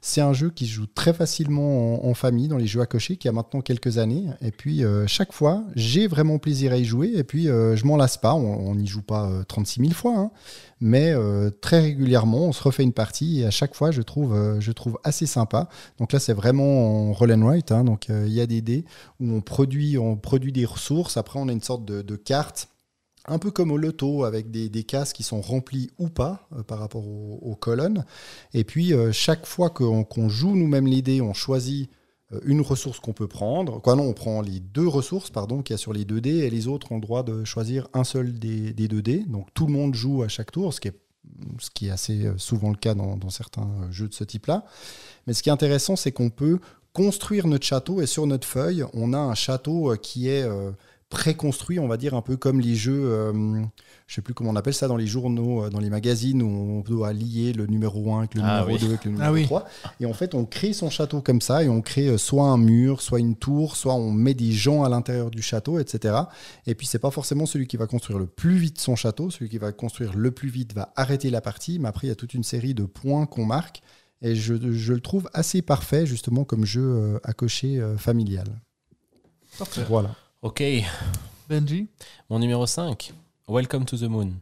C'est 0.00 0.20
un 0.20 0.32
jeu 0.32 0.50
qui 0.50 0.66
se 0.66 0.72
joue 0.72 0.86
très 0.86 1.12
facilement 1.12 2.06
en, 2.06 2.14
famille, 2.14 2.48
dans 2.48 2.56
les 2.56 2.66
jeux 2.66 2.80
à 2.80 2.86
cocher, 2.86 3.16
qui 3.16 3.28
a 3.28 3.32
maintenant 3.32 3.60
quelques 3.60 3.98
années. 3.98 4.26
Et 4.40 4.50
puis, 4.50 4.84
euh, 4.84 5.06
chaque 5.06 5.32
fois, 5.32 5.64
j'ai 5.74 6.06
vraiment 6.06 6.38
plaisir 6.38 6.72
à 6.72 6.76
y 6.76 6.84
jouer. 6.84 7.12
Et 7.14 7.24
puis, 7.24 7.48
euh, 7.48 7.76
je 7.76 7.84
m'en 7.84 7.96
lasse 7.96 8.16
pas. 8.16 8.34
On 8.34 8.74
n'y 8.74 8.86
joue 8.86 9.02
pas 9.02 9.28
euh, 9.28 9.42
36 9.44 9.80
000 9.80 9.92
fois. 9.92 10.16
hein. 10.16 10.30
Mais 10.80 11.10
euh, 11.12 11.50
très 11.50 11.80
régulièrement, 11.80 12.46
on 12.46 12.52
se 12.52 12.62
refait 12.62 12.84
une 12.84 12.92
partie. 12.92 13.40
Et 13.40 13.46
à 13.46 13.50
chaque 13.50 13.74
fois, 13.74 13.90
je 13.90 14.02
trouve, 14.02 14.34
euh, 14.34 14.60
assez 15.04 15.26
sympa. 15.26 15.68
Donc 15.98 16.12
là, 16.12 16.20
c'est 16.20 16.32
vraiment 16.34 17.08
en 17.08 17.12
roll 17.12 17.32
and 17.32 17.42
write. 17.44 17.72
hein. 17.72 17.84
Donc, 17.84 18.10
euh, 18.10 18.24
il 18.26 18.32
y 18.32 18.40
a 18.40 18.46
des 18.46 18.62
dés 18.62 18.84
où 19.20 19.32
on 19.32 19.40
produit, 19.40 20.52
des 20.52 20.64
ressources. 20.64 21.16
Après, 21.16 21.38
on 21.40 21.48
a 21.48 21.52
une 21.52 21.62
sorte 21.62 21.84
de 21.84 22.16
carte 22.16 22.68
un 23.28 23.38
peu 23.38 23.50
comme 23.50 23.70
au 23.70 23.76
loto, 23.76 24.24
avec 24.24 24.50
des, 24.50 24.68
des 24.68 24.84
cases 24.84 25.12
qui 25.12 25.22
sont 25.22 25.40
remplies 25.40 25.90
ou 25.98 26.08
pas 26.08 26.48
euh, 26.56 26.62
par 26.62 26.78
rapport 26.78 27.06
aux, 27.06 27.56
colonnes. 27.56 28.04
Et 28.54 28.64
puis, 28.64 28.92
euh, 28.92 29.12
chaque 29.12 29.46
fois 29.46 29.70
qu'on 29.70 30.28
joue 30.28 30.56
nous-mêmes 30.56 30.86
les 30.86 31.02
dés, 31.02 31.20
on 31.20 31.34
choisit 31.34 31.90
euh, 32.32 32.40
une 32.44 32.60
ressource 32.60 33.00
qu'on 33.00 33.12
peut 33.12 33.28
prendre. 33.28 33.80
Quoi, 33.80 33.96
non, 33.96 34.04
on 34.04 34.14
prend 34.14 34.40
les 34.40 34.60
deux 34.60 34.88
ressources 34.88 35.30
pardon, 35.30 35.62
qu'il 35.62 35.74
y 35.74 35.76
a 35.76 35.78
sur 35.78 35.92
les 35.92 36.04
deux 36.04 36.20
dés, 36.20 36.38
et 36.38 36.50
les 36.50 36.68
autres 36.68 36.90
ont 36.92 36.96
le 36.96 37.02
droit 37.02 37.22
de 37.22 37.44
choisir 37.44 37.88
un 37.92 38.04
seul 38.04 38.38
des, 38.38 38.72
des 38.72 38.88
deux 38.88 39.02
dés. 39.02 39.24
Donc, 39.28 39.48
tout 39.54 39.66
le 39.66 39.72
monde 39.72 39.94
joue 39.94 40.22
à 40.22 40.28
chaque 40.28 40.50
tour, 40.50 40.72
ce 40.72 40.80
qui 40.80 40.88
est, 40.88 41.90
assez 41.90 42.30
souvent 42.38 42.70
le 42.70 42.76
cas 42.76 42.94
dans, 42.94 43.30
certains 43.30 43.68
jeux 43.90 44.08
de 44.08 44.14
ce 44.14 44.24
type-là. 44.24 44.64
Mais 45.26 45.34
ce 45.34 45.42
qui 45.42 45.50
est 45.50 45.52
intéressant, 45.52 45.96
c'est 45.96 46.12
qu'on 46.12 46.30
peut 46.30 46.58
construire 46.94 47.46
notre 47.46 47.66
château, 47.66 48.00
et 48.00 48.06
sur 48.06 48.26
notre 48.26 48.46
feuille, 48.46 48.84
on 48.94 49.12
a 49.12 49.18
un 49.18 49.34
château 49.34 49.94
qui 50.00 50.28
est... 50.28 50.48
préconstruit, 51.08 51.78
on 51.78 51.88
va 51.88 51.96
dire, 51.96 52.12
un 52.14 52.20
peu 52.20 52.36
comme 52.36 52.60
les 52.60 52.74
jeux, 52.74 53.00
euh, 53.04 53.62
je 54.06 54.14
sais 54.14 54.20
plus 54.20 54.34
comment 54.34 54.50
on 54.50 54.56
appelle 54.56 54.74
ça, 54.74 54.88
dans 54.88 54.96
les 54.96 55.06
journaux, 55.06 55.64
euh, 55.64 55.70
dans 55.70 55.80
les 55.80 55.88
magazines, 55.88 56.42
où 56.42 56.46
on 56.46 56.80
doit 56.80 57.14
lier 57.14 57.54
le 57.54 57.66
numéro 57.66 58.12
1 58.12 58.18
avec 58.18 58.34
le 58.34 58.42
Ah 58.44 58.60
numéro 58.60 58.76
oui. 58.78 58.80
2 58.80 58.86
avec 58.88 59.04
le 59.06 59.10
numéro 59.12 59.28
Ah 59.28 59.32
oui. 59.32 59.44
3. 59.44 59.68
Et 60.00 60.06
en 60.06 60.12
fait, 60.12 60.34
on 60.34 60.44
crée 60.44 60.74
son 60.74 60.90
château 60.90 61.22
comme 61.22 61.40
ça, 61.40 61.64
et 61.64 61.68
on 61.68 61.80
crée 61.80 62.08
euh, 62.08 62.18
soit 62.18 62.44
un 62.44 62.58
mur, 62.58 63.00
soit 63.00 63.20
une 63.20 63.36
tour, 63.36 63.76
soit 63.76 63.94
on 63.94 64.10
met 64.10 64.34
des 64.34 64.52
gens 64.52 64.84
à 64.84 64.90
l'intérieur 64.90 65.30
du 65.30 65.40
château, 65.40 65.78
etc. 65.78 66.14
Et 66.66 66.74
puis, 66.74 66.86
c'est 66.86 66.98
pas 66.98 67.10
forcément 67.10 67.46
celui 67.46 67.66
qui 67.66 67.78
va 67.78 67.86
construire 67.86 68.18
le 68.18 68.26
plus 68.26 68.58
vite 68.58 68.78
son 68.78 68.94
château, 68.94 69.30
celui 69.30 69.48
qui 69.48 69.58
va 69.58 69.72
construire 69.72 70.14
le 70.14 70.30
plus 70.30 70.50
vite 70.50 70.74
va 70.74 70.92
arrêter 70.94 71.30
la 71.30 71.40
partie, 71.40 71.78
mais 71.78 71.88
après, 71.88 72.06
il 72.06 72.10
y 72.10 72.12
a 72.12 72.16
toute 72.16 72.34
une 72.34 72.44
série 72.44 72.74
de 72.74 72.84
points 72.84 73.24
qu'on 73.24 73.46
marque. 73.46 73.82
Et 74.20 74.34
je, 74.34 74.54
je 74.72 74.92
le 74.92 75.00
trouve 75.00 75.30
assez 75.32 75.62
parfait, 75.62 76.04
justement, 76.04 76.44
comme 76.44 76.66
jeu 76.66 76.82
euh, 76.82 77.18
à 77.24 77.32
cocher 77.32 77.82
familial. 77.96 78.48
Parfait. 79.58 79.84
Voilà. 79.88 80.14
Ok, 80.42 80.62
Benji 81.48 81.88
mon 82.30 82.38
numéro 82.38 82.66
5, 82.66 83.12
Welcome 83.48 83.84
to 83.86 83.96
the 83.96 84.02
Moon. 84.02 84.34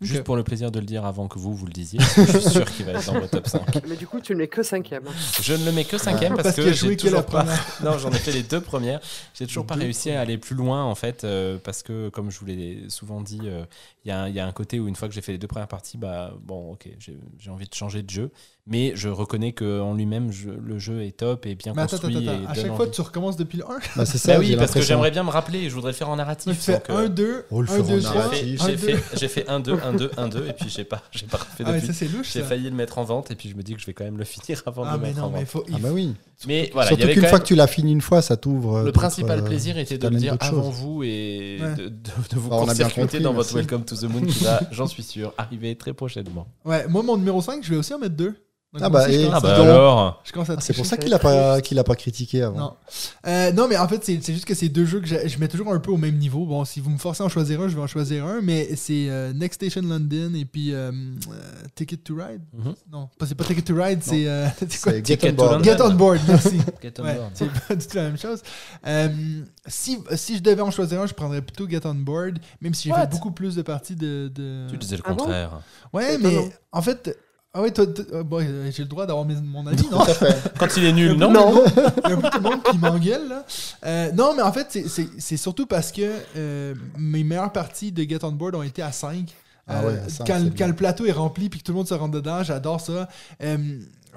Juste 0.00 0.20
Ok. 0.20 0.24
pour 0.26 0.36
le 0.36 0.42
plaisir 0.42 0.70
de 0.72 0.80
le 0.80 0.86
dire 0.86 1.04
avant 1.04 1.28
que 1.28 1.38
vous, 1.38 1.54
vous 1.54 1.66
le 1.66 1.72
disiez. 1.72 2.00
Je 2.16 2.38
suis 2.38 2.50
sûr 2.50 2.64
qu'il 2.72 2.84
va 2.84 2.92
être 2.92 3.06
dans 3.06 3.20
le 3.20 3.28
top 3.28 3.46
5. 3.46 3.86
Mais 3.88 3.96
du 3.96 4.06
coup, 4.08 4.20
tu 4.20 4.32
ne 4.32 4.38
mets 4.38 4.48
que 4.48 4.62
cinquième. 4.62 5.04
Je 5.40 5.52
ne 5.54 5.64
le 5.64 5.72
mets 5.72 5.84
que 5.84 5.98
cinquième 5.98 6.32
parce, 6.34 6.44
Parce 6.54 6.56
que 6.56 6.72
j'ai 6.72 6.96
toujours 6.96 7.24
pas. 7.26 7.44
Non, 7.84 7.96
j'en 7.98 8.10
ai 8.10 8.18
fait 8.18 8.32
les 8.32 8.42
deux 8.42 8.60
premières. 8.60 9.00
J'ai 9.34 9.46
toujours 9.46 9.66
pas 9.66 9.74
réussi 9.76 10.10
à 10.10 10.20
aller 10.20 10.36
plus 10.38 10.56
loin 10.56 10.82
en 10.84 10.94
fait 10.96 11.22
euh, 11.24 11.58
parce 11.62 11.82
que 11.84 12.08
comme 12.08 12.30
je 12.30 12.38
vous 12.40 12.46
l'ai 12.46 12.88
souvent 12.88 13.20
dit, 13.20 13.40
euh, 13.44 13.64
il 14.04 14.08
y, 14.08 14.10
a 14.10 14.22
un- 14.22 14.28
il 14.28 14.34
y 14.34 14.40
a 14.40 14.46
un 14.46 14.52
côté 14.52 14.80
où 14.80 14.88
une 14.88 14.96
fois 14.96 15.08
que 15.08 15.14
j'ai 15.14 15.22
fait 15.22 15.32
les 15.32 15.38
deux 15.38 15.46
premières 15.48 15.68
parties, 15.68 15.96
bah 15.98 16.32
bon, 16.42 16.72
ok, 16.72 16.88
j'ai 16.98 17.16
j'ai 17.38 17.50
envie 17.50 17.68
de 17.68 17.74
changer 17.74 18.02
de 18.02 18.10
jeu, 18.10 18.32
mais 18.66 18.92
je 18.96 19.08
reconnais 19.10 19.52
que 19.52 19.80
en 19.80 19.92
lui-même, 19.94 20.32
je- 20.32 20.48
le 20.48 20.78
jeu 20.78 21.02
est 21.02 21.16
top 21.18 21.44
et 21.44 21.54
bien 21.54 21.74
Mais 21.76 21.82
attends, 21.82 21.98
construit. 21.98 22.16
attends, 22.16 22.30
attends. 22.32 22.42
et 22.42 22.46
À 22.46 22.54
chaque 22.54 22.74
fois, 22.76 22.86
tu 22.86 23.00
recommences 23.02 23.36
depuis 23.36 23.58
le 23.58 23.64
1. 23.64 23.68
Bah, 23.96 24.06
c'est 24.06 24.16
ça, 24.18 24.32
Bah 24.34 24.38
oui, 24.40 24.46
j'ai 24.46 24.56
parce 24.56 24.72
que 24.72 24.80
j'aimerais 24.80 25.10
bien 25.10 25.22
me 25.22 25.28
rappeler 25.30 25.58
et 25.64 25.68
je 25.68 25.74
voudrais 25.74 25.92
le 25.92 25.96
faire 25.96 26.08
en 26.08 26.14
Tu 26.14 26.18
narratif. 26.18 26.58
fais 26.58 26.72
donc, 26.72 26.90
euh, 26.90 27.06
1, 27.06 27.08
2, 27.10 27.44
Oh, 27.50 27.60
le 27.60 27.68
1, 27.68 27.72
faire 27.74 27.84
2, 27.84 27.92
en 27.92 27.96
j'ai 27.96 28.02
3. 28.02 28.12
fait- 28.14 28.18
narratif. 28.56 28.62
J'ai 28.66 28.76
fait, 28.78 28.96
j'ai 29.18 29.28
fait 29.28 29.48
1, 29.50 29.60
2, 29.60 29.78
1, 29.84 29.92
2, 29.92 30.10
1, 30.16 30.28
2, 30.28 30.46
et 30.48 30.52
puis 30.54 30.70
j'ai 30.70 30.84
pas, 30.84 31.02
j'ai 31.12 31.26
pas 31.26 31.36
refait 31.36 31.64
Ah, 31.66 31.72
mais 31.72 31.80
depuis. 31.80 31.86
ça, 31.88 31.92
c'est 31.92 32.08
louche. 32.08 32.32
J'ai 32.32 32.40
ça. 32.40 32.46
failli 32.46 32.64
le 32.64 32.76
mettre 32.76 32.96
en 32.98 33.04
vente 33.04 33.30
et 33.30 33.34
puis 33.34 33.50
je 33.50 33.54
me 33.56 33.62
dis 33.62 33.74
que 33.74 33.80
je 33.80 33.86
vais 33.86 33.92
quand 33.92 34.04
même 34.04 34.16
le 34.16 34.24
finir 34.24 34.62
avant 34.64 34.84
Ah, 34.86 34.92
de 34.92 34.96
le 34.96 35.00
mais 35.02 35.08
mettre 35.08 35.20
non, 35.20 35.26
en 35.26 35.30
mais 35.30 35.40
il 35.40 35.44
vente. 35.44 35.48
faut. 35.50 35.64
Ah 35.74 35.78
bah 35.80 35.88
oui. 35.92 36.14
Mais 36.46 36.70
voilà, 36.72 36.88
Surtout 36.88 37.04
avait 37.04 37.14
qu'une 37.14 37.26
fois 37.26 37.38
que 37.40 37.46
tu 37.46 37.54
l'as 37.54 37.66
fini 37.66 37.92
une 37.92 38.00
fois, 38.00 38.20
ça 38.22 38.36
t'ouvre. 38.36 38.76
euh, 38.78 38.84
Le 38.84 38.92
principal 38.92 39.38
euh, 39.40 39.42
plaisir 39.42 39.76
était 39.78 39.98
de 39.98 40.08
le 40.08 40.16
dire 40.16 40.36
avant 40.40 40.70
vous 40.70 41.02
et 41.04 41.58
Ouais. 41.60 41.74
de, 41.76 41.92
vous 42.34 42.48
Bah, 42.48 42.56
on 42.56 42.62
a 42.62 42.74
bien 42.74 42.84
court-circuiter 42.84 43.00
compris, 43.02 43.20
dans 43.20 43.32
votre. 43.34 43.54
Welcome 43.54 43.84
to 43.84 43.94
the 43.96 44.04
Moon 44.04 44.22
qui 44.22 44.42
va, 44.42 44.60
j'en 44.72 44.86
suis 44.86 45.02
sûr, 45.02 45.32
arriver 45.38 45.76
très 45.76 45.92
prochainement. 45.92 46.46
Ouais, 46.64 46.86
moi, 46.88 47.02
mon 47.02 47.16
numéro 47.18 47.40
5, 47.42 47.62
je 47.62 47.70
vais 47.70 47.76
aussi 47.76 47.92
en 47.94 47.98
mettre 47.98 48.16
2. 48.78 48.84
Ah 48.84 48.88
bah, 48.90 49.08
et- 49.10 49.28
Ah 49.32 49.40
bah 49.40 49.54
alors 49.54 50.22
Ah, 50.36 50.56
c'est 50.60 50.74
pour 50.74 50.86
ça 50.86 50.96
qu'il 50.96 51.12
a 51.14 51.18
pas 51.18 51.60
qu'il 51.60 51.78
a 51.78 51.84
pas 51.84 51.94
critiqué 51.94 52.42
avant. 52.42 52.58
Non. 52.58 52.72
Euh, 53.26 53.52
non, 53.52 53.68
mais 53.68 53.76
en 53.76 53.86
fait, 53.88 54.04
c'est 54.04 54.20
juste 54.32 54.44
que 54.44 54.54
c'est 54.54 54.68
deux 54.68 54.84
jeux 54.84 55.00
que 55.00 55.06
je, 55.06 55.38
mets 55.38 55.48
toujours 55.48 55.72
un 55.72 55.78
peu 55.78 55.90
au 55.90 55.96
même 55.96 56.16
niveau. 56.16 56.44
Bon, 56.46 56.64
si 56.64 56.80
vous 56.80 56.90
me 56.90 56.98
forcez 56.98 57.22
à 57.22 57.26
en 57.26 57.28
choisir 57.28 57.60
un, 57.60 57.68
je 57.68 57.76
vais 57.76 57.82
en 57.82 57.86
choisir 57.86 58.24
un, 58.26 58.40
mais 58.40 58.74
c'est 58.76 59.08
euh, 59.08 59.32
Next 59.32 59.62
Station 59.62 59.82
London 59.82 60.32
et 60.34 60.44
puis 60.44 60.72
euh, 60.74 60.90
euh, 60.90 61.34
Ticket 61.74 61.96
to 61.98 62.14
Ride. 62.16 62.40
Mhm. 62.52 62.74
Non, 62.92 63.08
pas- 63.18 63.26
c'est 63.26 63.34
pas 63.34 63.44
Ticket 63.44 63.62
to 63.62 63.74
Ride, 63.74 64.00
c'est 64.02 64.26
euh, 64.26 64.46
quoi? 64.82 64.92
Get 64.92 65.02
Ticket 65.02 65.28
on 65.30 65.30
to 65.30 65.36
Board. 65.36 65.64
Get 65.64 65.80
on 65.82 65.94
Board, 65.94 66.20
merci. 66.28 66.58
Get 66.82 66.94
on 66.98 67.04
Ouais, 67.04 67.14
board. 67.14 67.30
c'est 67.34 67.50
pas 67.50 67.74
du 67.76 67.86
tout 67.86 67.96
la 67.96 68.02
même 68.02 68.18
chose. 68.18 68.42
Euh, 68.86 69.08
si, 69.66 69.98
si 70.16 70.36
je 70.36 70.42
devais 70.42 70.62
en 70.62 70.70
choisir 70.70 71.00
un, 71.00 71.06
je 71.06 71.14
prendrais 71.14 71.42
plutôt 71.42 71.68
Get 71.68 71.86
on 71.86 71.94
Board, 71.94 72.38
même 72.60 72.74
si 72.74 72.88
j'ai 72.88 72.94
fait 72.94 73.10
beaucoup 73.10 73.30
plus 73.30 73.54
de 73.56 73.62
parties 73.62 73.94
de. 73.96 74.30
de- 74.34 74.66
Tu 74.70 74.76
disais 74.78 74.96
le 74.96 75.02
Ah 75.06 75.10
bon? 75.12 75.16
contraire. 75.16 75.60
Ouais, 75.92 76.18
mais 76.18 76.50
en 76.72 76.82
fait. 76.82 77.16
Ah 77.56 77.62
ouais, 77.62 77.70
toi, 77.70 77.86
toi- 77.86 78.04
euh, 78.12 78.22
bon, 78.24 78.40
euh, 78.44 78.68
j'ai 78.72 78.82
le 78.82 78.88
droit 78.88 79.06
d'avoir 79.06 79.24
mes- 79.24 79.36
mon 79.40 79.64
avis, 79.66 79.86
non? 79.88 79.98
Tout 80.04 80.10
à 80.10 80.14
fait. 80.14 80.52
Quand 80.58 80.66
il 80.76 80.84
est 80.86 80.92
nul, 80.92 81.12
non 81.12 81.30
Non. 81.30 81.62
Il 82.04 82.10
y 82.10 82.12
a 82.12 82.16
tout 82.30 82.38
le 82.38 82.40
monde 82.42 82.62
qui 82.64 82.76
m'engueule, 82.78 83.28
là. 83.28 83.44
Euh, 83.86 84.10
non, 84.12 84.34
mais 84.36 84.42
en 84.42 84.52
fait, 84.52 84.66
c'est- 84.70 84.88
c'est 84.88 85.08
c'est 85.18 85.36
surtout 85.36 85.64
parce 85.66 85.92
que 85.92 86.02
euh, 86.36 86.74
mes 86.98 87.22
meilleures 87.22 87.52
parties 87.52 87.92
de 87.92 88.02
Get 88.02 88.24
On 88.24 88.32
Board 88.32 88.56
ont 88.56 88.62
été 88.64 88.82
à 88.82 88.90
5. 88.90 89.32
Ah 89.68 89.82
ouais, 89.86 89.92
à 90.04 90.08
cinq, 90.08 90.26
quand, 90.26 90.34
c'est 90.40 90.48
quand 90.50 90.54
bien. 90.56 90.66
le 90.66 90.74
plateau 90.74 91.06
est 91.06 91.12
rempli 91.12 91.48
puis 91.48 91.60
que 91.60 91.64
tout 91.64 91.72
le 91.72 91.78
monde 91.78 91.88
se 91.88 91.94
rentre 91.94 92.12
dedans, 92.12 92.42
j'adore 92.42 92.80
ça. 92.80 93.08
Euh, 93.42 93.56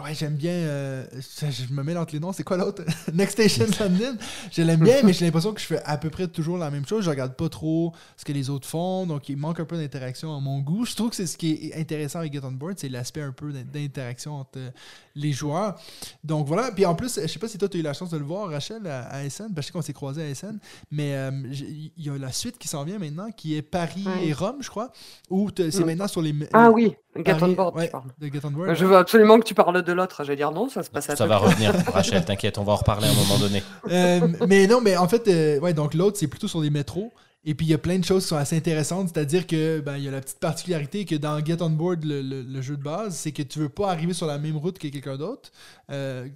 ouais, 0.04 0.14
j'aime 0.14 0.36
bien. 0.36 0.52
euh, 0.52 1.06
je, 1.14 1.52
je 1.68 1.74
me 1.74 1.84
mêle 1.84 1.98
entre 1.98 2.14
les 2.14 2.20
noms. 2.20 2.34
C'est 2.34 2.44
quoi 2.44 2.58
l'autre? 2.58 2.84
Next 3.14 3.34
Station 3.34 3.66
London. 3.80 4.18
Je 4.52 4.62
l'aime 4.62 4.80
bien, 4.82 5.02
mais 5.04 5.14
j'ai 5.14 5.26
l'impression 5.26 5.54
que 5.54 5.60
je 5.62 5.66
fais 5.66 5.82
à 5.84 5.98
peu 5.98 6.10
près 6.10 6.28
toujours 6.28 6.58
la 6.58 6.70
même 6.72 6.86
chose. 6.86 7.04
Je 7.04 7.10
regarde 7.10 7.34
pas 7.36 7.50
trop 7.50 7.94
ce 8.16 8.26
que 8.26 8.32
les 8.34 8.50
autres 8.50 8.68
font, 8.68 9.06
donc 9.06 9.30
il 9.30 9.38
manque 9.38 9.60
un 9.60 9.66
peu 9.66 9.78
d'interaction 9.78 10.36
à 10.36 10.40
mon 10.40 10.60
goût. 10.60 10.86
Je 10.86 10.96
trouve 10.96 11.10
que 11.10 11.16
c'est 11.16 11.28
ce 11.28 11.38
qui 11.38 11.70
est 11.72 11.80
intéressant 11.80 12.20
avec 12.20 12.34
Get 12.34 12.42
On 12.44 12.52
Board, 12.52 12.76
c'est 12.78 12.90
l'aspect 12.90 13.22
un 13.22 13.32
peu 13.32 13.52
d'interaction 13.52 14.36
entre 14.40 14.58
euh, 14.60 14.70
les 15.16 15.32
joueurs. 15.32 15.80
Donc 16.24 16.48
voilà. 16.48 16.72
Puis 16.72 16.86
en 16.86 16.96
plus, 16.96 17.20
je 17.22 17.28
sais 17.28 17.40
pas 17.40 17.48
si 17.48 17.58
toi 17.58 17.68
tu 17.70 17.78
as 17.78 17.80
eu 17.80 17.84
la 17.84 17.94
chance 17.94 18.10
de 18.12 18.18
le 18.18 18.26
voir, 18.26 18.50
Rachel, 18.50 18.86
à, 18.88 19.08
à 19.10 19.30
SN. 19.30 19.54
Parce 19.54 19.56
que 19.56 19.62
je 19.62 19.66
sais 19.68 19.72
qu'on 19.74 19.82
s'est 19.82 19.94
croisés 19.94 20.30
à 20.30 20.34
SN. 20.36 20.58
Mais 20.92 21.16
euh, 21.16 21.32
il 21.52 21.92
y 21.98 22.10
a 22.10 22.18
la 22.18 22.32
suite 22.32 22.58
qui 22.58 22.68
s'en 22.68 22.84
vient 22.84 23.00
maintenant, 23.00 23.30
qui 23.32 23.56
est 23.56 23.62
Paris 23.62 24.04
Ouais. 24.06 24.28
et 24.28 24.34
Rome, 24.34 24.58
je 24.62 24.70
crois. 24.70 24.92
Où 25.30 25.50
c'est 25.56 25.76
Mm. 25.80 25.86
maintenant 25.86 26.08
sur 26.08 26.22
les. 26.22 26.34
Ah 26.54 26.70
oui, 26.72 26.94
Get 27.16 27.24
Paris- 27.24 27.44
on 27.44 27.54
board, 27.54 27.76
ouais, 27.76 27.86
tu 27.86 27.92
parles. 27.92 28.10
de 28.20 28.28
Get 28.28 28.40
On 28.44 28.52
Board. 28.52 28.76
Je 28.76 28.86
veux 28.86 28.96
absolument 28.96 29.40
que 29.40 29.46
tu 29.46 29.54
parles 29.56 29.82
de 29.84 29.87
l'autre. 29.94 30.24
Je 30.24 30.30
vais 30.30 30.36
dire 30.36 30.52
non, 30.52 30.70
ça 30.70 30.84
se 30.84 30.90
passe 30.90 31.10
à 31.10 31.16
Ça 31.16 31.26
va 31.26 31.38
revenir, 31.38 31.74
Rachel, 31.94 32.24
t'inquiète, 32.26 32.58
on 32.58 32.64
va 32.64 32.74
en 32.74 32.78
reparler 32.78 33.08
à 33.08 33.12
un 33.12 33.16
moment 33.16 33.38
donné. 33.40 33.64
Euh, 33.92 34.28
mais 34.48 34.68
non, 34.68 34.82
mais 34.82 34.98
en 34.98 35.08
fait, 35.08 35.28
euh, 35.28 35.60
ouais, 35.60 35.74
donc 35.74 35.94
l'autre, 35.94 36.18
c'est 36.20 36.28
plutôt 36.28 36.48
sur 36.48 36.62
des 36.62 36.70
métros. 36.70 37.12
Et 37.46 37.56
puis 37.56 37.66
il 37.66 37.70
y 37.70 37.74
a 37.74 37.78
plein 37.78 37.98
de 37.98 38.04
choses 38.04 38.24
qui 38.24 38.30
sont 38.30 38.36
assez 38.36 38.58
intéressantes, 38.58 39.10
c'est-à-dire 39.14 39.48
que 39.48 39.80
ben, 39.80 39.96
il 39.96 40.04
y 40.04 40.08
a 40.10 40.12
la 40.12 40.20
petite 40.20 40.40
particularité 40.40 41.06
que 41.06 41.16
dans 41.16 41.40
Get 41.46 41.62
On 41.62 41.70
Board, 41.70 42.04
le, 42.04 42.22
le- 42.22 42.42
le 42.42 42.62
jeu 42.62 42.76
de 42.76 42.84
base, 42.84 43.16
c'est 43.16 43.32
que 43.32 43.42
tu 43.42 43.60
veux 43.60 43.70
pas 43.70 43.90
arriver 43.90 44.12
sur 44.12 44.26
la 44.28 44.38
même 44.38 44.58
route 44.58 44.78
que 44.78 44.90
quelqu'un 44.90 45.16
d'autre, 45.16 45.50
euh, 45.90 46.28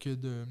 que 0.00 0.10
de 0.10 0.44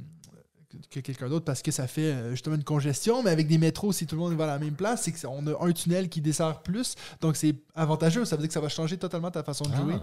que 0.89 0.99
quelqu'un 0.99 1.29
d'autre 1.29 1.45
parce 1.45 1.61
que 1.61 1.71
ça 1.71 1.87
fait 1.87 2.11
euh, 2.11 2.31
justement 2.31 2.55
une 2.55 2.63
congestion, 2.63 3.23
mais 3.23 3.29
avec 3.31 3.47
des 3.47 3.57
métros, 3.57 3.91
si 3.91 4.05
tout 4.05 4.15
le 4.15 4.21
monde 4.21 4.33
va 4.33 4.43
à 4.45 4.47
la 4.47 4.59
même 4.59 4.73
place, 4.75 5.03
c'est 5.03 5.11
qu'on 5.11 5.45
a 5.47 5.65
un 5.65 5.71
tunnel 5.71 6.09
qui 6.09 6.21
dessert 6.21 6.61
plus, 6.61 6.95
donc 7.21 7.35
c'est 7.35 7.55
avantageux, 7.75 8.25
ça 8.25 8.35
veut 8.35 8.41
dire 8.41 8.47
que 8.47 8.53
ça 8.53 8.59
va 8.61 8.69
changer 8.69 8.97
totalement 8.97 9.31
ta 9.31 9.43
façon 9.43 9.65
de 9.65 9.75
jouer. 9.75 9.95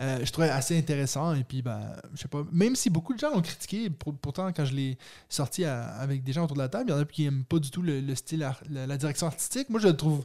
Euh, 0.00 0.24
je 0.24 0.30
trouvais 0.32 0.48
assez 0.50 0.76
intéressant. 0.78 1.34
Et 1.34 1.44
puis, 1.44 1.62
ben, 1.62 1.80
je 2.14 2.22
sais 2.22 2.28
pas, 2.28 2.44
même 2.52 2.76
si 2.76 2.90
beaucoup 2.90 3.14
de 3.14 3.18
gens 3.18 3.30
l'ont 3.32 3.42
critiqué, 3.42 3.90
pour- 3.90 4.14
pourtant, 4.14 4.52
quand 4.52 4.64
je 4.64 4.74
l'ai 4.74 4.98
sorti 5.28 5.64
à- 5.64 5.86
avec 5.96 6.22
des 6.22 6.32
gens 6.32 6.44
autour 6.44 6.56
de 6.56 6.62
la 6.62 6.68
table, 6.68 6.90
il 6.90 6.92
y 6.92 6.96
en 6.96 7.00
a 7.00 7.04
qui 7.04 7.22
n'aiment 7.24 7.44
pas 7.44 7.58
du 7.58 7.70
tout 7.70 7.82
le, 7.82 8.00
le 8.00 8.14
style, 8.14 8.48
la 8.70 8.96
direction 8.96 9.26
artistique. 9.26 9.68
Moi, 9.70 9.80
je 9.80 9.88
le 9.88 9.96
trouve 9.96 10.24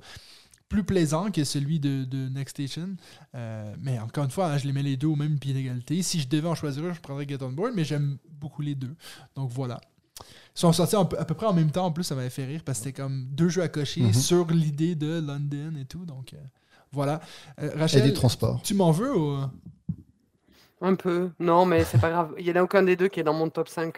plus 0.70 0.84
plaisant 0.86 1.32
que 1.32 1.44
celui 1.44 1.82
de, 1.82 2.06
de 2.06 2.30
Next 2.30 2.56
Station. 2.56 2.96
Euh, 3.36 3.74
mais 3.82 4.00
encore 4.00 4.24
une 4.24 4.32
fois, 4.32 4.52
hein, 4.54 4.58
je 4.58 4.66
les 4.66 4.72
mets 4.72 4.84
les 4.84 4.96
deux 4.96 5.08
au 5.08 5.18
même 5.18 5.38
pied 5.38 5.54
d'égalité. 5.54 6.02
Si 6.02 6.22
je 6.22 6.30
devais 6.30 6.48
en 6.48 6.56
choisir 6.56 6.86
un, 6.86 6.94
je 6.94 7.02
prendrais 7.02 7.28
Get 7.28 7.44
On 7.44 7.52
Board, 7.52 7.74
mais 7.76 7.84
j'aime 7.84 8.18
beaucoup 8.40 8.62
les 8.62 8.76
deux. 8.76 8.96
Donc 9.36 9.50
voilà. 9.50 9.82
Ils 10.56 10.60
sont 10.60 10.74
sortis 10.74 10.96
à 10.96 11.06
peu 11.06 11.34
près 11.34 11.46
en 11.48 11.54
même 11.54 11.72
temps. 11.72 11.86
En 11.86 11.92
plus, 11.92 12.04
ça 12.04 12.14
m'avait 12.16 12.30
fait 12.30 12.46
rire 12.46 12.62
parce 12.66 12.80
que 12.80 12.86
c'était 12.86 13.02
comme 13.02 13.26
deux 13.32 13.50
jeux 13.50 13.62
à 13.64 13.68
cocher 13.70 14.02
Mhm. 14.02 14.14
sur 14.14 14.48
l'idée 14.48 14.96
de 14.96 15.20
London 15.20 15.74
et 15.80 15.86
tout. 15.86 16.06
Donc 16.06 16.34
euh, 16.34 16.38
voilà. 16.92 17.22
Euh, 17.62 17.70
Et 17.74 17.80
Rachel, 17.80 18.04
du 18.04 18.14
transport. 18.14 18.62
tu 18.64 18.74
m'en 18.74 18.92
veux 18.92 19.16
ou... 19.18 19.38
Un 20.82 20.96
peu. 20.96 21.30
Non, 21.40 21.66
mais 21.66 21.84
c'est 21.84 22.00
pas 22.02 22.10
grave. 22.10 22.34
Il 22.40 22.46
y 22.48 22.52
en 22.52 22.56
a 22.56 22.64
aucun 22.64 22.84
des 22.84 22.96
deux 22.96 23.08
qui 23.08 23.20
est 23.20 23.24
dans 23.24 23.34
mon 23.34 23.50
top 23.50 23.70
5. 23.70 23.94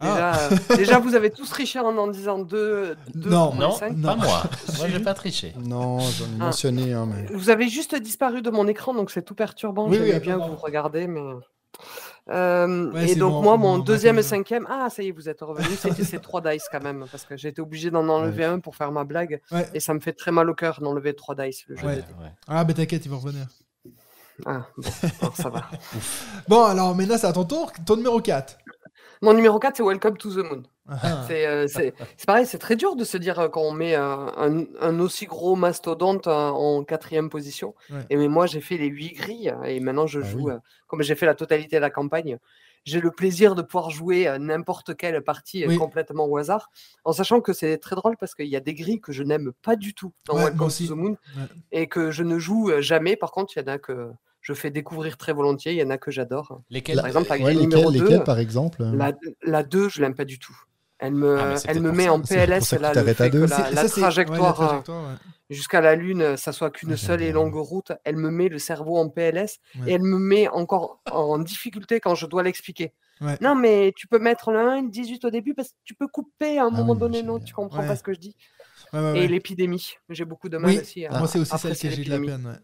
Déjà, 0.00 0.32
Ah. 0.32 0.48
euh, 0.52 0.56
déjà 0.76 0.98
vous 0.98 1.14
avez 1.14 1.30
tous 1.30 1.48
triché 1.48 1.78
en 1.78 1.96
en 1.96 2.08
disant 2.08 2.38
2 2.40 2.96
deux, 3.14 3.30
Non. 3.30 3.54
Non, 3.54 3.70
cinq. 3.72 3.90
pas 4.02 4.14
Non. 4.14 4.16
moi. 4.16 4.42
Moi, 4.78 4.88
j'ai 4.88 5.00
pas 5.00 5.14
triché. 5.14 5.54
Non, 5.64 6.00
j'en 6.00 6.24
ai 6.24 6.28
Ah. 6.40 6.44
mentionné 6.46 6.92
un, 6.92 7.06
mais. 7.06 7.26
Vous 7.32 7.48
avez 7.48 7.68
juste 7.68 7.94
disparu 7.94 8.42
de 8.42 8.50
mon 8.50 8.66
écran, 8.68 8.92
donc 8.92 9.10
c'est 9.10 9.22
tout 9.22 9.34
perturbant. 9.34 9.88
Oui, 9.88 9.96
J'aimais 9.96 10.14
oui, 10.14 10.20
bien 10.20 10.36
vous 10.36 10.56
regarder, 10.56 11.06
mais. 11.06 11.22
Euh, 12.28 12.90
Ouais, 12.92 13.10
et 13.10 13.14
donc 13.14 13.32
mon- 13.34 13.42
moi, 13.42 13.56
mon 13.56 13.76
mon 13.76 13.78
deuxième 13.78 14.18
et 14.18 14.22
cinquième, 14.22 14.66
ah 14.68 14.88
ça 14.90 15.02
y 15.02 15.08
est, 15.08 15.12
vous 15.12 15.28
êtes 15.28 15.40
revenu. 15.42 15.76
C'était 15.76 16.02
ces 16.04 16.18
trois 16.18 16.40
dice 16.40 16.66
quand 16.70 16.82
même, 16.82 17.04
parce 17.10 17.24
que 17.24 17.36
j'ai 17.36 17.48
été 17.48 17.60
obligé 17.62 17.90
d'en 17.90 18.08
enlever 18.08 18.44
un 18.44 18.58
pour 18.58 18.74
faire 18.74 18.90
ma 18.90 19.04
blague, 19.04 19.40
Ouais. 19.52 19.68
et 19.74 19.80
ça 19.80 19.94
me 19.94 20.00
fait 20.00 20.12
très 20.12 20.32
mal 20.32 20.50
au 20.50 20.54
cœur 20.54 20.80
d'enlever 20.80 21.14
trois 21.14 21.34
dice 21.36 21.64
le 21.68 21.76
jeu. 21.76 21.86
Ah, 22.48 22.64
ben 22.64 22.74
t'inquiète, 22.74 23.04
il 23.04 23.10
va 23.10 23.16
revenir. 23.16 23.46
Ah, 24.44 24.66
bon, 24.76 24.88
alors 25.22 25.36
ça 25.36 25.48
va. 25.48 25.62
Bon, 26.48 26.64
alors 26.64 26.94
maintenant, 26.94 27.16
c'est 27.16 27.26
à 27.28 27.32
ton 27.32 27.44
tour. 27.44 27.72
Ton 27.86 27.96
numéro 27.96 28.20
4. 28.20 28.58
Mon 29.22 29.32
numéro 29.34 29.58
4, 29.58 29.76
c'est 29.76 29.82
Welcome 29.82 30.16
to 30.18 30.30
the 30.30 30.44
Moon. 30.44 30.62
Ah. 30.88 31.24
C'est 31.26 31.46
euh, 31.46 31.66
c'est- 31.66 31.94
pareil, 32.26 32.46
c'est 32.46 32.58
très 32.58 32.76
dur 32.76 32.94
de 32.94 33.04
se 33.04 33.16
dire 33.16 33.38
euh, 33.40 33.48
quand 33.48 33.62
on 33.62 33.72
met 33.72 33.96
euh, 33.96 34.04
un, 34.36 34.64
un 34.80 35.00
aussi 35.00 35.26
gros 35.26 35.56
mastodonte 35.56 36.28
en 36.28 36.84
quatrième 36.84 37.28
position. 37.28 37.74
Ouais. 37.90 37.98
Et 38.10 38.16
mais 38.16 38.28
moi, 38.28 38.46
j'ai 38.46 38.60
fait 38.60 38.76
les 38.76 38.86
huit 38.86 39.14
grilles 39.14 39.52
et 39.64 39.80
maintenant 39.80 40.06
je 40.06 40.20
Ah 40.20 40.24
joue, 40.24 40.48
oui. 40.50 40.54
comme 40.86 41.02
j'ai 41.02 41.14
fait 41.16 41.26
la 41.26 41.34
totalité 41.34 41.76
de 41.76 41.80
la 41.80 41.90
campagne, 41.90 42.38
j'ai 42.84 43.00
le 43.00 43.10
plaisir 43.10 43.56
de 43.56 43.62
pouvoir 43.62 43.90
jouer 43.90 44.32
n'importe 44.38 44.96
quelle 44.96 45.20
partie 45.22 45.66
Oui. 45.66 45.76
complètement 45.76 46.26
au 46.26 46.36
hasard, 46.36 46.70
en 47.04 47.12
sachant 47.12 47.40
que 47.40 47.52
c'est 47.52 47.78
très 47.78 47.96
drôle 47.96 48.16
parce 48.16 48.36
qu'il 48.36 48.46
y 48.46 48.54
a 48.54 48.60
des 48.60 48.74
grilles 48.74 49.00
que 49.00 49.10
je 49.12 49.24
n'aime 49.24 49.52
pas 49.62 49.74
du 49.74 49.92
tout 49.92 50.12
dans 50.26 50.36
Ouais, 50.36 50.44
Welcome 50.50 50.68
to 50.68 50.86
the 50.86 50.90
Moon 50.90 51.16
Ouais. 51.36 51.42
et 51.72 51.88
que 51.88 52.12
je 52.12 52.22
ne 52.22 52.38
joue 52.38 52.70
jamais. 52.80 53.16
Par 53.16 53.32
contre, 53.32 53.54
il 53.56 53.60
y 53.60 53.64
en 53.68 53.72
a 53.72 53.78
que 53.78 54.10
je 54.46 54.52
fais 54.54 54.70
découvrir 54.70 55.16
très 55.16 55.32
volontiers, 55.32 55.72
il 55.72 55.78
y 55.78 55.82
en 55.82 55.90
a 55.90 55.98
que 55.98 56.12
j'adore. 56.12 56.60
Lesquels 56.70 56.94
Par 56.98 57.06
exemple, 57.08 57.28
la 57.30 57.34
Ouais, 57.34 57.40
grille 57.42 57.54
lesquels, 57.56 57.68
numéro 57.68 57.90
2, 57.90 57.98
lesquels, 58.04 58.22
par 58.22 58.38
exemple 58.38 58.84
la, 58.84 59.12
la 59.42 59.62
2, 59.64 59.88
je 59.88 60.00
l'aime 60.00 60.14
pas 60.14 60.24
du 60.24 60.38
tout. 60.38 60.56
Elle 61.00 61.14
me, 61.14 61.36
Ah, 61.36 61.54
elle 61.66 61.80
me 61.80 61.90
met 61.90 62.04
ça. 62.04 62.12
en 62.12 62.22
C'est 62.24 62.36
pour 62.36 62.46
PLS 62.46 62.60
ça 62.64 62.76
que 62.76 62.82
là, 62.82 62.88
le 62.90 62.94
t'arrêtes 62.94 63.20
à 63.20 63.24
fait 63.24 63.30
que 63.30 63.36
deux. 63.38 63.46
la, 63.46 63.56
C'est- 63.56 63.74
la 63.74 63.88
ça, 63.88 63.96
ouais, 63.96 64.00
trajectoire, 64.02 64.60
euh, 64.62 64.66
trajectoire, 64.66 65.10
ouais. 65.10 65.16
jusqu'à 65.50 65.80
la 65.80 65.96
Lune, 65.96 66.22
euh, 66.22 66.36
ça 66.36 66.52
soit 66.52 66.70
qu'une 66.70 66.90
Ouais, 66.90 66.96
seule 66.96 67.22
et 67.22 67.32
longue 67.32 67.56
route, 67.56 67.90
elle 68.04 68.16
me 68.16 68.30
met 68.30 68.48
le 68.48 68.58
cerveau 68.60 68.96
en 68.98 69.08
PLS 69.08 69.58
Ouais. 69.80 69.90
et 69.90 69.94
elle 69.94 70.02
me 70.02 70.16
met 70.18 70.46
encore 70.48 71.00
en 71.10 71.38
difficulté 71.40 71.98
quand 71.98 72.14
je 72.14 72.26
dois 72.26 72.44
l'expliquer. 72.44 72.92
Ouais. 73.20 73.36
Non, 73.40 73.56
mais 73.56 73.92
tu 73.96 74.06
peux 74.06 74.20
mettre 74.20 74.52
le 74.52 74.60
1 74.60 74.76
et 74.76 74.82
le 74.82 74.90
18 74.90 75.24
au 75.24 75.30
début 75.30 75.54
parce 75.54 75.70
que 75.70 75.74
tu 75.84 75.94
peux 75.94 76.06
couper 76.06 76.58
à 76.58 76.64
un 76.64 76.68
Ah 76.68 76.70
moment 76.70 76.92
oui, 76.92 76.98
donné, 77.00 77.22
non, 77.24 77.40
tu 77.40 77.52
comprends 77.52 77.80
Ouais. 77.80 77.88
pas 77.88 77.96
ce 77.96 78.04
que 78.04 78.14
je 78.14 78.20
dis. 78.20 78.36
Ouais, 78.92 79.00
ouais, 79.00 79.18
Et 79.24 79.28
l'épidémie, 79.28 79.94
j'ai 80.08 80.24
beaucoup 80.24 80.48
de 80.48 80.56
mal 80.56 80.70
Oui, 80.70 80.78
aussi. 80.78 81.04
à 81.04 81.18
moi, 81.18 81.26
c'est 81.26 81.40
aussi 81.40 81.58
celle 81.58 81.76
que 81.76 81.90
j'ai 81.90 82.04
de 82.04 82.10
la 82.10 82.18
peine. 82.20 82.60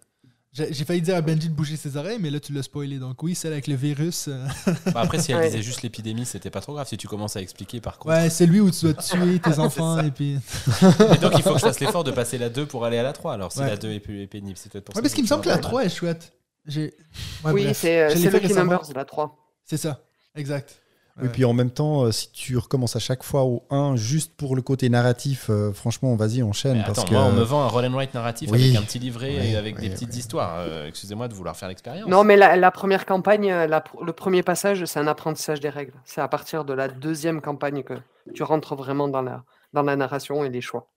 J'ai 0.54 0.84
failli 0.84 1.00
dire 1.00 1.16
à 1.16 1.22
Benji 1.22 1.48
de 1.48 1.54
bouger 1.54 1.78
ses 1.78 1.96
oreilles, 1.96 2.18
mais 2.20 2.28
là, 2.28 2.38
tu 2.38 2.52
l'as 2.52 2.62
spoilé. 2.62 2.98
Donc, 2.98 3.22
oui, 3.22 3.34
celle 3.34 3.52
avec 3.52 3.66
le 3.68 3.74
virus. 3.74 4.26
euh, 4.28 4.46
Bah, 4.92 5.00
Après, 5.00 5.18
si 5.18 5.32
elle 5.32 5.38
Ouais. 5.38 5.46
disait 5.46 5.62
juste 5.62 5.80
l'épidémie, 5.80 6.26
c'était 6.26 6.50
pas 6.50 6.60
trop 6.60 6.74
grave. 6.74 6.86
Si 6.86 6.98
tu 6.98 7.08
commences 7.08 7.36
à 7.36 7.40
expliquer, 7.40 7.80
par 7.80 7.98
contre. 7.98 8.14
Ouais, 8.14 8.28
celui 8.28 8.60
où 8.60 8.70
tu 8.70 8.84
dois 8.84 8.92
tuer 9.02 9.38
tes 9.38 9.58
enfants. 9.58 9.98
et 10.04 10.10
puis... 10.10 10.34
Et 10.34 11.18
donc, 11.18 11.32
il 11.36 11.42
faut 11.42 11.54
que 11.54 11.58
je 11.58 11.64
fasse 11.64 11.80
l'effort 11.80 12.04
de 12.04 12.10
passer 12.10 12.36
la 12.36 12.50
2 12.50 12.66
pour 12.66 12.84
aller 12.84 12.98
à 12.98 13.02
la 13.02 13.14
3. 13.14 13.32
Alors, 13.32 13.50
si 13.50 13.60
Ouais. 13.60 13.66
la 13.68 13.76
2 13.78 13.92
est, 13.92 14.00
plus, 14.00 14.26
pénible, 14.26 14.58
c'est 14.58 14.70
peut-être 14.70 14.84
pour 14.84 14.94
Ouais, 14.94 14.98
ça. 14.98 15.02
parce 15.02 15.14
qu'il 15.14 15.24
me 15.24 15.28
semble 15.28 15.42
que 15.42 15.48
la 15.48 15.54
suis 15.54 15.62
3 15.62 15.84
est 15.86 15.88
chouette. 15.88 16.32
Oui, 16.66 17.68
c'est 17.74 18.02
euh, 18.02 18.10
c'est 18.14 18.30
fait 18.30 18.40
Lucky. 18.40 18.52
Numbers, 18.52 18.82
la 18.94 19.04
3. 19.06 19.34
C'est 19.64 19.78
ça, 19.78 20.04
exact. 20.36 20.81
Et 21.22 21.28
puis 21.28 21.44
en 21.44 21.52
même 21.52 21.70
temps, 21.70 22.04
euh, 22.04 22.10
si 22.12 22.30
tu 22.32 22.56
recommences 22.56 22.96
à 22.96 22.98
chaque 22.98 23.22
fois 23.22 23.42
au 23.44 23.64
1 23.70 23.96
juste 23.96 24.34
pour 24.34 24.56
le 24.56 24.62
côté 24.62 24.88
narratif, 24.88 25.50
euh, 25.50 25.72
franchement, 25.72 26.16
vas-y, 26.16 26.42
enchaîne. 26.42 26.78
Mais 26.78 26.84
parce 26.84 27.00
attends, 27.00 27.08
que... 27.08 27.14
moi, 27.14 27.24
on 27.24 27.32
me 27.32 27.42
vend 27.42 27.62
un 27.62 27.68
roll 27.68 27.84
and 27.84 27.92
write 27.92 28.14
narratif 28.14 28.50
Oui. 28.50 28.64
avec 28.70 28.76
un 28.76 28.82
petit 28.82 28.98
livret 28.98 29.36
Oui, 29.38 29.46
et 29.48 29.56
avec 29.56 29.76
oui, 29.76 29.82
des 29.82 29.90
petites 29.90 30.12
oui. 30.12 30.18
histoires. 30.18 30.56
Euh, 30.60 30.88
Excusez-moi 30.88 31.28
de 31.28 31.34
vouloir 31.34 31.54
faire 31.56 31.68
l'expérience. 31.68 32.08
Non, 32.08 32.24
mais 32.24 32.36
la, 32.36 32.56
la 32.56 32.70
première 32.70 33.04
campagne, 33.04 33.50
euh, 33.50 33.66
la 33.66 33.84
le 34.00 34.12
premier 34.14 34.42
passage, 34.42 34.84
c'est 34.86 35.00
un 35.00 35.06
apprentissage 35.06 35.60
des 35.60 35.68
règles. 35.68 35.92
C'est 36.06 36.22
à 36.22 36.28
partir 36.28 36.64
de 36.64 36.72
la 36.72 36.88
deuxième 36.88 37.42
campagne 37.42 37.82
que 37.82 37.94
tu 38.34 38.42
rentres 38.42 38.74
vraiment 38.74 39.08
dans 39.08 39.22
la, 39.22 39.44
dans 39.74 39.82
la 39.82 39.96
narration 39.96 40.44
et 40.44 40.48
les 40.48 40.60
choix. 40.62 40.88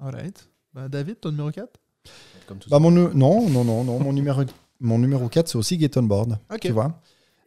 Alright. 0.00 0.48
Ben, 0.74 0.88
David, 0.88 1.20
ton 1.20 1.30
numéro 1.30 1.50
4 1.50 1.68
Comme 2.46 2.58
tout 2.58 2.70
Bah, 2.70 2.78
mon, 2.78 2.90
non, 2.90 3.10
non, 3.14 3.64
non, 3.64 3.84
non. 3.84 3.98
Mon 3.98 4.12
numéro, 4.12 4.42
mon 4.80 4.98
numéro 4.98 5.28
4, 5.28 5.48
c'est 5.48 5.56
aussi 5.58 5.78
Get 5.78 5.90
On 5.98 6.02
Board. 6.04 6.38
Ok. 6.52 6.60
Tu 6.60 6.72
vois 6.72 6.92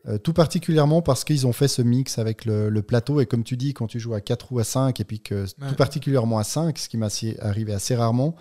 Euh, 0.07 0.17
tout 0.17 0.33
particulièrement 0.33 1.01
parce 1.03 1.23
qu'ils 1.23 1.45
ont 1.45 1.53
fait 1.53 1.67
ce 1.67 1.81
mix 1.83 2.17
avec 2.17 2.45
le, 2.45 2.69
le 2.69 2.81
plateau. 2.81 3.21
Et 3.21 3.27
comme 3.27 3.43
tu 3.43 3.55
dis, 3.55 3.73
quand 3.75 3.85
tu 3.87 3.99
joues 3.99 4.15
à 4.15 4.21
4 4.21 4.51
ou 4.51 4.57
à 4.59 4.63
5, 4.63 4.99
et 4.99 5.03
puis 5.03 5.19
que 5.19 5.43
Ouais. 5.43 5.69
tout 5.69 5.75
particulièrement 5.75 6.39
à 6.39 6.43
5, 6.43 6.77
ce 6.79 6.89
qui 6.89 6.97
m'est 6.97 7.39
arrivé 7.39 7.71
assez 7.73 7.95
rarement, 7.95 8.35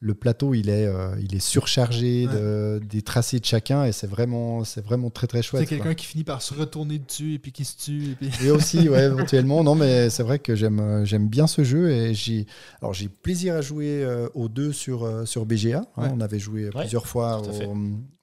le 0.00 0.12
plateau 0.14 0.52
il 0.52 0.68
est, 0.68 0.86
euh, 0.86 1.14
il 1.22 1.34
est 1.34 1.40
surchargé 1.40 2.26
de- 2.26 2.78
des 2.84 3.00
tracés 3.00 3.38
de 3.40 3.44
chacun 3.44 3.84
et 3.84 3.92
c'est 3.92 4.06
vraiment, 4.08 4.62
c'est 4.64 4.84
vraiment 4.84 5.08
très 5.08 5.26
très 5.26 5.38
C'est 5.38 5.44
chouette. 5.48 5.68
quoi. 5.68 5.76
quelqu'un 5.78 5.94
qui 5.94 6.04
finit 6.04 6.24
par 6.24 6.42
se 6.42 6.52
retourner 6.52 6.98
dessus 6.98 7.34
et 7.34 7.38
puis 7.38 7.52
qui 7.52 7.64
se 7.64 7.76
tue. 7.78 8.10
Et 8.10 8.14
puis... 8.16 8.30
Et 8.46 8.50
aussi, 8.50 8.88
ouais, 8.90 9.04
éventuellement. 9.04 9.62
Non, 9.64 9.74
mais 9.76 10.10
c'est 10.10 10.22
vrai 10.24 10.40
que 10.40 10.54
j'aime, 10.56 10.80
euh, 10.80 11.04
j'aime 11.06 11.28
bien 11.28 11.46
ce 11.46 11.64
jeu 11.64 11.90
et 11.90 12.12
j'ai, 12.12 12.44
alors 12.82 12.92
j'ai 12.92 13.08
plaisir 13.08 13.54
à 13.54 13.60
jouer 13.62 14.02
euh, 14.04 14.28
aux 14.34 14.48
deux 14.48 14.72
sur 14.72 15.04
euh, 15.04 15.24
sur 15.24 15.46
BGA. 15.46 15.78
hein. 15.96 16.02
Ouais. 16.02 16.08
On 16.12 16.20
avait 16.20 16.40
joué 16.40 16.68
plusieurs 16.70 17.06
fois 17.06 17.40
au 17.40 17.74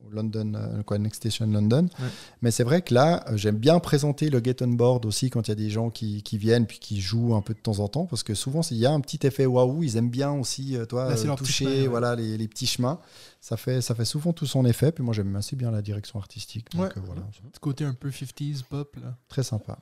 London, 0.10 0.53
euh, 0.56 0.84
quoi, 0.84 0.98
Next 0.98 1.18
Station 1.22 1.45
London. 1.48 1.88
Ouais. 1.99 2.06
Mais 2.41 2.52
c'est 2.52 2.64
vrai 2.64 2.82
que 2.82 2.94
là, 2.94 3.23
euh, 3.30 3.38
j'aime 3.38 3.57
bien 3.57 3.80
présenter 3.80 4.30
le 4.30 4.40
Get 4.44 4.57
on 4.61 4.68
Board 4.69 5.06
aussi 5.06 5.30
quand 5.30 5.48
il 5.48 5.52
y 5.52 5.53
a 5.53 5.56
des 5.56 5.69
gens 5.69 5.90
qui, 5.90 6.23
qui 6.23 6.38
viennent 6.38 6.65
puis 6.65 6.80
qui 6.80 6.99
jouent 6.99 7.36
un 7.36 7.41
peu 7.41 7.53
de 7.53 7.60
temps 7.60 7.80
en 7.80 7.88
temps 7.88 8.06
parce 8.06 8.23
que 8.23 8.34
souvent 8.34 8.61
il 8.72 8.78
y 8.78 8.86
a 8.86 8.91
un 8.91 8.99
petit 8.99 9.26
effet 9.26 9.45
waouh. 9.45 9.84
Ils 9.84 9.98
aiment 9.98 10.10
bien 10.10 10.32
aussi, 10.32 10.76
euh, 10.76 10.86
toi, 10.86 11.03
euh, 11.11 11.15
petits 11.15 11.36
toucher, 11.36 11.65
ouais. 11.82 11.88
voilà, 11.88 12.15
les, 12.15 12.38
les 12.38 12.48
petits 12.48 12.68
chemins. 12.68 12.99
Ça 13.40 13.57
fait, 13.57 13.82
ça 13.82 13.95
fait 13.95 14.06
souvent 14.06 14.34
tout 14.34 14.45
son 14.45 14.65
effet. 14.65 14.91
Puis 14.91 15.03
moi, 15.03 15.14
j'aime 15.14 15.36
assez 15.36 15.56
bien 15.56 15.72
la 15.72 15.82
direction 15.82 16.19
artistique. 16.19 16.72
Donc 16.73 16.82
Ouais. 16.82 16.90
euh, 16.98 17.02
voilà, 17.06 17.22
Ce 17.53 17.60
côté 17.60 17.84
un 17.86 17.94
peu 17.94 18.10
50s 18.10 18.64
pop. 18.64 18.95
Là. 19.02 19.15
très 19.30 19.44
sympa. 19.44 19.78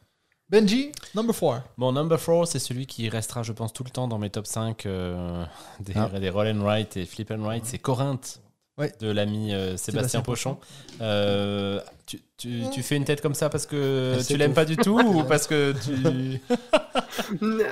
Benji, 0.49 0.91
number 1.13 1.35
4. 1.37 1.63
Mon 1.77 1.91
number 1.91 2.19
4, 2.19 2.45
c'est 2.47 2.57
celui 2.57 2.87
qui 2.87 3.07
restera, 3.07 3.43
je 3.43 3.51
pense, 3.53 3.71
tout 3.71 3.83
le 3.83 3.91
temps 3.91 4.07
dans 4.07 4.17
mes 4.17 4.31
top 4.31 4.47
5 4.47 4.83
euh, 4.87 5.45
des, 5.79 5.93
Ah. 5.95 6.09
des 6.19 6.29
roll 6.31 6.47
and 6.47 6.63
write 6.63 6.97
et 6.97 7.05
flip 7.05 7.29
and 7.29 7.43
write. 7.43 7.65
C'est 7.65 7.77
Corinthe 7.77 8.41
Ouais. 8.79 8.93
de 8.99 9.11
l'ami 9.11 9.53
euh, 9.53 9.77
Sébastien, 9.77 9.91
Sébastien 9.93 10.21
Pochon. 10.21 10.57
Tu, 12.09 12.19
tu- 12.37 12.63
tu 12.73 12.81
fais 12.81 12.95
une 12.95 13.05
tête 13.05 13.21
comme 13.21 13.35
ça 13.35 13.49
parce 13.49 13.67
que 13.67 14.15
Elle 14.17 14.25
tu 14.25 14.35
l'aimes 14.35 14.55
pas 14.55 14.65
du 14.65 14.77
tout 14.77 14.99
ou 15.05 15.23
parce 15.23 15.45
que 15.45 15.73
tu. 15.73 16.41
oui, 17.41 17.63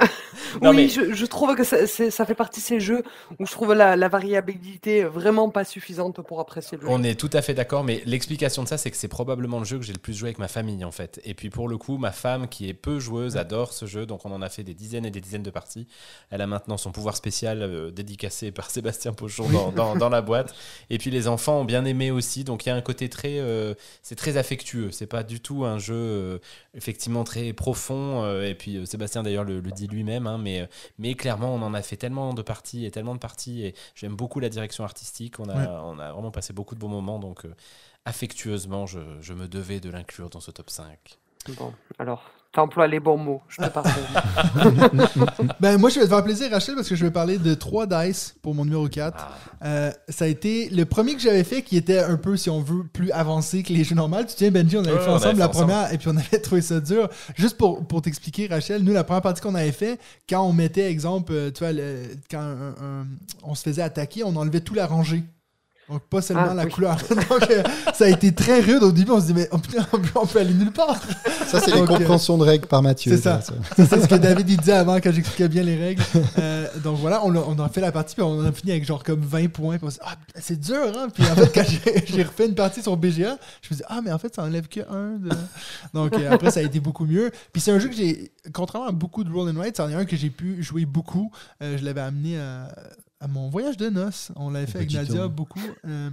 Non, 0.62 0.74
mais- 0.74 0.88
je, 0.90 1.14
je 1.14 1.26
trouve 1.26 1.56
que 1.56 1.64
ça, 1.64 1.88
ça 1.88 2.26
fait 2.26 2.36
partie 2.36 2.60
de 2.60 2.66
ces 2.66 2.80
jeux 2.80 3.02
où 3.40 3.46
je 3.48 3.52
trouve 3.52 3.74
la, 3.74 3.96
la 3.96 4.08
variabilité 4.10 5.04
vraiment 5.06 5.50
pas 5.50 5.64
suffisante 5.64 6.22
pour 6.22 6.40
apprécier 6.40 6.78
le 6.78 6.84
jeu. 6.84 6.90
On 6.92 7.04
est 7.04 7.20
tout 7.20 7.30
à 7.34 7.42
fait 7.42 7.54
d'accord, 7.54 7.84
mais 7.84 8.04
l'explication 8.06 8.64
de 8.64 8.68
ça, 8.68 8.78
c'est 8.78 8.92
que 8.92 8.98
c'est 8.98 9.08
probablement 9.08 9.60
le 9.60 9.66
jeu 9.66 9.78
que 9.80 9.84
j'ai 9.86 9.94
le 9.94 10.00
plus 10.00 10.14
joué 10.14 10.28
avec 10.30 10.40
ma 10.40 10.48
famille, 10.48 10.84
en 10.86 10.92
fait. 10.92 11.20
Et 11.24 11.34
puis 11.34 11.50
pour 11.50 11.68
le 11.68 11.78
coup, 11.78 11.98
ma 11.98 12.12
femme, 12.12 12.48
qui 12.48 12.70
est 12.70 12.74
peu 12.74 13.00
joueuse, 13.00 13.38
adore 13.38 13.74
ce 13.74 13.86
jeu, 13.86 14.06
donc 14.06 14.26
on 14.26 14.32
en 14.32 14.42
a 14.42 14.50
fait 14.50 14.64
des 14.64 14.74
dizaines 14.74 15.06
et 15.06 15.12
des 15.12 15.22
dizaines 15.22 15.44
de 15.44 15.50
parties. 15.52 15.88
Elle 16.30 16.42
a 16.42 16.48
maintenant 16.48 16.78
son 16.78 16.92
pouvoir 16.92 17.16
spécial 17.16 17.62
euh, 17.62 17.92
dédicacé 17.92 18.52
par 18.58 18.70
Sébastien 18.70 19.14
Pochon 19.14 19.50
dans, 19.50 19.72
dans- 19.72 19.96
dans 19.96 20.10
la 20.10 20.22
boîte. 20.22 20.54
Et 20.90 20.98
puis 20.98 21.10
les 21.10 21.28
enfants 21.28 21.62
ont 21.62 21.66
bien 21.66 21.86
aimé 21.86 22.12
aussi, 22.12 22.44
donc 22.44 22.66
il 22.66 22.70
y 22.70 22.72
a 22.72 22.76
un 22.76 22.82
côté 22.82 23.10
très, 23.10 23.40
euh, 23.40 23.74
c'est 24.04 24.16
très 24.16 24.27
affectueux. 24.36 24.92
C'est 24.92 25.08
pas 25.08 25.24
du 25.24 25.40
tout 25.40 25.64
un 25.64 25.78
jeu 25.80 25.94
euh, 25.96 26.40
effectivement 26.74 27.24
très 27.24 27.54
profond. 27.54 28.24
euh, 28.26 28.44
et 28.50 28.56
puis 28.56 28.76
euh, 28.78 28.86
Sébastien 28.86 29.24
d'ailleurs 29.24 29.46
le, 29.46 29.62
le 29.62 29.72
dit 29.72 29.88
lui-même, 29.88 30.28
hein, 30.28 30.38
mais, 30.38 30.62
euh, 30.62 30.66
mais 31.00 31.14
clairement 31.14 31.56
on 31.56 31.62
en 31.62 31.74
a 31.74 31.82
fait 31.82 31.96
tellement 31.96 32.34
de 32.34 32.42
parties 32.42 32.86
et 32.86 32.92
tellement 32.92 33.14
de 33.16 33.20
parties. 33.20 33.64
Et 33.64 33.76
j'aime 33.96 34.16
beaucoup 34.16 34.40
la 34.42 34.50
direction 34.50 34.84
artistique. 34.84 35.40
On 35.40 35.48
a, 35.48 35.56
Ouais. 35.56 35.68
on 35.84 36.00
a 36.00 36.12
vraiment 36.12 36.32
passé 36.32 36.52
beaucoup 36.52 36.76
de 36.76 36.80
bons 36.80 36.90
moments, 36.90 37.20
donc 37.20 37.46
euh, 37.46 37.54
affectueusement, 38.06 38.86
je, 38.86 39.00
je 39.22 39.34
me 39.34 39.48
devais 39.48 39.80
de 39.80 39.90
l'inclure 39.90 40.30
dans 40.30 40.40
ce 40.40 40.52
top 40.52 40.70
5. 40.70 40.98
Bon, 41.58 41.74
alors, 42.00 42.30
t'emploies 42.58 42.88
les 42.88 43.00
bons 43.00 43.18
mots, 43.18 43.42
je 43.50 43.62
te 43.62 43.68
pardonne. 43.70 43.94
Ben, 45.60 45.78
moi, 45.78 45.90
je 45.90 46.00
vais 46.00 46.06
te 46.06 46.10
faire 46.10 46.24
plaisir, 46.24 46.50
Rachel, 46.52 46.76
parce 46.76 46.90
que 46.90 46.96
je 46.96 47.06
vais 47.06 47.12
parler 47.12 47.38
de 47.38 47.54
3 47.54 47.86
dice 47.86 48.36
pour 48.42 48.56
mon 48.56 48.66
numéro 48.66 48.88
4. 48.88 49.16
Ah. 49.18 49.66
Euh, 49.66 49.92
ça 50.10 50.26
a 50.26 50.28
été 50.28 50.70
le 50.70 50.86
premier 50.86 51.14
que 51.16 51.22
j'avais 51.22 51.44
fait 51.44 51.62
qui 51.62 51.78
était 51.78 52.00
un 52.00 52.18
peu, 52.18 52.36
si 52.36 52.50
on 52.50 52.62
veut, 52.62 52.84
plus 52.92 53.12
avancé 53.12 53.62
que 53.64 53.72
les 53.74 53.84
jeux 53.84 53.96
normaux. 53.96 54.18
Tu 54.20 54.26
te 54.26 54.32
souviens, 54.32 54.52
Benji, 54.52 54.76
on 54.78 54.82
avait 54.82 54.94
Ouais, 54.94 55.00
fait 55.00 55.10
on 55.10 55.14
ensemble 55.14 55.30
avait 55.30 55.40
la 55.40 55.50
ensemble. 55.50 55.66
première 55.72 55.94
et 55.94 55.98
puis 55.98 56.08
on 56.10 56.18
avait 56.18 56.40
trouvé 56.42 56.62
ça 56.62 56.80
dur. 56.80 57.10
Juste 57.36 57.58
pour, 57.58 57.86
pour 57.88 58.02
t'expliquer, 58.02 58.48
Rachel, 58.48 58.82
nous, 58.84 58.94
la 58.94 59.04
première 59.04 59.22
partie 59.22 59.42
qu'on 59.42 59.56
avait 59.56 59.72
fait, 59.72 60.00
quand 60.28 60.42
on 60.44 60.54
mettait, 60.54 60.90
exemple, 60.90 61.32
euh, 61.34 61.52
tu 61.52 61.60
vois, 61.64 61.74
le- 61.74 62.02
quand 62.32 62.40
un- 62.40 62.70
un- 63.02 63.08
on 63.44 63.54
se 63.56 63.64
faisait 63.64 63.82
attaquer, 63.84 64.24
on 64.24 64.36
enlevait 64.36 64.62
tout 64.62 64.74
la 64.74 64.88
rangée. 64.88 65.24
Donc, 65.90 66.02
pas 66.10 66.22
seulement 66.22 66.48
Ah, 66.50 66.54
la 66.54 66.66
oui. 66.66 66.72
couleur. 66.72 66.98
Donc, 67.10 67.50
euh, 67.50 67.64
ça 67.94 68.06
a 68.06 68.10
été 68.10 68.34
très 68.34 68.60
rude 68.60 68.84
au 68.84 68.92
début. 68.92 69.12
On 69.12 69.22
se 69.22 69.28
dit, 69.28 69.34
mais 69.34 69.48
on 69.52 69.60
peut, 69.60 69.78
on 69.94 70.00
peut- 70.00 70.10
on 70.16 70.26
peut 70.26 70.40
aller 70.40 70.54
nulle 70.54 70.72
part. 70.74 71.00
Ça, 71.48 71.62
c'est 71.62 71.72
les 71.74 71.82
euh, 71.82 71.86
compréhensions 71.86 72.38
de 72.38 72.44
règles 72.44 72.68
par 72.68 72.82
Mathieu. 72.82 73.16
c'est 73.16 73.22
ça. 73.22 73.40
ça. 73.42 73.54
C'est 73.76 73.86
ça 73.86 74.02
ce 74.02 74.08
que 74.08 74.16
David 74.16 74.50
il 74.50 74.58
disait 74.58 74.74
avant 74.74 74.98
quand 74.98 75.12
j'expliquais 75.14 75.48
bien 75.48 75.64
les 75.64 75.78
règles. 75.78 76.04
Euh, 76.40 76.68
donc 76.84 76.98
voilà, 77.00 77.22
on 77.26 77.34
a, 77.36 77.40
on 77.40 77.58
a 77.60 77.70
fait 77.70 77.80
la 77.82 77.92
partie, 77.94 78.16
puis 78.16 78.24
on 78.24 78.44
a 78.46 78.52
fini 78.52 78.72
avec 78.74 78.86
genre 78.86 79.02
comme 79.04 79.22
20 79.22 79.48
points. 79.50 79.78
Puis 79.78 79.88
on 79.88 79.90
s'est 79.90 80.00
dit, 80.02 80.06
ah, 80.10 80.16
c'est 80.36 80.60
dur, 80.60 80.92
hein? 80.98 81.08
Puis 81.14 81.24
en 81.24 81.36
fait, 81.36 81.52
quand 81.54 81.64
j'ai- 81.66 82.24
refait 82.28 82.48
une 82.48 82.56
partie 82.56 82.82
sur 82.82 82.98
BGA, 82.98 83.38
je 83.62 83.74
me 83.74 83.78
dis, 83.78 83.84
ah, 83.88 84.02
mais 84.04 84.12
en 84.12 84.18
fait, 84.20 84.36
ça 84.36 84.44
enlève 84.44 84.68
que 84.68 84.82
un. 84.92 85.18
De... 85.18 85.30
Donc 85.94 86.14
euh, 86.16 86.30
après, 86.32 86.52
ça 86.52 86.60
a 86.60 86.64
été 86.64 86.80
beaucoup 86.82 87.06
mieux. 87.06 87.32
Puis 87.54 87.62
c'est 87.62 87.72
un 87.72 87.80
jeu 87.80 87.88
que 87.88 87.96
j'ai, 87.96 88.32
contrairement 88.54 88.90
à 88.90 88.92
beaucoup 88.92 89.24
de 89.24 89.32
Roll 89.32 89.56
and 89.56 89.62
Ride, 89.62 89.78
c'en 89.78 89.90
est 89.90 89.96
un 89.96 90.04
que 90.06 90.18
j'ai 90.18 90.30
pu 90.32 90.62
jouer 90.62 90.86
beaucoup. 90.86 91.32
Euh, 91.64 91.78
je 91.78 91.86
l'avais 91.86 92.02
amené 92.02 92.38
à, 92.40 92.68
à 93.20 93.28
mon 93.28 93.50
voyage 93.50 93.78
de 93.78 93.90
noces. 93.90 94.30
On 94.36 94.52
l'avait 94.52 94.68
fait 94.68 94.78
avec 94.78 94.94
Nadia 94.94 95.22
tour. 95.22 95.30
beaucoup. 95.30 95.60
Euh, 95.88 96.10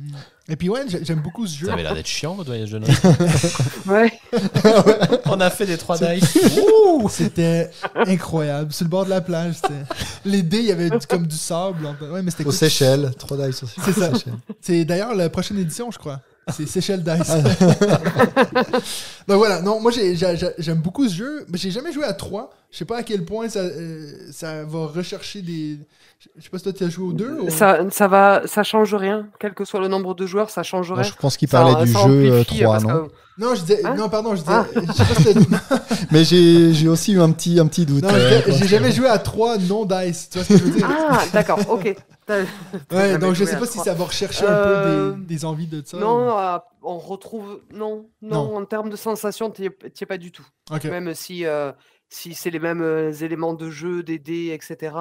et 0.49 0.57
puis 0.57 0.71
ouais, 0.71 0.85
j'ai- 0.89 1.05
j'aime 1.05 1.21
beaucoup 1.21 1.47
ce 1.47 1.55
jeu. 1.59 1.67
Ça 1.67 1.75
avait 1.75 1.83
l'air 1.83 1.95
d'être 1.95 2.07
chiant, 2.07 2.35
votre 2.35 2.49
voyage 2.49 2.71
de 2.71 2.79
noces. 2.79 2.91
Ouais. 3.87 4.11
on 5.27 5.39
a 5.41 5.51
fait 5.51 5.67
des 5.67 5.77
3 5.77 5.99
C'est- 5.99 6.19
dice. 6.19 6.39
C'était 7.11 7.71
incroyable. 7.95 8.73
Sur 8.73 8.85
le 8.85 8.89
bord 8.91 9.05
de 9.05 9.11
la 9.11 9.21
plage. 9.21 9.57
Les 10.25 10.43
dés, 10.43 10.61
il 10.61 10.65
y 10.65 10.73
avait 10.73 10.89
du- 10.89 11.07
comme 11.07 11.27
du 11.27 11.37
sable. 11.37 11.87
Ouais, 12.11 12.23
mais 12.23 12.31
c'était 12.31 12.45
Aux 12.45 12.47
cool. 12.47 12.55
Seychelles, 12.55 13.11
trois 13.19 13.37
dice 13.37 13.63
aussi. 13.63 13.79
C'est 13.85 13.93
ça. 13.93 14.11
Seychelles. 14.15 14.33
C'est 14.63 14.85
d'ailleurs 14.87 15.15
la 15.15 15.29
prochaine 15.29 15.59
édition, 15.59 15.91
je 15.91 15.99
crois. 15.99 16.21
C'est 16.55 16.67
Seychelles 16.67 17.03
Dice. 17.03 17.31
Donc 19.27 19.39
voilà, 19.39 19.63
non, 19.63 19.81
moi 19.81 19.91
j'ai- 19.91 20.15
j'ai- 20.17 20.37
j'ai- 20.37 20.53
j'aime 20.59 20.81
beaucoup 20.81 21.09
ce 21.09 21.15
jeu, 21.15 21.47
mais 21.49 21.57
j'ai 21.59 21.71
jamais 21.71 21.93
joué 21.93 22.05
à 22.05 22.13
3. 22.13 22.51
Je 22.71 22.79
sais 22.79 22.85
pas 22.85 22.99
à 22.99 23.03
quel 23.03 23.25
point 23.25 23.49
ça, 23.49 23.61
euh, 23.61 24.13
ça 24.33 24.65
va 24.65 24.87
rechercher 24.87 25.41
des. 25.43 25.79
Je 26.37 26.43
sais 26.43 26.49
pas 26.51 26.59
si 26.59 26.65
toi 26.65 26.73
tu 26.73 26.85
as 26.85 26.89
joué 26.89 27.07
aux 27.09 27.13
deux. 27.13 27.39
ou- 27.41 27.51
Ça, 27.51 27.81
ça 27.91 28.09
va, 28.09 28.43
ça 28.47 28.63
change 28.63 28.95
rien, 28.95 29.29
quel 29.39 29.55
que 29.55 29.65
soit 29.65 29.81
le 29.81 29.89
nombre 29.89 30.15
de 30.15 30.27
joueurs, 30.27 30.51
ça 30.51 30.63
change 30.63 30.91
rien. 30.93 31.03
je 31.03 31.13
pense 31.15 31.37
qu'il 31.37 31.49
Ça- 31.49 31.61
parlait 31.63 31.85
du 31.85 31.93
ça 31.93 31.99
jeu 32.07 32.11
euh, 32.31 32.41
amplifie, 32.41 32.61
3, 32.63 32.73
parce 32.73 32.85
non 32.85 33.05
que- 33.07 33.11
Non, 33.37 33.55
je 33.57 33.61
disais. 33.63 33.85
Hein 33.85 33.95
non, 33.97 34.09
pardon, 34.09 34.35
je 34.37 34.43
disais. 34.43 34.53
Ah. 34.53 34.67
je 34.75 34.93
sais 34.93 35.05
pas 35.05 35.15
si 35.41 35.47
t'as- 35.47 35.81
Mais 36.13 36.25
j'ai 36.25 36.89
aussi 36.89 37.13
eu 37.15 37.21
un 37.21 37.31
petit, 37.33 37.59
un 37.59 37.67
petit 37.67 37.85
doute. 37.85 38.05
euh, 38.05 38.43
j'ai- 38.47 38.67
jamais 38.69 38.93
joué 38.93 39.09
à 39.09 39.19
3 39.19 39.59
non 39.59 39.85
Dice. 39.85 40.29
Tu 40.31 40.39
vois 40.39 40.45
ce 40.45 40.53
que 40.53 40.59
je 40.59 40.65
veux 40.65 40.71
dire? 40.71 40.89
Ah, 41.11 41.23
d'accord, 41.33 41.59
ok. 41.69 41.95
Ouais, 42.91 43.19
donc 43.19 43.35
je 43.35 43.45
sais 43.45 43.59
pas 43.59 43.67
si 43.67 43.79
ça 43.79 43.93
va 43.95 44.05
rechercher 44.05 44.47
un 44.47 44.51
Euh, 44.51 45.11
peu 45.13 45.17
des, 45.19 45.27
des 45.35 45.45
envies 45.45 45.67
de 45.67 45.83
ça. 45.85 45.99
Non, 45.99 46.39
euh, 46.39 46.57
on 46.83 46.99
retrouve. 46.99 47.61
Non, 47.73 48.07
non, 48.23 48.45
Non. 48.51 48.57
en 48.57 48.65
termes 48.65 48.89
de 48.89 48.97
sensations, 48.97 49.51
t'y 49.51 49.67
es 49.67 49.71
es 50.01 50.07
pas 50.07 50.17
du 50.17 50.33
tout. 50.33 50.47
ou- 50.71 50.77
Ok. 50.77 50.85
Même 50.85 51.13
si, 51.15 51.45
euh, 51.45 51.71
si 52.15 52.33
c'est 52.35 52.51
les 52.51 52.59
mêmes 52.61 52.81
euh, 52.83 53.13
éléments 53.13 53.55
de 53.55 53.69
jeu, 53.71 54.03
des 54.03 54.19
dés, 54.19 54.51
etc., 54.59 54.95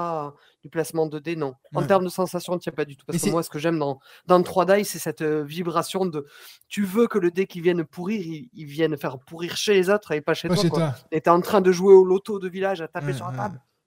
du 0.61 0.69
placement 0.69 1.06
de 1.06 1.19
dés, 1.19 1.35
non. 1.35 1.53
En 1.76 1.81
Ouais. 1.81 1.88
termes 1.88 2.03
de 2.06 2.10
sensations, 2.10 2.57
t'y 2.57 2.69
es 2.69 2.72
pas 2.72 2.85
du 2.85 2.95
tout. 2.98 3.06
Parce 3.06 3.22
Mais 3.22 3.27
que 3.27 3.31
moi, 3.31 3.44
ce 3.44 3.49
que 3.49 3.60
j'aime 3.60 3.77
dans, 3.77 3.99
dans 4.26 4.38
le 4.38 4.44
3 4.44 4.65
die, 4.65 4.84
c'est 4.85 4.98
cette 4.99 5.22
euh, 5.22 5.44
vibration 5.44 6.06
de. 6.06 6.26
Tu 6.69 6.84
veux 6.85 7.07
que 7.07 7.19
le 7.19 7.30
dé 7.31 7.45
qui 7.45 7.61
vienne 7.61 7.84
pourrir, 7.84 8.19
il, 8.22 8.49
il 8.53 8.65
vienne 8.65 8.98
faire 8.98 9.19
pourrir 9.19 9.56
chez 9.57 9.73
les 9.73 9.90
autres 9.90 10.11
et 10.14 10.22
pas 10.22 10.34
chez 10.34 10.48
Pas 10.48 10.56
toi. 10.56 10.64
chez 10.64 10.69
quoi. 10.69 10.80
toi. 10.80 10.95
Et 11.11 11.22
t'es 11.22 11.30
en 11.30 11.41
train 11.41 11.61
de 11.61 11.72
jouer 11.72 11.94
au 11.94 12.03
loto 12.03 12.40
de 12.40 12.49
village, 12.49 12.81
à 12.81 12.88
taper 12.88 13.07
Ouais, 13.07 13.14
sur 13.14 13.26
la 13.26 13.31
ouais. 13.31 13.38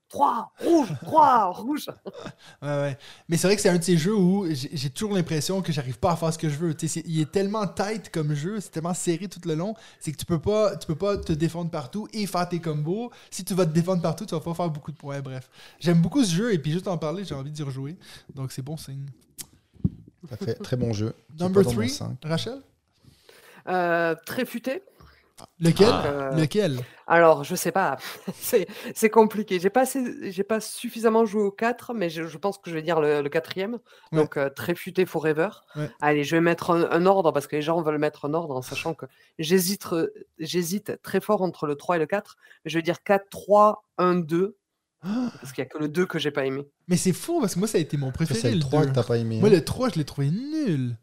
Table. 0.08 0.10
3, 0.10 0.52
rouge, 0.60 0.88
3, 1.02 1.44
rouge. 1.52 1.86
Ouais, 2.62 2.68
ouais. 2.68 2.98
Mais 3.28 3.36
c'est 3.36 3.46
vrai 3.48 3.56
que 3.56 3.62
c'est 3.62 3.68
un 3.68 3.78
de 3.78 3.82
ces 3.82 3.96
jeux 3.96 4.14
où 4.14 4.46
j'ai 4.50 4.90
toujours 4.90 5.12
l'impression 5.14 5.62
que 5.62 5.72
j'arrive 5.72 5.98
pas 5.98 6.12
à 6.12 6.16
faire 6.16 6.32
ce 6.32 6.38
que 6.38 6.48
je 6.48 6.56
veux. 6.56 6.74
Tu 6.74 6.86
sais, 6.88 7.00
c'est- 7.00 7.08
il 7.08 7.20
est 7.20 7.30
tellement 7.30 7.66
tight 7.66 8.10
comme 8.10 8.34
jeu, 8.34 8.60
c'est 8.60 8.70
tellement 8.70 8.94
serré 8.94 9.28
tout 9.28 9.40
le 9.44 9.54
long, 9.54 9.74
c'est 10.00 10.12
que 10.12 10.16
tu 10.16 10.24
peux 10.24 10.40
pas, 10.40 10.76
tu 10.76 10.86
peux 10.86 10.94
pas 10.94 11.16
te 11.16 11.32
défendre 11.32 11.70
partout 11.70 12.06
et 12.12 12.26
faire 12.26 12.48
tes 12.48 12.60
combos. 12.60 13.10
Si 13.30 13.44
tu 13.44 13.54
vas 13.54 13.66
te 13.66 13.72
défendre 13.72 14.00
partout, 14.02 14.24
tu 14.26 14.34
vas 14.34 14.40
pas 14.40 14.54
faire 14.54 14.70
beaucoup 14.70 14.92
de 14.92 14.96
points. 14.96 15.20
Bref, 15.20 15.50
j'aime 15.80 16.00
beaucoup 16.00 16.22
ce 16.24 16.34
jeu 16.34 16.52
et 16.52 16.58
puis 16.58 16.72
juste 16.72 16.88
en 16.88 16.98
parler, 16.98 17.24
j'ai 17.24 17.34
envie 17.34 17.50
d'y 17.50 17.62
rejouer. 17.62 17.96
Donc 18.34 18.52
c'est 18.52 18.62
bon 18.62 18.76
signe. 18.76 19.06
Ça 20.28 20.36
fait 20.36 20.54
très 20.54 20.76
bon 20.76 20.92
jeu. 20.92 21.14
Number 21.38 21.62
pas 21.62 21.70
dans 21.70 21.76
mon 21.76 21.86
3, 21.86 21.88
cinq. 21.88 22.16
Rachel? 22.24 22.60
Euh, 23.68 24.14
très 24.24 24.44
futé. 24.44 24.82
Lequel 25.58 25.88
Euh, 25.88 26.30
Lequel 26.32 26.80
Alors, 27.06 27.44
je 27.44 27.54
sais 27.54 27.72
pas, 27.72 27.96
c'est 28.94 29.10
compliqué. 29.10 29.60
J'ai 29.60 29.70
pas, 29.70 29.82
assez- 29.82 30.30
j'ai 30.32 30.44
pas 30.44 30.60
suffisamment 30.60 31.24
joué 31.24 31.42
au 31.42 31.50
4, 31.50 31.94
mais 31.94 32.10
je, 32.10 32.26
je 32.26 32.38
pense 32.38 32.58
que 32.58 32.70
je 32.70 32.74
vais 32.74 32.82
dire 32.82 33.00
le, 33.00 33.22
le 33.22 33.28
quatrième. 33.28 33.78
Ouais. 34.12 34.18
Donc, 34.18 34.36
euh, 34.36 34.48
très 34.50 34.74
futé 34.74 35.06
forever. 35.06 35.48
Ouais. 35.76 35.90
Allez, 36.00 36.24
je 36.24 36.36
vais 36.36 36.40
mettre 36.40 36.70
un, 36.70 36.90
un 36.90 37.06
ordre 37.06 37.32
parce 37.32 37.46
que 37.46 37.56
les 37.56 37.62
gens 37.62 37.80
veulent 37.82 37.98
mettre 37.98 38.24
un 38.24 38.34
ordre 38.34 38.56
en 38.56 38.62
sachant 38.62 38.94
que 38.94 39.06
j'hésite 39.38 39.86
j'hésite 40.38 41.00
très 41.02 41.20
fort 41.20 41.42
entre 41.42 41.66
le 41.66 41.76
3 41.76 41.96
et 41.96 41.98
le 41.98 42.06
4. 42.06 42.36
Mais 42.64 42.70
je 42.70 42.78
vais 42.78 42.82
dire 42.82 43.02
4, 43.02 43.28
3, 43.30 43.84
1, 43.98 44.14
2. 44.16 44.56
Parce 45.02 45.52
qu'il 45.52 45.62
y 45.62 45.66
a 45.66 45.70
que 45.70 45.78
le 45.78 45.88
2 45.88 46.06
que 46.06 46.18
j'ai 46.18 46.30
pas 46.32 46.46
aimé. 46.46 46.66
Mais 46.88 46.96
c'est 46.96 47.12
fou 47.12 47.40
parce 47.40 47.54
que 47.54 47.60
moi 47.60 47.68
ça 47.68 47.78
a 47.78 47.80
été 47.80 47.96
mon 47.96 48.10
préféré. 48.10 48.40
C'est 48.40 48.50
le 48.52 48.58
3 48.58 48.82
2. 48.82 48.88
que 48.88 48.94
t'as 48.94 49.04
pas 49.04 49.18
aimé. 49.18 49.38
Moi 49.38 49.48
hein. 49.48 49.52
le 49.52 49.64
3, 49.64 49.90
je 49.90 49.94
l'ai 49.96 50.04
trouvé 50.04 50.30
nul. 50.30 50.96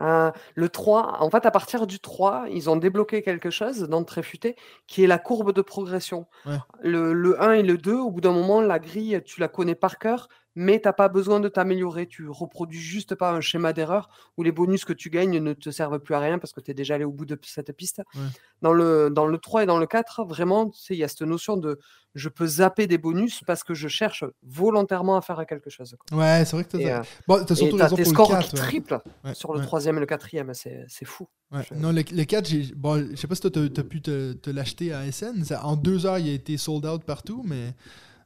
Euh, 0.00 0.30
le 0.54 0.68
3, 0.68 1.22
en 1.22 1.30
fait, 1.30 1.46
à 1.46 1.50
partir 1.50 1.86
du 1.86 2.00
3, 2.00 2.46
ils 2.50 2.68
ont 2.68 2.76
débloqué 2.76 3.22
quelque 3.22 3.50
chose 3.50 3.80
dans 3.82 4.02
Très 4.04 4.22
Futé 4.22 4.56
qui 4.86 5.04
est 5.04 5.06
la 5.06 5.18
courbe 5.18 5.52
de 5.52 5.62
progression. 5.62 6.26
Ouais. 6.46 6.58
Le, 6.82 7.12
le 7.12 7.40
1 7.40 7.52
et 7.52 7.62
le 7.62 7.78
2, 7.78 7.94
au 7.94 8.10
bout 8.10 8.20
d'un 8.20 8.32
moment, 8.32 8.60
la 8.60 8.78
grille, 8.78 9.22
tu 9.24 9.40
la 9.40 9.48
connais 9.48 9.74
par 9.74 9.98
cœur, 9.98 10.28
mais 10.54 10.80
tu 10.80 10.86
n'as 10.88 10.92
pas 10.92 11.08
besoin 11.08 11.40
de 11.40 11.48
t'améliorer. 11.48 12.06
Tu 12.06 12.28
reproduis 12.28 12.78
juste 12.80 13.14
pas 13.14 13.32
un 13.32 13.40
schéma 13.40 13.72
d'erreur 13.72 14.08
où 14.36 14.42
les 14.42 14.52
bonus 14.52 14.84
que 14.84 14.92
tu 14.92 15.10
gagnes 15.10 15.38
ne 15.38 15.52
te 15.52 15.70
servent 15.70 15.98
plus 15.98 16.14
à 16.14 16.20
rien 16.20 16.38
parce 16.38 16.52
que 16.52 16.60
tu 16.60 16.70
es 16.70 16.74
déjà 16.74 16.94
allé 16.94 17.04
au 17.04 17.12
bout 17.12 17.26
de 17.26 17.38
cette 17.44 17.72
piste. 17.72 18.02
Ouais. 18.14 18.20
Dans, 18.62 18.72
le, 18.72 19.10
dans 19.10 19.26
le 19.26 19.38
3 19.38 19.64
et 19.64 19.66
dans 19.66 19.78
le 19.78 19.86
4, 19.86 20.24
vraiment, 20.24 20.70
tu 20.70 20.92
il 20.94 20.98
y 20.98 21.04
a 21.04 21.08
cette 21.08 21.22
notion 21.22 21.56
de 21.56 21.78
je 22.14 22.28
peux 22.28 22.46
zapper 22.46 22.86
des 22.86 22.96
bonus 22.98 23.40
parce 23.44 23.64
que 23.64 23.74
je 23.74 23.88
cherche 23.88 24.24
volontairement 24.44 25.16
à 25.16 25.20
faire 25.20 25.44
quelque 25.48 25.68
chose. 25.70 25.96
quoi. 26.08 26.18
Ouais, 26.18 26.44
c'est 26.44 26.54
vrai 26.54 26.64
que 26.64 26.70
t'as 26.70 26.78
Et, 26.78 26.92
euh, 26.92 27.02
bon, 27.26 27.44
et 27.44 27.54
surtout 27.56 27.76
tes 27.96 28.04
scores 28.04 28.28
4. 28.30 28.48
qui 28.50 28.54
ouais. 28.54 28.60
triplent 28.62 29.00
Ouais, 29.24 29.34
sur 29.34 29.52
le 29.52 29.58
ouais. 29.58 29.64
troisième 29.66 29.96
et 29.96 30.00
le 30.00 30.06
quatrième, 30.06 30.54
c'est 30.54 30.84
c'est 30.88 31.04
fou. 31.04 31.26
Je- 31.52 31.74
Non, 31.74 31.90
le, 31.90 32.02
le 32.12 32.24
4, 32.24 32.46
j'ai- 32.48 32.72
bon, 32.76 33.04
je 33.10 33.16
sais 33.16 33.26
pas 33.26 33.34
si 33.34 33.40
t'as 33.40 33.60
as 33.60 33.84
pu 33.84 34.00
te, 34.00 34.32
te 34.34 34.50
l'acheter 34.50 34.92
à 34.92 35.04
SN. 35.10 35.42
Ça- 35.44 35.64
en 35.66 35.74
deux 35.76 36.06
heures, 36.06 36.18
il 36.18 36.28
a 36.28 36.32
été 36.32 36.56
sold 36.56 36.86
out 36.86 37.02
partout, 37.04 37.42
mais 37.44 37.74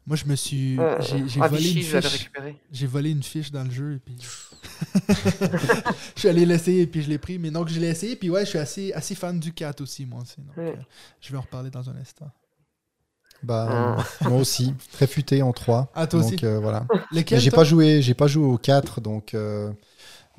moi, 0.09 0.16
je 0.16 0.24
me 0.24 0.35
suis. 0.36 0.80
Euh, 0.80 0.97
j'ai 1.02 1.39
volé, 1.39 1.59
Vichy, 1.59 1.80
une 1.94 2.01
fiche- 2.02 2.30
j'ai 2.72 2.86
volé 2.86 3.10
une 3.10 3.22
fiche 3.22 3.52
dans 3.52 3.62
le 3.62 3.70
jeu, 3.70 3.97
et 3.97 3.98
puis. 3.98 4.16
je 6.16 6.20
suis 6.20 6.28
allé 6.28 6.47
l'essayer, 6.47 6.82
et 6.82 6.86
puis 6.86 7.02
je 7.02 7.10
l'ai 7.10 7.18
pris. 7.18 7.39
Mais 7.39 7.51
donc, 7.51 7.68
je 7.68 7.78
l'ai 7.78 7.89
essayé, 7.89 8.16
puis 8.16 8.30
ouais, 8.30 8.44
je 8.47 8.51
suis 8.51 8.59
assez, 8.59 8.93
assez 8.94 9.14
fan 9.14 9.39
du 9.39 9.52
4 9.52 9.82
aussi, 9.82 10.06
moi 10.06 10.22
aussi. 10.22 10.36
Donc, 10.39 10.56
euh, 10.56 10.74
je 11.20 11.30
vais 11.30 11.36
en 11.36 11.43
reparler 11.43 11.70
dans 11.70 11.90
un 11.90 11.97
instant. 11.97 12.30
Bah, 13.43 13.98
moi 14.22 14.39
aussi. 14.40 14.74
Très 14.93 15.06
futé 15.06 15.43
en 15.43 15.52
3. 15.52 15.93
Ah, 15.94 16.06
toi 16.06 16.22
donc, 16.22 16.32
aussi. 16.32 16.44
euh, 16.47 16.59
voilà. 16.59 16.86
Lequel 17.12 17.36
Mais 17.36 17.43
j'ai 17.43 17.51
pas 17.51 17.64
joué, 17.64 18.01
j'ai 18.01 18.14
pas 18.14 18.26
joué 18.28 18.47
au 18.47 18.56
4, 18.56 19.02
donc. 19.02 19.36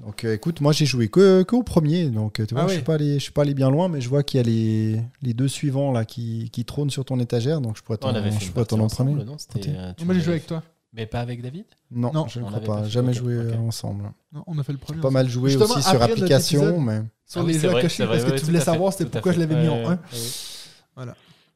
Donc 0.02 0.24
euh, 0.24 0.34
écoute, 0.34 0.62
moi 0.62 0.72
j'ai 0.72 0.86
joué 0.86 1.10
que, 1.10 1.44
que 1.44 1.56
au 1.56 1.64
premier, 1.64 2.10
donc 2.10 2.40
euh, 2.40 2.46
tu 2.46 2.54
vois, 2.54 2.64
Ah 2.64 2.68
je 2.68 2.72
oui. 2.72 2.76
suis 2.78 2.84
pas 2.86 2.94
allé, 2.96 3.14
je 3.16 3.20
suis 3.20 3.32
pas 3.32 3.42
allé 3.42 3.54
bien 3.54 3.70
loin, 3.70 3.90
mais 3.90 4.00
je 4.00 4.08
vois 4.08 4.24
qu'il 4.24 4.38
y 4.38 4.42
a 4.42 4.44
les, 4.44 5.02
les 5.22 5.34
deux 5.34 5.48
suivants 5.50 5.92
là 5.92 6.06
qui, 6.06 6.50
qui 6.52 6.64
trônent 6.64 6.90
sur 6.90 7.04
ton 7.06 7.20
étagère, 7.20 7.60
donc 7.60 7.78
je 7.78 7.84
pourrais 7.84 7.98
t'en 7.98 8.10
Ok. 9.56 9.68
euh, 9.68 9.94
tu 9.98 10.06
Moi, 10.06 10.14
j'ai 10.16 10.22
joué 10.22 10.34
avec 10.34 10.48
toi. 10.48 10.64
Mais 10.92 11.06
pas 11.06 11.20
avec 11.20 11.44
David 11.44 11.66
Non, 11.92 12.12
Non, 12.12 12.28
je 12.28 12.40
ne 12.40 12.46
crois 12.46 12.62
pas, 12.62 12.84
jamais 12.88 13.14
joué 13.14 13.38
ensemble. 13.56 14.12
Non, 14.34 14.44
on 14.48 14.58
a 14.58 14.64
fait 14.64 14.72
le 14.72 14.80
premier. 14.80 15.02
Pas 15.02 15.12
mal 15.12 15.30
joué 15.30 15.52
Justement, 15.52 15.76
aussi 15.76 15.88
sur 15.88 16.02
application, 16.02 16.80
mais, 16.82 17.02
Sur 17.28 17.42
Ah 17.42 17.44
oui, 17.44 17.54
les 17.54 17.60
jeux 17.60 17.70
parce 17.72 17.94
que 18.24 18.40
tu 18.40 18.46
voulais 18.46 18.60
savoir 18.60 18.94
c'était 18.94 19.10
pourquoi 19.10 19.34
je 19.34 19.40
l'avais 19.40 19.56
mis 19.56 19.68
en 19.68 19.76
Ouais, 19.76 19.84
1. 19.86 19.90
ouais, 19.90 19.98
ouais. 20.98 21.06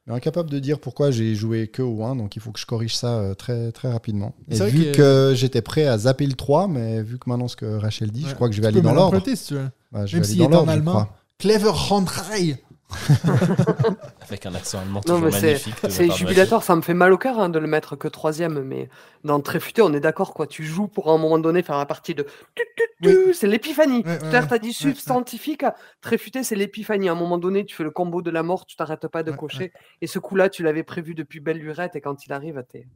Mais 0.06 0.14
incapable 0.14 0.50
de 0.50 0.58
dire 0.58 0.78
pourquoi 0.80 1.10
j'ai 1.10 1.34
joué 1.34 1.66
que 1.68 1.82
au 1.82 2.02
1, 2.04 2.16
donc 2.16 2.36
il 2.36 2.42
faut 2.42 2.52
que 2.52 2.60
je 2.60 2.66
corrige 2.66 2.94
ça 2.94 3.18
euh, 3.18 3.34
très, 3.34 3.72
très 3.72 3.90
rapidement. 3.90 4.34
Et 4.50 4.56
vrai 4.56 4.70
vu 4.70 4.84
que- 4.92 4.96
que, 5.30 5.34
j'étais 5.34 5.62
prêt 5.62 5.86
à 5.86 5.96
zapper 5.98 6.26
le 6.26 6.34
3, 6.34 6.68
mais 6.68 7.02
vu 7.02 7.18
que 7.18 7.28
maintenant 7.30 7.48
ce 7.48 7.56
que 7.56 7.76
Rachel 7.76 8.10
dit, 8.10 8.24
Ouais. 8.24 8.30
je 8.30 8.34
crois 8.34 8.48
que 8.48 8.54
je 8.54 8.60
vais 8.60 8.66
aller 8.68 8.82
dans 8.82 8.92
l'ordre. 8.92 9.20
si 9.24 9.46
tu 9.46 9.54
veux. 9.54 9.68
Bah, 9.92 10.04
Même 10.12 10.24
s'il 10.24 10.40
est 10.42 10.46
en 10.46 10.68
allemand. 10.68 11.08
Clever 11.38 11.72
Handrei. 11.90 12.56
Avec 14.28 14.46
un 14.46 14.54
accent 14.54 14.78
allemand 14.80 15.00
Non, 15.06 15.14
toujours 15.16 15.20
mais 15.26 15.30
c'est- 15.32 15.46
magnifique. 15.46 15.74
C'est 15.88 16.10
jubilatoire, 16.10 16.62
ça 16.62 16.74
me 16.76 16.82
fait 16.82 16.94
mal 16.94 17.12
au 17.12 17.18
cœur 17.18 17.38
hein, 17.38 17.48
de 17.48 17.58
le 17.58 17.66
mettre 17.66 17.96
que 17.96 18.08
troisième, 18.08 18.62
mais 18.62 18.88
dans 19.24 19.40
Tréfuté, 19.40 19.82
on 19.82 19.92
est 19.92 20.00
d'accord, 20.00 20.34
quoi. 20.34 20.46
Tu 20.46 20.64
joues 20.64 20.86
pour 20.88 21.10
à 21.10 21.14
un 21.14 21.18
moment 21.18 21.38
donné 21.38 21.62
faire 21.62 21.76
la 21.78 21.86
partie 21.86 22.14
de. 22.14 22.24
tu, 22.54 22.62
tu, 22.76 22.84
tu, 23.02 23.34
C'est 23.34 23.46
l'épiphanie. 23.46 24.02
Tout 24.02 24.08
à 24.08 24.30
l'heure, 24.30 24.42
ouais. 24.42 24.48
t'as 24.48 24.58
dit 24.58 24.72
substantifique. 24.72 25.64
Tréfuté, 26.00 26.42
c'est 26.44 26.56
l'épiphanie. 26.56 27.08
À 27.08 27.12
un 27.12 27.16
moment 27.16 27.38
donné, 27.38 27.64
tu 27.64 27.74
fais 27.74 27.84
le 27.84 27.90
combo 27.90 28.22
de 28.22 28.30
la 28.30 28.42
mort, 28.42 28.66
tu 28.66 28.76
t'arrêtes 28.76 29.08
pas 29.08 29.22
de 29.22 29.32
cocher. 29.32 29.72
Et 30.00 30.06
ce 30.06 30.18
coup-là, 30.18 30.48
tu 30.48 30.62
l'avais 30.62 30.82
prévu 30.82 31.14
depuis 31.14 31.40
belle 31.40 31.58
lurette, 31.58 31.96
et 31.96 32.00
quand 32.00 32.26
il 32.26 32.32
arrive, 32.32 32.62
t'es 32.70 32.86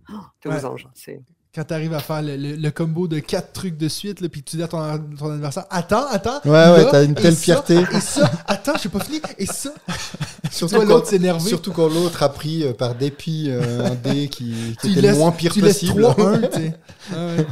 Ouais. 0.47 0.55
aux 0.57 0.65
anges. 0.65 0.89
C'est. 0.95 1.21
Quand 1.59 1.65
t'arrives 1.65 1.93
à 1.95 1.99
faire 1.99 2.23
le, 2.23 2.37
le- 2.37 2.55
le 2.55 2.71
combo 2.71 3.09
de 3.09 3.19
4 3.19 3.53
trucs 3.53 3.77
de 3.77 3.89
suite, 3.89 4.21
là, 4.21 4.29
puis 4.29 4.45
que 4.45 4.51
tu 4.51 4.57
dis 4.59 4.63
à 4.63 4.69
ton, 4.69 4.79
ton 5.19 5.33
adversaire 5.33 5.65
Attends, 5.71 6.07
attends. 6.07 6.41
Ouais, 6.45 6.51
ouais, 6.53 6.87
t'as 6.89 7.03
une 7.05 7.11
et 7.11 7.15
telle 7.15 7.35
ça, 7.35 7.41
fierté. 7.43 7.79
Et 7.93 8.01
ça, 8.01 8.31
attends, 8.47 8.75
j'ai 8.81 8.89
pas 8.89 9.01
fini. 9.01 9.21
Et 9.39 9.47
ça. 9.47 9.71
Surtout 10.53 10.77
Toi, 10.77 10.85
quand- 10.87 10.91
l'autre 10.93 11.09
s'énerve. 11.09 11.45
Surtout 11.45 11.73
quand 11.73 11.89
l'autre 11.89 12.23
a 12.23 12.29
pris 12.29 12.63
euh, 12.63 12.73
par 12.75 12.95
dépit 12.95 13.47
euh, 13.49 13.87
un 13.87 13.95
dé 13.97 14.29
qui, 14.29 14.55
qui 14.81 14.87
Tu 14.87 14.93
était 14.93 15.01
laisses, 15.01 15.13
le 15.15 15.19
moins 15.19 15.33
pire 15.33 15.53
tu 15.53 15.61
possible. 15.61 16.01
3-1, 16.05 16.49
tu 16.53 16.57
sais. 16.61 16.75
Ouais. 17.13 17.47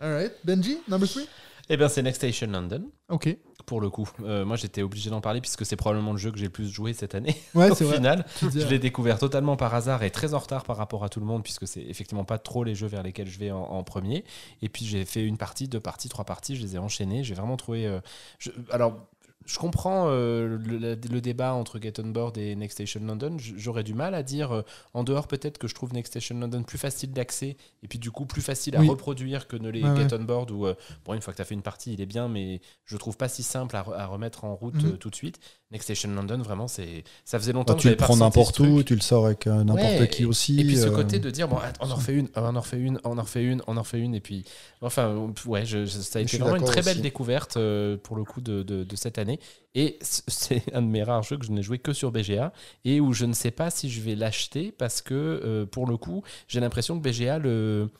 Alright. 0.00 0.32
Benji, 0.42 0.78
number 0.88 1.06
3 1.06 1.22
Eh 1.68 1.76
bien, 1.76 1.88
c'est 1.90 2.00
Next 2.02 2.22
Station 2.22 2.46
London. 2.50 2.84
Ok. 3.10 3.36
Pour 3.68 3.80
le 3.82 3.90
coup, 3.90 4.08
Euh, 4.24 4.44
moi 4.46 4.56
j'étais 4.56 4.82
obligé 4.82 5.10
d'en 5.10 5.20
parler 5.20 5.40
puisque 5.42 5.64
c'est 5.66 5.76
probablement 5.76 6.12
le 6.12 6.18
jeu 6.18 6.30
que 6.32 6.38
j'ai 6.38 6.46
le 6.46 6.50
plus 6.50 6.68
joué 6.70 6.92
cette 6.94 7.14
année. 7.14 7.36
Ouais, 7.54 7.70
Au 7.70 7.74
vrai. 7.74 7.96
final, 7.96 8.24
je 8.42 8.66
l'ai 8.66 8.78
découvert 8.78 9.18
totalement 9.18 9.56
par 9.56 9.74
hasard 9.74 10.02
et 10.02 10.10
très 10.10 10.32
en 10.34 10.38
retard 10.38 10.64
par 10.64 10.76
rapport 10.78 11.04
à 11.04 11.08
tout 11.10 11.20
le 11.20 11.26
monde 11.26 11.42
puisque 11.42 11.66
c'est 11.68 11.82
effectivement 11.82 12.24
pas 12.24 12.38
trop 12.38 12.64
les 12.64 12.74
jeux 12.74 12.86
vers 12.86 13.02
lesquels 13.02 13.28
je 13.28 13.38
vais 13.38 13.50
en, 13.50 13.60
en 13.62 13.82
premier. 13.84 14.24
Et 14.62 14.68
puis 14.70 14.86
j'ai 14.86 15.04
fait 15.04 15.22
une 15.22 15.36
partie, 15.36 15.68
deux 15.68 15.80
parties, 15.80 16.08
trois 16.08 16.24
parties, 16.24 16.56
je 16.56 16.62
les 16.62 16.74
ai 16.76 16.78
enchaînées. 16.78 17.22
J'ai 17.24 17.34
vraiment 17.34 17.56
trouvé. 17.58 17.86
euh, 17.86 18.00
je- 18.38 18.50
alors. 18.70 19.06
Je 19.48 19.58
comprends 19.58 20.04
euh, 20.08 20.58
le, 20.62 20.76
la- 20.76 20.94
le 20.94 21.20
débat 21.22 21.54
entre 21.54 21.80
Get 21.80 21.94
On 22.00 22.08
Board 22.08 22.36
et 22.36 22.54
Next 22.54 22.74
Station 22.76 23.00
London. 23.02 23.36
J'aurais 23.38 23.82
du 23.82 23.94
mal 23.94 24.14
à 24.14 24.22
dire, 24.22 24.52
euh, 24.52 24.62
en 24.92 25.04
dehors 25.04 25.26
peut-être 25.26 25.56
que 25.56 25.66
je 25.66 25.74
trouve 25.74 25.94
Next 25.94 26.12
Station 26.12 26.38
London 26.38 26.62
plus 26.62 26.76
facile 26.76 27.12
d'accès 27.14 27.56
et 27.82 27.88
puis 27.88 27.98
du 27.98 28.10
coup 28.10 28.26
plus 28.26 28.42
facile 28.42 28.76
à 28.76 28.80
Oui. 28.80 28.88
reproduire 28.88 29.48
que 29.48 29.56
ne 29.56 29.70
les 29.70 29.80
Get 29.80 29.86
ouais. 29.88 30.14
On 30.14 30.22
Board 30.24 30.50
où, 30.50 30.66
euh, 30.66 30.74
bon, 31.06 31.14
une 31.14 31.22
fois 31.22 31.32
que 31.32 31.38
tu 31.38 31.42
as 31.42 31.46
fait 31.46 31.54
une 31.54 31.62
partie, 31.62 31.94
il 31.94 32.00
est 32.02 32.06
bien, 32.06 32.28
mais 32.28 32.60
je 32.84 32.96
trouve 32.98 33.16
pas 33.16 33.28
si 33.28 33.42
simple 33.42 33.74
à, 33.74 33.82
re- 33.82 33.94
à 33.94 34.04
remettre 34.04 34.44
en 34.44 34.54
route 34.54 34.74
Mhm. 34.74 34.86
euh, 34.92 34.96
tout 34.98 35.08
de 35.08 35.16
suite. 35.16 35.40
Next 35.70 35.84
Station 35.84 36.10
London, 36.14 36.38
vraiment, 36.38 36.68
c'est 36.68 37.04
ça 37.24 37.38
faisait 37.38 37.52
Bah, 37.52 37.58
longtemps 37.58 37.74
que 37.74 37.80
tu 37.80 37.88
le 37.90 37.96
prends 37.96 38.16
n'importe 38.16 38.58
où, 38.60 38.82
tu 38.82 38.94
le 38.94 39.00
sors 39.00 39.26
avec 39.26 39.46
n'importe 39.46 39.80
Ouais, 40.00 40.08
qui 40.08 40.22
et- 40.22 40.26
aussi. 40.26 40.60
Et 40.60 40.64
puis 40.64 40.76
ce 40.76 40.88
côté 40.88 41.18
de 41.20 41.30
dire, 41.30 41.48
bon, 41.48 41.56
on 41.80 41.90
en 41.90 41.94
refait 41.94 42.14
une, 42.14 42.28
on 42.36 42.54
en 42.56 42.60
refait 42.60 42.78
une, 42.80 42.98
on 43.04 43.16
en 43.18 43.22
refait 43.22 43.44
une, 43.44 43.62
on 43.66 43.76
en 43.76 43.82
refait 43.82 43.98
une, 44.00 44.14
et 44.14 44.20
puis, 44.20 44.44
enfin, 44.82 45.14
ouais, 45.46 45.64
je- 45.66 45.86
ça 45.86 46.18
a 46.18 46.22
été 46.22 46.36
vraiment 46.38 46.56
une 46.56 46.64
très 46.64 46.82
belle 46.82 46.94
aussi. 46.96 47.00
découverte 47.02 47.58
pour 48.02 48.16
le 48.16 48.24
coup 48.24 48.40
de, 48.42 48.62
de- 48.62 48.84
de 48.84 48.96
cette 48.96 49.16
année. 49.18 49.37
Et 49.74 49.98
c'est 50.02 50.62
un 50.74 50.82
de 50.82 50.86
mes 50.86 51.02
rares 51.02 51.22
jeux 51.22 51.36
que 51.38 51.44
je 51.44 51.52
n'ai 51.52 51.62
joué 51.62 51.78
que 51.78 51.92
sur 51.92 52.10
BGA 52.10 52.52
et 52.84 53.00
où 53.00 53.12
je 53.12 53.26
ne 53.26 53.32
sais 53.32 53.50
pas 53.50 53.70
si 53.70 53.90
je 53.90 54.00
vais 54.00 54.14
l'acheter 54.14 54.72
parce 54.72 55.02
que, 55.02 55.14
euh, 55.14 55.66
pour 55.66 55.86
le 55.86 55.96
coup, 55.96 56.22
j'ai 56.48 56.60
l'impression 56.60 56.98
que 56.98 57.08
BGA 57.08 57.38
le 57.38 57.90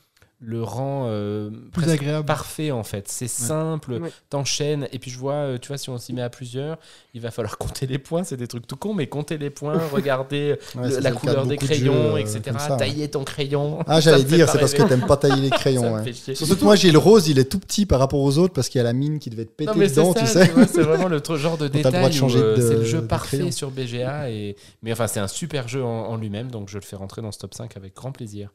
le 0.40 0.62
rend 0.62 1.06
euh, 1.08 1.50
Plus 1.72 1.90
agréable. 1.90 2.24
parfait 2.24 2.70
en 2.70 2.84
fait. 2.84 3.08
C'est 3.08 3.26
simple, 3.26 3.94
Ouais. 3.94 4.10
t'enchaînes 4.30 4.86
et 4.92 5.00
puis 5.00 5.10
je 5.10 5.18
vois, 5.18 5.32
euh, 5.34 5.58
tu 5.58 5.66
vois, 5.68 5.78
si 5.78 5.90
on 5.90 5.98
s'y 5.98 6.12
met 6.12 6.22
à 6.22 6.30
plusieurs, 6.30 6.78
il 7.12 7.20
va 7.20 7.32
falloir 7.32 7.58
compter 7.58 7.86
les 7.88 7.98
points. 7.98 8.22
C'est 8.22 8.36
des 8.36 8.46
trucs 8.46 8.64
tout 8.66 8.76
cons, 8.76 8.94
mais 8.94 9.08
compter 9.08 9.36
les 9.36 9.50
points, 9.50 9.76
regarder 9.92 10.56
Ouais, 10.76 10.84
le- 10.84 10.90
c'est 10.90 11.00
la 11.00 11.10
couleur 11.10 11.42
de 11.44 11.48
des 11.50 11.56
de 11.56 11.60
crayons, 11.64 11.92
jeux, 11.92 11.98
euh, 12.14 12.16
etc. 12.18 12.40
ça, 12.58 12.72
ouais. 12.72 12.76
Tailler 12.78 13.08
ton 13.10 13.24
crayon. 13.24 13.80
Ah, 13.88 14.00
j'allais 14.00 14.22
dire, 14.22 14.48
c'est 14.48 14.58
parce 14.60 14.74
que 14.74 14.82
t'aimes 14.84 15.06
pas 15.06 15.16
tailler 15.16 15.42
les 15.42 15.50
crayons. 15.50 15.94
ouais. 15.94 16.12
chier. 16.12 16.36
Surtout 16.36 16.56
que 16.56 16.64
moi, 16.64 16.76
j'ai 16.76 16.92
le 16.92 16.98
rose, 16.98 17.26
il 17.28 17.40
est 17.40 17.50
tout 17.50 17.58
petit 17.58 17.84
par 17.84 17.98
rapport 17.98 18.20
aux 18.20 18.38
autres 18.38 18.54
parce 18.54 18.68
qu'il 18.68 18.78
y 18.78 18.82
a 18.82 18.84
la 18.84 18.92
mine 18.92 19.18
qui 19.18 19.30
devait 19.30 19.42
être 19.42 19.56
pétée 19.56 19.72
Non, 19.72 19.76
mais 19.76 19.88
c'est 19.88 19.96
dedans, 19.96 20.14
ça, 20.14 20.20
tu 20.20 20.26
sais. 20.28 20.66
c'est 20.72 20.82
vraiment 20.82 21.08
le 21.08 21.20
genre 21.36 21.58
de 21.58 21.66
détail 21.66 22.04
de 22.04 22.08
où 22.08 22.12
changer 22.12 22.38
euh, 22.38 22.56
de- 22.56 22.60
c'est 22.62 22.74
le 22.74 22.84
jeu 22.84 23.02
parfait 23.02 23.50
sur 23.50 23.72
BGA. 23.72 24.30
Et... 24.30 24.54
Mais 24.82 24.92
enfin, 24.92 25.08
c'est 25.08 25.18
un 25.20 25.26
super 25.26 25.66
jeu 25.66 25.82
en, 25.82 26.16
lui-même, 26.16 26.48
donc 26.50 26.68
je 26.68 26.76
le 26.78 26.82
fais 26.84 26.94
rentrer 26.94 27.22
dans 27.22 27.32
ce 27.32 27.38
top 27.40 27.54
5 27.54 27.76
avec 27.76 27.96
grand 27.96 28.12
plaisir. 28.12 28.50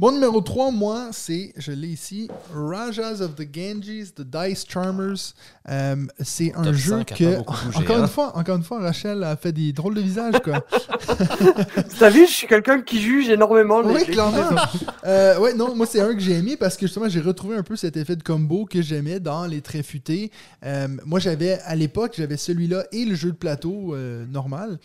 Mon 0.00 0.12
numéro 0.12 0.40
3, 0.40 0.70
moi, 0.70 1.10
c'est, 1.12 1.52
je 1.58 1.72
l'ai 1.72 1.88
ici, 1.88 2.30
Rajas 2.54 3.20
of 3.20 3.34
the 3.34 3.42
Ganges, 3.42 4.14
The 4.14 4.22
Dice 4.22 4.64
Charmers. 4.66 5.34
Euh, 5.68 5.96
c'est 6.20 6.54
un 6.54 6.62
Top 6.62 6.72
jeu 6.72 6.90
5 6.92 7.12
a 7.12 7.14
que, 7.14 7.38
encore, 7.38 7.62
hein. 7.66 8.00
une 8.00 8.08
fois, 8.08 8.34
encore 8.34 8.56
une 8.56 8.62
fois, 8.62 8.80
Rachel 8.80 9.22
a 9.22 9.36
fait 9.36 9.52
des 9.52 9.74
drôles 9.74 9.94
de 9.94 10.00
visages, 10.00 10.40
quoi. 10.42 10.64
T'as 11.98 12.08
vu, 12.08 12.26
je 12.26 12.32
suis 12.32 12.46
quelqu'un 12.46 12.80
qui 12.80 12.98
juge 12.98 13.28
énormément 13.28 13.82
les, 13.82 13.94
oui, 13.94 14.04
clairement. 14.06 14.56
Euh, 15.04 15.38
ouais, 15.38 15.52
non, 15.52 15.76
moi, 15.76 15.84
c'est 15.84 16.00
un 16.00 16.14
que 16.14 16.20
j'ai 16.20 16.32
aimé 16.32 16.56
parce 16.56 16.78
que 16.78 16.86
justement, 16.86 17.10
j'ai 17.10 17.20
retrouvé 17.20 17.56
un 17.56 17.62
peu 17.62 17.76
cet 17.76 17.98
effet 17.98 18.16
de 18.16 18.22
combo 18.22 18.64
que 18.64 18.80
j'aimais 18.80 19.20
dans 19.20 19.44
les 19.44 19.60
traits 19.60 19.84
futés. 19.84 20.30
Euh, 20.64 20.88
moi, 21.04 21.20
j'avais, 21.20 21.58
à 21.66 21.76
l'époque, 21.76 22.14
j'avais 22.16 22.38
celui-là 22.38 22.84
et 22.92 23.04
le 23.04 23.14
jeu 23.14 23.32
de 23.32 23.36
plateau 23.36 23.94
euh, 23.94 24.24
normal. 24.24 24.78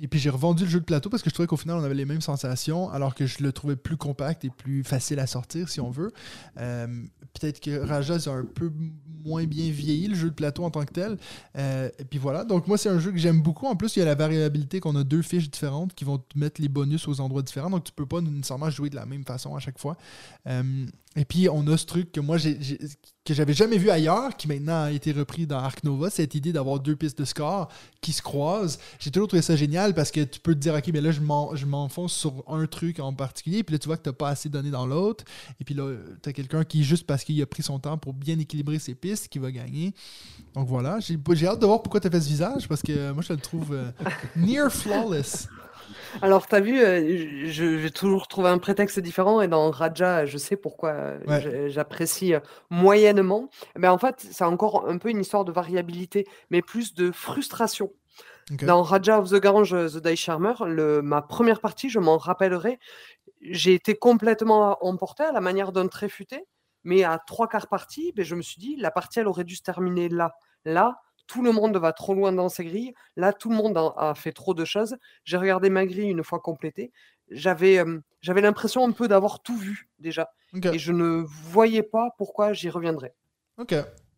Et 0.00 0.08
puis 0.08 0.20
j'ai 0.20 0.30
revendu 0.30 0.64
le 0.64 0.70
jeu 0.70 0.80
de 0.80 0.84
plateau 0.84 1.10
parce 1.10 1.22
que 1.22 1.30
je 1.30 1.34
trouvais 1.34 1.46
qu'au 1.46 1.56
final 1.56 1.76
on 1.76 1.82
avait 1.82 1.94
les 1.94 2.04
mêmes 2.04 2.20
sensations 2.20 2.90
alors 2.90 3.14
que 3.14 3.26
je 3.26 3.42
le 3.42 3.52
trouvais 3.52 3.76
plus 3.76 3.96
compact 3.96 4.44
et 4.44 4.50
plus 4.50 4.84
facile 4.84 5.18
à 5.18 5.26
sortir 5.26 5.68
si 5.68 5.80
on 5.80 5.90
veut. 5.90 6.12
Euh, 6.58 6.86
Peut-être 7.38 7.60
que 7.60 7.78
Rajas 7.78 8.24
a 8.26 8.30
un 8.30 8.44
peu 8.44 8.72
moins 9.24 9.44
bien 9.44 9.70
vieilli 9.70 10.08
le 10.08 10.14
jeu 10.14 10.30
de 10.30 10.34
plateau 10.34 10.64
en 10.64 10.70
tant 10.70 10.84
que 10.84 10.92
tel. 10.92 11.18
Euh, 11.56 11.88
et 11.98 12.04
puis 12.04 12.18
voilà, 12.18 12.44
donc 12.44 12.66
moi 12.66 12.78
c'est 12.78 12.88
un 12.88 12.98
jeu 12.98 13.12
que 13.12 13.18
j'aime 13.18 13.42
beaucoup. 13.42 13.66
En 13.66 13.76
plus 13.76 13.96
il 13.96 14.00
y 14.00 14.02
a 14.02 14.06
la 14.06 14.14
variabilité 14.14 14.80
qu'on 14.80 14.96
a 14.96 15.04
deux 15.04 15.22
fiches 15.22 15.50
différentes 15.50 15.94
qui 15.94 16.04
vont 16.04 16.18
te 16.18 16.38
mettre 16.38 16.60
les 16.60 16.68
bonus 16.68 17.06
aux 17.06 17.20
endroits 17.20 17.42
différents. 17.42 17.70
Donc 17.70 17.84
tu 17.84 17.92
peux 17.92 18.06
pas 18.06 18.20
nécessairement 18.20 18.70
jouer 18.70 18.90
de 18.90 18.96
la 18.96 19.06
même 19.06 19.24
façon 19.24 19.54
à 19.54 19.60
chaque 19.60 19.78
fois. 19.78 19.96
Euh, 20.46 20.86
et 21.16 21.24
puis 21.24 21.48
on 21.48 21.66
a 21.68 21.76
ce 21.76 21.86
truc 21.86 22.12
que 22.12 22.20
moi 22.20 22.36
j'ai- 22.38 22.58
que 23.24 23.34
j'avais 23.34 23.52
jamais 23.52 23.76
vu 23.76 23.90
ailleurs, 23.90 24.34
qui 24.38 24.48
maintenant 24.48 24.84
a 24.84 24.90
été 24.90 25.12
repris 25.12 25.46
dans 25.46 25.58
Ark 25.58 25.84
Nova, 25.84 26.08
cette 26.08 26.34
idée 26.34 26.50
d'avoir 26.50 26.80
deux 26.80 26.96
pistes 26.96 27.18
de 27.18 27.26
score 27.26 27.68
qui 28.00 28.12
se 28.14 28.22
croisent. 28.22 28.78
J'ai 28.98 29.10
toujours 29.10 29.28
trouvé 29.28 29.42
ça 29.42 29.54
génial 29.54 29.92
parce 29.94 30.10
que 30.10 30.24
tu 30.24 30.40
peux 30.40 30.54
te 30.54 30.58
dire, 30.60 30.72
OK, 30.74 30.88
mais 30.94 31.02
là, 31.02 31.10
je 31.10 31.20
m'en- 31.20 31.54
je 31.54 31.66
m'enfonce 31.66 32.14
sur 32.14 32.42
un 32.48 32.66
truc 32.66 33.00
en 33.00 33.12
particulier, 33.12 33.62
puis 33.64 33.74
là, 33.74 33.78
tu 33.78 33.86
vois 33.86 33.98
que 33.98 34.02
tu 34.04 34.08
n'as 34.08 34.14
pas 34.14 34.30
assez 34.30 34.48
donné 34.48 34.70
dans 34.70 34.86
l'autre. 34.86 35.24
Et 35.60 35.64
puis 35.64 35.74
là, 35.74 35.94
tu 36.22 36.28
as 36.30 36.32
quelqu'un 36.32 36.64
qui, 36.64 36.84
juste 36.84 37.06
parce 37.06 37.22
qu'il 37.22 37.40
a 37.42 37.46
pris 37.46 37.62
son 37.62 37.78
temps 37.78 37.98
pour 37.98 38.14
bien 38.14 38.38
équilibrer 38.38 38.78
ses 38.78 38.94
pistes, 38.94 39.28
qui 39.28 39.38
va 39.38 39.50
gagner. 39.52 39.92
Donc 40.54 40.66
voilà, 40.68 40.98
j'ai 41.00 41.46
hâte 41.46 41.60
de 41.60 41.66
voir 41.66 41.82
pourquoi 41.82 42.00
tu 42.00 42.06
as 42.06 42.10
fait 42.10 42.20
ce 42.22 42.28
visage 42.28 42.66
parce 42.66 42.80
que 42.80 43.12
moi, 43.12 43.22
je 43.26 43.34
le 43.34 43.40
trouve 43.40 43.74
euh, 43.74 43.90
near 44.36 44.72
flawless. 44.72 45.48
Alors, 46.22 46.46
t'as 46.46 46.60
vu, 46.60 46.80
euh, 46.80 47.46
je- 47.46 47.78
j'ai 47.78 47.90
toujours 47.90 48.28
trouvé 48.28 48.48
un 48.48 48.58
prétexte 48.58 48.98
différent 49.00 49.40
et 49.40 49.48
dans 49.48 49.70
Raja, 49.70 50.26
je 50.26 50.38
sais 50.38 50.56
pourquoi 50.56 50.90
euh, 50.90 51.18
Ouais. 51.26 51.70
j'apprécie 51.70 52.34
euh, 52.34 52.40
moyennement. 52.70 53.50
Mais 53.76 53.88
en 53.88 53.98
fait, 53.98 54.16
c'est 54.30 54.44
encore 54.44 54.88
un 54.88 54.98
peu 54.98 55.10
une 55.10 55.20
histoire 55.20 55.44
de 55.44 55.52
variabilité, 55.52 56.26
mais 56.50 56.62
plus 56.62 56.94
de 56.94 57.10
frustration. 57.10 57.92
Dans 58.62 58.82
Raja 58.82 59.18
of 59.20 59.28
the 59.30 59.34
Gange, 59.42 59.72
The 59.72 59.98
Die 59.98 60.16
Charmer, 60.16 60.54
le, 60.64 61.02
ma 61.02 61.20
première 61.20 61.60
partie, 61.60 61.90
je 61.90 61.98
m'en 61.98 62.16
rappellerai, 62.16 62.78
j'ai 63.42 63.74
été 63.74 63.94
complètement 63.94 64.78
emporté 64.82 65.22
à 65.22 65.32
la 65.32 65.40
manière 65.42 65.70
d'un 65.70 65.86
trait 65.86 66.08
futé, 66.08 66.46
mais 66.82 67.04
à 67.04 67.18
trois 67.18 67.46
quarts 67.46 67.66
partie, 67.66 68.12
ben, 68.16 68.24
je 68.24 68.34
me 68.34 68.40
suis 68.40 68.58
dit, 68.58 68.76
la 68.76 68.90
partie, 68.90 69.20
elle 69.20 69.28
aurait 69.28 69.44
dû 69.44 69.54
se 69.54 69.62
terminer 69.62 70.08
là. 70.08 70.32
Là, 70.64 70.98
tout 71.28 71.42
le 71.42 71.52
monde 71.52 71.76
va 71.76 71.92
trop 71.92 72.14
loin 72.14 72.32
dans 72.32 72.48
ses 72.48 72.64
grilles. 72.64 72.94
Là, 73.14 73.32
tout 73.32 73.50
le 73.50 73.56
monde 73.56 73.78
a, 73.96 74.14
fait 74.16 74.32
trop 74.32 74.54
de 74.54 74.64
choses. 74.64 74.96
J'ai 75.24 75.36
regardé 75.36 75.70
ma 75.70 75.86
grille 75.86 76.08
une 76.08 76.24
fois 76.24 76.40
complétée. 76.40 76.90
J'avais 77.30 77.78
euh, 77.78 78.00
j'avais 78.20 78.40
l'impression 78.40 78.84
un 78.84 78.90
peu 78.90 79.06
d'avoir 79.06 79.40
tout 79.40 79.56
vu 79.56 79.88
déjà. 80.00 80.32
Et 80.72 80.78
je 80.78 80.92
ne 80.92 81.22
voyais 81.26 81.82
pas 81.82 82.08
pourquoi 82.16 82.54
j'y 82.54 82.70
reviendrais. 82.70 83.14
Ok. 83.58 83.74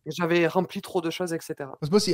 J'avais 0.06 0.46
rempli 0.46 0.80
trop 0.80 1.00
de 1.02 1.10
choses, 1.10 1.32
etc. 1.32 1.56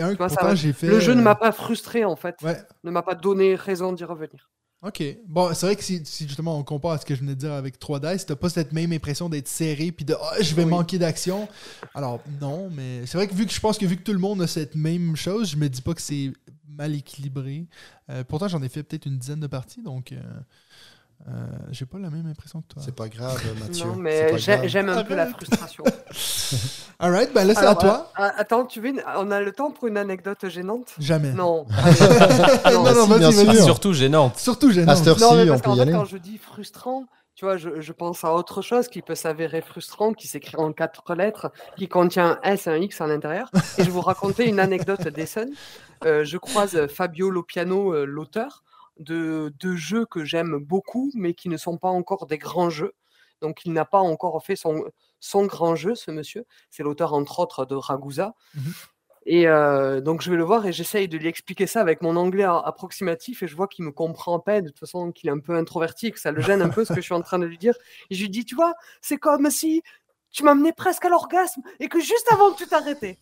un 0.01 0.29
ça 0.29 0.55
j'ai 0.55 0.73
fait. 0.73 0.89
Le 0.89 0.99
jeu 0.99 1.15
ne 1.15 1.23
m'a 1.23 1.37
pas 1.37 1.53
frustré, 1.53 2.05
en 2.05 2.17
fait. 2.17 2.37
Ouais. 2.43 2.57
Ne 2.83 2.91
m'a 2.91 3.03
pas 3.03 3.15
donné 3.15 3.55
raison 3.55 3.93
d'y 3.93 4.05
revenir. 4.05 4.51
Ok. 4.83 5.03
Bon, 5.27 5.53
c'est 5.55 5.67
vrai 5.67 5.75
que 5.77 5.83
si, 5.83 6.03
si 6.05 6.29
justement 6.29 6.59
on 6.59 6.63
compare 6.63 6.93
à 6.93 6.99
ce 6.99 7.07
que 7.07 7.15
je 7.15 7.21
venais 7.21 7.35
de 7.35 7.41
dire 7.41 7.53
avec 7.53 7.79
3 7.79 7.99
Dice, 7.99 8.27
t'as 8.27 8.37
pas 8.37 8.49
cette 8.51 8.73
même 8.73 8.93
impression 8.93 9.29
d'être 9.29 9.49
serré 9.49 9.91
puis 9.91 10.05
de 10.05 10.15
Ah, 10.21 10.37
je 10.41 10.55
vais 10.55 10.65
Oui. 10.65 10.71
manquer 10.71 10.99
d'action. 10.99 11.49
Alors 11.95 12.21
non, 12.41 12.71
mais 12.71 13.05
c'est 13.07 13.17
vrai 13.19 13.27
que 13.27 13.35
vu 13.35 13.47
que 13.47 13.53
je 13.53 13.59
pense 13.61 13.79
que 13.79 13.87
vu 13.87 13.97
que 13.97 14.03
tout 14.03 14.13
le 14.13 14.19
monde 14.19 14.43
a 14.43 14.47
cette 14.47 14.75
même 14.77 15.17
chose, 15.17 15.51
je 15.51 15.57
me 15.57 15.69
dis 15.69 15.83
pas 15.83 15.95
que 15.95 16.03
c'est 16.03 16.33
mal 16.69 16.95
équilibré. 16.95 17.67
Euh, 18.11 18.23
pourtant, 18.23 18.49
j'en 18.49 18.63
ai 18.63 18.69
fait 18.69 18.83
peut-être 18.83 19.07
une 19.07 19.19
dizaine 19.19 19.41
de 19.41 19.47
parties, 19.47 19.83
donc 19.83 20.13
euh, 20.13 20.21
euh, 21.29 21.33
j'ai 21.71 21.87
pas 21.87 21.99
la 21.99 22.09
même 22.11 22.27
impression 22.27 22.61
que 22.63 22.69
toi. 22.75 22.83
C'est 22.85 22.95
pas 22.95 23.09
grave, 23.09 23.43
Mathieu. 23.61 23.87
Non, 23.87 23.97
mais 23.97 24.39
j'aime 24.39 24.89
un 24.89 25.03
peu 25.05 25.15
la 25.15 25.27
frustration. 25.27 25.83
Alright, 26.99 27.33
ben 27.35 27.47
là 27.47 27.55
c'est 27.55 27.67
à 27.67 27.75
toi. 27.75 28.11
euh, 28.19 28.29
attends, 28.37 28.65
tu 28.65 28.81
veux, 28.81 28.89
une- 28.89 29.03
on 29.17 29.31
a 29.31 29.41
le 29.41 29.53
temps 29.53 29.71
pour 29.71 29.87
une 29.89 29.97
anecdote 29.99 30.49
gênante? 30.49 30.95
Jamais. 30.99 31.33
Non. 31.33 31.67
non, 32.73 32.95
non, 32.95 33.31
si, 33.31 33.45
vas-y, 33.45 33.57
sûr. 33.57 33.65
Surtout 33.65 33.93
gênante. 33.93 34.37
Surtout 34.39 34.71
gênant. 34.71 34.93
À 34.93 34.97
cette 34.97 35.09
heure-ci, 35.09 35.23
Non, 35.25 35.35
mais 35.37 35.43
on 35.45 35.49
parce 35.49 35.63
peut 35.63 35.71
qu'en 35.71 35.75
y 35.75 35.77
fait, 35.77 35.83
aller. 35.83 35.93
quand 35.93 36.05
je 36.05 36.17
dis 36.17 36.39
frustrant, 36.39 37.05
tu 37.35 37.45
vois, 37.45 37.57
je, 37.59 37.81
je 37.81 37.93
pense 37.93 38.25
à 38.25 38.33
autre 38.33 38.63
chose 38.63 38.89
qui 38.89 39.03
peut 39.03 39.15
s'avérer 39.15 39.61
frustrant, 39.61 40.13
qui 40.15 40.27
s'écrit 40.27 40.57
en 40.57 40.73
quatre 40.73 41.15
lettres, 41.15 41.51
qui 41.77 41.87
contient 41.89 42.39
un 42.43 42.51
S 42.51 42.67
et 42.67 42.71
un 42.71 42.77
X 42.77 43.01
à 43.03 43.07
l'intérieur. 43.07 43.51
Et 43.77 43.83
je 43.83 43.87
vais 43.87 43.91
vous 43.91 44.01
raconter 44.01 44.49
une 44.49 44.59
anecdote 44.61 45.07
d'Essen. 45.09 45.51
Euh, 46.07 46.25
je 46.25 46.39
croise 46.39 46.87
Fabio 46.87 47.29
Lopiano, 47.31 47.93
euh, 47.93 48.05
l'auteur, 48.07 48.63
de, 48.99 49.53
de 49.59 49.77
jeux 49.77 50.07
que 50.07 50.25
j'aime 50.25 50.59
beaucoup, 50.59 51.11
mais 51.15 51.35
qui 51.35 51.49
ne 51.49 51.57
sont 51.57 51.79
pas 51.79 51.89
encore 51.89 52.27
des 52.27 52.39
grands 52.39 52.71
jeux. 52.71 52.95
Donc, 53.43 53.65
il 53.65 53.73
n'a 53.73 53.85
pas 53.85 53.99
encore 53.99 54.43
fait 54.45 54.57
son, 54.57 54.85
son 55.21 55.47
grand 55.47 55.77
jeu, 55.77 55.95
ce 55.95 56.11
monsieur. 56.11 56.45
C'est 56.71 56.83
l'auteur, 56.83 57.13
entre 57.13 57.41
autres, 57.41 57.67
de 57.67 57.75
Ragusa. 57.75 58.35
Mhm. 58.55 58.73
Et 59.29 59.49
euh, 59.49 60.01
donc, 60.01 60.23
je 60.23 60.31
vais 60.31 60.37
le 60.37 60.45
voir 60.45 60.67
et 60.67 60.73
j'essaye 60.73 61.09
de 61.09 61.19
lui 61.19 61.27
expliquer 61.27 61.67
ça 61.67 61.81
avec 61.81 62.01
mon 62.01 62.15
anglais 62.17 62.45
approximatif. 62.45 63.43
Et 63.43 63.49
je 63.49 63.57
vois 63.57 63.67
qu'il 63.67 63.85
me 63.85 63.91
comprend 63.91 64.39
à 64.39 64.41
peine, 64.41 64.65
de 64.65 64.71
toute 64.71 64.79
façon, 64.79 65.11
qu'il 65.11 65.29
est 65.29 65.33
un 65.33 65.41
peu 65.41 65.57
introverti, 65.57 66.13
que 66.13 66.21
ça 66.21 66.31
le 66.31 66.41
gêne 66.41 66.63
un 66.63 66.69
peu 66.69 66.85
ce 66.85 66.93
que 66.93 67.01
je 67.01 67.07
suis 67.07 67.15
en 67.15 67.23
train 67.23 67.41
de 67.41 67.45
lui 67.45 67.59
dire. 67.59 67.75
Et 68.11 68.15
je 68.15 68.23
lui 68.23 68.31
dis, 68.31 68.45
tu 68.45 68.55
vois, 68.55 68.75
c'est 69.01 69.19
comme 69.19 69.51
si 69.51 69.83
tu 70.31 70.45
m'amenais 70.45 70.73
presque 70.73 71.05
à 71.05 71.09
l'orgasme 71.09 71.63
et 71.81 71.89
que 71.89 71.99
juste 71.99 72.31
avant 72.31 72.53
que 72.53 72.59
tu 72.59 72.69
t'arrêtais. 72.69 73.19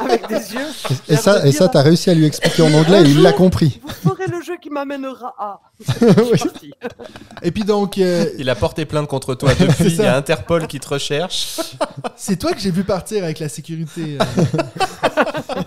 Avec 0.00 0.26
des 0.28 0.54
yeux. 0.54 0.66
Et 1.08 1.16
ça, 1.16 1.46
et 1.46 1.52
ça, 1.52 1.68
t'as 1.68 1.82
réussi 1.82 2.10
à 2.10 2.14
lui 2.14 2.26
expliquer 2.26 2.62
en 2.62 2.72
anglais 2.80 3.02
et 3.02 3.10
il 3.10 3.22
l'a 3.22 3.32
compris. 3.32 3.80
Vous 4.02 4.10
ferez 4.14 4.26
le 4.26 4.42
jeu 4.42 4.56
qui 4.60 4.70
m'amènera 4.70 5.34
à. 5.38 5.60
Oui. 6.32 6.72
Et 7.42 7.50
puis 7.50 7.64
donc, 7.64 7.98
euh, 7.98 8.26
Il 8.38 8.50
a 8.50 8.54
porté 8.54 8.84
plainte 8.86 9.08
contre 9.08 9.34
toi 9.34 9.50
depuis. 9.54 9.74
C'est 9.90 10.02
Il 10.02 10.02
y 10.02 10.06
a 10.06 10.16
Interpol 10.16 10.66
qui 10.66 10.80
te 10.80 10.88
recherche. 10.88 11.60
c'est 12.16 12.36
toi 12.36 12.52
que 12.52 12.60
j'ai 12.60 12.70
vu 12.70 12.84
partir 12.84 13.24
avec 13.24 13.38
la 13.38 13.48
sécurité. 13.48 14.18
euh. 14.20 15.62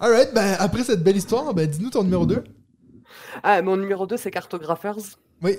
Alright, 0.00 0.34
ben 0.34 0.56
après 0.58 0.82
cette 0.84 1.02
belle 1.02 1.16
histoire, 1.16 1.54
ben 1.54 1.66
dis-nous 1.68 1.90
ton 1.90 2.02
numéro 2.02 2.26
2. 2.26 2.42
Ah, 3.42 3.62
mon 3.62 3.76
numéro 3.76 4.06
2, 4.06 4.16
c'est 4.16 4.30
Cartographers. 4.30 5.16
Oui. 5.42 5.58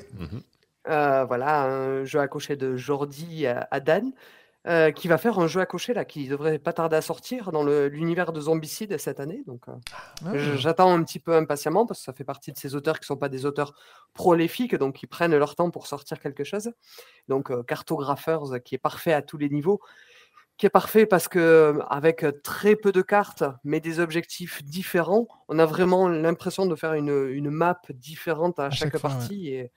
Euh, 0.90 1.26
voilà, 1.26 1.64
un 1.64 2.06
jeu 2.06 2.20
à 2.20 2.28
cocher 2.28 2.56
de 2.56 2.76
Jordi 2.78 3.48
à, 3.48 3.68
à 3.72 3.80
Dan, 3.80 4.12
euh, 4.67 4.89
qui 4.91 5.07
va 5.07 5.19
faire 5.19 5.37
un 5.37 5.45
jeu 5.45 5.61
à 5.61 5.67
cocher 5.67 5.93
là, 5.93 6.05
qui 6.05 6.27
devrait 6.27 6.57
pas 6.57 6.73
tarder 6.73 6.95
à 6.95 7.01
sortir 7.01 7.51
dans 7.51 7.63
l'univers 7.63 8.33
de 8.33 8.41
Zombicide 8.41 8.97
cette 8.97 9.19
année. 9.19 9.43
Donc, 9.45 9.67
euh, 9.67 9.73
Ah. 10.25 10.35
j'attends 10.55 10.91
un 10.91 11.03
petit 11.03 11.19
peu 11.19 11.35
impatiemment 11.35 11.85
parce 11.85 11.99
que 11.99 12.05
ça 12.05 12.13
fait 12.13 12.23
partie 12.23 12.51
de 12.51 12.57
ces 12.57 12.73
auteurs 12.73 12.99
qui 12.99 13.05
sont 13.05 13.17
pas 13.17 13.29
des 13.29 13.45
auteurs 13.45 13.75
prolifiques, 14.13 14.75
donc 14.75 15.03
ils 15.03 15.07
prennent 15.07 15.35
leur 15.35 15.55
temps 15.55 15.69
pour 15.69 15.85
sortir 15.85 16.19
quelque 16.19 16.43
chose. 16.43 16.71
Donc, 17.27 17.51
euh, 17.51 17.61
Cartographers, 17.61 18.63
qui 18.63 18.73
est 18.73 18.79
parfait 18.79 19.13
à 19.13 19.21
tous 19.21 19.37
les 19.37 19.49
niveaux, 19.49 19.81
qui 20.57 20.65
est 20.65 20.69
parfait 20.71 21.05
parce 21.05 21.27
que 21.27 21.77
avec 21.89 22.25
très 22.41 22.75
peu 22.75 22.91
de 22.91 23.03
cartes, 23.03 23.43
mais 23.63 23.79
des 23.79 23.99
objectifs 23.99 24.63
différents, 24.63 25.27
on 25.47 25.59
a 25.59 25.65
vraiment 25.65 26.07
l'impression 26.07 26.65
de 26.65 26.75
faire 26.75 26.93
une, 26.93 27.29
une 27.29 27.51
map 27.51 27.79
différente 27.93 28.57
à, 28.57 28.71
chaque 28.71 28.93
chaque, 28.93 29.01
fois, 29.01 29.11
ouais. 29.11 29.15
partie. 29.17 29.49
Et, 29.49 29.71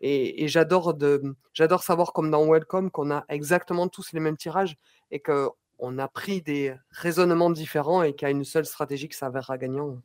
et, 0.00 0.42
et 0.44 0.48
j'adore 0.48 0.94
de, 0.94 1.22
j'adore 1.52 1.82
savoir 1.82 2.12
comme 2.12 2.30
dans 2.30 2.46
Welcome 2.50 2.90
qu'on 2.90 3.10
a 3.10 3.24
exactement 3.28 3.88
tous 3.88 4.12
les 4.12 4.20
mêmes 4.20 4.36
tirages 4.36 4.76
et 5.10 5.20
que 5.20 5.48
on 5.78 5.98
a 5.98 6.08
pris 6.08 6.42
des 6.42 6.74
raisonnements 6.90 7.50
différents 7.50 8.02
et 8.02 8.14
qu'il 8.14 8.26
y 8.26 8.28
a 8.28 8.32
une 8.32 8.44
seule 8.44 8.66
stratégie 8.66 9.08
qui 9.08 9.16
s'avérera 9.16 9.56
gagnant. 9.56 9.96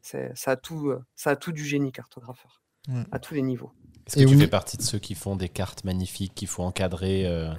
C'est, 0.00 0.30
ça 0.36 0.52
a 0.52 0.56
tout, 0.56 0.92
ça 1.16 1.30
a 1.30 1.36
tout 1.36 1.50
du 1.52 1.64
génie 1.64 1.90
cartographeur 1.92 2.62
Ouais. 2.88 3.02
à 3.10 3.18
tous 3.18 3.34
les 3.34 3.42
niveaux. 3.42 3.72
Est-ce 4.06 4.14
que 4.14 4.20
Et 4.20 4.26
tu 4.26 4.34
oui. 4.34 4.40
fais 4.40 4.46
partie 4.46 4.76
de 4.76 4.82
ceux 4.82 5.00
qui 5.00 5.16
font 5.16 5.34
des 5.34 5.48
cartes 5.48 5.82
magnifiques, 5.82 6.36
qu'il 6.36 6.46
faut 6.46 6.62
encadrer 6.62 7.26
euh, 7.26 7.50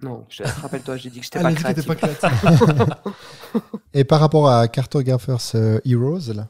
Non, 0.00 0.24
je, 0.30 0.44
rappelle-toi, 0.44 0.96
j'ai 0.96 1.10
dit 1.10 1.18
que 1.20 1.24
j'étais 1.24 1.40
Elle 1.40 1.44
pas 1.44 1.52
créatif. 1.52 1.86
pas 1.86 1.94
créatif. 1.94 2.30
Et 3.92 4.04
par 4.04 4.20
rapport 4.20 4.48
à 4.48 4.66
Cartographers 4.68 5.36
euh, 5.54 5.78
Heroes, 5.84 6.32
là, 6.34 6.48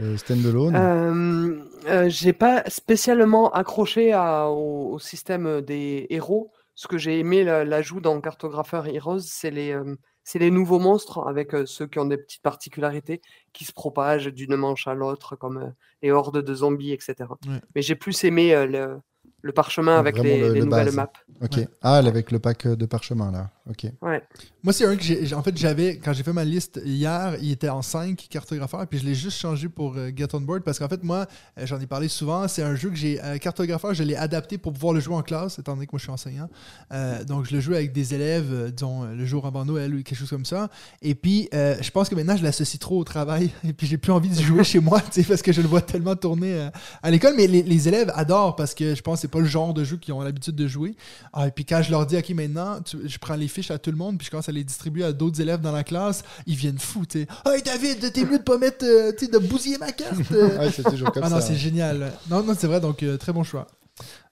euh, 0.00 0.16
Standalone? 0.16 0.74
Euh, 0.74 1.64
euh, 1.86 2.08
j'ai 2.08 2.32
pas 2.32 2.62
spécialement 2.68 3.50
accroché 3.52 4.12
à- 4.12 4.48
au, 4.48 4.92
au 4.94 4.98
système 4.98 5.60
des 5.60 6.06
héros. 6.10 6.50
Ce 6.74 6.88
que 6.88 6.98
j'ai 6.98 7.18
aimé 7.20 7.44
la- 7.44 7.64
l'ajout 7.64 8.00
dans 8.00 8.20
Cartographeur 8.20 8.86
Heroes, 8.88 9.20
c'est 9.20 9.50
les, 9.50 9.72
euh, 9.72 9.94
c'est 10.24 10.38
les 10.38 10.50
nouveaux 10.50 10.78
monstres 10.80 11.26
avec 11.28 11.54
euh, 11.54 11.66
ceux 11.66 11.86
qui 11.86 11.98
ont 11.98 12.04
des 12.06 12.16
petites 12.16 12.42
particularités 12.42 13.20
qui 13.52 13.64
se 13.64 13.72
propagent 13.72 14.26
d'une 14.32 14.56
manche 14.56 14.88
à 14.88 14.94
l'autre, 14.94 15.36
comme 15.36 15.58
euh, 15.58 15.68
les 16.02 16.10
hordes 16.10 16.42
de 16.42 16.54
zombies, 16.54 16.92
etc. 16.92 17.14
Ouais. 17.46 17.60
Mais 17.74 17.82
j'ai 17.82 17.94
plus 17.94 18.24
aimé 18.24 18.54
euh, 18.54 18.66
le, 18.66 18.98
le 19.42 19.52
parchemin 19.52 19.98
avec 19.98 20.16
Vraiment 20.16 20.30
les, 20.34 20.40
le- 20.40 20.52
les 20.54 20.58
le 20.60 20.64
nouvelles 20.64 20.84
base. 20.86 20.96
maps. 20.96 21.12
Ok. 21.42 21.56
Ouais. 21.58 21.68
Ah, 21.82 21.96
avec 21.98 22.32
le 22.32 22.38
pack 22.40 22.66
de 22.66 22.86
parchemin 22.86 23.30
là. 23.30 23.50
Ok. 23.68 23.86
Ouais. 24.02 24.22
Moi, 24.62 24.74
c'est 24.74 24.84
un 24.84 24.94
que 24.94 25.02
j'ai. 25.02 25.32
En 25.32 25.42
fait, 25.42 25.56
j'avais. 25.56 25.96
Quand 25.96 26.12
j'ai 26.12 26.22
fait 26.22 26.34
ma 26.34 26.44
liste 26.44 26.80
hier, 26.84 27.36
il 27.40 27.50
était 27.50 27.70
en 27.70 27.80
5 27.80 28.26
cartographeurs, 28.28 28.86
puis 28.86 28.98
je 28.98 29.06
l'ai 29.06 29.14
juste 29.14 29.38
changé 29.38 29.70
pour 29.70 29.94
euh, 29.96 30.10
Get 30.14 30.34
On 30.34 30.40
Board 30.42 30.62
parce 30.64 30.78
qu'en 30.78 30.88
fait, 30.88 31.02
moi, 31.02 31.26
euh, 31.58 31.64
j'en 31.64 31.80
ai 31.80 31.86
parlé 31.86 32.08
souvent. 32.08 32.46
C'est 32.46 32.62
un 32.62 32.74
jeu 32.74 32.90
que 32.90 32.96
j'ai. 32.96 33.22
euh, 33.24 33.38
cartographeur, 33.38 33.94
je 33.94 34.02
l'ai 34.02 34.16
adapté 34.16 34.58
pour 34.58 34.74
pouvoir 34.74 34.92
le 34.92 35.00
jouer 35.00 35.14
en 35.14 35.22
classe, 35.22 35.58
étant 35.58 35.74
donné 35.74 35.86
que 35.86 35.92
moi, 35.92 35.98
je 35.98 36.02
suis 36.04 36.12
enseignant. 36.12 36.50
Euh, 36.92 37.24
donc, 37.24 37.46
je 37.48 37.54
le 37.54 37.60
joue 37.60 37.72
avec 37.72 37.92
des 37.92 38.12
élèves, 38.14 38.70
disons, 38.74 39.04
le 39.04 39.24
jour 39.24 39.46
avant 39.46 39.64
Noël 39.64 39.94
ou 39.94 40.02
quelque 40.02 40.18
chose 40.18 40.28
comme 40.30 40.44
ça. 40.44 40.68
Et 41.00 41.14
puis, 41.14 41.48
je 41.52 41.90
pense 41.90 42.10
que 42.10 42.14
maintenant, 42.14 42.36
je 42.36 42.42
l'associe 42.42 42.78
trop 42.78 42.98
au 42.98 43.04
travail. 43.04 43.50
Et 43.66 43.72
puis, 43.72 43.86
j'ai 43.86 43.96
plus 43.96 44.12
envie 44.12 44.28
de 44.28 44.42
jouer 44.42 44.62
chez 44.64 44.80
moi, 44.80 45.00
tu 45.10 45.22
sais, 45.22 45.26
parce 45.26 45.40
que 45.40 45.52
je 45.52 45.62
le 45.62 45.68
vois 45.68 45.80
tellement 45.80 46.16
tourner 46.16 46.68
à 47.02 47.10
l'école. 47.10 47.32
Mais 47.34 47.46
les, 47.46 47.62
les 47.62 47.88
élèves 47.88 48.12
adorent 48.14 48.56
parce 48.56 48.74
que 48.74 48.94
je 48.94 49.00
pense 49.00 49.16
que 49.18 49.20
c'est 49.22 49.28
pas 49.28 49.40
le 49.40 49.46
genre 49.46 49.72
de 49.72 49.84
jeu 49.84 49.96
qu'ils 49.96 50.12
ont 50.12 50.20
l'habitude 50.20 50.54
de 50.54 50.66
jouer. 50.68 50.96
Ah, 51.32 51.48
et 51.48 51.50
puis, 51.50 51.64
quand 51.64 51.80
je 51.82 51.90
leur 51.90 52.04
dis, 52.04 52.18
OK, 52.18 52.28
maintenant, 52.30 52.80
tu- 52.82 53.08
je 53.08 53.18
prends 53.18 53.36
les 53.36 53.48
fiches 53.54 53.70
à 53.70 53.78
tout 53.78 53.90
le 53.90 53.96
monde, 53.96 54.18
puis 54.18 54.26
je 54.26 54.30
commence 54.30 54.48
à 54.48 54.52
les 54.52 54.64
distribuer 54.64 55.04
à 55.04 55.12
d'autres 55.12 55.40
élèves 55.40 55.60
dans 55.60 55.72
la 55.72 55.84
classe, 55.84 56.24
ils 56.46 56.56
viennent 56.56 56.78
fous, 56.78 57.06
tu 57.06 57.20
sais. 57.20 57.26
Hey, 57.46 57.62
David, 57.62 58.12
t'es 58.12 58.24
mieux 58.24 58.38
de 58.38 58.42
pas 58.42 58.58
mettre, 58.58 58.84
euh, 58.84 59.12
tu 59.16 59.26
sais, 59.26 59.30
de 59.30 59.38
bousiller 59.38 59.78
ma 59.78 59.92
carte. 59.92 60.14
Ouais, 60.30 60.70
c'est 60.70 60.82
toujours 60.84 61.12
comme 61.12 61.22
ah 61.24 61.30
ça. 61.30 61.36
non, 61.36 61.40
c'est 61.40 61.56
génial. 61.56 62.12
Non, 62.30 62.42
non, 62.42 62.54
c'est 62.58 62.66
vrai, 62.66 62.80
donc 62.80 63.02
euh, 63.02 63.16
très 63.16 63.32
bon 63.32 63.44
choix. 63.44 63.66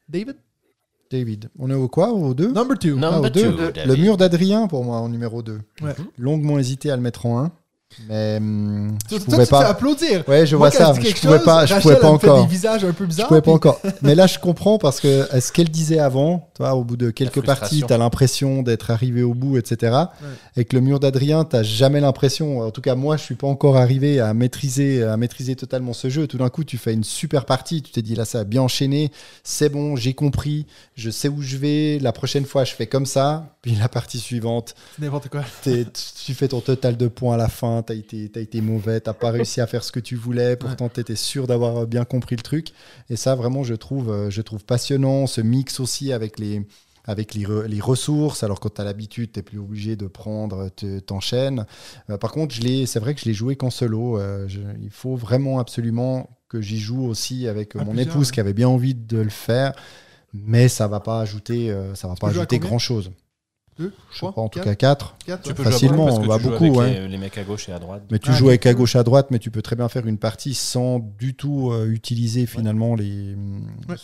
David? 0.08 0.36
David. 1.10 1.50
On 1.58 1.70
est 1.70 1.74
au 1.74 1.88
quoi 1.88 2.10
Au 2.12 2.34
2 2.34 2.52
Number 2.52 2.78
two. 2.78 2.96
Non. 2.96 3.22
Ah, 3.24 3.84
Le 3.86 3.96
mur 3.96 4.16
d'Adrien 4.16 4.66
pour 4.66 4.84
moi 4.84 4.98
en 4.98 5.08
numéro 5.08 5.42
2. 5.42 5.60
Ouais. 5.82 5.94
Longuement 6.18 6.58
hésité 6.58 6.90
à 6.90 6.96
le 6.96 7.02
mettre 7.02 7.26
en 7.26 7.44
1. 7.44 7.52
Mais 8.08 8.36
hum, 8.38 8.96
je 9.04 9.08
Toi, 9.08 9.18
toi, 9.18 9.24
pouvais 9.24 9.36
tu 9.38 9.42
fais 9.44 9.50
pas. 9.50 9.66
applaudir. 9.68 10.24
Ouais, 10.28 10.46
je 10.46 10.56
Moi, 10.56 10.68
vois 10.70 10.78
ça. 10.78 10.92
je 10.94 11.00
Je 11.00 11.06
quelque 11.06 11.20
pouvais 11.20 11.36
chose, 11.36 11.44
pas, 11.44 11.66
je 11.66 11.74
Rachel, 11.74 11.82
pouvais 11.82 12.00
pas 12.00 12.08
encore. 12.10 12.42
des 12.42 12.48
visages 12.50 12.84
un 12.84 12.92
peu 12.92 13.04
Je 13.04 13.08
bizarres. 13.08 13.28
pouvais 13.28 13.40
pas 13.40 13.44
puis- 13.44 13.52
encore. 13.54 13.80
Mais 14.02 14.14
là, 14.14 14.26
je 14.26 14.38
comprends 14.38 14.78
parce 14.78 15.00
que 15.00 15.08
euh, 15.08 15.40
ce 15.40 15.52
qu'elle 15.52 15.68
disait 15.70 15.98
avant, 15.98 16.48
toi, 16.54 16.74
au 16.74 16.84
bout 16.84 16.96
de 16.96 17.10
quelques 17.10 17.44
parties, 17.44 17.84
tu 17.86 17.92
as 17.92 17.98
l'impression 17.98 18.62
d'être 18.62 18.90
arrivé 18.90 19.22
au 19.22 19.34
bout, 19.34 19.56
etc. 19.58 19.96
Et 20.56 20.64
que 20.64 20.74
le 20.76 20.82
mur 20.82 21.00
d'Adrien, 21.00 21.44
tu 21.44 21.56
jamais 21.62 22.00
l'impression, 22.00 22.60
en 22.60 22.70
tout 22.70 22.80
cas, 22.80 22.94
moi, 22.94 23.16
je 23.16 23.22
suis 23.22 23.34
pas 23.34 23.46
encore 23.46 23.76
arrivé 23.76 24.20
à 24.20 24.34
maîtriser, 24.34 25.02
à 25.02 25.16
maîtriser 25.16 25.56
totalement 25.56 25.92
ce 25.92 26.08
jeu. 26.08 26.26
Tout 26.26 26.38
d'un 26.38 26.48
coup, 26.48 26.64
tu 26.64 26.78
fais 26.78 26.92
une 26.92 27.04
super 27.04 27.44
partie, 27.44 27.82
tu 27.82 27.92
t'es 27.92 28.02
dit 28.02 28.14
là, 28.14 28.24
ça 28.24 28.40
a 28.40 28.44
bien 28.44 28.62
enchaîné, 28.62 29.10
c'est 29.44 29.68
bon, 29.68 29.96
j'ai 29.96 30.14
compris, 30.14 30.66
je 30.96 31.10
sais 31.10 31.28
où 31.28 31.42
je 31.42 31.56
vais, 31.56 31.98
la 32.00 32.12
prochaine 32.12 32.44
fois, 32.46 32.64
je 32.64 32.72
fais 32.74 32.86
comme 32.86 33.06
ça. 33.06 33.46
Puis 33.62 33.76
la 33.76 33.88
partie 33.88 34.18
suivante, 34.18 34.74
n'importe 34.98 35.28
quoi. 35.28 35.42
tu 35.62 36.34
fais 36.34 36.48
ton 36.48 36.60
total 36.60 36.96
de 36.96 37.06
points 37.06 37.34
à 37.34 37.36
la 37.36 37.48
fin, 37.48 37.81
tu 37.82 37.92
as 37.92 37.96
été, 37.96 38.28
t'as 38.30 38.40
été 38.40 38.60
mauvais, 38.60 39.00
tu 39.00 39.10
pas 39.12 39.30
réussi 39.30 39.60
à 39.60 39.66
faire 39.66 39.84
ce 39.84 39.92
que 39.92 40.00
tu 40.00 40.16
voulais, 40.16 40.56
pourtant 40.56 40.88
tu 40.88 41.00
étais 41.00 41.16
sûr 41.16 41.46
d'avoir 41.46 41.86
bien 41.86 42.04
compris 42.04 42.36
le 42.36 42.42
truc. 42.42 42.68
Et 43.10 43.16
ça, 43.16 43.34
vraiment, 43.34 43.62
je 43.64 43.74
trouve, 43.74 44.10
euh, 44.10 44.30
je 44.30 44.42
trouve 44.42 44.64
passionnant, 44.64 45.26
ce 45.26 45.40
mix 45.40 45.80
aussi 45.80 46.12
avec 46.12 46.38
les, 46.38 46.66
avec 47.04 47.34
les, 47.34 47.44
re- 47.44 47.64
les 47.64 47.80
ressources, 47.80 48.42
alors 48.44 48.60
quand 48.60 48.74
tu 48.74 48.80
as 48.80 48.84
l'habitude, 48.84 49.32
tu 49.32 49.42
plus 49.42 49.58
obligé 49.58 49.96
de 49.96 50.06
prendre, 50.06 50.68
te- 50.70 51.00
t'enchaînes. 51.00 51.66
Euh, 52.10 52.16
par 52.16 52.32
contre, 52.32 52.54
je 52.54 52.60
l'ai- 52.60 52.86
c'est 52.86 53.00
vrai 53.00 53.14
que 53.14 53.20
je 53.20 53.26
l'ai 53.26 53.34
joué 53.34 53.56
qu'en 53.56 53.70
solo. 53.70 54.18
euh, 54.18 54.46
je- 54.48 54.60
il 54.80 54.90
faut 54.90 55.16
vraiment 55.16 55.58
absolument 55.58 56.30
que 56.48 56.60
j'y 56.60 56.78
joue 56.78 57.04
aussi 57.06 57.48
avec 57.48 57.74
À 57.76 57.84
mon 57.84 57.96
épouse 57.96 58.28
ouais. 58.28 58.32
qui 58.34 58.40
avait 58.40 58.52
bien 58.52 58.68
envie 58.68 58.94
de 58.94 59.18
le 59.18 59.30
faire. 59.30 59.72
Mais 60.34 60.68
ça 60.68 60.88
va 60.88 61.00
pas 61.00 61.20
ajouter, 61.20 61.70
euh, 61.70 61.94
ça 61.94 62.08
va 62.08 62.14
pas 62.14 62.28
ajouter 62.28 62.58
grand 62.58 62.78
chose. 62.78 63.10
Deux, 63.78 63.92
Je 64.10 64.18
trois, 64.18 64.30
crois 64.30 64.44
en 64.44 64.48
tout 64.48 64.60
quatre, 64.60 64.64
cas 64.64 64.74
4. 64.74 65.16
quatre, 65.24 65.44
Tu 65.44 65.48
ouais. 65.48 65.54
peux 65.54 65.64
Facilement, 65.64 66.04
jouer 66.04 66.10
à 66.10 66.12
beaucoup 66.12 66.18
on 66.20 66.26
va 66.26 66.34
parce 66.34 66.38
que 66.38 66.42
tu 66.42 66.42
joues 66.44 66.52
beaucoup, 66.52 66.64
avec 66.64 66.78
ouais. 66.78 66.96
les, 67.00 67.08
les 67.08 67.18
mecs 67.18 67.38
à 67.38 67.44
gauche 67.44 67.68
et 67.68 67.72
à 67.72 67.78
droite. 67.78 68.02
Mais 68.10 68.18
tu 68.18 68.30
Ah, 68.30 68.36
joues 68.38 68.48
ok. 68.48 68.50
avec 68.50 68.66
à 68.66 68.74
gauche 68.74 68.94
à 68.96 69.02
droite, 69.02 69.28
mais 69.30 69.38
tu 69.38 69.50
peux 69.50 69.62
très 69.62 69.74
bien 69.76 69.88
faire 69.88 70.06
une 70.06 70.18
partie 70.18 70.54
sans 70.54 70.98
du 70.98 71.34
tout 71.34 71.70
euh, 71.72 71.86
utiliser 71.88 72.46
finalement 72.46 72.94
les 72.94 73.34
Ouais. 73.88 73.98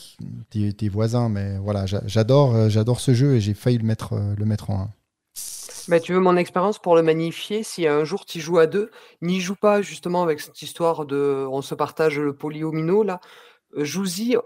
tes, 0.50 0.72
tes 0.72 0.88
voisins. 0.88 1.28
Mais 1.28 1.58
voilà, 1.58 1.86
j'a- 1.86 2.02
j'adore, 2.06 2.54
euh, 2.54 2.68
j'adore 2.68 3.00
ce 3.00 3.14
jeu 3.14 3.34
et 3.36 3.40
j'ai 3.40 3.54
failli 3.54 3.78
le 3.78 3.84
mettre, 3.84 4.14
euh, 4.14 4.34
le 4.36 4.44
mettre 4.44 4.70
en 4.70 4.80
1. 4.82 4.90
Bah, 5.88 6.00
tu 6.00 6.12
veux 6.12 6.20
mon 6.20 6.36
expérience 6.36 6.78
pour 6.78 6.96
le 6.96 7.02
magnifier? 7.02 7.62
Si 7.62 7.86
un 7.86 8.04
jour 8.04 8.26
tu 8.26 8.40
joues 8.40 8.58
à 8.58 8.66
deux, 8.66 8.90
n'y 9.22 9.40
joue 9.40 9.54
pas 9.56 9.80
justement 9.80 10.22
avec 10.22 10.40
cette 10.40 10.60
histoire 10.60 11.06
de 11.06 11.46
on 11.50 11.62
se 11.62 11.74
partage 11.74 12.18
le 12.18 12.34
polyomino 12.36 13.02
là. 13.02 13.20
Euh, 13.76 13.84
Joue-y 13.84 14.36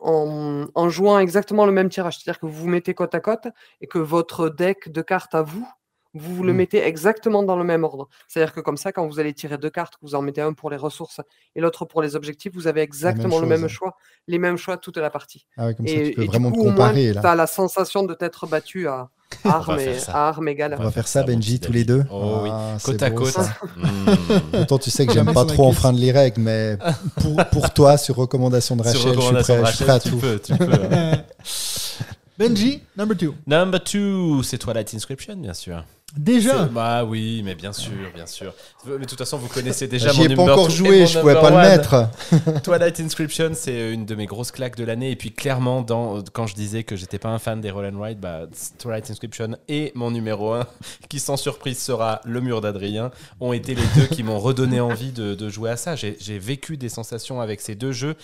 en, 0.00 0.66
en 0.74 0.88
jouant 0.88 1.18
exactement 1.18 1.66
le 1.66 1.72
même 1.72 1.88
tirage. 1.88 2.18
C'est-à-dire 2.18 2.40
que 2.40 2.46
vous 2.46 2.52
vous 2.52 2.68
mettez 2.68 2.94
côte 2.94 3.14
à 3.14 3.20
côte 3.20 3.48
et 3.80 3.86
que 3.86 3.98
votre 3.98 4.48
deck 4.48 4.90
de 4.90 5.02
cartes 5.02 5.34
à 5.34 5.42
vous, 5.42 5.66
vous, 6.14 6.34
vous 6.34 6.42
le 6.42 6.52
Mm. 6.52 6.56
mettez 6.56 6.78
exactement 6.84 7.42
dans 7.44 7.56
le 7.56 7.62
même 7.62 7.84
ordre. 7.84 8.08
C'est-à-dire 8.26 8.52
que 8.52 8.60
comme 8.60 8.76
ça, 8.76 8.90
quand 8.90 9.06
vous 9.06 9.20
allez 9.20 9.32
tirer 9.32 9.58
deux 9.58 9.70
cartes, 9.70 9.94
que 9.94 10.00
vous 10.02 10.16
en 10.16 10.22
mettez 10.22 10.40
un 10.40 10.52
pour 10.54 10.68
les 10.68 10.76
ressources 10.76 11.20
et 11.54 11.60
l'autre 11.60 11.84
pour 11.84 12.02
les 12.02 12.16
objectifs, 12.16 12.52
vous 12.52 12.66
avez 12.66 12.80
exactement 12.80 13.36
le 13.36 13.42
chose, 13.42 13.48
même 13.48 13.64
hein. 13.64 13.68
choix, 13.68 13.96
les 14.26 14.38
mêmes 14.38 14.56
choix 14.56 14.76
toute 14.76 14.96
la 14.96 15.10
partie. 15.10 15.46
Ah 15.56 15.66
ouais, 15.66 15.74
comme 15.76 15.86
ça, 15.86 15.94
et, 15.94 16.08
tu 16.08 16.14
peux 16.14 16.22
et 16.22 16.24
du 16.24 16.30
vraiment 16.30 16.50
coup, 16.50 16.64
comparer. 16.64 17.12
tu 17.12 17.18
as 17.18 17.34
la 17.36 17.46
sensation 17.46 18.02
de 18.02 18.14
t'être 18.14 18.48
battu 18.48 18.88
à 18.88 19.10
armes, 19.44 19.78
et- 19.80 19.96
armes. 20.08 20.50
On 20.78 20.82
va 20.82 20.90
faire 20.90 21.08
ça, 21.08 21.22
Benji, 21.22 21.60
tous 21.60 21.72
les 21.72 21.84
deux. 21.84 22.04
Oh 22.10 22.40
oui. 22.42 22.50
Ah, 22.52 22.76
Côte 22.82 23.02
à 23.02 23.10
beau, 23.10 23.16
côte. 23.22 23.32
ça. 23.32 23.54
Mmh. 23.76 24.14
Pourtant, 24.52 24.78
tu 24.78 24.90
sais 24.90 25.06
que 25.06 25.12
j'aime 25.12 25.32
pas 25.32 25.44
trop 25.44 25.66
enfreindre 25.66 25.98
les 25.98 26.12
règles, 26.12 26.40
mais 26.40 26.76
pour, 27.20 27.36
pour 27.46 27.70
toi, 27.72 27.96
sur 27.96 28.16
recommandation 28.16 28.76
de 28.76 28.82
Rachel, 28.82 29.10
recommandation 29.10 29.64
je 29.64 29.70
suis 29.72 29.72
prêt, 29.72 29.72
je 29.72 29.76
suis 29.76 29.84
prêt 29.84 29.94
à 29.94 30.00
tu 30.00 30.10
tout. 30.10 30.16
peux, 30.18 30.38
tu 30.38 30.56
peux. 30.56 30.66
Benji, 32.38 32.80
number 32.96 33.14
two. 33.16 33.34
Number 33.46 33.82
two, 33.82 34.42
c'est 34.42 34.56
Twilight 34.58 34.94
Inscription, 34.94 35.36
bien 35.36 35.52
sûr. 35.52 35.84
Déjà. 36.16 36.64
Bah 36.64 37.04
oui, 37.04 37.42
mais 37.44 37.54
bien 37.54 37.72
sûr, 37.72 37.92
bien 38.14 38.26
sûr. 38.26 38.52
Mais 38.84 38.98
de 38.98 39.04
toute 39.04 39.18
façon, 39.18 39.38
vous 39.38 39.48
connaissez 39.48 39.86
déjà 39.86 40.10
J'y 40.10 40.20
mon 40.20 40.24
ai 40.24 40.28
pas 40.28 40.34
number 40.36 40.52
encore 40.54 40.66
two 40.68 40.72
et 40.72 40.76
joué, 40.76 41.00
mon 41.00 41.06
je 41.06 41.18
pouvais 41.20 41.34
number 41.34 41.50
pas 41.50 41.50
le 41.50 41.56
one. 41.56 42.42
mettre. 42.42 42.62
Twilight 42.62 43.00
Inscription, 43.00 43.50
c'est 43.54 43.92
une 43.92 44.06
de 44.06 44.14
mes 44.14 44.26
grosses 44.26 44.50
claques 44.50 44.76
de 44.76 44.84
l'année. 44.84 45.12
Et 45.12 45.16
puis 45.16 45.30
clairement, 45.32 45.82
dans, 45.82 46.22
quand 46.32 46.46
je 46.46 46.54
disais 46.54 46.82
que 46.82 46.96
j'étais 46.96 47.18
pas 47.18 47.28
un 47.28 47.38
fan 47.38 47.60
des 47.60 47.70
Roll 47.70 47.92
and 47.94 48.00
Ride, 48.00 48.18
bah, 48.18 48.46
Twilight 48.78 49.08
Inscription 49.10 49.56
et 49.68 49.92
mon 49.94 50.10
numéro 50.10 50.52
1, 50.52 50.66
qui 51.08 51.20
sans 51.20 51.36
surprise 51.36 51.78
sera 51.78 52.20
le 52.24 52.40
mur 52.40 52.60
d'Adrien, 52.60 53.10
ont 53.40 53.52
été 53.52 53.74
les 53.74 53.86
deux 53.94 54.06
qui 54.06 54.22
m'ont 54.22 54.38
redonné 54.40 54.80
envie 54.80 55.12
de, 55.12 55.34
de 55.34 55.48
jouer 55.48 55.70
à 55.70 55.76
ça. 55.76 55.94
J'ai 55.96 56.16
j'ai 56.20 56.38
vécu 56.38 56.76
des 56.76 56.88
sensations 56.88 57.40
avec 57.40 57.60
ces 57.60 57.74
deux 57.74 57.92
jeux. 57.92 58.16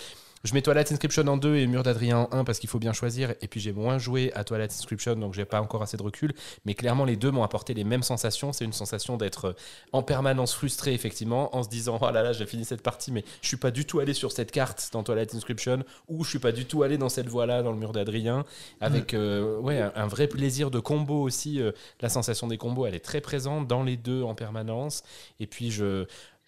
Je 0.43 0.53
mets 0.53 0.61
Twilight 0.61 0.91
Inscription 0.91 1.27
en 1.27 1.35
2 1.35 1.55
et 1.55 1.67
Mur 1.67 1.83
d'Adrien 1.83 2.19
en 2.19 2.29
1 2.31 2.43
parce 2.43 2.59
qu'il 2.59 2.69
faut 2.69 2.79
bien 2.79 2.93
choisir. 2.93 3.33
Et 3.41 3.47
puis 3.47 3.59
j'ai 3.59 3.73
moins 3.73 3.97
joué 3.97 4.31
à 4.33 4.43
Twilight 4.43 4.71
Inscription, 4.71 5.15
donc 5.15 5.33
j'ai 5.33 5.45
pas 5.45 5.59
encore 5.61 5.81
assez 5.81 5.97
de 5.97 6.03
recul. 6.03 6.33
Mais 6.63 6.73
clairement, 6.75 7.05
les 7.05 7.15
deux 7.15 7.31
m'ont 7.31 7.43
apporté 7.43 7.73
les 7.73 7.83
mêmes 7.83 8.03
sensations. 8.03 8.53
C'est 8.53 8.63
une 8.63 8.71
sensation 8.71 9.17
d'être 9.17 9.55
en 9.91 10.03
permanence 10.03 10.53
frustré, 10.53 10.93
effectivement, 10.93 11.55
en 11.55 11.63
se 11.63 11.69
disant 11.69 11.97
Oh 12.01 12.11
là 12.11 12.21
là, 12.21 12.33
j'ai 12.33 12.45
fini 12.45 12.65
cette 12.65 12.83
partie, 12.83 13.11
mais 13.11 13.25
je 13.41 13.47
suis 13.47 13.57
pas 13.57 13.71
du 13.71 13.85
tout 13.85 13.99
allé 13.99 14.13
sur 14.13 14.31
cette 14.31 14.51
carte 14.51 14.89
dans 14.93 15.03
Twilight 15.03 15.33
Inscription, 15.33 15.83
ou 16.07 16.23
je 16.23 16.29
suis 16.29 16.39
pas 16.39 16.51
du 16.51 16.65
tout 16.65 16.83
allé 16.83 16.97
dans 16.97 17.09
cette 17.09 17.27
voie-là, 17.27 17.63
dans 17.63 17.71
le 17.71 17.77
mur 17.77 17.91
d'Adrien. 17.91 18.45
Avec 18.79 19.13
euh, 19.13 19.57
ouais, 19.59 19.79
un, 19.81 19.91
un 19.95 20.07
vrai 20.07 20.27
plaisir 20.27 20.71
de 20.71 20.79
combo 20.79 21.23
aussi. 21.23 21.59
euh, 21.59 21.71
la 21.99 22.09
sensation 22.09 22.47
des 22.47 22.57
combos, 22.57 22.85
elle 22.85 22.95
est 22.95 22.99
très 23.03 23.21
présente 23.21 23.67
dans 23.67 23.83
les 23.83 23.97
deux 23.97 24.21
en 24.21 24.35
permanence. 24.35 25.03
Et 25.39 25.47
puis 25.47 25.71
je. 25.71 26.05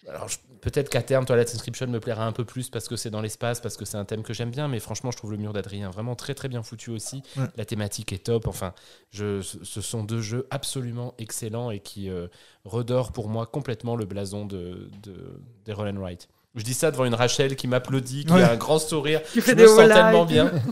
Alors, 0.08 0.28
je- 0.28 0.38
peut-être 0.62 0.88
qu'à 0.88 1.02
terme, 1.02 1.26
Twilight 1.26 1.54
Inscription 1.54 1.86
me 1.86 2.00
plaira 2.00 2.24
un 2.24 2.32
peu 2.32 2.44
plus 2.44 2.70
parce 2.70 2.88
que 2.88 2.96
c'est 2.96 3.10
dans 3.10 3.20
l'espace, 3.20 3.60
parce 3.60 3.76
que 3.76 3.84
c'est 3.84 3.98
un 3.98 4.04
thème 4.04 4.22
que 4.22 4.32
j'aime 4.32 4.50
bien, 4.50 4.66
mais 4.66 4.80
franchement, 4.80 5.10
je 5.10 5.16
trouve 5.18 5.30
le 5.32 5.36
mur 5.36 5.52
d'Adrien 5.52 5.90
vraiment 5.90 6.14
très 6.16 6.34
très 6.34 6.48
bien 6.48 6.62
foutu 6.62 6.90
aussi. 6.90 7.22
Ouais. 7.36 7.44
La 7.56 7.64
thématique 7.64 8.12
est 8.12 8.24
top. 8.24 8.46
Enfin, 8.46 8.72
je, 9.10 9.42
ce 9.42 9.80
sont 9.80 10.02
deux 10.02 10.20
jeux 10.22 10.46
absolument 10.50 11.14
excellents 11.18 11.70
et 11.70 11.80
qui 11.80 12.08
euh, 12.08 12.28
redorent 12.64 13.12
pour 13.12 13.28
moi 13.28 13.46
complètement 13.46 13.94
le 13.94 14.06
blason 14.06 14.46
de, 14.46 14.88
de, 15.02 15.40
des 15.66 15.72
Roll 15.72 15.88
and 15.88 16.00
Write. 16.00 16.28
Je 16.56 16.64
dis 16.64 16.74
ça 16.74 16.90
devant 16.90 17.04
une 17.04 17.14
Rachel 17.14 17.54
qui 17.54 17.68
m'applaudit, 17.68 18.24
qui 18.24 18.32
Ouais. 18.32 18.42
a 18.42 18.50
un 18.52 18.56
grand 18.56 18.80
sourire. 18.80 19.22
Qui 19.22 19.40
fait 19.40 19.52
je 19.52 19.56
des 19.56 19.62
me 19.64 19.68
sens 19.68 19.76
tellement 19.88 20.24
bien. 20.24 20.50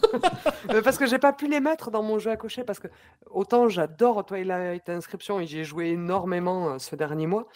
Euh, 0.71 0.83
parce 0.83 0.99
que 0.99 1.07
j'ai 1.07 1.19
pas 1.19 1.33
pu 1.33 1.49
les 1.49 1.61
mettre 1.61 1.91
dans 1.91 2.03
mon 2.03 2.19
jeu 2.19 2.31
à 2.31 2.37
cocher 2.37 2.63
parce 2.63 2.79
que 2.79 2.89
autant 3.31 3.71
j'adore 3.71 4.27
Twilight 4.27 4.87
Inscription 4.91 5.41
et 5.41 5.47
j'y 5.47 5.61
ai 5.61 5.65
joué 5.65 5.87
énormément 5.93 6.75
euh, 6.75 6.79
ce 6.79 6.95
dernier 6.95 7.27
mois, 7.27 7.47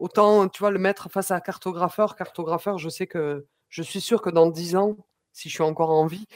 autant 0.00 0.48
tu 0.48 0.58
vois 0.58 0.70
le 0.70 0.78
mettre 0.78 1.08
face 1.08 1.30
à 1.30 1.40
cartographeur, 1.40 2.16
cartographeur, 2.16 2.78
je 2.78 2.88
sais 2.88 3.06
que 3.06 3.46
je 3.68 3.82
suis 3.82 4.00
sûr 4.00 4.20
que 4.20 4.30
dans 4.30 4.48
10 4.48 4.74
ans, 4.76 4.96
si 5.32 5.48
je 5.48 5.54
suis 5.54 5.62
encore 5.62 5.90
en 5.90 6.06
vie, 6.06 6.26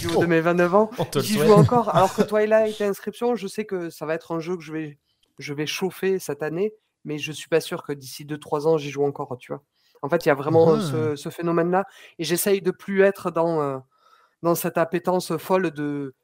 du 0.00 0.08
haut 0.08 0.22
de 0.22 0.26
mes 0.26 0.40
29 0.40 0.74
ans, 0.74 0.90
j'y 1.16 1.38
joue 1.38 1.52
encore. 1.52 1.94
Alors 1.94 2.14
que 2.14 2.22
Twilight 2.22 2.80
Inscription, 2.80 3.34
je 3.36 3.46
sais 3.46 3.66
que 3.66 3.90
ça 3.90 4.06
va 4.06 4.14
être 4.14 4.32
un 4.32 4.40
jeu 4.40 4.56
que 4.56 4.62
je 4.62 4.72
vais, 4.72 4.98
je 5.38 5.52
vais 5.52 5.66
chauffer 5.66 6.18
cette 6.18 6.42
année, 6.42 6.72
mais 7.04 7.18
je 7.18 7.32
suis 7.32 7.48
pas 7.48 7.60
sûr 7.60 7.82
que 7.82 7.92
d'ici 7.92 8.24
2-3 8.24 8.66
ans, 8.66 8.78
j'y 8.78 8.90
joue 8.90 9.04
encore, 9.04 9.36
tu 9.38 9.52
vois. 9.52 9.62
En 10.02 10.08
fait, 10.08 10.24
il 10.24 10.28
y 10.28 10.32
a 10.32 10.34
vraiment 10.34 10.80
ce, 10.80 11.14
ce 11.14 11.28
phénomène-là, 11.28 11.84
et 12.18 12.24
j'essaye 12.24 12.62
de 12.62 12.70
plus 12.70 13.02
être 13.02 13.30
dans, 13.30 13.60
euh, 13.60 13.78
dans 14.42 14.54
cette 14.54 14.78
appétence 14.78 15.36
folle 15.36 15.70
de 15.70 16.14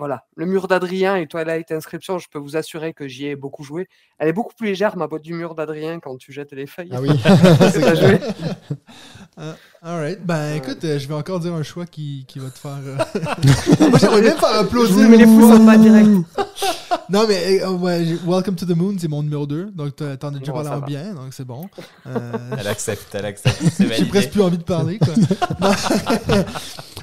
voilà, 0.00 0.24
le 0.34 0.46
mur 0.46 0.66
d'Adrien 0.66 1.14
et 1.16 1.26
Twilight 1.28 1.70
Inscription, 1.70 2.18
je 2.18 2.26
peux 2.28 2.38
vous 2.40 2.56
assurer 2.56 2.92
que 2.94 3.06
j'y 3.06 3.26
ai 3.26 3.36
beaucoup 3.36 3.62
joué. 3.62 3.86
Elle 4.18 4.28
est 4.28 4.32
beaucoup 4.32 4.54
plus 4.54 4.66
légère, 4.68 4.96
ma 4.96 5.06
boîte 5.06 5.22
du 5.22 5.32
mur 5.34 5.54
d'Adrien, 5.54 6.00
quand 6.00 6.16
tu 6.16 6.32
jettes 6.32 6.52
les 6.52 6.66
feuilles. 6.66 6.90
Ah 6.92 7.00
oui. 7.02 7.08
que 7.08 7.80
t'as 7.80 7.94
joué. 7.94 8.18
Alright. 9.82 10.24
Ben 10.26 10.54
écoute, 10.56 10.82
euh, 10.84 10.98
je 10.98 11.06
vais 11.06 11.14
encore 11.14 11.40
dire 11.40 11.54
un 11.54 11.62
choix 11.62 11.86
qui, 11.86 12.24
qui 12.26 12.38
va 12.38 12.50
te 12.50 12.58
faire. 12.58 12.78
euh, 12.84 12.96
Moi, 13.90 13.98
j'aimerais 13.98 14.22
même 14.22 14.36
faire 14.38 14.58
applaudir. 14.60 14.88
Je 14.88 14.92
vous 15.02 15.08
mets 15.08 15.16
les 15.16 15.24
pouces 15.26 15.52
en 15.54 15.64
bas 15.64 15.76
direct. 15.78 16.08
Non, 17.08 17.24
mais 17.28 17.62
euh, 17.62 17.70
ouais, 17.70 18.04
Welcome 18.26 18.56
to 18.56 18.66
the 18.66 18.76
Moon, 18.76 18.96
c'est 18.98 19.08
mon 19.08 19.22
numéro 19.22 19.46
2. 19.46 19.70
Donc, 19.72 19.96
t'as- 19.96 20.16
t'en 20.16 20.28
as 20.34 20.38
déjà 20.38 20.52
Bon, 20.52 20.62
parlé 20.62 20.68
ça 20.70 20.76
en 20.78 20.80
bien, 20.80 21.14
donc 21.14 21.32
c'est 21.32 21.44
bon. 21.46 21.68
Euh, 22.06 22.32
Elle 22.58 22.66
accepte, 22.68 23.14
elle 23.14 23.24
accepte. 23.26 23.56
C'est 23.72 23.92
J'ai 23.94 24.04
presque 24.06 24.30
plus 24.30 24.42
envie 24.42 24.58
de 24.58 24.62
parler. 24.64 24.98
Quoi. 24.98 25.14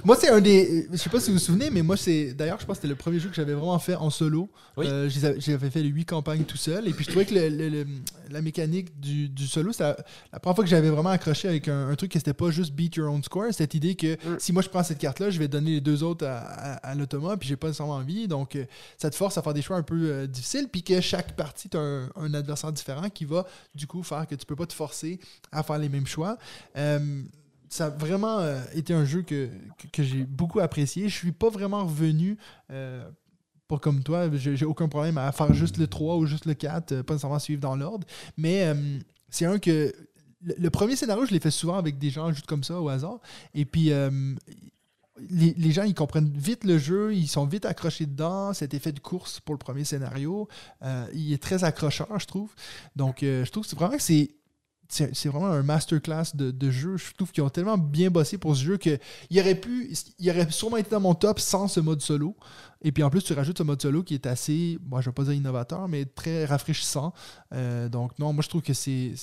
Moi, 0.07 0.15
c'est 0.15 0.29
un 0.29 0.39
des. 0.39 0.87
Je 0.89 0.95
sais 0.95 1.09
pas 1.09 1.19
si 1.19 1.31
vous 1.31 1.33
vous 1.33 1.43
souvenez, 1.43 1.69
mais 1.69 1.81
moi, 1.81 1.97
c'est. 1.97 2.33
D'ailleurs, 2.33 2.61
je 2.61 2.65
pense 2.65 2.77
que 2.77 2.81
c'était 2.83 2.87
le 2.87 2.95
premier 2.95 3.19
jeu 3.19 3.27
que 3.27 3.35
j'avais 3.35 3.51
vraiment 3.53 3.77
fait 3.77 3.95
en 3.95 4.09
solo. 4.09 4.49
Oui. 4.77 4.87
Euh, 4.87 5.09
j'avais 5.09 5.69
fait 5.69 5.83
les 5.83 5.89
huit 5.89 6.05
campagnes 6.05 6.43
tout 6.45 6.55
seul. 6.55 6.87
Et 6.87 6.93
puis, 6.93 7.03
je 7.03 7.09
trouvais 7.09 7.25
que 7.25 7.35
le- 7.35 7.49
le- 7.49 7.67
le- 7.67 7.85
la 8.29 8.41
mécanique 8.41 8.97
du, 9.01 9.27
du 9.27 9.47
solo, 9.47 9.73
c'est 9.73 9.83
la, 9.83 10.39
première 10.39 10.55
fois 10.55 10.63
que 10.63 10.69
j'avais 10.69 10.89
vraiment 10.89 11.09
accroché 11.09 11.49
avec 11.49 11.67
un, 11.67 11.89
un 11.89 11.95
truc 11.95 12.09
qui 12.13 12.19
c'était 12.19 12.33
pas 12.33 12.51
juste 12.51 12.71
beat 12.71 12.95
your 12.95 13.11
own 13.13 13.21
score. 13.21 13.53
Cette 13.53 13.73
idée 13.73 13.95
que 13.95 14.13
Mm. 14.13 14.37
si 14.39 14.53
moi 14.53 14.61
je 14.61 14.69
prends 14.69 14.81
cette 14.81 14.97
carte-là, 14.99 15.29
je 15.29 15.39
vais 15.39 15.49
donner 15.49 15.71
les 15.71 15.81
deux 15.81 16.03
autres 16.03 16.25
à, 16.25 16.37
à, 16.37 16.73
à 16.91 16.95
l'automa, 16.95 17.35
puis 17.35 17.49
j'ai 17.49 17.57
pas 17.57 17.67
nécessairement 17.67 17.95
envie. 17.95 18.29
Donc, 18.29 18.55
euh, 18.55 18.63
ça 18.97 19.09
te 19.09 19.15
force 19.17 19.37
à 19.37 19.41
faire 19.41 19.53
des 19.53 19.61
choix 19.61 19.75
un 19.75 19.83
peu 19.83 19.99
euh, 20.09 20.25
difficiles. 20.25 20.69
Puis 20.71 20.83
que 20.83 21.01
chaque 21.01 21.35
partie, 21.35 21.67
tu 21.67 21.75
as 21.75 21.81
un, 21.81 22.09
un 22.15 22.33
adversaire 22.33 22.71
différent 22.71 23.09
qui 23.09 23.25
va, 23.25 23.45
du 23.75 23.87
coup, 23.87 24.03
faire 24.03 24.25
que 24.25 24.35
tu 24.35 24.45
peux 24.45 24.55
pas 24.55 24.67
te 24.67 24.73
forcer 24.73 25.19
à 25.51 25.63
faire 25.63 25.77
les 25.79 25.89
mêmes 25.89 26.07
choix. 26.07 26.37
Euh, 26.77 27.23
ça 27.69 27.87
a 27.87 27.89
vraiment 27.89 28.39
euh, 28.39 28.61
été 28.73 28.93
un 28.93 29.05
jeu 29.05 29.21
que, 29.21 29.49
que, 29.91 30.03
j'ai 30.03 30.23
beaucoup 30.23 30.59
apprécié. 30.59 31.09
Je 31.09 31.15
suis 31.15 31.31
pas 31.31 31.49
vraiment 31.49 31.83
revenu, 31.85 32.37
euh, 32.71 33.07
pas 33.67 33.77
comme 33.77 34.03
toi, 34.03 34.29
j'ai 34.35 34.65
aucun 34.65 34.87
problème 34.87 35.17
à 35.17 35.31
faire 35.31 35.53
juste 35.53 35.77
le 35.77 35.87
3 35.87 36.17
ou 36.17 36.25
juste 36.25 36.45
le 36.45 36.53
4, 36.53 36.91
euh, 36.91 37.03
pas 37.03 37.13
nécessairement 37.13 37.39
suivre 37.39 37.61
dans 37.61 37.75
l'ordre. 37.75 38.07
Mais 38.37 38.65
euh, 38.65 38.99
c'est 39.29 39.45
un 39.45 39.59
que. 39.59 39.93
Le, 40.41 40.69
premier 40.69 40.95
scénario, 40.95 41.25
je 41.25 41.31
l'ai 41.31 41.39
fait 41.39 41.51
souvent 41.51 41.77
avec 41.77 41.97
des 41.97 42.09
gens 42.09 42.31
juste 42.31 42.45
comme 42.45 42.63
ça 42.63 42.79
au 42.79 42.89
hasard. 42.89 43.19
Et 43.53 43.65
puis. 43.65 43.91
les, 45.31 45.55
les 45.57 45.71
gens, 45.71 45.81
ils 45.81 45.95
comprennent 45.95 46.31
vite 46.31 46.63
le 46.63 46.77
jeu, 46.77 47.15
ils 47.15 47.27
sont 47.27 47.45
vite 47.45 47.65
accrochés 47.65 48.05
dedans. 48.05 48.53
Cet 48.53 48.75
effet 48.75 48.91
de 48.91 48.99
course 48.99 49.39
pour 49.39 49.55
le 49.55 49.59
premier 49.59 49.83
scénario, 49.83 50.47
il 51.11 51.33
est 51.33 51.41
très 51.41 51.63
accrocheur, 51.63 52.19
je 52.19 52.27
trouve. 52.27 52.53
Donc, 52.95 53.17
je 53.21 53.49
trouve 53.49 53.67
que 53.67 53.75
vraiment 53.75 53.97
que 53.97 54.03
c'est 54.03 54.29
c'est 54.89 55.25
vraiment 55.27 55.47
un 55.47 55.63
masterclass 55.63 56.35
de, 56.35 56.51
de 56.51 56.69
jeu. 56.71 56.97
Je 56.97 57.13
trouve 57.13 57.31
qu'ils 57.31 57.43
ont 57.43 57.49
tellement 57.49 57.77
bien 57.77 58.09
bossé 58.09 58.37
pour 58.37 58.55
ce 58.55 58.63
jeu 58.63 58.77
qu'il 58.77 58.99
aurait 59.39 59.55
pu, 59.55 59.93
il 60.19 60.29
aurait 60.29 60.49
sûrement 60.51 60.77
été 60.77 60.89
dans 60.91 60.99
mon 61.01 61.13
top 61.15 61.39
sans 61.39 61.67
ce 61.67 61.79
mode 61.79 62.01
solo. 62.01 62.35
Et 62.83 62.91
puis 62.91 63.03
en 63.03 63.09
plus, 63.09 63.23
tu 63.23 63.33
rajoutes 63.33 63.57
ce 63.57 63.63
mode 63.63 63.81
solo 63.81 64.03
qui 64.03 64.13
est 64.13 64.25
assez, 64.27 64.77
moi 64.87 65.01
je 65.01 65.09
vais 65.09 65.13
pas 65.13 65.23
dire 65.23 65.33
innovateur, 65.33 65.87
mais 65.87 66.05
très 66.05 66.45
rafraîchissant. 66.45 67.13
Euh, 67.53 67.89
donc 67.89 68.17
non, 68.19 68.33
moi 68.33 68.43
je 68.43 68.49
trouve 68.49 68.61
que 68.61 68.73
c'est 68.73 69.13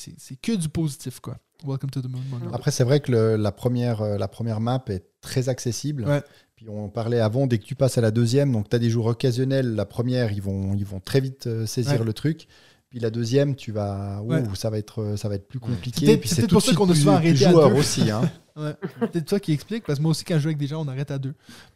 que 0.43 0.53
du 0.57 0.69
positif 0.69 1.20
quoi. 1.20 1.39
Welcome 1.65 1.91
to 1.91 2.03
the 2.03 2.09
moon. 2.11 2.20
Après, 2.53 2.70
c'est 2.70 2.85
vrai 2.85 3.01
que 3.01 3.11
le- 3.11 3.36
la, 3.36 3.53
première, 3.53 4.03
euh, 4.03 4.19
la 4.19 4.28
première 4.28 4.61
map 4.61 4.85
est 4.89 5.07
très 5.23 5.49
accessible. 5.49 6.05
Ouais. 6.05 6.23
Puis 6.57 6.69
on 6.69 6.91
parlait 6.91 7.20
avant, 7.20 7.47
dès 7.47 7.59
que 7.59 7.65
tu 7.65 7.74
passes 7.74 7.97
à 7.97 8.03
la 8.03 8.11
deuxième, 8.11 8.53
donc 8.53 8.69
tu 8.69 8.77
as 8.77 8.78
des 8.78 8.91
joueurs 8.91 9.07
occasionnels. 9.07 9.74
La 9.74 9.86
première, 9.86 10.31
ils 10.32 10.43
vont, 10.43 10.74
ils 10.74 10.85
vont 10.85 11.01
très 11.01 11.20
vite 11.20 11.47
euh, 11.47 11.65
saisir 11.65 12.01
Ouais. 12.01 12.05
le 12.05 12.12
truc. 12.12 12.49
Puis 12.95 13.01
la 13.03 13.11
deuxième, 13.11 13.57
tu 13.57 13.73
vas, 13.73 14.21
ouh, 14.23 14.29
Ouais. 14.31 14.45
ça 14.55 14.71
va 14.71 14.79
être, 14.79 15.16
ça 15.16 15.29
va 15.29 15.35
être 15.35 15.49
plus 15.49 15.59
compliqué. 15.59 16.07
c'est 16.25 16.37
peut-être 16.43 16.51
pour 16.51 16.62
ça 16.62 16.75
qu'on 16.75 16.85
a 16.85 16.93
plus, 16.93 17.01
souvent 17.01 17.19
plus 17.19 17.27
arrêté 17.31 17.45
à 17.47 17.51
joueur 17.51 17.71
deux. 17.71 17.77
aussi. 17.79 18.09
Hein. 18.09 18.31
Ouais. 18.57 18.73
Peut-être 19.01 19.29
ça 19.31 19.41
qui 19.41 19.53
explique, 19.53 19.83
parce 19.85 19.99
que 19.99 20.03
moi 20.05 20.12
aussi, 20.12 20.23
quand 20.23 20.35
je 20.37 20.39
joue 20.39 20.47
avec 20.51 20.59
des 20.59 20.69
gens, 20.69 20.81
on 20.85 20.87
arrête 20.87 21.11
à 21.11 21.19
deux. 21.19 21.33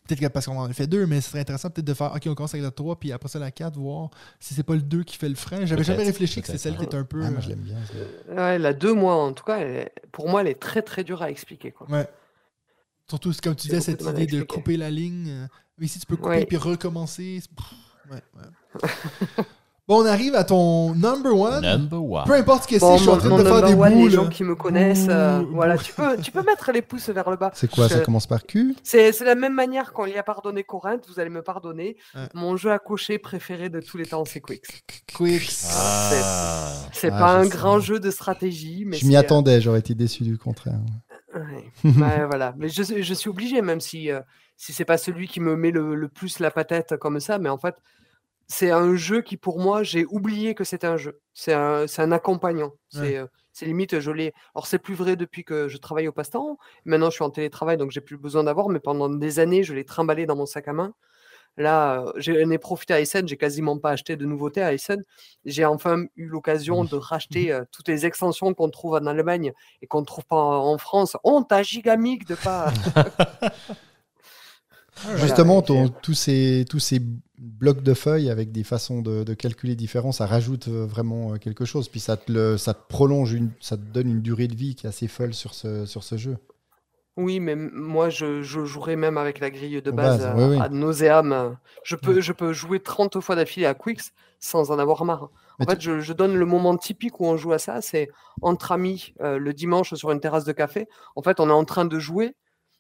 Peut-être 0.06 0.20
que 0.20 0.26
parce 0.28 0.46
qu'on 0.46 0.56
en 0.56 0.66
a 0.70 0.72
fait 0.72 0.86
deux, 0.86 1.06
mais 1.06 1.20
ce 1.20 1.30
serait 1.30 1.40
intéressant 1.40 1.70
peut-être 1.70 1.84
de 1.88 1.92
faire, 1.92 2.12
OK, 2.14 2.22
on 2.28 2.36
commence 2.36 2.54
avec 2.54 2.62
la 2.62 2.70
3, 2.70 2.94
puis 3.00 3.10
après 3.10 3.28
ça 3.28 3.40
la 3.40 3.50
4, 3.50 3.76
voir 3.76 4.10
si 4.38 4.54
c'est 4.54 4.62
pas 4.62 4.76
le 4.76 4.82
2 4.82 5.02
qui 5.02 5.16
fait 5.16 5.28
le 5.28 5.34
frein. 5.34 5.66
J'avais 5.66 5.82
jamais 5.82 6.04
réfléchi 6.04 6.40
que 6.40 6.46
c'est 6.46 6.56
celle 6.56 6.76
qui 6.76 6.84
est 6.84 6.94
un 6.94 7.02
peu. 7.02 7.20
Ah, 7.24 7.30
moi, 7.32 7.40
euh, 7.40 7.42
je 7.42 7.48
l'aime 7.48 7.58
bien. 7.62 7.74
Ouais, 8.32 8.60
la 8.60 8.72
2, 8.74 8.94
moi, 8.94 9.16
en 9.16 9.32
tout 9.32 9.42
cas, 9.42 9.56
elle 9.58 9.76
est- 9.76 9.92
pour 10.12 10.28
moi, 10.28 10.42
elle 10.42 10.46
est 10.46 10.60
très 10.60 10.82
très 10.82 11.02
dure 11.02 11.20
à 11.20 11.30
expliquer. 11.32 11.72
Quoi. 11.72 11.90
Ouais. 11.90 12.06
Surtout, 13.08 13.32
comme 13.42 13.56
tu 13.56 13.66
disais, 13.66 13.80
cette 13.80 14.02
idée 14.02 14.26
de 14.26 14.42
couper 14.44 14.76
la 14.76 14.88
ligne. 14.92 15.30
euh, 15.30 15.46
Ici, 15.80 15.98
tu 15.98 16.06
peux 16.06 16.14
couper 16.16 16.28
Ouais. 16.28 16.46
puis 16.46 16.56
recommencer. 16.58 17.40
pff, 17.56 18.12
ouais, 18.12 18.22
ouais. 18.36 19.44
bon, 19.88 20.02
on 20.02 20.06
arrive 20.06 20.34
à 20.34 20.44
ton 20.44 20.94
number 20.94 21.34
one. 21.34 21.62
Number 21.62 22.02
one. 22.04 22.24
Peu 22.26 22.34
importe 22.34 22.64
ce 22.64 22.68
que 22.68 22.74
c'est, 22.74 22.80
Bon, 22.80 22.96
je 22.96 23.02
suis 23.02 23.10
en 23.10 23.16
train 23.18 23.30
de 23.30 23.42
faire 23.42 23.54
number 23.54 23.68
des 23.68 23.74
one, 23.74 23.94
les 24.04 24.10
gens 24.10 24.28
qui 24.28 24.44
me 24.44 24.54
connaissent, 24.54 25.06
euh, 25.08 25.42
voilà, 25.50 25.76
tu 25.78 25.92
peux, 25.92 26.16
tu 26.20 26.30
peux 26.30 26.42
mettre 26.42 26.70
les 26.72 26.82
pouces 26.82 27.08
vers 27.08 27.28
le 27.30 27.36
bas. 27.36 27.50
C'est 27.54 27.70
quoi 27.70 27.88
Ça 27.88 28.00
commence 28.00 28.26
par 28.26 28.44
Q? 28.44 28.76
C'est 28.84 29.12
c'est 29.12 29.24
la 29.24 29.34
même 29.34 29.54
manière 29.54 29.92
qu'on 29.92 30.04
lui 30.04 30.16
a 30.16 30.22
pardonné 30.22 30.62
Corinthe, 30.62 31.04
vous 31.08 31.18
allez 31.18 31.30
me 31.30 31.42
pardonner. 31.42 31.96
Ouais. 32.14 32.28
Mon 32.34 32.56
jeu 32.56 32.70
à 32.70 32.78
cocher 32.78 33.18
préféré 33.18 33.68
de 33.70 33.80
tous 33.80 33.96
les 33.96 34.06
temps, 34.06 34.24
c'est 34.24 34.40
Quicks. 34.40 34.84
Quick. 35.14 35.50
Ah. 35.70 36.10
C'est 36.92 37.10
Ah, 37.12 37.18
pas 37.18 37.32
je 37.34 37.38
un 37.40 37.44
sais. 37.44 37.56
grand 37.56 37.80
jeu 37.80 37.98
de 37.98 38.10
stratégie, 38.10 38.84
mais 38.86 38.96
Je 38.96 39.06
m'y 39.06 39.12
c'est, 39.12 39.16
euh, 39.16 39.20
attendais, 39.20 39.60
j'aurais 39.60 39.78
été 39.80 39.94
déçu 39.94 40.22
du 40.22 40.38
contraire. 40.38 40.78
Ouais. 41.34 41.64
Ouais, 41.84 42.26
voilà. 42.26 42.54
Mais 42.56 42.68
je, 42.68 42.82
je 42.82 43.14
suis 43.14 43.30
obligé, 43.30 43.62
même 43.62 43.80
si, 43.80 44.10
euh, 44.10 44.20
si 44.56 44.72
c'est 44.72 44.84
pas 44.84 44.98
celui 44.98 45.28
qui 45.28 45.40
me 45.40 45.56
met 45.56 45.70
le, 45.70 45.94
le 45.94 46.08
plus 46.08 46.38
la 46.40 46.50
patate 46.50 46.96
comme 46.96 47.20
ça, 47.20 47.38
mais 47.38 47.48
en 47.48 47.58
fait, 47.58 47.74
c'est 48.48 48.70
un 48.70 48.96
jeu 48.96 49.20
qui, 49.22 49.36
pour 49.36 49.60
moi, 49.60 49.82
j'ai 49.82 50.06
oublié 50.06 50.54
que 50.54 50.64
c'était 50.64 50.86
un 50.86 50.96
jeu. 50.96 51.20
C'est 51.34 51.52
un, 51.52 51.86
c'est 51.86 52.02
un 52.02 52.12
accompagnant. 52.12 52.72
C'est 52.88 53.00
Ouais. 53.00 53.16
euh, 53.18 53.26
c'est 53.52 53.66
limite, 53.66 53.98
je 54.00 54.10
l'ai. 54.10 54.32
Alors, 54.54 54.66
c'est 54.66 54.78
plus 54.78 54.94
vrai 54.94 55.16
depuis 55.16 55.44
que 55.44 55.68
je 55.68 55.76
travaille 55.78 56.08
au 56.08 56.12
passe-temps. 56.12 56.58
Maintenant, 56.84 57.10
je 57.10 57.16
suis 57.16 57.24
en 57.24 57.30
télétravail, 57.30 57.76
donc 57.76 57.90
j'ai 57.90 58.00
plus 58.00 58.16
besoin 58.16 58.44
d'avoir, 58.44 58.68
mais 58.68 58.78
pendant 58.80 59.08
des 59.08 59.38
années, 59.40 59.64
je 59.64 59.74
l'ai 59.74 59.84
trimballé 59.84 60.26
dans 60.26 60.36
mon 60.36 60.46
sac 60.46 60.68
à 60.68 60.72
main. 60.72 60.94
Là, 61.56 62.02
euh, 62.02 62.12
j'en 62.16 62.50
ai 62.50 62.58
profité 62.58 62.94
à 62.94 63.00
Essen, 63.00 63.26
j'ai 63.26 63.36
quasiment 63.36 63.78
pas 63.78 63.90
acheté 63.90 64.14
de 64.16 64.24
nouveautés 64.24 64.62
à 64.62 64.72
Essen. 64.72 65.02
J'ai 65.44 65.64
enfin 65.64 66.04
eu 66.14 66.26
l'occasion 66.26 66.84
de 66.84 66.94
racheter 66.94 67.52
euh, 67.52 67.64
toutes 67.72 67.88
les 67.88 68.06
extensions 68.06 68.54
qu'on 68.54 68.70
trouve 68.70 68.94
en 68.94 69.06
Allemagne 69.06 69.52
et 69.82 69.88
qu'on 69.88 70.00
ne 70.02 70.06
trouve 70.06 70.24
pas 70.24 70.36
en, 70.36 70.78
France. 70.78 71.16
Honte 71.24 71.50
à 71.50 71.62
Gigamic 71.64 72.26
de 72.26 72.36
pas. 72.36 72.72
Voilà, 75.02 75.18
Justement, 75.18 75.62
ton- 75.62 75.88
tous, 75.88 76.14
ces, 76.14 76.64
tous 76.68 76.80
ces 76.80 77.00
blocs 77.38 77.82
de 77.82 77.94
feuilles 77.94 78.30
avec 78.30 78.52
des 78.52 78.64
façons 78.64 79.00
de, 79.02 79.24
de 79.24 79.34
calculer 79.34 79.76
différentes, 79.76 80.14
ça 80.14 80.26
rajoute 80.26 80.68
euh, 80.68 80.86
vraiment 80.86 81.34
euh, 81.34 81.36
quelque 81.38 81.64
chose. 81.64 81.88
Puis 81.88 82.00
ça 82.00 82.16
te, 82.16 82.30
le, 82.32 82.56
ça 82.58 82.74
te 82.74 82.86
prolonge, 82.88 83.32
une, 83.32 83.50
ça 83.60 83.76
te 83.76 83.82
donne 83.82 84.08
une 84.08 84.22
durée 84.22 84.48
de 84.48 84.54
vie 84.56 84.74
qui 84.74 84.86
est 84.86 84.88
assez 84.88 85.08
folle 85.08 85.34
sur 85.34 85.54
ce, 85.54 85.86
sur 85.86 86.02
ce 86.04 86.16
jeu. 86.16 86.36
Oui, 87.16 87.40
mais 87.40 87.56
moi, 87.56 88.10
je, 88.10 88.42
je 88.42 88.64
jouerai 88.64 88.94
même 88.96 89.18
avec 89.18 89.40
la 89.40 89.50
grille 89.50 89.82
de 89.82 89.90
base, 89.90 90.18
base, 90.18 90.24
euh, 90.24 90.34
oui, 90.34 90.44
oui. 90.56 90.56
euh, 91.32 91.54
Je 91.82 91.96
peux, 91.96 92.20
je 92.20 92.32
peux 92.32 92.52
jouer 92.52 92.80
30 92.80 93.20
fois 93.20 93.34
d'affilée 93.34 93.66
à 93.66 93.74
Quicks 93.74 94.12
sans 94.38 94.70
en 94.70 94.78
avoir 94.78 95.04
marre. 95.04 95.30
En 95.58 95.64
fait, 95.64 95.80
je, 95.80 96.00
je 96.00 96.12
donne 96.12 96.36
le 96.36 96.46
moment 96.46 96.76
typique 96.76 97.18
où 97.20 97.26
on 97.26 97.36
joue 97.36 97.52
à 97.52 97.58
ça, 97.58 97.80
c'est 97.80 98.08
entre 98.40 98.70
amis, 98.70 99.14
euh, 99.20 99.38
le 99.38 99.52
dimanche 99.52 99.94
sur 99.94 100.12
une 100.12 100.20
terrasse 100.20 100.44
de 100.44 100.52
café. 100.52 100.86
En 101.16 101.22
fait, 101.22 101.40
on 101.40 101.48
est 101.48 101.52
en 101.52 101.64
train 101.64 101.84
de 101.84 101.98
jouer, 101.98 102.36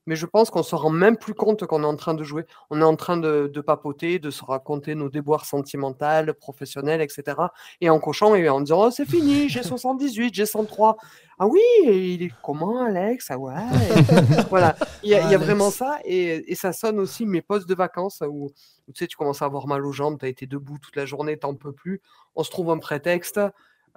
mais 0.08 0.16
je 0.16 0.24
pense 0.24 0.48
qu'on 0.48 0.62
se 0.62 0.74
rend 0.74 0.88
même 0.88 1.18
plus 1.18 1.34
compte 1.34 1.66
qu'on 1.66 1.82
est 1.82 1.86
en 1.86 1.94
train 1.94 2.14
de 2.14 2.24
jouer. 2.24 2.46
On 2.70 2.80
est 2.80 2.84
en 2.84 2.96
train 2.96 3.18
de, 3.18 3.46
de 3.52 3.60
papoter, 3.60 4.18
de 4.18 4.30
se 4.30 4.42
raconter 4.42 4.94
nos 4.94 5.10
déboires 5.10 5.44
sentimentales, 5.44 6.32
professionnels, 6.32 7.02
etc. 7.02 7.36
Et 7.82 7.90
en 7.90 8.00
cochant 8.00 8.34
et 8.34 8.48
en 8.48 8.62
disant, 8.62 8.86
oh, 8.86 8.90
c'est 8.90 9.04
fini, 9.04 9.50
j'ai 9.50 9.62
78, 9.74 10.32
j'ai 10.34 10.46
103. 10.46 10.96
Ah 11.38 11.46
oui, 11.46 11.60
il 11.84 12.22
est 12.22 12.32
comment, 12.42 12.82
Alex? 12.82 13.26
Ah 13.30 13.36
ouais. 13.38 13.52
voilà, 14.48 14.76
il 15.02 15.10
y 15.10 15.14
a, 15.14 15.18
il 15.18 15.24
y 15.24 15.24
a 15.24 15.28
Alex. 15.36 15.44
vraiment 15.44 15.70
ça. 15.70 15.98
Et, 16.06 16.50
et 16.50 16.54
ça 16.54 16.72
sonne 16.72 16.98
aussi 16.98 17.26
mes 17.26 17.42
postes 17.42 17.68
de 17.68 17.74
vacances 17.74 18.22
où, 18.26 18.46
où, 18.46 18.92
tu 18.94 19.00
sais, 19.00 19.06
tu 19.08 19.16
commences 19.18 19.42
à 19.42 19.44
avoir 19.44 19.66
mal 19.66 19.84
aux 19.84 19.92
jambes, 19.92 20.18
tu 20.18 20.24
as 20.24 20.28
été 20.30 20.46
debout 20.46 20.78
toute 20.78 20.96
la 20.96 21.04
journée, 21.04 21.36
t'en 21.36 21.54
peux 21.54 21.72
plus. 21.72 22.00
On 22.34 22.42
se 22.44 22.50
trouve 22.50 22.70
un 22.70 22.78
prétexte. 22.78 23.38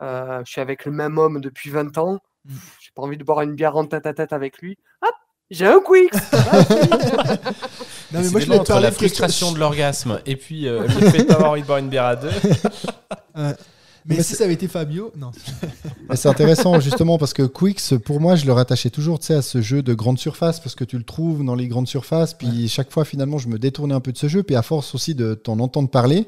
euh, 0.01 0.41
je 0.45 0.51
suis 0.51 0.59
avec 0.59 0.83
le 0.83 0.91
même 0.91 1.17
homme 1.17 1.39
depuis 1.39 1.69
20 1.69 1.97
ans. 1.99 2.19
Mm. 2.43 2.55
J'ai 2.81 2.91
pas 2.93 3.01
envie 3.01 3.17
de 3.17 3.23
boire 3.23 3.39
une 3.43 3.55
bière 3.55 3.77
en 3.77 3.85
tête 3.85 4.05
à 4.05 4.13
tête 4.13 4.33
avec 4.33 4.57
lui. 4.61 4.77
Hop, 5.03 5.15
j'ai 5.51 5.67
un 5.67 5.79
quick. 5.79 6.11
Non, 8.13 8.19
mais 8.21 8.29
moi, 8.29 8.41
je 8.41 8.51
entre 8.51 8.79
la 8.79 8.91
frustration 8.91 9.53
de 9.53 9.59
l'orgasme 9.59 10.19
et 10.25 10.35
puis 10.35 10.67
euh, 10.67 10.81
le 10.81 11.09
fait 11.09 11.19
de 11.19 11.23
pas 11.23 11.35
avoir 11.35 11.51
envie 11.51 11.61
de 11.61 11.65
boire 11.67 11.77
une 11.77 11.87
bière 11.87 12.03
à 12.03 12.15
deux. 12.17 12.29
Mais, 14.03 14.15
Mais 14.17 14.23
si 14.23 14.33
ça 14.33 14.45
avait 14.45 14.55
été 14.55 14.67
Fabio, 14.67 15.11
non. 15.15 15.31
Mais 16.09 16.15
c'est 16.15 16.27
intéressant 16.27 16.79
justement 16.79 17.19
parce 17.19 17.33
que 17.33 17.43
Quicks, 17.43 17.97
pour 17.99 18.19
moi, 18.19 18.35
je 18.35 18.47
le 18.47 18.51
rattachais 18.51 18.89
toujours 18.89 19.19
tu 19.19 19.27
sais, 19.27 19.35
à 19.35 19.41
ce 19.43 19.61
jeu 19.61 19.83
de 19.83 19.93
grande 19.93 20.17
surface 20.17 20.59
parce 20.59 20.73
que 20.73 20.83
tu 20.83 20.97
le 20.97 21.03
trouves 21.03 21.45
dans 21.45 21.53
les 21.53 21.67
grandes 21.67 21.87
surfaces. 21.87 22.33
Puis 22.33 22.67
chaque 22.67 22.91
fois, 22.91 23.05
finalement, 23.05 23.37
je 23.37 23.47
me 23.47 23.59
détournais 23.59 23.93
un 23.93 23.99
peu 23.99 24.11
de 24.11 24.17
ce 24.17 24.27
jeu. 24.27 24.41
Puis 24.41 24.55
à 24.55 24.63
force 24.63 24.95
aussi 24.95 25.13
de 25.13 25.35
t'en 25.35 25.59
entendre 25.59 25.87
parler, 25.87 26.27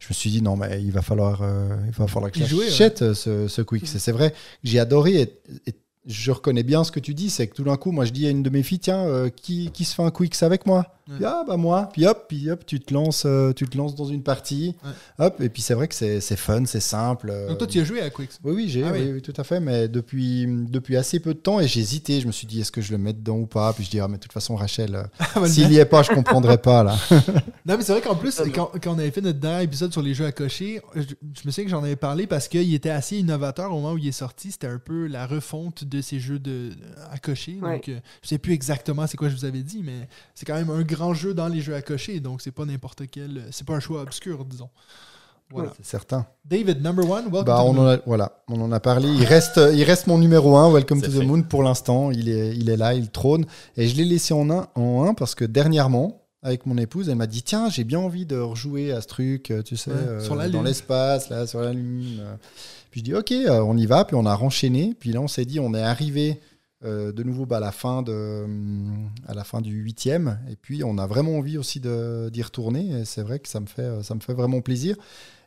je 0.00 0.08
me 0.08 0.14
suis 0.14 0.30
dit 0.30 0.42
non, 0.42 0.56
mais 0.56 0.82
il 0.82 0.90
va 0.90 1.00
falloir, 1.00 1.42
euh, 1.42 1.68
il 1.86 1.92
va 1.92 2.08
falloir 2.08 2.32
que 2.32 2.40
j'achète 2.40 3.02
euh, 3.02 3.14
ce, 3.14 3.46
ce 3.46 3.62
Quicks. 3.62 3.84
Et 3.84 3.98
c'est 3.98 4.12
vrai, 4.12 4.32
que 4.32 4.36
j'ai 4.64 4.80
adoré. 4.80 5.20
Et, 5.20 5.32
et 5.68 5.74
je 6.06 6.32
reconnais 6.32 6.62
bien 6.62 6.84
ce 6.84 6.92
que 6.92 7.00
tu 7.00 7.14
dis, 7.14 7.30
c'est 7.30 7.46
que 7.46 7.54
tout 7.54 7.64
d'un 7.64 7.76
coup, 7.76 7.92
moi, 7.92 8.04
je 8.04 8.12
dis 8.12 8.26
à 8.26 8.30
une 8.30 8.42
de 8.42 8.50
mes 8.50 8.62
filles, 8.62 8.80
tiens, 8.80 9.04
euh, 9.06 9.28
qui, 9.28 9.70
qui 9.72 9.84
se 9.84 9.94
fait 9.94 10.02
un 10.02 10.10
Quicks 10.10 10.42
avec 10.42 10.66
moi? 10.66 10.86
Puis, 11.16 11.24
ah 11.24 11.44
bah 11.46 11.56
moi, 11.56 11.88
puis 11.92 12.06
hop, 12.06 12.26
puis 12.28 12.50
hop, 12.50 12.64
tu 12.64 12.78
te 12.80 12.94
lances, 12.94 13.24
euh, 13.26 13.52
tu 13.52 13.66
te 13.66 13.76
lances 13.76 13.94
dans 13.96 14.04
une 14.04 14.22
partie, 14.22 14.74
hop, 15.18 15.40
et 15.40 15.48
puis 15.48 15.60
c'est 15.60 15.74
vrai 15.74 15.88
que 15.88 15.94
c'est 15.94 16.20
c'est 16.20 16.36
fun, 16.36 16.64
c'est 16.64 16.80
simple. 16.80 17.28
euh, 17.30 17.48
Donc 17.48 17.58
toi, 17.58 17.66
tu 17.66 17.80
as 17.80 17.84
joué 17.84 18.00
à 18.00 18.08
Quicks. 18.10 18.30
Oui, 18.44 18.52
oui, 18.54 18.68
j'ai, 18.68 18.84
Ah 18.84 18.90
oui. 18.92 19.00
oui, 19.02 19.12
oui, 19.14 19.22
tout 19.22 19.32
à 19.36 19.42
fait, 19.44 19.58
mais 19.60 19.88
depuis, 19.88 20.46
depuis 20.48 20.96
assez 20.96 21.18
peu 21.20 21.34
de 21.34 21.38
temps, 21.40 21.58
et 21.60 21.66
j'ai 21.66 21.80
hésité, 21.80 22.20
je 22.20 22.26
me 22.26 22.32
suis 22.32 22.46
dit, 22.46 22.60
est-ce 22.60 22.70
que 22.72 22.80
je 22.80 22.92
le 22.92 22.98
mets 22.98 23.12
dedans 23.12 23.36
ou 23.38 23.46
pas? 23.46 23.72
Puis 23.72 23.84
je 23.84 23.90
dis, 23.90 24.00
ah, 24.00 24.06
mais 24.08 24.16
de 24.18 24.22
toute 24.22 24.32
façon, 24.32 24.54
Rachel, 24.54 24.94
euh, 24.94 25.02
Ah, 25.18 25.40
bah, 25.40 25.48
s'il 25.48 25.72
y 25.72 25.78
est 25.78 25.84
pas, 25.84 26.02
je 26.02 26.10
comprendrai 26.12 26.58
pas, 26.58 26.82
là. 26.84 26.96
Non, 27.64 27.76
mais 27.76 27.82
c'est 27.84 27.92
vrai 27.92 28.00
qu'en 28.00 28.16
plus, 28.16 28.40
quand, 28.54 28.70
quand 28.82 28.94
on 28.94 28.98
avait 28.98 29.10
fait 29.12 29.20
notre 29.20 29.38
dernier 29.38 29.64
épisode 29.64 29.92
sur 29.92 30.02
les 30.02 30.14
jeux 30.14 30.26
à 30.26 30.32
cocher, 30.32 30.80
je, 30.96 31.02
je 31.02 31.06
me 31.46 31.50
souviens 31.52 31.64
que 31.64 31.70
j'en 31.70 31.82
avais 31.84 31.94
parlé 31.96 32.26
parce 32.26 32.48
qu'il 32.48 32.74
était 32.74 32.90
assez 32.90 33.18
innovateur 33.18 33.70
au 33.70 33.74
moment 33.76 33.92
où 33.92 33.98
il 33.98 34.08
est 34.08 34.12
sorti. 34.12 34.50
C'était 34.50 34.66
un 34.66 34.78
peu 34.78 35.06
la 35.06 35.26
refonte 35.26 35.84
de 35.84 36.00
ces 36.00 36.18
jeux 36.18 36.38
de, 36.40 36.70
à 37.12 37.18
cocher. 37.18 37.58
Ouais. 37.62 37.74
Donc, 37.74 37.88
euh, 37.88 37.98
je 38.22 38.28
sais 38.30 38.38
plus 38.38 38.52
exactement 38.52 39.06
c'est 39.06 39.16
quoi 39.16 39.28
je 39.28 39.36
vous 39.36 39.44
avais 39.44 39.62
dit, 39.62 39.80
mais 39.84 40.08
c'est 40.34 40.44
quand 40.44 40.54
même 40.54 40.70
un 40.70 40.82
grand 40.92 41.14
jeu 41.14 41.34
dans 41.34 41.48
les 41.48 41.60
jeux 41.60 41.74
à 41.74 41.82
cocher. 41.82 42.20
Donc, 42.20 42.40
c'est 42.42 42.50
pas 42.52 42.64
n'importe 42.64 43.02
quel. 43.10 43.42
C'est 43.50 43.66
pas 43.66 43.74
un 43.74 43.80
choix 43.80 44.02
obscur, 44.02 44.44
disons. 44.44 44.70
Voilà. 45.50 45.70
C'est 45.76 45.84
certain. 45.84 46.24
David, 46.46 46.82
number 46.82 47.04
one, 47.04 47.24
welcome 47.24 47.44
Bah, 47.44 47.58
to 47.58 47.62
the 47.64 47.68
on 47.68 47.72
moon. 47.74 47.82
en 47.84 47.88
a, 47.90 47.96
voilà, 48.06 48.42
on 48.48 48.60
en 48.62 48.72
a 48.72 48.80
parlé. 48.80 49.08
Il 49.08 49.24
reste, 49.24 49.60
il 49.74 49.84
reste 49.84 50.06
mon 50.06 50.16
numéro 50.16 50.56
1, 50.56 50.72
Welcome 50.72 51.02
to 51.02 51.10
the. 51.10 51.22
Moon, 51.26 51.42
pour 51.42 51.62
l'instant. 51.62 52.10
Il 52.10 52.28
est, 52.30 52.56
il 52.56 52.70
est 52.70 52.76
là, 52.78 52.94
il 52.94 53.10
trône. 53.10 53.44
Et 53.76 53.86
je 53.86 53.94
l'ai 53.96 54.04
laissé 54.06 54.32
en 54.32 54.48
1 54.48 54.68
en 54.74 55.04
un 55.04 55.12
parce 55.14 55.34
que 55.34 55.44
dernièrement, 55.44 56.22
avec 56.42 56.64
mon 56.64 56.78
épouse, 56.78 57.10
elle 57.10 57.16
m'a 57.16 57.26
dit 57.26 57.42
Tiens, 57.42 57.68
j'ai 57.68 57.84
bien 57.84 57.98
envie 57.98 58.24
de 58.24 58.38
rejouer 58.38 58.92
à 58.92 59.02
ce 59.02 59.08
truc, 59.08 59.50
euh, 59.50 59.60
tu 59.62 59.76
sais, 59.76 59.90
Ouais, 59.90 59.96
euh, 59.98 60.20
sur 60.20 60.36
la 60.36 60.48
dans 60.48 60.62
l'espace, 60.62 61.28
là, 61.28 61.46
sur 61.46 61.60
la 61.60 61.72
Lune. 61.74 62.18
euh. 62.20 62.34
Puis 62.90 63.00
je 63.00 63.04
dis 63.04 63.14
Ok, 63.14 63.30
euh, 63.32 63.60
on 63.60 63.76
y 63.76 63.84
va. 63.84 64.06
Puis 64.06 64.16
on 64.16 64.24
a 64.24 64.34
renchaîné. 64.34 64.96
Puis 64.98 65.12
là, 65.12 65.20
on 65.20 65.28
s'est 65.28 65.44
dit 65.44 65.60
On 65.60 65.74
est 65.74 65.82
arrivé. 65.82 66.40
Euh, 66.84 67.12
de 67.12 67.22
nouveau 67.22 67.46
bah, 67.46 67.58
à, 67.58 67.60
la 67.60 67.72
fin 67.72 68.02
de, 68.02 68.42
hum, 68.44 69.10
à 69.26 69.34
la 69.34 69.44
fin 69.44 69.60
du 69.60 69.72
huitième 69.72 70.40
et 70.50 70.56
puis 70.56 70.82
on 70.84 70.98
a 70.98 71.06
vraiment 71.06 71.36
envie 71.36 71.58
aussi 71.58 71.80
d'y 71.80 72.42
retourner 72.42 73.00
et 73.00 73.04
c'est 73.04 73.22
vrai 73.22 73.38
que 73.38 73.48
ça 73.48 73.60
me 73.60 73.66
fait 73.66 74.02
ça 74.02 74.14
me 74.14 74.20
fait 74.20 74.34
vraiment 74.34 74.60
plaisir 74.60 74.96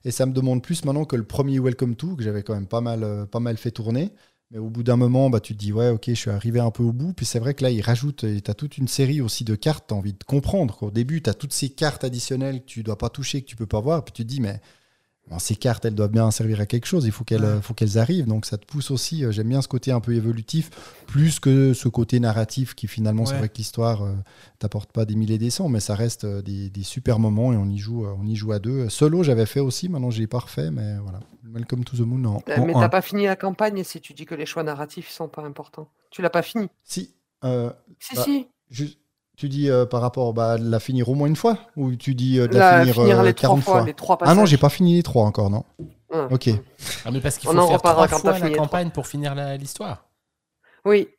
et 0.06 0.12
ça 0.12 0.28
me 0.28 0.34
demande 0.34 0.62
plus 0.62 0.86
maintenant 0.86 1.04
que 1.04 1.16
le 1.16 1.24
premier 1.24 1.60
Welcome 1.60 1.96
to, 1.96 2.16
que 2.16 2.24
j'avais 2.24 2.44
quand 2.44 2.54
même 2.54 2.68
pas 2.68 2.80
mal, 2.80 3.04
euh, 3.04 3.26
pas 3.26 3.40
mal 3.40 3.58
fait 3.58 3.72
tourner. 3.72 4.12
Mais 4.52 4.60
au 4.60 4.70
bout 4.70 4.84
d'un 4.84 4.96
moment, 4.98 5.32
bah, 5.32 5.40
tu 5.40 5.56
te 5.56 5.60
dis, 5.60 5.74
ouais, 5.74 5.90
ok, 5.90 6.04
je 6.08 6.14
suis 6.14 6.30
arrivé 6.30 6.60
un 6.60 6.70
peu 6.70 6.84
au 6.84 6.94
bout. 6.94 7.14
Puis 7.14 7.26
c'est 7.26 7.40
vrai 7.40 7.56
que 7.56 7.64
là, 7.64 7.72
il 7.72 7.82
rajoute, 7.82 8.18
tu 8.18 8.52
as 8.52 8.54
toute 8.54 8.78
une 8.78 8.88
série 8.88 9.20
aussi 9.20 9.44
de 9.44 9.56
cartes, 9.56 9.86
tu 9.88 9.96
as 9.96 9.98
envie 9.98 10.14
de 10.14 10.24
comprendre. 10.24 10.78
quoi. 10.78 10.90
Au 10.90 10.92
début, 10.92 11.24
tu 11.24 11.30
as 11.32 11.34
toutes 11.34 11.54
ces 11.54 11.70
cartes 11.70 12.04
additionnelles 12.04 12.62
que 12.62 12.66
tu 12.66 12.84
dois 12.84 13.00
pas 13.00 13.10
toucher, 13.10 13.42
que 13.42 13.48
tu 13.48 13.56
peux 13.56 13.66
pas 13.66 13.82
voir. 13.82 14.06
Puis 14.06 14.14
tu 14.14 14.24
te 14.24 14.28
dis, 14.28 14.40
mais 14.40 14.62
bon, 15.28 15.40
ces 15.40 15.56
cartes, 15.56 15.86
elles 15.86 15.96
doivent 15.96 16.12
bien 16.12 16.30
servir 16.32 16.60
à 16.62 16.66
quelque 16.66 16.86
chose. 16.86 17.06
Il 17.06 17.12
faut 17.12 17.24
qu'elles 17.24 17.44
Ouais. 17.44 17.62
faut 17.62 17.74
qu'elles 17.74 17.98
arrivent. 17.98 18.26
Donc 18.28 18.46
ça 18.46 18.58
te 18.58 18.66
pousse 18.66 18.92
aussi. 18.92 19.24
euh, 19.26 19.32
J'aime 19.32 19.50
bien 19.50 19.62
ce 19.62 19.68
côté 19.68 19.92
un 19.92 20.00
peu 20.00 20.14
évolutif, 20.14 20.70
plus 21.08 21.40
que 21.40 21.74
ce 21.74 21.88
côté 21.88 22.20
narratif 22.20 22.74
qui 22.76 22.88
finalement, 22.88 23.26
c'est 23.26 23.38
vrai 23.38 23.50
que 23.50 23.58
l'histoire 23.58 24.04
euh, 24.04 24.14
t'apporte 24.60 24.92
pas 24.92 25.06
des 25.06 25.16
milliers 25.16 25.38
des 25.38 25.50
cents, 25.50 25.70
mais 25.70 25.80
ça 25.80 25.96
reste 25.96 26.24
euh, 26.26 26.42
des, 26.42 26.70
des 26.70 26.84
super 26.84 27.20
moments 27.20 27.54
et 27.54 27.58
on 27.58 27.68
y 27.70 27.78
joue, 27.78 28.06
on 28.06 28.26
y 28.26 28.36
joue 28.36 28.52
à 28.52 28.60
deux. 28.60 28.90
Solo, 28.90 29.24
j'avais 29.24 29.46
fait 29.46 29.60
aussi. 29.60 29.90
Maintenant, 29.90 30.12
je 30.12 30.20
l'ai 30.20 30.28
pas 30.28 30.40
refait, 30.40 30.72
mais 30.72 30.98
voilà. 31.00 31.20
Welcome 31.44 31.84
to 31.86 31.96
the 31.96 32.02
Moon 32.02 32.26
en, 32.26 32.36
en 32.38 32.42
Mais 32.48 32.76
un. 32.76 32.80
t'as 32.80 32.90
pas 32.90 33.02
fini 33.02 33.26
la 33.26 33.36
campagne 33.36 33.84
si 33.84 34.02
tu 34.02 34.14
dis 34.14 34.26
que 34.26 34.36
les 34.36 34.46
choix 34.46 34.64
narratifs 34.64 35.10
sont 35.10 35.28
pas 35.28 35.44
importants? 35.44 35.90
Tu 36.12 36.22
l'as 36.22 36.30
pas 36.30 36.42
fini? 36.42 36.68
Si, 36.84 37.14
euh, 37.44 37.72
Si, 38.00 38.16
Bah, 38.16 38.24
si. 38.24 38.48
Tu 39.38 39.50
dis 39.50 39.70
euh, 39.70 39.86
par 39.86 40.02
rapport 40.02 40.34
bah, 40.34 40.58
de 40.58 40.70
la 40.70 40.80
finir 40.80 41.10
au 41.10 41.16
moins 41.16 41.28
une 41.28 41.36
fois 41.36 41.58
Ou 41.78 41.96
tu 41.96 42.16
dis 42.16 42.40
euh, 42.40 42.48
de 42.48 42.54
La- 42.54 42.72
la, 42.72 42.80
finir, 42.80 42.96
finir 42.96 43.20
euh, 43.20 43.24
les 43.24 43.34
trois 43.34 43.50
40 43.50 43.64
fois, 43.64 43.74
fois? 43.74 43.86
les 43.86 43.94
trois 43.94 44.18
passages. 44.18 44.38
Ah 44.38 44.40
non, 44.40 44.46
j'ai 44.46 44.58
pas 44.58 44.70
fini 44.70 44.96
les 44.96 45.04
trois 45.04 45.26
encore, 45.26 45.50
non? 45.50 45.64
Hum, 46.12 46.28
Ok. 46.32 46.48
hum. 46.48 46.60
Ah, 47.06 47.12
mais 47.12 47.20
parce 47.20 47.38
qu'il 47.38 47.50
On 47.50 47.54
faut 47.54 47.60
en 47.60 47.68
faire 47.68 47.82
trois 47.82 48.08
quand 48.08 48.20
fois 48.20 48.40
la 48.40 48.50
campagne 48.50 48.90
pour 48.92 49.08
finir 49.08 49.36
l'histoire. 49.58 50.06
Oui, 50.86 51.10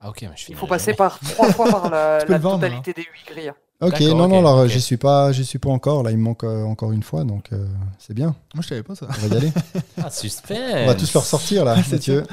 Ah 0.00 0.08
ok, 0.08 0.22
mais 0.22 0.30
je 0.36 0.46
il 0.48 0.56
faut 0.56 0.66
passer 0.66 0.86
jamais. 0.86 0.96
par 0.96 1.18
trois 1.20 1.52
fois 1.52 1.66
par 1.70 1.90
la, 1.90 2.18
Tu 2.24 2.32
la 2.32 2.38
vendre, 2.38 2.56
totalité 2.56 2.92
des 2.94 3.02
huit 3.02 3.26
grilles. 3.34 3.52
Ok, 3.82 4.00
non, 4.00 4.24
ok, 4.24 4.30
non, 4.30 4.38
alors 4.40 4.58
euh, 4.58 4.64
ok. 4.64 4.70
j'y 4.70 4.80
suis 4.80 4.96
pas, 4.96 5.32
j'y 5.32 5.44
suis 5.44 5.58
pas 5.58 5.70
encore. 5.70 6.02
Là, 6.02 6.10
il 6.10 6.18
me 6.18 6.22
manque 6.22 6.44
euh, 6.44 6.64
encore 6.64 6.92
une 6.92 7.02
fois, 7.02 7.24
donc 7.24 7.52
euh, 7.52 7.66
c'est 7.98 8.14
bien. 8.14 8.34
Moi, 8.54 8.62
je 8.62 8.68
savais 8.68 8.82
pas 8.82 8.94
ça. 8.94 9.06
On 9.08 9.26
va 9.26 9.34
y 9.34 9.36
aller. 9.38 9.52
Ah, 10.02 10.10
suspense 10.10 10.58
On 10.82 10.86
va 10.86 10.94
tous 10.94 11.12
le 11.12 11.18
ressortir 11.20 11.64
là, 11.64 11.76
C'est 11.84 11.92
Mathieu. 11.92 12.24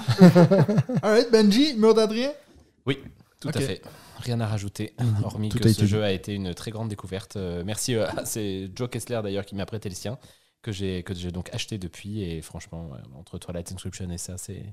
Alright, 1.03 1.29
Benji, 1.31 1.73
mur 1.77 1.93
d'Adrien? 1.93 2.31
Oui, 2.85 2.99
tout 3.41 3.49
Ok. 3.49 3.57
à 3.57 3.59
fait. 3.59 3.81
Rien 4.19 4.39
à 4.41 4.47
rajouter, 4.47 4.93
hormis 5.23 5.49
Tout 5.49 5.59
que 5.59 5.71
ce 5.71 5.85
jeu 5.85 6.03
a 6.03 6.11
été 6.11 6.33
une 6.33 6.53
très 6.53 6.71
grande 6.71 6.89
découverte. 6.89 7.35
Euh, 7.37 7.63
merci, 7.65 7.95
euh, 7.95 8.07
c'est 8.25 8.69
Joe 8.75 8.89
Kessler 8.89 9.19
d'ailleurs 9.23 9.45
qui 9.45 9.55
m'a 9.55 9.65
prêté 9.65 9.89
le 9.89 9.95
sien, 9.95 10.17
que 10.61 10.71
j'ai 10.71 11.03
que 11.03 11.13
j'ai 11.13 11.31
donc 11.31 11.53
acheté 11.53 11.77
depuis. 11.77 12.21
Et 12.23 12.41
franchement, 12.41 12.89
ouais, 12.89 12.99
entre 13.17 13.37
Twilight 13.37 13.71
Inscription 13.71 14.09
et 14.09 14.17
ça, 14.17 14.37
c'est 14.37 14.71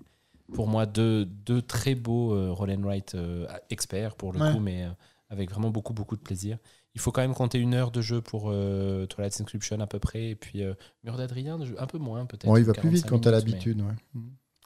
pour 0.54 0.66
moi 0.66 0.86
deux, 0.86 1.24
deux 1.24 1.62
très 1.62 1.94
beaux 1.94 2.32
euh, 2.34 2.52
roll 2.52 2.70
and 2.70 2.82
write 2.82 3.14
euh, 3.14 3.46
experts 3.70 4.14
pour 4.16 4.32
le 4.32 4.40
Ouais. 4.40 4.52
coup, 4.52 4.60
mais 4.60 4.84
euh, 4.84 4.90
avec 5.30 5.50
vraiment 5.50 5.70
beaucoup 5.70 5.92
beaucoup 5.94 6.16
de 6.16 6.22
plaisir. 6.22 6.58
Il 6.94 7.00
faut 7.00 7.10
quand 7.10 7.22
même 7.22 7.34
compter 7.34 7.58
une 7.58 7.74
heure 7.74 7.90
de 7.90 8.00
jeu 8.00 8.20
pour 8.20 8.50
euh, 8.50 9.04
Twilight 9.06 9.40
Inscription 9.40 9.80
à 9.80 9.86
peu 9.86 9.98
près, 9.98 10.30
et 10.30 10.34
puis 10.36 10.62
euh, 10.62 10.74
Mur 11.02 11.16
d'Adrien, 11.16 11.58
un 11.78 11.86
peu 11.86 11.98
moins 11.98 12.24
peut-être. 12.24 12.46
Bon, 12.46 12.56
il 12.56 12.64
va 12.64 12.72
plus 12.72 12.88
vite 12.88 13.04
45 13.04 13.08
quand 13.10 13.24
mais- 13.26 13.32
l'habitude. 13.32 13.80
ouais. 13.80 13.94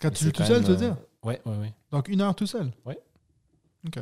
Quand 0.01 0.09
mais 0.09 0.15
tu 0.15 0.25
joues 0.25 0.33
tout 0.33 0.45
seul, 0.45 0.61
tu 0.63 0.69
veux 0.69 0.75
euh, 0.75 0.77
dire 0.77 0.97
Ouais, 1.25 1.41
ouais, 1.47 1.57
ouais. 1.57 1.73
Donc 1.91 2.09
une 2.09 2.21
heure 2.21 2.35
tout 2.37 2.47
seul 2.47 2.71
Ouais. 2.85 2.99
Ok. 3.87 3.99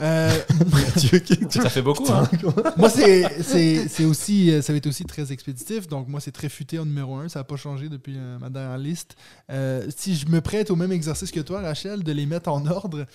Euh, 0.00 0.30
Ça 1.50 1.68
fait 1.68 1.82
beaucoup, 1.82 2.10
hein 2.10 2.28
moi, 2.76 2.88
c'est, 2.88 4.04
aussi, 4.04 4.50
euh, 4.50 4.62
ça 4.62 4.72
va 4.72 4.78
être 4.78 4.86
aussi 4.86 5.04
très 5.04 5.32
expéditif. 5.32 5.88
Donc, 5.88 6.08
moi, 6.08 6.20
c'est 6.20 6.32
très 6.32 6.48
futé 6.48 6.78
en 6.78 6.86
numéro 6.86 7.16
1. 7.16 7.28
Ça 7.28 7.40
n'a 7.40 7.44
pas 7.44 7.56
changé 7.56 7.88
depuis 7.88 8.14
euh, 8.16 8.38
ma 8.38 8.48
dernière 8.48 8.78
liste. 8.78 9.16
Euh, 9.50 9.86
si 9.94 10.16
je 10.16 10.26
me 10.28 10.40
prête 10.40 10.70
au 10.70 10.76
même 10.76 10.92
exercice 10.92 11.30
que 11.30 11.40
toi, 11.40 11.60
Rachel, 11.60 12.02
de 12.02 12.12
les 12.12 12.26
mettre 12.26 12.50
en 12.50 12.66
ordre, 12.66 13.06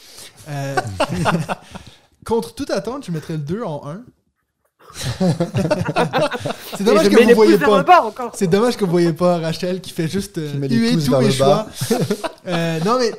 euh, 0.48 0.75
contre 2.25 2.53
toute 2.53 2.69
attente, 2.69 3.06
je 3.06 3.11
mettrais 3.11 3.33
le 3.33 3.40
2 3.40 3.64
en 3.64 3.88
1. 3.88 4.01
c'est 6.77 6.83
dommage 6.83 7.09
que 7.09 7.24
vous 7.24 7.35
voyez 7.35 7.58
pas. 7.58 7.85
C'est 8.33 8.48
dommage 8.48 8.75
que 8.77 8.85
vous 8.85 8.91
voyez 8.91 9.14
pas 9.14 9.38
Rachel 9.38 9.82
qui 9.82 9.91
fait 9.91 10.08
juste 10.08 10.38
euh, 10.38 10.51
Qui 10.51 10.58
met 10.58 10.67
les 10.67 10.75
huer 10.75 10.91
tous 10.93 11.16
mes 11.16 11.32
choix. 11.32 11.67
bas. 11.90 11.98
Euh, 12.48 12.80
non, 12.83 12.98
mais 12.99 13.11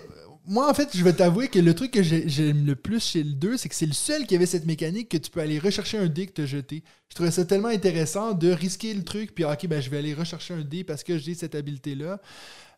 moi, 0.46 0.68
en 0.70 0.74
fait, 0.74 0.96
je 0.96 1.04
vais 1.04 1.12
t'avouer 1.12 1.48
que 1.48 1.58
le 1.58 1.74
truc 1.74 1.90
que 1.92 2.02
j'ai- 2.02 2.28
j'aime 2.28 2.66
le 2.66 2.74
plus 2.74 3.00
chez 3.04 3.22
le 3.22 3.32
2, 3.32 3.56
c'est 3.56 3.68
que 3.68 3.74
c'est 3.74 3.86
le 3.86 3.92
seul 3.92 4.26
qui 4.26 4.34
avait 4.34 4.46
cette 4.46 4.66
mécanique 4.66 5.08
que 5.08 5.16
tu 5.18 5.30
peux 5.30 5.40
aller 5.40 5.58
rechercher 5.58 5.98
un 5.98 6.06
dé 6.08 6.26
que 6.26 6.32
tu 6.32 6.42
as 6.42 6.46
jeté. 6.46 6.82
Je 7.08 7.14
trouvais 7.14 7.30
ça 7.30 7.44
tellement 7.44 7.68
intéressant 7.68 8.32
de 8.32 8.50
risquer 8.50 8.94
le 8.94 9.02
truc, 9.04 9.34
puis 9.34 9.44
ok, 9.44 9.66
ben, 9.66 9.80
je 9.80 9.90
vais 9.90 9.98
aller 9.98 10.14
rechercher 10.14 10.54
un 10.54 10.62
dé 10.62 10.82
parce 10.84 11.02
que 11.04 11.18
j'ai 11.18 11.34
cette 11.34 11.54
habileté-là. 11.54 12.20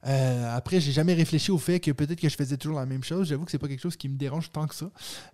Euh, 0.04 0.56
après, 0.56 0.80
j'ai 0.80 0.90
jamais 0.92 1.14
réfléchi 1.14 1.50
au 1.52 1.58
fait 1.58 1.78
que 1.78 1.92
peut-être 1.92 2.20
que 2.20 2.28
je 2.28 2.34
faisais 2.36 2.56
toujours 2.56 2.78
la 2.80 2.86
même 2.86 3.04
chose. 3.04 3.28
J'avoue 3.28 3.44
que 3.44 3.50
c'est 3.52 3.58
pas 3.58 3.68
quelque 3.68 3.80
chose 3.82 3.96
qui 3.96 4.08
me 4.08 4.16
dérange 4.16 4.50
tant 4.50 4.66
que 4.66 4.74
ça. 4.74 4.90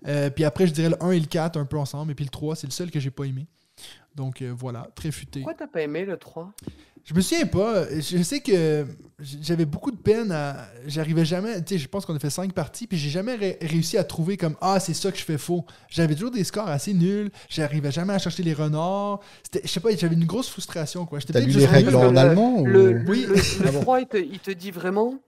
Euh, 0.07 0.29
puis 0.31 0.45
après, 0.45 0.67
je 0.67 0.73
dirais 0.73 0.91
le 0.91 1.03
1 1.03 1.13
et 1.13 1.21
le 1.21 1.27
4 1.27 1.59
un 1.59 1.65
peu 1.65 1.79
ensemble, 1.79 2.13
et 2.13 2.15
puis 2.15 2.25
le 2.27 2.31
3, 2.31 2.55
c'est 2.57 2.67
le 2.67 2.73
seul 2.73 2.91
que 2.91 3.01
j'ai 3.01 3.11
pas 3.11 3.25
aimé. 3.25 3.47
Donc 4.15 4.43
euh, 4.43 4.53
voilà, 4.57 4.89
très 4.97 5.13
futé. 5.13 5.41
Pourquoi 5.41 5.55
t'as 5.55 5.69
pas 5.69 5.81
aimé 5.83 6.05
le 6.05 6.17
3 6.17 6.53
Je 7.05 7.15
me 7.15 7.21
souviens 7.21 7.47
pas. 7.47 7.85
Je 7.99 8.23
sais 8.23 8.41
que 8.41 8.87
j'avais 9.19 9.65
beaucoup 9.65 9.91
de 9.91 9.97
peine 9.97 10.31
à. 10.33 10.69
J'arrivais 10.87 11.25
jamais. 11.25 11.63
Tu 11.65 11.75
sais, 11.75 11.79
je 11.79 11.89
pense 11.89 12.05
qu'on 12.07 12.15
a 12.15 12.19
fait 12.19 12.31
cinq 12.31 12.53
parties, 12.53 12.87
puis 12.87 12.99
j'ai 12.99 13.11
jamais 13.11 13.35
ré- 13.35 13.59
réussi 13.61 13.97
à 13.99 14.05
trouver 14.05 14.37
comme 14.37 14.57
Ah, 14.61 14.79
c'est 14.81 14.95
ça 14.95 15.11
que 15.11 15.19
je 15.19 15.25
fais 15.25 15.39
faux. 15.39 15.65
J'avais 15.89 16.15
toujours 16.15 16.31
des 16.31 16.45
scores 16.45 16.69
assez 16.69 16.95
nuls. 16.95 17.31
J'arrivais 17.49 17.91
jamais 17.91 18.13
à 18.15 18.19
chercher 18.19 18.43
les 18.43 18.53
renards. 18.55 19.21
C'était- 19.43 19.67
Je 19.67 19.73
sais 19.73 19.81
pas, 19.81 19.95
j'avais 19.97 20.15
une 20.15 20.27
grosse 20.27 20.49
frustration, 20.51 21.07
quoi. 21.07 21.19
J'étais 21.19 21.33
peut-être 21.33 21.47
lu 21.47 21.53
les 21.53 21.61
juste 21.61 21.73
règles 21.73 21.95
en 21.97 22.11
le- 22.13 22.19
allemand 22.19 22.63
Le, 22.65 22.81
ou... 22.91 22.93
le- 22.93 23.05
Oui. 23.09 23.27
le- 23.29 23.35
le 23.35 23.41
Ah 23.69 23.73
bon 23.73 23.81
3, 23.81 24.01
il 24.01 24.07
te, 24.07 24.17
il 24.19 24.39
te 24.41 24.51
dit 24.51 24.71
vraiment, 24.71 25.19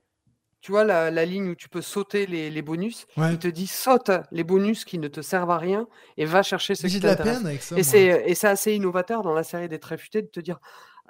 tu 0.60 0.73
vois 0.73 0.84
la, 0.84 1.10
la 1.10 1.24
ligne 1.24 1.49
où 1.49 1.55
tu 1.55 1.68
peux 1.70 1.81
sauter 1.82 2.26
les, 2.26 2.50
les 2.50 2.62
bonus, 2.62 3.07
Ouais. 3.16 3.32
il 3.32 3.39
te 3.39 3.49
dit 3.49 3.66
saute 3.66 4.10
les 4.31 4.44
bonus 4.44 4.84
qui 4.84 4.99
ne 4.99 5.08
te 5.08 5.23
servent 5.23 5.50
à 5.50 5.58
rien 5.58 5.86
et 6.18 6.26
va 6.26 6.42
chercher 6.42 6.74
ce 6.74 6.82
Mais 6.82 6.89
qui 6.90 6.94
J'ai 6.97 7.00
de 7.00 7.07
la 7.07 7.16
t'intéresse. 7.16 7.39
peine 7.39 7.47
avec 7.49 7.62
ça. 7.62 7.74
Et 7.76 7.78
moi. 7.78 7.84
c'est 7.84 8.24
et 8.26 8.34
c'est 8.34 8.49
assez 8.49 8.74
innovateur 8.74 9.23
dans 9.23 9.32
la 9.32 9.42
série 9.42 9.68
des 9.70 9.78
Tréfutés 9.78 10.20
de 10.20 10.26
te 10.28 10.39
dire 10.40 10.58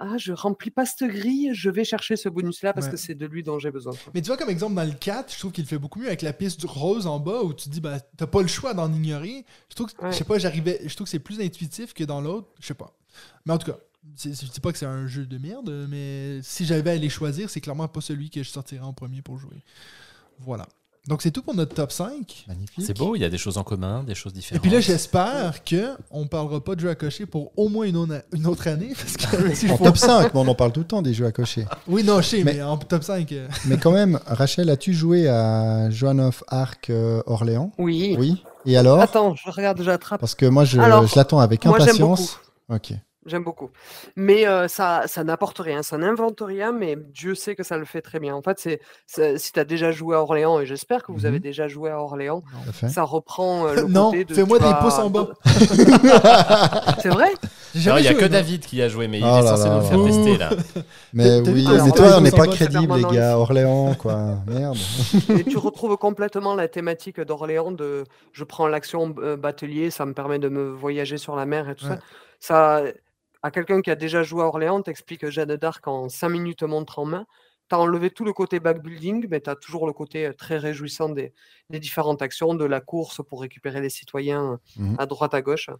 ah 0.00 0.16
je 0.16 0.32
remplis 0.32 0.70
pas 0.70 0.86
cette 0.86 1.08
grille, 1.08 1.50
je 1.52 1.70
vais 1.70 1.84
chercher 1.84 2.16
ce 2.16 2.28
bonus 2.28 2.62
là 2.62 2.72
parce 2.72 2.86
Ouais. 2.86 2.92
que 2.92 2.98
c'est 2.98 3.14
de 3.14 3.26
lui 3.26 3.42
dont 3.42 3.58
j'ai 3.58 3.70
besoin. 3.70 3.92
Mais 4.14 4.22
tu 4.22 4.28
vois, 4.28 4.36
comme 4.36 4.48
exemple, 4.50 4.74
dans 4.74 4.84
le 4.84 4.92
4, 4.92 5.32
je 5.32 5.38
trouve 5.38 5.52
qu'il 5.52 5.62
le 5.64 5.68
fait 5.68 5.78
beaucoup 5.78 5.98
mieux 6.00 6.06
avec 6.08 6.22
la 6.22 6.32
piste 6.32 6.62
rose 6.64 7.06
en 7.06 7.20
bas 7.20 7.42
où 7.42 7.52
tu 7.54 7.68
dis, 7.68 7.80
bah, 7.80 8.00
t'as 8.16 8.26
pas 8.26 8.42
le 8.42 8.48
choix 8.48 8.74
d'en 8.74 8.92
ignorer. 8.92 9.44
Je 9.68 9.74
trouve 9.76 9.92
que, 9.92 10.02
Ouais. 10.02 10.10
je 10.10 10.16
sais 10.16 10.24
pas, 10.24 10.38
j'arrivais, 10.38 10.80
je 10.84 10.94
trouve 10.94 11.04
que 11.04 11.10
c'est 11.10 11.18
plus 11.18 11.40
intuitif 11.40 11.92
que 11.94 12.02
dans 12.04 12.20
l'autre. 12.20 12.48
Je 12.60 12.66
sais 12.66 12.74
pas. 12.74 12.96
Mais 13.46 13.52
en 13.52 13.58
tout 13.58 13.70
cas, 13.70 13.78
je 14.16 14.30
dis 14.30 14.60
pas 14.60 14.72
que 14.72 14.78
c'est 14.78 14.86
un 14.86 15.06
jeu 15.06 15.26
de 15.26 15.36
merde, 15.38 15.86
mais 15.90 16.40
si 16.42 16.64
j'avais 16.64 16.90
à 16.92 16.96
les 16.96 17.10
choisir, 17.10 17.50
c'est 17.50 17.60
clairement 17.60 17.86
pas 17.86 18.00
celui 18.00 18.30
que 18.30 18.42
je 18.42 18.48
sortirais 18.48 18.80
en 18.84 18.94
premier 18.94 19.20
pour 19.22 19.38
jouer. 19.38 19.62
Voilà. 20.38 20.66
Donc 21.08 21.22
c'est 21.22 21.30
tout 21.30 21.42
pour 21.42 21.54
notre 21.54 21.74
top 21.74 21.90
5. 21.92 22.44
Magnifique. 22.46 22.84
C'est 22.84 22.96
beau, 22.96 23.16
il 23.16 23.20
y 23.20 23.24
a 23.24 23.30
des 23.30 23.38
choses 23.38 23.56
en 23.58 23.64
commun, 23.64 24.04
des 24.04 24.14
choses 24.14 24.32
Et 24.32 24.36
différentes. 24.36 24.62
puis 24.62 24.70
là, 24.70 24.80
j'espère 24.80 25.64
que 25.64 25.96
on 26.10 26.26
parlera 26.26 26.62
pas 26.62 26.74
de 26.74 26.80
jeu 26.80 26.90
à 26.90 26.94
cocher 26.94 27.24
pour 27.26 27.52
au 27.56 27.68
moins 27.70 27.86
une, 27.86 27.96
autre- 27.96 28.22
une 28.34 28.46
autre 28.46 28.68
année. 28.68 28.92
Parce 28.94 29.16
que 29.16 29.54
si 29.54 29.66
je 29.66 29.72
En 29.72 29.76
faut- 29.78 29.84
top 29.84 29.96
5, 29.96 30.34
mais 30.34 30.40
on 30.40 30.46
en 30.46 30.54
parle 30.54 30.72
tout 30.72 30.80
le 30.80 30.86
temps 30.86 31.00
des 31.02 31.14
jeux 31.14 31.24
à 31.26 31.32
cocher. 31.32 31.64
Oui, 31.88 32.04
non, 32.04 32.20
je 32.20 32.26
sais, 32.28 32.44
mais, 32.44 32.54
Mais- 32.54 32.62
en 32.62 32.76
top 32.76 33.02
5. 33.02 33.32
euh, 33.32 33.48
Mais 33.66 33.78
quand 33.78 33.92
même, 33.92 34.20
Rachel, 34.26 34.68
as-tu 34.68 34.92
joué 34.92 35.26
à 35.26 35.88
Joan 35.90 36.20
of 36.20 36.44
Arc 36.48 36.90
euh, 36.90 37.22
Orléans? 37.26 37.72
Oui. 37.78 38.14
Oui. 38.18 38.44
Et 38.66 38.76
alors? 38.76 39.00
Attends, 39.00 39.34
je 39.34 39.50
regarde, 39.50 39.80
j'attrape. 39.82 40.20
Parce 40.20 40.34
que 40.34 40.44
moi, 40.46 40.64
je, 40.66 40.78
Alors, 40.78 41.06
je 41.06 41.16
l'attends 41.16 41.38
avec 41.40 41.64
moi, 41.64 41.78
j'aime 41.78 41.88
impatience. 41.88 42.38
Ok. 42.68 42.92
J'aime 43.26 43.44
beaucoup. 43.44 43.68
Mais 44.16 44.46
euh, 44.48 44.66
ça, 44.66 45.02
ça 45.06 45.22
n'apporte 45.24 45.58
rien, 45.58 45.82
ça 45.82 45.98
n'invente 45.98 46.40
rien, 46.40 46.72
mais 46.72 46.96
Dieu 46.96 47.34
sait 47.34 47.54
que 47.54 47.62
ça 47.62 47.76
le 47.76 47.84
fait 47.84 48.00
très 48.00 48.18
bien. 48.18 48.34
En 48.34 48.40
fait, 48.40 48.58
c'est, 48.58 48.80
c'est- 49.06 49.36
si 49.36 49.52
tu 49.52 49.60
as 49.60 49.64
déjà 49.64 49.92
joué 49.92 50.16
à 50.16 50.20
Orléans, 50.22 50.58
et 50.58 50.64
j'espère 50.64 51.02
que 51.02 51.12
vous 51.12 51.26
avez 51.26 51.36
Mhm. 51.36 51.42
déjà 51.42 51.68
joué 51.68 51.90
à 51.90 51.98
Orléans, 52.00 52.42
ça 52.88 53.02
reprend 53.02 53.66
euh, 53.66 53.74
le 53.74 53.82
Non, 53.88 54.10
côté 54.10 54.24
de. 54.24 54.32
fais-moi 54.34 54.58
des 54.58 54.64
vas- 54.64 54.74
pouces 54.74 54.98
en 54.98 55.10
bas. 55.10 55.28
C'est 57.02 57.08
vrai? 57.10 57.30
Il 57.74 57.82
y 57.84 57.88
a 57.90 57.98
joué, 58.02 58.14
que 58.14 58.24
non. 58.24 58.30
David 58.30 58.64
qui 58.64 58.80
a 58.82 58.88
joué, 58.88 59.06
mais 59.06 59.18
il 59.18 59.24
Oh 59.24 59.38
est 59.38 59.42
là 59.42 59.56
censé 59.56 59.68
là 59.68 59.74
nous 59.74 59.80
le 59.80 59.86
faire 59.86 60.04
tester 60.04 60.36
là. 60.38 60.50
Mais 61.12 61.40
oui, 61.40 61.66
mais 61.84 61.90
toi, 61.92 62.06
on 62.16 62.20
n'est 62.22 62.30
pas 62.30 62.46
crédible, 62.46 62.94
les 62.96 63.02
gars. 63.04 63.36
Orléans, 63.38 63.94
quoi. 63.94 64.36
Merde. 64.46 64.76
Et 65.38 65.44
tu 65.44 65.56
retrouves 65.58 65.96
complètement 65.96 66.54
la 66.54 66.68
thématique 66.68 67.20
d'Orléans 67.20 67.70
de 67.70 68.04
je 68.32 68.44
prends 68.44 68.66
l'action 68.66 69.14
euh, 69.18 69.36
batelier, 69.36 69.90
ça 69.90 70.06
me 70.06 70.14
permet 70.14 70.38
de 70.38 70.48
me 70.48 70.70
voyager 70.70 71.18
sur 71.18 71.36
la 71.36 71.46
mer 71.46 71.68
et 71.68 71.74
tout 71.74 71.84
Ouais. 71.86 71.92
ça. 71.96 71.98
Ça, 72.42 72.82
à 73.42 73.50
quelqu'un 73.50 73.82
qui 73.82 73.90
a 73.90 73.96
déjà 73.96 74.22
joué 74.22 74.42
à 74.42 74.46
Orléans, 74.46 74.82
t'explique 74.82 75.28
Jeanne 75.30 75.56
d'Arc 75.56 75.86
en 75.88 76.08
5 76.08 76.28
minutes 76.30 76.62
montre 76.62 76.98
en 76.98 77.04
main. 77.06 77.26
T'as 77.68 77.78
enlevé 77.78 78.10
tout 78.10 78.24
le 78.24 78.32
côté 78.32 78.60
backbuilding, 78.60 79.26
mais 79.30 79.40
t'as 79.40 79.54
toujours 79.56 79.86
le 79.86 79.92
côté 79.92 80.26
euh, 80.26 80.32
très 80.34 80.58
réjouissant 80.58 81.08
des, 81.08 81.32
des 81.70 81.78
différentes 81.80 82.20
actions, 82.22 82.54
de 82.54 82.64
la 82.64 82.80
course 82.80 83.20
pour 83.28 83.40
récupérer 83.42 83.80
les 83.80 83.90
citoyens 83.90 84.58
Mhm. 84.76 84.96
à 84.96 85.06
droite 85.06 85.34
à 85.34 85.42
gauche. 85.42 85.70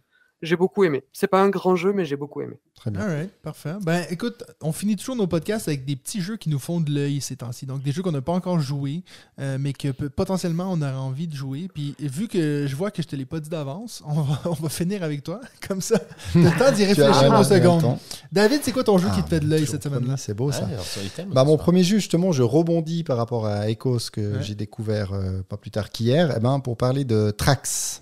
J'ai 0.41 0.55
beaucoup 0.55 0.83
aimé. 0.83 1.03
C'est 1.13 1.27
pas 1.27 1.41
un 1.41 1.49
grand 1.49 1.75
jeu, 1.75 1.93
mais 1.93 2.03
j'ai 2.05 2.15
beaucoup 2.15 2.41
aimé. 2.41 2.55
Très 2.75 2.89
bien. 2.89 3.01
Alright, 3.01 3.29
parfait. 3.43 3.73
Ben 3.83 4.03
écoute, 4.09 4.43
on 4.59 4.71
finit 4.71 4.95
toujours 4.95 5.15
nos 5.15 5.27
podcasts 5.27 5.67
avec 5.67 5.85
des 5.85 5.95
petits 5.95 6.19
jeux 6.19 6.35
qui 6.37 6.49
nous 6.49 6.57
font 6.57 6.81
de 6.81 6.89
l'œil 6.91 7.21
ces 7.21 7.35
temps-ci. 7.35 7.67
Donc 7.67 7.83
des 7.83 7.91
jeux 7.91 8.01
qu'on 8.01 8.11
n'a 8.11 8.21
pas 8.21 8.31
encore 8.31 8.59
joués, 8.59 9.03
euh, 9.39 9.57
mais 9.59 9.71
que 9.73 9.89
peut- 9.91 10.09
potentiellement 10.09 10.71
on 10.71 10.81
aurait 10.81 10.91
envie 10.93 11.27
de 11.27 11.35
jouer. 11.35 11.67
Puis 11.71 11.95
vu 11.99 12.27
que 12.27 12.65
je 12.67 12.75
vois 12.75 12.89
que 12.89 13.03
je 13.03 13.07
te 13.07 13.15
l'ai 13.15 13.25
pas 13.25 13.39
dit 13.39 13.49
d'avance, 13.49 14.01
on 14.07 14.21
va, 14.21 14.41
on 14.45 14.53
va 14.53 14.69
finir 14.69 15.03
avec 15.03 15.21
toi. 15.23 15.41
Comme 15.67 15.79
ça, 15.81 15.99
t'as 16.33 16.39
le 16.39 16.57
temps 16.57 16.71
d'y 16.71 16.85
réfléchir 16.85 17.37
deux 17.37 17.43
secondes. 17.43 17.97
David, 18.31 18.61
c'est 18.63 18.71
quoi 18.71 18.83
ton 18.83 18.97
jeu 18.97 19.09
qui 19.09 19.19
Ah, 19.19 19.23
te 19.23 19.29
fait 19.29 19.39
de 19.41 19.47
l'œil 19.47 19.59
Dieu, 19.61 19.69
cette 19.71 19.83
semaine-là? 19.83 20.17
C'est 20.17 20.33
beau 20.33 20.51
ça. 20.51 20.63
Ouais, 20.65 20.73
alors, 20.73 20.85
Bah, 21.33 21.43
mon 21.43 21.57
ça. 21.57 21.63
premier 21.63 21.83
jeu, 21.83 21.97
justement, 21.97 22.31
je 22.31 22.41
rebondis 22.41 23.03
par 23.03 23.17
rapport 23.17 23.45
à 23.45 23.69
Ecos 23.69 24.09
que 24.11 24.37
Ouais. 24.37 24.43
j'ai 24.43 24.55
découvert 24.55 25.13
euh, 25.13 25.41
pas 25.47 25.57
plus 25.57 25.69
tard 25.69 25.91
qu'hier, 25.91 26.33
eh 26.35 26.39
ben, 26.39 26.59
pour 26.59 26.77
parler 26.77 27.05
de 27.05 27.29
Trax. 27.29 28.00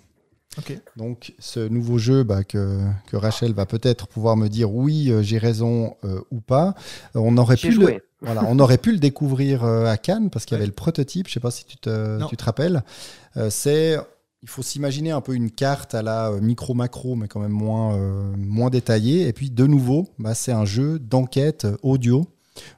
Donc, 0.98 1.34
ce 1.40 1.68
nouveau 1.68 1.98
jeu 1.98 2.24
bah, 2.24 2.44
que, 2.44 2.80
que 3.08 3.18
Rachel 3.18 3.54
va 3.54 3.66
peut-être 3.66 4.08
pouvoir 4.08 4.38
me 4.38 4.48
dire 4.48 4.74
oui, 4.74 5.10
euh, 5.10 5.22
j'ai 5.22 5.38
raison 5.38 5.96
euh, 6.04 6.22
ou 6.32 6.40
pas. 6.42 6.76
On, 7.16 7.38
aurait 7.38 7.58
pu 7.58 7.68
le, 7.68 7.74
joué. 7.74 8.02
voilà, 8.22 8.44
on 8.48 8.60
aurait 8.60 8.78
pu 8.78 8.92
le 8.92 9.00
découvrir 9.00 9.64
euh, 9.64 9.86
à 9.86 9.98
Cannes 9.98 10.30
parce 10.30 10.46
qu'il 10.46 10.56
y 10.56 10.58
avait 10.58 10.68
le 10.68 10.74
prototype. 10.74 11.28
Je 11.28 11.34
sais 11.34 11.40
pas 11.40 11.52
si 11.52 11.66
tu 11.66 11.78
te, 11.78 12.26
tu 12.28 12.38
te 12.38 12.44
rappelles. 12.44 12.84
Euh, 13.38 13.50
C'est. 13.50 13.98
Il 14.42 14.48
faut 14.48 14.62
s'imaginer 14.62 15.12
un 15.12 15.20
peu 15.20 15.36
une 15.36 15.52
carte 15.52 15.94
à 15.94 16.02
la 16.02 16.32
micro-macro, 16.32 17.18
mais 17.18 17.28
quand 17.28 17.42
même 17.42 17.52
moins, 17.52 17.98
euh, 17.98 18.34
moins 18.38 18.70
détaillée. 18.70 19.28
Et 19.28 19.34
puis, 19.34 19.50
de 19.50 19.68
nouveau, 19.68 20.08
bah, 20.18 20.34
c'est 20.34 20.54
un 20.54 20.64
jeu 20.64 20.98
d'enquête 20.98 21.68
audio 21.84 22.26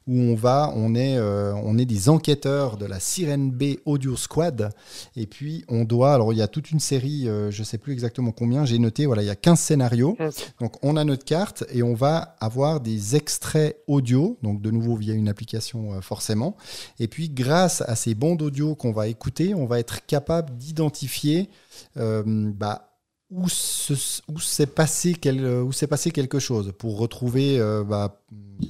où 0.07 0.13
on 0.13 0.35
va, 0.35 0.71
on 0.75 0.95
est, 0.95 1.17
euh, 1.17 1.53
on 1.63 1.77
est 1.77 1.85
des 1.85 2.09
enquêteurs 2.09 2.77
de 2.77 2.85
la 2.85 2.99
Sirène 2.99 3.51
B 3.51 3.75
Audio 3.85 4.15
Squad. 4.15 4.69
Et 5.15 5.27
puis, 5.27 5.63
on 5.67 5.83
doit, 5.83 6.13
alors 6.13 6.33
il 6.33 6.37
y 6.37 6.41
a 6.41 6.47
toute 6.47 6.71
une 6.71 6.79
série, 6.79 7.27
euh, 7.27 7.51
je 7.51 7.63
sais 7.63 7.77
plus 7.77 7.93
exactement 7.93 8.31
combien, 8.31 8.65
j'ai 8.65 8.79
noté, 8.79 9.05
voilà, 9.05 9.23
il 9.23 9.27
y 9.27 9.31
a 9.31 9.35
15 9.35 9.59
scénarios. 9.59 10.17
Donc, 10.59 10.75
on 10.83 10.97
a 10.97 11.03
notre 11.03 11.25
carte 11.25 11.63
et 11.71 11.83
on 11.83 11.93
va 11.93 12.35
avoir 12.39 12.79
des 12.79 13.15
extraits 13.15 13.77
audio, 13.87 14.37
donc 14.41 14.61
de 14.61 14.71
nouveau 14.71 14.95
via 14.95 15.13
une 15.13 15.29
application 15.29 15.93
euh, 15.93 16.01
forcément. 16.01 16.55
Et 16.99 17.07
puis, 17.07 17.29
grâce 17.29 17.81
à 17.81 17.95
ces 17.95 18.15
bandes 18.15 18.41
audio 18.41 18.75
qu'on 18.75 18.91
va 18.91 19.07
écouter, 19.07 19.53
on 19.53 19.65
va 19.65 19.79
être 19.79 20.05
capable 20.05 20.57
d'identifier 20.57 21.49
bah, 21.95 22.90
où 23.31 23.47
se- 23.47 24.21
où 24.27 24.39
s'est 24.39 24.67
passé, 24.67 25.13
quelque 25.13 26.39
chose 26.39 26.73
pour 26.77 26.97
retrouver, 26.97 27.59
euh, 27.59 27.83
bah, 27.83 28.21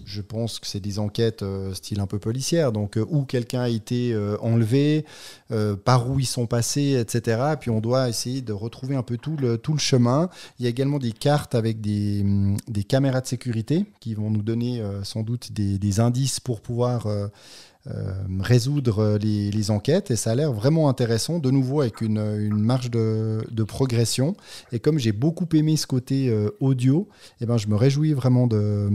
je 0.05 0.21
pense 0.21 0.59
que 0.59 0.67
c'est 0.67 0.79
des 0.79 0.99
enquêtes 0.99 1.41
euh, 1.41 1.73
style 1.73 1.99
un 1.99 2.07
peu 2.07 2.19
policière, 2.19 2.71
donc 2.71 2.97
euh, 2.97 3.05
où 3.09 3.23
quelqu'un 3.25 3.61
a 3.61 3.69
été 3.69 4.13
euh, 4.13 4.37
enlevé, 4.39 5.05
euh, 5.51 5.75
par 5.75 6.09
où 6.09 6.19
ils 6.19 6.25
sont 6.27 6.45
passés, 6.45 6.95
etc. 6.99 7.41
Et 7.53 7.57
puis 7.57 7.71
on 7.71 7.81
doit 7.81 8.07
essayer 8.07 8.41
de 8.41 8.53
retrouver 8.53 8.95
un 8.95 9.03
peu 9.03 9.17
tout 9.17 9.35
le, 9.37 9.59
chemin. 9.77 10.29
Il 10.59 10.63
y 10.63 10.67
a 10.67 10.69
également 10.69 10.99
des 10.99 11.11
cartes 11.11 11.55
avec 11.55 11.81
des, 11.81 12.23
caméras 12.87 13.21
de 13.21 13.27
sécurité 13.27 13.85
qui 13.99 14.13
vont 14.13 14.29
nous 14.29 14.43
donner 14.43 14.81
euh, 14.81 15.03
sans 15.03 15.23
doute 15.23 15.51
des, 15.51 15.99
indices 15.99 16.39
pour 16.39 16.61
pouvoir 16.61 17.07
euh, 17.07 17.27
euh, 17.27 17.27
résoudre 18.39 19.17
les, 19.21 19.51
les 19.51 19.71
enquêtes. 19.71 20.11
Et 20.11 20.15
ça 20.15 20.31
a 20.31 20.35
l'air 20.35 20.53
vraiment 20.53 20.89
intéressant, 20.89 21.39
de 21.39 21.49
nouveau 21.49 21.81
avec 21.81 22.01
une, 22.01 22.19
une 22.19 22.59
marge 22.59 22.91
de, 22.91 23.39
de 23.49 23.63
progression. 23.63 24.35
Et 24.71 24.79
comme 24.79 24.99
j'ai 24.99 25.11
beaucoup 25.11 25.47
aimé 25.53 25.77
ce 25.77 25.87
côté 25.87 26.29
euh, 26.29 26.49
audio, 26.59 27.07
eh 27.39 27.45
ben, 27.45 27.57
je 27.57 27.67
me 27.67 27.75
réjouis 27.75 28.13
vraiment 28.13 28.47
de, 28.47 28.89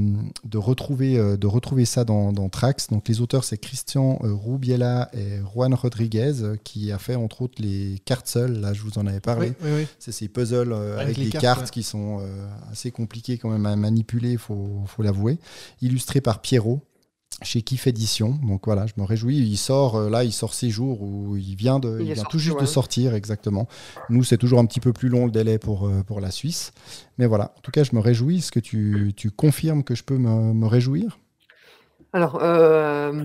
de, 0.44 0.58
retrouver, 0.58 1.18
euh, 1.18 1.36
de 1.36 1.46
retrouver 1.46 1.84
ça 1.84 2.04
dans, 2.04 2.32
dans 2.32 2.48
Trax. 2.48 2.88
Donc 2.88 3.08
les 3.08 3.20
auteurs, 3.20 3.44
c'est 3.44 3.58
Christian 3.58 4.18
euh, 4.22 4.32
Rubiela 4.34 5.10
et 5.12 5.40
Juan 5.52 5.74
Rodriguez, 5.74 6.42
euh, 6.42 6.56
qui 6.62 6.92
a 6.92 6.98
fait 6.98 7.16
entre 7.16 7.42
autres 7.42 7.60
les 7.60 8.00
cartes 8.04 8.28
seules. 8.28 8.60
Là, 8.60 8.72
je 8.72 8.82
vous 8.82 8.98
en 8.98 9.06
avais 9.06 9.20
parlé. 9.20 9.48
Oui, 9.48 9.54
oui, 9.64 9.70
oui. 9.80 9.86
C'est 9.98 10.12
ces 10.12 10.28
puzzles 10.28 10.72
euh, 10.72 10.94
Avec 10.94 11.06
avec, 11.06 11.16
les 11.18 11.24
des 11.24 11.30
cartes, 11.30 11.42
cartes, 11.42 11.60
ouais. 11.62 11.70
qui 11.70 11.82
sont 11.82 12.18
euh, 12.20 12.46
assez 12.70 12.90
compliquées 12.90 13.38
quand 13.38 13.50
même 13.50 13.66
à 13.66 13.74
manipuler, 13.76 14.32
il 14.32 14.38
faut, 14.38 14.84
faut 14.86 15.02
l'avouer. 15.02 15.38
Illustré 15.82 16.20
par 16.20 16.40
Pierrot 16.40 16.80
chez 17.42 17.62
Kiff 17.62 17.86
Édition. 17.86 18.38
Donc 18.42 18.62
voilà, 18.64 18.86
je 18.86 18.94
me 18.96 19.04
réjouis. 19.04 19.36
Il 19.36 19.56
sort 19.56 19.96
euh, 19.96 20.08
là, 20.10 20.24
il 20.24 20.32
sort 20.32 20.54
ces 20.54 20.70
jours 20.70 21.02
où 21.02 21.36
il 21.36 21.54
vient 21.54 21.78
de, 21.78 21.98
Il 22.00 22.06
vient 22.06 22.14
sorti, 22.16 22.30
tout 22.30 22.38
juste 22.38 22.56
ouais. 22.56 22.62
de 22.62 22.66
sortir 22.66 23.14
exactement. 23.14 23.68
Nous, 24.08 24.24
c'est 24.24 24.38
toujours 24.38 24.58
un 24.58 24.66
petit 24.66 24.80
peu 24.80 24.92
plus 24.92 25.08
long 25.08 25.26
le 25.26 25.30
délai 25.30 25.58
pour 25.58 25.86
euh, 25.86 26.02
pour 26.02 26.20
la 26.20 26.30
Suisse, 26.30 26.72
mais 27.18 27.26
voilà. 27.26 27.52
En 27.56 27.60
tout 27.60 27.70
cas, 27.70 27.84
je 27.84 27.94
me 27.94 28.00
réjouis. 28.00 28.38
Est-ce 28.38 28.52
que 28.52 28.60
tu, 28.60 29.12
tu 29.16 29.30
confirmes 29.30 29.84
que 29.84 29.94
je 29.94 30.02
peux 30.04 30.16
me, 30.18 30.52
me 30.54 30.66
réjouir? 30.66 31.18
Alors, 32.12 32.38
euh, 32.42 33.24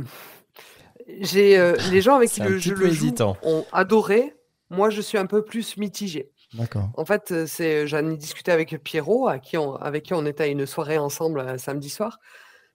j'ai 1.22 1.58
euh, 1.58 1.76
les 1.92 2.02
gens 2.02 2.16
avec 2.16 2.30
qui 2.30 2.42
un 2.42 2.46
le 2.46 2.52
le 2.56 2.60
joue 2.60 2.86
hésitant. 2.86 3.38
ont 3.44 3.66
adoré. 3.72 4.34
Moi, 4.70 4.90
je 4.90 5.02
suis 5.02 5.18
un 5.18 5.26
peu 5.26 5.44
plus 5.44 5.78
mitigé. 5.78 6.32
D'accord. 6.54 6.90
En 6.96 7.06
fait, 7.06 7.46
c'est 7.46 7.88
j'en 7.88 8.06
ai 8.10 8.18
discuté 8.18 8.52
avec 8.52 8.82
Pierrot, 8.84 9.28
à 9.28 9.40
qui 9.40 9.58
on- 9.58 9.76
avec 9.76 10.04
qui 10.04 10.14
on 10.14 10.26
était 10.26 10.44
à 10.44 10.48
une 10.48 10.66
soirée 10.66 10.98
ensemble 10.98 11.58
samedi 11.60 11.90
soir. 11.90 12.20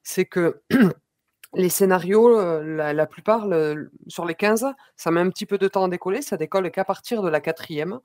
C'est 0.03 0.25
que 0.25 0.63
les 1.57 1.69
scénarios, 1.69 2.39
euh, 2.39 2.63
la, 2.63 2.93
la 2.93 3.07
plupart, 3.07 3.47
le- 3.47 3.91
sur 4.09 4.25
les 4.27 4.35
15, 4.35 4.67
ça 4.97 5.11
met 5.11 5.21
un 5.21 5.31
petit 5.31 5.47
peu 5.47 5.59
de 5.59 5.69
temps 5.69 5.85
à 5.85 5.89
décoller. 5.89 6.23
Ça 6.23 6.37
décolle 6.37 6.71
qu'à 6.71 6.85
partir 6.85 7.23
de 7.23 7.29
la 7.29 7.41
quatrième. 7.41 7.99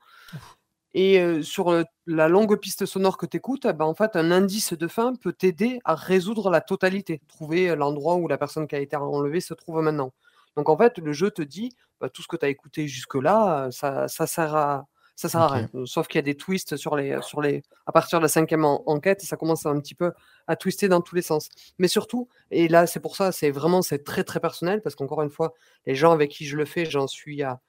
Et 0.94 1.20
euh, 1.20 1.42
sur 1.42 1.70
euh, 1.70 1.84
la 2.06 2.28
longue 2.28 2.56
piste 2.58 2.84
sonore 2.86 3.16
que 3.16 3.26
tu 3.26 3.38
écoutes, 3.38 3.66
en 3.66 3.94
fait, 3.94 4.16
un 4.16 4.30
indice 4.30 4.74
de 4.74 4.88
fin 4.88 5.14
peut 5.14 5.32
t'aider 5.32 5.80
à 5.84 5.94
résoudre 5.94 6.50
la 6.50 6.60
totalité, 6.60 7.22
trouver 7.28 7.74
l'endroit 7.76 8.16
où 8.16 8.28
la 8.28 8.36
personne 8.38 8.66
qui 8.66 8.74
a 8.76 8.80
été 8.80 8.96
enlevée 8.96 9.40
se 9.40 9.54
trouve 9.54 9.80
maintenant. 9.80 10.12
Donc 10.56 10.68
en 10.68 10.76
fait, 10.76 10.98
le 10.98 11.12
jeu 11.12 11.30
te 11.30 11.40
dit, 11.42 11.74
bah, 12.00 12.10
tout 12.10 12.20
ce 12.22 12.28
que 12.28 12.36
tu 12.36 12.44
as 12.44 12.50
écouté 12.50 12.88
jusque-là, 12.88 13.70
ça, 13.70 14.06
ça 14.08 14.26
sert 14.26 14.54
à, 14.54 14.86
ça 15.22 15.28
sert 15.28 15.40
à 15.40 15.48
rien. 15.48 15.68
Sauf 15.86 16.06
qu'il 16.08 16.18
y 16.18 16.18
a 16.18 16.22
des 16.22 16.34
twists 16.34 16.76
sur 16.76 16.96
les, 16.96 17.18
sur 17.22 17.40
les, 17.40 17.62
à 17.86 17.92
partir 17.92 18.18
de 18.18 18.22
la 18.24 18.28
cinquième 18.28 18.64
en- 18.64 18.82
enquête, 18.86 19.22
ça 19.22 19.36
commence 19.36 19.64
un 19.64 19.78
petit 19.80 19.94
peu 19.94 20.12
à 20.46 20.56
twister 20.56 20.88
dans 20.88 21.00
tous 21.00 21.14
les 21.14 21.22
sens. 21.22 21.48
Mais 21.78 21.88
surtout, 21.88 22.28
et 22.50 22.68
là 22.68 22.86
c'est 22.86 23.00
pour 23.00 23.16
ça, 23.16 23.32
c'est 23.32 23.50
vraiment 23.50 23.80
c'est 23.82 24.04
très 24.04 24.24
très 24.24 24.40
personnel 24.40 24.82
parce 24.82 24.94
qu'encore 24.94 25.22
une 25.22 25.30
fois, 25.30 25.54
les 25.86 25.94
gens 25.94 26.12
avec 26.12 26.30
qui 26.30 26.44
je 26.44 26.56
le 26.56 26.64
fais, 26.64 26.84
j'en 26.84 27.06
suis 27.06 27.42
à, 27.42 27.60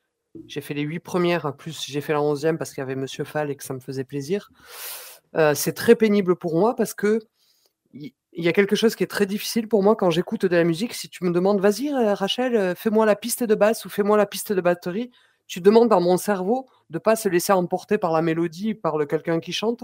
j'ai 0.48 0.62
fait 0.62 0.74
les 0.74 0.82
huit 0.82 1.00
premières, 1.00 1.56
plus 1.56 1.86
j'ai 1.86 2.02
fait 2.02 2.14
la 2.14 2.22
onzième 2.22 2.58
parce 2.58 2.72
qu'il 2.72 2.82
y 2.82 2.84
avait 2.84 2.96
Monsieur 2.96 3.24
Fall 3.24 3.52
et 3.52 3.56
que 3.56 3.64
ça 3.64 3.74
me 3.74 3.80
faisait 3.80 4.04
plaisir. 4.04 4.50
Euh, 5.36 5.54
c'est 5.56 5.74
très 5.74 5.96
pénible 5.96 6.36
pour 6.36 6.60
moi 6.60 6.76
parce 6.76 6.94
que 6.94 7.20
il 7.94 8.12
il 8.36 8.44
y 8.44 8.48
a 8.48 8.52
quelque 8.52 8.76
chose 8.76 8.96
qui 8.96 9.04
est 9.04 9.08
très 9.08 9.28
difficile 9.28 9.68
pour 9.68 9.84
moi 9.84 9.96
quand 9.96 10.10
j'écoute 10.10 10.48
de 10.48 10.56
la 10.56 10.64
musique. 10.64 10.96
Si 10.96 11.08
tu 11.08 11.24
me 11.24 11.30
demandes, 11.30 11.62
vas-y 11.62 11.92
Rachel, 11.94 12.76
fais-moi 12.76 13.06
la 13.06 13.16
piste 13.16 13.44
de 13.44 13.54
basse 13.54 13.86
ou 13.86 13.90
fais-moi 13.90 14.18
la 14.18 14.26
piste 14.26 14.52
de 14.54 14.60
batterie, 14.60 15.12
tu 15.54 15.62
demandes 15.62 15.90
dans 15.90 16.02
mon 16.02 16.18
cerveau 16.18 16.66
de 16.90 16.98
pas 16.98 17.16
se 17.16 17.30
laisser 17.30 17.54
emporter 17.54 18.00
par 18.00 18.12
la 18.12 18.24
mélodie, 18.24 18.74
par 18.74 18.98
le 18.98 19.06
quelqu'un 19.06 19.40
qui 19.40 19.54
chante 19.54 19.84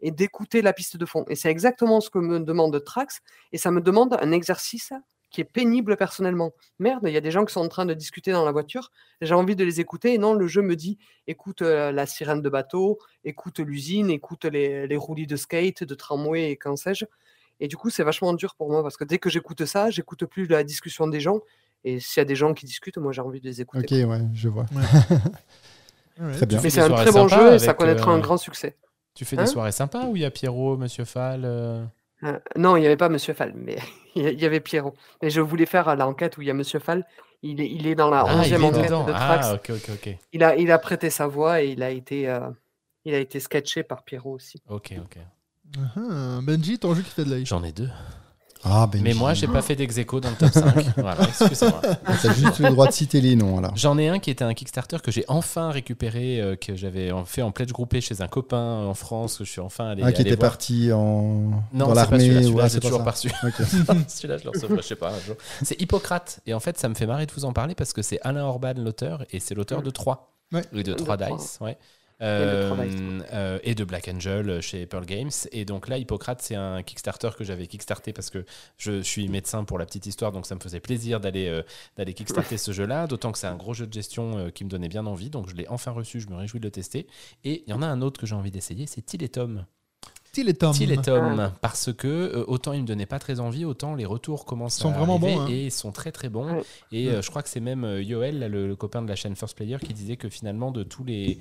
et 0.00 0.10
d'écouter 0.10 0.62
la 0.62 0.72
piste 0.72 0.96
de 0.96 1.04
fond. 1.04 1.26
Et 1.28 1.34
c'est 1.34 1.50
exactement 1.50 2.00
ce 2.00 2.08
que 2.08 2.18
me 2.18 2.40
demande 2.40 2.82
Trax 2.82 3.20
et 3.52 3.58
ça 3.58 3.70
me 3.70 3.82
demande 3.82 4.16
un 4.18 4.32
exercice 4.32 4.94
qui 5.28 5.42
est 5.42 5.44
pénible 5.44 5.98
personnellement. 5.98 6.52
Merde, 6.78 7.02
il 7.06 7.12
y 7.12 7.18
a 7.18 7.20
des 7.20 7.30
gens 7.30 7.44
qui 7.44 7.52
sont 7.52 7.60
en 7.60 7.68
train 7.68 7.84
de 7.84 7.92
discuter 7.92 8.32
dans 8.32 8.46
la 8.46 8.50
voiture, 8.50 8.90
j'ai 9.20 9.34
envie 9.34 9.56
de 9.56 9.62
les 9.62 9.78
écouter 9.78 10.14
et 10.14 10.18
non, 10.18 10.32
le 10.32 10.46
jeu 10.46 10.62
me 10.62 10.74
dit 10.74 10.96
écoute 11.26 11.60
euh, 11.60 11.92
la 11.92 12.06
sirène 12.06 12.40
de 12.40 12.48
bateau, 12.48 12.98
écoute 13.22 13.58
l'usine, 13.58 14.08
écoute 14.08 14.46
les, 14.46 14.86
les 14.86 14.96
roulis 14.96 15.26
de 15.26 15.36
skate, 15.36 15.84
de 15.84 15.94
tramway 15.94 16.52
et 16.52 16.56
qu'en 16.56 16.76
sais-je. 16.76 17.04
Et 17.60 17.68
du 17.68 17.76
coup, 17.76 17.90
c'est 17.90 18.04
vachement 18.04 18.32
dur 18.32 18.54
pour 18.54 18.70
moi 18.70 18.82
parce 18.82 18.96
que 18.96 19.04
dès 19.04 19.18
que 19.18 19.28
j'écoute 19.28 19.66
ça, 19.66 19.90
j'écoute 19.90 20.24
plus 20.24 20.46
la 20.46 20.64
discussion 20.64 21.06
des 21.06 21.20
gens. 21.20 21.42
Et 21.84 21.98
s'il 22.00 22.20
y 22.20 22.22
a 22.22 22.24
des 22.24 22.34
gens 22.36 22.52
qui 22.54 22.66
discutent, 22.66 22.98
moi 22.98 23.12
j'ai 23.12 23.22
envie 23.22 23.40
de 23.40 23.46
les 23.46 23.60
écouter. 23.60 24.04
Ok, 24.04 24.10
ouais, 24.10 24.20
je 24.34 24.48
vois. 24.48 24.66
Très 26.34 26.46
bien. 26.46 26.60
Mais 26.62 26.70
c'est 26.70 26.80
un 26.82 26.90
très 26.90 27.12
bon 27.12 27.28
jeu 27.28 27.54
et 27.54 27.58
ça 27.58 27.72
connaîtra 27.74 28.10
euh, 28.12 28.16
un 28.16 28.18
grand 28.18 28.36
succès. 28.36 28.76
Tu 29.14 29.24
fais 29.24 29.38
Hein 29.38 29.44
des 29.44 29.48
soirées 29.50 29.72
sympas 29.72 30.04
où 30.06 30.16
il 30.16 30.22
y 30.22 30.24
a 30.24 30.30
Pierrot, 30.30 30.76
Monsieur 30.76 31.04
Fall 31.06 31.42
euh, 31.44 31.82
Euh, 32.24 32.38
non, 32.56 32.76
il 32.76 32.80
n'y 32.80 32.86
avait 32.86 32.98
pas 32.98 33.08
Monsieur 33.08 33.32
Fall, 33.32 33.54
mais 33.56 33.78
il 34.14 34.38
y 34.38 34.44
avait 34.44 34.60
Pierrot. 34.60 34.94
Mais 35.22 35.30
je 35.30 35.40
voulais 35.40 35.64
faire 35.66 35.94
l'enquête 35.96 36.36
où 36.36 36.42
il 36.42 36.48
y 36.48 36.50
a 36.50 36.54
Monsieur 36.54 36.78
Fall. 36.78 37.06
Il 37.42 37.60
est, 37.62 37.70
il 37.70 37.86
est 37.86 37.94
dans 37.94 38.10
la 38.10 38.24
Ah, 38.28 38.46
il 38.46 38.52
11e 38.52 38.60
est 38.60 38.64
enquête 38.64 38.84
dedans. 38.84 39.04
de 39.06 39.12
Trax. 39.12 39.46
Ah, 39.46 39.54
ok. 39.94 40.18
Il, 40.34 40.44
a, 40.44 40.56
il 40.56 40.70
a 40.70 40.78
prêté 40.78 41.08
sa 41.08 41.26
voix 41.26 41.62
et 41.62 41.68
il 41.70 41.82
a 41.82 41.88
été, 41.90 42.28
euh, 42.28 42.40
il 43.06 43.14
a 43.14 43.18
été 43.18 43.40
sketché 43.40 43.82
par 43.82 44.04
Pierrot 44.04 44.34
aussi. 44.34 44.62
Ok, 44.68 44.92
ok. 44.98 45.18
Ah, 45.96 46.40
Benji, 46.42 46.78
ton 46.78 46.94
jeu 46.94 47.00
qui 47.02 47.10
fait 47.10 47.24
de 47.24 47.30
l'œil. 47.30 47.46
J'en 47.46 47.64
ai 47.64 47.72
deux. 47.72 47.88
Ah, 48.62 48.86
ben 48.86 49.00
Mais 49.02 49.14
moi, 49.14 49.32
j'ai 49.34 49.46
pas 49.46 49.62
fait 49.62 49.74
d'ex 49.74 49.96
dans 49.96 50.30
le 50.30 50.36
top 50.36 50.50
5. 50.52 50.86
voilà, 50.98 51.22
excusez-moi. 51.28 51.80
T'as 52.04 52.32
juste 52.34 52.58
le 52.58 52.70
droit 52.70 52.86
de 52.86 52.92
citer 52.92 53.20
les 53.20 53.34
noms, 53.34 53.58
alors. 53.58 53.72
J'en 53.74 53.96
ai 53.96 54.08
un 54.08 54.18
qui 54.18 54.30
était 54.30 54.44
un 54.44 54.52
Kickstarter 54.52 54.98
que 55.02 55.10
j'ai 55.10 55.24
enfin 55.28 55.70
récupéré, 55.70 56.40
euh, 56.40 56.56
que 56.56 56.74
j'avais 56.76 57.10
fait 57.24 57.42
en 57.42 57.52
pledge 57.52 57.72
groupé 57.72 58.00
chez 58.00 58.20
un 58.20 58.28
copain 58.28 58.84
en 58.86 58.94
France, 58.94 59.38
que 59.38 59.44
je 59.44 59.50
suis 59.50 59.60
enfin 59.60 59.88
allé, 59.90 60.02
Un 60.02 60.12
qui 60.12 60.20
allé 60.20 60.30
était 60.32 60.38
voir. 60.38 60.50
parti 60.52 60.92
en... 60.92 61.62
Non, 61.72 61.88
dans 61.88 61.94
c'est 61.94 62.10
pas 62.10 62.18
celui-là, 62.18 62.40
l'armée. 62.40 62.42
celui-là, 62.42 62.62
ouais, 62.62 62.62
j'ai 62.64 62.68
c'est 62.74 62.80
pas 62.80 62.88
toujours 62.88 63.04
pas 63.04 63.14
celui-là, 64.08 64.36
je 64.38 64.44
le 64.44 64.50
recevrai, 64.50 64.76
je 64.76 64.82
sais 64.82 64.96
pas, 64.96 65.10
un 65.10 65.20
jour. 65.20 65.36
C'est 65.62 65.80
Hippocrate. 65.80 66.40
Et 66.46 66.54
en 66.54 66.60
fait, 66.60 66.78
ça 66.78 66.88
me 66.88 66.94
fait 66.94 67.06
marrer 67.06 67.26
de 67.26 67.32
vous 67.32 67.44
en 67.46 67.52
parler 67.52 67.74
parce 67.74 67.92
que 67.92 68.02
c'est 68.02 68.18
Alain 68.22 68.44
Orban, 68.44 68.74
l'auteur, 68.76 69.24
et 69.30 69.40
c'est 69.40 69.54
l'auteur 69.54 69.82
de 69.82 69.90
3. 69.90 70.34
Ouais. 70.52 70.64
Et 70.74 70.82
de 70.82 70.92
De 70.92 70.94
3 70.94 71.16
trois. 71.16 71.36
Dice, 71.38 71.58
ouais. 71.60 71.78
Euh, 72.22 73.20
euh, 73.32 73.58
et 73.62 73.74
de 73.74 73.84
Black 73.84 74.08
Angel 74.08 74.48
euh, 74.50 74.60
chez 74.60 74.84
Pearl 74.86 75.06
Games. 75.06 75.30
Et 75.52 75.64
donc 75.64 75.88
là, 75.88 75.96
Hippocrate, 75.96 76.42
c'est 76.42 76.54
un 76.54 76.82
Kickstarter 76.82 77.30
que 77.36 77.44
j'avais 77.44 77.66
kickstarté 77.66 78.12
parce 78.12 78.28
que 78.28 78.44
je 78.76 79.00
suis 79.00 79.28
médecin 79.28 79.64
pour 79.64 79.78
la 79.78 79.86
petite 79.86 80.06
histoire, 80.06 80.32
donc 80.32 80.46
ça 80.46 80.54
me 80.54 80.60
faisait 80.60 80.80
plaisir 80.80 81.20
d'aller 81.20 81.48
euh, 81.48 81.62
d'aller 81.96 82.12
kickstarter 82.12 82.58
ce 82.58 82.72
jeu-là. 82.72 83.06
D'autant 83.06 83.32
que 83.32 83.38
c'est 83.38 83.46
un 83.46 83.56
gros 83.56 83.72
jeu 83.72 83.86
de 83.86 83.92
gestion 83.92 84.36
euh, 84.36 84.50
qui 84.50 84.64
me 84.64 84.70
donnait 84.70 84.88
bien 84.88 85.06
envie, 85.06 85.30
donc 85.30 85.48
je 85.48 85.54
l'ai 85.54 85.66
enfin 85.68 85.92
reçu, 85.92 86.20
je 86.20 86.28
me 86.28 86.36
réjouis 86.36 86.60
de 86.60 86.66
le 86.66 86.70
tester. 86.70 87.06
Et 87.44 87.64
il 87.66 87.70
y 87.70 87.72
en 87.72 87.82
a 87.82 87.86
un 87.86 88.02
autre 88.02 88.20
que 88.20 88.26
j'ai 88.26 88.34
envie 88.34 88.50
d'essayer, 88.50 88.86
c'est 88.86 89.02
Till 89.02 89.22
et 89.22 89.28
Tom. 89.28 89.64
Till 90.32 90.48
et 90.48 90.54
Tom. 90.54 90.72
Till 90.72 90.92
et 90.92 90.96
Tom, 90.96 91.40
Ah. 91.40 91.52
parce 91.60 91.92
que 91.92 92.06
euh, 92.06 92.44
autant 92.46 92.72
il 92.72 92.82
me 92.82 92.86
donnait 92.86 93.06
pas 93.06 93.18
très 93.18 93.40
envie, 93.40 93.64
autant 93.64 93.94
les 93.94 94.06
retours 94.06 94.44
commencent 94.44 94.78
Ils 94.78 94.82
sont 94.82 94.90
à 94.90 94.98
vraiment 94.98 95.16
arriver 95.16 95.34
bons, 95.34 95.40
hein. 95.42 95.48
et 95.48 95.64
ils 95.66 95.70
sont 95.72 95.90
très 95.92 96.12
très 96.12 96.28
bons. 96.28 96.52
Ouais. 96.52 96.62
Et 96.92 97.08
euh, 97.08 97.20
je 97.22 97.30
crois 97.30 97.42
que 97.42 97.48
c'est 97.48 97.60
même 97.60 97.84
euh, 97.84 98.02
Yoel, 98.02 98.38
là, 98.38 98.48
le, 98.48 98.68
le 98.68 98.76
copain 98.76 99.02
de 99.02 99.08
la 99.08 99.16
chaîne 99.16 99.34
First 99.34 99.56
Player, 99.56 99.78
qui 99.82 99.92
disait 99.92 100.16
que 100.16 100.28
finalement 100.28 100.70
de 100.70 100.82
tous 100.84 101.04
les 101.04 101.38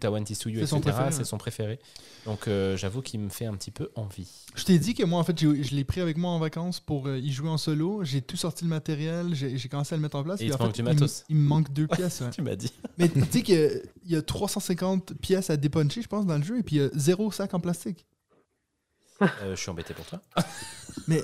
Tawanti 0.00 0.34
Suyu, 0.34 0.60
C'est 0.60 0.66
son 0.66 0.78
etc., 0.78 0.90
préféré, 0.92 1.12
c'est 1.12 1.18
ouais. 1.18 1.24
son 1.24 1.38
préféré. 1.38 1.78
Donc 2.24 2.46
euh, 2.46 2.76
j'avoue 2.76 3.00
qu'il 3.02 3.20
me 3.20 3.28
fait 3.28 3.46
un 3.46 3.54
petit 3.54 3.70
peu 3.70 3.90
envie. 3.94 4.28
Je 4.54 4.64
t'ai 4.64 4.78
dit 4.78 4.94
que 4.94 5.04
moi, 5.04 5.18
en 5.20 5.24
fait, 5.24 5.38
je 5.40 5.74
l'ai 5.74 5.84
pris 5.84 6.00
avec 6.00 6.16
moi 6.16 6.30
en 6.30 6.38
vacances 6.38 6.80
pour 6.80 7.06
euh, 7.06 7.18
y 7.18 7.30
jouer 7.32 7.48
en 7.48 7.58
solo. 7.58 8.00
J'ai 8.04 8.22
tout 8.22 8.36
sorti 8.36 8.64
le 8.64 8.70
matériel, 8.70 9.34
j'ai 9.34 9.56
j'ai 9.56 9.68
commencé 9.68 9.94
à 9.94 9.96
le 9.96 10.02
mettre 10.02 10.16
en 10.16 10.22
place. 10.24 10.40
Et 10.40 10.44
puis 10.44 10.48
il 10.48 10.54
en 10.54 10.58
te 10.58 10.62
manque 10.62 10.76
fait, 10.76 10.82
du 10.82 10.88
matos. 10.88 11.24
Il, 11.28 11.36
me 11.36 11.48
manque 11.48 11.72
deux 11.72 11.86
pièces. 11.86 12.20
ouais. 12.20 12.30
Tu 12.30 12.42
m'as 12.42 12.56
dit. 12.56 12.72
Mais 12.98 13.08
tu 13.08 13.20
sais 13.30 13.42
qu'il 13.42 13.82
y 14.06 14.16
a 14.16 14.22
350 14.22 15.14
pièces 15.14 15.50
à 15.50 15.56
dépuncher, 15.56 16.02
je 16.02 16.08
pense, 16.08 16.26
dans 16.26 16.36
le 16.36 16.44
jeu, 16.44 16.58
et 16.58 16.62
puis 16.62 16.76
il 16.76 16.82
y 16.82 16.84
a 16.84 16.88
zéro 16.94 17.30
sac 17.32 17.54
en 17.54 17.60
plastique. 17.60 17.97
Euh, 19.22 19.26
je 19.54 19.60
suis 19.60 19.70
embêté 19.70 19.94
pour 19.94 20.04
toi. 20.06 20.20
Mais 21.08 21.22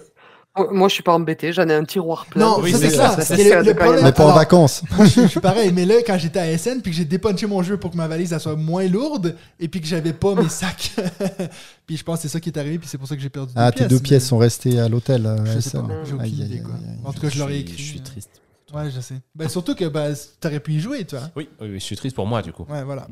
Moi, 0.56 0.68
moi, 0.72 0.88
je 0.88 0.94
suis 0.94 1.02
pas 1.02 1.12
embêté, 1.14 1.52
j'en 1.52 1.68
ai 1.68 1.74
un 1.74 1.84
tiroir 1.84 2.26
plein. 2.26 2.44
Non, 2.44 2.60
Oui, 2.60 2.70
ça 2.72 2.78
c'est 2.78 2.90
ça, 2.90 3.20
ça. 3.20 3.36
le, 3.36 3.62
de 3.64 3.70
le 3.70 3.74
problème. 3.74 4.04
Mais 4.04 4.12
pas 4.12 4.24
en 4.26 4.32
vacances. 4.34 4.82
moi, 4.96 5.04
je, 5.06 5.22
je 5.22 5.26
suis 5.26 5.40
pareil, 5.40 5.72
mais 5.72 5.84
là, 5.84 5.96
quand 6.06 6.16
j'étais 6.18 6.38
à 6.38 6.56
SN, 6.58 6.80
puis 6.80 6.90
que 6.92 6.96
j'ai 6.96 7.04
dépunché 7.04 7.46
mon 7.46 7.62
jeu 7.62 7.76
pour 7.76 7.90
que 7.90 7.96
ma 7.96 8.06
valise 8.08 8.32
elle 8.32 8.40
soit 8.40 8.54
moins 8.56 8.86
lourde, 8.86 9.36
et 9.58 9.66
puis 9.68 9.80
que 9.80 9.86
j'avais 9.86 10.12
pas 10.12 10.34
mes 10.36 10.48
sacs, 10.48 10.92
puis 11.86 11.96
je 11.96 12.04
pense 12.04 12.16
que 12.18 12.22
c'est 12.22 12.28
ça 12.28 12.40
qui 12.40 12.50
est 12.50 12.58
arrivé, 12.58 12.78
puis 12.78 12.88
c'est 12.88 12.98
pour 12.98 13.08
ça 13.08 13.16
que 13.16 13.22
j'ai 13.22 13.30
perdu 13.30 13.52
Ah, 13.56 13.70
deux 13.70 13.72
tes 13.72 13.76
pièces. 13.78 13.88
deux 13.88 13.96
mais 13.96 14.02
pièces 14.02 14.26
sont 14.28 14.38
restées 14.38 14.78
à 14.80 14.88
l'hôtel. 14.88 15.28
Je 15.44 15.58
sais 15.60 15.70
ça. 15.70 15.80
pas, 15.82 15.88
j'ai 16.04 16.14
aucune 16.14 16.26
idée, 16.40 16.60
quoi. 16.60 16.74
aïe. 16.74 16.98
En 17.04 17.12
tout 17.12 17.20
cas, 17.20 17.28
je 17.30 17.38
leur 17.38 17.50
ai 17.50 17.54
suis- 17.54 17.60
écrit. 17.62 17.76
Je 17.78 17.82
suis 17.82 18.00
triste. 18.00 18.30
Ouais, 18.72 18.90
je 18.90 19.00
sais. 19.00 19.14
Ben, 19.34 19.48
surtout 19.48 19.74
que 19.76 19.84
ben, 19.84 20.14
t'aurais 20.40 20.58
pu 20.60 20.72
y 20.72 20.80
jouer, 20.80 21.04
toi. 21.04 21.20
Oui, 21.36 21.48
oui, 21.60 21.68
oui, 21.68 21.74
je 21.74 21.84
suis 21.84 21.96
triste 21.96 22.16
pour 22.16 22.26
moi 22.26 22.42
du 22.42 22.52
coup. 22.52 22.64
Ouais, 22.68 22.82
voilà. 22.82 23.06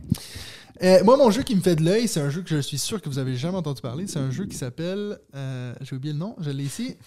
Euh, 0.82 1.04
moi, 1.04 1.16
mon 1.16 1.30
jeu 1.30 1.42
qui 1.42 1.54
me 1.54 1.60
fait 1.60 1.76
de 1.76 1.82
l'œil, 1.84 2.08
c'est 2.08 2.20
un 2.20 2.30
jeu 2.30 2.42
que 2.42 2.48
je 2.48 2.60
suis 2.60 2.78
sûr 2.78 3.00
que 3.02 3.08
vous 3.08 3.18
avez 3.18 3.36
jamais 3.36 3.58
entendu 3.58 3.80
parler. 3.82 4.06
C'est 4.06 4.18
un 4.18 4.30
jeu 4.30 4.46
qui 4.46 4.56
s'appelle. 4.56 5.18
euh, 5.34 5.74
J'ai 5.80 5.96
oublié 5.96 6.12
le 6.12 6.18
nom, 6.18 6.34
je 6.40 6.50
l'ai 6.50 6.64
ici. 6.64 6.96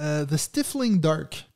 Euh, 0.00 0.24
The 0.24 0.38
Stifling 0.38 0.98
Dark. 0.98 1.49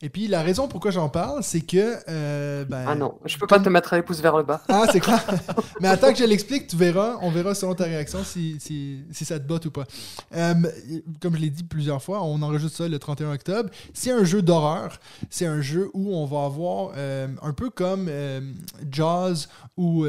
Et 0.00 0.10
puis, 0.10 0.28
la 0.28 0.42
raison 0.42 0.68
pourquoi 0.68 0.92
j'en 0.92 1.08
parle, 1.08 1.42
c'est 1.42 1.60
que. 1.60 1.96
euh, 2.08 2.64
ben, 2.64 2.84
Ah 2.86 2.94
non, 2.94 3.18
je 3.24 3.36
peux 3.36 3.48
pas 3.48 3.58
te 3.58 3.68
mettre 3.68 3.96
les 3.96 4.02
pouces 4.02 4.20
vers 4.20 4.36
le 4.36 4.44
bas. 4.44 4.62
Ah, 4.68 4.84
c'est 4.92 5.00
clair. 5.00 5.24
Mais 5.80 5.88
attends 5.88 6.12
que 6.12 6.18
je 6.18 6.24
l'explique, 6.24 6.68
tu 6.68 6.76
verras. 6.76 7.16
On 7.20 7.32
verra 7.32 7.52
selon 7.54 7.74
ta 7.74 7.84
réaction 7.84 8.22
si, 8.22 8.56
si, 8.60 9.00
si 9.10 9.24
ça 9.24 9.40
te 9.40 9.46
botte 9.48 9.66
ou 9.66 9.70
pas. 9.72 9.86
Euh, 10.36 10.54
comme 11.20 11.34
je 11.34 11.40
l'ai 11.40 11.50
dit 11.50 11.64
plusieurs 11.64 12.00
fois, 12.00 12.22
on 12.22 12.40
enregistre 12.42 12.76
ça 12.78 12.88
le 12.88 12.98
31 12.98 13.32
octobre. 13.32 13.70
C'est 13.92 14.12
un 14.12 14.22
jeu 14.22 14.40
d'horreur. 14.40 15.00
C'est 15.30 15.46
un 15.46 15.60
jeu 15.60 15.90
où 15.94 16.14
on 16.14 16.26
va 16.26 16.44
avoir 16.44 16.92
euh, 16.96 17.26
un 17.42 17.52
peu 17.52 17.70
comme 17.70 18.08
Jaws 18.88 19.46
ou. 19.76 20.06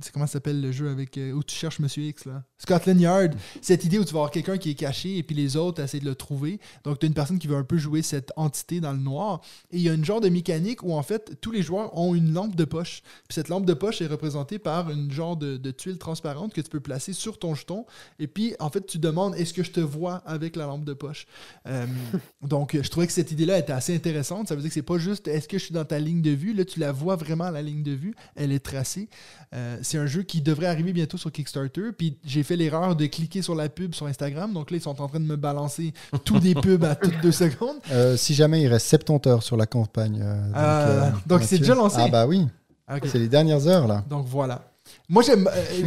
c'est 0.00 0.12
comment 0.12 0.26
ça 0.26 0.34
s'appelle 0.34 0.60
le 0.60 0.72
jeu 0.72 0.90
avec 0.90 1.18
où 1.34 1.42
tu 1.44 1.54
cherches 1.54 1.78
Monsieur 1.78 2.02
X 2.02 2.24
là? 2.24 2.42
Scotland 2.58 3.00
Yard. 3.00 3.34
Cette 3.60 3.84
idée 3.84 3.98
où 3.98 4.04
tu 4.04 4.12
vas 4.12 4.20
avoir 4.20 4.30
quelqu'un 4.30 4.56
qui 4.56 4.70
est 4.70 4.74
caché 4.74 5.18
et 5.18 5.22
puis 5.22 5.36
les 5.36 5.56
autres 5.56 5.82
essaient 5.82 6.00
de 6.00 6.04
le 6.04 6.14
trouver. 6.14 6.58
Donc, 6.82 6.98
tu 6.98 7.06
as 7.06 7.08
une 7.08 7.14
personne 7.14 7.38
qui 7.38 7.46
veut 7.46 7.56
un 7.56 7.62
peu 7.64 7.76
jouer 7.76 8.02
cette 8.02 8.32
entité 8.36 8.80
dans 8.80 8.92
le 8.92 8.98
noir. 9.04 9.40
Et 9.70 9.76
il 9.76 9.82
y 9.82 9.88
a 9.88 9.94
une 9.94 10.04
genre 10.04 10.20
de 10.20 10.28
mécanique 10.28 10.82
où 10.82 10.94
en 10.94 11.02
fait 11.02 11.40
tous 11.40 11.50
les 11.50 11.62
joueurs 11.62 11.96
ont 11.96 12.14
une 12.14 12.32
lampe 12.32 12.56
de 12.56 12.64
poche. 12.64 13.02
Puis 13.28 13.34
cette 13.34 13.48
lampe 13.48 13.66
de 13.66 13.74
poche 13.74 14.02
est 14.02 14.06
représentée 14.06 14.58
par 14.58 14.90
une 14.90 15.10
genre 15.10 15.36
de, 15.36 15.56
de 15.56 15.70
tuile 15.70 15.98
transparente 15.98 16.52
que 16.52 16.60
tu 16.60 16.70
peux 16.70 16.80
placer 16.80 17.12
sur 17.12 17.38
ton 17.38 17.54
jeton. 17.54 17.86
Et 18.18 18.26
puis 18.26 18.54
en 18.58 18.70
fait 18.70 18.86
tu 18.86 18.98
demandes 18.98 19.34
est-ce 19.36 19.52
que 19.52 19.62
je 19.62 19.70
te 19.70 19.80
vois 19.80 20.16
avec 20.26 20.56
la 20.56 20.66
lampe 20.66 20.84
de 20.84 20.94
poche? 20.94 21.26
Euh, 21.66 21.86
donc 22.42 22.76
je 22.80 22.88
trouvais 22.88 23.06
que 23.06 23.12
cette 23.12 23.30
idée-là 23.30 23.58
était 23.58 23.72
assez 23.72 23.94
intéressante. 23.94 24.48
Ça 24.48 24.54
veut 24.54 24.60
dire 24.60 24.70
que 24.70 24.74
c'est 24.74 24.82
pas 24.82 24.98
juste 24.98 25.28
est-ce 25.28 25.48
que 25.48 25.58
je 25.58 25.64
suis 25.64 25.74
dans 25.74 25.84
ta 25.84 25.98
ligne 25.98 26.22
de 26.22 26.30
vue? 26.30 26.54
Là 26.54 26.64
tu 26.64 26.80
la 26.80 26.92
vois 26.92 27.16
vraiment 27.16 27.50
la 27.50 27.62
ligne 27.62 27.82
de 27.82 27.92
vue. 27.92 28.14
Elle 28.36 28.52
est 28.52 28.64
tracée. 28.64 29.08
Euh, 29.54 29.78
c'est 29.82 29.98
un 29.98 30.06
jeu 30.06 30.22
qui 30.22 30.40
devrait 30.40 30.66
arriver 30.66 30.92
bientôt 30.92 31.16
sur 31.16 31.30
Kickstarter. 31.30 31.92
Puis 31.96 32.18
j'ai 32.24 32.42
fait 32.42 32.56
l'erreur 32.56 32.96
de 32.96 33.06
cliquer 33.06 33.42
sur 33.42 33.54
la 33.54 33.68
pub 33.68 33.94
sur 33.94 34.06
Instagram. 34.06 34.52
Donc 34.52 34.70
là 34.70 34.78
ils 34.78 34.82
sont 34.82 35.00
en 35.00 35.08
train 35.08 35.20
de 35.20 35.26
me 35.26 35.36
balancer 35.36 35.92
tous 36.24 36.40
des 36.40 36.54
pubs 36.64 36.84
à 36.84 36.94
toutes 36.94 37.20
deux 37.20 37.32
secondes. 37.32 37.76
Euh, 37.90 38.16
si 38.16 38.34
jamais 38.34 38.62
il 38.62 38.68
reste 38.68 38.86
70 38.98 39.28
heures 39.30 39.42
sur 39.42 39.56
la 39.56 39.66
campagne. 39.66 40.20
euh, 40.22 40.46
donc, 40.46 40.56
Euh, 40.56 41.10
donc 41.26 41.42
c'est 41.42 41.58
déjà 41.58 41.74
lancé? 41.74 41.96
Ah 42.00 42.08
bah 42.08 42.26
oui, 42.26 42.46
Ah, 42.86 42.96
c'est 43.04 43.18
les 43.18 43.28
dernières 43.28 43.66
heures 43.66 43.86
là. 43.86 44.04
Donc 44.08 44.26
voilà. 44.26 44.62
Moi, 45.08 45.22
j'aime. 45.22 45.48
euh, 45.48 45.82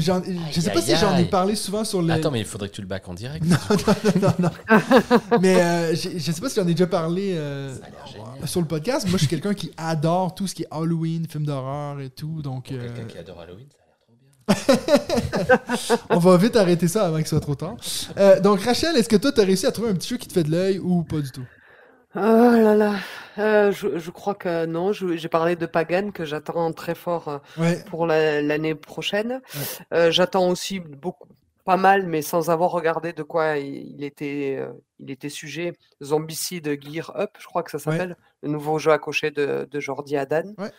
je 0.51 0.59
sais 0.59 0.71
pas 0.71 0.79
Aïe, 0.79 0.85
si 0.85 0.95
j'en 0.95 1.15
ai 1.17 1.25
parlé 1.25 1.55
souvent 1.55 1.83
sur 1.83 2.01
le. 2.01 2.11
Attends, 2.11 2.31
mais 2.31 2.39
il 2.39 2.45
faudrait 2.45 2.67
que 2.69 2.73
tu 2.73 2.81
le 2.81 2.87
back 2.87 3.07
en 3.07 3.13
direct. 3.13 3.45
Non, 3.45 3.57
non, 4.21 4.33
non. 4.39 4.49
mais 5.41 5.61
euh, 5.61 5.95
je 5.95 6.31
sais 6.31 6.41
pas 6.41 6.49
si 6.49 6.55
j'en 6.55 6.67
ai 6.67 6.71
déjà 6.73 6.87
parlé 6.87 7.33
euh, 7.35 7.75
sur 8.45 8.59
le 8.59 8.65
podcast. 8.67 9.05
Moi, 9.07 9.13
je 9.13 9.19
suis 9.19 9.27
quelqu'un 9.27 9.53
qui 9.53 9.71
adore 9.77 10.33
tout 10.33 10.47
ce 10.47 10.55
qui 10.55 10.63
est 10.63 10.67
Halloween, 10.71 11.27
films 11.29 11.45
d'horreur 11.45 11.99
et 12.01 12.09
tout. 12.09 12.41
Donc, 12.41 12.71
euh, 12.71 12.79
Quelqu'un 12.81 13.03
qui 13.07 13.17
adore 13.19 13.39
Halloween, 13.39 13.67
ça 13.69 13.77
a 13.83 14.65
l'air 14.65 14.75
trop 14.97 15.57
bien. 15.85 15.97
on 16.09 16.17
va 16.19 16.37
vite 16.37 16.55
arrêter 16.55 16.87
ça 16.87 17.05
avant 17.05 17.17
qu'il 17.17 17.27
soit 17.27 17.39
trop 17.39 17.55
tard. 17.55 17.75
Euh, 18.17 18.39
donc, 18.39 18.61
Rachel, 18.61 18.97
est-ce 18.97 19.09
que 19.09 19.15
toi, 19.17 19.31
tu 19.31 19.41
as 19.41 19.45
réussi 19.45 19.67
à 19.67 19.71
trouver 19.71 19.89
un 19.91 19.95
petit 19.95 20.09
jeu 20.09 20.17
qui 20.17 20.27
te 20.27 20.33
fait 20.33 20.43
de 20.43 20.51
l'œil 20.51 20.79
ou 20.79 21.03
pas 21.03 21.19
du 21.21 21.29
tout? 21.31 21.45
Oh 22.15 22.19
là 22.19 22.75
là, 22.75 22.95
Euh, 23.37 23.71
je, 23.71 23.97
je 23.99 24.11
crois 24.11 24.33
que 24.33 24.65
non. 24.65 24.91
je- 24.93 25.15
J'ai 25.17 25.27
parlé 25.29 25.55
de 25.55 25.65
Pagan 25.67 26.09
que 26.11 26.25
j'attends 26.25 26.71
très 26.73 26.95
fort 26.95 27.27
euh, 27.27 27.37
Ouais. 27.57 27.83
pour 27.89 28.07
la- 28.07 28.41
l'année 28.41 28.73
prochaine. 28.75 29.41
Ouais. 29.53 29.61
Euh, 29.93 30.11
j'attends 30.11 30.47
aussi 30.49 30.79
beaucoup, 30.79 31.27
pas 31.65 31.77
mal, 31.77 32.07
mais 32.07 32.21
sans 32.23 32.49
avoir 32.49 32.71
regardé 32.71 33.13
de 33.13 33.21
quoi 33.23 33.57
il, 33.57 33.91
il 33.95 34.03
était, 34.03 34.55
euh, 34.59 34.71
il 34.99 35.11
était 35.11 35.29
sujet. 35.29 35.73
Zombicide 36.01 36.81
Gear 36.81 37.13
Up, 37.15 37.31
je 37.39 37.45
crois 37.45 37.61
que 37.61 37.69
ça 37.71 37.77
s'appelle, 37.77 38.15
le 38.41 38.49
nouveau 38.49 38.79
jeu 38.79 38.91
à 38.91 38.97
cocher 38.97 39.29
de, 39.29 39.67
de 39.69 39.79
Jordi 39.79 40.17
Adan. 40.17 40.53
Ouais. 40.57 40.71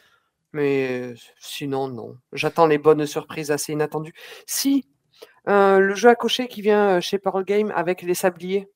Mais 0.53 1.15
sinon, 1.39 1.89
non. 1.89 2.17
J'attends 2.33 2.67
les 2.67 2.79
bonnes 2.79 3.07
surprises 3.07 3.51
assez 3.53 3.73
inattendues. 3.75 4.15
Si, 4.47 4.89
euh, 5.49 5.79
le 5.79 5.95
jeu 5.95 6.09
à 6.09 6.15
cocher 6.17 6.49
qui 6.49 6.63
vient 6.63 6.97
euh, 6.97 7.01
chez 7.01 7.19
Pearl 7.19 7.45
Game 7.45 7.71
avec 7.77 8.03
les 8.03 8.15
sabliers. 8.15 8.69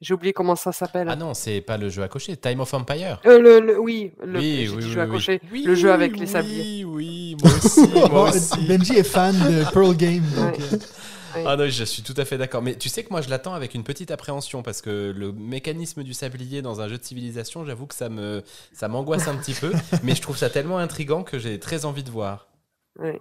J'ai 0.00 0.14
oublié 0.14 0.32
comment 0.32 0.54
ça 0.54 0.70
s'appelle. 0.70 1.08
Ah 1.10 1.16
non, 1.16 1.34
c'est 1.34 1.60
pas 1.60 1.76
le 1.76 1.88
jeu 1.88 2.02
à 2.04 2.08
cocher, 2.08 2.36
Time 2.36 2.60
of 2.60 2.72
Empire. 2.72 3.20
Euh, 3.26 3.40
le, 3.40 3.58
le- 3.60 3.80
oui, 3.80 4.12
le 4.24 4.38
oui, 4.38 4.56
j'ai 4.66 4.68
oui, 4.70 4.76
dit 4.78 4.86
oui, 4.86 4.92
jeu 4.92 5.00
à 5.00 5.06
cocher. 5.06 5.40
Oui, 5.52 5.62
le 5.64 5.74
jeu 5.74 5.90
avec 5.92 6.16
les 6.16 6.26
sabliers. 6.26 6.84
Oui, 6.84 7.34
oui, 7.34 7.36
moi 7.42 7.52
aussi, 7.56 7.88
moi 7.94 8.08
Bon, 8.08 8.28
aussi. 8.28 8.66
Benji 8.66 8.92
est 8.94 9.02
fan 9.02 9.34
de 9.36 9.64
Pearl 9.72 9.96
Game. 9.96 10.22
Donc, 10.36 10.56
Ouais. 11.34 11.42
euh, 11.42 11.44
Ah 11.46 11.56
non, 11.56 11.68
je 11.68 11.84
suis 11.84 12.02
tout 12.02 12.14
à 12.16 12.24
fait 12.24 12.38
d'accord. 12.38 12.62
Mais 12.62 12.74
tu 12.76 12.88
sais 12.88 13.02
que 13.02 13.10
moi, 13.10 13.20
je 13.22 13.28
l'attends 13.28 13.52
avec 13.54 13.74
une 13.74 13.82
petite 13.84 14.10
appréhension 14.10 14.62
parce 14.62 14.80
que 14.80 15.12
le 15.14 15.30
mécanisme 15.32 16.02
du 16.02 16.14
sablier 16.14 16.62
dans 16.62 16.80
un 16.80 16.88
jeu 16.88 16.96
de 16.96 17.04
civilisation, 17.04 17.64
j'avoue 17.66 17.86
que 17.86 17.94
ça 17.94 18.08
me, 18.08 18.42
ça 18.72 18.88
m'angoisse 18.88 19.28
un 19.28 19.36
petit 19.36 19.52
peu. 19.52 19.72
Mais 20.04 20.14
je 20.14 20.22
trouve 20.22 20.36
ça 20.38 20.48
tellement 20.48 20.78
intrigant 20.78 21.24
que 21.24 21.38
j'ai 21.38 21.58
très 21.60 21.84
envie 21.84 22.02
de 22.04 22.10
voir. 22.10 22.48
Ouais. 22.98 23.20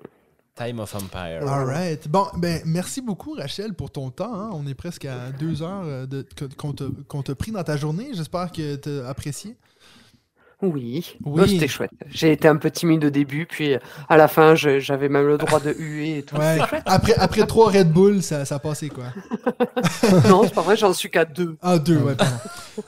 Time 0.57 0.79
of 0.79 0.93
Empire. 0.95 1.47
All 1.47 1.65
right. 1.65 2.07
Bon, 2.07 2.25
ben, 2.35 2.61
merci 2.65 3.01
beaucoup, 3.01 3.33
Rachel, 3.33 3.73
pour 3.73 3.91
ton 3.91 4.09
temps. 4.09 4.33
hein. 4.33 4.49
On 4.53 4.65
est 4.67 4.73
presque 4.73 5.05
à 5.05 5.31
deux 5.31 5.61
heures 5.61 5.83
euh, 5.85 6.05
de- 6.07 6.25
qu'on 6.57 6.73
t'a 6.73 6.85
t'a 7.23 7.35
pris 7.35 7.51
dans 7.51 7.63
ta 7.63 7.77
journée. 7.77 8.09
J'espère 8.13 8.51
que 8.51 8.75
tu 8.75 8.89
as 8.89 9.07
apprécié. 9.07 9.55
Oui, 10.63 11.15
Oui. 11.23 11.41
Oh, 11.43 11.45
c'était 11.47 11.67
chouette. 11.67 11.91
J'ai 12.09 12.31
été 12.31 12.47
un 12.47 12.55
peu 12.55 12.71
timide 12.71 13.05
au 13.05 13.09
début, 13.11 13.45
puis 13.45 13.75
euh, 13.75 13.77
à 14.09 14.17
la 14.17 14.27
fin, 14.27 14.55
je- 14.55 14.79
j'avais 14.79 15.07
même 15.07 15.27
le 15.27 15.37
droit 15.37 15.59
de 15.59 15.71
huer 15.77 16.17
et 16.17 16.23
tout. 16.23 16.35
Ouais. 16.35 16.57
Après, 16.87 17.13
après 17.17 17.45
trois 17.45 17.69
Red 17.71 17.91
Bull, 17.91 18.23
ça, 18.23 18.43
ça 18.43 18.55
a 18.55 18.59
passé, 18.59 18.89
quoi. 18.89 19.03
non, 20.29 20.41
c'est 20.45 20.53
pas 20.53 20.61
vrai, 20.61 20.75
j'en 20.75 20.93
suis 20.93 21.09
qu'à 21.09 21.25
deux. 21.25 21.57
Ah, 21.61 21.77
deux, 21.77 21.97
ouais, 21.97 22.15
pardon. 22.15 22.33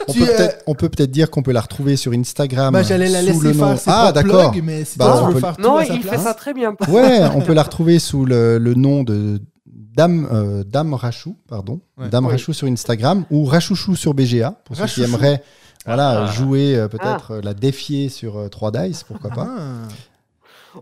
On 0.08 0.14
Tu, 0.14 0.20
peut 0.20 0.26
euh, 0.30 0.38
peut-être 0.38 0.64
on 0.68 0.76
peut 0.76 0.90
peut-être 0.90 1.12
dire 1.12 1.30
qu'on 1.30 1.44
peut 1.44 1.52
la 1.52 1.62
retrouver 1.62 1.96
sur 1.96 2.12
Instagram. 2.14 2.74
Ben, 2.74 2.84
J'allais 2.84 3.10
la 3.10 3.20
sous 3.22 3.28
laisser 3.28 3.44
le 3.44 3.54
nom. 3.54 3.68
faire 3.68 3.80
ses 3.80 3.90
Ah 3.94 4.12
d'accord. 4.12 4.54
mais 4.64 4.84
si 4.86 4.98
Bah, 4.98 5.24
on 5.28 5.34
peut- 5.34 5.40
faire 5.40 5.56
tout 5.56 5.62
Non, 5.62 5.80
il 5.82 6.02
fait 6.02 6.08
place. 6.10 6.24
ça 6.24 6.34
très 6.34 6.54
bien. 6.54 6.76
Ouais, 6.88 7.22
on 7.36 7.42
peut 7.42 7.54
la 7.54 7.64
retrouver 7.64 8.00
sous 8.00 8.26
le, 8.26 8.58
le 8.58 8.74
nom 8.74 9.04
de 9.04 9.40
Dame, 9.68 10.28
euh, 10.32 10.64
Dame 10.64 10.94
Rachou, 10.94 11.36
pardon. 11.48 11.82
Ouais. 11.98 12.10
Dame 12.10 12.26
Oui. 12.26 12.32
Rachou 12.32 12.54
sur 12.54 12.68
Instagram 12.68 13.26
ou 13.32 13.46
Rachouchou 13.46 13.96
sur 13.96 14.14
BGA 14.14 14.56
pour 14.66 14.76
ceux 14.76 14.86
qui 14.86 15.04
aimeraient 15.04 15.44
voilà, 15.86 16.26
Ah. 16.26 16.32
jouer, 16.32 16.76
euh, 16.76 16.88
peut-être 16.88 17.32
euh, 17.32 17.42
la 17.42 17.54
défier 17.54 18.10
sur 18.10 18.38
euh, 18.38 18.48
3 18.50 18.72
Dice, 18.72 19.04
pourquoi 19.04 19.30
pas. 19.32 19.48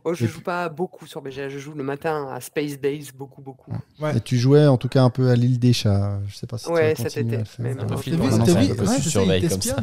Oh, 0.04 0.14
je 0.14 0.26
Et 0.26 0.28
joue 0.28 0.42
pas 0.42 0.70
beaucoup 0.70 1.06
sur 1.08 1.22
BGA. 1.22 1.50
Je 1.50 1.60
joue 1.60 1.74
le 1.74 1.84
matin 1.84 2.28
à 2.34 2.42
Space 2.42 2.78
Base, 2.78 3.12
beaucoup, 3.12 3.42
beaucoup. 3.42 3.72
Ouais. 4.00 4.18
Et 4.18 4.22
tu 4.22 4.38
jouais 4.38 4.68
en 4.68 4.78
tout 4.78 4.90
cas 4.90 5.02
un 5.04 5.10
peu 5.10 5.30
à 5.30 5.36
l'île 5.36 5.60
des 5.60 5.74
chats. 5.74 6.20
Je 6.28 6.36
sais 6.36 6.48
pas 6.48 6.58
si 6.58 6.66
tu 6.66 6.72
Ouais, 6.72 6.94
vas 6.94 7.10
cet 7.10 7.18
été, 7.26 7.36
à 7.36 7.40
le 7.40 7.46
faire. 7.46 7.66
mais 7.66 7.72
Un 7.80 7.86
peu 7.86 7.98
flippant. 7.98 8.24
Non, 8.26 8.32
c'est 8.46 8.52
un 8.52 8.76
peu 8.76 8.86
ouais, 8.86 9.02
surveille 9.02 9.48
comme 9.48 9.62
ça. 9.62 9.78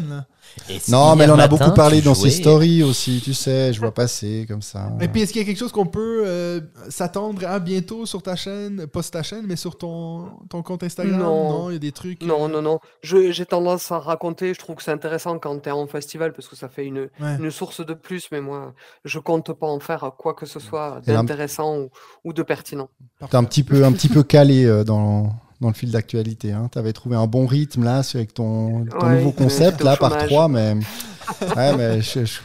Et 0.69 0.79
si 0.79 0.91
Non, 0.91 1.17
mais 1.17 1.29
en 1.29 1.39
a 1.39 1.49
beaucoup 1.49 1.73
parlé 1.73 1.99
tu 1.99 2.05
dans 2.05 2.15
ses 2.15 2.31
stories 2.31 2.83
aussi, 2.83 3.21
tu 3.25 3.35
sais, 3.35 3.73
je 3.73 3.81
vois 3.81 3.93
passer 3.93 4.45
comme 4.47 4.63
ça. 4.63 4.91
Et 5.01 5.09
puis, 5.09 5.23
est-ce 5.23 5.33
qu'il 5.33 5.41
y 5.41 5.45
a 5.45 5.47
quelque 5.47 5.59
chose 5.59 5.73
qu'on 5.73 5.87
peut 5.87 6.23
euh, 6.27 6.61
s'attendre 6.91 7.45
à 7.47 7.59
bientôt 7.59 8.07
sur 8.07 8.23
ta 8.23 8.37
chaîne, 8.37 8.87
pas 8.87 9.03
sur 9.03 9.13
ta 9.13 9.23
chaîne, 9.23 9.45
mais 9.47 9.57
sur 9.57 9.77
ton, 9.79 10.27
ton 10.51 10.63
compte 10.63 10.83
Instagram? 10.83 11.19
Non. 11.19 11.71
il 11.71 11.75
y 11.75 11.77
a 11.77 11.79
des 11.79 11.93
trucs. 11.93 12.23
euh, 12.23 12.27
Non, 12.27 12.49
non, 12.49 12.63
non. 12.63 12.79
Je- 13.03 13.33
J'ai 13.33 13.47
tendance 13.47 13.91
à 13.91 13.99
raconter. 13.99 14.55
Je 14.55 14.59
trouve 14.59 14.77
que 14.77 14.83
c'est 14.83 14.93
intéressant 14.93 15.39
quand 15.39 15.59
tu 15.61 15.69
es 15.69 15.73
en 15.73 15.87
festival 15.87 16.33
parce 16.33 16.47
que 16.49 16.57
ça 16.57 16.69
fait 16.69 16.85
une, 16.87 17.09
une 17.21 17.51
source 17.51 17.85
de 17.85 17.95
plus. 17.95 18.29
Mais 18.31 18.41
moi, 18.41 18.75
je 19.05 19.19
compte 19.19 19.53
pas 19.53 19.67
en 19.67 19.81
faire 19.81 19.94
quoi 19.99 20.35
que 20.35 20.47
ce 20.47 20.61
soit 20.61 21.01
d'intéressant 21.07 21.79
ou, 21.79 21.89
ou 22.25 22.33
de 22.33 22.43
pertinent. 22.43 22.89
T'es 23.31 23.37
un 23.37 23.45
petit 23.45 23.63
peu, 23.63 23.85
un 23.85 23.93
petit 23.93 24.09
peu 24.09 24.23
calé 24.23 24.65
euh, 24.65 24.85
dans, 24.85 25.33
dans 25.61 25.69
le 25.69 25.75
fil 25.75 25.91
d'actualité. 25.91 26.53
Hein. 26.53 26.69
Tu 26.73 26.79
avais 26.79 26.93
trouvé 26.93 27.17
un 27.17 27.27
bon 27.27 27.47
rythme 27.47 27.85
là 27.85 28.03
avec 28.15 28.35
ton, 28.35 28.85
ton 28.87 29.07
Ouais, 29.07 29.17
nouveau 29.19 29.33
concept 29.33 29.83
là 29.83 29.97
par 29.97 30.17
trois, 30.27 30.49
mais, 30.49 30.75
ouais, 31.57 31.77
mais 31.77 32.01
je- 32.03 32.25
je- 32.25 32.41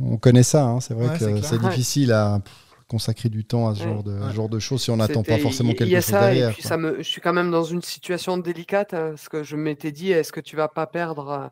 on 0.00 0.16
connaît 0.16 0.42
ça. 0.42 0.64
hein. 0.64 0.80
C'est 0.80 0.94
vrai 0.94 1.08
Ouais, 1.08 1.18
que 1.18 1.42
c'est 1.42 1.58
difficile 1.58 2.12
à 2.12 2.40
consacrer 2.86 3.28
du 3.30 3.44
temps 3.44 3.68
à 3.68 3.74
ce 3.74 3.82
genre 3.82 4.02
de, 4.04 4.12
Ouais. 4.12 4.32
genre 4.34 4.48
de 4.48 4.58
choses 4.58 4.82
si 4.82 4.90
on 4.90 4.96
n'attend 4.98 5.22
pas 5.22 5.38
forcément 5.38 5.70
quelque 5.70 5.84
Il 5.88 5.92
y 5.92 5.96
a 5.96 6.00
chose 6.00 6.10
ça, 6.10 6.20
derrière. 6.20 6.50
et 6.50 6.52
puis 6.52 6.62
ça 6.62 6.76
me, 6.76 6.98
je 6.98 7.02
suis 7.08 7.20
quand 7.20 7.32
même 7.32 7.50
dans 7.50 7.64
une 7.64 7.82
situation 7.82 8.36
délicate 8.38 8.92
hein, 8.94 9.10
parce 9.10 9.28
que 9.28 9.42
je 9.42 9.56
m'étais 9.56 9.90
dit, 9.90 10.12
est-ce 10.12 10.32
que 10.32 10.40
tu 10.40 10.54
vas 10.54 10.68
pas 10.68 10.86
perdre 10.86 11.28
euh, 11.30 11.48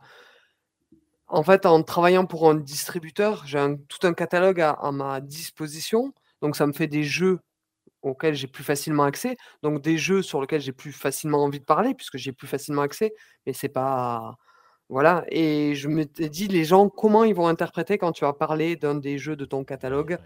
En 1.33 1.43
fait, 1.43 1.65
en 1.67 1.83
travaillant 1.83 2.27
pour 2.27 2.49
un 2.49 2.55
distributeur, 2.55 3.43
j'ai 3.47 3.59
un- 3.59 3.77
tout 3.77 4.07
un 4.07 4.13
catalogue 4.13 4.61
à, 4.61 4.71
à 4.73 4.93
ma 4.93 5.21
disposition, 5.21 6.13
donc 6.43 6.57
ça 6.57 6.67
me 6.67 6.73
fait 6.73 6.87
des 6.87 7.05
jeux 7.05 7.41
auxquels 8.03 8.35
j'ai 8.35 8.49
plus 8.49 8.65
facilement 8.65 9.05
accès, 9.05 9.37
donc 9.63 9.81
des 9.81 9.97
jeux 9.97 10.23
sur 10.23 10.41
lesquels 10.43 10.61
j'ai 10.61 10.73
plus 10.73 10.93
facilement 10.93 11.43
envie 11.43 11.61
de 11.61 11.65
parler 11.65 11.95
puisque 11.95 12.19
j'ai 12.19 12.33
plus 12.33 12.47
facilement 12.49 12.83
accès, 12.83 13.15
mais 13.47 13.53
c'est 13.53 13.69
pas 13.71 14.37
voilà. 14.91 15.25
Et 15.31 15.75
je 15.75 15.89
m'étais 15.89 16.29
dit, 16.29 16.49
les 16.49 16.65
gens, 16.65 16.91
comment 16.91 17.25
ils 17.25 17.35
vont 17.35 17.47
interpréter 17.47 17.97
quand 17.97 18.13
tu 18.13 18.25
vas 18.27 18.35
parler 18.35 18.77
d'un 18.77 18.95
des 18.95 19.17
jeux 19.17 19.37
de 19.37 19.47
ton 19.47 19.65
catalogue? 19.65 20.19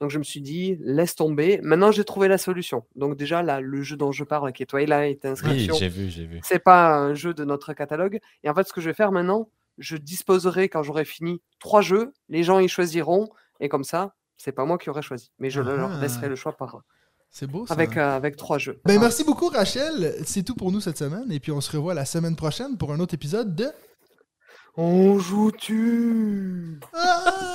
Donc 0.00 0.10
je 0.10 0.18
me 0.18 0.22
suis 0.22 0.40
dit, 0.40 0.76
laisse 0.82 1.16
tomber. 1.16 1.58
Maintenant, 1.62 1.90
j'ai 1.90 2.04
trouvé 2.04 2.28
la 2.28 2.38
solution. 2.38 2.84
Donc 2.94 3.16
déjà, 3.16 3.42
là, 3.42 3.60
le 3.60 3.82
jeu 3.82 3.96
dont 3.96 4.12
je 4.12 4.22
parle, 4.22 4.52
qui 4.52 4.62
est 4.62 4.66
Twilight 4.66 5.20
Oui, 5.24 5.30
Inscription, 5.30 5.74
j'ai 5.74 5.88
vu, 5.88 6.10
j'ai 6.10 6.26
vu. 6.26 6.38
c'est 6.44 6.60
pas 6.62 6.94
un 6.96 7.14
jeu 7.14 7.34
de 7.34 7.44
notre 7.44 7.72
catalogue. 7.72 8.20
Et 8.44 8.50
en 8.50 8.54
fait, 8.54 8.68
ce 8.68 8.72
que 8.72 8.80
je 8.80 8.88
vais 8.90 8.94
faire 8.94 9.10
maintenant, 9.10 9.48
je 9.78 9.96
disposerai 9.96 10.68
quand 10.68 10.82
j'aurai 10.82 11.04
fini 11.04 11.42
trois 11.58 11.80
jeux. 11.82 12.12
Les 12.28 12.42
gens 12.42 12.58
y 12.58 12.68
choisiront. 12.68 13.28
Et 13.60 13.68
comme 13.68 13.84
ça, 13.84 14.14
c'est 14.36 14.52
pas 14.52 14.64
moi 14.64 14.78
qui 14.78 14.90
aurai 14.90 15.02
choisi. 15.02 15.30
Mais 15.38 15.50
je 15.50 15.60
leur 15.60 15.92
Ah. 15.92 16.00
laisserai 16.00 16.28
le 16.28 16.36
choix 16.36 16.52
par, 16.56 16.80
C'est 17.30 17.46
beau, 17.46 17.66
ça. 17.66 17.74
avec, 17.74 17.96
euh, 17.96 18.16
avec 18.16 18.36
trois 18.36 18.58
jeux. 18.58 18.80
Ben, 18.84 18.96
Ah. 18.98 19.00
merci 19.00 19.24
beaucoup, 19.24 19.48
Rachel. 19.48 20.14
C'est 20.24 20.42
tout 20.42 20.54
pour 20.54 20.70
nous 20.72 20.80
cette 20.80 20.98
semaine. 20.98 21.30
Et 21.32 21.40
puis, 21.40 21.52
on 21.52 21.60
se 21.60 21.70
revoit 21.76 21.94
la 21.94 22.04
semaine 22.04 22.36
prochaine 22.36 22.76
pour 22.76 22.92
un 22.92 23.00
autre 23.00 23.14
épisode 23.14 23.54
de. 23.54 23.66
On 24.76 25.18
joue-tu? 25.18 26.80
Ah! 26.92 27.54